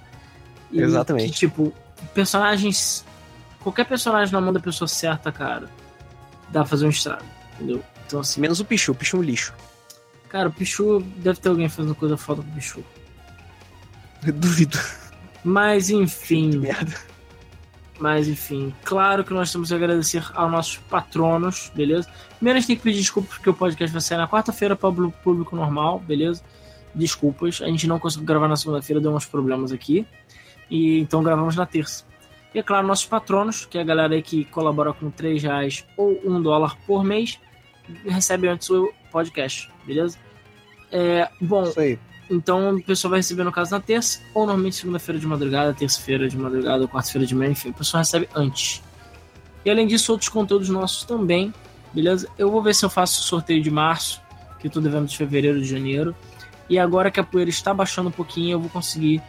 E 0.71 0.81
Exatamente. 0.81 1.33
Que, 1.33 1.39
tipo, 1.39 1.73
personagens... 2.15 3.05
Qualquer 3.61 3.85
personagem 3.85 4.33
na 4.33 4.41
mão 4.41 4.53
da 4.53 4.59
pessoa 4.59 4.89
certa, 4.89 5.31
cara, 5.31 5.69
dá 6.49 6.61
pra 6.61 6.65
fazer 6.65 6.85
um 6.85 6.91
estrago, 6.91 7.25
entendeu? 7.55 7.83
Então, 8.07 8.21
assim, 8.21 8.41
Menos 8.41 8.59
o 8.59 8.65
Pichu, 8.65 8.91
o 8.91 8.95
Pichu 8.95 9.17
é 9.17 9.21
um 9.21 9.23
lixo. 9.23 9.55
cara, 10.29 10.49
o 10.49 10.53
Pichu, 10.53 11.01
deve 11.19 11.39
ter 11.39 11.49
alguém 11.49 11.69
fazendo 11.69 11.95
coisa 11.95 12.17
foda 12.17 12.43
com 12.43 12.51
o 12.51 12.53
Pichu. 12.53 12.83
Duvido. 14.23 14.79
Mas, 15.45 15.91
enfim... 15.91 16.59
Merda. 16.59 17.13
Mas 18.03 18.27
enfim, 18.27 18.75
claro 18.83 19.23
que 19.23 19.33
nós 19.33 19.53
temos 19.53 19.69
que 19.69 19.75
agradecer 19.77 20.25
aos 20.35 20.51
nossos 20.51 20.77
patronos, 20.77 21.71
beleza? 21.73 22.09
Primeiro 22.35 22.57
a 22.57 22.61
gente 22.61 22.67
tem 22.67 22.77
que 22.77 22.83
pedir 22.83 22.99
desculpas 22.99 23.37
porque 23.37 23.49
o 23.49 23.55
podcast 23.55 23.93
vai 23.93 24.01
sair 24.01 24.19
na 24.19 24.27
quarta-feira 24.27 24.75
para 24.75 24.89
o 24.89 25.13
público 25.13 25.55
normal, 25.55 26.01
beleza? 26.01 26.43
Desculpas, 26.93 27.63
a 27.63 27.67
gente 27.67 27.87
não 27.87 28.01
conseguiu 28.01 28.27
gravar 28.27 28.49
na 28.49 28.57
segunda-feira, 28.57 29.01
deu 29.01 29.15
uns 29.15 29.27
problemas 29.27 29.71
aqui. 29.71 30.05
E 30.69 30.99
então 30.99 31.23
gravamos 31.23 31.55
na 31.55 31.65
terça. 31.65 32.05
E 32.53 32.59
é 32.59 32.63
claro, 32.65 32.89
nossos 32.89 33.07
patronos, 33.07 33.67
que 33.67 33.79
é 33.79 33.83
a 33.83 33.85
galera 33.85 34.15
aí 34.15 34.23
que 34.23 34.45
colabora 34.47 34.93
com 34.93 35.09
3 35.09 35.41
reais 35.41 35.87
ou 35.97 36.21
1 36.25 36.43
dólar 36.43 36.77
por 36.85 37.05
mês, 37.05 37.39
recebe 38.05 38.49
antes 38.49 38.69
o 38.69 38.93
podcast, 39.13 39.71
beleza? 39.87 40.19
É, 40.91 41.29
bom, 41.41 41.63
Isso 41.63 41.79
aí. 41.79 41.99
Então 42.33 42.77
o 42.77 42.83
pessoal 42.83 43.11
vai 43.11 43.19
receber 43.19 43.45
no 43.45 43.53
caso 43.53 43.71
na 43.71 43.81
terça, 43.81 44.21
ou 44.35 44.47
normalmente 44.47 44.77
segunda-feira 44.77 45.21
de 45.21 45.27
madrugada, 45.27 45.75
terça-feira 45.75 46.29
de 46.29 46.37
madrugada, 46.37 46.89
quarta-feira 46.89 47.27
de 47.27 47.35
manhã, 47.35 47.51
enfim, 47.51 47.69
o 47.71 47.75
pessoal 47.75 48.01
recebe 48.01 48.29
antes. 48.35 48.83
E 49.65 49.71
além 49.71 49.87
disso, 49.87 50.11
outros 50.11 50.29
conteúdos 50.29 50.69
nossos 50.69 51.05
também, 51.05 51.53
beleza? 51.93 52.29
Eu 52.39 52.51
vou 52.51 52.63
ver 52.63 52.75
se 52.75 52.85
eu 52.85 52.91
faço 52.91 53.23
sorteio 53.23 53.63
de 53.63 53.71
março, 53.71 54.21
que 54.59 54.67
eu 54.67 54.71
tô 54.71 54.81
devendo 54.81 55.07
de 55.07 55.17
fevereiro 55.17 55.61
de 55.61 55.69
janeiro. 55.69 56.15
E 56.69 56.79
agora 56.79 57.11
que 57.11 57.21
a 57.21 57.25
poeira 57.25 57.51
está 57.51 57.75
baixando 57.75 58.09
um 58.09 58.13
pouquinho, 58.13 58.53
eu 58.53 58.61
vou 58.61 58.71
conseguir 58.71 59.23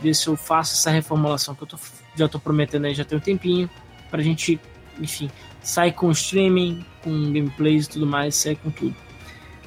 ver 0.00 0.14
se 0.14 0.26
eu 0.28 0.36
faço 0.36 0.74
essa 0.74 0.90
reformulação 0.90 1.54
que 1.54 1.62
eu 1.62 1.66
tô, 1.66 1.78
já 2.16 2.28
tô 2.28 2.38
prometendo 2.38 2.86
aí 2.86 2.94
já 2.94 3.04
tem 3.04 3.18
um 3.18 3.20
tempinho, 3.20 3.68
pra 4.10 4.22
gente, 4.22 4.58
enfim, 4.98 5.30
sair 5.62 5.92
com 5.92 6.10
streaming, 6.10 6.84
com 7.02 7.10
gameplays 7.32 7.86
e 7.86 7.90
tudo 7.90 8.06
mais, 8.06 8.34
sair 8.34 8.56
com 8.56 8.70
tudo. 8.70 8.94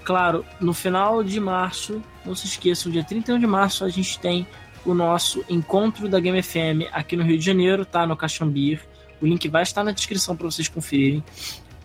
Claro, 0.03 0.43
no 0.59 0.73
final 0.73 1.23
de 1.23 1.39
março, 1.39 2.01
não 2.25 2.35
se 2.35 2.45
esqueçam, 2.45 2.91
dia 2.91 3.03
31 3.03 3.39
de 3.39 3.47
março 3.47 3.83
a 3.83 3.89
gente 3.89 4.19
tem 4.19 4.45
o 4.85 4.93
nosso 4.93 5.43
encontro 5.49 6.07
da 6.07 6.19
Game 6.19 6.41
FM 6.41 6.87
aqui 6.91 7.15
no 7.15 7.23
Rio 7.23 7.37
de 7.37 7.45
Janeiro, 7.45 7.85
tá? 7.85 8.05
No 8.05 8.15
Caxambir. 8.15 8.81
O 9.21 9.25
link 9.25 9.47
vai 9.49 9.63
estar 9.63 9.83
na 9.83 9.91
descrição 9.91 10.35
para 10.35 10.45
vocês 10.45 10.67
conferirem. 10.67 11.23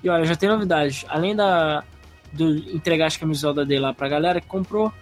E 0.02 0.08
olha, 0.08 0.24
já 0.24 0.36
tem 0.36 0.48
novidades. 0.48 1.04
Além 1.08 1.34
da 1.34 1.82
do 2.32 2.56
entregar 2.74 3.06
as 3.06 3.16
camisolas 3.16 3.56
da 3.56 3.64
Day 3.64 3.78
lá 3.78 3.94
pra 3.94 4.08
galera 4.08 4.40
que 4.40 4.46
comprou, 4.46 4.92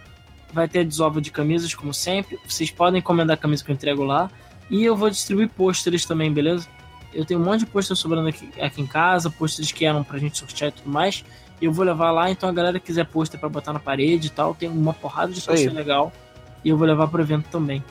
vai 0.53 0.69
ter 0.69 0.85
desova 0.85 1.21
de 1.21 1.31
camisas, 1.31 1.75
como 1.75 1.93
sempre. 1.93 2.39
Vocês 2.47 2.71
podem 2.71 3.01
encomendar 3.01 3.35
a 3.35 3.41
camisa 3.41 3.65
que 3.65 3.71
eu 3.71 3.75
entrego 3.75 4.05
lá. 4.05 4.31
E 4.71 4.85
eu 4.85 4.95
vou 4.95 5.11
distribuir 5.11 5.49
pôsteres 5.49 6.05
também, 6.05 6.33
beleza? 6.33 6.69
Eu 7.13 7.25
tenho 7.25 7.41
um 7.41 7.45
monte 7.45 7.61
de 7.61 7.67
pôsteres 7.67 7.99
sobrando 7.99 8.29
aqui, 8.29 8.49
aqui 8.61 8.81
em 8.81 8.87
casa, 8.87 9.31
pôsteres 9.31 9.73
que 9.73 9.85
eram 9.85 10.05
pra 10.05 10.19
gente 10.19 10.39
sortear 10.39 10.71
e 10.71 10.73
tudo 10.73 10.91
mais. 10.91 11.25
Eu 11.62 11.72
vou 11.72 11.84
levar 11.84 12.10
lá, 12.10 12.28
então 12.28 12.48
a 12.48 12.52
galera 12.52 12.80
que 12.80 12.86
quiser 12.86 13.06
pôster 13.06 13.39
pra 13.39 13.48
botar 13.48 13.72
na 13.72 13.78
parede 13.78 14.26
e 14.26 14.30
tal, 14.30 14.52
tem 14.52 14.68
uma 14.68 14.93
porrada 14.93 15.32
de 15.32 15.40
pôster 15.40 15.72
legal. 15.72 16.12
E 16.64 16.68
eu 16.68 16.76
vou 16.76 16.86
levar 16.86 17.06
pro 17.06 17.22
evento 17.22 17.48
também. 17.51 17.82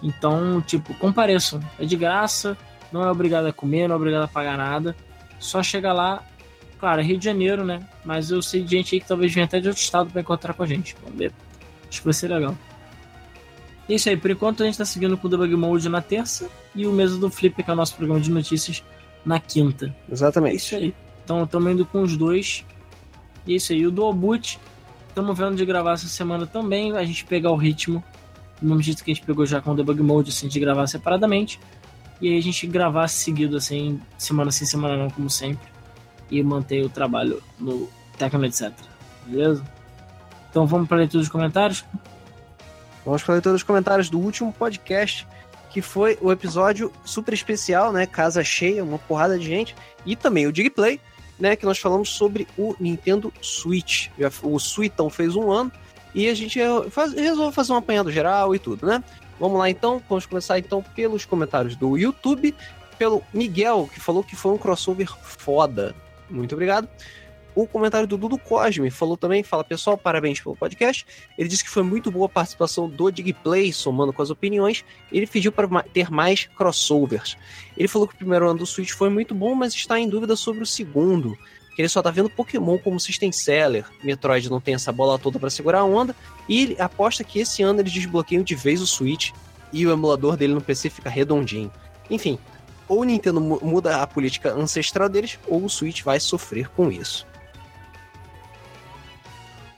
Então, 0.00 0.62
tipo, 0.62 0.94
compareçam. 0.94 1.60
É 1.80 1.84
de 1.84 1.96
graça, 1.96 2.56
não 2.92 3.02
é 3.02 3.10
obrigado 3.10 3.46
a 3.46 3.52
comer, 3.52 3.88
não 3.88 3.94
é 3.94 3.96
obrigado 3.96 4.22
a 4.22 4.28
pagar 4.28 4.56
nada. 4.56 4.94
Só 5.40 5.62
chega 5.64 5.92
lá. 5.92 6.22
Claro, 6.78 7.00
é 7.00 7.04
Rio 7.04 7.18
de 7.18 7.24
Janeiro, 7.24 7.64
né? 7.64 7.80
Mas 8.04 8.30
eu 8.30 8.40
sei 8.40 8.62
de 8.62 8.70
gente 8.70 8.94
aí 8.94 9.00
que 9.00 9.08
talvez 9.08 9.34
venha 9.34 9.46
até 9.46 9.58
de 9.58 9.66
outro 9.66 9.82
estado 9.82 10.10
para 10.10 10.20
encontrar 10.20 10.54
com 10.54 10.62
a 10.62 10.66
gente. 10.66 10.96
Vamos 11.02 11.18
ver. 11.18 11.32
Acho 11.88 11.98
que 11.98 12.04
vai 12.04 12.14
ser 12.14 12.28
legal. 12.28 12.56
É 13.88 13.94
isso 13.94 14.08
aí, 14.08 14.16
por 14.16 14.30
enquanto 14.30 14.62
a 14.62 14.66
gente 14.66 14.78
tá 14.78 14.84
seguindo 14.84 15.16
com 15.16 15.26
o 15.26 15.30
Debug 15.30 15.56
Mode 15.56 15.88
na 15.88 16.00
terça 16.00 16.48
e 16.74 16.86
o 16.86 16.92
Mesa 16.92 17.18
do 17.18 17.30
Flip, 17.30 17.62
que 17.62 17.68
é 17.68 17.72
o 17.72 17.76
nosso 17.76 17.96
programa 17.96 18.20
de 18.20 18.30
notícias, 18.30 18.84
na 19.24 19.40
quinta. 19.40 19.92
Exatamente. 20.08 20.52
É 20.52 20.56
isso 20.56 20.76
aí. 20.76 20.94
Então 21.24 21.42
estamos 21.42 21.72
indo 21.72 21.84
com 21.84 22.02
os 22.02 22.16
dois. 22.16 22.64
E 23.48 23.56
isso 23.56 23.72
aí. 23.72 23.86
O 23.86 23.90
Dual 23.90 24.12
Boot, 24.12 24.60
estamos 25.08 25.36
vendo 25.36 25.56
de 25.56 25.64
gravar 25.64 25.92
essa 25.92 26.06
semana 26.06 26.46
também, 26.46 26.94
a 26.96 27.02
gente 27.02 27.24
pegar 27.24 27.50
o 27.50 27.56
ritmo, 27.56 28.04
do 28.60 28.68
mesmo 28.68 28.82
jeito 28.82 29.02
que 29.02 29.10
a 29.10 29.14
gente 29.14 29.24
pegou 29.24 29.46
já 29.46 29.60
com 29.60 29.72
o 29.72 29.74
Debug 29.74 30.02
Mode, 30.02 30.28
assim, 30.28 30.46
de 30.46 30.60
gravar 30.60 30.86
separadamente. 30.86 31.58
E 32.20 32.28
aí 32.28 32.38
a 32.38 32.42
gente 32.42 32.66
gravar 32.66 33.08
seguido, 33.08 33.56
assim, 33.56 34.00
semana 34.18 34.50
sim, 34.50 34.66
semana 34.66 34.96
não, 34.96 35.08
como 35.08 35.30
sempre. 35.30 35.66
E 36.30 36.42
manter 36.42 36.84
o 36.84 36.90
trabalho 36.90 37.42
no 37.58 37.88
Tecno, 38.18 38.44
etc. 38.44 38.70
Beleza? 39.26 39.64
Então 40.50 40.66
vamos 40.66 40.86
para 40.86 40.98
a 40.98 41.00
leitura 41.00 41.22
dos 41.22 41.30
comentários? 41.30 41.84
Vamos 43.04 43.22
para 43.22 43.32
a 43.32 43.36
leitura 43.36 43.54
dos 43.54 43.62
comentários 43.62 44.10
do 44.10 44.18
último 44.18 44.52
podcast, 44.52 45.26
que 45.70 45.80
foi 45.80 46.18
o 46.20 46.30
episódio 46.30 46.92
super 47.04 47.32
especial, 47.32 47.92
né? 47.92 48.04
Casa 48.04 48.44
cheia, 48.44 48.84
uma 48.84 48.98
porrada 48.98 49.38
de 49.38 49.46
gente. 49.46 49.74
E 50.04 50.16
também 50.16 50.46
o 50.46 50.52
Digplay, 50.52 51.00
né? 51.38 51.56
Que 51.56 51.64
nós 51.64 51.78
falamos 51.78 52.10
sobre 52.10 52.46
o 52.56 52.74
Nintendo 52.78 53.32
Switch. 53.40 54.08
O 54.42 54.58
Suitão 54.58 55.08
fez 55.08 55.36
um 55.36 55.50
ano. 55.50 55.72
E 56.14 56.28
a 56.28 56.34
gente 56.34 56.58
faz, 56.90 57.12
resolveu 57.12 57.52
fazer 57.52 57.72
um 57.72 57.76
apanhado 57.76 58.10
geral 58.10 58.54
e 58.54 58.58
tudo, 58.58 58.86
né? 58.86 59.02
Vamos 59.38 59.58
lá 59.58 59.70
então, 59.70 60.02
vamos 60.08 60.26
começar 60.26 60.58
então 60.58 60.82
pelos 60.94 61.24
comentários 61.24 61.76
do 61.76 61.96
YouTube, 61.96 62.54
pelo 62.98 63.22
Miguel, 63.32 63.88
que 63.92 64.00
falou 64.00 64.24
que 64.24 64.34
foi 64.34 64.52
um 64.52 64.58
crossover 64.58 65.08
foda. 65.22 65.94
Muito 66.28 66.54
obrigado. 66.54 66.88
O 67.58 67.66
comentário 67.66 68.06
do 68.06 68.16
Dudu 68.16 68.38
Cosme 68.38 68.88
falou 68.88 69.16
também, 69.16 69.42
fala 69.42 69.64
pessoal, 69.64 69.98
parabéns 69.98 70.40
pelo 70.40 70.54
podcast. 70.54 71.04
Ele 71.36 71.48
disse 71.48 71.64
que 71.64 71.70
foi 71.70 71.82
muito 71.82 72.08
boa 72.08 72.26
a 72.26 72.28
participação 72.28 72.88
do 72.88 73.10
Digplay, 73.10 73.72
somando 73.72 74.12
com 74.12 74.22
as 74.22 74.30
opiniões. 74.30 74.84
Ele 75.10 75.26
pediu 75.26 75.50
para 75.50 75.66
ter 75.82 76.08
mais 76.08 76.44
crossovers. 76.56 77.36
Ele 77.76 77.88
falou 77.88 78.06
que 78.06 78.14
o 78.14 78.16
primeiro 78.16 78.48
ano 78.48 78.60
do 78.60 78.64
Switch 78.64 78.92
foi 78.92 79.10
muito 79.10 79.34
bom, 79.34 79.56
mas 79.56 79.74
está 79.74 79.98
em 79.98 80.08
dúvida 80.08 80.36
sobre 80.36 80.62
o 80.62 80.66
segundo. 80.66 81.36
Que 81.74 81.82
ele 81.82 81.88
só 81.88 82.00
tá 82.00 82.12
vendo 82.12 82.30
Pokémon 82.30 82.78
como 82.78 83.00
system 83.00 83.32
seller. 83.32 83.84
Metroid 84.04 84.48
não 84.48 84.60
tem 84.60 84.74
essa 84.74 84.92
bola 84.92 85.18
toda 85.18 85.40
para 85.40 85.50
segurar 85.50 85.80
a 85.80 85.84
onda. 85.84 86.14
E 86.48 86.62
ele 86.62 86.80
aposta 86.80 87.24
que 87.24 87.40
esse 87.40 87.60
ano 87.64 87.80
eles 87.80 87.90
desbloqueiam 87.90 88.44
de 88.44 88.54
vez 88.54 88.80
o 88.80 88.86
Switch 88.86 89.32
e 89.72 89.84
o 89.84 89.90
emulador 89.90 90.36
dele 90.36 90.54
no 90.54 90.60
PC 90.60 90.90
fica 90.90 91.10
redondinho. 91.10 91.72
Enfim, 92.08 92.38
ou 92.88 93.00
o 93.00 93.04
Nintendo 93.04 93.40
muda 93.40 94.00
a 94.00 94.06
política 94.06 94.52
ancestral 94.52 95.08
deles, 95.08 95.40
ou 95.48 95.64
o 95.64 95.68
Switch 95.68 96.04
vai 96.04 96.20
sofrer 96.20 96.68
com 96.68 96.92
isso. 96.92 97.26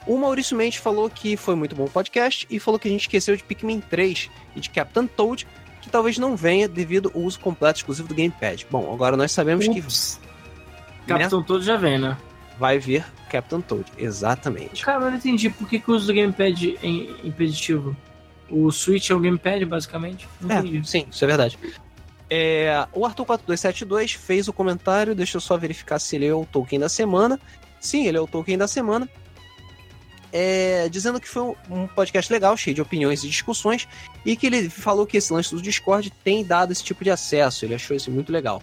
O 0.07 0.17
Maurício 0.17 0.57
Mendes 0.57 0.79
falou 0.79 1.11
que 1.11 1.37
foi 1.37 1.55
muito 1.55 1.77
bom 1.77 1.85
o 1.85 1.91
podcast 1.91 2.47
e 2.51 2.59
falou 2.59 2.81
que 2.81 2.89
a 2.89 2.91
gente 2.91 3.03
esqueceu 3.03 3.37
de 3.37 3.43
Pikmin 3.43 3.81
3 3.81 4.31
e 4.57 4.61
de 4.61 4.71
Captain 4.71 5.07
Toad, 5.07 5.47
que 5.83 5.91
talvez 5.91 6.19
não 6.19 6.37
venha 6.37 6.67
devido 6.67 7.13
ao 7.15 7.21
uso 7.21 7.39
completo 7.39 7.81
exclusivo 7.81 8.09
do 8.09 8.15
Gamepad. 8.15 8.67
Bom, 8.71 8.93
agora 8.93 9.17
nós 9.17 9.33
sabemos 9.33 9.67
Ups. 9.67 10.19
que. 10.23 11.07
Captain 11.07 11.39
né? 11.39 11.45
Toad 11.47 11.65
já 11.65 11.77
vem, 11.77 11.99
né? 11.99 12.17
Vai 12.59 12.79
vir 12.79 13.05
Captain 13.31 13.61
Toad, 13.61 13.85
exatamente. 13.99 14.85
Cara, 14.85 15.05
eu 15.05 15.11
não 15.11 15.17
entendi 15.17 15.51
por 15.51 15.69
que, 15.69 15.79
que 15.79 15.91
o 15.91 15.95
uso 15.95 16.07
do 16.07 16.15
Gamepad 16.15 16.79
é 16.83 16.89
impeditivo. 17.27 17.97
O 18.49 18.71
Switch 18.73 19.11
é 19.11 19.15
o 19.15 19.21
Gamepad, 19.21 19.65
basicamente? 19.65 20.29
Não 20.41 20.57
é, 20.57 20.63
sim, 20.83 21.07
isso 21.11 21.25
é 21.25 21.27
verdade. 21.27 21.59
É, 22.29 22.87
o 22.93 23.01
Arthur4272 23.01 24.17
fez 24.17 24.49
o 24.49 24.53
comentário, 24.53 25.15
deixa 25.15 25.37
eu 25.37 25.41
só 25.41 25.57
verificar 25.57 25.99
se 25.99 26.17
ele 26.17 26.27
é 26.27 26.35
o 26.35 26.45
Tolkien 26.45 26.81
da 26.81 26.89
semana. 26.89 27.39
Sim, 27.81 28.07
ele 28.07 28.19
é 28.19 28.21
o 28.21 28.27
Tolkien 28.27 28.59
da 28.59 28.69
semana 28.69 29.09
é, 30.33 30.89
dizendo 30.89 31.21
que 31.21 31.29
foi 31.29 31.55
um 31.71 31.87
podcast 31.87 32.33
legal, 32.33 32.57
cheio 32.57 32.75
de 32.75 32.83
opiniões 32.83 33.25
e 33.25 33.29
discussões, 33.29 33.89
e 34.25 34.37
que 34.37 34.47
ele 34.47 34.69
falou 34.69 35.07
que 35.07 35.17
esse 35.17 35.33
lance 35.33 35.55
do 35.55 35.63
Discord 35.63 36.11
tem 36.25 36.45
dado 36.45 36.73
esse 36.73 36.85
tipo 36.85 37.05
de 37.05 37.11
acesso, 37.11 37.65
ele 37.65 37.75
achou 37.75 37.97
isso 37.97 38.11
muito 38.11 38.33
legal. 38.33 38.63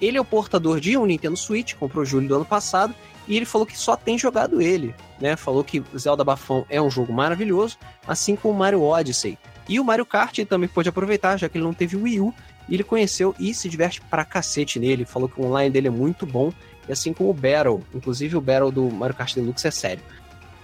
Ele 0.00 0.18
é 0.18 0.20
o 0.20 0.24
portador 0.24 0.80
de 0.80 0.96
um 0.96 1.06
Nintendo 1.06 1.36
Switch, 1.36 1.74
comprou 1.74 2.04
julho 2.04 2.28
do 2.28 2.34
ano 2.34 2.44
passado, 2.44 2.94
e 3.26 3.36
ele 3.36 3.46
falou 3.46 3.66
que 3.66 3.78
só 3.78 3.96
tem 3.96 4.18
jogado 4.18 4.60
ele, 4.60 4.94
né? 5.20 5.36
Falou 5.36 5.64
que 5.64 5.82
Zelda 5.96 6.24
Bafão 6.24 6.66
é 6.68 6.80
um 6.80 6.90
jogo 6.90 7.12
maravilhoso, 7.12 7.78
assim 8.06 8.36
como 8.36 8.58
Mario 8.58 8.82
Odyssey. 8.82 9.38
E 9.68 9.80
o 9.80 9.84
Mario 9.84 10.04
Kart 10.04 10.36
ele 10.36 10.46
também 10.46 10.68
pôde 10.68 10.88
aproveitar, 10.88 11.38
já 11.38 11.48
que 11.48 11.56
ele 11.56 11.64
não 11.64 11.72
teve 11.72 11.96
Wii 11.96 12.20
U, 12.20 12.34
e 12.68 12.74
ele 12.74 12.84
conheceu 12.84 13.34
e 13.38 13.54
se 13.54 13.68
diverte 13.68 14.00
pra 14.02 14.24
cacete 14.24 14.78
nele. 14.78 15.04
Falou 15.04 15.28
que 15.28 15.40
o 15.40 15.44
online 15.44 15.70
dele 15.70 15.88
é 15.88 15.90
muito 15.90 16.26
bom, 16.26 16.52
e 16.86 16.92
assim 16.92 17.14
como 17.14 17.30
o 17.30 17.34
Battle, 17.34 17.82
inclusive 17.94 18.36
o 18.36 18.40
Battle 18.40 18.70
do 18.70 18.90
Mario 18.90 19.16
Kart 19.16 19.34
Deluxe 19.34 19.66
é 19.66 19.70
sério. 19.70 20.04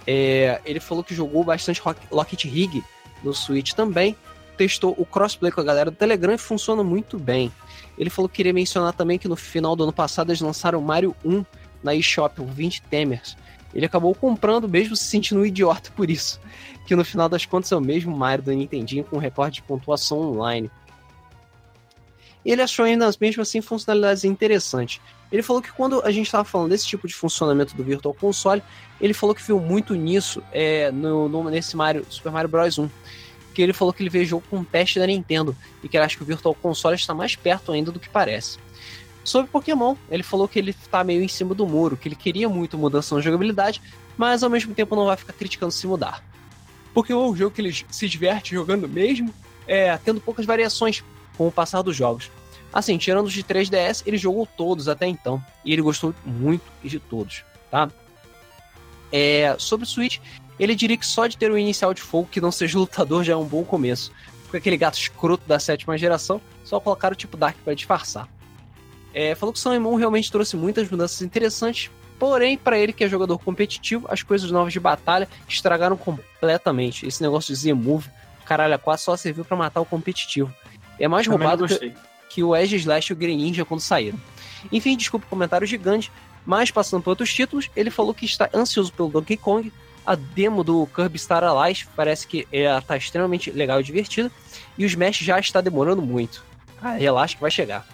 É, 0.05 0.59
ele 0.65 0.79
falou 0.79 1.03
que 1.03 1.13
jogou 1.13 1.43
bastante 1.43 1.81
Rocket 1.81 2.45
Rig 2.45 2.83
no 3.23 3.33
Switch 3.33 3.73
também. 3.73 4.15
Testou 4.57 4.93
o 4.97 5.05
crossplay 5.05 5.51
com 5.51 5.61
a 5.61 5.63
galera 5.63 5.89
do 5.89 5.97
Telegram 5.97 6.33
e 6.33 6.37
funciona 6.37 6.83
muito 6.83 7.17
bem. 7.17 7.51
Ele 7.97 8.09
falou 8.09 8.29
que 8.29 8.35
queria 8.35 8.53
mencionar 8.53 8.93
também 8.93 9.17
que 9.17 9.27
no 9.27 9.35
final 9.35 9.75
do 9.75 9.83
ano 9.83 9.93
passado 9.93 10.29
eles 10.29 10.41
lançaram 10.41 10.81
Mario 10.81 11.15
1 11.23 11.45
na 11.83 11.95
eShop, 11.95 12.41
o 12.41 12.45
20 12.45 12.81
Temers. 12.83 13.35
Ele 13.73 13.85
acabou 13.85 14.13
comprando, 14.13 14.67
mesmo 14.67 14.95
se 14.95 15.05
sentindo 15.05 15.41
um 15.41 15.45
idiota 15.45 15.91
por 15.95 16.09
isso. 16.09 16.39
Que 16.85 16.95
no 16.95 17.05
final 17.05 17.29
das 17.29 17.45
contas 17.45 17.71
é 17.71 17.75
o 17.75 17.81
mesmo 17.81 18.15
Mario 18.15 18.43
do 18.45 18.51
Nintendinho 18.51 19.03
com 19.03 19.17
recorde 19.17 19.55
de 19.55 19.61
pontuação 19.61 20.19
online. 20.19 20.69
Ele 22.45 22.61
achou 22.61 22.85
ainda 22.85 23.09
mesmo 23.19 23.41
assim 23.41 23.61
funcionalidades 23.61 24.23
interessantes. 24.23 24.99
Ele 25.31 25.41
falou 25.41 25.61
que 25.61 25.71
quando 25.71 26.01
a 26.03 26.11
gente 26.11 26.25
estava 26.25 26.43
falando 26.43 26.69
desse 26.69 26.85
tipo 26.85 27.07
de 27.07 27.13
funcionamento 27.13 27.75
do 27.75 27.83
Virtual 27.83 28.13
Console, 28.13 28.61
ele 28.99 29.13
falou 29.13 29.33
que 29.33 29.41
viu 29.41 29.59
muito 29.59 29.95
nisso 29.95 30.43
é, 30.51 30.91
no, 30.91 31.29
no, 31.29 31.49
nesse 31.49 31.75
Mario, 31.77 32.05
Super 32.09 32.31
Mario 32.31 32.49
Bros. 32.49 32.77
1. 32.77 32.89
Que 33.53 33.61
ele 33.61 33.73
falou 33.73 33.93
que 33.93 34.01
ele 34.01 34.09
veio 34.09 34.25
jogo 34.25 34.43
com 34.49 34.57
um 34.57 34.63
teste 34.63 34.99
da 34.99 35.05
Nintendo 35.05 35.55
e 35.83 35.89
que 35.89 35.97
ele 35.97 36.05
acha 36.05 36.17
que 36.17 36.23
o 36.23 36.25
Virtual 36.25 36.55
Console 36.55 36.95
está 36.95 37.13
mais 37.13 37.35
perto 37.35 37.71
ainda 37.71 37.91
do 37.91 37.99
que 37.99 38.09
parece. 38.09 38.57
Sobre 39.23 39.51
Pokémon, 39.51 39.95
ele 40.09 40.23
falou 40.23 40.47
que 40.47 40.57
ele 40.57 40.71
está 40.71 41.03
meio 41.03 41.21
em 41.21 41.27
cima 41.27 41.53
do 41.53 41.67
muro, 41.67 41.95
que 41.95 42.07
ele 42.07 42.15
queria 42.15 42.49
muito 42.49 42.77
mudança 42.77 43.13
na 43.13 43.21
jogabilidade, 43.21 43.81
mas 44.17 44.41
ao 44.41 44.49
mesmo 44.49 44.73
tempo 44.73 44.95
não 44.95 45.05
vai 45.05 45.17
ficar 45.17 45.33
criticando 45.33 45.71
se 45.71 45.85
mudar. 45.85 46.23
Pokémon 46.93 47.25
é 47.25 47.29
um 47.29 47.35
jogo 47.35 47.53
que 47.53 47.61
ele 47.61 47.75
se 47.89 48.09
diverte 48.09 48.55
jogando 48.55 48.87
mesmo, 48.87 49.33
é, 49.67 49.95
tendo 49.97 50.19
poucas 50.19 50.45
variações 50.45 51.03
com 51.37 51.47
o 51.47 51.51
passar 51.51 51.81
dos 51.81 51.95
jogos. 51.95 52.29
Assim, 52.73 52.97
tirando 52.97 53.25
os 53.25 53.33
de 53.33 53.43
3DS, 53.43 54.03
ele 54.05 54.17
jogou 54.17 54.45
todos 54.45 54.87
até 54.87 55.05
então. 55.05 55.43
E 55.65 55.73
ele 55.73 55.81
gostou 55.81 56.15
muito 56.25 56.63
de 56.83 56.99
todos, 56.99 57.43
tá? 57.69 57.89
É, 59.11 59.55
sobre 59.59 59.85
o 59.85 59.87
Switch, 59.87 60.19
ele 60.57 60.73
diria 60.73 60.95
que 60.95 61.05
só 61.05 61.27
de 61.27 61.37
ter 61.37 61.51
um 61.51 61.57
inicial 61.57 61.93
de 61.93 62.01
fogo 62.01 62.29
que 62.31 62.39
não 62.39 62.51
seja 62.51 62.77
lutador 62.79 63.23
já 63.23 63.33
é 63.33 63.35
um 63.35 63.45
bom 63.45 63.63
começo. 63.63 64.11
Porque 64.43 64.57
aquele 64.57 64.77
gato 64.77 64.97
escroto 64.97 65.45
da 65.47 65.59
sétima 65.59 65.97
geração, 65.97 66.41
só 66.63 66.79
colocaram 66.79 67.13
o 67.13 67.17
tipo 67.17 67.37
Dark 67.37 67.57
para 67.63 67.73
disfarçar. 67.73 68.27
É, 69.13 69.35
falou 69.35 69.51
que 69.51 69.59
o 69.59 69.61
Sun 69.61 69.95
realmente 69.95 70.31
trouxe 70.31 70.55
muitas 70.55 70.89
mudanças 70.89 71.21
interessantes, 71.21 71.91
porém, 72.17 72.57
para 72.57 72.77
ele 72.77 72.93
que 72.93 73.03
é 73.03 73.09
jogador 73.09 73.37
competitivo, 73.39 74.07
as 74.09 74.23
coisas 74.23 74.49
novas 74.51 74.71
de 74.71 74.79
batalha 74.79 75.27
estragaram 75.47 75.97
completamente. 75.97 77.05
Esse 77.05 77.21
negócio 77.21 77.53
de 77.53 77.59
Z-Move, 77.59 78.09
caralho, 78.45 78.77
4 78.79 79.03
só 79.03 79.17
serviu 79.17 79.43
para 79.43 79.57
matar 79.57 79.81
o 79.81 79.85
competitivo. 79.85 80.53
É 80.99 81.07
mais 81.07 81.25
Também 81.25 81.39
roubado 81.39 81.67
que, 81.67 81.93
que 82.29 82.43
o 82.43 82.55
Edge 82.55 82.75
Slash 82.75 83.11
e 83.11 83.13
o 83.13 83.15
Green 83.15 83.37
Ninja 83.37 83.65
quando 83.65 83.81
saíram. 83.81 84.19
Enfim, 84.71 84.95
desculpa 84.95 85.25
o 85.25 85.29
comentário 85.29 85.65
gigante, 85.65 86.11
mas 86.45 86.71
passando 86.71 87.01
por 87.01 87.11
outros 87.11 87.33
títulos, 87.33 87.69
ele 87.75 87.89
falou 87.89 88.13
que 88.13 88.25
está 88.25 88.49
ansioso 88.53 88.93
pelo 88.93 89.09
Donkey 89.09 89.37
Kong, 89.37 89.71
a 90.05 90.15
demo 90.15 90.63
do 90.63 90.87
Kirby 90.87 91.19
Star 91.19 91.43
Allies 91.43 91.87
parece 91.95 92.25
que 92.25 92.47
é, 92.51 92.79
tá 92.81 92.97
extremamente 92.97 93.51
legal 93.51 93.79
e 93.79 93.83
divertida. 93.83 94.31
E 94.77 94.83
o 94.83 94.87
Smash 94.87 95.19
já 95.19 95.39
está 95.39 95.61
demorando 95.61 96.01
muito. 96.01 96.43
Ah, 96.81 96.93
relaxa 96.93 97.35
que 97.35 97.41
vai 97.41 97.51
chegar. 97.51 97.85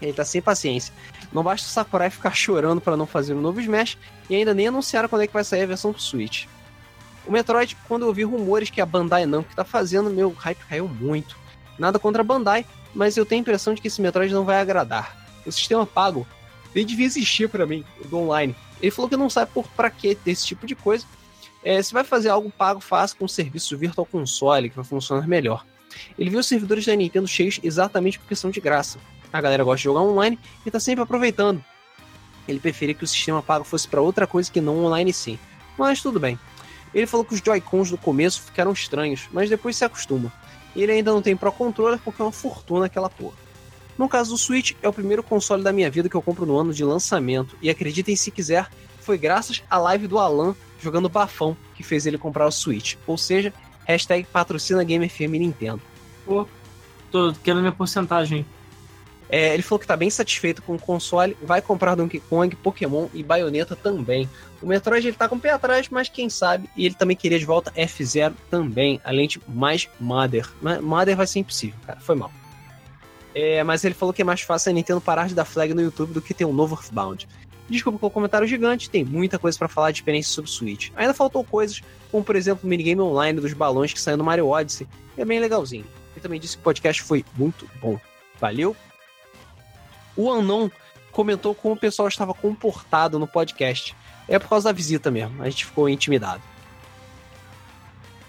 Ele 0.00 0.12
tá 0.12 0.24
sem 0.24 0.40
paciência. 0.40 0.94
Não 1.32 1.42
basta 1.42 1.66
o 1.66 1.70
Sakurai 1.70 2.08
ficar 2.08 2.34
chorando 2.34 2.80
para 2.80 2.96
não 2.96 3.06
fazer 3.06 3.34
um 3.34 3.40
novo 3.40 3.60
Smash 3.60 3.98
e 4.30 4.36
ainda 4.36 4.54
nem 4.54 4.68
anunciaram 4.68 5.08
quando 5.08 5.22
é 5.22 5.26
que 5.26 5.32
vai 5.32 5.42
sair 5.42 5.62
a 5.62 5.66
versão 5.66 5.92
pro 5.92 6.00
Switch. 6.00 6.46
O 7.26 7.32
Metroid, 7.32 7.76
quando 7.86 8.06
eu 8.06 8.14
vi 8.14 8.22
rumores 8.22 8.70
que 8.70 8.80
a 8.80 8.86
Bandai 8.86 9.26
Namco 9.26 9.54
tá 9.54 9.64
fazendo, 9.64 10.08
meu 10.08 10.30
hype 10.30 10.64
caiu 10.68 10.88
muito. 10.88 11.36
Nada 11.78 11.98
contra 11.98 12.22
a 12.22 12.24
Bandai, 12.24 12.66
mas 12.94 13.16
eu 13.16 13.24
tenho 13.24 13.40
a 13.40 13.42
impressão 13.42 13.74
de 13.74 13.80
que 13.80 13.88
esse 13.88 14.00
Metroid 14.00 14.32
não 14.32 14.44
vai 14.44 14.60
agradar. 14.60 15.16
O 15.46 15.52
sistema 15.52 15.86
pago, 15.86 16.26
ele 16.74 16.84
devia 16.84 17.06
existir 17.06 17.48
para 17.48 17.66
mim, 17.66 17.84
do 18.06 18.18
online. 18.18 18.54
Ele 18.80 18.90
falou 18.90 19.08
que 19.08 19.16
não 19.16 19.30
sabe 19.30 19.50
por 19.52 19.66
para 19.68 19.90
que 19.90 20.14
desse 20.14 20.46
tipo 20.46 20.66
de 20.66 20.74
coisa. 20.74 21.04
É, 21.62 21.82
se 21.82 21.92
vai 21.92 22.04
fazer 22.04 22.28
algo 22.28 22.50
pago, 22.50 22.80
faça 22.80 23.14
com 23.16 23.26
serviço 23.26 23.76
Virtual 23.76 24.06
Console, 24.06 24.70
que 24.70 24.76
vai 24.76 24.84
funcionar 24.84 25.26
melhor. 25.26 25.64
Ele 26.18 26.30
viu 26.30 26.38
os 26.38 26.46
servidores 26.46 26.86
da 26.86 26.94
Nintendo 26.94 27.26
cheios 27.26 27.58
exatamente 27.62 28.18
porque 28.18 28.36
são 28.36 28.50
de 28.50 28.60
graça. 28.60 28.98
A 29.32 29.40
galera 29.40 29.64
gosta 29.64 29.78
de 29.78 29.84
jogar 29.84 30.00
online 30.00 30.38
e 30.64 30.70
tá 30.70 30.80
sempre 30.80 31.02
aproveitando. 31.02 31.62
Ele 32.46 32.60
preferia 32.60 32.94
que 32.94 33.04
o 33.04 33.06
sistema 33.06 33.42
pago 33.42 33.64
fosse 33.64 33.86
para 33.86 34.00
outra 34.00 34.26
coisa 34.26 34.50
que 34.50 34.60
não 34.60 34.84
online 34.84 35.12
sim. 35.12 35.38
Mas 35.76 36.00
tudo 36.00 36.18
bem. 36.18 36.38
Ele 36.94 37.06
falou 37.06 37.24
que 37.24 37.34
os 37.34 37.40
Joy-Cons 37.44 37.90
do 37.90 37.98
começo 37.98 38.42
ficaram 38.42 38.72
estranhos, 38.72 39.28
mas 39.30 39.50
depois 39.50 39.76
se 39.76 39.84
acostuma. 39.84 40.32
Ele 40.74 40.92
ainda 40.92 41.12
não 41.12 41.22
tem 41.22 41.36
Pro 41.36 41.52
Controller 41.52 41.98
porque 42.04 42.22
é 42.22 42.24
uma 42.24 42.32
fortuna 42.32 42.86
aquela 42.86 43.08
porra. 43.08 43.36
No 43.96 44.08
caso 44.08 44.30
do 44.30 44.38
Switch, 44.38 44.74
é 44.80 44.88
o 44.88 44.92
primeiro 44.92 45.22
console 45.22 45.62
da 45.62 45.72
minha 45.72 45.90
vida 45.90 46.08
que 46.08 46.14
eu 46.14 46.22
compro 46.22 46.46
no 46.46 46.56
ano 46.56 46.72
de 46.72 46.84
lançamento. 46.84 47.56
E 47.60 47.68
acreditem 47.68 48.14
se 48.14 48.30
quiser, 48.30 48.70
foi 49.00 49.18
graças 49.18 49.62
à 49.68 49.76
live 49.78 50.06
do 50.06 50.18
Alan 50.18 50.54
jogando 50.80 51.08
bafão 51.08 51.56
que 51.74 51.82
fez 51.82 52.06
ele 52.06 52.16
comprar 52.16 52.46
o 52.46 52.52
Switch. 52.52 52.94
Ou 53.06 53.18
seja, 53.18 53.52
hashtag 53.84 54.26
patrocina 54.32 54.84
Game 54.84 55.08
FM 55.08 55.32
Nintendo. 55.32 55.80
Pô, 56.24 56.46
tô 57.10 57.32
querendo 57.42 57.60
minha 57.60 57.72
porcentagem. 57.72 58.46
É, 59.30 59.52
ele 59.52 59.62
falou 59.62 59.78
que 59.78 59.86
tá 59.86 59.96
bem 59.96 60.08
satisfeito 60.08 60.62
com 60.62 60.74
o 60.74 60.78
console, 60.78 61.36
vai 61.42 61.60
comprar 61.60 61.94
Donkey 61.94 62.20
Kong, 62.20 62.54
Pokémon 62.56 63.08
e 63.12 63.22
Bayonetta 63.22 63.76
também. 63.76 64.28
O 64.62 64.66
Metroid 64.66 65.06
ele 65.06 65.16
tá 65.16 65.28
com 65.28 65.36
o 65.36 65.40
pé 65.40 65.50
atrás, 65.50 65.88
mas 65.90 66.08
quem 66.08 66.30
sabe, 66.30 66.68
e 66.76 66.86
ele 66.86 66.94
também 66.94 67.16
queria 67.16 67.38
de 67.38 67.44
volta 67.44 67.70
F0 67.72 68.32
também, 68.50 69.00
além 69.04 69.28
de 69.28 69.40
mais 69.46 69.88
Mother. 70.00 70.48
Mother 70.82 71.16
vai 71.16 71.26
ser 71.26 71.40
impossível, 71.40 71.78
cara, 71.86 72.00
foi 72.00 72.16
mal. 72.16 72.32
É, 73.34 73.62
mas 73.62 73.84
ele 73.84 73.94
falou 73.94 74.12
que 74.12 74.22
é 74.22 74.24
mais 74.24 74.40
fácil 74.40 74.70
a 74.70 74.72
Nintendo 74.72 75.00
parar 75.00 75.28
de 75.28 75.34
dar 75.34 75.44
flag 75.44 75.74
no 75.74 75.82
YouTube 75.82 76.14
do 76.14 76.22
que 76.22 76.32
ter 76.32 76.44
um 76.46 76.52
novo 76.52 76.74
Earthbound. 76.74 77.28
Desculpa 77.68 77.98
pelo 77.98 78.10
comentário 78.10 78.48
gigante, 78.48 78.88
tem 78.88 79.04
muita 79.04 79.38
coisa 79.38 79.58
para 79.58 79.68
falar 79.68 79.90
de 79.90 79.98
experiência 79.98 80.32
sobre 80.32 80.50
Switch. 80.50 80.90
Ainda 80.96 81.12
faltou 81.12 81.44
coisas, 81.44 81.82
como 82.10 82.24
por 82.24 82.34
exemplo 82.34 82.62
o 82.64 82.66
minigame 82.66 83.02
online 83.02 83.38
dos 83.38 83.52
balões 83.52 83.92
que 83.92 84.00
saiu 84.00 84.16
no 84.16 84.24
Mario 84.24 84.48
Odyssey, 84.48 84.88
é 85.18 85.24
bem 85.24 85.38
legalzinho. 85.38 85.84
Ele 86.14 86.20
também 86.22 86.40
disse 86.40 86.56
que 86.56 86.62
o 86.62 86.64
podcast 86.64 87.02
foi 87.02 87.24
muito 87.36 87.68
bom. 87.80 88.00
Valeu! 88.40 88.74
O 90.18 90.32
Anon 90.32 90.68
comentou 91.12 91.54
como 91.54 91.74
o 91.74 91.78
pessoal 91.78 92.08
estava 92.08 92.34
comportado 92.34 93.20
no 93.20 93.26
podcast. 93.28 93.94
É 94.26 94.36
por 94.36 94.48
causa 94.48 94.68
da 94.68 94.72
visita 94.72 95.12
mesmo, 95.12 95.40
a 95.40 95.48
gente 95.48 95.64
ficou 95.64 95.88
intimidado. 95.88 96.42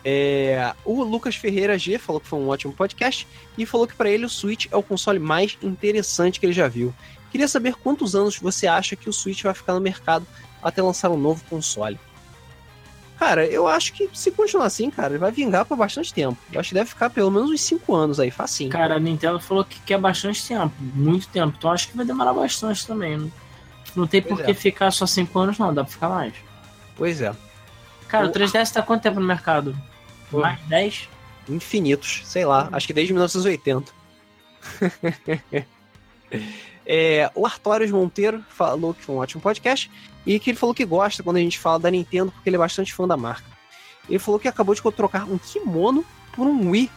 É, 0.06 0.74
o 0.86 1.03
Lucas 1.03 1.36
Ferreira 1.36 1.78
G 1.80 1.98
falou 1.98 2.22
que 2.22 2.28
foi 2.28 2.38
um 2.38 2.48
ótimo 2.48 2.72
podcast 2.72 3.28
e 3.57 3.66
falou 3.66 3.88
que 3.88 3.95
para 3.95 4.10
ele 4.10 4.24
o 4.24 4.30
Switch 4.30 4.68
é 4.72 4.78
o 4.78 4.84
console 4.84 5.18
mais 5.18 5.57
interessante 5.64 6.40
que 6.40 6.45
ele 6.45 6.53
já 6.53 6.68
viu. 6.68 6.94
Queria 7.32 7.48
saber 7.48 7.74
quantos 7.74 8.16
anos 8.16 8.38
você 8.38 8.68
acha 8.68 8.95
que 8.95 9.10
o 9.10 9.14
Switch 9.14 9.41
vai 9.41 9.53
ficar 9.56 9.74
no 9.74 9.82
mercado 9.82 10.28
até 10.61 10.82
lançar 10.82 11.10
um 11.10 11.18
novo 11.18 11.44
console. 11.49 11.99
Cara, 13.20 13.46
eu 13.46 13.68
acho 13.68 13.91
que 13.91 14.10
se 14.14 14.32
continuar 14.32 14.68
assim, 14.68 14.90
cara, 14.90 15.10
ele 15.10 15.18
vai 15.18 15.30
vingar 15.30 15.66
por 15.66 15.76
bastante 15.76 16.14
tempo. 16.14 16.38
Eu 16.54 16.60
acho 16.62 16.70
que 16.70 16.76
deve 16.76 16.90
ficar 16.90 17.10
pelo 17.10 17.30
menos 17.30 17.52
uns 17.52 17.60
5 17.60 17.94
anos 17.94 18.18
aí, 18.18 18.32
facinho. 18.32 18.70
Cara, 18.70 18.96
a 18.96 19.00
Nintendo 19.00 19.41
falou 19.41 19.66
que 19.66 19.78
quer 19.82 20.00
bastante 20.00 20.48
tempo, 20.48 20.74
muito 20.80 21.28
tempo. 21.28 21.54
Então 21.58 21.70
acho 21.70 21.90
que 21.90 21.98
vai 21.98 22.06
demorar 22.06 22.34
bastante 22.34 22.88
também. 22.88 23.18
Não, 23.18 23.30
não 23.94 24.08
tem 24.08 24.22
por 24.22 24.41
que 24.41 24.52
é. 24.52 24.54
ficar 24.54 24.90
só 24.91 25.06
5 25.06 25.38
anos, 25.38 25.58
não, 25.58 25.74
dá 25.74 25.84
pra 25.84 25.91
ficar 25.91 26.08
mais. 26.08 26.34
Pois 26.96 27.20
é. 27.20 27.36
Cara, 28.08 28.28
o, 28.28 28.30
o 28.30 28.32
3DS 28.32 28.72
tá 28.72 28.82
quanto 28.82 29.02
tempo 29.02 29.20
no 29.20 29.28
mercado? 29.28 29.76
Pô, 30.32 30.40
mais 30.40 30.58
10? 30.62 31.10
Infinitos, 31.50 32.22
sei 32.24 32.46
lá, 32.46 32.70
acho 32.72 32.88
que 32.88 32.94
desde 32.94 33.12
1980. 33.12 33.91
É, 36.91 37.30
o 37.36 37.45
Artorius 37.45 37.91
Monteiro 37.91 38.44
falou 38.49 38.95
que 38.95 39.03
foi 39.03 39.14
um 39.14 39.20
ótimo 39.20 39.40
podcast 39.40 39.91
e 40.26 40.40
que 40.40 40.49
ele 40.49 40.57
falou 40.57 40.74
que 40.74 40.84
gosta 40.84 41.22
quando 41.22 41.38
a 41.38 41.40
gente 41.40 41.60
fala 41.60 41.78
da 41.78 41.91
Nintendo 41.91 42.32
porque 42.32 42.49
ele 42.49 42.56
é 42.56 42.60
bastante 42.60 42.91
fã 42.95 43.07
da 43.07 43.16
marca. 43.16 43.45
Ele 44.10 44.18
falou 44.18 44.40
que 44.40 44.48
acabou 44.48 44.74
de 44.74 44.82
trocar 44.82 45.30
um 45.30 45.38
kimono 45.38 46.03
por 46.34 46.48
um 46.48 46.72
Wii. 46.72 46.90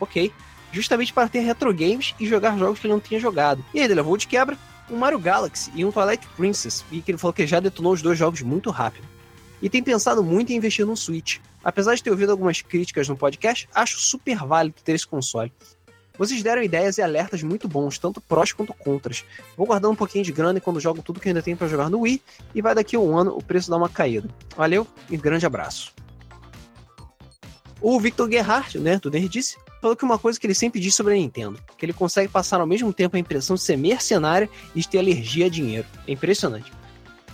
Ok. 0.00 0.32
Justamente 0.72 1.12
para 1.12 1.28
ter 1.28 1.40
retro 1.40 1.74
games 1.74 2.14
e 2.18 2.26
jogar 2.26 2.56
jogos 2.56 2.80
que 2.80 2.86
ele 2.86 2.94
não 2.94 3.00
tinha 3.00 3.20
jogado. 3.20 3.62
E 3.74 3.78
aí 3.78 3.84
ele 3.84 3.96
levou 3.96 4.16
de 4.16 4.26
quebra 4.26 4.56
um 4.90 4.96
Mario 4.96 5.18
Galaxy 5.18 5.70
e 5.74 5.84
um 5.84 5.92
Twilight 5.92 6.26
Princess. 6.28 6.82
E 6.90 7.02
que 7.02 7.10
ele 7.10 7.18
falou 7.18 7.34
que 7.34 7.46
já 7.46 7.60
detonou 7.60 7.92
os 7.92 8.00
dois 8.00 8.18
jogos 8.18 8.40
muito 8.40 8.70
rápido. 8.70 9.06
E 9.60 9.68
tem 9.68 9.82
pensado 9.82 10.24
muito 10.24 10.54
em 10.54 10.56
investir 10.56 10.86
no 10.86 10.96
Switch. 10.96 11.38
Apesar 11.62 11.94
de 11.94 12.02
ter 12.02 12.10
ouvido 12.10 12.32
algumas 12.32 12.62
críticas 12.62 13.06
no 13.06 13.16
podcast, 13.16 13.68
acho 13.74 13.98
super 13.98 14.38
válido 14.38 14.76
ter 14.82 14.92
esse 14.92 15.06
console. 15.06 15.52
Vocês 16.18 16.42
deram 16.42 16.62
ideias 16.62 16.98
e 16.98 17.02
alertas 17.02 17.42
muito 17.42 17.68
bons, 17.68 17.98
tanto 17.98 18.20
prós 18.20 18.52
quanto 18.52 18.74
contras. 18.74 19.24
Vou 19.56 19.66
guardando 19.66 19.92
um 19.92 19.96
pouquinho 19.96 20.24
de 20.24 20.32
grana 20.32 20.60
quando 20.60 20.80
jogo 20.80 21.00
tudo 21.00 21.20
que 21.20 21.28
ainda 21.28 21.40
tenho 21.40 21.56
para 21.56 21.68
jogar 21.68 21.88
no 21.88 22.00
Wii, 22.00 22.20
e 22.54 22.60
vai 22.60 22.74
daqui 22.74 22.96
a 22.96 23.00
um 23.00 23.16
ano 23.16 23.36
o 23.36 23.42
preço 23.42 23.70
dar 23.70 23.76
uma 23.76 23.88
caída. 23.88 24.28
Valeu 24.56 24.86
e 25.08 25.16
grande 25.16 25.46
abraço. 25.46 25.94
O 27.80 28.00
Victor 28.00 28.28
Gerhardt, 28.28 28.78
né, 28.80 28.98
do 28.98 29.08
Nerdice, 29.08 29.56
falou 29.80 29.96
que 29.96 30.04
uma 30.04 30.18
coisa 30.18 30.38
que 30.40 30.46
ele 30.46 30.54
sempre 30.54 30.80
diz 30.80 30.94
sobre 30.96 31.14
a 31.14 31.16
Nintendo, 31.16 31.60
que 31.76 31.86
ele 31.86 31.92
consegue 31.92 32.28
passar 32.28 32.60
ao 32.60 32.66
mesmo 32.66 32.92
tempo 32.92 33.16
a 33.16 33.20
impressão 33.20 33.54
de 33.54 33.62
ser 33.62 33.76
mercenária 33.76 34.50
e 34.74 34.80
de 34.80 34.88
ter 34.88 34.98
alergia 34.98 35.46
a 35.46 35.48
dinheiro. 35.48 35.86
É 36.04 36.10
impressionante. 36.10 36.72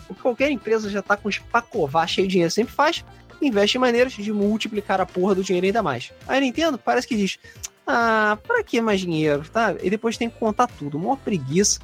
O 0.07 0.15
que 0.15 0.21
qualquer 0.21 0.51
empresa 0.51 0.91
já 0.91 1.01
tá 1.01 1.17
com 1.17 1.31
espacová 1.31 2.07
cheio 2.07 2.27
de 2.27 2.33
dinheiro 2.33 2.51
sempre 2.51 2.75
faz, 2.75 3.03
investe 3.41 3.79
em 3.79 3.81
maneiras 3.81 4.13
de 4.13 4.33
multiplicar 4.33 5.01
a 5.01 5.07
porra 5.07 5.35
do 5.35 5.43
dinheiro 5.43 5.67
ainda 5.67 5.83
mais. 5.83 6.13
A 6.29 6.39
Nintendo 6.39 6.77
parece 6.77 7.09
que 7.09 7.17
diz: 7.17 7.39
ah, 7.87 8.39
pra 8.47 8.63
que 8.63 8.81
mais 8.81 9.01
dinheiro, 9.01 9.45
tá? 9.53 9.75
E 9.83 9.91
depois 9.91 10.17
tem 10.17 10.31
que 10.31 10.39
contar 10.39 10.67
tudo, 10.67 10.97
uma 10.97 11.17
preguiça. 11.17 11.81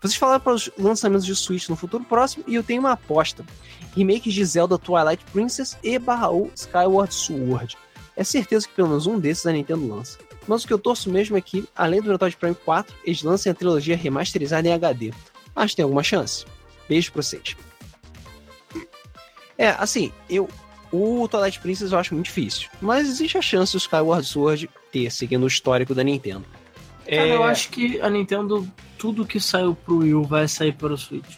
Vocês 0.00 0.16
falaram 0.16 0.40
para 0.40 0.52
os 0.52 0.70
lançamentos 0.78 1.26
de 1.26 1.34
Switch 1.34 1.68
no 1.68 1.76
futuro 1.76 2.04
próximo 2.04 2.44
e 2.46 2.54
eu 2.54 2.62
tenho 2.62 2.80
uma 2.80 2.92
aposta. 2.92 3.44
Remakes 3.96 4.32
de 4.32 4.44
Zelda 4.44 4.78
Twilight 4.78 5.24
Princess 5.32 5.76
e 5.82 5.98
barra 5.98 6.28
Skyward 6.54 7.12
Sword. 7.12 7.76
É 8.14 8.22
certeza 8.22 8.68
que 8.68 8.74
pelo 8.74 8.88
menos 8.88 9.06
um 9.06 9.18
desses 9.18 9.46
a 9.46 9.52
Nintendo 9.52 9.88
lança. 9.88 10.18
Mas 10.46 10.62
o 10.62 10.66
que 10.66 10.72
eu 10.72 10.78
torço 10.78 11.10
mesmo 11.10 11.36
é 11.36 11.40
que, 11.40 11.68
além 11.74 12.00
do 12.00 12.10
Metroid 12.10 12.36
Prime 12.36 12.54
4, 12.54 12.94
eles 13.04 13.22
lancem 13.22 13.50
a 13.50 13.54
trilogia 13.54 13.96
remasterizada 13.96 14.68
em 14.68 14.72
HD. 14.72 15.12
Acho 15.54 15.72
que 15.72 15.76
tem 15.76 15.82
alguma 15.82 16.02
chance. 16.02 16.44
Beijo 16.88 17.10
pra 17.10 17.22
vocês. 17.22 17.56
É, 19.58 19.70
assim, 19.70 20.12
eu 20.30 20.48
o 20.92 21.26
Twilight 21.28 21.60
Princess 21.60 21.92
eu 21.92 21.98
acho 21.98 22.14
muito 22.14 22.26
difícil. 22.26 22.68
Mas 22.80 23.08
existe 23.08 23.36
a 23.36 23.42
chance 23.42 23.72
do 23.72 23.78
Skyward 23.78 24.26
Sword 24.26 24.70
ter, 24.92 25.10
seguindo 25.10 25.44
o 25.44 25.48
histórico 25.48 25.94
da 25.94 26.02
Nintendo. 26.04 26.44
Cara, 27.04 27.28
é... 27.28 27.34
eu 27.34 27.42
acho 27.42 27.70
que 27.70 28.00
a 28.00 28.10
Nintendo, 28.10 28.66
tudo 28.98 29.26
que 29.26 29.40
saiu 29.40 29.74
pro 29.74 29.98
Wii 29.98 30.14
U 30.14 30.24
vai 30.24 30.48
sair 30.48 30.72
para 30.72 30.92
o 30.92 30.98
Switch. 30.98 31.36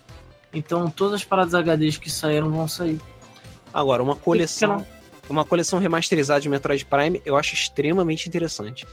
Então 0.52 0.90
todas 0.90 1.14
as 1.14 1.24
paradas 1.24 1.54
HDs 1.54 1.98
que 1.98 2.10
saíram 2.10 2.50
vão 2.50 2.66
sair. 2.66 3.00
Agora, 3.72 4.02
uma 4.02 4.16
coleção. 4.16 4.86
Uma 5.28 5.44
coleção 5.44 5.78
remasterizada 5.78 6.40
de 6.40 6.48
Metroid 6.48 6.86
Prime 6.86 7.20
eu 7.22 7.36
acho 7.36 7.52
extremamente 7.52 8.26
interessante. 8.26 8.86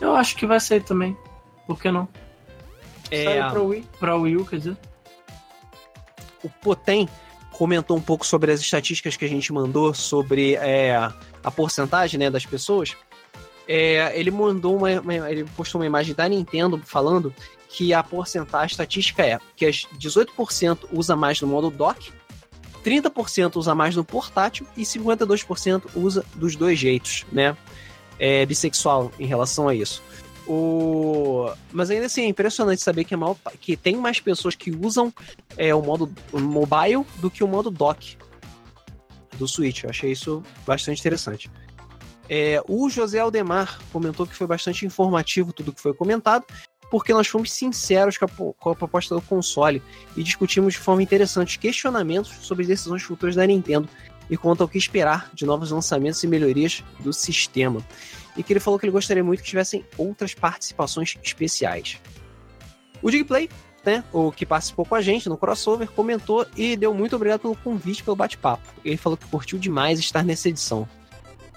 Eu 0.00 0.16
acho 0.16 0.36
que 0.36 0.46
vai 0.46 0.58
sair 0.58 0.82
também. 0.82 1.16
Por 1.64 1.80
que 1.80 1.90
não? 1.92 2.08
É... 3.10 3.24
Saiu 3.24 3.50
pra 3.50 3.62
Wii, 3.62 3.88
pra 4.00 4.16
Wii 4.16 4.36
U, 4.36 4.44
quer 4.44 4.56
dizer. 4.56 4.76
O 6.42 6.48
Potem 6.48 7.08
comentou 7.58 7.96
um 7.96 8.00
pouco 8.00 8.24
sobre 8.24 8.52
as 8.52 8.60
estatísticas 8.60 9.16
que 9.16 9.24
a 9.24 9.28
gente 9.28 9.52
mandou 9.52 9.92
sobre 9.92 10.54
é, 10.54 10.94
a 10.94 11.50
porcentagem 11.50 12.16
né, 12.16 12.30
das 12.30 12.46
pessoas. 12.46 12.96
É, 13.66 14.16
ele 14.18 14.30
mandou 14.30 14.76
uma, 14.76 15.00
uma, 15.00 15.28
ele 15.28 15.44
postou 15.56 15.80
uma 15.80 15.86
imagem 15.86 16.14
da 16.14 16.28
Nintendo 16.28 16.80
falando 16.84 17.34
que 17.68 17.92
a 17.92 18.00
porcentagem 18.00 18.62
a 18.62 18.66
estatística 18.66 19.26
é 19.26 19.40
que 19.56 19.66
as 19.66 19.88
18% 19.98 20.88
usa 20.92 21.16
mais 21.16 21.40
no 21.40 21.48
modo 21.48 21.68
dock, 21.68 22.12
30% 22.84 23.56
usa 23.56 23.74
mais 23.74 23.96
no 23.96 24.04
portátil 24.04 24.64
e 24.76 24.82
52% 24.82 25.82
usa 25.96 26.24
dos 26.36 26.54
dois 26.54 26.78
jeitos, 26.78 27.26
né? 27.32 27.56
É 28.20 28.46
bissexual 28.46 29.10
em 29.18 29.26
relação 29.26 29.68
a 29.68 29.74
isso. 29.74 30.00
O... 30.48 31.52
Mas 31.70 31.90
ainda 31.90 32.06
assim, 32.06 32.22
é 32.22 32.26
impressionante 32.26 32.82
saber 32.82 33.04
que, 33.04 33.14
é 33.14 33.18
que 33.60 33.76
tem 33.76 33.96
mais 33.96 34.18
pessoas 34.18 34.54
que 34.54 34.70
usam 34.70 35.12
é, 35.56 35.74
o 35.74 35.82
modo 35.82 36.10
mobile 36.32 37.04
do 37.16 37.30
que 37.30 37.44
o 37.44 37.48
modo 37.48 37.70
dock 37.70 38.16
do 39.36 39.46
Switch. 39.46 39.84
Eu 39.84 39.90
achei 39.90 40.12
isso 40.12 40.42
bastante 40.66 41.00
interessante. 41.00 41.50
É, 42.28 42.62
o 42.66 42.88
José 42.88 43.18
Aldemar 43.18 43.78
comentou 43.92 44.26
que 44.26 44.34
foi 44.34 44.46
bastante 44.46 44.84
informativo 44.84 45.52
tudo 45.52 45.72
que 45.72 45.80
foi 45.80 45.94
comentado 45.94 46.44
porque 46.90 47.12
nós 47.12 47.26
fomos 47.26 47.52
sinceros 47.52 48.16
com 48.16 48.24
a, 48.24 48.28
com 48.28 48.70
a, 48.70 48.74
proposta 48.74 49.14
do 49.14 49.20
console 49.20 49.82
e 50.16 50.22
discutimos 50.22 50.74
de 50.74 50.80
forma 50.80 51.02
interessante 51.02 51.58
questionamentos 51.58 52.30
sobre 52.40 52.66
decisões 52.66 53.02
futuras 53.02 53.34
da 53.34 53.46
Nintendo 53.46 53.88
e 54.30 54.36
quanto 54.36 54.62
ao 54.62 54.68
que 54.68 54.78
esperar 54.78 55.30
de 55.32 55.46
novos 55.46 55.70
lançamentos 55.70 56.22
e 56.22 56.26
melhorias 56.26 56.82
do 57.00 57.12
sistema. 57.12 57.84
E 58.38 58.42
que 58.42 58.52
ele 58.52 58.60
falou 58.60 58.78
que 58.78 58.86
ele 58.86 58.92
gostaria 58.92 59.22
muito 59.22 59.42
que 59.42 59.48
tivessem 59.48 59.84
outras 59.98 60.32
participações 60.32 61.18
especiais. 61.22 62.00
O 63.02 63.10
Digplay, 63.10 63.50
né, 63.84 64.02
o 64.12 64.32
que 64.32 64.46
participou 64.46 64.86
com 64.86 64.94
a 64.94 65.00
gente 65.02 65.28
no 65.28 65.36
crossover, 65.36 65.90
comentou 65.90 66.46
e 66.56 66.76
deu 66.76 66.94
muito 66.94 67.16
obrigado 67.16 67.40
pelo 67.40 67.56
convite, 67.56 68.02
pelo 68.02 68.16
bate-papo. 68.16 68.62
Ele 68.84 68.96
falou 68.96 69.16
que 69.16 69.26
curtiu 69.26 69.58
demais 69.58 69.98
estar 69.98 70.24
nessa 70.24 70.48
edição. 70.48 70.88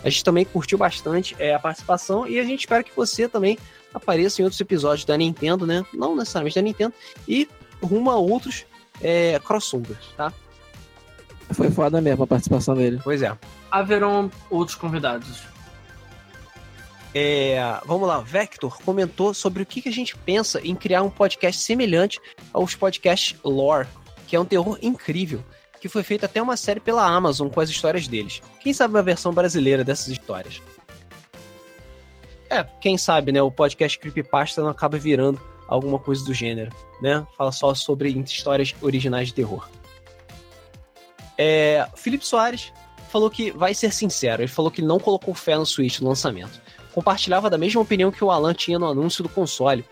A 0.04 0.10
gente 0.10 0.24
também 0.24 0.44
curtiu 0.44 0.78
bastante 0.78 1.36
é, 1.38 1.54
a 1.54 1.60
participação 1.60 2.28
e 2.28 2.40
a 2.40 2.44
gente 2.44 2.62
espera 2.62 2.84
que 2.84 2.96
você 2.96 3.30
também 3.30 3.58
apareça 3.94 4.42
em 4.42 4.44
outros 4.44 4.60
episódios 4.60 5.06
da 5.06 5.16
Nintendo, 5.16 5.68
né? 5.68 5.86
Não 5.94 6.16
necessariamente 6.16 6.56
da 6.56 6.62
Nintendo, 6.62 6.94
e 7.28 7.48
rumo 7.82 8.10
a 8.10 8.16
outros 8.16 8.66
é, 9.02 9.40
crossovers, 9.40 10.08
tá? 10.18 10.34
Foi 11.52 11.70
foda 11.70 12.02
mesmo 12.02 12.24
a 12.24 12.28
participação 12.28 12.76
dele. 12.76 13.00
Pois 13.04 13.22
é. 13.22 13.38
Haverão 13.70 14.32
outros 14.50 14.76
convidados. 14.76 15.51
É, 17.14 17.60
vamos 17.86 18.08
lá, 18.08 18.20
Vector 18.22 18.82
comentou 18.84 19.34
sobre 19.34 19.64
o 19.64 19.66
que 19.66 19.88
a 19.88 19.92
gente 19.92 20.16
pensa 20.16 20.62
em 20.66 20.74
criar 20.76 21.04
um 21.04 21.10
podcast 21.10 21.62
semelhante 21.62 22.20
aos 22.54 22.74
podcasts 22.74 23.38
Lore, 23.44 23.88
que 24.28 24.36
é 24.36 24.40
um 24.40 24.46
terror 24.46 24.78
incrível, 24.82 25.44
que 25.82 25.90
foi 25.90 26.04
feito 26.04 26.26
até 26.26 26.42
uma 26.42 26.56
série 26.56 26.80
pela 26.80 27.06
Amazon 27.06 27.50
com 27.50 27.60
as 27.60 27.70
histórias 27.70 28.08
deles. 28.08 28.42
Quem 28.62 28.74
sabe 28.74 28.94
uma 28.94 29.04
versão 29.04 29.34
brasileira 29.34 29.84
dessas 29.84 30.08
histórias? 30.08 30.62
É, 32.50 32.64
quem 32.80 32.98
sabe, 32.98 33.32
né? 33.32 33.42
O 33.42 33.52
podcast 33.52 33.98
Creepypasta 33.98 34.62
não 34.62 34.70
acaba 34.70 34.98
virando 34.98 35.42
alguma 35.68 35.98
coisa 35.98 36.24
do 36.24 36.34
gênero, 36.34 36.72
né? 37.02 37.26
Fala 37.38 37.52
só 37.52 37.74
sobre 37.74 38.10
histórias 38.10 38.76
originais 38.82 39.30
de 39.30 39.34
terror. 39.34 39.70
É, 41.38 41.88
Felipe 41.96 42.26
Soares 42.26 42.72
falou 43.10 43.30
que 43.30 43.52
vai 43.52 43.74
ser 43.74 43.92
sincero, 43.92 44.42
ele 44.42 44.52
falou 44.52 44.70
que 44.70 44.82
não 44.82 45.00
colocou 45.00 45.34
fé 45.34 45.58
no 45.58 45.66
Switch 45.66 46.00
no 46.00 46.10
lançamento. 46.10 46.62
Compartilhava 46.94 47.50
da 47.50 47.58
mesma 47.58 47.82
opinião 47.82 48.12
que 48.12 48.24
o 48.24 48.32
Alan 48.32 48.54
tinha 48.54 48.78
no 48.78 48.88
anúncio 48.88 49.24
do 49.24 49.30
console. 49.30 49.86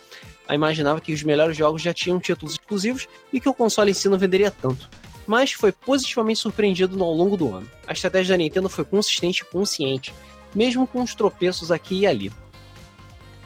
A 0.48 0.56
imaginava 0.56 1.00
que 1.00 1.14
os 1.14 1.24
melhores 1.24 1.56
jogos 1.56 1.82
já 1.82 1.94
tinham 1.94 2.20
títulos 2.20 2.54
exclusivos 2.54 3.08
e 3.32 3.40
que 3.40 3.48
o 3.48 3.54
console 3.54 3.92
em 3.92 3.94
si 3.94 4.10
não 4.10 4.18
venderia 4.18 4.52
tanto. 4.52 4.90
Mas 5.26 5.52
foi 5.52 5.72
positivamente 5.72 6.40
surpreendido 6.40 7.02
ao 7.04 7.14
longo 7.14 7.38
do 7.38 7.56
ano. 7.56 7.70
A 7.88 7.94
estratégia 7.94 8.34
da 8.34 8.38
Nintendo 8.38 8.68
foi 8.68 8.84
consistente 8.84 9.44
e 9.44 9.46
consciente, 9.46 10.14
mesmo 10.54 10.88
com 10.88 11.04
os 11.04 11.14
tropeços 11.14 11.72
aqui 11.72 12.00
e 12.00 12.08
ali. 12.08 12.32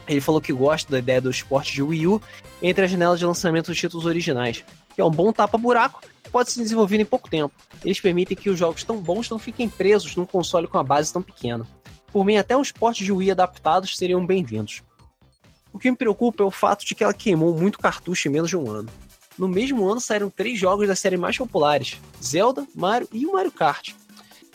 Ele 0.08 0.20
falou 0.20 0.40
que 0.40 0.52
gosta 0.52 0.90
da 0.90 0.98
ideia 0.98 1.20
do 1.20 1.30
esporte 1.30 1.72
de 1.72 1.82
Wii 1.82 2.06
U 2.06 2.22
entre 2.62 2.84
as 2.84 2.90
janelas 2.90 3.18
de 3.18 3.26
lançamento 3.26 3.66
dos 3.66 3.78
títulos 3.78 4.06
originais, 4.06 4.64
que 4.94 5.00
é 5.00 5.04
um 5.04 5.10
bom 5.10 5.32
tapa-buraco 5.32 6.02
que 6.22 6.30
pode 6.30 6.50
se 6.50 6.60
desenvolver 6.60 7.00
em 7.00 7.04
pouco 7.04 7.28
tempo. 7.28 7.54
Eles 7.84 8.00
permitem 8.00 8.36
que 8.36 8.50
os 8.50 8.58
jogos 8.58 8.84
tão 8.84 8.98
bons 8.98 9.28
não 9.30 9.38
fiquem 9.38 9.68
presos 9.68 10.16
num 10.16 10.26
console 10.26 10.66
com 10.66 10.78
a 10.78 10.82
base 10.82 11.12
tão 11.12 11.22
pequena. 11.22 11.66
Por 12.14 12.24
mim, 12.24 12.36
até 12.36 12.56
os 12.56 12.70
portes 12.70 13.04
de 13.04 13.10
Wii 13.10 13.32
adaptados 13.32 13.96
seriam 13.96 14.24
bem-vindos. 14.24 14.84
O 15.72 15.80
que 15.80 15.90
me 15.90 15.96
preocupa 15.96 16.44
é 16.44 16.46
o 16.46 16.50
fato 16.50 16.86
de 16.86 16.94
que 16.94 17.02
ela 17.02 17.12
queimou 17.12 17.52
muito 17.58 17.76
cartucho 17.76 18.28
em 18.28 18.30
menos 18.30 18.48
de 18.48 18.56
um 18.56 18.70
ano. 18.70 18.88
No 19.36 19.48
mesmo 19.48 19.84
ano 19.84 20.00
saíram 20.00 20.30
três 20.30 20.56
jogos 20.56 20.86
da 20.86 20.94
série 20.94 21.16
mais 21.16 21.36
populares: 21.36 21.98
Zelda, 22.22 22.64
Mario 22.72 23.08
e 23.12 23.26
o 23.26 23.32
Mario 23.32 23.50
Kart. 23.50 23.94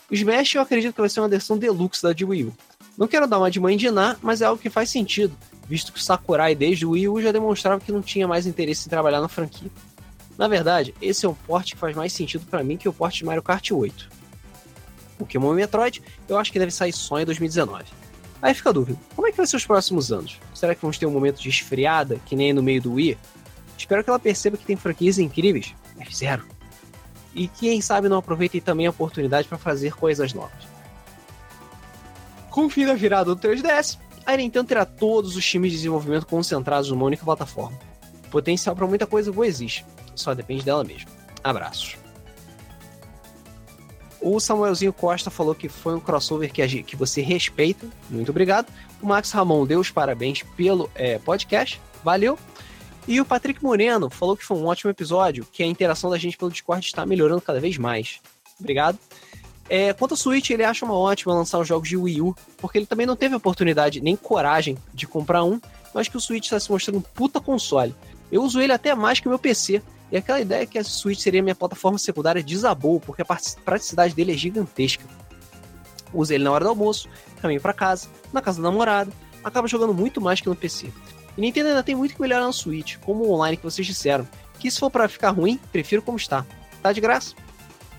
O 0.10 0.14
Smash 0.14 0.56
eu 0.56 0.62
acredito 0.62 0.94
que 0.94 1.02
vai 1.02 1.10
ser 1.10 1.20
uma 1.20 1.28
versão 1.28 1.58
deluxe 1.58 2.02
da 2.02 2.14
de 2.14 2.24
Wii 2.24 2.46
U. 2.46 2.54
Não 2.98 3.10
quero 3.10 3.28
dar 3.28 3.40
uma 3.40 3.52
de 3.52 3.60
mãe 3.60 3.76
de 3.76 3.92
Ná, 3.92 4.16
mas 4.22 4.42
é 4.42 4.46
algo 4.46 4.62
que 4.62 4.70
faz 4.70 4.90
sentido, 4.90 5.36
visto 5.68 5.92
que 5.92 6.00
o 6.00 6.02
Sakurai 6.02 6.56
desde 6.56 6.86
o 6.86 6.92
Wii 6.92 7.10
U 7.10 7.22
já 7.22 7.34
demonstrava 7.34 7.82
que 7.82 7.92
não 7.92 8.02
tinha 8.02 8.26
mais 8.26 8.48
interesse 8.48 8.88
em 8.88 8.90
trabalhar 8.90 9.20
na 9.20 9.28
franquia. 9.28 9.70
Na 10.38 10.48
verdade, 10.48 10.96
esse 11.02 11.26
é 11.26 11.30
um 11.30 11.36
porte 11.36 11.74
que 11.74 11.80
faz 11.82 11.94
mais 11.94 12.14
sentido 12.14 12.46
para 12.46 12.64
mim 12.64 12.78
que 12.78 12.88
o 12.88 12.94
porte 12.94 13.18
de 13.18 13.26
Mario 13.26 13.44
Kart 13.44 13.70
8. 13.70 14.19
Pokémon 15.20 15.54
e 15.54 15.58
Metroid, 15.58 16.02
eu 16.28 16.38
acho 16.38 16.52
que 16.52 16.58
deve 16.58 16.72
sair 16.72 16.94
só 16.94 17.20
em 17.20 17.26
2019. 17.26 17.84
Aí 18.42 18.54
fica 18.54 18.70
a 18.70 18.74
dúvida, 18.74 18.98
como 19.16 19.28
é 19.28 19.32
que 19.32 19.38
vai 19.38 19.46
ser 19.46 19.58
os 19.58 19.66
próximos 19.66 20.12
anos? 20.12 20.40
Será 20.54 20.74
que 20.74 20.82
vamos 20.82 20.98
ter 20.98 21.06
um 21.06 21.12
momento 21.12 21.42
de 21.42 21.50
esfriada, 21.50 22.20
que 22.26 22.36
nem 22.36 22.54
no 22.54 22.64
meio 22.64 22.82
do 22.82 22.94
Wii? 22.94 23.18
Espero 23.78 24.04
que 24.04 24.10
ela 24.10 24.20
perceba 24.20 24.58
que 24.58 24.66
tem 24.66 24.76
franquias 24.76 25.20
incríveis, 25.20 25.76
F0. 26.00 26.42
E 27.36 27.48
quem 27.48 27.82
sabe 27.82 28.10
não 28.10 28.18
aproveitem 28.18 28.62
também 28.62 28.88
a 28.88 28.90
oportunidade 28.90 29.48
para 29.48 29.58
fazer 29.58 29.94
coisas 29.94 30.34
novas. 30.34 30.68
Com 32.50 32.66
o 32.66 32.70
fim 32.70 32.86
da 32.86 32.94
virada 32.94 33.36
do 33.36 33.42
3DS, 33.42 34.00
a 34.26 34.36
Nintendo 34.36 34.68
terá 34.68 34.86
todos 34.86 35.36
os 35.36 35.46
times 35.46 35.72
de 35.72 35.78
desenvolvimento 35.78 36.26
concentrados 36.26 36.90
numa 36.90 37.06
única 37.06 37.26
plataforma. 37.26 37.78
Potencial 38.32 38.76
para 38.76 38.88
muita 38.88 39.06
coisa 39.06 39.32
boa 39.32 39.48
existe, 39.48 39.86
só 40.16 40.34
depende 40.34 40.64
dela 40.64 40.84
mesma. 40.84 41.10
Abraços. 41.44 41.98
O 44.22 44.40
Samuelzinho 44.40 44.92
Costa 44.92 45.30
falou 45.30 45.56
que 45.56 45.70
foi 45.70 45.96
um 45.96 46.00
crossover 46.00 46.52
que, 46.52 46.84
que 46.84 46.96
você 46.96 47.22
respeita. 47.22 47.88
Muito 48.10 48.30
obrigado. 48.30 48.68
O 49.02 49.08
Max 49.08 49.32
Ramon 49.32 49.66
deu 49.66 49.80
os 49.80 49.90
parabéns 49.90 50.44
pelo 50.58 50.90
é, 50.94 51.18
podcast. 51.20 51.80
Valeu. 52.04 52.38
E 53.08 53.20
o 53.20 53.26
Patrick 53.26 53.64
Moreno 53.64 54.10
falou 54.10 54.36
que 54.36 54.46
foi 54.46 54.58
um 54.58 54.66
ótimo 54.66 54.92
episódio, 54.92 55.48
que 55.52 55.64
a 55.64 55.66
interação 55.66 56.10
da 56.10 56.18
gente 56.18 56.38
pelo 56.38 56.52
Discord 56.52 56.86
está 56.86 57.06
melhorando 57.06 57.42
cada 57.42 57.60
vez 57.60 57.78
mais. 57.78 58.20
Obrigado. 58.60 59.00
É, 59.70 59.94
quanto 59.94 60.12
ao 60.12 60.18
Switch, 60.18 60.50
ele 60.50 60.64
acha 60.64 60.84
uma 60.84 60.98
ótima 60.98 61.34
lançar 61.34 61.60
os 61.60 61.68
jogos 61.68 61.88
de 61.88 61.96
Wii 61.96 62.22
U, 62.22 62.36
porque 62.58 62.78
ele 62.78 62.86
também 62.86 63.06
não 63.06 63.16
teve 63.16 63.36
oportunidade 63.36 64.02
nem 64.02 64.16
coragem 64.16 64.78
de 64.94 65.08
comprar 65.08 65.44
um, 65.44 65.62
mas 65.94 66.08
que 66.08 66.18
o 66.18 66.20
Switch 66.20 66.46
está 66.46 66.60
se 66.60 66.72
mostrando 66.72 66.98
um 66.98 67.02
puta 67.02 67.40
console. 67.40 67.96
Eu 68.32 68.44
uso 68.44 68.60
ele 68.60 68.74
até 68.74 68.94
mais 68.96 69.20
que 69.20 69.28
o 69.28 69.30
meu 69.30 69.40
PC, 69.40 69.82
e 70.12 70.18
aquela 70.18 70.40
ideia 70.40 70.66
que 70.66 70.78
a 70.78 70.84
Switch 70.84 71.20
seria 71.20 71.42
minha 71.42 71.56
plataforma 71.56 71.98
secundária 71.98 72.44
desabou, 72.44 73.00
porque 73.00 73.22
a 73.22 73.26
praticidade 73.64 74.16
dele 74.16 74.34
é 74.34 74.38
gigantesca. 74.38 75.04
Uso 76.14 76.34
ele 76.34 76.44
na 76.44 76.52
hora 76.52 76.66
do 76.66 76.70
almoço, 76.70 77.08
caminho 77.42 77.62
para 77.62 77.74
casa, 77.74 78.08
na 78.34 78.42
casa 78.42 78.62
da 78.62 78.70
namorada, 78.70 79.12
acaba 79.44 79.68
jogando 79.68 79.94
muito 79.94 80.20
mais 80.20 80.42
que 80.42 80.50
no 80.50 80.56
PC. 80.56 80.92
E 81.38 81.42
Nintendo 81.42 81.70
ainda 81.70 81.84
tem 81.84 81.96
muito 81.96 82.16
que 82.16 82.22
melhorar 82.22 82.46
no 82.46 82.54
Switch, 82.54 82.98
como 82.98 83.24
o 83.24 83.32
online 83.32 83.58
que 83.58 83.64
vocês 83.64 83.86
disseram, 83.86 84.28
que 84.60 84.70
se 84.70 84.80
for 84.80 84.90
para 84.90 85.08
ficar 85.08 85.30
ruim, 85.30 85.60
prefiro 85.72 86.02
como 86.02 86.18
está. 86.18 86.46
Tá 86.82 86.92
de 86.92 87.00
graça? 87.00 87.36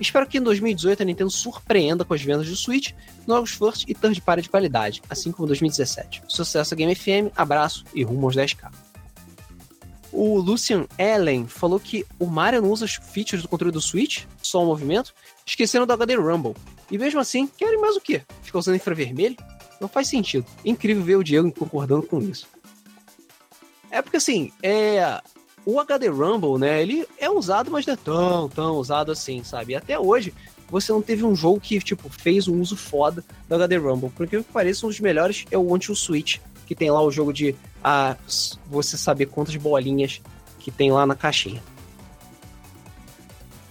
Espero 0.01 0.27
que 0.27 0.39
em 0.39 0.43
2018 0.43 1.03
a 1.03 1.05
Nintendo 1.05 1.31
surpreenda 1.31 2.05
com 2.05 2.15
as 2.15 2.23
vendas 2.23 2.49
do 2.49 2.57
Switch, 2.57 2.93
novos 3.27 3.51
first 3.51 3.85
e 3.87 3.95
third 3.95 4.20
party 4.23 4.43
de 4.43 4.49
qualidade, 4.49 5.03
assim 5.11 5.31
como 5.31 5.47
2017. 5.47 6.23
Sucesso 6.27 6.74
a 6.74 6.77
Game 6.77 6.95
FM, 6.95 7.31
abraço 7.37 7.85
e 7.95 8.03
rumo 8.03 8.27
aos 8.27 8.35
10k. 8.35 8.89
O 10.12 10.39
Lucian 10.39 10.87
Allen 10.99 11.47
falou 11.47 11.78
que 11.78 12.05
o 12.19 12.27
Mario 12.27 12.62
não 12.62 12.70
usa 12.70 12.87
features 12.87 13.43
do 13.43 13.49
controle 13.49 13.73
do 13.73 13.81
Switch, 13.81 14.24
só 14.43 14.62
o 14.62 14.66
movimento, 14.66 15.15
esquecendo 15.47 15.87
do 15.87 15.93
HD 15.93 16.16
Rumble. 16.16 16.55
E 16.91 16.99
mesmo 16.99 17.20
assim, 17.20 17.47
querem 17.47 17.81
mais 17.81 17.97
o 17.97 18.01
quê? 18.01 18.23
Ficar 18.43 18.59
usando 18.59 18.77
infravermelho? 18.77 19.37
Não 19.81 19.89
faz 19.89 20.09
sentido. 20.09 20.45
incrível 20.65 21.03
ver 21.03 21.16
o 21.16 21.24
Diego 21.24 21.51
concordando 21.53 22.03
com 22.03 22.20
isso. 22.20 22.47
É 23.91 24.03
porque 24.03 24.19
assim, 24.19 24.53
é, 24.62 25.20
o 25.65 25.78
HD 25.81 26.09
Rumble, 26.09 26.59
né, 26.59 26.82
ele 26.82 27.07
é 27.19 27.31
usado, 27.31 27.70
mas 27.70 27.87
não 27.87 27.95
é 27.95 27.97
tão, 27.97 28.49
tão 28.49 28.77
usado 28.77 29.12
assim, 29.12 29.43
sabe? 29.43 29.73
E 29.73 29.77
até 29.77 29.99
hoje, 29.99 30.35
você 30.69 30.93
não 30.93 31.03
teve 31.03 31.24
um 31.24 31.35
jogo 31.35 31.61
que, 31.61 31.78
tipo, 31.81 32.09
fez 32.09 32.47
um 32.47 32.61
uso 32.61 32.77
foda 32.77 33.24
do 33.49 33.55
HD 33.55 33.77
Rumble. 33.77 34.11
Porque 34.11 34.37
o 34.37 34.45
que 34.45 34.53
parece, 34.53 34.85
um 34.87 34.89
dos 34.89 35.01
melhores 35.01 35.45
é 35.51 35.59
o 35.59 35.74
Until 35.74 35.95
Switch, 35.95 36.39
que 36.70 36.74
tem 36.76 36.88
lá 36.88 37.02
o 37.02 37.10
jogo 37.10 37.32
de 37.32 37.56
ah, 37.82 38.16
você 38.68 38.97
saber 38.97 39.26
quantas 39.26 39.56
bolinhas 39.56 40.22
que 40.60 40.70
tem 40.70 40.92
lá 40.92 41.05
na 41.05 41.16
caixinha. 41.16 41.60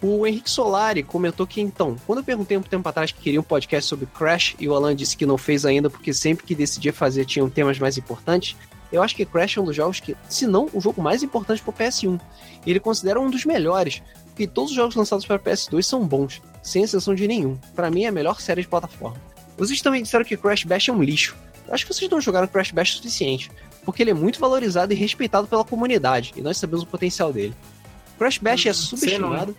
O 0.02 0.28
Henrique 0.28 0.50
Solari 0.50 1.02
comentou 1.02 1.48
que, 1.48 1.62
então, 1.62 1.96
quando 2.06 2.20
eu 2.20 2.26
perguntei 2.26 2.58
um 2.58 2.62
tempo 2.62 2.90
atrás 2.90 3.14
que 3.14 3.22
queria 3.22 3.40
um 3.40 3.44
podcast 3.44 3.88
sobre 3.88 4.06
Crash 4.06 4.54
e 4.60 4.68
o 4.68 4.76
Alan 4.76 4.94
disse 4.94 5.16
que 5.16 5.26
não 5.26 5.38
fez 5.38 5.66
ainda 5.66 5.90
porque 5.90 6.14
sempre 6.14 6.46
que 6.46 6.54
decidia 6.54 6.92
fazer 6.92 7.24
tinham 7.24 7.50
temas 7.50 7.80
mais 7.80 7.98
importantes, 7.98 8.58
eu 8.92 9.02
acho 9.02 9.16
que 9.16 9.26
Crash 9.26 9.56
é 9.56 9.62
um 9.62 9.66
dos 9.66 9.78
jogos 9.78 10.02
que, 10.02 10.14
se 10.28 10.46
não 10.46 10.68
o 10.74 10.82
jogo 10.82 11.02
mais 11.02 11.24
importante 11.24 11.62
para 11.62 11.70
o 11.70 11.74
PS1. 11.74 12.20
E 12.66 12.70
ele 12.70 12.82
considera 12.82 13.22
um 13.22 13.30
dos 13.30 13.46
melhores, 13.46 14.04
porque 14.26 14.46
todos 14.46 14.72
os 14.72 14.76
jogos 14.76 14.96
lançados 14.96 15.26
para 15.26 15.40
PS2 15.40 15.84
são 15.84 16.06
bons, 16.06 16.42
sem 16.62 16.84
exceção 16.84 17.16
de 17.16 17.26
nenhum. 17.30 17.58
Para 17.74 17.90
mim 17.90 18.04
é 18.04 18.08
a 18.10 18.12
melhor 18.12 18.42
série 18.42 18.62
de 18.62 18.68
plataforma. 18.68 19.22
Vocês 19.58 19.82
também 19.82 20.04
disseram 20.04 20.26
que 20.26 20.36
Crash 20.36 20.66
Bash 20.66 20.90
é 20.90 20.92
um 20.92 21.02
lixo. 21.02 21.38
Acho 21.72 21.86
que 21.86 21.94
vocês 21.94 22.10
não 22.10 22.20
jogaram 22.20 22.48
Crash 22.48 22.72
Bash 22.72 22.94
o 22.94 22.98
suficiente, 22.98 23.52
porque 23.86 24.04
ele 24.04 24.12
é 24.12 24.14
muito 24.14 24.40
valorizado 24.40 24.94
e 24.94 24.96
respeitado 24.96 25.48
pela 25.48 25.64
comunidade, 25.64 26.34
e 26.36 26.42
nós 26.42 26.58
sabemos 26.58 26.84
o 26.84 26.88
potencial 26.88 27.32
dele. 27.32 27.56
Crash 28.18 28.38
Bash 28.38 28.66
é 28.66 28.72
hum, 28.72 28.74
subestimado 28.74 29.56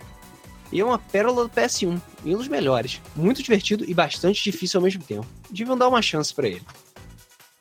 e 0.71 0.79
é 0.79 0.85
uma 0.85 0.99
pérola 0.99 1.43
do 1.43 1.49
PS1, 1.49 1.99
e 2.23 2.33
um 2.33 2.37
dos 2.37 2.47
melhores. 2.47 3.01
Muito 3.15 3.43
divertido 3.43 3.83
e 3.85 3.93
bastante 3.93 4.43
difícil 4.43 4.79
ao 4.79 4.83
mesmo 4.83 5.03
tempo. 5.03 5.27
Deviam 5.49 5.77
dar 5.77 5.87
uma 5.87 6.01
chance 6.01 6.33
para 6.33 6.47
ele. 6.47 6.61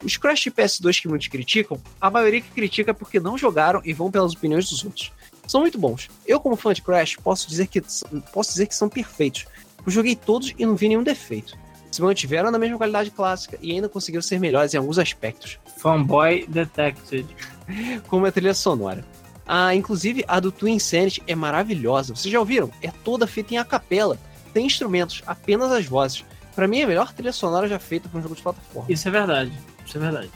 Os 0.02 0.16
Crash 0.16 0.40
de 0.40 0.51
PS2 0.51 1.02
que 1.02 1.09
muitos 1.09 1.28
criticam, 1.28 1.81
a 2.01 2.10
maioria 2.10 2.40
que 2.40 2.51
critica 2.51 2.93
é 2.93 2.94
porque 2.94 3.20
não 3.20 3.36
jogaram 3.36 3.82
e 3.85 3.93
vão 3.93 4.10
pelas 4.10 4.32
opiniões 4.32 4.70
dos 4.70 4.85
outros. 4.85 5.12
São 5.47 5.60
muito 5.60 5.78
bons. 5.78 6.09
Eu, 6.27 6.40
como 6.40 6.56
fã 6.56 6.72
de 6.72 6.81
Crash, 6.81 7.16
posso 7.16 7.48
dizer 7.48 7.66
que, 7.66 7.82
posso 8.32 8.52
dizer 8.52 8.66
que 8.66 8.74
são 8.74 8.89
perfeitos. 8.89 9.47
Eu 9.85 9.93
joguei 9.93 10.14
todos 10.16 10.55
e 10.56 10.64
não 10.64 10.77
vi 10.77 10.89
nenhum 10.89 11.02
defeito. 11.02 11.59
Se 11.91 12.01
mantiveram 12.03 12.51
na 12.51 12.59
mesma 12.59 12.77
qualidade 12.77 13.11
clássica 13.11 13.59
e 13.61 13.73
ainda 13.73 13.89
conseguiram 13.89 14.23
ser 14.23 14.39
melhores 14.39 14.73
em 14.73 14.77
alguns 14.77 14.99
aspectos. 14.99 15.59
Fanboy 15.79 16.47
Detected. 16.47 17.27
Como 18.09 18.27
a 18.27 18.33
trilha 18.33 18.55
sonora. 18.55 19.05
Ah, 19.47 19.75
inclusive, 19.75 20.25
a 20.29 20.39
do 20.39 20.53
Twin 20.53 20.75
Insanity 20.75 21.23
é 21.27 21.35
maravilhosa. 21.35 22.15
Vocês 22.15 22.31
já 22.31 22.39
ouviram? 22.39 22.71
É 22.81 22.91
toda 23.03 23.27
feita 23.27 23.55
em 23.55 23.59
acapela. 23.59 24.17
Tem 24.53 24.67
instrumentos, 24.67 25.23
apenas 25.27 25.73
as 25.73 25.87
vozes. 25.87 26.25
Para 26.55 26.69
mim, 26.69 26.81
é 26.81 26.85
a 26.85 26.87
melhor 26.87 27.12
trilha 27.12 27.33
sonora 27.33 27.67
já 27.67 27.79
feita 27.79 28.09
para 28.09 28.19
um 28.19 28.23
jogo 28.23 28.37
de 28.37 28.43
plataforma. 28.43 28.93
Isso 28.93 29.09
é 29.09 29.11
verdade. 29.11 29.53
Isso 29.85 29.97
é 29.97 30.01
verdade. 30.01 30.31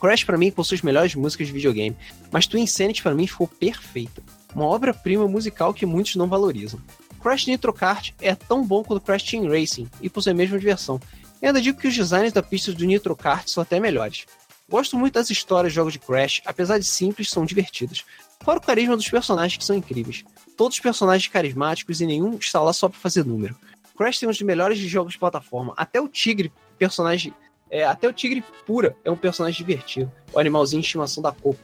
Crash 0.00 0.24
para 0.24 0.36
mim 0.36 0.50
possui 0.50 0.74
as 0.74 0.82
melhores 0.82 1.14
músicas 1.14 1.46
de 1.46 1.52
videogame, 1.52 1.96
mas 2.30 2.46
Twin 2.46 2.62
Insanity 2.62 3.02
para 3.02 3.14
mim 3.14 3.26
ficou 3.26 3.46
perfeita. 3.46 4.20
Uma 4.54 4.66
obra-prima 4.66 5.26
musical 5.28 5.72
que 5.72 5.86
muitos 5.86 6.16
não 6.16 6.26
valorizam. 6.26 6.80
Crash 7.22 7.46
Nitro 7.46 7.72
Kart 7.72 8.10
é 8.20 8.34
tão 8.34 8.66
bom 8.66 8.82
quanto 8.82 9.04
Crash 9.04 9.22
Team 9.22 9.48
Racing 9.48 9.88
e 10.00 10.10
possui 10.10 10.32
a 10.32 10.34
mesma 10.34 10.58
diversão. 10.58 11.00
Eu 11.40 11.48
ainda 11.48 11.60
digo 11.60 11.78
que 11.78 11.86
os 11.86 11.94
designs 11.94 12.32
da 12.32 12.42
pista 12.42 12.72
do 12.72 12.84
Nitro 12.84 13.14
Kart 13.14 13.46
são 13.48 13.62
até 13.62 13.78
melhores. 13.78 14.26
Gosto 14.68 14.98
muito 14.98 15.14
das 15.14 15.30
histórias 15.30 15.72
de 15.72 15.76
jogos 15.76 15.92
de 15.92 15.98
Crash, 15.98 16.40
apesar 16.44 16.78
de 16.78 16.84
simples, 16.84 17.30
são 17.30 17.44
divertidas. 17.44 18.04
Fora 18.42 18.58
o 18.58 18.62
carisma 18.62 18.96
dos 18.96 19.08
personagens 19.08 19.56
que 19.56 19.64
são 19.64 19.76
incríveis. 19.76 20.24
Todos 20.56 20.76
os 20.76 20.80
personagens 20.80 21.30
carismáticos 21.30 22.00
e 22.00 22.06
nenhum 22.06 22.36
está 22.36 22.60
lá 22.60 22.72
só 22.72 22.88
para 22.88 22.98
fazer 22.98 23.24
número. 23.24 23.56
Crash 23.96 24.18
tem 24.18 24.28
um 24.28 24.32
dos 24.32 24.42
melhores 24.42 24.78
jogos 24.78 25.12
de 25.12 25.18
plataforma. 25.18 25.74
Até 25.76 26.00
o 26.00 26.08
Tigre, 26.08 26.52
personagem. 26.78 27.32
É, 27.70 27.84
até 27.84 28.08
o 28.08 28.12
Tigre 28.12 28.42
Pura 28.66 28.96
é 29.04 29.10
um 29.10 29.16
personagem 29.16 29.58
divertido. 29.58 30.10
O 30.32 30.38
animalzinho 30.38 30.82
de 30.82 30.86
estimação 30.86 31.22
da 31.22 31.32
Coco. 31.32 31.60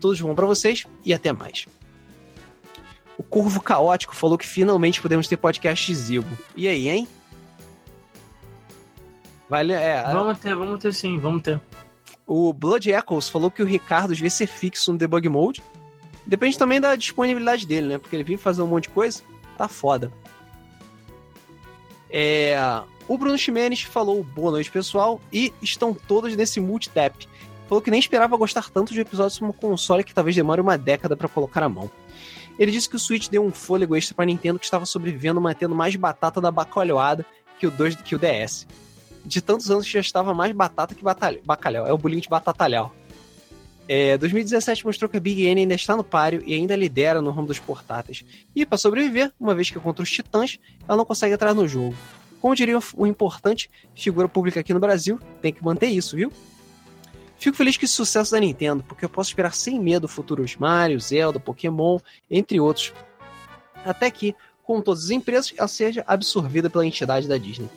Tudo 0.00 0.16
de 0.16 0.22
bom 0.22 0.34
pra 0.34 0.46
vocês 0.46 0.86
e 1.04 1.14
até 1.14 1.32
mais. 1.32 1.66
O 3.20 3.22
Corvo 3.22 3.60
Caótico 3.60 4.16
falou 4.16 4.38
que 4.38 4.46
finalmente 4.46 4.98
podemos 4.98 5.28
ter 5.28 5.36
podcast 5.36 5.94
Zibo. 5.94 6.38
E 6.56 6.66
aí, 6.66 6.88
hein? 6.88 7.06
Vale, 9.46 9.74
é, 9.74 10.02
Vamos 10.04 10.38
ter, 10.38 10.56
vamos 10.56 10.80
ter 10.80 10.94
sim, 10.94 11.18
vamos 11.18 11.42
ter. 11.42 11.60
o 12.26 12.50
Blood 12.50 12.90
Echoes 12.90 13.28
falou 13.28 13.50
que 13.50 13.62
o 13.62 13.66
Ricardo 13.66 14.14
devia 14.14 14.30
ser 14.30 14.46
fixo 14.46 14.90
no 14.90 14.96
debug 14.96 15.28
mode. 15.28 15.62
Depende 16.24 16.56
também 16.56 16.80
da 16.80 16.96
disponibilidade 16.96 17.66
dele, 17.66 17.88
né? 17.88 17.98
Porque 17.98 18.16
ele 18.16 18.24
vive 18.24 18.40
fazendo 18.40 18.64
um 18.64 18.68
monte 18.68 18.84
de 18.84 18.88
coisa, 18.88 19.20
tá 19.58 19.68
foda. 19.68 20.10
É, 22.08 22.56
o 23.06 23.18
Bruno 23.18 23.36
Ximenes 23.36 23.82
falou 23.82 24.24
boa 24.24 24.52
noite, 24.52 24.70
pessoal, 24.70 25.20
e 25.30 25.52
estão 25.60 25.92
todos 25.92 26.34
nesse 26.34 26.58
multitap. 26.58 27.28
Falou 27.68 27.82
que 27.82 27.90
nem 27.90 28.00
esperava 28.00 28.34
gostar 28.38 28.70
tanto 28.70 28.94
de 28.94 29.00
episódios 29.02 29.42
um 29.42 29.52
console 29.52 30.04
que 30.04 30.14
talvez 30.14 30.34
demore 30.34 30.62
uma 30.62 30.78
década 30.78 31.14
para 31.14 31.28
colocar 31.28 31.62
a 31.62 31.68
mão. 31.68 31.90
Ele 32.60 32.70
disse 32.70 32.90
que 32.90 32.96
o 32.96 32.98
Switch 32.98 33.30
deu 33.30 33.42
um 33.42 33.50
fôlego 33.50 33.96
extra 33.96 34.14
para 34.14 34.26
Nintendo 34.26 34.58
que 34.58 34.66
estava 34.66 34.84
sobrevivendo 34.84 35.40
mantendo 35.40 35.74
mais 35.74 35.96
batata 35.96 36.42
da 36.42 36.50
bacalhoada 36.50 37.24
que 37.58 37.66
o, 37.66 37.70
2, 37.70 37.96
que 37.96 38.14
o 38.14 38.18
DS. 38.18 38.66
De 39.24 39.40
tantos 39.40 39.70
anos 39.70 39.86
já 39.86 39.98
estava 39.98 40.34
mais 40.34 40.52
batata 40.52 40.94
que 40.94 41.02
batalha, 41.02 41.40
bacalhau. 41.42 41.86
É 41.86 41.92
o 41.92 41.96
bolinho 41.96 42.20
de 42.20 42.28
batatalhau. 42.28 42.94
É, 43.88 44.18
2017 44.18 44.84
mostrou 44.84 45.08
que 45.08 45.16
a 45.16 45.20
Big 45.20 45.46
N 45.46 45.62
ainda 45.62 45.74
está 45.74 45.96
no 45.96 46.04
páreo 46.04 46.42
e 46.44 46.54
ainda 46.54 46.76
lidera 46.76 47.22
no 47.22 47.30
ramo 47.30 47.48
dos 47.48 47.58
portáteis. 47.58 48.26
E 48.54 48.66
para 48.66 48.76
sobreviver, 48.76 49.32
uma 49.40 49.54
vez 49.54 49.70
que 49.70 49.78
é 49.78 49.80
contra 49.80 50.02
os 50.02 50.10
titãs, 50.10 50.58
ela 50.86 50.98
não 50.98 51.06
consegue 51.06 51.32
entrar 51.32 51.54
no 51.54 51.66
jogo. 51.66 51.96
Como 52.42 52.54
diria 52.54 52.78
o 52.94 53.06
importante 53.06 53.70
figura 53.94 54.28
pública 54.28 54.60
aqui 54.60 54.74
no 54.74 54.80
Brasil, 54.80 55.18
tem 55.40 55.50
que 55.50 55.64
manter 55.64 55.88
isso, 55.88 56.14
viu? 56.14 56.30
Fico 57.40 57.56
feliz 57.56 57.78
com 57.78 57.86
esse 57.86 57.94
sucesso 57.94 58.32
da 58.32 58.38
Nintendo, 58.38 58.84
porque 58.86 59.02
eu 59.02 59.08
posso 59.08 59.30
esperar 59.30 59.54
sem 59.54 59.80
medo 59.80 60.06
futuros 60.06 60.56
Mario, 60.56 61.00
Zelda, 61.00 61.40
Pokémon, 61.40 61.98
entre 62.30 62.60
outros. 62.60 62.92
Até 63.82 64.10
que, 64.10 64.36
como 64.62 64.82
todas 64.82 65.04
as 65.04 65.10
empresas, 65.10 65.54
ela 65.56 65.66
seja 65.66 66.04
absorvida 66.06 66.68
pela 66.68 66.84
entidade 66.84 67.26
da 67.26 67.38
Disney. 67.38 67.70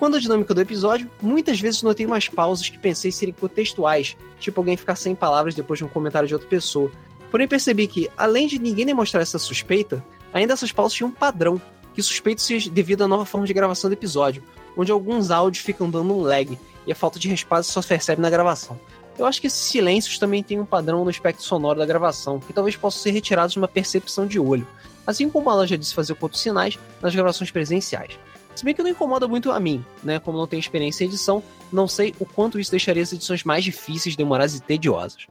Quando 0.00 0.16
a 0.16 0.18
dinâmica 0.18 0.52
do 0.52 0.60
episódio, 0.60 1.08
muitas 1.22 1.60
vezes 1.60 1.80
notei 1.84 2.04
umas 2.04 2.28
pausas 2.28 2.68
que 2.68 2.76
pensei 2.76 3.12
serem 3.12 3.32
contextuais, 3.32 4.16
tipo 4.40 4.58
alguém 4.58 4.76
ficar 4.76 4.96
sem 4.96 5.14
palavras 5.14 5.54
depois 5.54 5.78
de 5.78 5.84
um 5.84 5.88
comentário 5.88 6.26
de 6.26 6.34
outra 6.34 6.48
pessoa. 6.48 6.90
Porém 7.30 7.46
percebi 7.46 7.86
que, 7.86 8.10
além 8.16 8.48
de 8.48 8.58
ninguém 8.58 8.84
demonstrar 8.84 9.22
essa 9.22 9.38
suspeita, 9.38 10.04
ainda 10.34 10.54
essas 10.54 10.72
pausas 10.72 10.94
tinham 10.96 11.10
um 11.10 11.14
padrão, 11.14 11.62
que 11.94 12.02
suspeito 12.02 12.42
seja 12.42 12.68
devido 12.68 13.04
à 13.04 13.08
nova 13.08 13.24
forma 13.24 13.46
de 13.46 13.54
gravação 13.54 13.88
do 13.88 13.92
episódio, 13.92 14.42
onde 14.76 14.90
alguns 14.90 15.30
áudios 15.30 15.64
ficam 15.64 15.88
dando 15.88 16.12
um 16.12 16.22
lag, 16.22 16.58
e 16.86 16.92
a 16.92 16.94
falta 16.94 17.18
de 17.18 17.28
resposta 17.28 17.72
só 17.72 17.82
se 17.82 17.88
percebe 17.88 18.20
na 18.20 18.30
gravação. 18.30 18.78
Eu 19.18 19.26
acho 19.26 19.40
que 19.40 19.46
esses 19.46 19.60
silêncios 19.60 20.18
também 20.18 20.42
têm 20.42 20.58
um 20.58 20.64
padrão 20.64 21.04
no 21.04 21.10
espectro 21.10 21.44
sonoro 21.44 21.78
da 21.78 21.86
gravação, 21.86 22.40
que 22.40 22.52
talvez 22.52 22.76
possam 22.76 23.02
ser 23.02 23.10
retirados 23.10 23.52
de 23.52 23.58
uma 23.58 23.68
percepção 23.68 24.26
de 24.26 24.38
olho, 24.38 24.66
assim 25.06 25.28
como 25.28 25.50
ela 25.50 25.66
já 25.66 25.76
disse 25.76 25.94
fazer 25.94 26.14
com 26.14 26.24
outros 26.24 26.40
sinais 26.40 26.78
nas 27.00 27.14
gravações 27.14 27.50
presenciais. 27.50 28.18
Se 28.54 28.64
bem 28.64 28.74
que 28.74 28.82
não 28.82 28.90
incomoda 28.90 29.26
muito 29.26 29.50
a 29.50 29.58
mim, 29.58 29.84
né? 30.02 30.18
Como 30.18 30.36
não 30.36 30.46
tenho 30.46 30.60
experiência 30.60 31.04
em 31.04 31.08
edição, 31.08 31.42
não 31.72 31.88
sei 31.88 32.14
o 32.18 32.26
quanto 32.26 32.58
isso 32.58 32.70
deixaria 32.70 33.02
as 33.02 33.12
edições 33.12 33.44
mais 33.44 33.64
difíceis, 33.64 34.14
demoradas 34.14 34.54
e 34.54 34.60
tediosas. 34.60 35.26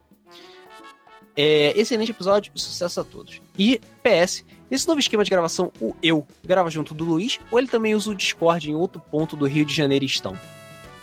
É, 1.36 1.80
excelente 1.80 2.11
episódio, 2.11 2.52
sucesso 2.56 2.99
a 2.99 3.03
todos. 3.03 3.41
E 3.57 3.80
PS, 4.03 4.44
esse 4.69 4.88
novo 4.88 4.99
esquema 4.99 5.23
de 5.23 5.30
gravação, 5.30 5.72
o 5.80 5.95
eu 6.02 6.26
grava 6.44 6.69
junto 6.69 6.94
do 6.94 7.06
Luiz, 7.06 7.40
ou 7.52 7.60
ele 7.60 7.68
também 7.68 7.95
usa 7.95 8.11
o 8.11 8.15
Discord 8.15 8.69
em 8.69 8.76
outro 8.76 8.99
ponto 8.99 9.36
do 9.36 9.45
Rio 9.45 9.65
de 9.65 9.73
Janeiro 9.73 10.03
estão? 10.03 10.38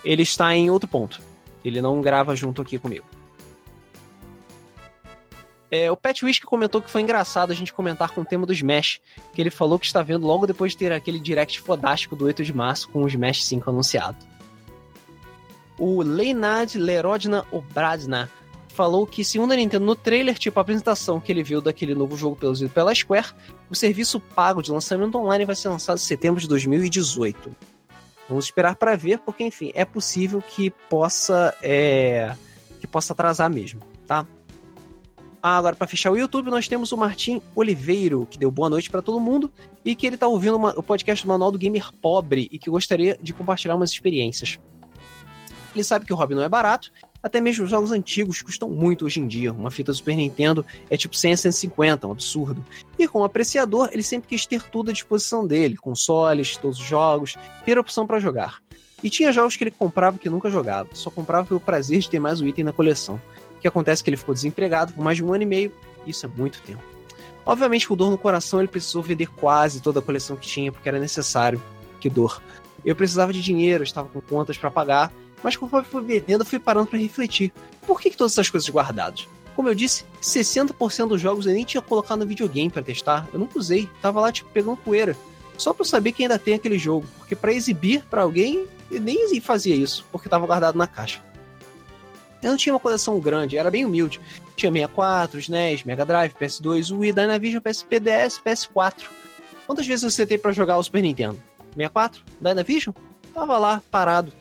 Ele 0.04 0.22
está 0.22 0.54
em 0.54 0.70
outro 0.70 0.88
ponto. 0.88 1.20
Ele 1.64 1.80
não 1.80 2.00
grava 2.00 2.34
junto 2.36 2.62
aqui 2.62 2.78
comigo. 2.78 3.04
É, 5.70 5.90
o 5.90 5.96
Pat 5.96 6.22
Whisky 6.22 6.46
comentou 6.46 6.80
que 6.80 6.90
foi 6.90 7.02
engraçado 7.02 7.50
a 7.50 7.54
gente 7.54 7.74
comentar 7.74 8.10
com 8.10 8.22
o 8.22 8.24
tema 8.24 8.46
do 8.46 8.52
Smash, 8.52 9.00
que 9.34 9.40
ele 9.40 9.50
falou 9.50 9.78
que 9.78 9.84
está 9.84 10.02
vendo 10.02 10.26
logo 10.26 10.46
depois 10.46 10.72
de 10.72 10.78
ter 10.78 10.92
aquele 10.92 11.20
direct 11.20 11.60
fodástico 11.60 12.16
do 12.16 12.24
8 12.24 12.42
de 12.42 12.54
março 12.54 12.88
com 12.88 13.02
o 13.02 13.08
Smash 13.08 13.44
5 13.44 13.68
anunciado. 13.68 14.16
O 15.78 16.02
Leinad 16.02 16.74
Lerodna 16.76 17.44
Obradna 17.52 18.30
falou 18.78 19.06
que, 19.06 19.24
segundo 19.24 19.52
a 19.52 19.56
Nintendo, 19.56 19.84
no 19.84 19.94
trailer, 19.94 20.38
tipo 20.38 20.58
a 20.58 20.62
apresentação 20.62 21.20
que 21.20 21.30
ele 21.30 21.42
viu 21.42 21.60
daquele 21.60 21.94
novo 21.94 22.16
jogo 22.16 22.36
produzido 22.36 22.70
pela 22.70 22.94
Square, 22.94 23.34
o 23.68 23.74
serviço 23.74 24.20
pago 24.20 24.62
de 24.62 24.72
lançamento 24.72 25.18
online 25.18 25.44
vai 25.44 25.54
ser 25.54 25.68
lançado 25.68 25.96
em 25.96 26.00
setembro 26.00 26.40
de 26.40 26.48
2018. 26.48 27.54
Vamos 28.28 28.44
esperar 28.44 28.76
para 28.76 28.94
ver, 28.94 29.18
porque, 29.20 29.42
enfim, 29.42 29.72
é 29.74 29.84
possível 29.84 30.42
que 30.42 30.70
possa, 30.70 31.54
é, 31.62 32.34
que 32.78 32.86
possa 32.86 33.14
atrasar 33.14 33.50
mesmo, 33.50 33.80
tá? 34.06 34.26
Ah, 35.42 35.56
agora, 35.56 35.74
para 35.74 35.86
fechar 35.86 36.10
o 36.10 36.16
YouTube, 36.16 36.50
nós 36.50 36.68
temos 36.68 36.92
o 36.92 36.96
Martim 36.96 37.40
Oliveiro, 37.54 38.26
que 38.28 38.36
deu 38.36 38.50
boa 38.50 38.68
noite 38.68 38.90
para 38.90 39.00
todo 39.00 39.20
mundo 39.20 39.50
e 39.84 39.94
que 39.94 40.06
ele 40.06 40.16
tá 40.16 40.26
ouvindo 40.26 40.56
uma, 40.56 40.78
o 40.78 40.82
podcast 40.82 41.24
do 41.24 41.28
Manual 41.28 41.52
do 41.52 41.58
Gamer 41.58 41.90
Pobre 42.02 42.48
e 42.50 42.58
que 42.58 42.68
gostaria 42.68 43.16
de 43.22 43.32
compartilhar 43.32 43.76
umas 43.76 43.90
experiências. 43.90 44.58
Ele 45.74 45.84
sabe 45.84 46.04
que 46.04 46.12
o 46.12 46.16
hobby 46.16 46.34
não 46.34 46.42
é 46.42 46.48
barato, 46.48 46.90
até 47.22 47.40
mesmo 47.40 47.64
os 47.64 47.70
jogos 47.70 47.92
antigos 47.92 48.42
custam 48.42 48.68
muito 48.70 49.04
hoje 49.04 49.20
em 49.20 49.26
dia. 49.26 49.52
Uma 49.52 49.70
fita 49.70 49.92
Super 49.92 50.16
Nintendo 50.16 50.64
é 50.88 50.96
tipo 50.96 51.16
100 51.16 51.32
a 51.32 51.36
150, 51.36 52.06
um 52.06 52.12
absurdo. 52.12 52.64
E 52.98 53.08
como 53.08 53.24
apreciador, 53.24 53.90
ele 53.92 54.02
sempre 54.02 54.28
quis 54.28 54.46
ter 54.46 54.62
tudo 54.62 54.90
à 54.90 54.92
disposição 54.92 55.46
dele, 55.46 55.76
consoles, 55.76 56.56
todos 56.56 56.78
os 56.78 56.86
jogos, 56.86 57.36
ter 57.64 57.78
opção 57.78 58.06
para 58.06 58.20
jogar. 58.20 58.62
E 59.02 59.10
tinha 59.10 59.32
jogos 59.32 59.56
que 59.56 59.64
ele 59.64 59.70
comprava 59.70 60.18
que 60.18 60.28
nunca 60.28 60.50
jogava, 60.50 60.88
só 60.92 61.10
comprava 61.10 61.46
pelo 61.46 61.60
prazer 61.60 62.00
de 62.00 62.10
ter 62.10 62.18
mais 62.18 62.40
um 62.40 62.46
item 62.46 62.64
na 62.64 62.72
coleção. 62.72 63.20
O 63.56 63.60
que 63.60 63.68
acontece 63.68 64.02
é 64.02 64.04
que 64.04 64.10
ele 64.10 64.16
ficou 64.16 64.34
desempregado 64.34 64.92
por 64.92 65.02
mais 65.02 65.16
de 65.16 65.24
um 65.24 65.32
ano 65.32 65.42
e 65.42 65.46
meio, 65.46 65.72
isso 66.06 66.26
é 66.26 66.28
muito 66.28 66.60
tempo. 66.62 66.82
Obviamente, 67.44 67.88
com 67.88 67.96
dor 67.96 68.10
no 68.10 68.18
coração, 68.18 68.58
ele 68.58 68.68
precisou 68.68 69.02
vender 69.02 69.26
quase 69.26 69.80
toda 69.80 70.00
a 70.00 70.02
coleção 70.02 70.36
que 70.36 70.46
tinha, 70.46 70.70
porque 70.70 70.88
era 70.88 70.98
necessário. 70.98 71.62
Que 71.98 72.10
dor. 72.10 72.42
Eu 72.84 72.94
precisava 72.94 73.32
de 73.32 73.40
dinheiro, 73.40 73.82
estava 73.82 74.08
com 74.08 74.20
contas 74.20 74.58
para 74.58 74.70
pagar, 74.70 75.12
mas 75.42 75.56
conforme 75.56 75.86
fui 75.86 76.02
vendendo, 76.02 76.42
eu 76.42 76.46
fui 76.46 76.58
parando 76.58 76.86
para 76.86 76.98
refletir. 76.98 77.52
Por 77.86 78.00
que, 78.00 78.10
que 78.10 78.16
todas 78.16 78.32
essas 78.32 78.50
coisas 78.50 78.68
guardadas? 78.68 79.26
Como 79.54 79.68
eu 79.68 79.74
disse, 79.74 80.04
60% 80.22 81.08
dos 81.08 81.20
jogos 81.20 81.46
eu 81.46 81.52
nem 81.52 81.64
tinha 81.64 81.82
colocado 81.82 82.20
no 82.20 82.26
videogame 82.26 82.70
para 82.70 82.82
testar. 82.82 83.28
Eu 83.32 83.40
nunca 83.40 83.58
usei, 83.58 83.88
tava 84.00 84.20
lá 84.20 84.30
tipo 84.30 84.50
pegando 84.50 84.76
poeira. 84.76 85.16
Só 85.56 85.72
para 85.72 85.82
eu 85.82 85.88
saber 85.88 86.12
que 86.12 86.22
ainda 86.22 86.38
tem 86.38 86.54
aquele 86.54 86.78
jogo, 86.78 87.06
porque 87.18 87.34
para 87.34 87.52
exibir 87.52 88.04
para 88.04 88.22
alguém, 88.22 88.66
eu 88.90 89.00
nem 89.00 89.40
fazia 89.40 89.74
isso, 89.74 90.06
porque 90.12 90.28
tava 90.28 90.46
guardado 90.46 90.78
na 90.78 90.86
caixa. 90.86 91.20
Eu 92.40 92.50
não 92.50 92.56
tinha 92.56 92.72
uma 92.72 92.78
coleção 92.78 93.18
grande, 93.18 93.58
era 93.58 93.70
bem 93.70 93.84
humilde. 93.84 94.20
Tinha 94.54 94.70
64, 94.70 95.40
SNES, 95.40 95.84
Mega 95.84 96.06
Drive, 96.06 96.34
PS2, 96.34 96.96
Wii, 96.96 97.12
Dynavision, 97.12 97.60
PSP, 97.60 97.98
DS, 97.98 98.40
PS4. 98.44 99.06
Quantas 99.66 99.86
vezes 99.86 100.04
eu 100.04 100.10
sentei 100.10 100.38
para 100.38 100.52
jogar 100.52 100.78
o 100.78 100.82
Super 100.82 101.02
Nintendo? 101.02 101.42
64? 101.74 102.22
Dynavision? 102.40 102.94
Tava 103.34 103.58
lá, 103.58 103.82
parado. 103.90 104.32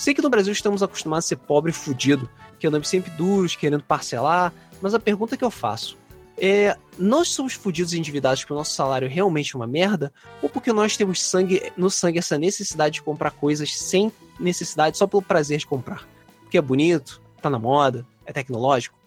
Sei 0.00 0.14
que 0.14 0.22
no 0.22 0.30
Brasil 0.30 0.50
estamos 0.50 0.82
acostumados 0.82 1.26
a 1.26 1.28
ser 1.28 1.36
pobre 1.36 1.72
e 1.72 1.74
fudido, 1.74 2.26
que 2.58 2.66
andamos 2.66 2.88
sempre 2.88 3.10
duros, 3.10 3.54
querendo 3.54 3.84
parcelar, 3.84 4.50
mas 4.80 4.94
a 4.94 4.98
pergunta 4.98 5.36
que 5.36 5.44
eu 5.44 5.50
faço 5.50 5.98
é: 6.38 6.74
nós 6.98 7.28
somos 7.28 7.52
fudidos 7.52 7.92
e 7.92 7.98
endividados 7.98 8.40
porque 8.40 8.54
o 8.54 8.56
nosso 8.56 8.72
salário 8.72 9.04
é 9.04 9.10
realmente 9.10 9.54
uma 9.54 9.66
merda? 9.66 10.10
Ou 10.40 10.48
porque 10.48 10.72
nós 10.72 10.96
temos 10.96 11.22
sangue 11.22 11.70
no 11.76 11.90
sangue 11.90 12.18
essa 12.18 12.38
necessidade 12.38 12.94
de 12.94 13.02
comprar 13.02 13.32
coisas 13.32 13.76
sem 13.76 14.10
necessidade, 14.38 14.96
só 14.96 15.06
pelo 15.06 15.20
prazer 15.20 15.58
de 15.58 15.66
comprar? 15.66 16.08
Porque 16.40 16.56
é 16.56 16.62
bonito, 16.62 17.20
tá 17.42 17.50
na 17.50 17.58
moda, 17.58 18.06
é 18.24 18.32
tecnológico? 18.32 18.98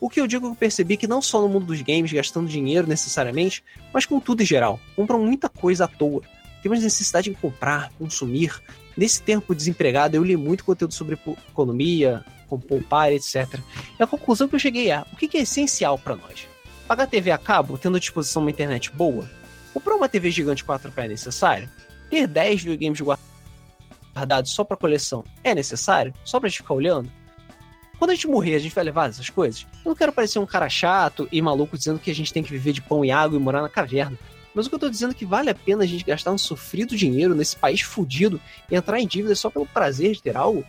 O 0.00 0.08
que 0.08 0.20
eu 0.20 0.28
digo 0.28 0.46
é 0.46 0.50
que 0.50 0.54
eu 0.54 0.56
percebi 0.56 0.96
que 0.96 1.08
não 1.08 1.20
só 1.20 1.40
no 1.40 1.48
mundo 1.48 1.66
dos 1.66 1.82
games, 1.82 2.12
gastando 2.12 2.46
dinheiro 2.48 2.86
necessariamente, 2.86 3.64
mas 3.92 4.06
com 4.06 4.20
tudo 4.20 4.44
em 4.44 4.46
geral. 4.46 4.78
Compram 4.94 5.18
muita 5.18 5.48
coisa 5.48 5.86
à 5.86 5.88
toa. 5.88 6.22
temos 6.62 6.80
necessidade 6.80 7.28
em 7.28 7.34
comprar, 7.34 7.90
consumir. 7.98 8.62
Nesse 8.96 9.22
tempo 9.22 9.54
desempregado, 9.54 10.16
eu 10.16 10.24
li 10.24 10.36
muito 10.36 10.64
conteúdo 10.64 10.92
sobre 10.92 11.18
economia, 11.50 12.24
como 12.48 12.62
poupar, 12.62 13.12
etc. 13.12 13.58
E 13.98 14.02
a 14.02 14.06
conclusão 14.06 14.48
que 14.48 14.54
eu 14.54 14.58
cheguei 14.58 14.90
é: 14.90 15.00
o 15.12 15.16
que 15.16 15.36
é 15.36 15.40
essencial 15.40 15.98
para 15.98 16.16
nós? 16.16 16.46
Pagar 16.86 17.06
TV 17.06 17.30
a 17.30 17.38
cabo, 17.38 17.78
tendo 17.78 17.96
à 17.96 18.00
disposição 18.00 18.42
uma 18.42 18.50
internet 18.50 18.90
boa? 18.90 19.28
Comprar 19.72 19.94
uma 19.94 20.08
TV 20.08 20.30
gigante 20.30 20.64
4K 20.64 20.92
é 21.04 21.08
necessário? 21.08 21.70
Ter 22.10 22.26
10 22.26 22.62
videogames 22.62 23.00
guardados 24.14 24.52
só 24.52 24.62
para 24.62 24.76
coleção 24.76 25.24
é 25.42 25.54
necessário? 25.54 26.12
Só 26.24 26.38
pra 26.38 26.50
gente 26.50 26.58
ficar 26.58 26.74
olhando? 26.74 27.10
Quando 27.98 28.10
a 28.10 28.14
gente 28.14 28.26
morrer, 28.26 28.56
a 28.56 28.58
gente 28.58 28.74
vai 28.74 28.84
levar 28.84 29.08
essas 29.08 29.30
coisas? 29.30 29.66
Eu 29.84 29.90
não 29.90 29.94
quero 29.94 30.12
parecer 30.12 30.38
um 30.38 30.44
cara 30.44 30.68
chato 30.68 31.28
e 31.32 31.40
maluco 31.40 31.78
dizendo 31.78 31.98
que 32.00 32.10
a 32.10 32.14
gente 32.14 32.32
tem 32.32 32.42
que 32.42 32.50
viver 32.50 32.72
de 32.72 32.82
pão 32.82 33.04
e 33.04 33.10
água 33.10 33.38
e 33.38 33.40
morar 33.40 33.62
na 33.62 33.68
caverna. 33.68 34.18
Mas 34.54 34.66
o 34.66 34.68
que 34.68 34.74
eu 34.74 34.78
tô 34.78 34.90
dizendo 34.90 35.12
é 35.12 35.14
que 35.14 35.24
vale 35.24 35.50
a 35.50 35.54
pena 35.54 35.84
a 35.84 35.86
gente 35.86 36.04
gastar 36.04 36.30
um 36.30 36.38
sofrido 36.38 36.96
dinheiro 36.96 37.34
nesse 37.34 37.56
país 37.56 37.80
fudido 37.80 38.40
e 38.70 38.74
entrar 38.76 39.00
em 39.00 39.06
dívida 39.06 39.34
só 39.34 39.48
pelo 39.48 39.66
prazer 39.66 40.12
de 40.12 40.22
ter 40.22 40.36
algo? 40.36 40.64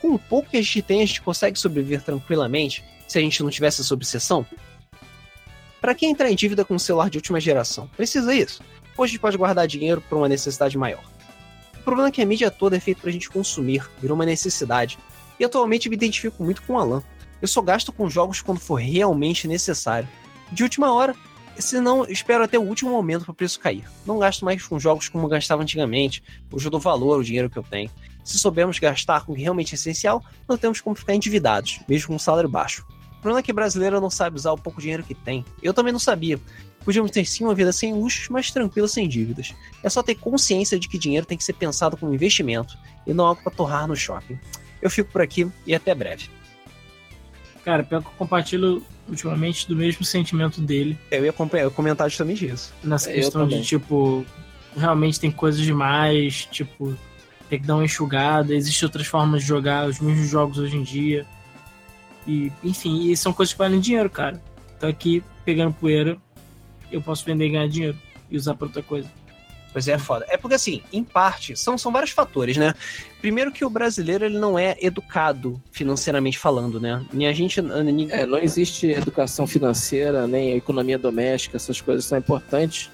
Com 0.00 0.14
o 0.14 0.18
pouco 0.18 0.50
que 0.50 0.58
a 0.58 0.62
gente 0.62 0.82
tem, 0.82 1.02
a 1.02 1.06
gente 1.06 1.22
consegue 1.22 1.58
sobreviver 1.58 2.02
tranquilamente 2.02 2.84
se 3.08 3.18
a 3.18 3.20
gente 3.20 3.42
não 3.42 3.50
tivesse 3.50 3.80
essa 3.80 3.94
obsessão? 3.94 4.46
Para 5.80 5.94
quem 5.94 6.10
entrar 6.10 6.30
em 6.30 6.34
dívida 6.34 6.64
com 6.64 6.74
um 6.74 6.78
celular 6.78 7.08
de 7.08 7.18
última 7.18 7.40
geração, 7.40 7.88
precisa 7.96 8.34
isso? 8.34 8.62
Ou 8.96 9.04
a 9.04 9.06
gente 9.06 9.18
pode 9.18 9.36
guardar 9.36 9.66
dinheiro 9.66 10.00
para 10.00 10.16
uma 10.16 10.28
necessidade 10.28 10.76
maior? 10.76 11.02
O 11.78 11.82
problema 11.84 12.08
é 12.08 12.12
que 12.12 12.22
a 12.22 12.26
mídia 12.26 12.50
toda 12.50 12.76
é 12.76 12.80
feita 12.80 13.02
pra 13.02 13.10
gente 13.10 13.28
consumir, 13.28 13.86
virou 14.00 14.14
uma 14.14 14.24
necessidade. 14.24 14.98
E 15.38 15.44
atualmente 15.44 15.88
me 15.88 15.96
identifico 15.96 16.42
muito 16.42 16.62
com 16.62 16.74
o 16.74 16.78
Alan. 16.78 17.02
Eu 17.42 17.48
só 17.48 17.60
gasto 17.60 17.92
com 17.92 18.08
jogos 18.08 18.40
quando 18.40 18.60
for 18.60 18.76
realmente 18.76 19.46
necessário. 19.46 20.08
De 20.50 20.62
última 20.62 20.92
hora, 20.92 21.14
se 21.62 21.80
não, 21.80 22.04
espero 22.04 22.44
até 22.44 22.58
o 22.58 22.62
último 22.62 22.90
momento 22.90 23.24
para 23.24 23.32
o 23.32 23.34
preço 23.34 23.60
cair. 23.60 23.84
Não 24.06 24.18
gasto 24.18 24.44
mais 24.44 24.62
com 24.66 24.78
jogos 24.78 25.08
como 25.08 25.28
gastava 25.28 25.62
antigamente. 25.62 26.22
Hoje 26.50 26.66
eu 26.66 26.70
dou 26.70 26.80
valor 26.80 27.14
ao 27.14 27.22
dinheiro 27.22 27.50
que 27.50 27.56
eu 27.56 27.62
tenho. 27.62 27.90
Se 28.24 28.38
soubermos 28.38 28.78
gastar 28.78 29.24
com 29.24 29.32
o 29.32 29.34
que 29.34 29.42
realmente 29.42 29.72
é 29.72 29.76
essencial, 29.76 30.24
não 30.48 30.56
temos 30.56 30.80
como 30.80 30.96
ficar 30.96 31.14
endividados, 31.14 31.80
mesmo 31.88 32.08
com 32.08 32.14
um 32.14 32.18
salário 32.18 32.48
baixo. 32.48 32.86
O 33.10 33.20
problema 33.20 33.40
é 33.40 33.42
que 33.42 33.52
brasileiro 33.52 34.00
não 34.00 34.10
sabe 34.10 34.36
usar 34.36 34.52
o 34.52 34.58
pouco 34.58 34.80
dinheiro 34.80 35.02
que 35.02 35.14
tem. 35.14 35.44
Eu 35.62 35.72
também 35.72 35.92
não 35.92 35.98
sabia. 35.98 36.38
Podíamos 36.84 37.10
ter 37.10 37.24
sim 37.24 37.44
uma 37.44 37.54
vida 37.54 37.72
sem 37.72 37.94
luxos, 37.94 38.28
mas 38.28 38.50
tranquila 38.50 38.86
sem 38.86 39.08
dívidas. 39.08 39.54
É 39.82 39.88
só 39.88 40.02
ter 40.02 40.14
consciência 40.14 40.78
de 40.78 40.88
que 40.88 40.98
dinheiro 40.98 41.24
tem 41.24 41.38
que 41.38 41.44
ser 41.44 41.54
pensado 41.54 41.96
como 41.96 42.12
investimento 42.12 42.76
e 43.06 43.14
não 43.14 43.24
algo 43.24 43.42
para 43.42 43.52
torrar 43.52 43.86
no 43.86 43.96
shopping. 43.96 44.38
Eu 44.82 44.90
fico 44.90 45.10
por 45.10 45.22
aqui 45.22 45.50
e 45.66 45.74
até 45.74 45.94
breve. 45.94 46.28
Cara, 47.64 47.82
pior 47.82 48.02
que 48.02 48.08
eu 48.08 48.12
compartilho 48.18 48.82
ultimamente 49.08 49.66
do 49.66 49.74
mesmo 49.74 50.04
sentimento 50.04 50.60
dele. 50.60 50.98
Eu 51.10 51.24
ia 51.24 51.32
comentar 51.32 52.08
justamente 52.08 52.46
isso. 52.46 52.72
Nessa 52.82 53.12
questão 53.12 53.48
de, 53.48 53.62
tipo, 53.62 54.24
realmente 54.76 55.18
tem 55.18 55.30
coisas 55.30 55.60
demais, 55.60 56.46
tipo, 56.50 56.96
tem 57.48 57.60
que 57.60 57.66
dar 57.66 57.76
uma 57.76 57.84
enxugada, 57.84 58.54
existem 58.54 58.86
outras 58.86 59.06
formas 59.06 59.42
de 59.42 59.48
jogar 59.48 59.88
os 59.88 60.00
mesmos 60.00 60.28
jogos 60.28 60.58
hoje 60.58 60.76
em 60.76 60.82
dia. 60.82 61.26
E, 62.26 62.50
enfim, 62.62 63.10
e 63.10 63.16
são 63.16 63.32
coisas 63.32 63.52
que 63.52 63.58
valem 63.58 63.80
dinheiro, 63.80 64.10
cara. 64.10 64.42
Tô 64.80 64.86
aqui 64.86 65.22
pegando 65.44 65.72
poeira, 65.74 66.16
eu 66.90 67.00
posso 67.00 67.24
vender 67.24 67.46
e 67.46 67.50
ganhar 67.50 67.68
dinheiro 67.68 67.96
e 68.30 68.36
usar 68.36 68.54
pra 68.54 68.66
outra 68.66 68.82
coisa. 68.82 69.08
Pois 69.74 69.88
é, 69.88 69.98
foda. 69.98 70.24
É 70.28 70.36
porque, 70.36 70.54
assim, 70.54 70.82
em 70.92 71.02
parte, 71.02 71.56
são, 71.56 71.76
são 71.76 71.90
vários 71.90 72.12
fatores, 72.12 72.56
né? 72.56 72.72
Primeiro 73.20 73.50
que 73.50 73.64
o 73.64 73.68
brasileiro 73.68 74.24
ele 74.24 74.38
não 74.38 74.56
é 74.56 74.76
educado 74.80 75.60
financeiramente 75.72 76.38
falando, 76.38 76.80
né? 76.80 77.04
Nem 77.12 77.26
a 77.26 77.32
gente. 77.32 77.60
Nem... 77.60 78.08
É, 78.12 78.24
não 78.24 78.38
existe 78.38 78.86
educação 78.86 79.48
financeira, 79.48 80.28
nem 80.28 80.52
economia 80.52 80.96
doméstica, 80.96 81.56
essas 81.56 81.80
coisas 81.80 82.04
são 82.04 82.16
importantes 82.16 82.88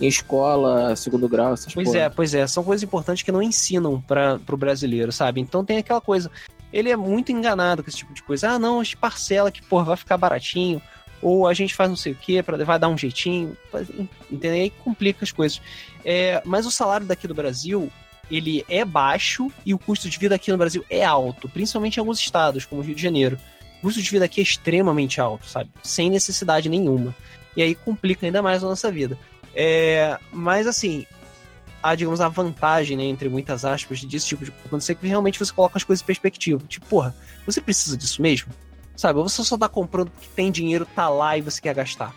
em 0.00 0.06
escola, 0.06 0.96
segundo 0.96 1.28
grau, 1.28 1.52
essas 1.52 1.74
Pois 1.74 1.88
porra. 1.88 1.98
é, 2.00 2.08
pois 2.08 2.34
é. 2.34 2.46
São 2.46 2.64
coisas 2.64 2.82
importantes 2.82 3.22
que 3.22 3.30
não 3.30 3.42
ensinam 3.42 4.00
para 4.00 4.40
o 4.50 4.56
brasileiro, 4.56 5.12
sabe? 5.12 5.42
Então 5.42 5.62
tem 5.62 5.76
aquela 5.76 6.00
coisa. 6.00 6.30
Ele 6.72 6.88
é 6.88 6.96
muito 6.96 7.30
enganado 7.30 7.84
com 7.84 7.90
esse 7.90 7.98
tipo 7.98 8.14
de 8.14 8.22
coisa. 8.22 8.52
Ah, 8.52 8.58
não, 8.58 8.80
a 8.80 8.82
gente 8.82 8.96
parcela 8.96 9.52
que, 9.52 9.60
porra, 9.62 9.84
vai 9.84 9.96
ficar 9.98 10.16
baratinho 10.16 10.80
ou 11.24 11.48
a 11.48 11.54
gente 11.54 11.74
faz 11.74 11.88
não 11.88 11.96
sei 11.96 12.12
o 12.12 12.14
que 12.14 12.42
para 12.42 12.62
vai 12.66 12.78
dar 12.78 12.88
um 12.88 12.98
jeitinho, 12.98 13.56
entendeu? 14.30 14.62
Aí 14.62 14.70
complica 14.70 15.24
as 15.24 15.32
coisas. 15.32 15.60
É, 16.04 16.42
mas 16.44 16.66
o 16.66 16.70
salário 16.70 17.06
daqui 17.06 17.26
do 17.26 17.34
Brasil 17.34 17.90
ele 18.30 18.62
é 18.68 18.84
baixo 18.84 19.50
e 19.64 19.72
o 19.72 19.78
custo 19.78 20.08
de 20.08 20.18
vida 20.18 20.34
aqui 20.34 20.52
no 20.52 20.58
Brasil 20.58 20.84
é 20.90 21.02
alto, 21.02 21.48
principalmente 21.48 21.96
em 21.96 22.00
alguns 22.00 22.20
estados, 22.20 22.66
como 22.66 22.82
o 22.82 22.84
Rio 22.84 22.94
de 22.94 23.02
Janeiro. 23.02 23.38
O 23.78 23.86
custo 23.86 24.02
de 24.02 24.10
vida 24.10 24.26
aqui 24.26 24.40
é 24.40 24.42
extremamente 24.42 25.18
alto, 25.18 25.46
sabe? 25.46 25.70
Sem 25.82 26.10
necessidade 26.10 26.68
nenhuma. 26.68 27.14
E 27.56 27.62
aí 27.62 27.74
complica 27.74 28.26
ainda 28.26 28.42
mais 28.42 28.62
a 28.62 28.68
nossa 28.68 28.92
vida. 28.92 29.18
É, 29.54 30.18
mas 30.30 30.66
assim, 30.66 31.06
a, 31.82 31.94
digamos, 31.94 32.20
a 32.20 32.28
vantagem, 32.28 32.98
né, 32.98 33.04
entre 33.04 33.30
muitas 33.30 33.64
aspas, 33.64 34.04
desse 34.04 34.26
tipo 34.26 34.44
de 34.44 34.52
acontecer 34.66 34.94
que 34.94 35.06
realmente 35.06 35.38
você 35.38 35.52
coloca 35.52 35.78
as 35.78 35.84
coisas 35.84 36.02
em 36.02 36.06
perspectiva. 36.06 36.62
Tipo, 36.68 36.84
porra, 36.84 37.16
você 37.46 37.62
precisa 37.62 37.96
disso 37.96 38.20
mesmo? 38.20 38.52
Sabe? 38.96 39.18
Ou 39.18 39.28
você 39.28 39.42
só 39.44 39.58
tá 39.58 39.68
comprando 39.68 40.10
porque 40.10 40.28
tem 40.34 40.50
dinheiro, 40.50 40.86
tá 40.86 41.08
lá 41.08 41.36
e 41.36 41.42
você 41.42 41.60
quer 41.60 41.74
gastar. 41.74 42.14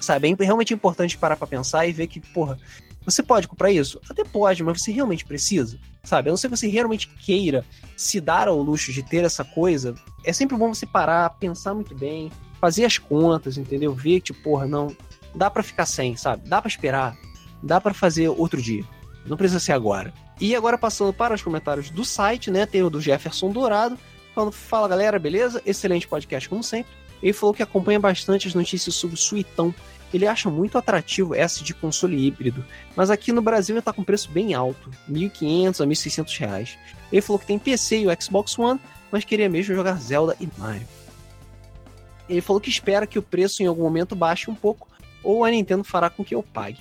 Sabe? 0.00 0.34
É 0.38 0.44
realmente 0.44 0.74
importante 0.74 1.16
parar 1.16 1.36
pra 1.36 1.46
pensar 1.46 1.86
e 1.86 1.92
ver 1.92 2.06
que, 2.06 2.20
porra, 2.20 2.58
você 3.04 3.22
pode 3.22 3.48
comprar 3.48 3.70
isso? 3.70 4.00
Até 4.08 4.24
pode, 4.24 4.62
mas 4.62 4.82
você 4.82 4.92
realmente 4.92 5.24
precisa. 5.24 5.78
Sabe? 6.02 6.28
A 6.28 6.32
não 6.32 6.36
ser 6.36 6.48
que 6.48 6.56
você 6.56 6.68
realmente 6.68 7.08
queira 7.08 7.64
se 7.96 8.20
dar 8.20 8.48
ao 8.48 8.60
luxo 8.60 8.92
de 8.92 9.02
ter 9.02 9.24
essa 9.24 9.44
coisa, 9.44 9.94
é 10.24 10.32
sempre 10.32 10.56
bom 10.56 10.72
você 10.72 10.86
parar, 10.86 11.30
pensar 11.30 11.74
muito 11.74 11.94
bem, 11.94 12.30
fazer 12.60 12.84
as 12.84 12.98
contas, 12.98 13.58
entendeu? 13.58 13.94
Ver 13.94 14.20
que, 14.20 14.32
porra, 14.32 14.66
não. 14.66 14.94
Dá 15.34 15.50
para 15.50 15.62
ficar 15.62 15.86
sem, 15.86 16.16
sabe? 16.16 16.48
Dá 16.48 16.60
para 16.60 16.68
esperar. 16.68 17.16
Dá 17.62 17.80
para 17.80 17.94
fazer 17.94 18.28
outro 18.28 18.60
dia. 18.60 18.84
Não 19.26 19.36
precisa 19.36 19.60
ser 19.60 19.72
agora. 19.72 20.12
E 20.40 20.56
agora 20.56 20.78
passando 20.78 21.12
para 21.12 21.34
os 21.34 21.42
comentários 21.42 21.90
do 21.90 22.04
site, 22.04 22.50
né? 22.50 22.64
Tem 22.64 22.82
o 22.82 22.90
do 22.90 23.00
Jefferson 23.00 23.50
Dourado, 23.50 23.98
falando: 24.34 24.52
Fala 24.52 24.88
galera, 24.88 25.18
beleza? 25.18 25.62
Excelente 25.64 26.08
podcast, 26.08 26.48
como 26.48 26.62
sempre. 26.62 26.92
Ele 27.22 27.32
falou 27.32 27.54
que 27.54 27.62
acompanha 27.62 28.00
bastante 28.00 28.48
as 28.48 28.54
notícias 28.54 28.94
sobre 28.94 29.14
o 29.14 29.18
Suitão. 29.18 29.74
Ele 30.12 30.26
acha 30.26 30.50
muito 30.50 30.76
atrativo 30.76 31.34
essa 31.34 31.62
de 31.62 31.72
console 31.72 32.26
híbrido, 32.26 32.64
mas 32.96 33.10
aqui 33.10 33.30
no 33.30 33.40
Brasil 33.40 33.76
ele 33.76 33.82
tá 33.82 33.92
com 33.92 34.02
preço 34.02 34.28
bem 34.30 34.54
alto, 34.54 34.90
1.500 35.08 35.80
a 35.80 35.86
1.600 35.86 36.38
reais. 36.38 36.78
Ele 37.12 37.20
falou 37.20 37.38
que 37.38 37.46
tem 37.46 37.58
PC 37.58 38.00
e 38.00 38.06
o 38.08 38.22
Xbox 38.22 38.58
One, 38.58 38.80
mas 39.12 39.24
queria 39.24 39.48
mesmo 39.48 39.74
jogar 39.74 39.94
Zelda 40.00 40.36
e 40.40 40.48
Mario. 40.58 40.88
Ele 42.28 42.40
falou 42.40 42.60
que 42.60 42.70
espera 42.70 43.06
que 43.06 43.18
o 43.18 43.22
preço 43.22 43.62
em 43.62 43.66
algum 43.66 43.82
momento 43.82 44.16
baixe 44.16 44.50
um 44.50 44.54
pouco, 44.54 44.88
ou 45.22 45.44
a 45.44 45.50
Nintendo 45.50 45.84
fará 45.84 46.10
com 46.10 46.24
que 46.24 46.34
eu 46.34 46.42
pague. 46.42 46.80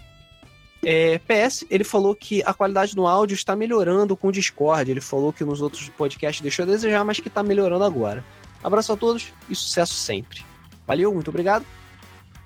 É, 0.83 1.19
PS, 1.19 1.65
ele 1.69 1.83
falou 1.83 2.15
que 2.15 2.41
a 2.43 2.53
qualidade 2.53 2.95
no 2.95 3.05
áudio 3.05 3.35
está 3.35 3.55
melhorando 3.55 4.15
com 4.15 4.29
o 4.29 4.31
Discord. 4.31 4.89
Ele 4.89 5.01
falou 5.01 5.33
que 5.33 5.43
nos 5.43 5.61
outros 5.61 5.89
podcasts 5.89 6.41
deixou 6.41 6.63
a 6.63 6.67
desejar, 6.67 7.03
mas 7.03 7.19
que 7.19 7.27
está 7.27 7.43
melhorando 7.43 7.83
agora. 7.83 8.23
Abraço 8.63 8.93
a 8.93 8.97
todos 8.97 9.33
e 9.49 9.55
sucesso 9.55 9.93
sempre. 9.93 10.43
Valeu, 10.87 11.13
muito 11.13 11.29
obrigado. 11.29 11.65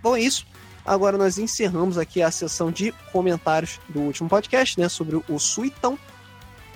Bom, 0.02 0.16
é 0.16 0.22
isso. 0.22 0.45
Agora 0.86 1.18
nós 1.18 1.38
encerramos 1.38 1.98
aqui 1.98 2.22
a 2.22 2.30
sessão 2.30 2.72
de 2.72 2.92
comentários 3.12 3.80
do 3.88 4.02
último 4.02 4.28
podcast, 4.28 4.80
né, 4.80 4.90
sobre 4.90 5.16
o 5.16 5.40
Suitão. 5.40 5.98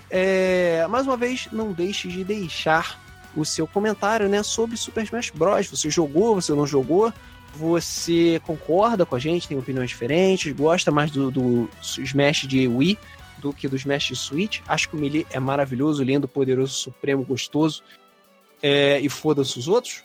É, 0.09 0.87
mais 0.87 1.05
uma 1.05 1.17
vez, 1.17 1.49
não 1.51 1.73
deixe 1.73 2.07
de 2.07 2.23
deixar 2.23 3.01
o 3.35 3.43
seu 3.43 3.67
comentário, 3.67 4.29
né, 4.29 4.41
sobre 4.43 4.77
Super 4.77 5.03
Smash 5.03 5.31
Bros. 5.31 5.67
Você 5.67 5.89
jogou, 5.89 6.35
você 6.35 6.53
não 6.53 6.65
jogou? 6.65 7.13
Você 7.57 8.39
concorda 8.45 9.03
com 9.03 9.15
a 9.15 9.19
gente, 9.19 9.47
tem 9.47 9.57
opiniões 9.57 9.89
diferentes, 9.89 10.53
gosta 10.53 10.91
mais 10.91 11.09
do, 11.09 11.31
do 11.31 11.69
Smash 11.81 12.47
de 12.47 12.67
Wii 12.67 12.99
do 13.39 13.51
que 13.51 13.67
do 13.67 13.75
Smash 13.75 14.05
de 14.05 14.15
Switch? 14.15 14.61
Acho 14.67 14.89
que 14.89 14.95
o 14.95 14.99
Melee 14.99 15.25
é 15.31 15.39
maravilhoso, 15.39 16.03
lindo, 16.03 16.27
poderoso, 16.27 16.73
supremo, 16.73 17.23
gostoso. 17.23 17.81
É, 18.61 18.99
e 18.99 19.09
foda-se 19.09 19.57
os 19.57 19.67
outros? 19.67 20.03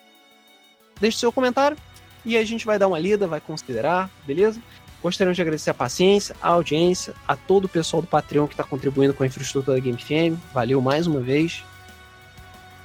Deixe 0.99 1.19
seu 1.19 1.31
comentário 1.31 1.77
e 2.25 2.39
a 2.39 2.45
gente 2.45 2.65
vai 2.65 2.79
dar 2.79 2.89
uma 2.89 2.99
lida, 2.99 3.27
vai 3.27 3.41
considerar, 3.41 4.11
beleza? 4.27 4.59
Gostaríamos 5.03 5.37
de 5.37 5.43
agradecer 5.43 5.71
a 5.71 5.75
paciência, 5.75 6.35
a 6.41 6.49
audiência, 6.49 7.13
a 7.29 7.37
todo 7.37 7.67
o 7.67 7.69
pessoal 7.69 8.01
do 8.01 8.09
Patreon 8.09 8.47
que 8.47 8.55
está 8.55 8.65
contribuindo 8.65 9.13
com 9.13 9.25
a 9.25 9.27
infraestrutura 9.27 9.77
da 9.77 9.83
Game 9.83 9.99
FM. 9.99 10.41
Valeu 10.55 10.81
mais 10.81 11.07
uma 11.07 11.21
vez. 11.21 11.63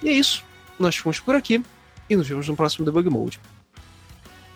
E 0.03 0.09
é 0.09 0.11
isso. 0.11 0.43
Nós 0.77 0.97
ficamos 0.97 1.21
por 1.21 1.35
aqui 1.35 1.63
e 2.09 2.15
nos 2.17 2.27
vemos 2.27 2.49
no 2.49 2.55
próximo 2.55 2.83
Debug 2.83 3.09
Mode. 3.09 3.39